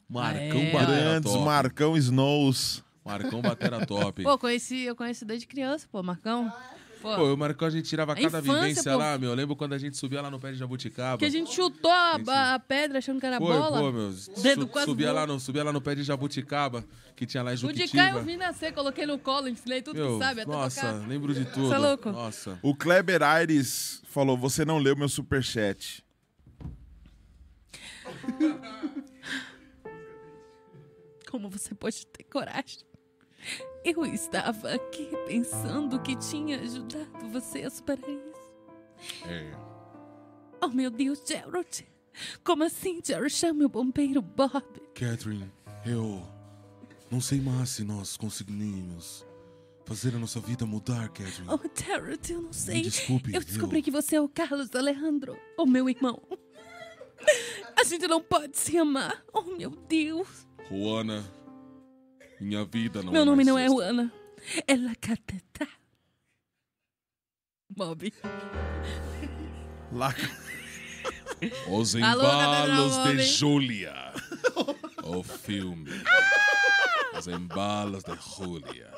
Marcão 0.08 0.60
É. 0.60 0.72
Batera 0.72 1.00
Grandes 1.00 1.32
top. 1.32 1.44
Marcão 1.44 1.96
Snows. 1.96 2.84
Marcão 3.04 3.40
Batera 3.42 3.84
top. 3.86 4.22
Pô, 4.22 4.38
conheci, 4.38 4.82
eu 4.82 4.94
conheci 4.94 5.24
desde 5.24 5.46
criança, 5.46 5.88
pô, 5.90 6.02
Marcão. 6.02 6.52
Pô, 7.02 7.14
Pô, 7.14 7.34
o 7.34 7.36
Marcão 7.36 7.68
a 7.68 7.70
gente 7.70 7.88
tirava 7.88 8.12
A 8.12 8.16
cada 8.16 8.38
infância, 8.40 8.54
vivência 8.60 8.92
pô. 8.92 8.98
lá, 8.98 9.18
meu. 9.18 9.30
Eu 9.30 9.36
lembro 9.36 9.54
quando 9.54 9.74
a 9.74 9.78
gente 9.78 9.96
subia 9.96 10.20
lá 10.22 10.30
no 10.30 10.40
pé 10.40 10.52
de 10.52 10.58
Jabuticaba. 10.58 11.18
que 11.18 11.24
a 11.24 11.28
gente 11.28 11.52
chutou 11.52 11.90
a, 11.90 12.18
a- 12.26 12.54
a 12.54 12.58
pedra 12.58 12.98
achando 12.98 13.20
que 13.20 13.26
era 13.26 13.38
Foi, 13.38 13.46
bola. 13.56 13.78
pô, 13.78 13.92
meu. 13.92 14.10
Dedo 14.42 14.62
Su- 14.62 14.68
quase 14.68 14.86
subia, 14.86 15.12
lá 15.12 15.26
no, 15.26 15.38
subia 15.38 15.62
lá 15.62 15.72
no 15.72 15.80
pé 15.80 15.94
de 15.94 16.02
Jabuticaba, 16.02 16.84
que 17.14 17.26
tinha 17.26 17.42
lá 17.42 17.52
em 17.52 17.54
O 17.54 17.58
de 17.58 17.66
cá 17.66 17.72
Juquitiba. 17.86 18.18
eu 18.18 18.24
vi 18.24 18.36
nascer, 18.36 18.72
coloquei 18.72 19.06
no 19.06 19.18
colo, 19.18 19.48
ensinei 19.48 19.82
tudo 19.82 19.96
Meu, 19.96 20.18
que 20.18 20.24
sabe, 20.24 20.40
até 20.40 20.50
nossa, 20.50 20.80
tocar. 20.80 21.06
lembro 21.08 21.34
de 21.34 21.44
tudo. 21.44 21.68
Cê 21.68 21.74
é 21.74 21.78
louco? 21.78 22.10
Nossa. 22.10 22.58
O 22.62 22.74
Kleber 22.74 23.22
Aires 23.22 24.02
falou: 24.08 24.36
Você 24.36 24.64
não 24.64 24.78
leu 24.78 24.96
meu 24.96 25.08
superchat. 25.08 26.02
Como 31.30 31.50
você 31.50 31.74
pode 31.74 32.06
ter 32.06 32.24
coragem? 32.24 32.78
Eu 33.88 34.04
estava 34.04 34.72
aqui 34.74 35.08
pensando 35.28 36.00
que 36.00 36.16
tinha 36.16 36.58
ajudado 36.60 37.30
você 37.30 37.62
a 37.62 37.70
superar 37.70 38.08
isso. 38.10 39.26
É. 39.28 39.52
Oh, 40.60 40.68
meu 40.68 40.90
Deus, 40.90 41.22
Gerald. 41.24 41.86
Como 42.42 42.64
assim, 42.64 43.00
Gerald? 43.04 43.30
Chame 43.32 43.64
o 43.64 43.68
bombeiro 43.68 44.20
Bob. 44.20 44.64
Catherine, 44.94 45.52
eu 45.84 46.20
não 47.10 47.20
sei 47.20 47.40
mais 47.40 47.68
se 47.70 47.84
nós 47.84 48.16
conseguimos 48.16 49.24
fazer 49.84 50.16
a 50.16 50.18
nossa 50.18 50.40
vida 50.40 50.66
mudar, 50.66 51.08
Catherine. 51.10 51.46
Oh, 51.48 51.60
Gerald, 51.72 52.32
eu 52.32 52.42
não 52.42 52.52
sei. 52.52 52.82
desculpe, 52.82 53.32
Eu 53.32 53.40
descobri 53.40 53.78
eu- 53.78 53.82
que 53.84 53.90
você 53.92 54.16
é 54.16 54.20
o 54.20 54.28
Carlos 54.28 54.74
Alejandro, 54.74 55.38
o 55.56 55.64
meu 55.64 55.88
irmão. 55.88 56.20
A 57.78 57.84
gente 57.84 58.08
não 58.08 58.20
pode 58.20 58.58
se 58.58 58.76
amar. 58.76 59.24
Oh, 59.32 59.42
meu 59.42 59.70
Deus. 59.70 60.26
Juana, 60.68 61.24
minha 62.40 62.64
vida 62.64 63.02
não 63.02 63.12
meu 63.12 63.22
é 63.22 63.24
nome 63.24 63.44
não 63.44 63.58
é. 63.58 63.66
Juana. 63.66 64.12
É 64.66 64.76
La 64.76 64.94
Cateta. 64.94 65.66
Bob. 67.68 68.12
Lá... 69.92 70.14
Os 71.70 71.94
embalos 71.94 72.96
de 73.04 73.14
Bob. 73.14 73.22
Júlia. 73.22 74.12
o 75.04 75.22
filme. 75.22 75.90
Os 77.18 77.26
embalos 77.26 78.02
de 78.04 78.14
Júlia. 78.36 78.90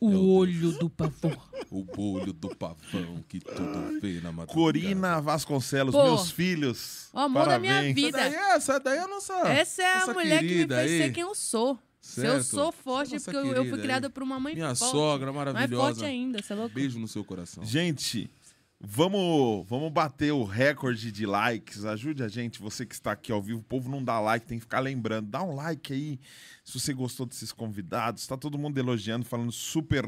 O 0.00 0.34
olho 0.36 0.72
do 0.78 0.90
pavor. 0.90 1.48
O 1.70 1.82
bolho 1.84 2.32
do 2.32 2.54
pavão 2.54 3.22
que 3.28 3.40
tudo 3.40 4.00
vê 4.00 4.20
na 4.20 4.30
madrugada. 4.32 4.52
Corina 4.52 5.20
Vasconcelos, 5.20 5.94
Pô. 5.94 6.02
meus 6.04 6.30
filhos. 6.30 7.08
O 7.12 7.18
amor 7.18 7.46
da 7.46 7.58
minha 7.58 7.74
Parabéns. 7.74 7.94
vida. 7.94 8.18
Essa 8.20 8.30
daí, 8.30 8.34
é- 8.34 8.54
essa 8.56 8.80
daí 8.80 8.98
é 8.98 9.00
a 9.02 9.08
nossa. 9.08 9.34
Essa 9.48 9.82
é 9.82 9.92
a 9.92 9.98
nossa 10.00 10.14
mulher 10.14 10.40
que 10.40 10.54
me 10.54 10.66
fez 10.66 10.72
aí. 10.72 10.98
ser 10.98 11.12
quem 11.12 11.22
eu 11.22 11.34
sou. 11.34 11.78
Se 12.08 12.20
eu 12.26 12.32
Certo. 12.40 12.44
sou 12.44 12.72
forte, 12.72 13.10
é 13.10 13.12
Nossa 13.14 13.30
porque 13.32 13.48
eu, 13.48 13.52
eu 13.54 13.68
fui 13.68 13.78
criada 13.82 14.06
aí. 14.06 14.12
por 14.12 14.22
uma 14.22 14.40
mãe 14.40 14.54
Minha 14.54 14.74
forte. 14.74 14.90
sogra 14.92 15.30
Mais 15.32 15.36
maravilhosa. 15.52 15.94
forte 15.94 16.04
ainda, 16.06 16.42
você 16.42 16.52
é 16.52 16.56
louco? 16.56 16.74
Beijo 16.74 16.98
no 16.98 17.06
seu 17.06 17.22
coração. 17.22 17.62
Gente, 17.64 18.30
vamos, 18.80 19.68
vamos 19.68 19.92
bater 19.92 20.32
o 20.32 20.42
recorde 20.44 21.12
de 21.12 21.26
likes. 21.26 21.84
Ajude 21.84 22.22
a 22.22 22.28
gente, 22.28 22.60
você 22.60 22.86
que 22.86 22.94
está 22.94 23.12
aqui 23.12 23.30
ao 23.30 23.42
vivo. 23.42 23.60
O 23.60 23.62
povo 23.62 23.90
não 23.90 24.02
dá 24.02 24.18
like, 24.20 24.46
tem 24.46 24.58
que 24.58 24.62
ficar 24.64 24.80
lembrando. 24.80 25.28
Dá 25.28 25.42
um 25.42 25.54
like 25.54 25.92
aí 25.92 26.18
se 26.64 26.78
você 26.80 26.94
gostou 26.94 27.26
desses 27.26 27.52
convidados. 27.52 28.26
Tá 28.26 28.36
todo 28.38 28.56
mundo 28.58 28.78
elogiando, 28.78 29.26
falando 29.26 29.52
super 29.52 30.04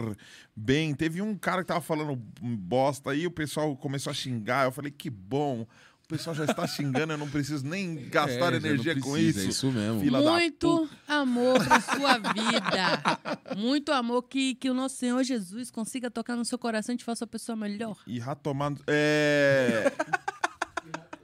bem. 0.57 0.95
Teve 0.95 1.21
um 1.21 1.37
cara 1.37 1.63
que 1.63 1.69
tava 1.69 1.81
falando 1.83 2.17
bosta 2.17 3.11
aí, 3.11 3.27
o 3.27 3.31
pessoal 3.31 3.77
começou 3.77 4.11
a 4.11 4.15
xingar. 4.15 4.65
Eu 4.67 4.73
falei, 4.73 4.91
que 4.91 5.11
bom. 5.11 5.67
O 6.11 6.13
pessoal 6.13 6.35
já 6.35 6.45
está 6.45 6.67
xingando, 6.67 7.13
eu 7.13 7.17
não 7.17 7.31
preciso 7.31 7.65
nem 7.65 7.95
gastar 8.09 8.53
É, 8.53 8.57
energia 8.57 8.99
com 8.99 9.13
precisa, 9.13 9.39
isso. 9.39 9.47
É 9.47 9.51
isso 9.51 9.71
mesmo. 9.71 10.01
Fila 10.01 10.21
Muito 10.21 10.89
amor 11.07 11.65
pra 11.65 11.81
sua 11.81 12.19
vida. 12.19 13.57
Muito 13.57 13.93
amor 13.93 14.25
que, 14.25 14.57
que 14.57 14.69
o 14.69 14.75
nosso 14.75 14.97
Senhor 14.97 15.23
Jesus 15.23 15.71
consiga 15.71 16.11
tocar 16.11 16.35
no 16.35 16.45
seu 16.45 16.59
coração 16.59 16.97
e 16.97 16.99
te 16.99 17.05
faça 17.05 17.25
uma 17.25 17.29
pessoa 17.29 17.55
melhor. 17.55 17.97
E 18.09 18.19
ratomando. 18.19 18.83
É. 18.89 19.93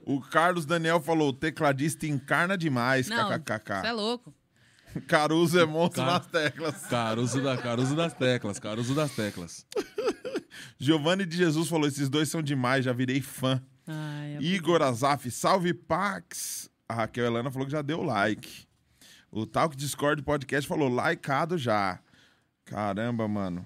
O 0.05 0.21
Carlos 0.21 0.65
Daniel 0.65 1.01
falou: 1.01 1.29
o 1.31 1.33
tecladista 1.33 2.07
encarna 2.07 2.57
demais, 2.57 3.09
Não, 3.09 3.27
kkkk. 3.29 3.81
você 3.81 3.87
é 3.87 3.91
louco. 3.91 4.33
Caruso 5.05 5.59
é 5.59 5.65
monstro 5.65 6.01
Cara- 6.01 6.13
nas 6.13 6.27
teclas. 6.27 6.85
Caruso, 6.85 7.41
da, 7.43 7.57
Caruso 7.57 7.93
das 7.93 8.13
teclas, 8.13 8.57
Caruso 8.57 8.95
das 8.95 9.11
teclas. 9.11 9.65
Giovanni 10.79 11.25
de 11.25 11.35
Jesus 11.35 11.67
falou: 11.67 11.89
esses 11.89 12.07
dois 12.07 12.29
são 12.29 12.41
demais, 12.41 12.85
já 12.85 12.93
virei 12.93 13.19
fã. 13.19 13.61
Ai, 13.87 14.35
eu- 14.37 14.41
Igor 14.41 14.81
Azaf, 14.81 15.29
salve 15.31 15.73
Pax. 15.73 16.69
A 16.89 16.93
Raquel 16.93 17.25
Helena 17.25 17.49
falou 17.51 17.65
que 17.65 17.71
já 17.71 17.81
deu 17.81 18.01
like. 18.03 18.65
O 19.31 19.45
Talk 19.45 19.75
Discord 19.75 20.21
Podcast 20.23 20.67
falou: 20.67 20.89
likeado 20.89 21.57
já. 21.57 21.99
Caramba, 22.65 23.27
mano. 23.27 23.65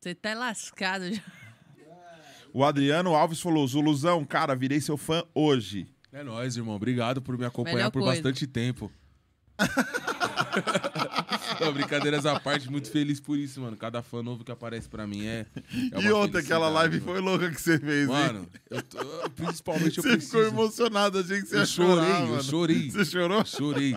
Você 0.00 0.14
tá 0.14 0.34
lascado 0.34 1.12
já. 1.12 1.22
O 2.52 2.64
Adriano 2.64 3.14
Alves 3.14 3.40
falou: 3.40 3.66
Zuluzão, 3.66 4.24
cara, 4.24 4.54
virei 4.54 4.80
seu 4.80 4.96
fã 4.96 5.22
hoje. 5.34 5.86
É 6.12 6.22
nóis, 6.22 6.56
irmão. 6.56 6.74
Obrigado 6.76 7.20
por 7.20 7.36
me 7.36 7.44
acompanhar 7.44 7.76
Melhor 7.76 7.90
por 7.90 8.00
coisa. 8.02 8.22
bastante 8.22 8.46
tempo. 8.46 8.90
Não, 11.64 11.72
brincadeiras 11.72 12.26
à 12.26 12.38
parte, 12.40 12.70
muito 12.70 12.90
feliz 12.90 13.20
por 13.20 13.38
isso, 13.38 13.60
mano. 13.60 13.76
Cada 13.76 14.02
fã 14.02 14.22
novo 14.22 14.44
que 14.44 14.52
aparece 14.52 14.88
pra 14.88 15.06
mim 15.06 15.26
é. 15.26 15.46
é 15.92 16.00
e 16.00 16.10
outra, 16.10 16.40
aquela 16.40 16.68
live 16.68 17.00
mano. 17.00 17.12
foi 17.12 17.20
louca 17.20 17.50
que 17.50 17.60
você 17.60 17.78
fez, 17.78 18.02
hein? 18.08 18.14
Mano, 18.14 18.48
eu 18.70 18.82
tô- 18.82 19.30
principalmente 19.30 19.98
eu 19.98 20.02
Você 20.02 20.10
preciso. 20.10 20.32
ficou 20.38 20.46
emocionado, 20.46 21.18
achei 21.18 21.40
que 21.42 21.48
você 21.48 21.56
Eu 21.56 21.60
ia 21.60 21.66
chorar, 21.66 22.04
chorei, 22.06 22.22
eu 22.22 22.26
mano. 22.28 22.42
chorei. 22.42 22.90
Você 22.90 23.04
chorou? 23.04 23.44
Chorei. 23.44 23.96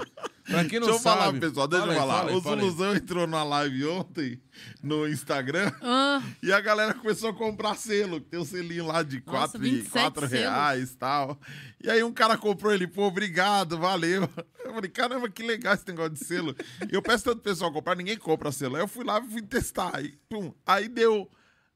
Pra 0.50 0.66
quem 0.66 0.80
não 0.80 0.88
Deixa 0.88 1.00
eu 1.00 1.04
falar, 1.04 1.26
sabe. 1.26 1.40
pessoal, 1.40 1.68
deixa 1.68 1.86
Fala 1.86 1.94
eu 1.96 2.02
aí, 2.02 2.08
falar. 2.08 2.18
fala 2.20 2.32
aí, 2.32 2.36
o 2.38 2.42
fala 2.42 2.56
aí. 2.56 2.62
Zuluzão 2.62 2.96
entrou 2.96 3.28
na 3.28 3.44
live 3.44 3.86
ontem 3.88 4.42
no 4.84 5.08
Instagram 5.08 5.72
Ah, 5.82 6.22
e 6.44 6.52
a 6.52 6.60
galera 6.60 6.94
começou 6.94 7.30
a 7.30 7.34
comprar 7.34 7.76
selo. 7.76 8.20
Tem 8.20 8.40
um 8.40 8.46
selinho 8.46 8.86
lá 8.88 9.04
de 9.04 9.24
Nossa, 9.26 9.58
4, 9.58 9.60
27 9.60 9.92
quatro 9.92 10.28
selos. 10.28 10.34
reais 10.44 10.92
e 10.92 10.98
tal. 10.98 11.40
E 11.84 11.90
aí 11.90 12.04
um 12.04 12.12
cara 12.12 12.38
comprou 12.38 12.74
ele, 12.74 12.88
pô, 12.88 13.04
obrigado, 13.08 13.78
valeu. 13.78 14.28
Eu 14.66 14.74
falei, 14.74 14.90
caramba, 14.90 15.30
que 15.30 15.42
legal 15.42 15.74
esse 15.74 15.88
negócio 15.88 16.12
de 16.12 16.20
selo. 16.24 16.56
E 16.92 16.94
eu 16.94 17.02
peço 17.02 17.24
tanto 17.24 17.42
pessoal 17.42 17.72
comprar, 17.72 17.96
ninguém 17.96 18.16
compra 18.18 18.52
selo. 18.52 18.76
Aí 18.76 18.84
eu 18.84 18.88
fui 18.88 19.04
lá 19.04 19.20
e 19.20 19.28
fui 19.32 19.42
testar. 19.42 19.90
Aí, 19.96 20.14
pum, 20.30 20.54
aí 20.66 20.88
deu. 20.88 21.28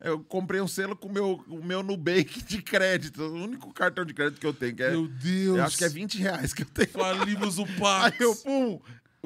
Eu 0.03 0.19
comprei 0.19 0.59
um 0.59 0.67
selo 0.67 0.95
com 0.97 1.07
o 1.07 1.11
meu, 1.13 1.43
o 1.47 1.63
meu 1.63 1.81
Nubank 1.81 2.43
de 2.43 2.61
crédito. 2.61 3.21
O 3.23 3.43
único 3.43 3.73
cartão 3.73 4.03
de 4.03 4.13
crédito 4.13 4.39
que 4.39 4.45
eu 4.45 4.53
tenho. 4.53 4.75
Que 4.75 4.83
é, 4.83 4.91
Meu 4.91 5.07
Deus. 5.07 5.57
eu 5.57 5.63
acho 5.63 5.77
que 5.77 5.85
é 5.85 5.89
20 5.89 6.17
reais 6.17 6.53
que 6.53 6.63
eu 6.63 6.67
tenho. 6.67 6.89
Falimos 6.89 7.57
o 7.57 7.63
Aí 7.65 7.79
Pax. 7.79 8.19
eu, 8.19 8.35
pum, 8.35 8.81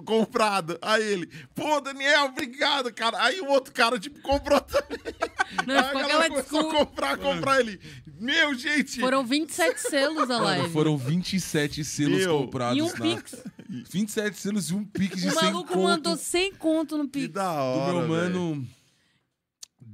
comprado. 0.05 0.77
Aí 0.81 1.01
ele, 1.03 1.27
pô, 1.55 1.81
Daniel, 1.81 2.25
obrigado, 2.25 2.93
cara. 2.93 3.19
Aí 3.23 3.41
o 3.41 3.47
outro 3.47 3.73
cara, 3.73 3.97
tipo, 3.99 4.21
comprou 4.21 4.61
também. 4.61 4.99
Não, 5.65 5.73
Aí 5.75 5.79
a 5.83 5.93
galera 5.93 6.29
começou 6.29 6.59
a 6.59 6.61
desculpa. 6.63 6.85
comprar, 6.85 7.17
comprar 7.17 7.59
ele. 7.59 7.79
Meu, 8.19 8.53
gente. 8.53 8.99
foram 8.99 9.25
27 9.25 9.79
selos 9.79 10.23
a 10.29 10.33
Mano, 10.39 10.43
live. 10.43 10.69
foram 10.73 10.95
27 10.97 11.83
selos 11.83 12.19
Meu. 12.19 12.37
comprados 12.39 12.77
E 12.77 12.81
um 12.83 12.87
na... 12.87 12.93
Pix. 13.15 13.35
27 13.69 14.37
selos 14.37 14.69
e 14.69 14.73
um 14.75 14.83
Pix 14.85 15.21
de 15.21 15.27
O 15.27 15.31
100 15.31 15.41
maluco 15.43 15.73
conto 15.73 15.83
mandou 15.83 16.15
100 16.17 16.53
conto 16.55 16.97
no 16.97 17.03
Que 17.05 17.21
Pix. 17.21 17.33
da 17.33 17.51
do 17.51 17.59
hora, 17.59 17.93
meu 17.93 18.01
velho. 18.15 18.39
mano 18.39 18.67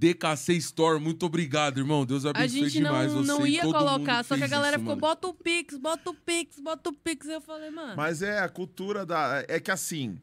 DKC 0.03 0.53
Store. 0.57 0.99
Muito 0.99 1.25
obrigado, 1.25 1.77
irmão. 1.79 2.05
Deus 2.05 2.25
A 2.25 2.31
abençoe 2.31 2.69
gente 2.69 2.79
não, 2.81 2.91
demais 2.91 3.11
você 3.13 3.27
não 3.27 3.47
ia 3.47 3.61
todo 3.61 3.73
mundo 3.73 3.85
colocar, 3.87 4.23
só 4.25 4.35
que 4.35 4.43
a 4.43 4.47
galera 4.47 4.75
isso, 4.75 4.79
ficou, 4.83 4.95
mano. 4.95 5.01
bota 5.01 5.27
o 5.27 5.33
Pix, 5.33 5.77
bota 5.77 6.09
o 6.09 6.13
Pix, 6.13 6.59
bota 6.59 6.89
o 6.89 6.93
Pix. 6.93 7.27
Eu 7.27 7.39
falei, 7.41 7.69
mano. 7.69 7.95
Mas 7.95 8.21
é 8.21 8.39
a 8.39 8.49
cultura 8.49 9.05
da... 9.05 9.45
É 9.47 9.59
que 9.59 9.71
assim, 9.71 10.19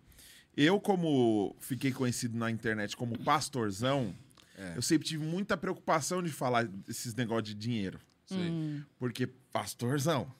eu 0.57 0.79
como 0.81 1.57
fiquei 1.61 1.93
conhecido 1.93 2.37
na 2.37 2.51
internet 2.51 2.97
como 2.97 3.19
pastorzão, 3.19 4.15
É. 4.57 4.75
eu 4.77 4.83
sempre 4.83 5.09
tive 5.09 5.25
muita 5.25 5.57
preocupação 5.57 6.23
de 6.23 6.31
falar 6.31 6.69
esses 6.87 7.15
negócios 7.15 7.49
de 7.49 7.55
dinheiro. 7.55 7.99
Hum, 8.33 8.83
Porque 8.99 9.27
pastorzão, 9.27 10.31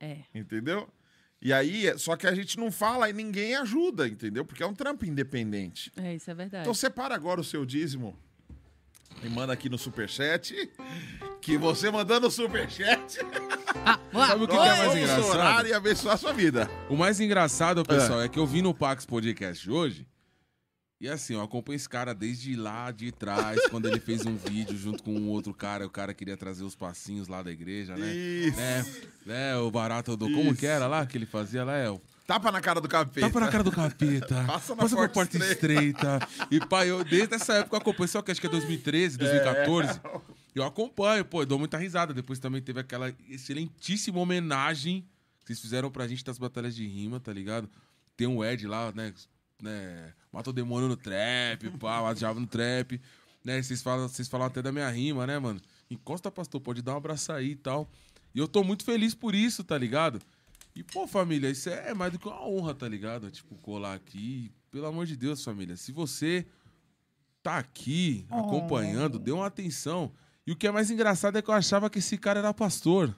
é. 0.00 0.18
entendeu? 0.34 0.88
E 1.40 1.52
aí, 1.52 1.86
é- 1.86 1.98
só 1.98 2.16
que 2.16 2.26
a 2.26 2.34
gente 2.34 2.58
não 2.58 2.72
fala 2.72 3.08
e 3.10 3.12
ninguém 3.12 3.54
ajuda, 3.54 4.08
entendeu? 4.08 4.44
Porque 4.44 4.62
é 4.62 4.66
um 4.66 4.74
trampo 4.74 5.04
independente. 5.04 5.92
É, 5.96 6.14
isso 6.14 6.30
é 6.30 6.34
verdade. 6.34 6.62
Então 6.62 6.72
separa 6.74 7.14
agora 7.14 7.40
o 7.40 7.44
seu 7.44 7.64
dízimo 7.66 8.16
e 9.22 9.28
manda 9.28 9.52
aqui 9.52 9.68
no 9.68 9.78
superchat. 9.78 10.70
Que 11.40 11.58
você 11.58 11.90
mandando 11.90 12.26
o 12.26 12.30
superchat, 12.30 13.18
Ah, 13.86 13.98
Sabe 14.28 14.44
o 14.44 14.48
que 14.48 14.56
que 14.56 14.62
é 14.62 14.76
mais 14.78 14.96
engraçado? 14.96 15.68
e 15.68 15.72
abençoar 15.74 16.14
a 16.14 16.16
sua 16.16 16.32
vida. 16.32 16.70
O 16.88 16.96
mais 16.96 17.20
engraçado, 17.20 17.84
pessoal, 17.84 18.22
é. 18.22 18.28
que 18.28 18.38
eu 18.38 18.46
vi 18.46 18.62
no 18.62 18.72
Pax 18.72 19.04
Podcast 19.04 19.68
hoje. 19.70 20.06
E 21.00 21.08
assim, 21.08 21.34
eu 21.34 21.42
acompanho 21.42 21.76
esse 21.76 21.88
cara 21.88 22.14
desde 22.14 22.56
lá 22.56 22.90
de 22.90 23.12
trás, 23.12 23.60
quando 23.68 23.86
ele 23.86 24.00
fez 24.00 24.24
um 24.24 24.36
vídeo 24.36 24.76
junto 24.78 25.02
com 25.02 25.12
um 25.12 25.28
outro 25.28 25.52
cara. 25.52 25.84
O 25.84 25.90
cara 25.90 26.14
queria 26.14 26.36
trazer 26.36 26.64
os 26.64 26.74
passinhos 26.74 27.28
lá 27.28 27.42
da 27.42 27.50
igreja, 27.50 27.94
né? 27.94 28.10
Isso. 28.14 28.56
Né, 28.56 28.84
né, 29.26 29.56
o 29.56 29.70
barato 29.70 30.16
do. 30.16 30.30
Como 30.30 30.52
Isso. 30.52 30.60
que 30.60 30.66
era 30.66 30.86
lá 30.86 31.04
que 31.04 31.18
ele 31.18 31.26
fazia 31.26 31.62
lá? 31.64 31.76
É, 31.76 31.90
o 31.90 32.00
Tapa 32.26 32.50
na 32.50 32.60
cara 32.60 32.80
do 32.80 32.88
capeta. 32.88 33.26
Tapa 33.26 33.40
na 33.40 33.48
cara 33.48 33.62
do 33.62 33.70
capeta. 33.70 34.44
Passa 34.48 34.74
na 34.74 34.82
passa 34.82 34.96
por 34.96 35.08
porta 35.10 35.38
porta 35.38 35.52
estreita. 35.52 36.26
E, 36.50 36.58
pai, 36.58 36.90
eu 36.90 37.04
desde 37.04 37.34
essa 37.34 37.54
época 37.54 37.76
eu 37.76 37.80
acompanho, 37.80 38.08
só 38.08 38.22
que 38.22 38.30
acho 38.30 38.40
que 38.40 38.46
é 38.46 38.50
2013, 38.50 39.18
2014. 39.18 40.00
Eu 40.54 40.64
acompanho, 40.64 41.24
pô, 41.24 41.42
eu 41.42 41.46
dou 41.46 41.58
muita 41.58 41.76
risada. 41.76 42.14
Depois 42.14 42.38
também 42.38 42.62
teve 42.62 42.80
aquela 42.80 43.14
excelentíssima 43.28 44.18
homenagem 44.18 45.06
que 45.40 45.48
vocês 45.48 45.60
fizeram 45.60 45.90
pra 45.90 46.08
gente 46.08 46.24
das 46.24 46.38
batalhas 46.38 46.74
de 46.74 46.86
rima, 46.86 47.20
tá 47.20 47.32
ligado? 47.32 47.68
Tem 48.16 48.26
um 48.26 48.42
Ed 48.42 48.66
lá, 48.66 48.90
né? 48.92 49.12
né 49.60 50.14
mata 50.32 50.48
o 50.48 50.52
demônio 50.52 50.88
no 50.88 50.96
trap, 50.96 51.68
pá, 51.78 52.00
mata 52.00 52.12
o 52.12 52.18
diabo 52.18 52.40
no 52.40 52.46
trap. 52.46 53.00
Né? 53.44 53.62
Vocês 53.62 53.82
falam, 53.82 54.08
vocês 54.08 54.28
falam 54.28 54.46
até 54.46 54.62
da 54.62 54.72
minha 54.72 54.88
rima, 54.88 55.26
né, 55.26 55.38
mano? 55.38 55.60
Encosta, 55.90 56.30
pastor, 56.30 56.60
pode 56.62 56.80
dar 56.80 56.94
um 56.94 56.96
abraço 56.96 57.30
aí 57.32 57.50
e 57.50 57.56
tal. 57.56 57.90
E 58.34 58.38
eu 58.38 58.48
tô 58.48 58.64
muito 58.64 58.82
feliz 58.84 59.14
por 59.14 59.34
isso, 59.34 59.62
tá 59.62 59.76
ligado? 59.76 60.20
E, 60.74 60.82
pô, 60.82 61.06
família, 61.06 61.48
isso 61.48 61.68
é 61.70 61.94
mais 61.94 62.12
do 62.12 62.18
que 62.18 62.26
uma 62.26 62.44
honra, 62.46 62.74
tá 62.74 62.88
ligado? 62.88 63.30
Tipo, 63.30 63.54
colar 63.56 63.94
aqui. 63.94 64.50
Pelo 64.70 64.86
amor 64.86 65.06
de 65.06 65.16
Deus, 65.16 65.42
família. 65.44 65.76
Se 65.76 65.92
você 65.92 66.44
tá 67.42 67.58
aqui 67.58 68.26
acompanhando, 68.28 69.18
dê 69.18 69.30
uma 69.30 69.46
atenção. 69.46 70.12
E 70.46 70.50
o 70.52 70.56
que 70.56 70.66
é 70.66 70.70
mais 70.70 70.90
engraçado 70.90 71.38
é 71.38 71.42
que 71.42 71.48
eu 71.48 71.54
achava 71.54 71.88
que 71.88 72.00
esse 72.00 72.18
cara 72.18 72.40
era 72.40 72.52
pastor. 72.52 73.14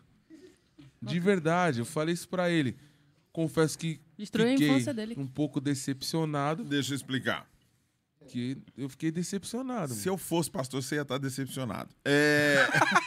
De 1.01 1.19
verdade, 1.19 1.79
eu 1.79 1.85
falei 1.87 2.13
isso 2.13 2.29
pra 2.29 2.51
ele. 2.51 2.77
Confesso 3.33 3.79
que 3.79 4.01
Destruiu 4.19 4.49
a 4.49 4.53
fiquei 4.53 4.69
infância 4.69 4.95
dele. 4.95 5.15
um 5.17 5.27
pouco 5.27 5.61
decepcionado. 5.61 6.65
Deixa 6.65 6.93
eu 6.93 6.97
explicar. 6.97 7.49
Que 8.29 8.59
eu 8.77 8.89
fiquei 8.89 9.11
decepcionado. 9.11 9.95
Se 9.95 10.09
eu 10.09 10.17
fosse 10.19 10.51
pastor, 10.51 10.83
você 10.83 10.97
ia 10.97 11.03
estar 11.03 11.19
decepcionado. 11.19 11.95
É... 12.05 12.67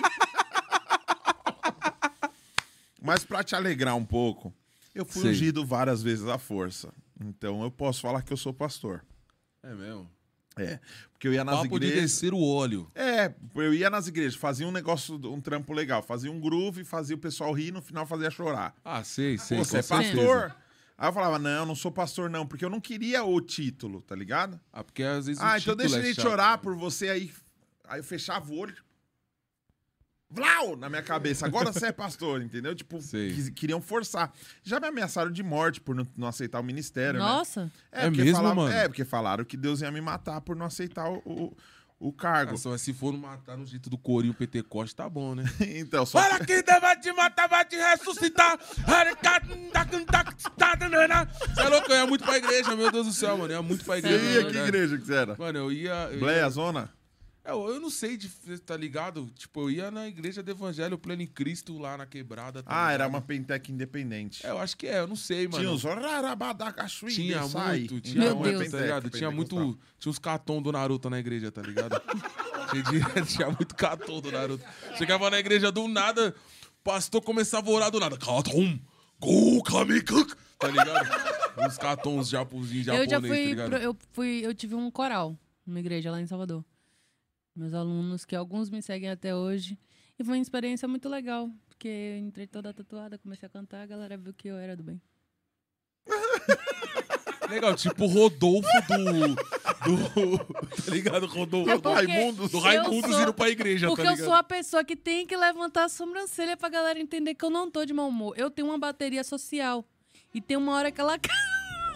Mas 3.10 3.24
pra 3.24 3.44
te 3.44 3.56
alegrar 3.56 3.96
um 3.96 4.06
pouco, 4.06 4.54
eu 4.94 5.04
fui 5.04 5.24
Sei. 5.24 5.32
ungido 5.32 5.66
várias 5.66 6.04
vezes 6.04 6.28
à 6.28 6.38
força. 6.38 6.94
Então 7.20 7.64
eu 7.64 7.72
posso 7.72 8.02
falar 8.02 8.22
que 8.22 8.32
eu 8.32 8.38
sou 8.38 8.54
pastor. 8.54 9.04
É 9.64 9.74
mesmo. 9.74 10.08
É. 10.56 10.80
Porque 11.12 11.28
eu 11.28 11.34
ia 11.34 11.44
nas 11.44 11.56
Papo 11.64 11.80
de 11.80 11.88
igrejas. 11.88 12.12
descer 12.12 12.34
o 12.36 12.40
óleo. 12.40 12.88
É, 12.94 13.34
eu 13.56 13.74
ia 13.74 13.90
nas 13.90 14.06
igrejas, 14.08 14.36
fazia 14.36 14.68
um 14.68 14.72
negócio, 14.72 15.16
um 15.34 15.42
trampo 15.42 15.74
legal. 15.74 16.04
Fazia 16.04 16.32
um 16.32 16.40
groove, 16.40 16.84
fazia 16.84 17.16
o 17.16 17.20
pessoal 17.20 17.52
rir, 17.52 17.72
no 17.72 17.82
final 17.82 18.06
fazia 18.06 18.30
chorar. 18.30 18.76
Ah, 18.86 19.04
sei, 19.04 19.40
sei. 19.40 19.58
Você 19.58 19.80
é 19.80 19.82
certeza. 19.82 20.16
pastor? 20.16 20.56
Aí 20.96 21.08
eu 21.10 21.14
falava, 21.14 21.40
não, 21.40 21.66
não 21.66 21.76
sou 21.76 21.92
pastor 21.92 22.30
não, 22.30 22.46
porque 22.46 22.64
eu 22.64 22.70
não 22.70 22.80
queria 22.80 23.24
o 23.24 23.42
título, 23.42 24.04
tá 24.04 24.16
ligado? 24.16 24.60
Ah, 24.72 24.84
porque 24.84 25.02
às 25.02 25.26
vezes 25.26 25.42
o 25.42 25.46
Ah, 25.46 25.58
então 25.58 25.76
deixa 25.76 25.96
é 25.96 26.00
ele 26.00 26.14
chato. 26.14 26.24
chorar 26.26 26.58
por 26.60 26.76
você 26.76 27.10
aí. 27.10 27.32
Aí 27.88 28.02
eu 28.02 28.04
fechava 28.04 28.52
o 28.52 28.56
olho. 28.56 28.76
Vlau! 30.32 30.76
Na 30.76 30.88
minha 30.90 31.02
cabeça. 31.02 31.46
Agora 31.46 31.72
você 31.74 31.88
é 31.88 31.92
pastor, 31.92 32.42
entendeu? 32.42 32.76
Tipo, 32.76 33.00
quis- 33.00 33.50
queriam 33.50 33.82
forçar. 33.82 34.32
Já 34.64 34.80
me 34.80 34.88
ameaçaram 34.88 35.32
de 35.32 35.42
morte 35.42 35.82
por 35.82 35.96
não, 35.96 36.08
não 36.16 36.28
aceitar 36.28 36.60
o 36.60 36.64
ministério, 36.64 37.20
né? 37.20 37.26
Nossa. 37.26 37.72
É 37.92 38.06
porque 38.06 38.22
mesmo, 38.24 38.38
falavam- 38.38 38.64
mano? 38.66 38.76
É, 38.76 38.88
porque 38.88 39.04
falaram 39.04 39.44
que 39.44 39.58
Deus 39.58 39.82
ia 39.82 39.92
me 39.92 40.02
matar 40.02 40.40
por 40.42 40.56
não 40.56 40.68
aceitar 40.68 41.10
o, 41.10 41.18
o, 41.26 41.58
o 42.00 42.14
cargo. 42.14 42.54
Ah, 42.54 42.58
só 42.58 42.78
se 42.78 42.94
for 42.94 43.12
matar 43.18 43.58
no 43.58 43.66
jeito 43.66 43.90
do 43.90 43.98
corinho 43.98 44.34
Pentecoste, 44.36 44.96
tá 44.96 45.10
bom, 45.10 45.34
né? 45.34 45.44
então, 45.76 46.06
só 46.06 46.22
Fala 46.22 46.40
que 46.46 46.62
Deus 46.62 46.80
vai 46.80 47.00
te 47.00 47.12
matar, 47.12 47.48
vai 47.50 47.66
te 47.66 47.76
ressuscitar. 47.76 48.60
Você 51.54 51.62
é 51.62 51.70
louco? 51.70 51.92
Eu 51.92 51.96
ia 51.98 52.08
muito 52.08 52.24
pra 52.24 52.38
igreja, 52.38 52.76
meu 52.76 52.92
Deus 52.92 53.08
do 53.08 53.14
céu, 53.14 53.38
mano. 53.38 53.52
Eu 53.52 53.58
ia 53.58 53.62
muito 53.64 53.84
pra 53.84 53.96
Você 53.96 54.08
igreja. 54.08 54.24
ia, 54.26 54.44
na 54.44 54.52
que 54.52 54.58
igreja 54.60 54.98
que 54.98 55.06
você 55.06 55.14
era? 55.16 55.36
Mano, 55.38 55.58
eu 55.58 55.72
ia. 55.72 55.92
Eu 56.06 56.14
ia 56.14 56.20
Bleia 56.20 56.50
Zona? 56.50 56.90
É, 57.50 57.52
eu, 57.54 57.68
eu 57.76 57.80
não 57.80 57.90
sei, 57.90 58.16
de, 58.18 58.30
tá 58.60 58.76
ligado? 58.78 59.30
Tipo, 59.36 59.62
eu 59.62 59.72
ia 59.72 59.92
na 59.92 60.08
igreja 60.08 60.42
do 60.44 60.52
Evangelho 60.52 60.98
Pleno 60.98 61.22
em 61.22 61.28
Cristo 61.28 61.78
lá 61.78 61.98
na 61.98 62.06
quebrada. 62.06 62.62
tá 62.64 62.70
Ah, 62.88 62.92
era 62.92 63.08
uma 63.08 63.22
pentec 63.22 63.72
independente. 63.72 64.46
É, 64.46 64.50
eu 64.52 64.60
acho 64.60 64.78
que 64.78 64.88
é, 64.88 65.00
eu 65.00 65.08
não 65.08 65.16
sei, 65.16 65.48
mano. 65.48 65.60
Tinha 65.64 65.72
os 65.72 65.84
rarabadacaxuí, 65.84 67.14
Tinha 67.14 67.44
sai. 67.48 67.80
muito, 67.80 68.02
tinha 68.02 68.24
Meu 68.26 68.36
muito, 68.36 68.60
Deus. 68.60 68.72
tá 68.72 68.80
ligado? 68.80 69.10
Tinha 69.10 69.32
muito. 69.32 69.78
Tinha 70.00 70.10
uns 70.12 70.20
catom 70.20 70.62
do 70.62 70.72
Naruto 70.72 71.10
na 71.10 71.20
igreja, 71.20 71.52
tá 71.52 71.62
ligado? 71.62 72.00
tinha, 72.90 73.26
tinha 73.26 73.48
muito 73.48 73.76
catom 73.76 74.22
do 74.22 74.32
Naruto. 74.32 74.64
Chegava 74.98 75.30
na 75.30 75.40
igreja 75.40 75.72
do 75.72 75.88
nada, 75.88 76.36
pastor 76.84 77.22
começava 77.22 77.70
a 77.70 77.74
orar 77.74 77.92
do 77.92 78.00
nada. 78.00 78.18
Catom, 78.18 78.80
go, 79.20 79.64
kamikuk, 79.64 80.34
tá 80.58 80.68
ligado? 80.68 81.10
Uns 81.66 81.78
catons 81.78 82.30
japoneses, 82.30 82.88
eu 82.88 82.94
japonês, 82.94 83.10
já 83.10 83.20
tá 83.22 83.28
fui, 83.28 83.46
ligado? 83.46 83.70
pro- 83.70 83.80
eu 83.80 83.98
fui, 84.14 84.42
eu 84.46 84.54
tive 84.54 84.76
um 84.76 84.90
coral 84.90 85.38
numa 85.66 85.80
igreja 85.80 86.10
lá 86.12 86.22
em 86.22 86.28
Salvador. 86.28 86.64
Meus 87.60 87.74
alunos, 87.74 88.24
que 88.24 88.36
alguns 88.36 88.70
me 88.70 88.82
seguem 88.82 89.10
até 89.10 89.36
hoje. 89.36 89.78
E 90.18 90.24
foi 90.24 90.36
uma 90.38 90.42
experiência 90.42 90.88
muito 90.88 91.10
legal. 91.10 91.50
Porque 91.68 91.88
eu 91.88 92.18
entrei 92.20 92.48
toda 92.48 92.74
tatuada, 92.74 93.18
comecei 93.18 93.46
a 93.48 93.50
cantar, 93.50 93.82
a 93.82 93.86
galera 93.86 94.18
viu 94.18 94.34
que 94.34 94.48
eu 94.48 94.56
era 94.58 94.76
do 94.78 94.84
bem. 94.84 95.02
Legal, 97.50 97.76
tipo 97.76 98.04
o 98.06 98.08
Rodolfo 98.08 98.68
do. 98.88 99.36
do 99.36 100.38
tá 100.86 100.92
ligado? 100.92 101.26
Rodolfo 101.26 101.70
É 101.72 101.76
do, 101.76 101.82
porque 101.82 102.06
Raimundos. 102.06 102.52
do 102.52 102.58
eu 102.58 102.62
Raimundos 102.62 103.12
sou- 103.12 103.22
indo 103.24 103.34
pra 103.34 103.50
igreja, 103.50 103.88
Porque 103.88 104.04
tá 104.04 104.12
eu 104.12 104.18
sou 104.18 104.34
a 104.34 104.44
pessoa 104.44 104.84
que 104.84 104.96
tem 104.96 105.26
que 105.26 105.36
levantar 105.36 105.86
a 105.86 105.90
sobrancelha 105.90 106.56
pra 106.56 106.70
galera 106.70 107.00
entender 107.00 107.34
que 107.34 107.44
eu 107.44 107.50
não 107.50 107.70
tô 107.72 107.84
de 107.86 107.94
mau 107.94 108.08
humor. 108.10 108.36
Eu 108.38 108.52
tenho 108.52 108.68
uma 108.68 108.78
bateria 108.78 109.24
social. 109.24 109.84
E 110.34 110.40
tem 110.40 110.58
uma 110.58 110.74
hora 110.76 110.92
que 110.92 111.02
ela. 111.02 111.14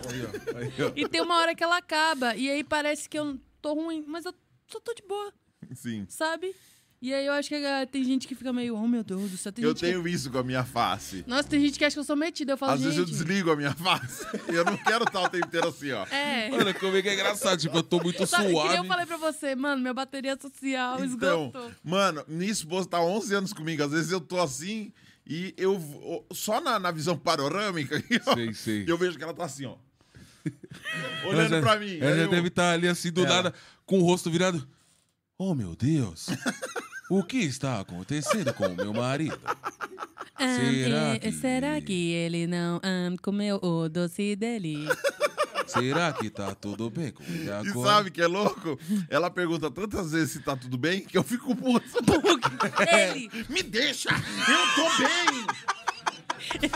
Aí, 0.10 0.26
ó, 0.26 0.58
aí, 0.58 0.74
ó. 0.90 0.92
E 0.96 1.08
tem 1.08 1.22
uma 1.22 1.38
hora 1.38 1.54
que 1.56 1.64
ela 1.64 1.78
acaba. 1.78 2.36
E 2.36 2.50
aí 2.50 2.62
parece 2.64 3.08
que 3.08 3.18
eu 3.18 3.40
tô 3.62 3.74
ruim. 3.76 4.04
Mas 4.08 4.26
eu 4.26 4.34
só 4.68 4.80
tô 4.80 4.94
de 4.94 5.02
boa, 5.04 5.32
Sim. 5.76 6.06
sabe? 6.10 6.54
E 7.02 7.14
aí 7.14 7.26
eu 7.26 7.34
acho 7.34 7.50
que 7.50 7.56
ah, 7.56 7.86
tem 7.86 8.02
gente 8.02 8.26
que 8.26 8.34
fica 8.34 8.54
meio, 8.54 8.78
oh 8.78 8.88
meu 8.88 9.04
Deus 9.04 9.30
do 9.30 9.36
céu. 9.38 9.52
Tem 9.52 9.62
Eu 9.66 9.72
gente 9.72 9.80
que- 9.82 9.86
tenho 9.88 10.08
isso 10.08 10.32
com 10.32 10.38
a 10.38 10.44
minha 10.44 10.64
face. 10.64 11.22
Nossa, 11.28 11.50
tem 11.50 11.60
gente 11.60 11.78
que 11.78 11.84
acha 11.84 11.94
que 11.96 12.00
eu 12.00 12.04
sou 12.06 12.16
metida. 12.16 12.54
Eu 12.54 12.58
falo, 12.58 12.72
Às 12.72 12.80
gente. 12.80 12.86
vezes 12.96 13.00
eu 13.00 13.06
desligo 13.06 13.52
a 13.52 13.58
minha 13.58 13.74
face. 13.74 14.26
Eu 14.48 14.64
não 14.64 14.78
quero 14.78 15.04
estar 15.04 15.22
o 15.22 15.28
tempo 15.28 15.46
inteiro 15.46 15.68
assim, 15.68 15.92
ó. 15.92 16.06
É. 16.06 16.50
Mano, 16.50 16.74
como 16.76 16.96
é 16.96 17.02
que 17.02 17.10
é 17.10 17.14
engraçado? 17.16 17.60
Tipo, 17.60 17.76
eu 17.80 17.84
tô 17.84 18.00
muito 18.02 18.26
Sabe, 18.26 18.44
que 18.46 18.54
nem 18.54 18.62
suave. 18.62 18.78
eu 18.78 18.86
falei 18.86 19.06
pra 19.06 19.18
você, 19.18 19.54
mano, 19.54 19.82
minha 19.82 19.94
bateria 19.94 20.38
social 20.42 21.04
Então, 21.04 21.48
esgotou. 21.52 21.72
mano, 21.84 22.24
minha 22.26 22.50
esposa 22.52 22.88
tá 22.88 23.02
11 23.02 23.36
anos 23.36 23.52
comigo. 23.52 23.84
Às 23.84 23.92
vezes 23.92 24.10
eu 24.10 24.22
tô 24.22 24.40
assim 24.40 24.94
e 25.28 25.54
eu 25.58 25.78
vou- 25.78 26.26
só 26.32 26.62
na, 26.62 26.80
na 26.80 26.90
visão 26.92 27.18
panorâmica 27.18 27.98
aqui, 27.98 28.18
ó, 28.26 28.34
Sei, 28.34 28.54
sei. 28.54 28.86
eu 28.88 28.98
vejo 28.98 29.18
que 29.18 29.24
ela 29.26 29.34
tá 29.34 29.44
assim, 29.44 29.66
ó. 29.66 29.76
Olhando 31.26 31.50
já- 31.50 31.62
pra 31.62 31.78
mim. 31.78 31.98
Ela 32.00 32.12
Aí 32.12 32.16
já 32.18 32.24
eu- 32.24 32.30
deve 32.30 32.48
estar 32.48 32.72
ali 32.72 32.88
assim 32.88 33.12
do 33.12 33.24
nada, 33.26 33.54
com 33.86 34.00
o 34.00 34.04
rosto 34.04 34.30
virado. 34.32 34.66
Oh, 35.38 35.54
meu 35.56 35.76
Deus. 35.76 36.28
O 37.10 37.24
que 37.24 37.38
está 37.38 37.80
acontecendo 37.80 38.54
com 38.54 38.68
o 38.68 38.76
meu 38.76 38.94
marido? 38.94 39.40
Ah, 40.36 40.56
Será 40.56 41.16
é, 41.16 41.20
que- 41.20 41.32
será 41.32 41.82
que 41.82 42.12
ele 42.12 42.48
não 42.48 42.78
ah, 42.84 43.16
comeu 43.22 43.60
o 43.62 43.88
doce 43.90 44.36
dele? 44.36 44.88
Será 45.68 46.12
que 46.14 46.30
tá 46.30 46.54
tudo 46.54 46.90
bem 46.90 47.12
com 47.12 47.24
ele 47.24 47.46
E 47.46 47.52
agora? 47.52 47.88
sabe 47.90 48.12
que 48.12 48.22
é 48.22 48.28
louco? 48.28 48.78
Ela 49.10 49.30
pergunta 49.30 49.72
tantas 49.72 50.12
vezes 50.12 50.32
se 50.34 50.40
tá 50.40 50.56
tudo 50.56 50.78
bem 50.78 51.02
que 51.02 51.18
eu 51.18 51.24
fico 51.24 51.56
puto. 51.56 51.86
ele! 52.92 53.30
Me 53.50 53.64
deixa! 53.64 54.10
Eu 54.10 54.76
tô 54.76 54.98
bem! 54.98 55.48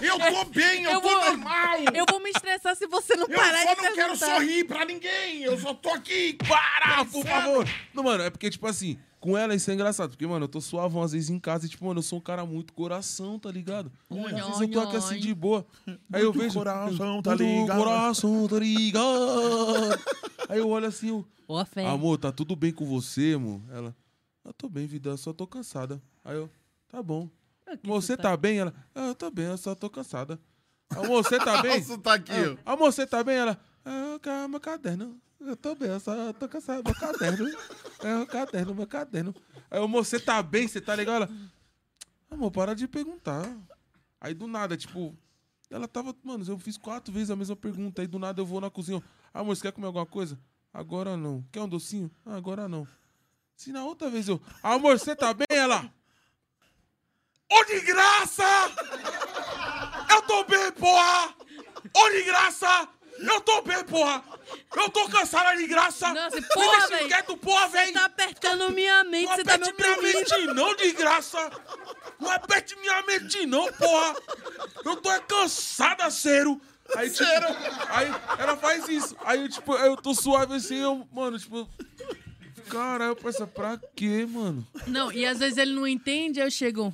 Eu 0.01 0.17
tô 0.45 0.45
bem, 0.45 0.83
eu, 0.83 0.91
Eu 0.91 1.01
tô 1.01 1.09
vou- 1.09 1.25
normal! 1.25 1.77
Eu 1.93 2.05
vou 2.09 2.19
me 2.21 2.29
estressar 2.29 2.75
se 2.75 2.87
você 2.87 3.15
não 3.15 3.25
Eu 3.27 3.37
parar 3.37 3.63
só 3.63 3.73
de 3.73 3.81
não 3.81 3.93
quero 3.95 4.15
sorrir 4.17 4.63
pra 4.65 4.85
ninguém! 4.85 5.43
Eu 5.43 5.59
só 5.59 5.73
tô 5.73 5.89
aqui! 5.89 6.33
Para, 6.47 7.05
por 7.05 7.25
favor! 7.25 7.67
Não, 7.93 8.03
mano, 8.03 8.23
é 8.23 8.29
porque, 8.29 8.49
tipo 8.49 8.65
assim, 8.67 8.97
com 9.19 9.37
ela 9.37 9.53
isso 9.55 9.69
é 9.69 9.73
engraçado. 9.73 10.09
Porque, 10.11 10.25
mano, 10.27 10.45
eu 10.45 10.49
tô 10.49 10.61
suavão 10.61 11.01
às 11.03 11.11
vezes 11.11 11.29
em 11.29 11.39
casa 11.39 11.65
e, 11.65 11.69
tipo, 11.69 11.85
mano, 11.85 11.99
eu 11.99 12.03
sou 12.03 12.19
um 12.19 12.21
cara 12.21 12.45
muito 12.45 12.73
coração, 12.73 13.37
tá 13.39 13.51
ligado? 13.51 13.91
Às 14.09 14.17
vezes 14.31 14.61
eu 14.61 14.71
tô 14.71 14.79
aqui 14.79 14.95
assim 14.95 15.19
de 15.19 15.33
boa. 15.33 15.65
Aí 16.11 16.21
eu 16.23 16.31
vejo. 16.31 16.53
coração, 16.55 17.21
tá 17.21 17.35
muito 17.35 17.43
ligado? 17.43 17.77
coração, 17.77 18.47
tá 18.47 18.59
ligado? 18.59 19.07
Aí 20.49 20.59
eu 20.59 20.69
olho 20.69 20.85
assim, 20.87 21.09
eu. 21.09 21.25
Ó, 21.47 21.63
fé. 21.65 21.85
Amor, 21.85 22.17
tá 22.17 22.31
tudo 22.31 22.55
bem 22.55 22.71
com 22.73 22.85
você, 22.85 23.33
amor? 23.35 23.61
Ela, 23.71 23.95
eu 24.45 24.53
tô 24.53 24.67
bem, 24.69 24.85
vida, 24.85 25.09
eu 25.11 25.17
só 25.17 25.33
tô 25.33 25.45
cansada. 25.47 26.01
Aí 26.23 26.35
eu, 26.35 26.49
tá 26.89 27.01
bom. 27.01 27.29
Amor, 27.67 28.01
você 28.01 28.07
você 28.07 28.17
tá 28.17 28.35
bem? 28.37 28.59
Ela, 28.59 28.73
ah, 28.95 29.07
eu 29.07 29.15
tô 29.15 29.29
bem, 29.29 29.45
eu 29.45 29.57
só 29.57 29.75
tô 29.75 29.89
cansada. 29.89 30.39
Amor, 30.89 31.23
você 31.23 31.37
tá 31.37 31.59
bem? 31.63 31.79
Nossa, 31.79 31.97
tá 31.97 32.13
aqui, 32.13 32.31
eu. 32.31 32.57
Amor, 32.65 32.91
você 32.91 33.05
tá 33.05 33.23
bem? 33.23 33.35
Ela, 33.35 33.59
ah, 33.85 34.19
calma, 34.21 34.47
meu 34.47 34.59
caderno. 34.59 35.19
Eu 35.39 35.55
tô 35.55 35.75
bem, 35.75 35.89
eu 35.89 35.99
só 35.99 36.33
tô 36.33 36.47
cansada, 36.47 36.81
meu 36.83 36.95
caderno. 36.95 37.47
É 37.99 38.15
o 38.17 38.25
caderno, 38.25 38.73
meu 38.73 38.87
caderno. 38.87 39.35
Aí, 39.69 39.83
amor, 39.83 40.05
você 40.05 40.19
tá 40.19 40.41
bem? 40.41 40.67
Você 40.67 40.79
tá 40.81 40.93
legal? 40.93 41.17
Ela, 41.17 41.29
amor, 42.31 42.51
para 42.51 42.73
de 42.73 42.87
perguntar. 42.87 43.45
Aí, 44.19 44.33
do 44.33 44.47
nada, 44.47 44.75
tipo, 44.75 45.15
ela 45.69 45.87
tava, 45.87 46.15
mano, 46.23 46.43
eu 46.47 46.57
fiz 46.57 46.77
quatro 46.77 47.13
vezes 47.13 47.29
a 47.29 47.35
mesma 47.35 47.55
pergunta. 47.55 48.01
Aí, 48.01 48.07
do 48.07 48.17
nada, 48.17 48.41
eu 48.41 48.45
vou 48.45 48.61
na 48.61 48.69
cozinha. 48.69 48.97
eu, 48.97 49.03
Amor, 49.41 49.55
você 49.55 49.63
quer 49.63 49.71
comer 49.71 49.87
alguma 49.87 50.05
coisa? 50.05 50.39
Agora 50.73 51.17
não. 51.17 51.43
Quer 51.51 51.61
um 51.61 51.67
docinho? 51.69 52.09
Ah, 52.25 52.35
agora 52.35 52.67
não. 52.67 52.87
Se 53.55 53.71
na 53.71 53.83
outra 53.83 54.09
vez 54.09 54.27
eu, 54.27 54.39
amor, 54.61 54.99
você 54.99 55.15
tá 55.15 55.33
bem? 55.33 55.47
Ela, 55.49 55.91
ô 57.51 57.63
de 57.65 57.79
graça! 57.81 58.43
Eu 60.09 60.21
tô 60.23 60.43
bem, 60.43 60.71
porra! 60.73 61.35
Ô 61.93 62.09
de 62.09 62.23
graça! 62.23 62.87
Eu 63.19 63.41
tô 63.41 63.61
bem, 63.61 63.83
porra! 63.85 64.23
Eu 64.75 64.89
tô 64.89 65.07
cansada 65.09 65.57
de 65.57 65.67
graça! 65.67 66.13
Nossa, 66.13 66.41
porra, 66.41 66.87
véi. 66.87 67.07
quieto, 67.07 67.37
porra, 67.37 67.67
Você 67.67 67.77
velho! 67.77 67.93
tá 67.93 68.05
apertando 68.05 68.69
minha 68.71 69.03
mente, 69.03 69.27
Não 69.27 69.35
você 69.35 69.43
tá 69.43 69.57
me 69.57 69.69
aperte 69.69 70.01
minha 70.01 70.13
mente 70.13 70.45
não, 70.53 70.75
de 70.75 70.91
graça! 70.93 71.51
Não 72.19 72.31
aperte 72.31 72.75
minha 72.79 73.01
mente 73.03 73.45
não, 73.45 73.71
porra! 73.73 74.15
Eu 74.85 74.95
tô 74.97 75.11
é 75.11 75.19
cansada, 75.21 76.09
cero! 76.11 76.61
Aí, 76.95 77.09
tipo, 77.09 77.25
aí 77.89 78.13
ela 78.39 78.55
faz 78.55 78.87
isso. 78.87 79.15
Aí, 79.25 79.49
tipo, 79.49 79.73
eu 79.75 79.97
tô 79.97 80.13
suave 80.13 80.55
assim, 80.55 80.77
eu, 80.77 81.05
mano, 81.11 81.37
tipo... 81.37 81.67
Caralho, 82.69 83.11
eu 83.11 83.15
penso, 83.15 83.45
pra 83.47 83.77
quê, 83.95 84.25
mano? 84.25 84.65
Não, 84.87 85.11
e 85.11 85.25
às 85.25 85.39
vezes 85.39 85.57
ele 85.57 85.73
não 85.73 85.87
entende, 85.87 86.39
aí 86.39 86.47
eu 86.47 86.51
chego. 86.51 86.93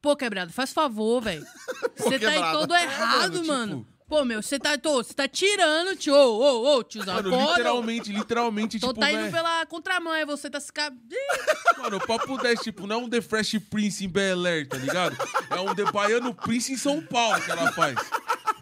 Pô, 0.00 0.14
quebrado, 0.16 0.52
faz 0.52 0.72
favor, 0.72 1.20
velho. 1.22 1.44
Você 1.96 2.18
tá 2.18 2.30
aí 2.30 2.52
todo 2.52 2.74
errado, 2.74 3.32
mano, 3.34 3.46
mano. 3.46 3.76
tipo- 3.80 3.96
Pô, 4.08 4.24
meu, 4.24 4.40
você 4.40 4.56
tá, 4.56 4.78
tô, 4.78 5.02
você 5.02 5.12
tá 5.12 5.26
tirando, 5.26 5.96
tio. 5.96 6.14
Ô, 6.14 6.38
ô, 6.38 6.76
ô, 6.76 6.84
tiozão, 6.84 7.16
Mano, 7.16 7.28
literalmente, 7.50 8.12
literalmente, 8.12 8.78
Tô 8.78 8.90
tipo, 8.90 9.00
tá 9.00 9.10
indo 9.10 9.22
véi, 9.22 9.32
pela 9.32 9.66
contramão, 9.66 10.12
aí 10.12 10.24
você 10.24 10.48
tá 10.48 10.60
se... 10.60 10.72
ca- 10.72 10.92
Mano, 11.76 11.96
o 11.96 12.06
papo 12.06 12.38
10, 12.38 12.60
tipo, 12.60 12.86
não 12.86 12.94
é 12.94 12.98
um 13.00 13.08
The 13.10 13.20
Fresh 13.20 13.58
Prince 13.68 14.04
em 14.04 14.08
Bel 14.08 14.46
Air, 14.46 14.68
tá 14.68 14.76
ligado? 14.76 15.16
É 15.50 15.58
um 15.58 15.74
The 15.74 15.90
Baiano 15.90 16.32
Prince 16.32 16.72
em 16.72 16.76
São 16.76 17.02
Paulo 17.04 17.42
que 17.42 17.50
ela 17.50 17.72
faz. 17.72 17.96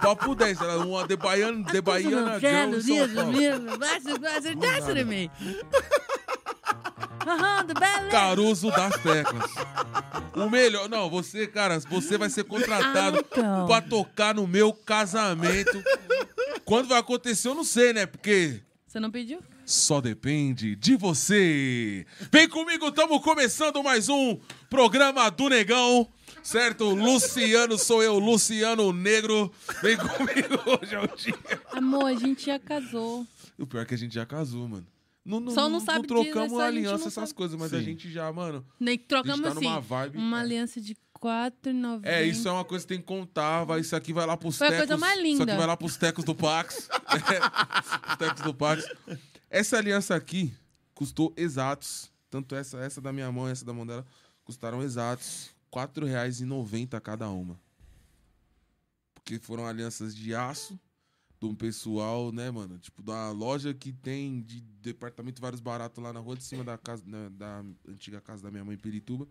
Papo 0.00 0.34
10, 0.34 0.58
ela 0.62 0.72
é 0.72 0.76
uma 0.78 1.06
The 1.06 1.16
Baiano, 1.16 1.62
The 1.66 1.80
Baiana 1.82 2.40
Girl 2.40 2.54
em 2.78 2.80
São 2.80 3.14
Paulo. 3.14 3.32
Aham, 4.54 4.54
do 4.54 4.58
beleza. 4.86 6.13
Caruso 8.10 8.70
das 8.70 8.96
teclas. 9.00 9.50
O 10.34 10.48
melhor. 10.50 10.88
Não, 10.88 11.08
você, 11.08 11.46
cara, 11.46 11.78
você 11.80 12.18
vai 12.18 12.28
ser 12.30 12.44
contratado 12.44 13.18
Ah, 13.18 13.24
então. 13.30 13.66
pra 13.66 13.80
tocar 13.80 14.34
no 14.34 14.46
meu 14.46 14.72
casamento. 14.72 15.82
Quando 16.64 16.88
vai 16.88 16.98
acontecer, 16.98 17.48
eu 17.48 17.54
não 17.54 17.64
sei, 17.64 17.92
né? 17.92 18.06
Porque. 18.06 18.60
Você 18.86 19.00
não 19.00 19.10
pediu? 19.10 19.40
só 19.66 19.98
depende 19.98 20.76
de 20.76 20.94
você. 20.94 22.04
Vem 22.30 22.46
comigo, 22.46 22.88
estamos 22.88 23.22
começando 23.22 23.82
mais 23.82 24.10
um 24.10 24.38
programa 24.68 25.30
do 25.30 25.48
Negão. 25.48 26.06
Certo? 26.42 26.90
Luciano 26.90 27.78
sou 27.78 28.02
eu, 28.02 28.18
Luciano 28.18 28.92
Negro. 28.92 29.50
Vem 29.82 29.96
comigo 29.96 30.60
hoje 30.82 30.94
é 30.94 31.00
o 31.00 31.16
dia. 31.16 31.34
Amor, 31.72 32.04
a 32.08 32.14
gente 32.14 32.44
já 32.44 32.58
casou. 32.58 33.26
O 33.58 33.66
pior 33.66 33.80
é 33.80 33.84
que 33.86 33.94
a 33.94 33.98
gente 33.98 34.14
já 34.14 34.26
casou, 34.26 34.68
mano. 34.68 34.86
Não, 35.24 35.40
não, 35.40 35.52
Só 35.52 35.68
não 35.70 35.80
sabe 35.80 36.06
disso, 36.06 36.22
trocamos 36.22 36.52
só 36.52 36.60
a 36.60 36.66
aliança, 36.66 36.98
não 36.98 37.06
essas 37.06 37.14
sabe. 37.14 37.34
coisas, 37.34 37.58
mas 37.58 37.72
a 37.72 37.78
Sim. 37.78 37.84
gente 37.84 38.10
já, 38.10 38.30
mano. 38.30 38.64
Nem 38.78 38.98
que 38.98 39.06
trocamos 39.06 39.40
tá 39.40 39.54
numa 39.54 39.78
assim. 39.78 39.88
vibe, 39.88 40.18
uma 40.18 40.38
é. 40.38 40.40
aliança 40.40 40.80
de 40.82 40.94
4,90. 41.18 42.00
É, 42.04 42.22
isso 42.26 42.46
é 42.46 42.52
uma 42.52 42.64
coisa 42.64 42.84
que 42.84 42.88
tem 42.88 42.98
que 43.00 43.06
contar. 43.06 43.64
Vai, 43.64 43.80
isso 43.80 43.96
aqui 43.96 44.12
vai 44.12 44.26
lá 44.26 44.36
pros 44.36 44.58
Foi 44.58 44.66
a 44.66 44.70
tecos. 44.70 44.86
coisa 44.86 45.00
mais 45.00 45.14
Isso 45.14 45.22
aqui 45.22 45.38
linda. 45.38 45.56
vai 45.56 45.66
lá 45.66 45.76
pros 45.76 45.96
tecos 45.96 46.24
do 46.24 46.34
Pax. 46.34 46.88
É, 47.14 48.10
os 48.10 48.16
tecos 48.18 48.42
do 48.42 48.52
Pax. 48.52 48.84
Essa 49.48 49.78
aliança 49.78 50.14
aqui 50.14 50.52
custou 50.94 51.32
exatos. 51.36 52.12
Tanto 52.28 52.54
essa, 52.54 52.78
essa 52.78 53.00
da 53.00 53.12
minha 53.12 53.30
mão 53.30 53.48
e 53.48 53.52
essa 53.52 53.64
da 53.64 53.72
mão 53.72 53.86
dela, 53.86 54.04
custaram 54.44 54.82
exatos 54.82 55.54
R$ 55.72 55.80
4,90 55.80 57.00
cada 57.00 57.30
uma. 57.30 57.58
Porque 59.14 59.38
foram 59.38 59.64
alianças 59.66 60.14
de 60.14 60.34
aço 60.34 60.78
de 61.40 61.46
um 61.46 61.54
pessoal, 61.54 62.32
né, 62.32 62.50
mano? 62.50 62.78
Tipo, 62.78 63.02
da 63.02 63.30
loja 63.32 63.74
que 63.74 63.92
tem 63.92 64.40
de 64.42 64.60
departamento 64.60 65.40
vários 65.40 65.60
baratos 65.60 66.02
lá 66.02 66.12
na 66.12 66.20
rua 66.20 66.36
de 66.36 66.44
cima 66.44 66.64
da 66.64 66.78
casa, 66.78 67.04
né, 67.06 67.28
da 67.30 67.64
antiga 67.88 68.20
casa 68.20 68.42
da 68.42 68.50
minha 68.50 68.64
mãe 68.64 68.74
em 68.74 68.78
Pirituba. 68.78 69.26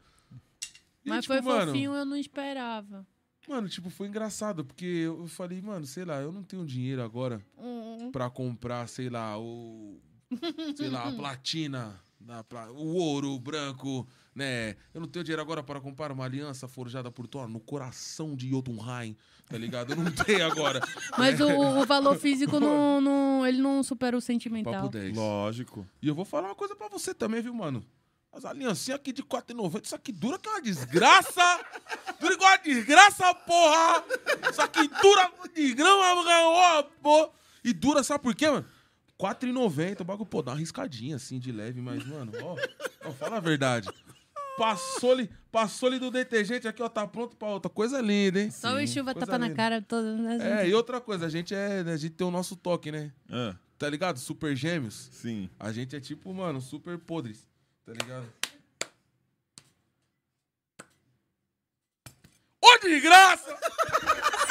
E, 1.05 1.09
Mas 1.09 1.21
tipo, 1.25 1.33
foi 1.33 1.41
mano, 1.41 1.67
fofinho, 1.71 1.93
eu 1.93 2.05
não 2.05 2.15
esperava. 2.15 3.05
Mano, 3.47 3.67
tipo, 3.67 3.89
foi 3.89 4.07
engraçado, 4.07 4.63
porque 4.63 4.85
eu 4.85 5.27
falei, 5.27 5.61
mano, 5.61 5.85
sei 5.85 6.05
lá, 6.05 6.21
eu 6.21 6.31
não 6.31 6.43
tenho 6.43 6.65
dinheiro 6.65 7.01
agora 7.03 7.45
Hum. 7.57 8.09
pra 8.11 8.29
comprar, 8.29 8.87
sei 8.87 9.09
lá, 9.09 9.37
o. 9.37 9.99
Sei 10.77 10.89
lá, 10.89 11.09
a 11.09 11.11
platina, 11.13 11.99
da 12.19 12.43
o 12.71 12.93
ouro, 12.95 13.37
branco, 13.39 14.07
né? 14.35 14.75
Eu 14.93 15.01
não 15.01 15.07
tenho 15.07 15.23
dinheiro 15.23 15.41
agora 15.41 15.61
para 15.63 15.79
comprar 15.79 16.11
uma 16.11 16.25
aliança 16.25 16.67
forjada 16.67 17.11
por 17.11 17.27
Thor 17.27 17.47
no 17.47 17.59
coração 17.59 18.35
de 18.35 18.49
Jotunheim, 18.49 19.15
tá 19.49 19.57
ligado? 19.57 19.91
Eu 19.93 19.97
não 19.97 20.11
tenho 20.11 20.45
agora. 20.45 20.81
Mas 21.17 21.39
o, 21.39 21.47
o 21.47 21.85
valor 21.85 22.17
físico 22.17 22.59
não, 22.59 22.99
não- 23.01 23.45
ele 23.47 23.61
não 23.61 23.83
supera 23.83 24.17
o 24.17 24.21
sentimental. 24.21 24.73
Papo 24.73 24.89
10. 24.89 25.15
Lógico. 25.15 25.87
E 26.01 26.07
eu 26.07 26.15
vou 26.15 26.25
falar 26.25 26.47
uma 26.49 26.55
coisa 26.55 26.75
pra 26.75 26.87
você 26.87 27.13
também, 27.13 27.41
viu, 27.41 27.53
mano? 27.53 27.85
As 28.31 28.45
aliancinhas 28.45 28.99
aqui 28.99 29.13
de 29.13 29.21
R$ 29.21 29.27
4,90, 29.27 29.85
isso 29.85 29.95
aqui 29.95 30.11
dura 30.11 30.39
que 30.39 30.49
é 30.49 30.51
uma 30.51 30.61
desgraça! 30.61 31.65
dura 32.19 32.33
igual 32.33 32.49
uma 32.49 32.57
desgraça, 32.57 33.31
porra! 33.35 34.03
Isso 34.49 34.61
aqui 34.61 34.87
dura 34.87 35.31
de 35.53 35.73
grama, 35.75 36.01
ó, 36.25 36.83
pô! 37.01 37.29
E 37.63 37.71
dura, 37.71 38.03
sabe 38.03 38.23
por 38.23 38.33
quê, 38.33 38.49
mano? 38.49 38.65
R$ 39.21 39.27
4,90, 39.35 40.01
o 40.01 40.03
bagulho, 40.03 40.25
pô, 40.25 40.41
dá 40.41 40.51
uma 40.51 40.57
riscadinha 40.57 41.15
assim 41.15 41.37
de 41.37 41.51
leve, 41.51 41.79
mas, 41.79 42.03
mano, 42.05 42.31
ó, 42.41 42.57
ó 43.05 43.11
fala 43.11 43.37
a 43.37 43.39
verdade. 43.39 43.87
Passou-lhe 44.57 45.29
passou 45.51 45.97
do 45.99 46.09
detergente 46.09 46.67
aqui, 46.67 46.81
ó, 46.81 46.89
tá 46.89 47.05
pronto 47.07 47.35
pra 47.35 47.47
outra. 47.47 47.69
Coisa 47.69 48.01
linda, 48.01 48.39
hein? 48.41 48.49
Só 48.51 48.75
o 48.75 48.87
chuva 48.87 49.13
Coisa 49.13 49.25
tapa 49.27 49.37
na 49.37 49.47
linda. 49.47 49.55
cara 49.57 49.81
toda. 49.81 50.09
É, 50.43 50.67
e 50.67 50.73
outra 50.73 50.99
coisa, 50.99 51.25
a 51.27 51.29
gente 51.29 51.53
é. 51.53 51.79
A 51.81 51.97
gente 51.97 52.11
tem 52.11 52.25
o 52.25 52.31
nosso 52.31 52.55
toque, 52.55 52.91
né? 52.91 53.11
Ah, 53.29 53.55
Tá 53.77 53.89
ligado? 53.89 54.17
Super 54.17 54.55
gêmeos. 54.55 55.09
sim. 55.11 55.49
A 55.59 55.71
gente 55.71 55.95
é 55.95 55.99
tipo, 55.99 56.33
mano, 56.33 56.61
super 56.61 56.97
podres. 56.97 57.47
Tá 57.85 57.91
ligado? 57.91 58.25
Ô, 62.61 62.77
de 62.81 62.99
graça! 63.01 63.57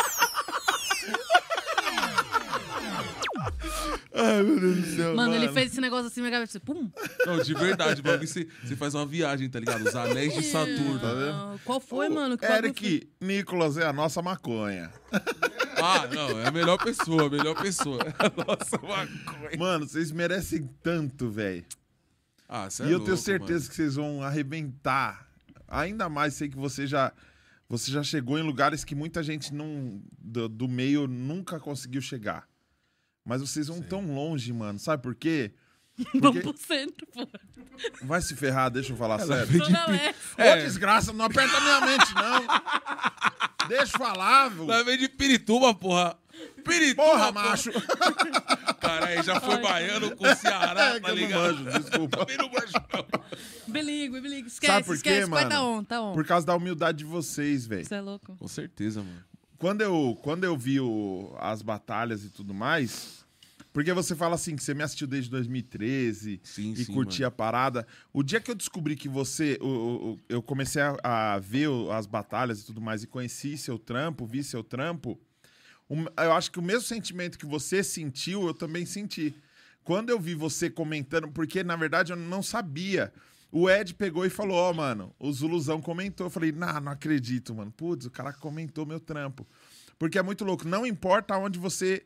Ai, 4.14 4.42
meu 4.42 4.60
Deus 4.60 4.76
do 4.76 4.96
céu. 4.96 5.14
Mano, 5.14 5.34
ele 5.34 5.48
fez 5.48 5.72
esse 5.72 5.80
negócio 5.80 6.06
assim 6.06 6.20
minha 6.20 6.32
cabeça. 6.32 6.60
Pum. 6.60 6.90
Não, 7.26 7.38
de 7.42 7.54
verdade, 7.54 8.02
bagulho. 8.02 8.26
Você, 8.26 8.46
você 8.62 8.76
faz 8.76 8.94
uma 8.94 9.06
viagem, 9.06 9.48
tá 9.48 9.58
ligado? 9.58 9.86
Os 9.86 9.94
anéis 9.94 10.34
de 10.34 10.42
Saturno. 10.44 10.98
Tá 10.98 11.12
vendo? 11.12 11.60
Qual 11.64 11.80
foi, 11.80 12.08
mano? 12.08 12.36
Que 12.36 12.46
bagulho 12.46 12.74
foi? 12.74 12.86
Eric 12.86 13.08
Nicolas 13.20 13.76
é 13.76 13.86
a 13.86 13.92
nossa 13.92 14.20
maconha. 14.22 14.90
Ah, 15.76 16.06
não, 16.14 16.38
é 16.40 16.46
a 16.46 16.50
melhor 16.50 16.78
pessoa, 16.78 17.26
a 17.26 17.30
melhor 17.30 17.60
pessoa. 17.60 17.98
Nossa, 18.46 18.78
maconha. 18.78 19.58
Mano, 19.58 19.88
vocês 19.88 20.12
merecem 20.12 20.68
tanto, 20.82 21.30
velho. 21.30 21.64
Ah, 22.48 22.68
cê 22.68 22.82
é 22.82 22.86
e 22.86 22.88
eu 22.90 22.98
louco, 22.98 23.06
tenho 23.06 23.16
certeza 23.16 23.60
mano. 23.60 23.70
que 23.70 23.74
vocês 23.76 23.94
vão 23.94 24.22
arrebentar. 24.22 25.26
Ainda 25.66 26.08
mais 26.08 26.34
sei 26.34 26.48
que 26.50 26.56
você 26.56 26.86
já 26.86 27.12
você 27.72 27.90
já 27.90 28.02
chegou 28.02 28.38
em 28.38 28.42
lugares 28.42 28.84
que 28.84 28.94
muita 28.94 29.22
gente 29.22 29.54
não 29.54 30.02
do, 30.18 30.46
do 30.46 30.68
meio 30.68 31.06
nunca 31.08 31.58
conseguiu 31.58 32.02
chegar. 32.02 32.46
Mas 33.24 33.40
vocês 33.40 33.68
vão 33.68 33.80
tão 33.80 34.04
longe, 34.14 34.52
mano. 34.52 34.78
Sabe 34.78 35.02
por 35.02 35.14
quê? 35.14 35.52
Vamos 36.14 36.20
Porque 36.20 36.40
pro 36.40 36.56
centro, 36.56 37.06
pô. 37.12 37.28
vai 38.02 38.20
se 38.22 38.34
ferrar, 38.34 38.70
deixa 38.70 38.92
eu 38.92 38.96
falar 38.96 39.18
sério. 39.20 39.58
Zona 39.58 39.86
Leste. 39.86 40.16
Ô, 40.40 40.56
desgraça, 40.64 41.12
não 41.12 41.26
aperta 41.26 41.60
minha 41.60 41.80
mente, 41.82 42.14
não. 42.14 43.68
Deixa 43.68 43.94
eu 43.96 43.98
falar, 43.98 44.48
viu? 44.48 44.64
Lá 44.66 44.82
vem 44.82 44.96
de 44.98 45.08
Pirituba, 45.08 45.74
porra. 45.74 46.16
Pirituba, 46.64 47.02
Porra, 47.04 47.30
macho. 47.30 47.70
Caralho, 48.80 49.22
já 49.22 49.38
foi 49.40 49.54
Ai. 49.56 49.62
baiano 49.62 50.16
com 50.16 50.26
o 50.26 50.34
Ceará, 50.34 50.94
É 50.96 51.00
tá 51.00 51.08
não 51.08 51.14
ligado? 51.14 51.58
manjo, 51.58 51.78
desculpa. 51.80 52.16
Também 52.18 52.36
não 52.38 52.48
manjo, 52.48 52.72
não. 52.92 53.72
Bilingue. 53.72 54.16
Sabe 54.20 54.46
Esquece, 54.48 54.82
por 54.84 54.94
quê, 55.02 55.10
esquece. 55.10 55.30
Vai 55.30 55.44
mano? 55.44 55.50
tá 55.50 55.62
on, 55.62 55.84
tá 55.84 56.00
on. 56.02 56.12
Por 56.14 56.24
causa 56.26 56.46
da 56.46 56.56
humildade 56.56 56.98
de 56.98 57.04
vocês, 57.04 57.66
velho. 57.66 57.84
Você 57.84 57.94
é 57.94 58.00
louco. 58.00 58.34
Com 58.36 58.48
certeza, 58.48 59.02
mano. 59.02 59.22
Quando 59.62 59.80
eu, 59.80 60.18
quando 60.22 60.42
eu 60.42 60.56
vi 60.56 60.80
o- 60.80 61.32
as 61.38 61.62
batalhas 61.62 62.24
e 62.24 62.30
tudo 62.30 62.52
mais, 62.52 63.24
porque 63.72 63.92
você 63.92 64.16
fala 64.16 64.34
assim, 64.34 64.56
que 64.56 64.62
você 64.64 64.74
me 64.74 64.82
assistiu 64.82 65.06
desde 65.06 65.30
2013 65.30 66.40
Sim, 66.42 66.72
e 66.72 66.84
sim, 66.84 66.92
curtia 66.92 67.28
a 67.28 67.30
parada. 67.30 67.86
O 68.12 68.24
dia 68.24 68.40
que 68.40 68.50
eu 68.50 68.56
descobri 68.56 68.96
que 68.96 69.08
você. 69.08 69.56
o- 69.62 70.14
o- 70.14 70.20
eu 70.28 70.42
comecei 70.42 70.82
a, 70.82 71.34
a 71.34 71.38
ver 71.38 71.68
as 71.92 72.06
batalhas 72.06 72.60
e 72.60 72.66
tudo 72.66 72.80
mais 72.80 73.04
e 73.04 73.06
conheci 73.06 73.56
seu 73.56 73.78
trampo, 73.78 74.26
vi 74.26 74.42
seu 74.42 74.64
trampo. 74.64 75.16
um- 75.88 76.06
eu 76.16 76.32
acho 76.32 76.50
que 76.50 76.58
o 76.58 76.62
mesmo 76.62 76.82
sentimento 76.82 77.38
que 77.38 77.44
você 77.46 77.84
sentiu, 77.84 78.46
eu 78.46 78.54
também 78.54 78.84
senti. 78.86 79.32
Quando 79.84 80.08
eu 80.10 80.18
vi 80.18 80.34
você 80.34 80.70
comentando, 80.70 81.28
porque 81.28 81.62
na 81.62 81.76
verdade 81.76 82.12
eu 82.12 82.16
não 82.16 82.42
sabia. 82.42 83.12
O 83.52 83.68
Ed 83.68 83.94
pegou 83.94 84.24
e 84.24 84.30
falou: 84.30 84.56
Ó, 84.56 84.72
mano, 84.72 85.14
o 85.18 85.30
Zuluzão 85.30 85.80
comentou. 85.80 86.26
Eu 86.26 86.30
falei: 86.30 86.50
Nah, 86.50 86.80
não 86.80 86.90
acredito, 86.90 87.54
mano. 87.54 87.70
Putz, 87.70 88.06
o 88.06 88.10
cara 88.10 88.32
comentou 88.32 88.86
meu 88.86 88.98
trampo. 88.98 89.46
Porque 89.98 90.18
é 90.18 90.22
muito 90.22 90.42
louco. 90.42 90.66
Não 90.66 90.86
importa 90.86 91.36
onde 91.36 91.58
você 91.58 92.02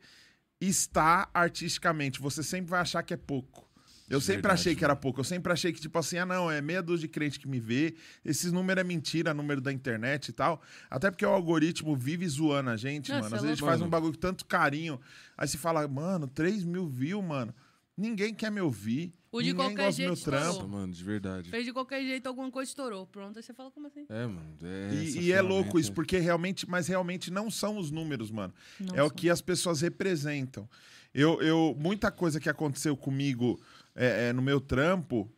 está 0.59 1.29
artisticamente, 1.33 2.19
você 2.19 2.43
sempre 2.43 2.69
vai 2.71 2.81
achar 2.81 3.01
que 3.01 3.13
é 3.13 3.17
pouco. 3.17 3.67
Eu 4.09 4.21
sempre 4.21 4.43
verdade, 4.43 4.61
achei 4.61 4.75
que 4.75 4.85
era 4.85 4.95
pouco. 4.95 5.19
Eu 5.19 5.23
sempre 5.23 5.51
achei 5.51 5.73
que, 5.73 5.81
tipo 5.81 5.97
assim, 5.99 6.17
ah, 6.17 6.25
não, 6.25 6.49
é 6.49 6.61
meia 6.61 6.81
dúzia 6.81 7.07
de 7.07 7.13
crente 7.13 7.37
que 7.37 7.47
me 7.47 7.59
vê. 7.59 7.93
Esses 8.23 8.53
números 8.53 8.81
é 8.81 8.83
mentira, 8.83 9.33
número 9.33 9.59
da 9.59 9.71
internet 9.71 10.29
e 10.29 10.31
tal. 10.31 10.61
Até 10.89 11.11
porque 11.11 11.25
o 11.25 11.29
algoritmo 11.29 11.93
vive 11.95 12.25
zoando 12.27 12.69
a 12.69 12.77
gente, 12.77 13.11
Não, 13.11 13.19
mano. 13.19 13.27
Às 13.27 13.31
é 13.33 13.35
vezes 13.35 13.45
a 13.45 13.55
gente 13.55 13.65
faz 13.65 13.81
um 13.81 13.89
bagulho 13.89 14.13
com 14.13 14.19
tanto 14.19 14.45
carinho. 14.45 14.99
Aí 15.37 15.45
você 15.45 15.57
fala, 15.57 15.85
mano, 15.87 16.25
3 16.27 16.63
mil 16.63 16.87
views, 16.87 17.23
mano. 17.23 17.53
Ninguém 17.97 18.33
quer 18.33 18.49
me 18.49 18.61
ouvir. 18.61 19.13
O 19.37 19.41
de 19.41 19.53
Ninguém 19.53 19.65
qualquer 19.67 19.85
gosta 19.85 20.01
do 20.01 20.05
meu 20.05 20.15
jeito 20.15 20.29
trampo. 20.29 20.53
Nossa, 20.53 20.67
mano, 20.67 20.93
de 20.93 21.03
verdade. 21.03 21.49
Fez 21.49 21.65
de 21.65 21.73
qualquer 21.73 22.01
jeito, 22.01 22.27
alguma 22.27 22.51
coisa 22.51 22.69
estourou. 22.69 23.05
Pronto, 23.07 23.37
aí 23.37 23.43
você 23.43 23.53
fala 23.53 23.71
como 23.71 23.87
assim? 23.87 24.05
É, 24.09 24.25
mano. 24.25 24.57
É 24.63 24.93
E, 24.93 25.07
essa 25.07 25.19
e 25.19 25.31
é 25.31 25.41
louco 25.41 25.55
ferramenta. 25.63 25.79
isso, 25.79 25.93
porque 25.93 26.17
realmente, 26.17 26.69
mas 26.69 26.87
realmente 26.87 27.31
não 27.31 27.49
são 27.49 27.77
os 27.77 27.91
números, 27.91 28.31
mano. 28.31 28.53
Não 28.79 28.95
é 28.95 29.03
o 29.03 29.09
que 29.09 29.29
as 29.29 29.41
pessoas 29.41 29.81
representam. 29.81 30.67
Eu, 31.13 31.41
eu, 31.41 31.75
muita 31.79 32.11
coisa 32.11 32.39
que 32.39 32.49
aconteceu 32.49 32.95
comigo 32.95 33.59
é, 33.95 34.29
é, 34.29 34.33
no 34.33 34.41
meu 34.41 34.59
trampo, 34.59 35.31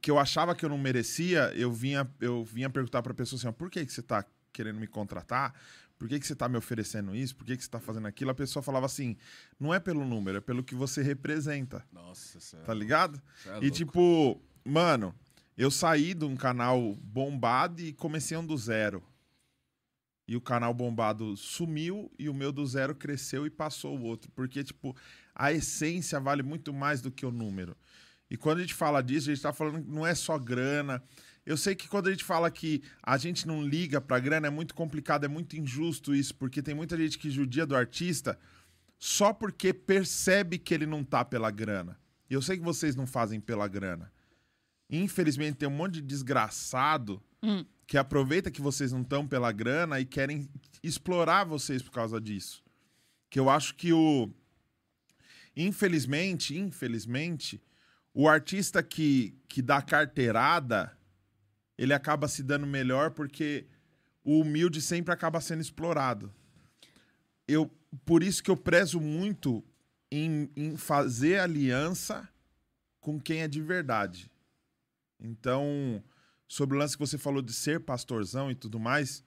que 0.00 0.10
eu 0.10 0.18
achava 0.18 0.54
que 0.54 0.64
eu 0.64 0.68
não 0.68 0.78
merecia, 0.78 1.52
eu 1.54 1.72
vinha, 1.72 2.08
eu 2.20 2.44
vinha 2.44 2.68
perguntar 2.68 3.02
pra 3.02 3.14
pessoa 3.14 3.38
assim, 3.38 3.48
ó, 3.48 3.52
por 3.52 3.70
que, 3.70 3.84
que 3.86 3.92
você 3.92 4.02
tá 4.02 4.24
querendo 4.52 4.80
me 4.80 4.86
contratar? 4.86 5.54
Por 5.98 6.08
que, 6.08 6.20
que 6.20 6.26
você 6.26 6.34
tá 6.34 6.48
me 6.48 6.58
oferecendo 6.58 7.14
isso? 7.14 7.34
Por 7.34 7.46
que, 7.46 7.56
que 7.56 7.64
você 7.64 7.70
tá 7.70 7.80
fazendo 7.80 8.06
aquilo? 8.06 8.30
A 8.30 8.34
pessoa 8.34 8.62
falava 8.62 8.86
assim, 8.86 9.16
não 9.58 9.72
é 9.72 9.80
pelo 9.80 10.04
número, 10.04 10.38
é 10.38 10.40
pelo 10.40 10.62
que 10.62 10.74
você 10.74 11.02
representa, 11.02 11.84
Nossa, 11.92 12.38
é 12.56 12.60
tá 12.62 12.74
ligado? 12.74 13.20
é 13.46 13.64
E 13.64 13.70
tipo, 13.70 14.40
mano, 14.64 15.14
eu 15.56 15.70
saí 15.70 16.12
de 16.12 16.24
um 16.24 16.36
canal 16.36 16.94
bombado 16.96 17.80
e 17.80 17.92
comecei 17.92 18.36
um 18.36 18.46
do 18.46 18.56
zero. 18.56 19.02
E 20.28 20.36
o 20.36 20.40
canal 20.40 20.74
bombado 20.74 21.36
sumiu 21.36 22.10
e 22.18 22.28
o 22.28 22.34
meu 22.34 22.50
do 22.50 22.66
zero 22.66 22.94
cresceu 22.94 23.46
e 23.46 23.50
passou 23.50 23.96
o 23.96 24.02
outro. 24.02 24.30
Porque, 24.32 24.62
tipo, 24.64 24.94
a 25.34 25.52
essência 25.52 26.18
vale 26.18 26.42
muito 26.42 26.72
mais 26.72 27.00
do 27.00 27.12
que 27.12 27.24
o 27.24 27.30
número. 27.30 27.76
E 28.28 28.36
quando 28.36 28.58
a 28.58 28.60
gente 28.62 28.74
fala 28.74 29.00
disso, 29.00 29.30
a 29.30 29.34
gente 29.34 29.42
tá 29.42 29.52
falando 29.52 29.84
que 29.84 29.90
não 29.90 30.04
é 30.04 30.14
só 30.14 30.36
grana. 30.36 31.02
Eu 31.46 31.56
sei 31.56 31.76
que 31.76 31.86
quando 31.86 32.08
a 32.08 32.10
gente 32.10 32.24
fala 32.24 32.50
que 32.50 32.82
a 33.00 33.16
gente 33.16 33.46
não 33.46 33.62
liga 33.62 34.00
pra 34.00 34.18
grana, 34.18 34.48
é 34.48 34.50
muito 34.50 34.74
complicado, 34.74 35.24
é 35.24 35.28
muito 35.28 35.56
injusto 35.56 36.12
isso, 36.12 36.34
porque 36.34 36.60
tem 36.60 36.74
muita 36.74 36.96
gente 36.96 37.16
que 37.18 37.30
judia 37.30 37.64
do 37.64 37.76
artista 37.76 38.36
só 38.98 39.32
porque 39.32 39.72
percebe 39.72 40.58
que 40.58 40.74
ele 40.74 40.86
não 40.86 41.04
tá 41.04 41.24
pela 41.24 41.50
grana. 41.50 41.96
E 42.28 42.34
eu 42.34 42.42
sei 42.42 42.56
que 42.56 42.64
vocês 42.64 42.96
não 42.96 43.06
fazem 43.06 43.38
pela 43.40 43.68
grana. 43.68 44.12
Infelizmente, 44.90 45.58
tem 45.58 45.68
um 45.68 45.72
monte 45.72 45.94
de 45.94 46.02
desgraçado 46.02 47.22
Hum. 47.42 47.64
que 47.86 47.96
aproveita 47.96 48.50
que 48.50 48.60
vocês 48.60 48.90
não 48.90 49.02
estão 49.02 49.28
pela 49.28 49.52
grana 49.52 50.00
e 50.00 50.04
querem 50.04 50.48
explorar 50.82 51.44
vocês 51.44 51.80
por 51.80 51.92
causa 51.92 52.20
disso. 52.20 52.64
Que 53.30 53.38
eu 53.38 53.48
acho 53.48 53.74
que 53.76 53.92
o. 53.92 54.28
Infelizmente, 55.54 56.56
infelizmente, 56.58 57.62
o 58.12 58.28
artista 58.28 58.82
que, 58.82 59.38
que 59.48 59.62
dá 59.62 59.80
carteirada, 59.80 60.95
ele 61.78 61.92
acaba 61.92 62.28
se 62.28 62.42
dando 62.42 62.66
melhor 62.66 63.10
porque 63.10 63.66
o 64.24 64.40
humilde 64.40 64.80
sempre 64.80 65.12
acaba 65.12 65.40
sendo 65.40 65.60
explorado. 65.60 66.32
Eu, 67.46 67.70
por 68.04 68.22
isso 68.22 68.42
que 68.42 68.50
eu 68.50 68.56
prezo 68.56 69.00
muito 69.00 69.64
em, 70.10 70.50
em 70.56 70.76
fazer 70.76 71.38
aliança 71.38 72.28
com 73.00 73.20
quem 73.20 73.42
é 73.42 73.48
de 73.48 73.60
verdade. 73.60 74.30
Então, 75.20 76.02
sobre 76.48 76.76
o 76.76 76.78
lance 76.78 76.96
que 76.96 77.06
você 77.06 77.16
falou 77.16 77.42
de 77.42 77.52
ser 77.52 77.80
pastorzão 77.80 78.50
e 78.50 78.54
tudo 78.54 78.78
mais, 78.78 79.24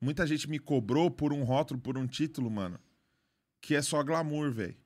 muita 0.00 0.26
gente 0.26 0.48
me 0.48 0.58
cobrou 0.58 1.10
por 1.10 1.32
um 1.32 1.42
rótulo, 1.42 1.80
por 1.80 1.96
um 1.96 2.06
título, 2.06 2.50
mano, 2.50 2.78
que 3.60 3.74
é 3.74 3.82
só 3.82 4.02
glamour, 4.02 4.50
velho. 4.52 4.76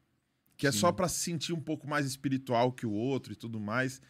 Que 0.56 0.66
é 0.66 0.72
Sim. 0.72 0.78
só 0.78 0.92
pra 0.92 1.08
se 1.08 1.20
sentir 1.20 1.52
um 1.52 1.60
pouco 1.60 1.86
mais 1.88 2.06
espiritual 2.06 2.72
que 2.72 2.86
o 2.86 2.92
outro 2.92 3.32
e 3.32 3.36
tudo 3.36 3.60
mais. 3.60 4.00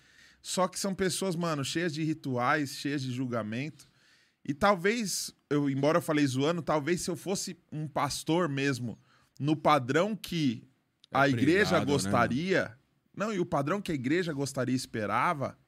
Só 0.49 0.69
que 0.69 0.79
são 0.79 0.95
pessoas, 0.95 1.35
mano, 1.35 1.65
cheias 1.65 1.93
de 1.93 2.05
rituais, 2.05 2.71
cheias 2.77 3.03
de 3.03 3.11
julgamento. 3.11 3.89
E 4.45 4.55
talvez, 4.55 5.35
eu, 5.51 5.69
embora 5.69 5.99
eu 5.99 6.03
falei 6.03 6.25
zoando, 6.25 6.63
talvez 6.63 7.01
se 7.01 7.11
eu 7.11 7.17
fosse 7.17 7.59
um 7.73 7.89
pastor 7.89 8.49
mesmo, 8.49 8.97
no 9.41 9.57
padrão 9.57 10.15
que 10.15 10.63
É 11.13 11.19
a 11.19 11.29
igreja 11.29 11.81
né, 11.81 11.85
gostaria, 11.85 12.79
não, 13.13 13.33
e 13.35 13.41
o 13.41 13.45
padrão 13.45 13.83
que 13.83 13.91
a 13.91 13.95
igreja 13.97 14.33
gostaria 14.33 14.73
e 14.73 14.77
esperava, 14.77 15.59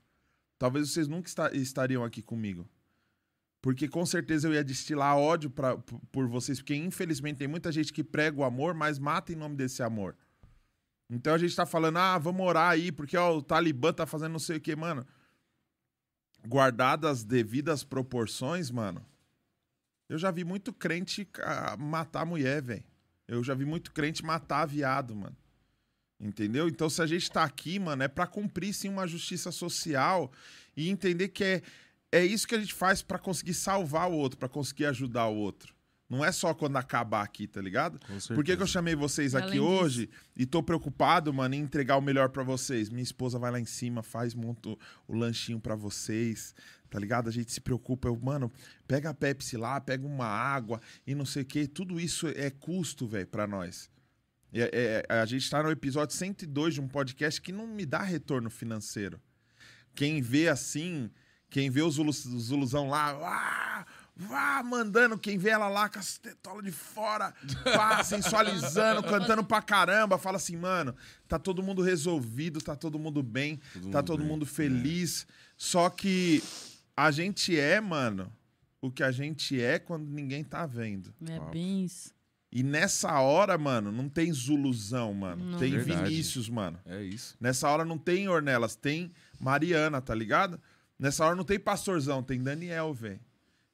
talvez 0.56 0.88
vocês 0.92 1.08
nunca 1.08 1.28
esta- 1.28 1.56
estariam 1.56 2.04
aqui 2.04 2.22
comigo. 2.22 2.70
Porque 3.60 3.88
com 3.88 4.06
certeza 4.06 4.46
eu 4.46 4.54
ia 4.54 4.62
destilar 4.62 5.18
ódio 5.18 5.50
pra, 5.50 5.76
por 5.76 6.28
vocês, 6.28 6.60
porque 6.60 6.76
infelizmente 6.76 7.38
tem 7.38 7.48
muita 7.48 7.72
gente 7.72 7.92
que 7.92 8.04
prega 8.04 8.38
o 8.40 8.44
amor, 8.44 8.74
mas 8.74 8.96
mata 9.00 9.32
em 9.32 9.36
nome 9.36 9.56
desse 9.56 9.82
amor. 9.82 10.16
Então 11.10 11.34
a 11.34 11.38
gente 11.38 11.56
tá 11.56 11.64
falando, 11.64 11.98
ah, 11.98 12.18
vamos 12.18 12.46
orar 12.46 12.70
aí, 12.70 12.92
porque 12.92 13.16
ó, 13.16 13.36
o 13.36 13.42
Talibã 13.42 13.92
tá 13.92 14.06
fazendo 14.06 14.32
não 14.32 14.38
sei 14.38 14.58
o 14.58 14.60
que, 14.60 14.76
mano. 14.76 15.06
Guardadas 16.46 17.10
as 17.10 17.24
devidas 17.24 17.82
proporções, 17.82 18.70
mano. 18.70 19.04
Eu 20.08 20.18
já 20.18 20.30
vi 20.30 20.44
muito 20.44 20.72
crente 20.72 21.28
ah, 21.40 21.76
matar 21.78 22.24
mulher, 22.24 22.62
velho. 22.62 22.84
Eu 23.26 23.42
já 23.42 23.54
vi 23.54 23.64
muito 23.64 23.92
crente 23.92 24.24
matar 24.24 24.66
viado, 24.66 25.14
mano. 25.14 25.36
Entendeu? 26.20 26.68
Então, 26.68 26.90
se 26.90 27.00
a 27.00 27.06
gente 27.06 27.30
tá 27.30 27.44
aqui, 27.44 27.78
mano, 27.78 28.02
é 28.02 28.08
pra 28.08 28.26
cumprir 28.26 28.74
sim 28.74 28.88
uma 28.88 29.06
justiça 29.06 29.52
social 29.52 30.32
e 30.76 30.88
entender 30.88 31.28
que 31.28 31.44
é, 31.44 31.62
é 32.10 32.24
isso 32.24 32.46
que 32.46 32.54
a 32.54 32.60
gente 32.60 32.74
faz 32.74 33.02
pra 33.02 33.18
conseguir 33.18 33.54
salvar 33.54 34.10
o 34.10 34.14
outro, 34.14 34.38
pra 34.38 34.48
conseguir 34.48 34.86
ajudar 34.86 35.26
o 35.26 35.36
outro. 35.36 35.77
Não 36.08 36.24
é 36.24 36.32
só 36.32 36.54
quando 36.54 36.76
acabar 36.78 37.22
aqui, 37.22 37.46
tá 37.46 37.60
ligado? 37.60 38.00
Com 38.06 38.34
Por 38.34 38.42
que, 38.42 38.56
que 38.56 38.62
eu 38.62 38.66
chamei 38.66 38.94
vocês 38.94 39.34
Além 39.34 39.46
aqui 39.48 39.58
disso. 39.58 39.66
hoje 39.68 40.10
e 40.34 40.46
tô 40.46 40.62
preocupado, 40.62 41.32
mano, 41.34 41.54
em 41.54 41.58
entregar 41.60 41.98
o 41.98 42.00
melhor 42.00 42.30
pra 42.30 42.42
vocês? 42.42 42.88
Minha 42.88 43.02
esposa 43.02 43.38
vai 43.38 43.50
lá 43.50 43.60
em 43.60 43.66
cima, 43.66 44.02
faz 44.02 44.34
monta 44.34 44.70
o- 44.70 44.78
lanchinho 45.08 45.60
pra 45.60 45.74
vocês, 45.74 46.54
tá 46.88 46.98
ligado? 46.98 47.28
A 47.28 47.32
gente 47.32 47.52
se 47.52 47.60
preocupa, 47.60 48.08
eu, 48.08 48.18
mano, 48.22 48.50
pega 48.86 49.10
a 49.10 49.14
Pepsi 49.14 49.58
lá, 49.58 49.78
pega 49.82 50.06
uma 50.06 50.24
água 50.26 50.80
e 51.06 51.14
não 51.14 51.26
sei 51.26 51.42
o 51.42 51.46
que. 51.46 51.68
Tudo 51.68 52.00
isso 52.00 52.26
é 52.28 52.48
custo, 52.48 53.06
velho, 53.06 53.26
pra 53.26 53.46
nós. 53.46 53.90
É- 54.50 55.04
é- 55.10 55.14
a 55.20 55.26
gente 55.26 55.50
tá 55.50 55.62
no 55.62 55.70
episódio 55.70 56.16
102 56.16 56.72
de 56.72 56.80
um 56.80 56.88
podcast 56.88 57.38
que 57.42 57.52
não 57.52 57.66
me 57.66 57.84
dá 57.84 58.00
retorno 58.00 58.48
financeiro. 58.48 59.20
Quem 59.94 60.22
vê 60.22 60.48
assim, 60.48 61.10
quem 61.50 61.68
vê 61.68 61.82
os 61.82 61.98
os 61.98 62.16
Zuluzão 62.16 62.88
lá, 62.88 63.12
vá, 63.12 63.86
vá, 64.18 64.60
mandando, 64.64 65.16
quem 65.16 65.38
vê 65.38 65.50
ela 65.50 65.68
lá 65.68 65.88
com 65.88 66.00
as 66.00 66.18
tetolas 66.18 66.64
de 66.64 66.72
fora, 66.72 67.32
pá, 67.62 68.02
sensualizando, 68.02 69.00
cantando 69.06 69.44
pra 69.44 69.62
caramba, 69.62 70.18
fala 70.18 70.36
assim, 70.36 70.56
mano, 70.56 70.94
tá 71.28 71.38
todo 71.38 71.62
mundo 71.62 71.80
resolvido, 71.80 72.60
tá 72.60 72.74
todo 72.74 72.98
mundo 72.98 73.22
bem, 73.22 73.60
Todo 73.72 73.90
tá 73.90 73.98
mundo 73.98 74.06
todo 74.06 74.18
bem, 74.18 74.26
mundo 74.28 74.44
feliz. 74.46 75.24
Só 75.56 75.88
que 75.88 76.42
a 76.96 77.12
gente 77.12 77.58
é, 77.58 77.80
mano, 77.80 78.32
o 78.80 78.90
que 78.90 79.04
a 79.04 79.12
gente 79.12 79.60
é 79.60 79.78
quando 79.78 80.08
ninguém 80.08 80.42
tá 80.42 80.66
vendo. 80.66 81.14
É 81.28 81.38
bem 81.52 81.84
isso. 81.84 82.12
E 82.50 82.62
nessa 82.62 83.20
hora, 83.20 83.58
mano, 83.58 83.92
não 83.92 84.08
tem 84.08 84.32
Zuluzão, 84.32 85.12
mano. 85.12 85.44
Não. 85.44 85.58
Tem 85.58 85.70
Verdade. 85.70 86.08
Vinícius, 86.08 86.48
mano. 86.48 86.80
É 86.86 87.02
isso. 87.02 87.36
Nessa 87.38 87.68
hora 87.68 87.84
não 87.84 87.98
tem 87.98 88.26
Ornelas, 88.28 88.74
tem 88.74 89.12
Mariana, 89.38 90.00
tá 90.00 90.14
ligado? 90.14 90.58
Nessa 90.98 91.26
hora 91.26 91.36
não 91.36 91.44
tem 91.44 91.60
Pastorzão, 91.60 92.22
tem 92.22 92.42
Daniel, 92.42 92.92
velho. 92.94 93.20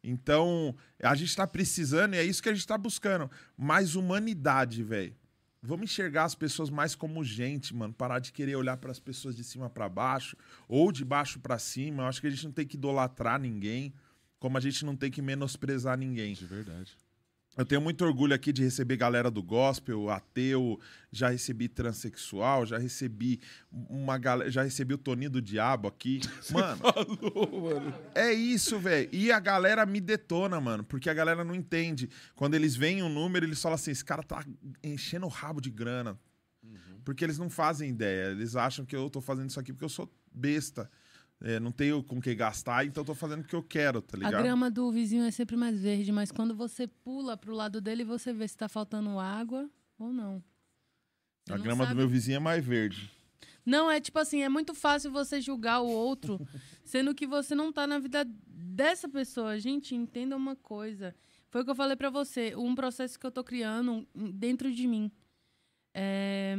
Então, 0.05 0.76
a 1.02 1.15
gente 1.15 1.34
tá 1.34 1.47
precisando, 1.47 2.15
e 2.15 2.18
é 2.18 2.23
isso 2.23 2.42
que 2.42 2.49
a 2.50 2.55
gente 2.55 2.66
tá 2.66 2.76
buscando. 2.76 3.31
Mais 3.57 3.97
humanidade, 3.97 4.83
velho. 4.83 5.16
Vamos 5.62 5.84
enxergar 5.84 6.24
as 6.24 6.34
pessoas 6.34 6.68
mais 6.68 6.94
como 6.94 7.24
gente, 7.24 7.74
mano. 7.74 7.94
Parar 7.94 8.18
de 8.18 8.31
querer 8.31 8.55
olhar 8.55 8.76
para 8.76 8.91
as 8.91 9.00
pessoas 9.00 9.34
de 9.34 9.42
cima 9.42 9.70
para 9.70 9.89
baixo 9.89 10.36
ou 10.68 10.92
de 10.92 11.02
baixo 11.02 11.41
para 11.41 11.58
cima. 11.58 12.02
Eu 12.02 12.07
acho 12.07 12.20
que 12.20 12.26
a 12.26 12.31
gente 12.31 12.44
não 12.44 12.52
tem 12.52 12.66
que 12.66 12.76
idolatrar 12.76 13.41
ninguém, 13.41 13.94
como 14.39 14.58
a 14.58 14.60
gente 14.60 14.84
não 14.84 14.94
tem 14.94 15.10
que 15.10 15.23
menosprezar 15.23 15.97
ninguém. 15.97 16.34
De 16.34 16.44
verdade. 16.44 16.94
Eu 17.57 17.65
tenho 17.65 17.81
muito 17.81 18.05
orgulho 18.05 18.34
aqui 18.34 18.52
de 18.52 18.65
receber 18.65 18.97
galera 18.97 19.31
do 19.31 19.41
gospel, 19.42 20.10
ateu, 20.10 20.81
já 21.12 21.28
recebi 21.28 21.68
transexual, 21.68 22.66
já 22.66 22.78
recebi 22.78 23.41
uma 23.70 24.18
galera, 24.18 24.50
já 24.50 24.62
recebi 24.62 24.94
o 24.94 24.99
Toninho 24.99 25.31
do 25.31 25.41
Diabo 25.41 25.86
aqui. 25.86 26.20
Mano, 26.50 26.81
é 28.15 28.33
isso, 28.33 28.78
velho. 28.81 29.08
E 29.12 29.31
a 29.31 29.39
galera 29.39 29.86
me 29.86 30.00
detona, 30.00 30.60
mano, 30.60 30.83
porque 30.83 31.08
a 31.08 31.15
galera 31.15 31.44
não 31.44 31.55
entende. 31.55 32.10
Quando 32.34 32.55
eles 32.55 32.74
veem 32.74 33.02
um 33.02 33.08
número, 33.08 33.47
eles 33.47 33.62
falam 33.62 33.74
assim: 33.74 33.92
esse 33.92 34.05
cara 34.05 34.23
tá 34.23 34.44
enchendo 34.83 35.26
o 35.26 35.28
rabo 35.28 35.60
de 35.60 35.70
grana. 35.70 36.18
Porque 37.05 37.23
eles 37.23 37.39
não 37.39 37.50
fazem 37.50 37.91
ideia. 37.91 38.31
Eles 38.31 38.57
acham 38.57 38.84
que 38.84 38.97
eu 38.97 39.10
tô 39.10 39.20
fazendo 39.20 39.50
isso 39.50 39.60
aqui 39.60 39.73
porque 39.73 39.84
eu 39.84 39.91
sou 39.91 40.10
besta. 40.33 40.91
É, 41.40 41.60
não 41.60 41.70
tenho 41.72 42.02
com 42.02 42.16
o 42.18 42.22
que 42.22 42.34
gastar, 42.34 42.86
então 42.86 43.02
eu 43.02 43.06
tô 43.06 43.14
fazendo 43.14 43.42
o 43.42 43.44
que 43.44 43.54
eu 43.54 43.62
quero, 43.62 44.00
tá 44.00 44.16
A 44.16 44.18
ligado? 44.18 44.42
grama 44.42 44.70
do 44.70 44.90
vizinho 44.90 45.24
é 45.24 45.30
sempre 45.30 45.56
mais 45.56 45.78
verde, 45.78 46.10
mas 46.10 46.30
quando 46.32 46.54
você 46.54 46.86
pula 46.86 47.36
pro 47.36 47.54
lado 47.54 47.80
dele, 47.80 48.02
você 48.04 48.32
vê 48.32 48.48
se 48.48 48.56
tá 48.56 48.68
faltando 48.68 49.18
água 49.18 49.68
ou 49.98 50.12
não. 50.12 50.42
Você 51.44 51.52
A 51.52 51.56
não 51.56 51.64
grama 51.64 51.86
do 51.86 51.94
meu 51.94 52.08
vizinho 52.08 52.36
é 52.36 52.40
mais 52.40 52.64
verde. 52.64 53.10
Não, 53.66 53.90
é 53.90 54.00
tipo 54.00 54.18
assim, 54.18 54.42
é 54.42 54.48
muito 54.48 54.74
fácil 54.74 55.10
você 55.10 55.40
julgar 55.40 55.80
o 55.80 55.86
outro, 55.88 56.38
sendo 56.84 57.14
que 57.14 57.26
você 57.26 57.54
não 57.54 57.72
tá 57.72 57.86
na 57.86 57.98
vida 57.98 58.24
dessa 58.46 59.08
pessoa. 59.08 59.58
Gente, 59.58 59.94
entenda 59.94 60.36
uma 60.36 60.56
coisa. 60.56 61.14
Foi 61.50 61.60
o 61.60 61.64
que 61.64 61.70
eu 61.70 61.74
falei 61.74 61.96
pra 61.96 62.10
você, 62.10 62.54
um 62.56 62.74
processo 62.74 63.18
que 63.18 63.26
eu 63.26 63.30
tô 63.30 63.44
criando 63.44 64.06
dentro 64.14 64.72
de 64.72 64.86
mim. 64.86 65.10
É, 65.94 66.56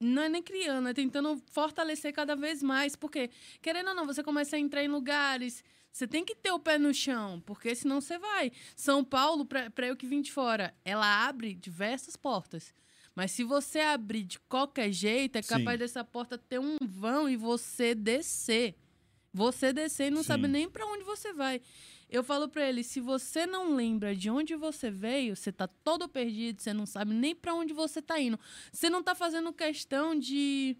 Não 0.00 0.22
é 0.22 0.28
nem 0.28 0.42
criando, 0.42 0.88
é 0.88 0.94
tentando 0.94 1.40
fortalecer 1.50 2.12
cada 2.12 2.34
vez 2.34 2.62
mais. 2.62 2.96
Porque, 2.96 3.30
querendo 3.62 3.88
ou 3.88 3.94
não, 3.94 4.06
você 4.06 4.22
começa 4.22 4.56
a 4.56 4.58
entrar 4.58 4.82
em 4.82 4.88
lugares. 4.88 5.62
Você 5.92 6.08
tem 6.08 6.24
que 6.24 6.34
ter 6.34 6.50
o 6.50 6.58
pé 6.58 6.76
no 6.76 6.92
chão, 6.92 7.40
porque 7.46 7.74
senão 7.74 8.00
você 8.00 8.18
vai. 8.18 8.50
São 8.74 9.04
Paulo, 9.04 9.46
pra, 9.46 9.70
pra 9.70 9.86
eu 9.86 9.96
que 9.96 10.06
vim 10.06 10.20
de 10.20 10.32
fora, 10.32 10.74
ela 10.84 11.26
abre 11.26 11.54
diversas 11.54 12.16
portas. 12.16 12.74
Mas 13.14 13.30
se 13.30 13.44
você 13.44 13.78
abrir 13.78 14.24
de 14.24 14.40
qualquer 14.40 14.90
jeito, 14.90 15.36
é 15.36 15.42
Sim. 15.42 15.50
capaz 15.50 15.78
dessa 15.78 16.02
porta 16.02 16.36
ter 16.36 16.58
um 16.58 16.76
vão 16.82 17.28
e 17.28 17.36
você 17.36 17.94
descer. 17.94 18.74
Você 19.32 19.72
descer 19.72 20.08
e 20.08 20.10
não 20.10 20.22
Sim. 20.22 20.28
sabe 20.28 20.48
nem 20.48 20.68
pra 20.68 20.84
onde 20.86 21.04
você 21.04 21.32
vai. 21.32 21.60
Eu 22.14 22.22
falo 22.22 22.48
pra 22.48 22.64
ele, 22.68 22.84
se 22.84 23.00
você 23.00 23.44
não 23.44 23.74
lembra 23.74 24.14
de 24.14 24.30
onde 24.30 24.54
você 24.54 24.88
veio, 24.88 25.34
você 25.34 25.50
tá 25.50 25.66
todo 25.66 26.08
perdido, 26.08 26.62
você 26.62 26.72
não 26.72 26.86
sabe 26.86 27.12
nem 27.12 27.34
pra 27.34 27.52
onde 27.52 27.74
você 27.74 28.00
tá 28.00 28.20
indo. 28.20 28.38
Você 28.72 28.88
não 28.88 29.02
tá 29.02 29.16
fazendo 29.16 29.52
questão 29.52 30.16
de, 30.16 30.76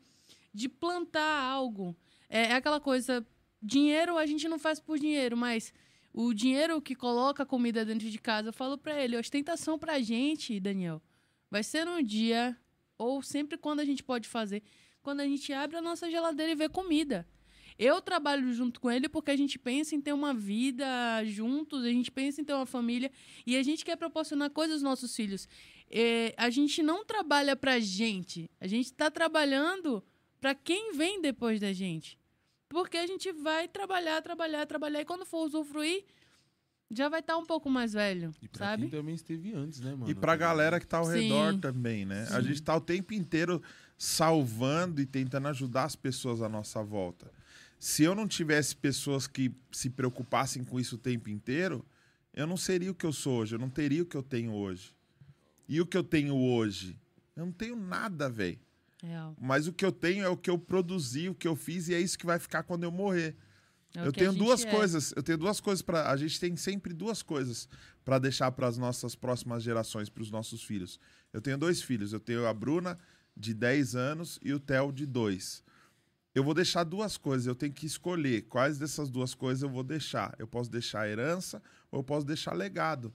de 0.53 0.69
plantar 0.69 1.43
algo. 1.43 1.97
É, 2.29 2.43
é 2.43 2.53
aquela 2.53 2.79
coisa, 2.79 3.27
dinheiro 3.61 4.17
a 4.17 4.25
gente 4.27 4.47
não 4.47 4.61
faz 4.61 4.79
por 4.79 4.97
dinheiro, 4.97 5.37
mas 5.37 5.75
o 6.13 6.33
dinheiro 6.33 6.81
que 6.81 6.95
coloca 6.95 7.45
comida 7.45 7.85
dentro 7.85 8.09
de 8.09 8.19
casa, 8.21 8.51
eu 8.51 8.53
falo 8.53 8.79
pra 8.79 9.03
ele, 9.03 9.19
ostentação 9.19 9.77
pra 9.77 10.01
gente, 10.01 10.61
Daniel, 10.61 11.03
vai 11.51 11.65
ser 11.65 11.89
um 11.89 12.01
dia, 12.01 12.57
ou 12.97 13.21
sempre 13.23 13.59
quando 13.59 13.81
a 13.81 13.85
gente 13.85 14.05
pode 14.05 14.29
fazer, 14.29 14.63
quando 15.03 15.19
a 15.19 15.27
gente 15.27 15.53
abre 15.53 15.79
a 15.79 15.83
nossa 15.83 16.09
geladeira 16.09 16.53
e 16.53 16.55
vê 16.55 16.69
comida. 16.69 17.27
Eu 17.79 18.01
trabalho 18.01 18.53
junto 18.53 18.81
com 18.81 18.91
ele 18.91 19.09
porque 19.09 19.31
a 19.31 19.37
gente 19.37 19.59
pensa 19.59 19.95
em 19.95 20.01
ter 20.01 20.13
uma 20.13 20.33
vida 20.33 20.87
juntos, 21.25 21.85
a 21.85 21.89
gente 21.89 22.11
pensa 22.11 22.41
em 22.41 22.45
ter 22.45 22.53
uma 22.55 22.67
família 22.67 23.11
e 23.45 23.57
a 23.57 23.63
gente 23.63 23.85
quer 23.85 23.97
proporcionar 23.97 24.51
coisas 24.51 24.75
aos 24.77 24.83
nossos 24.83 25.15
filhos. 25.15 25.49
É, 25.91 26.33
a 26.37 26.51
gente 26.51 26.83
não 26.83 27.05
trabalha 27.05 27.57
pra 27.57 27.81
gente, 27.81 28.49
a 28.61 28.67
gente 28.67 28.87
está 28.87 29.11
trabalhando 29.11 30.03
pra 30.41 30.55
quem 30.55 30.93
vem 30.93 31.21
depois 31.21 31.61
da 31.61 31.73
gente. 31.73 32.19
Porque 32.69 32.97
a 32.97 33.07
gente 33.07 33.31
vai 33.33 33.69
trabalhar, 33.69 34.21
trabalhar, 34.23 34.67
trabalhar 34.67 35.01
e 35.01 35.05
quando 35.05 35.25
for 35.27 35.45
usufruir, 35.47 36.05
já 36.91 37.09
vai 37.09 37.21
estar 37.21 37.37
um 37.37 37.45
pouco 37.45 37.69
mais 37.69 37.93
velho, 37.93 38.33
E 38.43 38.49
pra 38.49 38.67
sabe? 38.67 38.83
quem 38.83 38.91
também 38.91 39.15
esteve 39.15 39.53
antes, 39.53 39.81
né, 39.81 39.95
mano? 39.95 40.11
E 40.11 40.15
pra 40.15 40.37
galera 40.37 40.79
que 40.79 40.87
tá 40.87 40.99
ao 40.99 41.05
Sim. 41.07 41.13
redor 41.13 41.55
também, 41.61 42.05
né? 42.05 42.23
A 42.31 42.41
Sim. 42.41 42.49
gente 42.49 42.63
tá 42.63 42.77
o 42.77 42.81
tempo 42.81 43.13
inteiro 43.15 43.63
salvando 43.97 45.01
e 45.01 45.07
tentando 45.07 45.49
ajudar 45.49 45.85
as 45.85 45.97
pessoas 45.97 46.43
à 46.43 46.49
nossa 46.49 46.83
volta. 46.83 47.31
Se 47.85 48.03
eu 48.03 48.15
não 48.15 48.27
tivesse 48.27 48.75
pessoas 48.75 49.27
que 49.27 49.55
se 49.71 49.91
preocupassem 49.91 50.65
com 50.65 50.81
isso 50.81 50.95
o 50.95 50.99
tempo 50.99 51.29
inteiro, 51.29 51.85
eu 52.33 52.47
não 52.47 52.57
seria 52.57 52.91
o 52.91 52.95
que 52.95 53.05
eu 53.05 53.13
sou 53.13 53.41
hoje, 53.41 53.57
eu 53.57 53.59
não 53.59 53.69
teria 53.69 54.03
o 54.03 54.07
que 54.07 54.17
eu 54.17 54.23
tenho 54.23 54.55
hoje. 54.55 54.97
E 55.69 55.83
o 55.83 55.85
que 55.87 55.95
eu 55.95 56.03
tenho 56.03 56.35
hoje? 56.35 56.99
Eu 57.37 57.45
não 57.45 57.53
tenho 57.53 57.77
nada, 57.77 58.27
velho. 58.31 58.59
Mas 59.39 59.67
o 59.67 59.73
que 59.73 59.85
eu 59.85 59.93
tenho 59.93 60.25
é 60.25 60.29
o 60.29 60.37
que 60.37 60.49
eu 60.49 60.59
produzi, 60.59 61.29
o 61.29 61.35
que 61.35 61.47
eu 61.47 61.55
fiz, 61.55 61.89
e 61.89 61.95
é 61.95 62.01
isso 62.01 62.19
que 62.19 62.25
vai 62.25 62.39
ficar 62.39 62.63
quando 62.63 62.85
eu 62.85 62.91
morrer. 62.91 63.37
É 63.95 64.07
eu 64.07 64.13
tenho 64.15 64.33
duas 64.33 64.65
é. 64.65 64.71
coisas. 64.71 65.13
Eu 65.15 65.23
tenho 65.23 65.37
duas 65.37 65.61
coisas 65.61 65.83
para. 65.83 66.11
A 66.11 66.17
gente 66.17 66.41
tem 66.41 66.57
sempre 66.57 66.95
duas 66.95 67.23
coisas 67.23 67.69
para 68.03 68.19
deixar 68.19 68.51
para 68.53 68.67
as 68.67 68.79
nossas 68.79 69.15
próximas 69.15 69.63
gerações, 69.63 70.09
para 70.09 70.23
os 70.23 70.31
nossos 70.31 70.65
filhos. 70.65 70.99
Eu 71.35 71.43
tenho 71.43 71.59
dois 71.59 71.83
filhos. 71.83 72.15
Eu 72.15 72.21
tenho 72.21 72.47
a 72.47 72.55
Bruna, 72.55 72.99
de 73.37 73.53
10 73.53 73.95
anos, 73.95 74.41
e 74.43 74.55
o 74.55 74.59
Theo, 74.59 74.91
de 74.91 75.05
2. 75.05 75.64
Eu 76.35 76.43
vou 76.43 76.53
deixar 76.55 76.83
duas 76.85 77.17
coisas. 77.17 77.47
Eu 77.47 77.55
tenho 77.55 77.73
que 77.73 77.87
escolher 77.87 78.43
quais 78.43 78.79
dessas 78.79 79.09
duas 79.11 79.35
coisas 79.35 79.63
eu 79.63 79.69
vou 79.69 79.85
deixar. 79.85 80.35
Eu 80.39 80.47
posso 80.47 80.71
deixar 80.71 81.09
herança 81.09 81.63
ou 81.91 82.01
eu 82.01 82.05
posso 82.05 82.27
deixar 82.27 82.53
legado. 82.53 83.13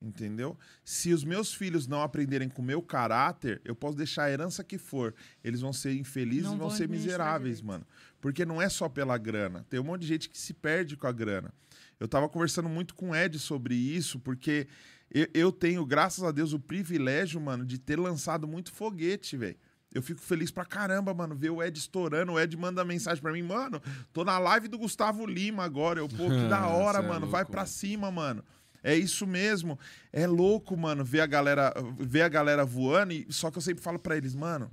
Entendeu? 0.00 0.58
Se 0.84 1.12
os 1.12 1.24
meus 1.24 1.54
filhos 1.54 1.86
não 1.86 2.02
aprenderem 2.02 2.48
com 2.48 2.60
o 2.60 2.64
meu 2.64 2.82
caráter, 2.82 3.60
eu 3.64 3.74
posso 3.74 3.96
deixar 3.96 4.24
a 4.24 4.30
herança 4.30 4.62
que 4.62 4.76
for. 4.78 5.14
Eles 5.42 5.60
vão 5.60 5.72
ser 5.72 5.94
infelizes 5.94 6.44
Não 6.46 6.54
e 6.54 6.58
vão 6.58 6.70
ser 6.70 6.88
miseráveis, 6.88 7.56
direito. 7.56 7.66
mano. 7.66 7.86
Porque 8.20 8.44
não 8.44 8.60
é 8.60 8.68
só 8.68 8.88
pela 8.88 9.16
grana. 9.16 9.64
Tem 9.68 9.80
um 9.80 9.84
monte 9.84 10.02
de 10.02 10.06
gente 10.06 10.28
que 10.28 10.38
se 10.38 10.52
perde 10.52 10.96
com 10.96 11.06
a 11.06 11.12
grana. 11.12 11.52
Eu 11.98 12.06
tava 12.06 12.28
conversando 12.28 12.68
muito 12.68 12.94
com 12.94 13.10
o 13.10 13.16
Ed 13.16 13.38
sobre 13.38 13.74
isso, 13.74 14.18
porque 14.20 14.68
eu, 15.10 15.26
eu 15.32 15.52
tenho, 15.52 15.84
graças 15.84 16.22
a 16.22 16.30
Deus, 16.30 16.52
o 16.52 16.60
privilégio, 16.60 17.40
mano, 17.40 17.64
de 17.64 17.78
ter 17.78 17.98
lançado 17.98 18.46
muito 18.46 18.72
foguete, 18.72 19.36
velho. 19.36 19.56
Eu 19.96 20.02
fico 20.02 20.20
feliz 20.20 20.50
pra 20.50 20.64
caramba, 20.64 21.14
mano, 21.14 21.34
ver 21.34 21.50
o 21.50 21.62
Ed 21.62 21.78
estourando. 21.78 22.32
O 22.32 22.38
Ed 22.40 22.54
manda 22.56 22.84
mensagem 22.84 23.22
pra 23.22 23.32
mim, 23.32 23.42
mano, 23.42 23.80
tô 24.12 24.24
na 24.24 24.38
live 24.38 24.68
do 24.68 24.78
Gustavo 24.78 25.24
Lima 25.26 25.64
agora. 25.64 26.00
Eu, 26.00 26.08
pô, 26.08 26.28
que 26.28 26.48
da 26.48 26.66
hora, 26.68 26.98
é 26.98 27.02
mano, 27.02 27.26
vai 27.26 27.40
louco, 27.42 27.50
pra 27.52 27.62
mano. 27.62 27.72
cima, 27.72 28.10
mano. 28.10 28.44
É 28.82 28.94
isso 28.94 29.26
mesmo. 29.26 29.78
É 30.12 30.26
louco, 30.26 30.76
mano, 30.76 31.04
ver 31.04 31.20
a 31.20 31.26
galera, 31.26 31.72
ver 31.98 32.22
a 32.22 32.28
galera 32.28 32.64
voando. 32.64 33.12
E, 33.14 33.26
só 33.30 33.50
que 33.50 33.58
eu 33.58 33.62
sempre 33.62 33.82
falo 33.82 33.98
pra 33.98 34.16
eles, 34.16 34.34
mano, 34.34 34.70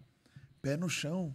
pé 0.61 0.75
no 0.75 0.89
chão. 0.89 1.33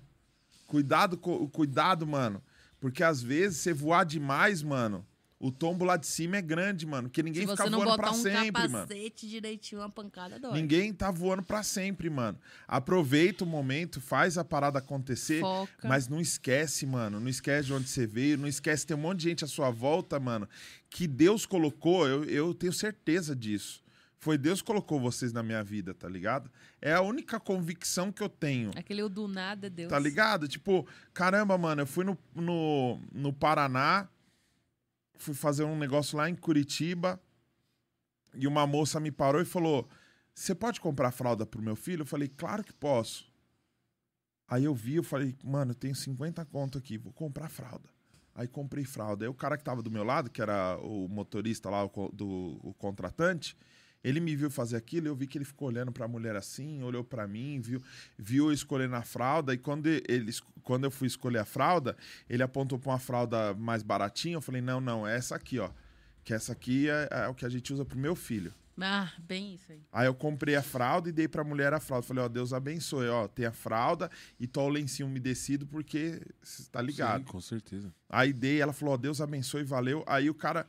Cuidado, 0.67 1.17
co- 1.17 1.49
cuidado, 1.49 2.07
mano. 2.07 2.43
Porque 2.79 3.03
às 3.03 3.23
vezes 3.23 3.59
você 3.59 3.73
voar 3.73 4.05
demais, 4.05 4.63
mano, 4.63 5.05
o 5.41 5.53
tombo 5.53 5.85
lá 5.85 5.97
de 5.97 6.07
cima 6.07 6.37
é 6.37 6.43
grande, 6.43 6.85
mano. 6.85 7.09
Porque 7.09 7.23
ninguém 7.23 7.43
Se 7.43 7.51
fica 7.53 7.65
você 7.65 7.71
não 7.71 7.79
voando 7.85 7.97
pra 7.97 8.11
um 8.11 8.15
sempre, 8.15 8.51
mano. 8.69 8.73
capacete 8.73 9.29
direitinho, 9.29 9.81
uma 9.81 9.91
pancada 9.91 10.39
dói. 10.39 10.53
Ninguém 10.61 10.93
tá 10.93 11.11
voando 11.13 11.45
pra 11.45 11.63
sempre, 11.63 12.11
mano. 12.11 12.39
Aproveita 12.67 13.45
o 13.45 13.47
momento, 13.47 14.01
faz 14.01 14.37
a 14.37 14.45
parada 14.45 14.81
acontecer. 14.81 15.41
Foca. 15.41 15.87
Mas 15.87 16.09
não 16.09 16.21
esquece, 16.21 16.85
mano. 16.87 17.21
Não 17.21 17.29
esquece 17.29 17.67
de 17.67 17.75
onde 17.75 17.89
você 17.89 18.05
veio. 18.07 18.37
Não 18.37 18.49
esquece, 18.49 18.85
tem 18.85 18.97
um 18.97 19.01
monte 19.01 19.21
de 19.21 19.29
gente 19.29 19.45
à 19.45 19.49
sua 19.49 19.71
volta, 19.71 20.19
mano. 20.19 20.49
Que 20.91 21.07
Deus 21.07 21.47
colocou, 21.47 22.09
eu, 22.09 22.25
eu 22.25 22.53
tenho 22.53 22.73
certeza 22.73 23.37
disso. 23.37 23.83
Foi 24.21 24.37
Deus 24.37 24.61
que 24.61 24.67
colocou 24.67 24.99
vocês 24.99 25.33
na 25.33 25.45
minha 25.45 25.63
vida, 25.63 25.95
tá 25.95 26.09
ligado? 26.09 26.51
É 26.83 26.93
a 26.93 27.01
única 27.01 27.39
convicção 27.39 28.11
que 28.11 28.21
eu 28.21 28.29
tenho. 28.29 28.73
Aquele 28.75 29.05
o 29.05 29.09
do 29.09 29.29
nada, 29.29 29.71
Deus. 29.71 29.89
Tá 29.89 29.99
ligado? 30.01 30.49
Tipo, 30.49 30.85
caramba, 31.15 31.57
mano, 31.57 31.83
eu 31.83 31.87
fui 31.87 32.05
no, 32.05 32.19
no, 32.35 33.01
no 33.13 33.33
Paraná, 33.33 34.09
fui 35.19 35.35
fazer 35.35 35.65
um 35.65 35.77
negócio 35.77 36.17
lá 36.17 36.29
em 36.29 36.35
Curitiba, 36.35 37.21
e 38.35 38.47
uma 38.47 38.67
moça 38.67 39.01
me 39.01 39.11
parou 39.11 39.41
e 39.41 39.45
falou: 39.45 39.89
Você 40.35 40.55
pode 40.55 40.81
comprar 40.81 41.11
fralda 41.11 41.45
pro 41.45 41.63
meu 41.63 41.77
filho? 41.77 42.03
Eu 42.03 42.07
falei, 42.07 42.29
claro 42.29 42.63
que 42.63 42.73
posso. 42.73 43.31
Aí 44.47 44.65
eu 44.65 44.75
vi, 44.75 44.97
eu 44.97 45.03
falei, 45.03 45.37
mano, 45.45 45.73
eu 45.73 45.75
tenho 45.75 45.95
50 45.95 46.43
conto 46.47 46.79
aqui, 46.79 46.97
vou 46.97 47.13
comprar 47.13 47.51
fralda. 47.51 47.89
Aí 48.35 48.49
comprei 48.49 48.85
fralda. 48.85 49.25
Aí 49.25 49.29
o 49.29 49.35
cara 49.35 49.59
que 49.59 49.65
tava 49.65 49.83
do 49.83 49.91
meu 49.91 50.05
lado, 50.05 50.31
que 50.31 50.41
era 50.41 50.79
o 50.79 51.09
motorista 51.09 51.69
lá, 51.69 51.85
o, 51.85 51.91
do, 52.13 52.59
o 52.63 52.73
contratante, 52.79 53.57
ele 54.09 54.21
me 54.21 54.35
viu 54.35 54.51
fazer 54.51 54.77
aquilo, 54.77 55.07
eu 55.07 55.15
vi 55.15 55.27
que 55.27 55.39
ele 55.39 55.45
ficou 55.45 55.69
olhando 55.69 55.93
pra 55.93 56.09
mulher 56.09 56.37
assim, 56.37 56.83
olhou 56.83 57.05
pra 57.05 57.27
mim, 57.27 57.61
viu, 57.61 57.83
viu 58.17 58.47
eu 58.47 58.53
escolhendo 58.53 58.97
a 58.97 59.03
fralda, 59.03 59.55
e 59.55 59.59
quando, 59.59 59.87
ele, 59.87 60.33
quando 60.63 60.85
eu 60.85 60.91
fui 60.91 61.07
escolher 61.07 61.39
a 61.39 61.45
fralda, 61.45 61.97
ele 62.29 62.43
apontou 62.43 62.79
pra 62.79 62.93
uma 62.93 62.99
fralda 62.99 63.55
mais 63.55 63.83
baratinha, 63.83 64.37
eu 64.37 64.41
falei, 64.41 64.61
não, 64.61 64.81
não, 64.81 65.07
é 65.07 65.17
essa 65.17 65.35
aqui, 65.35 65.59
ó. 65.59 65.71
Que 66.25 66.35
essa 66.35 66.53
aqui 66.53 66.89
é, 66.89 67.09
é 67.11 67.29
o 67.29 67.35
que 67.35 67.47
a 67.47 67.49
gente 67.49 67.73
usa 67.73 67.85
pro 67.85 67.99
meu 67.99 68.15
filho. 68.15 68.53
Ah, 68.81 69.11
bem 69.19 69.55
isso 69.55 69.73
aí. 69.73 69.83
Aí 69.91 70.07
eu 70.07 70.15
comprei 70.15 70.55
a 70.55 70.63
fralda 70.63 71.09
e 71.09 71.13
dei 71.13 71.27
pra 71.27 71.43
mulher 71.43 71.73
a 71.73 71.81
fralda. 71.81 72.07
Falei, 72.07 72.25
ó, 72.25 72.29
Deus 72.29 72.53
abençoe, 72.53 73.09
ó, 73.09 73.27
tem 73.27 73.47
a 73.47 73.53
fralda 73.53 74.11
e 74.39 74.47
tô 74.47 74.63
o 74.63 74.69
lencinho 74.69 75.09
umedecido 75.09 75.67
porque 75.67 76.21
você 76.41 76.65
tá 76.71 76.81
ligado. 76.81 77.21
Sim, 77.21 77.33
com 77.33 77.41
certeza. 77.41 77.93
Aí 78.09 78.33
dei, 78.33 78.61
ela 78.61 78.73
falou, 78.73 78.95
ó, 78.95 78.97
Deus 78.97 79.21
abençoe, 79.21 79.65
valeu. 79.65 80.05
Aí 80.07 80.31
o 80.31 80.35
cara, 80.35 80.69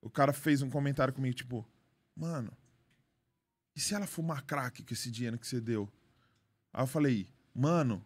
o 0.00 0.08
cara 0.08 0.32
fez 0.32 0.62
um 0.62 0.70
comentário 0.70 1.12
comigo, 1.12 1.34
tipo, 1.34 1.66
mano, 2.16 2.50
e 3.74 3.80
se 3.80 3.94
ela 3.94 4.06
fumar 4.06 4.42
crack 4.42 4.82
com 4.82 4.94
esse 4.94 5.10
dinheiro 5.10 5.38
que 5.38 5.46
você 5.46 5.60
deu? 5.60 5.88
Aí 6.72 6.82
eu 6.82 6.86
falei, 6.86 7.28
mano, 7.54 8.02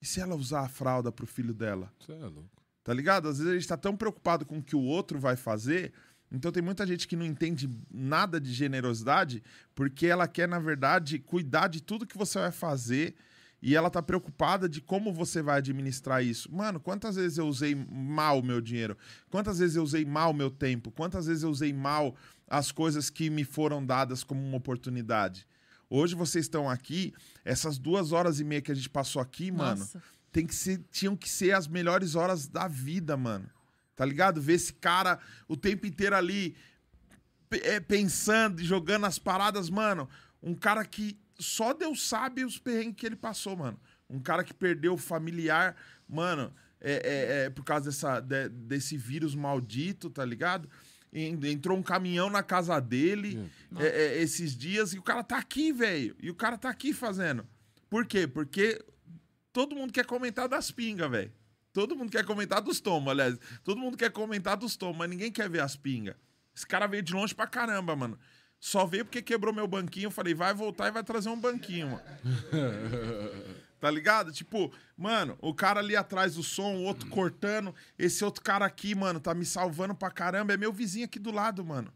e 0.00 0.06
se 0.06 0.20
ela 0.20 0.34
usar 0.34 0.60
a 0.60 0.68
fralda 0.68 1.10
pro 1.10 1.26
filho 1.26 1.54
dela? 1.54 1.92
Você 1.98 2.12
é 2.12 2.26
louco. 2.26 2.62
Tá 2.84 2.92
ligado? 2.92 3.28
Às 3.28 3.38
vezes 3.38 3.52
a 3.52 3.54
gente 3.54 3.68
tá 3.68 3.76
tão 3.76 3.96
preocupado 3.96 4.46
com 4.46 4.58
o 4.58 4.62
que 4.62 4.76
o 4.76 4.82
outro 4.82 5.18
vai 5.18 5.36
fazer. 5.36 5.92
Então 6.30 6.52
tem 6.52 6.62
muita 6.62 6.86
gente 6.86 7.08
que 7.08 7.16
não 7.16 7.24
entende 7.24 7.68
nada 7.90 8.40
de 8.40 8.52
generosidade, 8.52 9.42
porque 9.74 10.06
ela 10.06 10.28
quer, 10.28 10.46
na 10.46 10.58
verdade, 10.58 11.18
cuidar 11.18 11.68
de 11.68 11.82
tudo 11.82 12.06
que 12.06 12.16
você 12.16 12.38
vai 12.38 12.52
fazer 12.52 13.16
e 13.60 13.74
ela 13.74 13.90
tá 13.90 14.02
preocupada 14.02 14.68
de 14.68 14.80
como 14.80 15.12
você 15.12 15.42
vai 15.42 15.58
administrar 15.58 16.24
isso. 16.24 16.52
Mano, 16.52 16.78
quantas 16.78 17.16
vezes 17.16 17.38
eu 17.38 17.46
usei 17.46 17.74
mal 17.74 18.38
o 18.38 18.44
meu 18.44 18.60
dinheiro? 18.60 18.96
Quantas 19.30 19.58
vezes 19.58 19.76
eu 19.76 19.82
usei 19.82 20.04
mal 20.04 20.30
o 20.30 20.34
meu 20.34 20.50
tempo? 20.50 20.90
Quantas 20.90 21.26
vezes 21.26 21.42
eu 21.42 21.50
usei 21.50 21.72
mal 21.72 22.14
as 22.48 22.72
coisas 22.72 23.10
que 23.10 23.28
me 23.30 23.44
foram 23.44 23.84
dadas 23.84 24.24
como 24.24 24.40
uma 24.44 24.56
oportunidade? 24.56 25.46
Hoje 25.90 26.14
vocês 26.14 26.44
estão 26.44 26.68
aqui, 26.68 27.14
essas 27.44 27.78
duas 27.78 28.12
horas 28.12 28.40
e 28.40 28.44
meia 28.44 28.60
que 28.60 28.72
a 28.72 28.74
gente 28.74 28.90
passou 28.90 29.22
aqui, 29.22 29.50
mano, 29.50 29.80
Nossa. 29.80 30.02
tem 30.30 30.46
que 30.46 30.54
ser, 30.54 30.82
tinham 30.90 31.16
que 31.16 31.28
ser 31.28 31.52
as 31.52 31.66
melhores 31.66 32.14
horas 32.14 32.46
da 32.46 32.68
vida, 32.68 33.16
mano. 33.16 33.48
Tá 33.96 34.04
ligado? 34.04 34.40
Ver 34.40 34.54
esse 34.54 34.72
cara 34.72 35.18
o 35.48 35.56
tempo 35.56 35.86
inteiro 35.86 36.14
ali 36.14 36.54
é, 37.50 37.80
pensando 37.80 38.60
e 38.60 38.64
jogando 38.64 39.06
as 39.06 39.18
paradas, 39.18 39.70
mano. 39.70 40.08
Um 40.42 40.54
cara 40.54 40.84
que 40.84 41.18
só 41.38 41.72
Deus 41.72 42.06
sabe 42.08 42.44
os 42.44 42.58
perrengues 42.58 42.96
que 42.96 43.06
ele 43.06 43.16
passou, 43.16 43.56
mano. 43.56 43.80
Um 44.08 44.20
cara 44.20 44.44
que 44.44 44.54
perdeu 44.54 44.94
o 44.94 44.98
familiar, 44.98 45.74
mano, 46.08 46.52
é, 46.80 46.92
é- 46.92 47.44
é 47.46 47.50
por 47.50 47.64
causa 47.64 47.86
dessa, 47.86 48.20
de- 48.20 48.48
desse 48.48 48.96
vírus 48.96 49.34
maldito, 49.34 50.08
tá 50.10 50.24
ligado? 50.24 50.68
En- 51.12 51.38
Entrou 51.50 51.76
um 51.78 51.82
caminhão 51.82 52.28
na 52.30 52.42
casa 52.42 52.78
dele 52.80 53.50
é, 53.78 53.86
é, 53.86 54.22
esses 54.22 54.56
dias 54.56 54.92
e 54.92 54.98
o 54.98 55.02
cara 55.02 55.22
tá 55.24 55.38
aqui, 55.38 55.72
velho. 55.72 56.14
E 56.20 56.30
o 56.30 56.34
cara 56.34 56.56
tá 56.58 56.68
aqui 56.70 56.92
fazendo. 56.92 57.46
Por 57.88 58.04
quê? 58.06 58.26
Porque 58.26 58.84
todo 59.52 59.74
mundo 59.74 59.92
quer 59.92 60.04
comentar 60.04 60.48
das 60.48 60.70
pingas, 60.70 61.10
velho. 61.10 61.32
Todo 61.72 61.94
mundo 61.96 62.10
quer 62.10 62.24
comentar 62.24 62.60
dos 62.60 62.80
tomos, 62.80 63.10
aliás. 63.10 63.38
Todo 63.62 63.80
mundo 63.80 63.96
quer 63.96 64.10
comentar 64.10 64.56
dos 64.56 64.76
tomos, 64.76 64.96
mas 64.96 65.08
ninguém 65.08 65.30
quer 65.30 65.48
ver 65.48 65.60
as 65.60 65.76
pingas. 65.76 66.16
Esse 66.56 66.66
cara 66.66 66.86
veio 66.86 67.02
de 67.02 67.12
longe 67.12 67.34
pra 67.34 67.46
caramba, 67.46 67.94
mano. 67.94 68.18
Só 68.60 68.84
veio 68.84 69.04
porque 69.04 69.22
quebrou 69.22 69.54
meu 69.54 69.68
banquinho. 69.68 70.06
Eu 70.06 70.10
falei, 70.10 70.34
vai 70.34 70.52
voltar 70.52 70.88
e 70.88 70.90
vai 70.90 71.04
trazer 71.04 71.28
um 71.28 71.38
banquinho, 71.38 71.90
mano. 71.90 72.02
Tá 73.80 73.90
ligado? 73.90 74.32
Tipo, 74.32 74.72
mano, 74.96 75.38
o 75.40 75.54
cara 75.54 75.78
ali 75.80 75.94
atrás 75.94 76.34
do 76.34 76.42
som, 76.42 76.74
o 76.76 76.82
outro 76.82 77.08
cortando. 77.08 77.74
Esse 77.98 78.24
outro 78.24 78.42
cara 78.42 78.64
aqui, 78.64 78.94
mano, 78.94 79.20
tá 79.20 79.34
me 79.34 79.44
salvando 79.44 79.94
pra 79.94 80.10
caramba. 80.10 80.52
É 80.52 80.56
meu 80.56 80.72
vizinho 80.72 81.04
aqui 81.04 81.18
do 81.18 81.30
lado, 81.30 81.64
mano. 81.64 81.92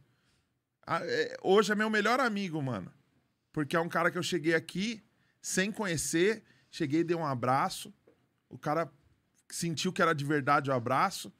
Ah, 0.87 1.01
é- 1.03 1.37
hoje 1.43 1.73
é 1.73 1.75
meu 1.75 1.91
melhor 1.91 2.21
amigo, 2.21 2.63
mano. 2.63 2.93
Porque 3.53 3.75
é 3.77 3.81
um 3.81 3.89
cara 3.89 4.11
que 4.11 4.19
eu 4.19 4.23
cheguei 4.23 4.55
aqui 4.55 5.03
sem 5.41 5.73
conhecer. 5.73 6.45
Cheguei, 6.71 7.03
dei 7.05 7.17
um 7.17 7.27
abraço. 7.27 7.93
O 8.49 8.57
cara 8.57 8.91
sentiu 9.51 9.93
que 9.93 10.01
era 10.01 10.15
de 10.15 10.25
verdade 10.25 10.71
o 10.71 10.75
abraço. 10.75 11.33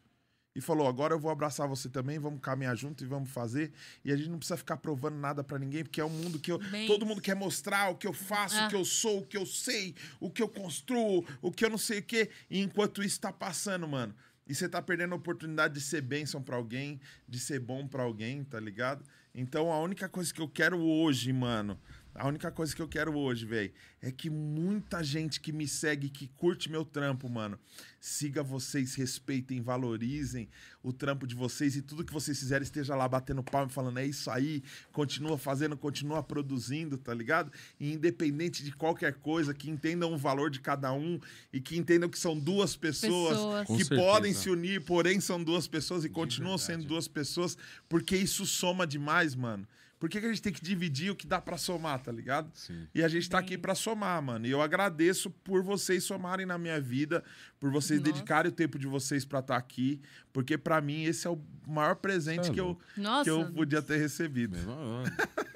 E 0.55 0.61
falou: 0.61 0.87
agora 0.87 1.15
eu 1.15 1.19
vou 1.19 1.31
abraçar 1.31 1.67
você 1.67 1.89
também, 1.89 2.19
vamos 2.19 2.41
caminhar 2.41 2.77
junto 2.77 3.03
e 3.03 3.07
vamos 3.07 3.31
fazer. 3.31 3.73
E 4.05 4.13
a 4.13 4.17
gente 4.17 4.29
não 4.29 4.39
precisa 4.39 4.57
ficar 4.57 4.77
provando 4.77 5.17
nada 5.17 5.43
pra 5.43 5.59
ninguém, 5.59 5.83
porque 5.83 6.01
é 6.01 6.05
um 6.05 6.11
mundo 6.11 6.39
que 6.39 6.53
eu, 6.53 6.59
Bem 6.59 6.87
todo 6.87 7.07
mundo 7.07 7.21
quer 7.23 7.35
mostrar 7.35 7.91
o 7.91 7.97
que 7.97 8.07
eu 8.07 8.13
faço, 8.13 8.57
Ah. 8.59 8.67
o 8.67 8.69
que 8.69 8.77
eu 8.77 8.85
sou, 8.85 9.21
o 9.21 9.27
que 9.27 9.37
eu 9.37 9.47
sei, 9.47 9.95
o 10.21 10.31
que 10.31 10.43
eu 10.43 10.49
construo, 10.49 11.25
o 11.41 11.51
que 11.51 11.65
eu 11.65 11.71
não 11.71 11.79
sei 11.79 12.01
o 12.01 12.03
quê. 12.03 12.31
E 12.51 12.61
enquanto 12.61 13.03
isso 13.03 13.19
tá 13.21 13.33
passando, 13.33 13.89
mano. 13.89 14.15
E 14.47 14.55
você 14.55 14.69
tá 14.69 14.83
perdendo 14.83 15.13
a 15.13 15.17
oportunidade 15.17 15.73
de 15.75 15.81
ser 15.81 16.03
bênção 16.03 16.43
pra 16.43 16.57
alguém, 16.57 17.01
de 17.29 17.39
ser 17.39 17.61
bom 17.61 17.87
pra 17.87 18.03
alguém, 18.03 18.45
tá 18.45 18.61
ligado? 18.61 19.03
Então 19.35 19.73
a 19.73 19.81
única 19.81 20.09
coisa 20.09 20.35
que 20.35 20.41
eu 20.43 20.49
quero 20.49 20.79
hoje, 20.79 21.33
mano, 21.33 21.79
a 22.15 22.29
única 22.29 22.51
coisa 22.51 22.75
que 22.77 22.83
eu 22.83 22.89
quero 22.89 23.17
hoje, 23.17 23.47
velho, 23.47 23.73
é 24.01 24.11
que 24.11 24.29
muita 24.29 25.03
gente 25.03 25.41
que 25.41 25.53
me 25.53 25.67
segue, 25.67 26.11
que 26.11 26.29
curte 26.29 26.71
meu 26.71 26.85
trampo, 26.85 27.29
mano, 27.29 27.59
siga 27.99 28.43
vocês, 28.43 28.95
respeitem, 28.95 29.63
valorizem 29.63 30.49
o 30.83 30.93
trampo 30.93 31.27
de 31.27 31.35
vocês 31.35 31.75
e 31.77 31.83
tudo 31.83 32.05
que 32.05 32.13
vocês 32.13 32.39
fizerem 32.39 32.65
esteja 32.65 32.95
lá 32.95 33.09
batendo 33.09 33.43
palma 33.43 33.71
e 33.71 33.73
falando 33.73 33.99
é 33.99 34.07
isso 34.07 34.31
aí, 34.31 34.63
continua 34.93 35.39
fazendo, 35.39 35.77
continua 35.77 36.23
produzindo, 36.23 36.99
tá 36.99 37.15
ligado? 37.15 37.51
E 37.81 37.93
independente 37.93 38.63
de 38.63 38.73
qualquer 38.73 39.15
coisa, 39.15 39.55
que 39.55 39.71
entendam 39.71 40.13
o 40.13 40.19
valor 40.19 40.51
de 40.51 40.61
cada 40.61 40.93
um 40.93 41.19
e 41.53 41.61
que 41.61 41.79
entendam 41.79 42.09
que 42.11 42.19
são 42.19 42.39
duas 42.39 42.77
pessoas, 42.77 43.37
Pessoas. 43.37 43.67
Que 43.67 43.85
certeza. 43.85 44.01
podem 44.01 44.35
se 44.35 44.51
unir, 44.51 44.85
porém 44.85 45.21
são 45.21 45.43
duas 45.43 45.67
pessoas 45.67 46.05
e 46.05 46.09
continuam 46.09 46.57
verdade. 46.59 46.81
sendo 46.83 46.89
duas 46.89 47.09
pessoas, 47.09 47.57
porque 47.89 48.17
isso 48.17 48.45
soma 48.45 48.87
demais, 48.87 49.35
mano. 49.35 49.67
Por 50.03 50.09
que, 50.09 50.19
que 50.19 50.27
a 50.27 50.29
gente 50.31 50.43
tem 50.43 50.53
que 50.53 50.61
dividir 50.61 51.13
o 51.13 51.15
que 51.15 51.29
dá 51.29 51.41
pra 51.41 51.57
somar, 51.57 52.01
tá 52.01 52.11
ligado? 52.11 52.51
Sim. 52.55 52.89
E 52.93 53.05
a 53.05 53.07
gente 53.09 53.31
tá 53.31 53.39
aqui 53.39 53.57
pra 53.57 53.73
somar, 53.73 54.21
mano. 54.21 54.45
E 54.45 54.51
eu 54.51 54.61
agradeço 54.61 55.31
por 55.31 55.63
vocês 55.63 56.03
somarem 56.03 56.45
na 56.45 56.59
minha 56.59 56.81
vida, 56.81 57.23
por 57.61 57.71
vocês 57.71 58.01
Nossa. 58.01 58.13
dedicarem 58.13 58.51
o 58.51 58.53
tempo 58.53 58.81
de 58.81 58.89
vocês 58.89 59.25
pra 59.25 59.39
estar 59.39 59.57
aqui, 59.57 60.01
porque 60.33 60.59
pra 60.59 60.81
mim 60.81 61.05
esse 61.05 61.25
é 61.25 61.31
o 61.31 61.41
maior 61.65 61.95
presente 61.95 62.49
Tá 62.49 62.53
que, 62.53 62.59
eu. 62.61 62.77
Nossa. 62.97 63.23
que 63.23 63.31
eu 63.31 63.47
podia 63.53 63.81
ter 63.81 63.97
recebido. 63.99 64.57
Mesmo, 64.57 64.75
mano. 64.75 65.05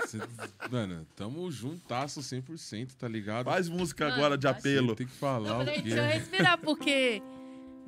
Cê- 0.07 0.19
mano, 0.71 1.05
tamo 1.17 1.51
juntasso 1.51 2.21
100%, 2.23 2.95
tá 2.95 3.09
ligado? 3.09 3.47
Faz 3.47 3.69
música 3.69 4.05
Mano, 4.05 4.17
agora 4.17 4.39
de 4.39 4.47
acho- 4.47 4.61
apelo. 4.61 4.95
Tem 4.95 5.09
que 5.09 5.13
falar 5.15 5.49
Não, 5.49 5.63
o 5.63 5.65
quê? 5.65 5.83
deixa 5.83 5.99
eu 5.99 6.05
respirar, 6.07 6.59
porque. 6.59 7.21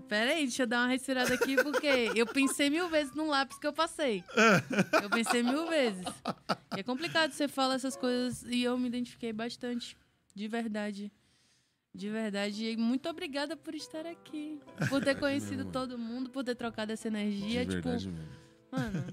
Peraí, 0.09 0.43
deixa 0.43 0.63
eu 0.63 0.67
dar 0.67 0.81
uma 0.81 0.89
respirada 0.89 1.35
aqui, 1.35 1.57
porque 1.63 2.11
eu 2.15 2.27
pensei 2.27 2.71
mil 2.71 2.89
vezes 2.89 3.15
no 3.15 3.27
lápis 3.29 3.59
que 3.59 3.67
eu 3.67 3.73
passei. 3.73 4.25
Eu 5.03 5.11
pensei 5.11 5.43
mil 5.43 5.69
vezes. 5.69 6.05
E 6.77 6.81
é 6.81 6.83
complicado 6.83 7.31
você 7.33 7.47
falar 7.49 7.75
essas 7.75 7.97
coisas 7.97 8.43
e 8.45 8.63
eu 8.63 8.77
me 8.79 8.89
identifiquei 8.89 9.33
bastante. 9.33 9.97
De 10.35 10.49
verdade. 10.49 11.13
De 11.95 12.09
verdade. 12.11 12.65
E 12.71 12.77
muito 12.77 13.09
obrigada 13.09 13.57
por 13.57 13.75
estar 13.75 14.07
aqui. 14.07 14.61
Por 14.89 15.03
ter 15.03 15.15
conhecido 15.19 15.65
todo 15.67 15.99
mundo, 15.99 16.31
por 16.31 16.43
ter 16.45 16.55
trocado 16.55 16.93
essa 16.93 17.11
De 17.11 17.17
energia. 17.17 17.61
tipo, 17.67 17.83
verdade 17.83 18.09
mesmo. 18.09 18.29
mano. 18.71 19.05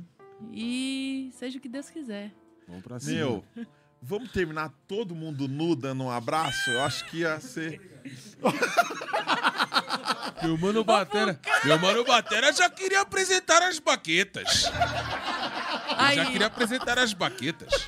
E 0.51 1.30
seja 1.33 1.57
o 1.57 1.61
que 1.61 1.69
Deus 1.69 1.90
quiser. 1.90 2.32
Vamos 2.67 2.83
pra 2.83 2.99
cima. 2.99 3.15
Meu, 3.17 3.43
vamos 4.01 4.32
terminar 4.32 4.69
todo 4.88 5.15
mundo 5.15 5.48
nu 5.48 5.75
dando 5.75 6.03
um 6.03 6.11
abraço? 6.11 6.69
Eu 6.72 6.82
acho 6.83 7.06
que 7.09 7.19
ia 7.19 7.40
ser. 7.40 7.82
Meu 10.42 10.58
mano 10.58 10.84
Batera. 10.84 11.40
Meu 11.64 11.80
mano 11.80 12.04
Batera 12.04 12.52
já 12.54 12.70
queria 12.70 13.02
apresentar 13.02 13.62
as 13.64 13.80
baquetas. 13.80 14.70
Aí, 15.98 16.16
Já 16.16 16.26
queria 16.26 16.48
apresentar 16.48 17.00
as 17.00 17.14
baquetas. 17.14 17.88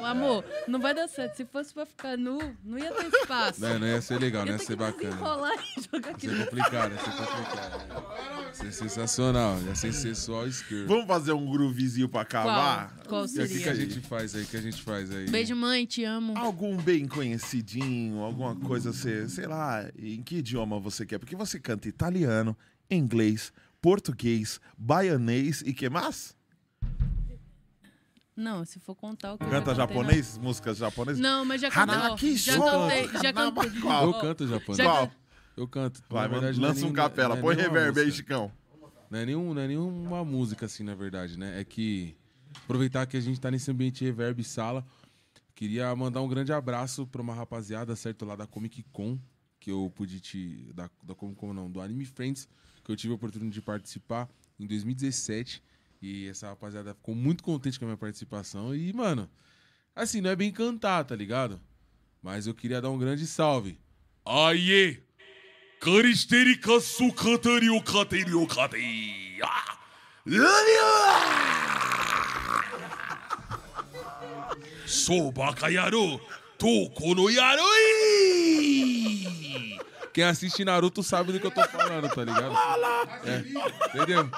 Ô, 0.00 0.04
amor, 0.04 0.44
não 0.68 0.78
vai 0.78 0.94
dar 0.94 1.08
certo. 1.08 1.36
Se 1.36 1.44
fosse 1.44 1.74
pra 1.74 1.84
ficar 1.84 2.16
nu, 2.16 2.38
não 2.64 2.78
ia 2.78 2.92
ter 2.92 3.08
espaço. 3.12 3.60
Não, 3.60 3.78
não 3.78 3.86
ia 3.88 4.00
ser 4.00 4.20
legal, 4.20 4.42
não 4.42 4.52
ia 4.52 4.54
ia 4.54 4.58
ter 4.58 4.64
ser 4.66 4.76
bacana. 4.76 5.16
e 5.76 5.82
jogar 5.82 6.10
aqui 6.10 6.26
Ia 6.28 6.36
ser 6.36 6.44
complicado, 6.44 6.92
ia 6.92 6.98
ser 6.98 7.10
complicado. 7.26 8.46
Ia 8.46 8.54
ser 8.54 8.72
sensacional, 8.72 9.60
ia 9.62 9.74
ser 9.74 9.92
sensual 9.92 10.46
esquerdo. 10.46 10.86
Vamos 10.86 11.06
fazer 11.06 11.32
um 11.32 11.50
groovezinho 11.50 12.08
pra 12.08 12.20
acabar? 12.20 12.94
Qual? 12.98 13.06
Qual 13.08 13.24
E 13.24 13.26
o 13.26 13.30
que, 13.30 13.34
que 13.34 13.42
a 13.68 13.74
seria? 13.74 13.74
gente 13.90 14.00
faz 14.06 14.34
aí? 14.36 14.42
O 14.42 14.46
que 14.46 14.56
a 14.56 14.62
gente 14.62 14.82
faz 14.82 15.10
aí? 15.10 15.28
Beijo, 15.28 15.56
mãe, 15.56 15.84
te 15.86 16.04
amo. 16.04 16.38
Algum 16.38 16.76
bem 16.76 17.08
conhecidinho, 17.08 18.20
alguma 18.20 18.54
coisa, 18.54 18.92
você, 18.92 19.28
sei 19.28 19.46
lá, 19.46 19.84
em 19.98 20.22
que 20.22 20.36
idioma 20.36 20.78
você 20.78 21.04
quer? 21.04 21.18
Porque 21.18 21.34
você 21.34 21.58
canta 21.58 21.88
italiano, 21.88 22.56
inglês, 22.88 23.52
português, 23.82 24.60
baianês 24.76 25.62
e 25.66 25.74
que 25.74 25.88
mais? 25.90 26.37
Não, 28.38 28.64
se 28.64 28.78
for 28.78 28.94
contar 28.94 29.34
o 29.34 29.38
que 29.38 29.42
eu 29.42 29.48
Canta 29.50 29.74
já 29.74 29.84
cantei, 29.84 29.96
japonês? 29.96 30.38
Músicas 30.38 30.78
japonesas? 30.78 31.20
Não, 31.20 31.38
não 31.38 31.44
mas 31.44 31.60
já 31.60 31.68
cantou. 31.72 31.94
Hanaki 31.96 32.36
Já 32.36 32.56
cantei, 32.56 33.08
já 33.20 33.32
cantei. 33.32 33.80
Qual? 33.80 34.04
Eu 34.06 34.20
canto 34.20 34.46
japonês. 34.46 34.76
Já 34.78 34.84
Qual? 34.84 35.10
Eu 35.56 35.66
canto. 35.66 36.00
Vai, 36.08 36.28
verdade, 36.28 36.56
não 36.60 36.66
é 36.66 36.68
lança 36.68 36.80
um 36.80 36.82
nenhum- 36.84 36.94
capela. 36.94 37.30
não 37.30 37.38
é 37.38 37.40
Põe 37.42 37.56
reverb 37.56 37.98
aí. 38.00 38.12
Chicão. 38.12 38.52
Não 39.10 39.18
é, 39.18 39.26
nenhum, 39.26 39.52
não 39.52 39.60
é 39.60 39.66
nenhuma 39.66 40.24
música, 40.24 40.66
assim, 40.66 40.84
na 40.84 40.94
verdade, 40.94 41.36
né? 41.36 41.60
É 41.60 41.64
que 41.64 42.14
aproveitar 42.62 43.06
que 43.06 43.16
a 43.16 43.20
gente 43.20 43.40
tá 43.40 43.50
nesse 43.50 43.68
ambiente 43.72 44.04
reverb 44.04 44.44
sala, 44.44 44.86
queria 45.52 45.92
mandar 45.96 46.22
um 46.22 46.28
grande 46.28 46.52
abraço 46.52 47.08
pra 47.08 47.20
uma 47.20 47.34
rapaziada, 47.34 47.96
certo, 47.96 48.24
lá 48.24 48.36
da 48.36 48.46
Comic 48.46 48.84
Con, 48.92 49.18
que 49.58 49.68
eu 49.72 49.92
pude 49.96 50.20
te. 50.20 50.70
Da, 50.74 50.88
da 51.02 51.12
Comic 51.12 51.36
Con, 51.40 51.52
não, 51.52 51.68
do 51.68 51.80
Anime 51.80 52.04
Friends, 52.04 52.48
que 52.84 52.92
eu 52.92 52.94
tive 52.94 53.12
a 53.12 53.16
oportunidade 53.16 53.52
de 53.52 53.62
participar 53.62 54.28
em 54.60 54.64
2017. 54.66 55.60
E 56.00 56.28
essa 56.28 56.48
rapaziada 56.48 56.94
ficou 56.94 57.14
muito 57.14 57.42
contente 57.42 57.78
com 57.78 57.84
a 57.84 57.88
minha 57.88 57.96
participação. 57.96 58.74
E, 58.74 58.92
mano, 58.92 59.28
assim, 59.94 60.20
não 60.20 60.30
é 60.30 60.36
bem 60.36 60.52
cantar, 60.52 61.04
tá 61.04 61.16
ligado? 61.16 61.60
Mas 62.22 62.46
eu 62.46 62.54
queria 62.54 62.80
dar 62.80 62.90
um 62.90 62.98
grande 62.98 63.26
salve. 63.26 63.80
Aie! 64.24 65.02
Karisterica 65.80 66.80
sukatari 66.80 67.70
o 67.70 67.80
kateri 67.80 68.34
o 68.34 68.46
kateri. 68.46 69.38
Ah! 69.42 69.78
Soba 74.86 75.54
yaru, 75.70 76.20
toko 76.58 77.14
no 77.14 77.30
yaroi! 77.30 77.68
Quem 80.12 80.24
assiste 80.24 80.64
Naruto 80.64 81.02
sabe 81.02 81.32
do 81.32 81.38
que 81.38 81.46
eu 81.46 81.50
tô 81.50 81.62
falando, 81.68 82.08
tá 82.08 82.24
ligado? 82.24 82.52
É, 83.24 83.38
entendeu? 83.94 84.28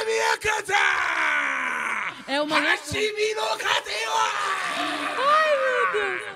Akata! 0.00 0.74
É 2.26 2.38
maluco. 2.38 2.54
Hashimi 2.54 3.34
no 3.34 3.58
katewa! 3.58 4.30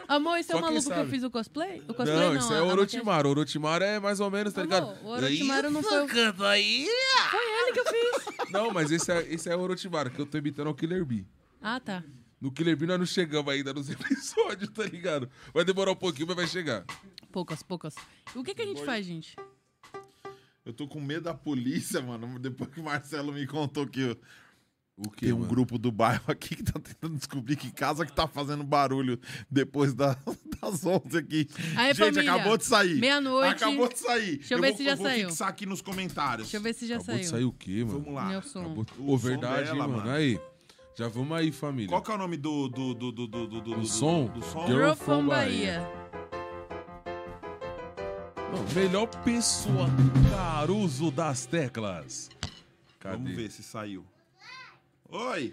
Amor, 0.07 0.37
esse 0.39 0.51
é 0.51 0.53
Só 0.53 0.59
o 0.59 0.63
quem 0.63 0.71
maluco 0.71 0.85
que 0.87 0.93
eu 0.93 0.97
sabe. 0.97 1.11
fiz 1.11 1.23
o 1.25 1.31
cosplay? 1.31 1.81
O 1.89 1.95
cosplay 1.95 2.15
Não, 2.15 2.35
não, 2.35 2.41
isso 2.41 2.53
é 2.53 2.59
a- 2.59 2.63
o 2.65 2.69
a 2.69 2.73
Orochimaru. 2.73 3.29
O 3.29 3.31
Orochimaru 3.33 3.85
é 3.85 3.99
mais 4.01 4.21
ou 4.21 4.31
menos, 4.31 4.53
tá 4.53 4.63
ligado? 4.63 4.83
Amor, 4.91 4.99
o 5.03 5.09
Orochimaru 5.09 5.71
não 5.71 5.83
foi 5.83 6.05
o- 6.05 6.07
Canta 6.07 6.49
aí. 6.49 6.87
Foi 7.31 7.41
ele 7.41 7.73
que 7.73 7.81
eu 7.81 7.85
fiz. 7.87 8.51
Não, 8.51 8.71
mas 8.71 8.91
esse 8.93 9.11
é, 9.11 9.23
esse 9.33 9.49
é 9.49 9.57
o 9.57 9.61
Orochimaru, 9.61 10.11
que 10.11 10.19
eu 10.21 10.27
tô 10.27 10.37
imitando 10.37 10.69
o 10.69 10.75
Killer 10.75 11.05
Bee. 11.05 11.27
Ah, 11.63 11.81
tá. 11.81 12.05
No 12.41 12.53
Killer 12.53 12.77
Bee 12.77 12.87
nós 12.87 12.99
não 12.99 13.07
chegamos 13.07 13.53
ainda 13.53 13.73
nos 13.73 13.89
episódios, 13.91 14.71
tá 14.71 14.83
ligado? 14.85 15.31
Vai 15.55 15.65
demorar 15.65 15.93
um 15.93 15.97
pouquinho, 15.97 16.27
mas 16.27 16.37
vai 16.37 16.47
chegar. 16.47 16.85
Poucas, 17.33 17.63
poucas. 17.63 17.95
O 18.35 18.45
que, 18.45 18.55
que 18.55 18.63
a 18.63 18.67
gente 18.67 18.85
faz, 18.85 19.07
gente? 19.07 19.35
Eu 20.65 20.73
tô 20.73 20.89
com 20.89 21.01
medo 21.01 21.25
da 21.25 21.35
polícia, 21.35 22.01
mano. 22.01 22.39
Depois 22.39 22.71
que 22.71 22.81
o 22.81 22.85
Marcelo 22.85 23.33
me 23.33 23.47
contou 23.47 23.87
que 23.87 24.17
O 24.97 25.11
que, 25.11 25.27
tem 25.27 25.33
um 25.35 25.45
grupo 25.47 25.77
do 25.77 25.91
bairro 25.93 26.23
aqui 26.27 26.55
que 26.57 26.63
tá 26.63 26.79
tentando 26.81 27.17
descobrir 27.17 27.57
que 27.57 27.71
casa 27.71 28.07
que 28.07 28.13
tá 28.13 28.27
fazendo 28.27 28.65
barulho 28.65 29.19
depois 29.51 29.93
da- 29.93 30.17
das 30.63 30.87
11 30.87 31.19
aqui. 31.19 31.49
Aí, 31.77 31.93
Gente, 31.93 32.15
família, 32.15 32.33
acabou 32.35 32.57
de 32.57 32.65
sair. 32.65 32.95
meia-noite. 33.01 33.63
Acabou 33.65 33.89
de 33.89 33.99
sair. 33.99 34.37
Deixa 34.39 34.55
eu 34.55 34.61
ver 34.61 34.69
vou, 34.69 34.77
se 34.79 34.85
já 34.85 34.91
eu 34.93 34.97
vou 34.97 35.07
saiu. 35.07 35.29
fixar 35.29 35.49
aqui 35.49 35.67
nos 35.67 35.83
comentários. 35.83 36.47
Deixa 36.47 36.57
eu 36.57 36.61
ver 36.63 36.75
se 36.75 36.87
já 36.87 36.97
Acabou 36.97 37.15
de 37.17 37.21
saiu. 37.27 37.31
sair 37.31 37.45
o 37.45 37.53
quê, 37.53 37.85
mano? 37.85 37.99
Vamos 38.01 38.15
lá. 38.15 38.25
Meu 38.29 38.43
som. 38.43 38.61
Acabou... 38.61 38.87
O 38.99 39.19
verdade, 39.19 39.65
dela, 39.67 39.87
mano. 39.89 39.97
mano. 39.99 40.11
Aí. 40.11 40.41
Já 40.97 41.09
vamos 41.09 41.37
aí, 41.37 41.51
família. 41.51 41.89
Qual 41.89 42.01
que 42.01 42.11
é 42.11 42.15
o 42.15 42.19
nome 42.19 42.37
do 42.37 42.69
do 42.69 42.95
do 42.95 43.13
do 43.13 43.27
do 43.27 43.47
do 43.49 43.61
do, 43.61 43.75
do, 43.81 43.87
som? 43.87 44.27
do, 44.27 44.39
do 44.39 44.43
som? 44.47 44.65
Girl 44.67 44.79
Girl 44.79 44.93
from 44.95 45.05
from 45.05 45.27
Bahia. 45.27 46.04
Não, 48.55 48.65
melhor 48.75 49.07
pessoa 49.25 49.89
do 49.89 50.31
Caruso 50.31 51.11
das 51.11 51.45
teclas. 51.45 52.31
Cadê? 53.01 53.17
Vamos 53.17 53.33
ver 53.35 53.51
se 53.51 53.63
saiu. 53.65 54.05
Oi. 55.11 55.53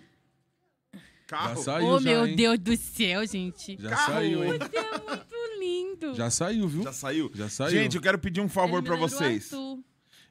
Carro. 1.25 1.55
Já 1.55 1.63
saiu, 1.63 1.88
Oh, 1.88 1.99
já, 1.99 2.09
meu 2.11 2.25
hein? 2.27 2.35
Deus 2.35 2.59
do 2.59 2.77
céu, 2.77 3.25
gente. 3.25 3.77
Já 3.80 3.89
Carro. 3.89 4.11
saiu, 4.13 4.43
hein? 4.43 4.59
Você 4.59 4.77
é 4.77 4.91
muito 4.91 5.59
lindo. 5.59 6.13
Já 6.15 6.30
saiu, 6.30 6.67
viu? 6.67 6.83
Já 6.83 6.93
saiu? 6.93 7.31
Já 7.33 7.49
saiu. 7.49 7.71
Gente, 7.71 7.95
eu 7.95 8.01
quero 8.01 8.19
pedir 8.19 8.41
um 8.41 8.49
favor 8.49 8.75
lembra 8.83 8.95
o 8.95 8.99
vocês. 8.99 9.45
Arthur. 9.51 9.80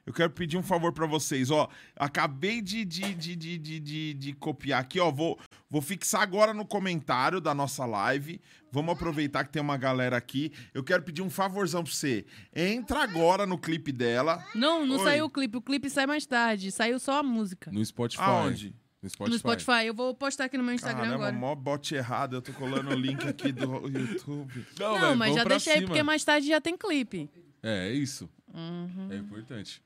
Eu 0.05 0.13
quero 0.13 0.31
pedir 0.31 0.57
um 0.57 0.63
favor 0.63 0.91
pra 0.91 1.05
vocês, 1.05 1.51
ó. 1.51 1.69
Acabei 1.95 2.61
de, 2.61 2.83
de, 2.83 3.13
de, 3.13 3.35
de, 3.35 3.57
de, 3.57 3.79
de- 3.79 4.13
de 4.15 4.33
copiar 4.33 4.81
aqui, 4.81 4.99
ó. 4.99 5.11
Vou, 5.11 5.39
vou 5.69 5.81
fixar 5.81 6.21
agora 6.21 6.53
no 6.53 6.65
comentário 6.65 7.39
da 7.39 7.53
nossa 7.53 7.85
live. 7.85 8.41
Vamos 8.71 8.93
aproveitar 8.93 9.43
que 9.43 9.51
tem 9.51 9.61
uma 9.61 9.77
galera 9.77 10.17
aqui. 10.17 10.51
Eu 10.73 10.83
quero 10.83 11.03
pedir 11.03 11.21
um 11.21 11.29
favorzão 11.29 11.83
pra 11.83 11.91
você. 11.93 12.25
Entra 12.55 13.03
agora 13.03 13.45
no 13.45 13.57
clipe 13.57 13.91
dela. 13.91 14.43
Não, 14.55 14.85
não 14.85 14.97
Oi. 14.97 15.03
saiu 15.03 15.25
o 15.25 15.29
clipe. 15.29 15.57
O 15.57 15.61
clipe 15.61 15.89
sai 15.89 16.07
mais 16.07 16.25
tarde. 16.25 16.71
Saiu 16.71 16.97
só 16.99 17.19
a 17.19 17.23
música. 17.23 17.69
No 17.71 17.83
Spotify. 17.85 18.21
Aonde? 18.23 18.75
No 19.03 19.09
Spotify. 19.09 19.33
No 19.33 19.39
Spotify. 19.39 19.85
Eu 19.85 19.93
vou 19.93 20.15
postar 20.15 20.45
aqui 20.45 20.57
no 20.57 20.63
meu 20.63 20.73
Instagram 20.73 21.01
Caramba, 21.03 21.27
agora. 21.27 21.33
mó 21.37 21.53
bot 21.53 21.93
errado. 21.93 22.37
Eu 22.37 22.41
tô 22.41 22.53
colando 22.53 22.89
o 22.91 22.95
link 22.95 23.27
aqui 23.27 23.51
do 23.51 23.65
YouTube. 23.89 24.65
Não, 24.79 24.99
velho, 24.99 25.17
mas 25.17 25.29
vamos 25.29 25.35
já 25.35 25.43
deixei 25.43 25.73
aí, 25.73 25.79
cima. 25.79 25.87
porque 25.89 26.03
mais 26.03 26.23
tarde 26.23 26.47
já 26.47 26.59
tem 26.61 26.77
clipe. 26.77 27.29
É, 27.61 27.89
é 27.89 27.93
isso. 27.93 28.29
Uhum. 28.53 29.07
É 29.11 29.15
importante. 29.17 29.81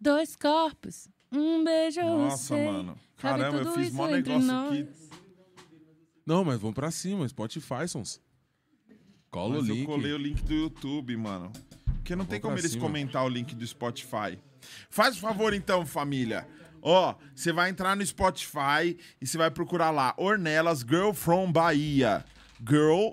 Dois 0.00 0.34
corpos, 0.36 1.08
um 1.30 1.62
beijo, 1.62 2.00
eu 2.00 2.06
Nossa, 2.08 2.54
sei. 2.54 2.64
mano. 2.66 2.98
Caramba, 3.18 3.58
eu 3.58 3.72
fiz 3.74 3.92
mó 3.92 4.06
negócio 4.06 4.50
aqui. 4.50 4.88
Não, 6.24 6.44
mas 6.44 6.60
vamos 6.60 6.74
pra 6.74 6.90
cima. 6.90 7.28
Spotify, 7.28 7.86
sons. 7.88 8.20
Cola 9.30 9.58
Mas 9.58 9.68
o 9.68 9.70
eu 9.70 9.74
link. 9.74 9.86
colei 9.86 10.12
o 10.12 10.18
link 10.18 10.42
do 10.42 10.54
YouTube, 10.54 11.16
mano. 11.16 11.52
Porque 11.96 12.16
não 12.16 12.24
tem 12.24 12.40
pra 12.40 12.48
como 12.48 12.58
eles 12.58 12.72
cima. 12.72 12.82
comentar 12.82 13.24
o 13.24 13.28
link 13.28 13.54
do 13.54 13.66
Spotify. 13.66 14.38
Faz 14.88 15.16
o 15.16 15.20
favor 15.20 15.54
então, 15.54 15.84
família. 15.86 16.48
Ó, 16.82 17.14
você 17.34 17.52
vai 17.52 17.70
entrar 17.70 17.94
no 17.94 18.04
Spotify 18.04 18.96
e 19.20 19.26
você 19.26 19.36
vai 19.36 19.50
procurar 19.50 19.90
lá 19.90 20.14
Ornelas 20.16 20.80
Girl 20.80 21.12
from 21.12 21.52
Bahia. 21.52 22.24
Girl 22.66 23.10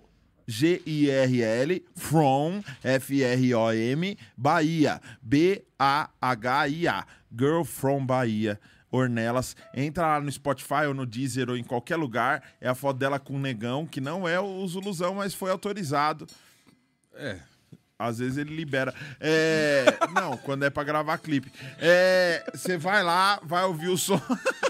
G-I-R-L, 0.47 1.81
from, 1.95 2.63
F-R-O-M, 2.83 4.17
Bahia, 4.35 5.01
B-A-H-I-A, 5.21 7.05
Girl 7.37 7.63
from 7.63 8.05
Bahia, 8.05 8.59
Ornelas. 8.89 9.55
Entra 9.73 10.07
lá 10.07 10.21
no 10.21 10.31
Spotify 10.31 10.85
ou 10.87 10.93
no 10.93 11.05
Deezer 11.05 11.49
ou 11.49 11.57
em 11.57 11.63
qualquer 11.63 11.97
lugar. 11.97 12.41
É 12.61 12.69
a 12.69 12.75
foto 12.75 12.97
dela 12.97 13.19
com 13.19 13.35
o 13.35 13.39
negão, 13.39 13.85
que 13.85 13.99
não 13.99 14.27
é 14.27 14.39
o 14.39 14.65
Zuluzão, 14.67 15.15
mas 15.15 15.33
foi 15.33 15.51
autorizado. 15.51 16.25
É. 17.13 17.39
Às 17.99 18.19
vezes 18.19 18.37
ele 18.37 18.55
libera. 18.55 18.93
É, 19.19 19.85
não, 20.13 20.37
quando 20.37 20.63
é 20.63 20.69
pra 20.69 20.83
gravar 20.83 21.17
clipe. 21.17 21.51
É, 21.79 22.43
Você 22.53 22.77
vai 22.77 23.03
lá, 23.03 23.39
vai 23.43 23.63
ouvir 23.65 23.89
o 23.89 23.97
som. 23.97 24.21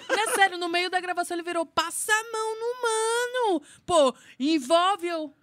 Não 0.10 0.20
é 0.20 0.34
sério, 0.34 0.58
no 0.58 0.70
meio 0.70 0.90
da 0.90 1.00
gravação 1.02 1.36
ele 1.36 1.44
virou, 1.44 1.66
passa 1.66 2.12
a 2.12 2.24
mão 2.32 2.56
no 2.56 2.82
mano. 2.82 3.62
Pô, 3.86 4.16
envolve 4.40 5.08
eu. 5.08 5.34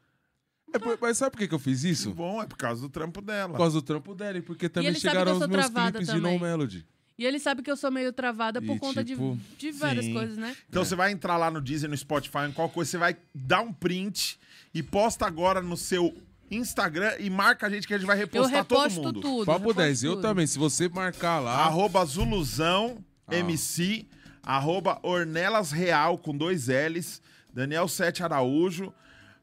É 0.73 0.79
por- 0.79 0.99
mas 1.01 1.19
sabe 1.19 1.31
por 1.33 1.39
que, 1.39 1.49
que 1.49 1.55
eu 1.55 1.59
fiz 1.59 1.85
isso? 1.85 2.13
Bom, 2.13 2.43
é 2.43 2.47
por 2.47 2.57
causa 2.57 2.81
do 2.83 2.89
trampo 2.89 3.21
dela. 3.21 3.53
Por 3.53 3.59
causa 3.59 3.77
do 3.81 3.83
trampo 3.83 4.15
dela, 4.15 4.39
e 4.39 4.43
porque 4.43 4.69
também 4.69 4.93
que 4.93 5.01
chegaram 5.01 5.33
eu 5.33 5.39
os 5.39 5.47
meus 5.47 5.67
clipes 5.71 6.07
também. 6.09 6.33
de 6.33 6.39
No 6.39 6.39
Melody. 6.45 6.87
E 7.17 7.25
ele 7.25 7.39
sabe 7.39 7.63
que 7.63 7.71
eu 7.71 7.77
sou 7.77 7.93
meio 7.93 8.13
travada 8.13 8.61
por 8.61 8.75
E, 8.75 8.79
conta 8.81 9.05
tipo, 9.05 9.39
de, 9.57 9.71
de 9.71 9.79
várias 9.79 10.05
sim. 10.05 10.13
coisas, 10.13 10.37
né? 10.37 10.57
Então 10.69 10.85
você 10.85 10.97
vai 10.97 11.13
entrar 11.13 11.37
lá 11.37 11.49
no 11.49 11.61
Deezer, 11.61 11.89
no 11.89 11.97
Spotify, 11.97 12.39
em 12.49 12.53
qualquer 12.53 12.75
coisa, 12.75 12.91
você 12.91 12.99
vai 12.99 13.17
dar 13.33 13.61
um 13.61 13.73
print 13.73 14.37
e 14.75 14.83
posta 14.83 15.25
agora 15.25 15.63
no 15.63 15.77
seu 15.77 16.13
Instagram 16.51 17.13
e 17.21 17.31
marca 17.31 17.69
a 17.69 17.71
gente 17.71 17.87
que 17.87 17.95
a 17.95 17.99
gente 17.99 18.07
vai 18.07 18.17
Eu 18.17 18.21
repostar 18.23 18.65
todo 18.65 18.91
mundo. 18.91 19.21
tudo. 19.21 19.47
Papo 19.47 19.59
reposto 19.61 19.79
10, 19.81 20.03
eu 20.03 20.11
tudo. 20.17 20.23
também. 20.23 20.47
Se 20.47 20.59
você 20.59 20.89
marcar 20.89 21.39
lá. 21.39 21.53
Arroba 21.65 22.05
Zuluzão 22.05 22.99
Ah. 23.29 23.37
MC, 23.37 24.07
arroba 24.43 24.99
Ornelas 25.03 25.71
Real 25.71 26.19
com 26.19 26.37
dois 26.37 26.67
L's, 26.67 27.23
Daniel 27.53 27.87
Sete 27.87 28.25
Araújo, 28.25 28.93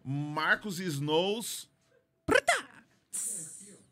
Marcos 0.03 0.79
Snows. 0.79 1.69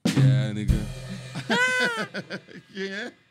É, 0.06 0.54
nigga. 0.54 0.74
Quem 2.74 2.92
é? 2.92 3.14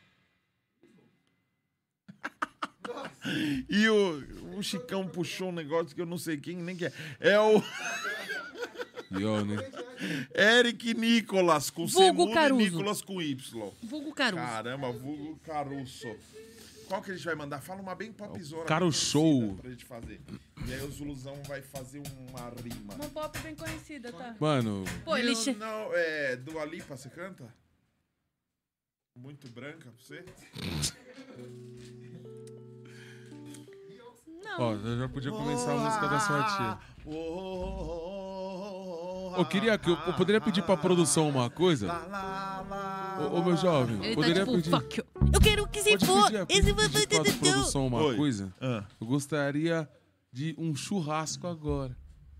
E 3.69 3.87
o, 3.87 4.57
o 4.57 4.63
Chicão 4.63 5.07
puxou 5.07 5.49
um 5.49 5.51
negócio 5.51 5.95
que 5.95 6.01
eu 6.01 6.05
não 6.05 6.17
sei 6.17 6.37
quem 6.37 6.57
nem 6.57 6.75
que 6.75 6.85
é. 6.85 6.93
É 7.19 7.39
o 7.39 7.61
Yo, 9.11 9.43
né? 9.43 9.57
Eric 10.35 10.93
Nicolas 10.93 11.69
com 11.69 11.87
C 11.87 11.99
e. 11.99 12.51
Nicolas 12.51 13.01
com 13.01 13.21
Y. 13.21 13.71
Vulgo 13.83 14.13
Caruso. 14.13 14.43
Caramba, 14.43 14.91
vulgo 14.91 15.39
Caruso. 15.43 16.15
Qual 16.89 17.03
que 17.03 17.11
a 17.11 17.13
gente 17.13 17.23
vai 17.23 17.35
mandar? 17.35 17.61
Fala 17.61 17.81
uma 17.81 17.93
bem 17.93 18.11
popzona. 18.11 18.65
Caro 18.65 18.85
bem 18.85 18.91
Show. 18.91 19.55
Pra 19.57 19.69
gente 19.69 19.85
fazer. 19.85 20.19
E 20.65 20.73
aí 20.73 20.83
o 20.83 20.91
Zuluzão 20.91 21.39
vai 21.47 21.61
fazer 21.61 22.01
uma 22.29 22.49
rima. 22.49 22.95
Uma 22.95 23.09
pop 23.09 23.37
bem 23.39 23.55
conhecida, 23.55 24.11
tá? 24.11 24.35
Mano, 24.39 24.83
Pô, 25.05 25.15
ele... 25.15 25.33
Não, 25.53 25.93
é. 25.93 26.35
Do 26.35 26.57
Alipa, 26.57 26.97
você 26.97 27.07
canta? 27.09 27.47
Muito 29.15 29.47
branca 29.49 29.91
pra 29.91 30.03
você? 30.03 30.25
Não. 34.43 34.59
ó, 34.59 34.73
eu 34.73 34.97
já 34.97 35.09
podia 35.09 35.31
começar 35.31 35.73
a 35.73 35.75
música 35.75 36.07
da 36.07 36.19
sua 36.19 36.43
tia. 36.43 36.79
Eu 39.37 39.45
queria 39.45 39.77
que 39.77 39.89
eu, 39.89 39.97
eu 40.07 40.13
poderia 40.13 40.41
pedir 40.41 40.61
pra 40.63 40.77
produção 40.77 41.29
uma 41.29 41.49
coisa. 41.49 41.91
Ô, 43.31 43.37
ô, 43.37 43.43
meu 43.43 43.57
jovem, 43.57 43.97
Ele 44.03 44.15
poderia 44.15 44.45
tá 44.45 44.51
tipo, 44.51 44.55
pedir. 44.57 44.69
fuck 44.69 44.97
you. 44.99 45.05
Eu 45.33 45.41
quero 45.41 45.67
que 45.67 45.81
se 45.81 45.89
Pode 45.91 46.05
for. 46.05 46.31
pedir, 46.31 46.45
Esse 46.49 46.73
pedir 46.73 47.07
pra 47.07 47.23
produção 47.51 47.87
uma 47.87 48.01
Oi. 48.01 48.15
coisa? 48.15 48.53
Ah. 48.61 48.83
Eu 48.99 49.07
gostaria 49.07 49.89
de 50.31 50.55
um 50.57 50.75
churrasco 50.75 51.47
agora. 51.47 51.95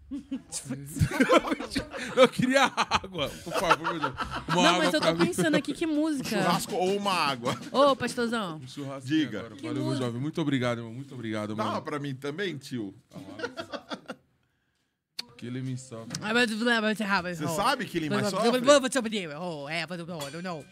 eu 2.15 2.27
queria 2.27 2.63
água, 2.75 3.29
por 3.43 3.53
favor, 3.53 3.93
meu 3.93 4.01
jovem. 4.01 4.17
Uma 4.47 4.55
Não, 4.55 4.65
água 4.65 4.77
mas 4.85 4.93
eu 4.93 4.99
pra 4.99 5.13
tô 5.13 5.19
mim. 5.19 5.25
pensando 5.27 5.55
aqui 5.55 5.71
que 5.73 5.85
música. 5.85 6.29
Churrasco 6.29 6.73
ou 6.75 6.95
uma 6.97 7.13
água. 7.13 7.55
Ô, 7.71 7.95
pastorzão. 7.95 8.57
Um 8.57 8.67
churrasco 8.67 9.07
Diga. 9.07 9.39
agora. 9.41 9.55
Valeu, 9.61 9.85
meu 9.85 9.95
jovem. 9.95 10.19
Muito 10.19 10.41
obrigado, 10.41 10.79
irmão. 10.79 10.93
Muito 10.93 11.13
obrigado, 11.13 11.53
Dá 11.53 11.63
uma 11.63 11.81
pra 11.81 11.99
mim 11.99 12.15
também, 12.15 12.57
tio? 12.57 12.95
Ele 15.47 15.61
me 15.61 15.77
salve. 15.77 16.11
Você 17.35 17.47
sabe 17.47 17.85
que 17.85 17.97
ele 17.97 18.09
mais 18.09 18.27
sofre? 18.29 18.49
Oh, 19.39 19.69
é, 19.69 19.85
no. 20.41 20.65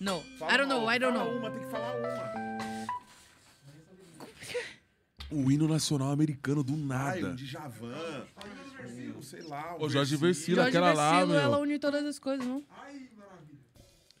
No, 0.00 0.20
Fala 0.38 0.52
I 0.52 0.56
don't 0.56 0.68
know, 0.68 0.92
I 0.92 0.98
don't 0.98 1.16
know. 1.16 1.38
uma, 1.38 1.50
tem 1.50 1.60
que 1.60 1.70
falar 1.70 1.94
uma. 1.96 2.42
O 5.30 5.50
hino 5.50 5.66
nacional 5.66 6.10
americano 6.10 6.62
do 6.62 6.72
Ai, 6.72 6.78
um 6.78 6.84
nada. 6.86 7.34
Djavan. 7.34 8.26
Um, 9.16 9.22
sei 9.22 9.42
lá. 9.42 9.76
Um 9.76 9.84
Ô, 9.84 9.88
Jorge 9.88 10.16
Versilo. 10.16 10.60
Aquela 10.60 10.92
lá, 10.92 11.18
Versilo, 11.18 11.38
ela 11.38 11.58
une 11.58 11.78
todas 11.78 12.04
as 12.04 12.18
coisas, 12.18 12.46
não? 12.46 12.62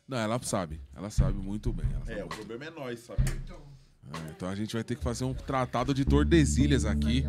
Não, 0.08 0.18
ela 0.18 0.40
sabe. 0.42 0.80
Ela 0.94 1.10
sabe 1.10 1.38
muito 1.38 1.72
bem. 1.72 1.86
ela 1.92 2.04
sabe. 2.04 2.20
É, 2.20 2.24
o 2.24 2.28
problema 2.28 2.64
é 2.64 2.70
nós, 2.70 3.00
sabe? 3.00 3.22
É, 3.22 4.30
então 4.30 4.48
a 4.48 4.54
gente 4.54 4.72
vai 4.72 4.84
ter 4.84 4.94
que 4.94 5.02
fazer 5.02 5.24
um 5.24 5.34
tratado 5.34 5.92
de 5.92 6.04
Tordesilhas 6.04 6.84
aqui. 6.84 7.24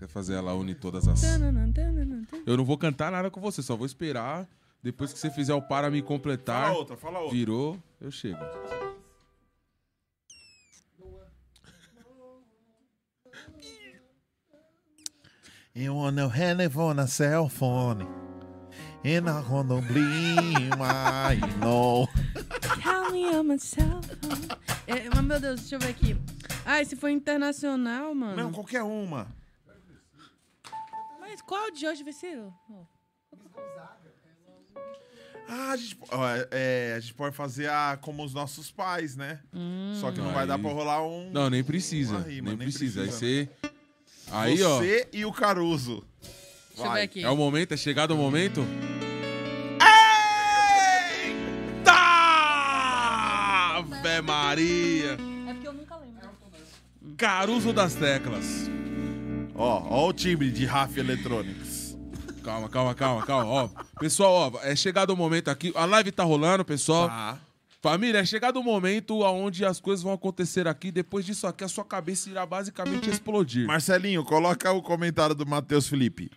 Quer 0.00 0.08
fazer 0.08 0.32
ela 0.32 0.54
une 0.54 0.74
todas 0.74 1.06
as. 1.06 1.22
Eu 2.46 2.56
não 2.56 2.64
vou 2.64 2.78
cantar 2.78 3.12
nada 3.12 3.30
com 3.30 3.38
você, 3.38 3.62
só 3.62 3.76
vou 3.76 3.84
esperar. 3.84 4.48
Depois 4.82 5.12
que 5.12 5.18
você 5.18 5.30
fizer 5.30 5.52
o 5.52 5.60
para 5.60 5.90
me 5.90 6.00
completar, 6.00 6.68
Fala 6.68 6.78
outra, 6.78 6.96
fala 6.96 7.18
outra. 7.18 7.36
virou, 7.36 7.76
eu 8.00 8.10
chego. 8.10 8.38
Eu 15.74 15.96
on 15.96 16.14
the 16.14 16.26
telephone, 16.30 16.98
a 16.98 17.06
cell 17.06 17.50
phone. 17.50 18.06
And 19.04 19.28
I 19.28 19.42
don't 19.42 19.86
believe 19.86 20.80
I 20.80 21.40
know. 21.60 22.08
Tell 22.82 23.10
me 23.12 23.26
on 23.36 23.44
my 23.48 23.58
cell 23.58 24.00
phone. 24.02 24.48
É, 24.86 25.10
mas, 25.14 25.24
meu 25.24 25.38
Deus, 25.38 25.60
deixa 25.60 25.76
eu 25.76 25.78
ver 25.80 25.88
aqui. 25.88 26.16
Ah, 26.64 26.80
esse 26.80 26.96
foi 26.96 27.12
internacional, 27.12 28.14
mano. 28.14 28.36
Não, 28.36 28.50
qualquer 28.50 28.82
uma. 28.82 29.26
Qual 31.50 31.68
de 31.72 31.80
Jorge 31.80 32.04
Versilo? 32.04 32.54
Oh. 32.70 32.86
Ah, 35.48 35.72
a 35.72 35.76
gente, 35.76 35.98
é, 36.52 36.94
a 36.96 37.00
gente 37.00 37.12
pode 37.14 37.34
fazer 37.34 37.68
a, 37.68 37.98
como 38.00 38.24
os 38.24 38.32
nossos 38.32 38.70
pais, 38.70 39.16
né? 39.16 39.40
Só 40.00 40.12
que 40.12 40.20
não 40.20 40.30
vai 40.32 40.42
Aí. 40.42 40.46
dar 40.46 40.60
pra 40.60 40.70
rolar 40.70 41.04
um. 41.04 41.28
Não, 41.32 41.50
nem 41.50 41.64
precisa. 41.64 42.18
Uma 42.18 42.22
rima, 42.22 42.50
nem, 42.50 42.58
nem 42.58 42.68
precisa. 42.68 43.02
precisa. 43.02 43.48
Aí 44.30 44.56
você. 44.56 44.60
Aí, 44.60 44.62
ó. 44.62 44.78
Você 44.78 45.08
e 45.12 45.24
o 45.24 45.32
Caruso. 45.32 46.06
Deixa 46.68 46.86
eu 46.86 46.92
ver 46.92 47.00
aqui. 47.00 47.24
É 47.24 47.28
o 47.28 47.36
momento, 47.36 47.74
é 47.74 47.76
chegado 47.76 48.12
o 48.12 48.16
momento. 48.16 48.60
Eita! 51.80 51.92
Ave 53.76 54.20
Maria! 54.22 55.18
É 55.48 55.52
porque 55.52 55.66
eu 55.66 55.72
nunca 55.72 55.96
lembro. 55.96 56.30
Caruso 57.16 57.72
das 57.72 57.96
teclas. 57.96 58.70
Ó, 59.60 59.82
ó 59.90 60.08
o 60.08 60.12
timbre 60.14 60.50
de 60.50 60.64
Raf 60.64 60.96
Electronics. 60.96 61.94
Calma, 62.42 62.66
calma, 62.70 62.94
calma, 62.94 63.26
calma. 63.26 63.44
Ó, 63.46 63.68
pessoal, 63.98 64.32
ó, 64.54 64.60
é 64.62 64.74
chegado 64.74 65.10
o 65.10 65.16
momento 65.16 65.48
aqui. 65.48 65.70
A 65.76 65.84
live 65.84 66.10
tá 66.10 66.24
rolando, 66.24 66.64
pessoal. 66.64 67.08
Tá. 67.08 67.38
Família, 67.82 68.20
é 68.20 68.24
chegado 68.24 68.58
o 68.58 68.62
momento 68.62 69.20
onde 69.20 69.62
as 69.62 69.78
coisas 69.78 70.02
vão 70.02 70.14
acontecer 70.14 70.66
aqui. 70.66 70.90
Depois 70.90 71.26
disso 71.26 71.46
aqui, 71.46 71.62
a 71.62 71.68
sua 71.68 71.84
cabeça 71.84 72.30
irá 72.30 72.46
basicamente 72.46 73.10
explodir. 73.10 73.66
Marcelinho, 73.66 74.24
coloca 74.24 74.72
o 74.72 74.80
comentário 74.80 75.34
do 75.34 75.44
Matheus 75.44 75.86
Felipe. 75.86 76.30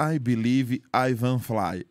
I 0.00 0.20
believe 0.20 0.80
Ivan 0.94 1.40
Fly. 1.40 1.84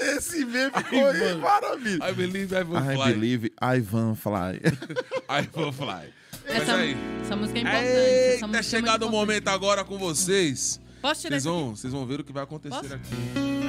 Esse, 0.00 0.44
meme 0.46 0.70
ficou 0.70 1.38
maravilha. 1.40 2.08
I 2.08 2.12
believe 2.12 2.54
I 2.54 2.60
I 2.60 2.96
fly. 2.96 3.12
believe 3.12 3.52
Ivan 3.60 4.14
Fly. 4.14 4.60
I 5.28 5.48
will 5.54 5.72
fly. 5.72 6.12
Essa, 6.46 6.76
aí. 6.76 6.96
essa 7.22 7.36
música 7.36 7.58
é 7.58 7.62
importante. 7.62 7.86
Eita, 7.86 8.46
música 8.46 8.56
é 8.56 8.60
é 8.60 8.62
chegado 8.62 9.06
o 9.06 9.10
momento 9.10 9.48
agora 9.48 9.84
com 9.84 9.98
vocês. 9.98 10.80
Posso 11.00 11.20
tirar 11.22 11.32
Vocês 11.32 11.44
vão, 11.44 11.76
vocês 11.76 11.92
vão 11.92 12.06
ver 12.06 12.20
o 12.20 12.24
que 12.24 12.32
vai 12.32 12.44
acontecer 12.44 12.74
Posso? 12.76 12.94
aqui. 12.94 13.14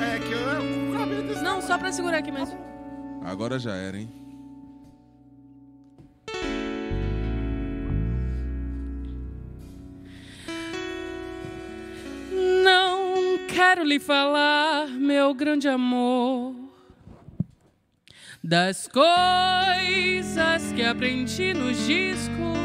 é 0.02 0.20
que 0.20 0.32
eu, 0.32 1.24
desse 1.28 1.42
Não, 1.42 1.62
só 1.62 1.78
pra 1.78 1.92
segurar 1.92 2.20
aqui 2.20 2.32
mesmo. 2.32 2.58
Agora 3.24 3.58
já 3.60 3.76
era, 3.76 3.98
hein? 3.98 4.10
Não 12.64 13.40
quero 13.48 13.84
lhe 13.84 14.00
falar, 14.00 14.88
meu 14.88 15.34
grande 15.34 15.68
amor, 15.68 16.54
das 18.44 18.88
coisas 18.88 20.72
que 20.76 20.84
aprendi 20.84 21.54
nos 21.54 21.78
discos. 21.86 22.65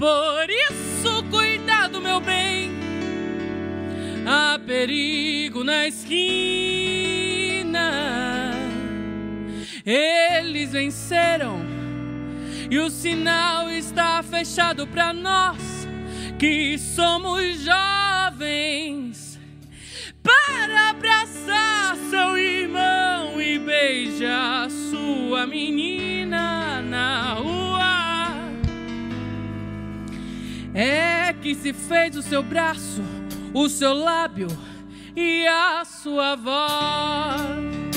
Por 0.00 0.48
isso, 0.48 1.22
cuidado, 1.30 2.00
meu 2.00 2.20
bem. 2.20 2.70
Há 4.26 4.58
perigo 4.58 5.62
na 5.62 5.86
esquina. 5.88 6.40
Eles 9.84 10.72
venceram 10.72 11.60
e 12.70 12.78
o 12.78 12.88
sinal 12.88 13.68
está 13.68 14.22
fechado 14.22 14.86
para 14.86 15.12
nós 15.12 15.86
que 16.38 16.78
somos 16.78 17.60
jovens 17.60 19.38
para 20.22 20.90
abraçar 20.90 21.94
seu 22.08 22.38
irmão 22.38 23.38
e 23.38 23.58
beijar 23.58 24.70
sua 24.70 25.46
menina 25.46 26.80
na 26.80 27.34
rua. 27.34 27.59
É 30.74 31.32
que 31.32 31.54
se 31.54 31.72
fez 31.72 32.16
o 32.16 32.22
seu 32.22 32.42
braço, 32.42 33.02
o 33.52 33.68
seu 33.68 33.92
lábio 33.92 34.46
e 35.16 35.44
a 35.46 35.84
sua 35.84 36.36
voz. 36.36 37.90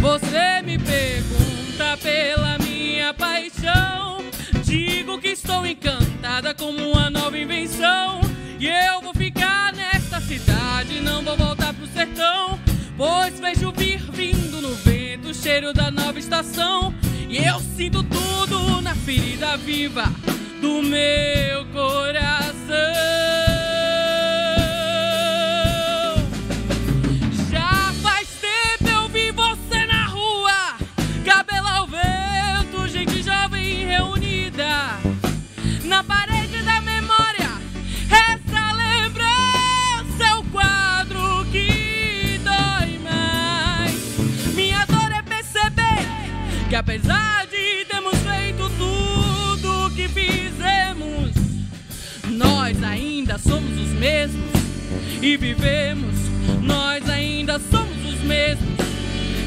Você 0.00 0.62
me 0.62 0.78
pergunta 0.78 1.98
pela 2.02 2.58
minha 2.58 3.12
paixão. 3.12 4.24
Digo 4.64 5.18
que 5.18 5.28
estou 5.28 5.66
encantada 5.66 6.54
como 6.54 6.92
uma 6.92 7.10
nova 7.10 7.38
invenção. 7.38 8.22
E 8.58 8.66
eu 8.66 9.02
vou 9.02 9.12
ficar 9.12 9.74
nesta 9.74 10.18
cidade, 10.20 11.00
não 11.00 11.22
vou 11.22 11.36
voltar 11.36 11.74
pro 11.74 11.86
sertão. 11.86 12.58
Pois 12.96 13.38
vejo 13.38 13.70
vir 13.72 13.98
vindo 13.98 14.62
no 14.62 14.74
vento 14.76 15.28
o 15.28 15.34
cheiro 15.34 15.74
da 15.74 15.90
nova 15.90 16.18
estação. 16.18 16.94
E 17.28 17.36
eu 17.36 17.60
sinto 17.60 18.02
tudo 18.02 18.80
na 18.80 18.94
ferida 18.94 19.58
viva 19.58 20.04
do 20.64 20.82
meu 20.82 21.66
coração. 21.74 22.64
Já 27.50 27.92
faz 28.02 28.26
tempo 28.40 28.88
eu 28.88 29.06
vi 29.10 29.30
você 29.30 29.84
na 29.84 30.06
rua, 30.06 30.78
cabelo 31.22 31.68
ao 31.68 31.86
vento, 31.86 32.88
gente 32.88 33.22
jovem 33.22 33.84
reunida. 33.88 34.98
Na 35.84 36.02
parede 36.02 36.62
da 36.62 36.80
memória, 36.80 37.50
essa 38.10 38.72
lembrança 38.72 40.24
é 40.30 40.34
o 40.34 40.44
quadro 40.44 41.44
que 41.52 42.40
dói 42.42 42.98
mais. 43.00 44.54
Minha 44.54 44.86
dor 44.86 45.12
é 45.12 45.20
perceber 45.20 46.08
que 46.70 46.74
apesar 46.74 47.33
ainda 53.34 53.38
somos 53.38 53.78
os 53.78 53.92
mesmos 53.98 54.50
e 55.20 55.36
vivemos. 55.36 56.14
Nós 56.62 57.08
ainda 57.08 57.58
somos 57.70 58.14
os 58.14 58.20
mesmos 58.22 58.78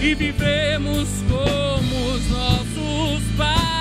e 0.02 0.14
vivemos 0.14 1.08
como 1.30 2.12
os 2.12 2.30
nossos 2.30 3.24
pais. 3.38 3.77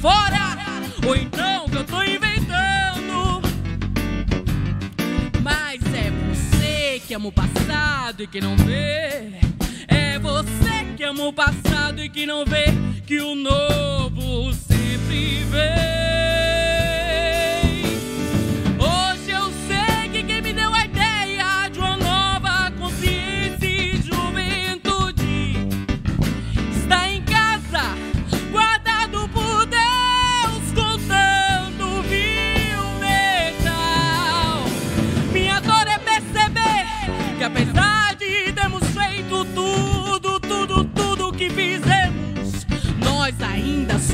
Fora, 0.00 0.56
ou 1.06 1.16
então 1.16 1.68
que 1.68 1.76
eu 1.76 1.84
tô 1.84 2.02
inventando. 2.02 3.42
Mas 5.42 5.80
é 5.94 6.10
você 6.10 7.02
que 7.06 7.14
ama 7.14 7.28
o 7.28 7.32
passado 7.32 8.22
e 8.22 8.26
que 8.26 8.40
não 8.40 8.56
vê. 8.56 9.40
É 9.88 10.18
você 10.18 10.94
que 10.96 11.04
ama 11.04 11.24
o 11.24 11.32
passado 11.32 12.00
e 12.00 12.08
que 12.08 12.26
não 12.26 12.44
vê 12.44 12.66
que 13.06 13.20
o 13.20 13.34
novo 13.34 14.52
sempre 14.54 15.44
vem. 15.44 16.37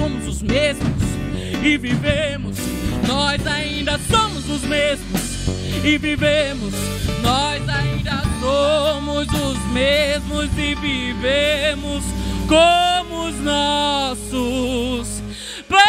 Somos 0.05 0.26
os 0.28 0.42
mesmos 0.42 1.02
e 1.65 1.78
vivemos. 1.78 2.58
Nós 3.08 3.47
ainda 3.47 3.99
somos 4.10 4.50
os 4.50 4.60
mesmos 4.62 5.23
e 5.83 5.97
vivemos. 5.97 6.74
Nós 7.23 7.66
ainda 7.66 8.23
somos 8.39 9.26
os 9.28 9.58
mesmos 9.73 10.50
e 10.58 10.74
vivemos 10.74 12.05
como 12.47 13.28
os 13.28 13.36
nossos 13.41 15.23
pais. 15.70 15.84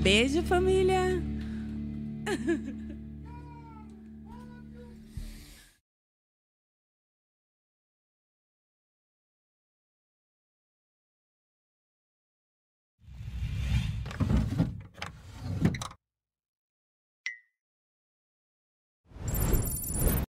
Beijo, 0.00 0.44
família. 0.44 0.77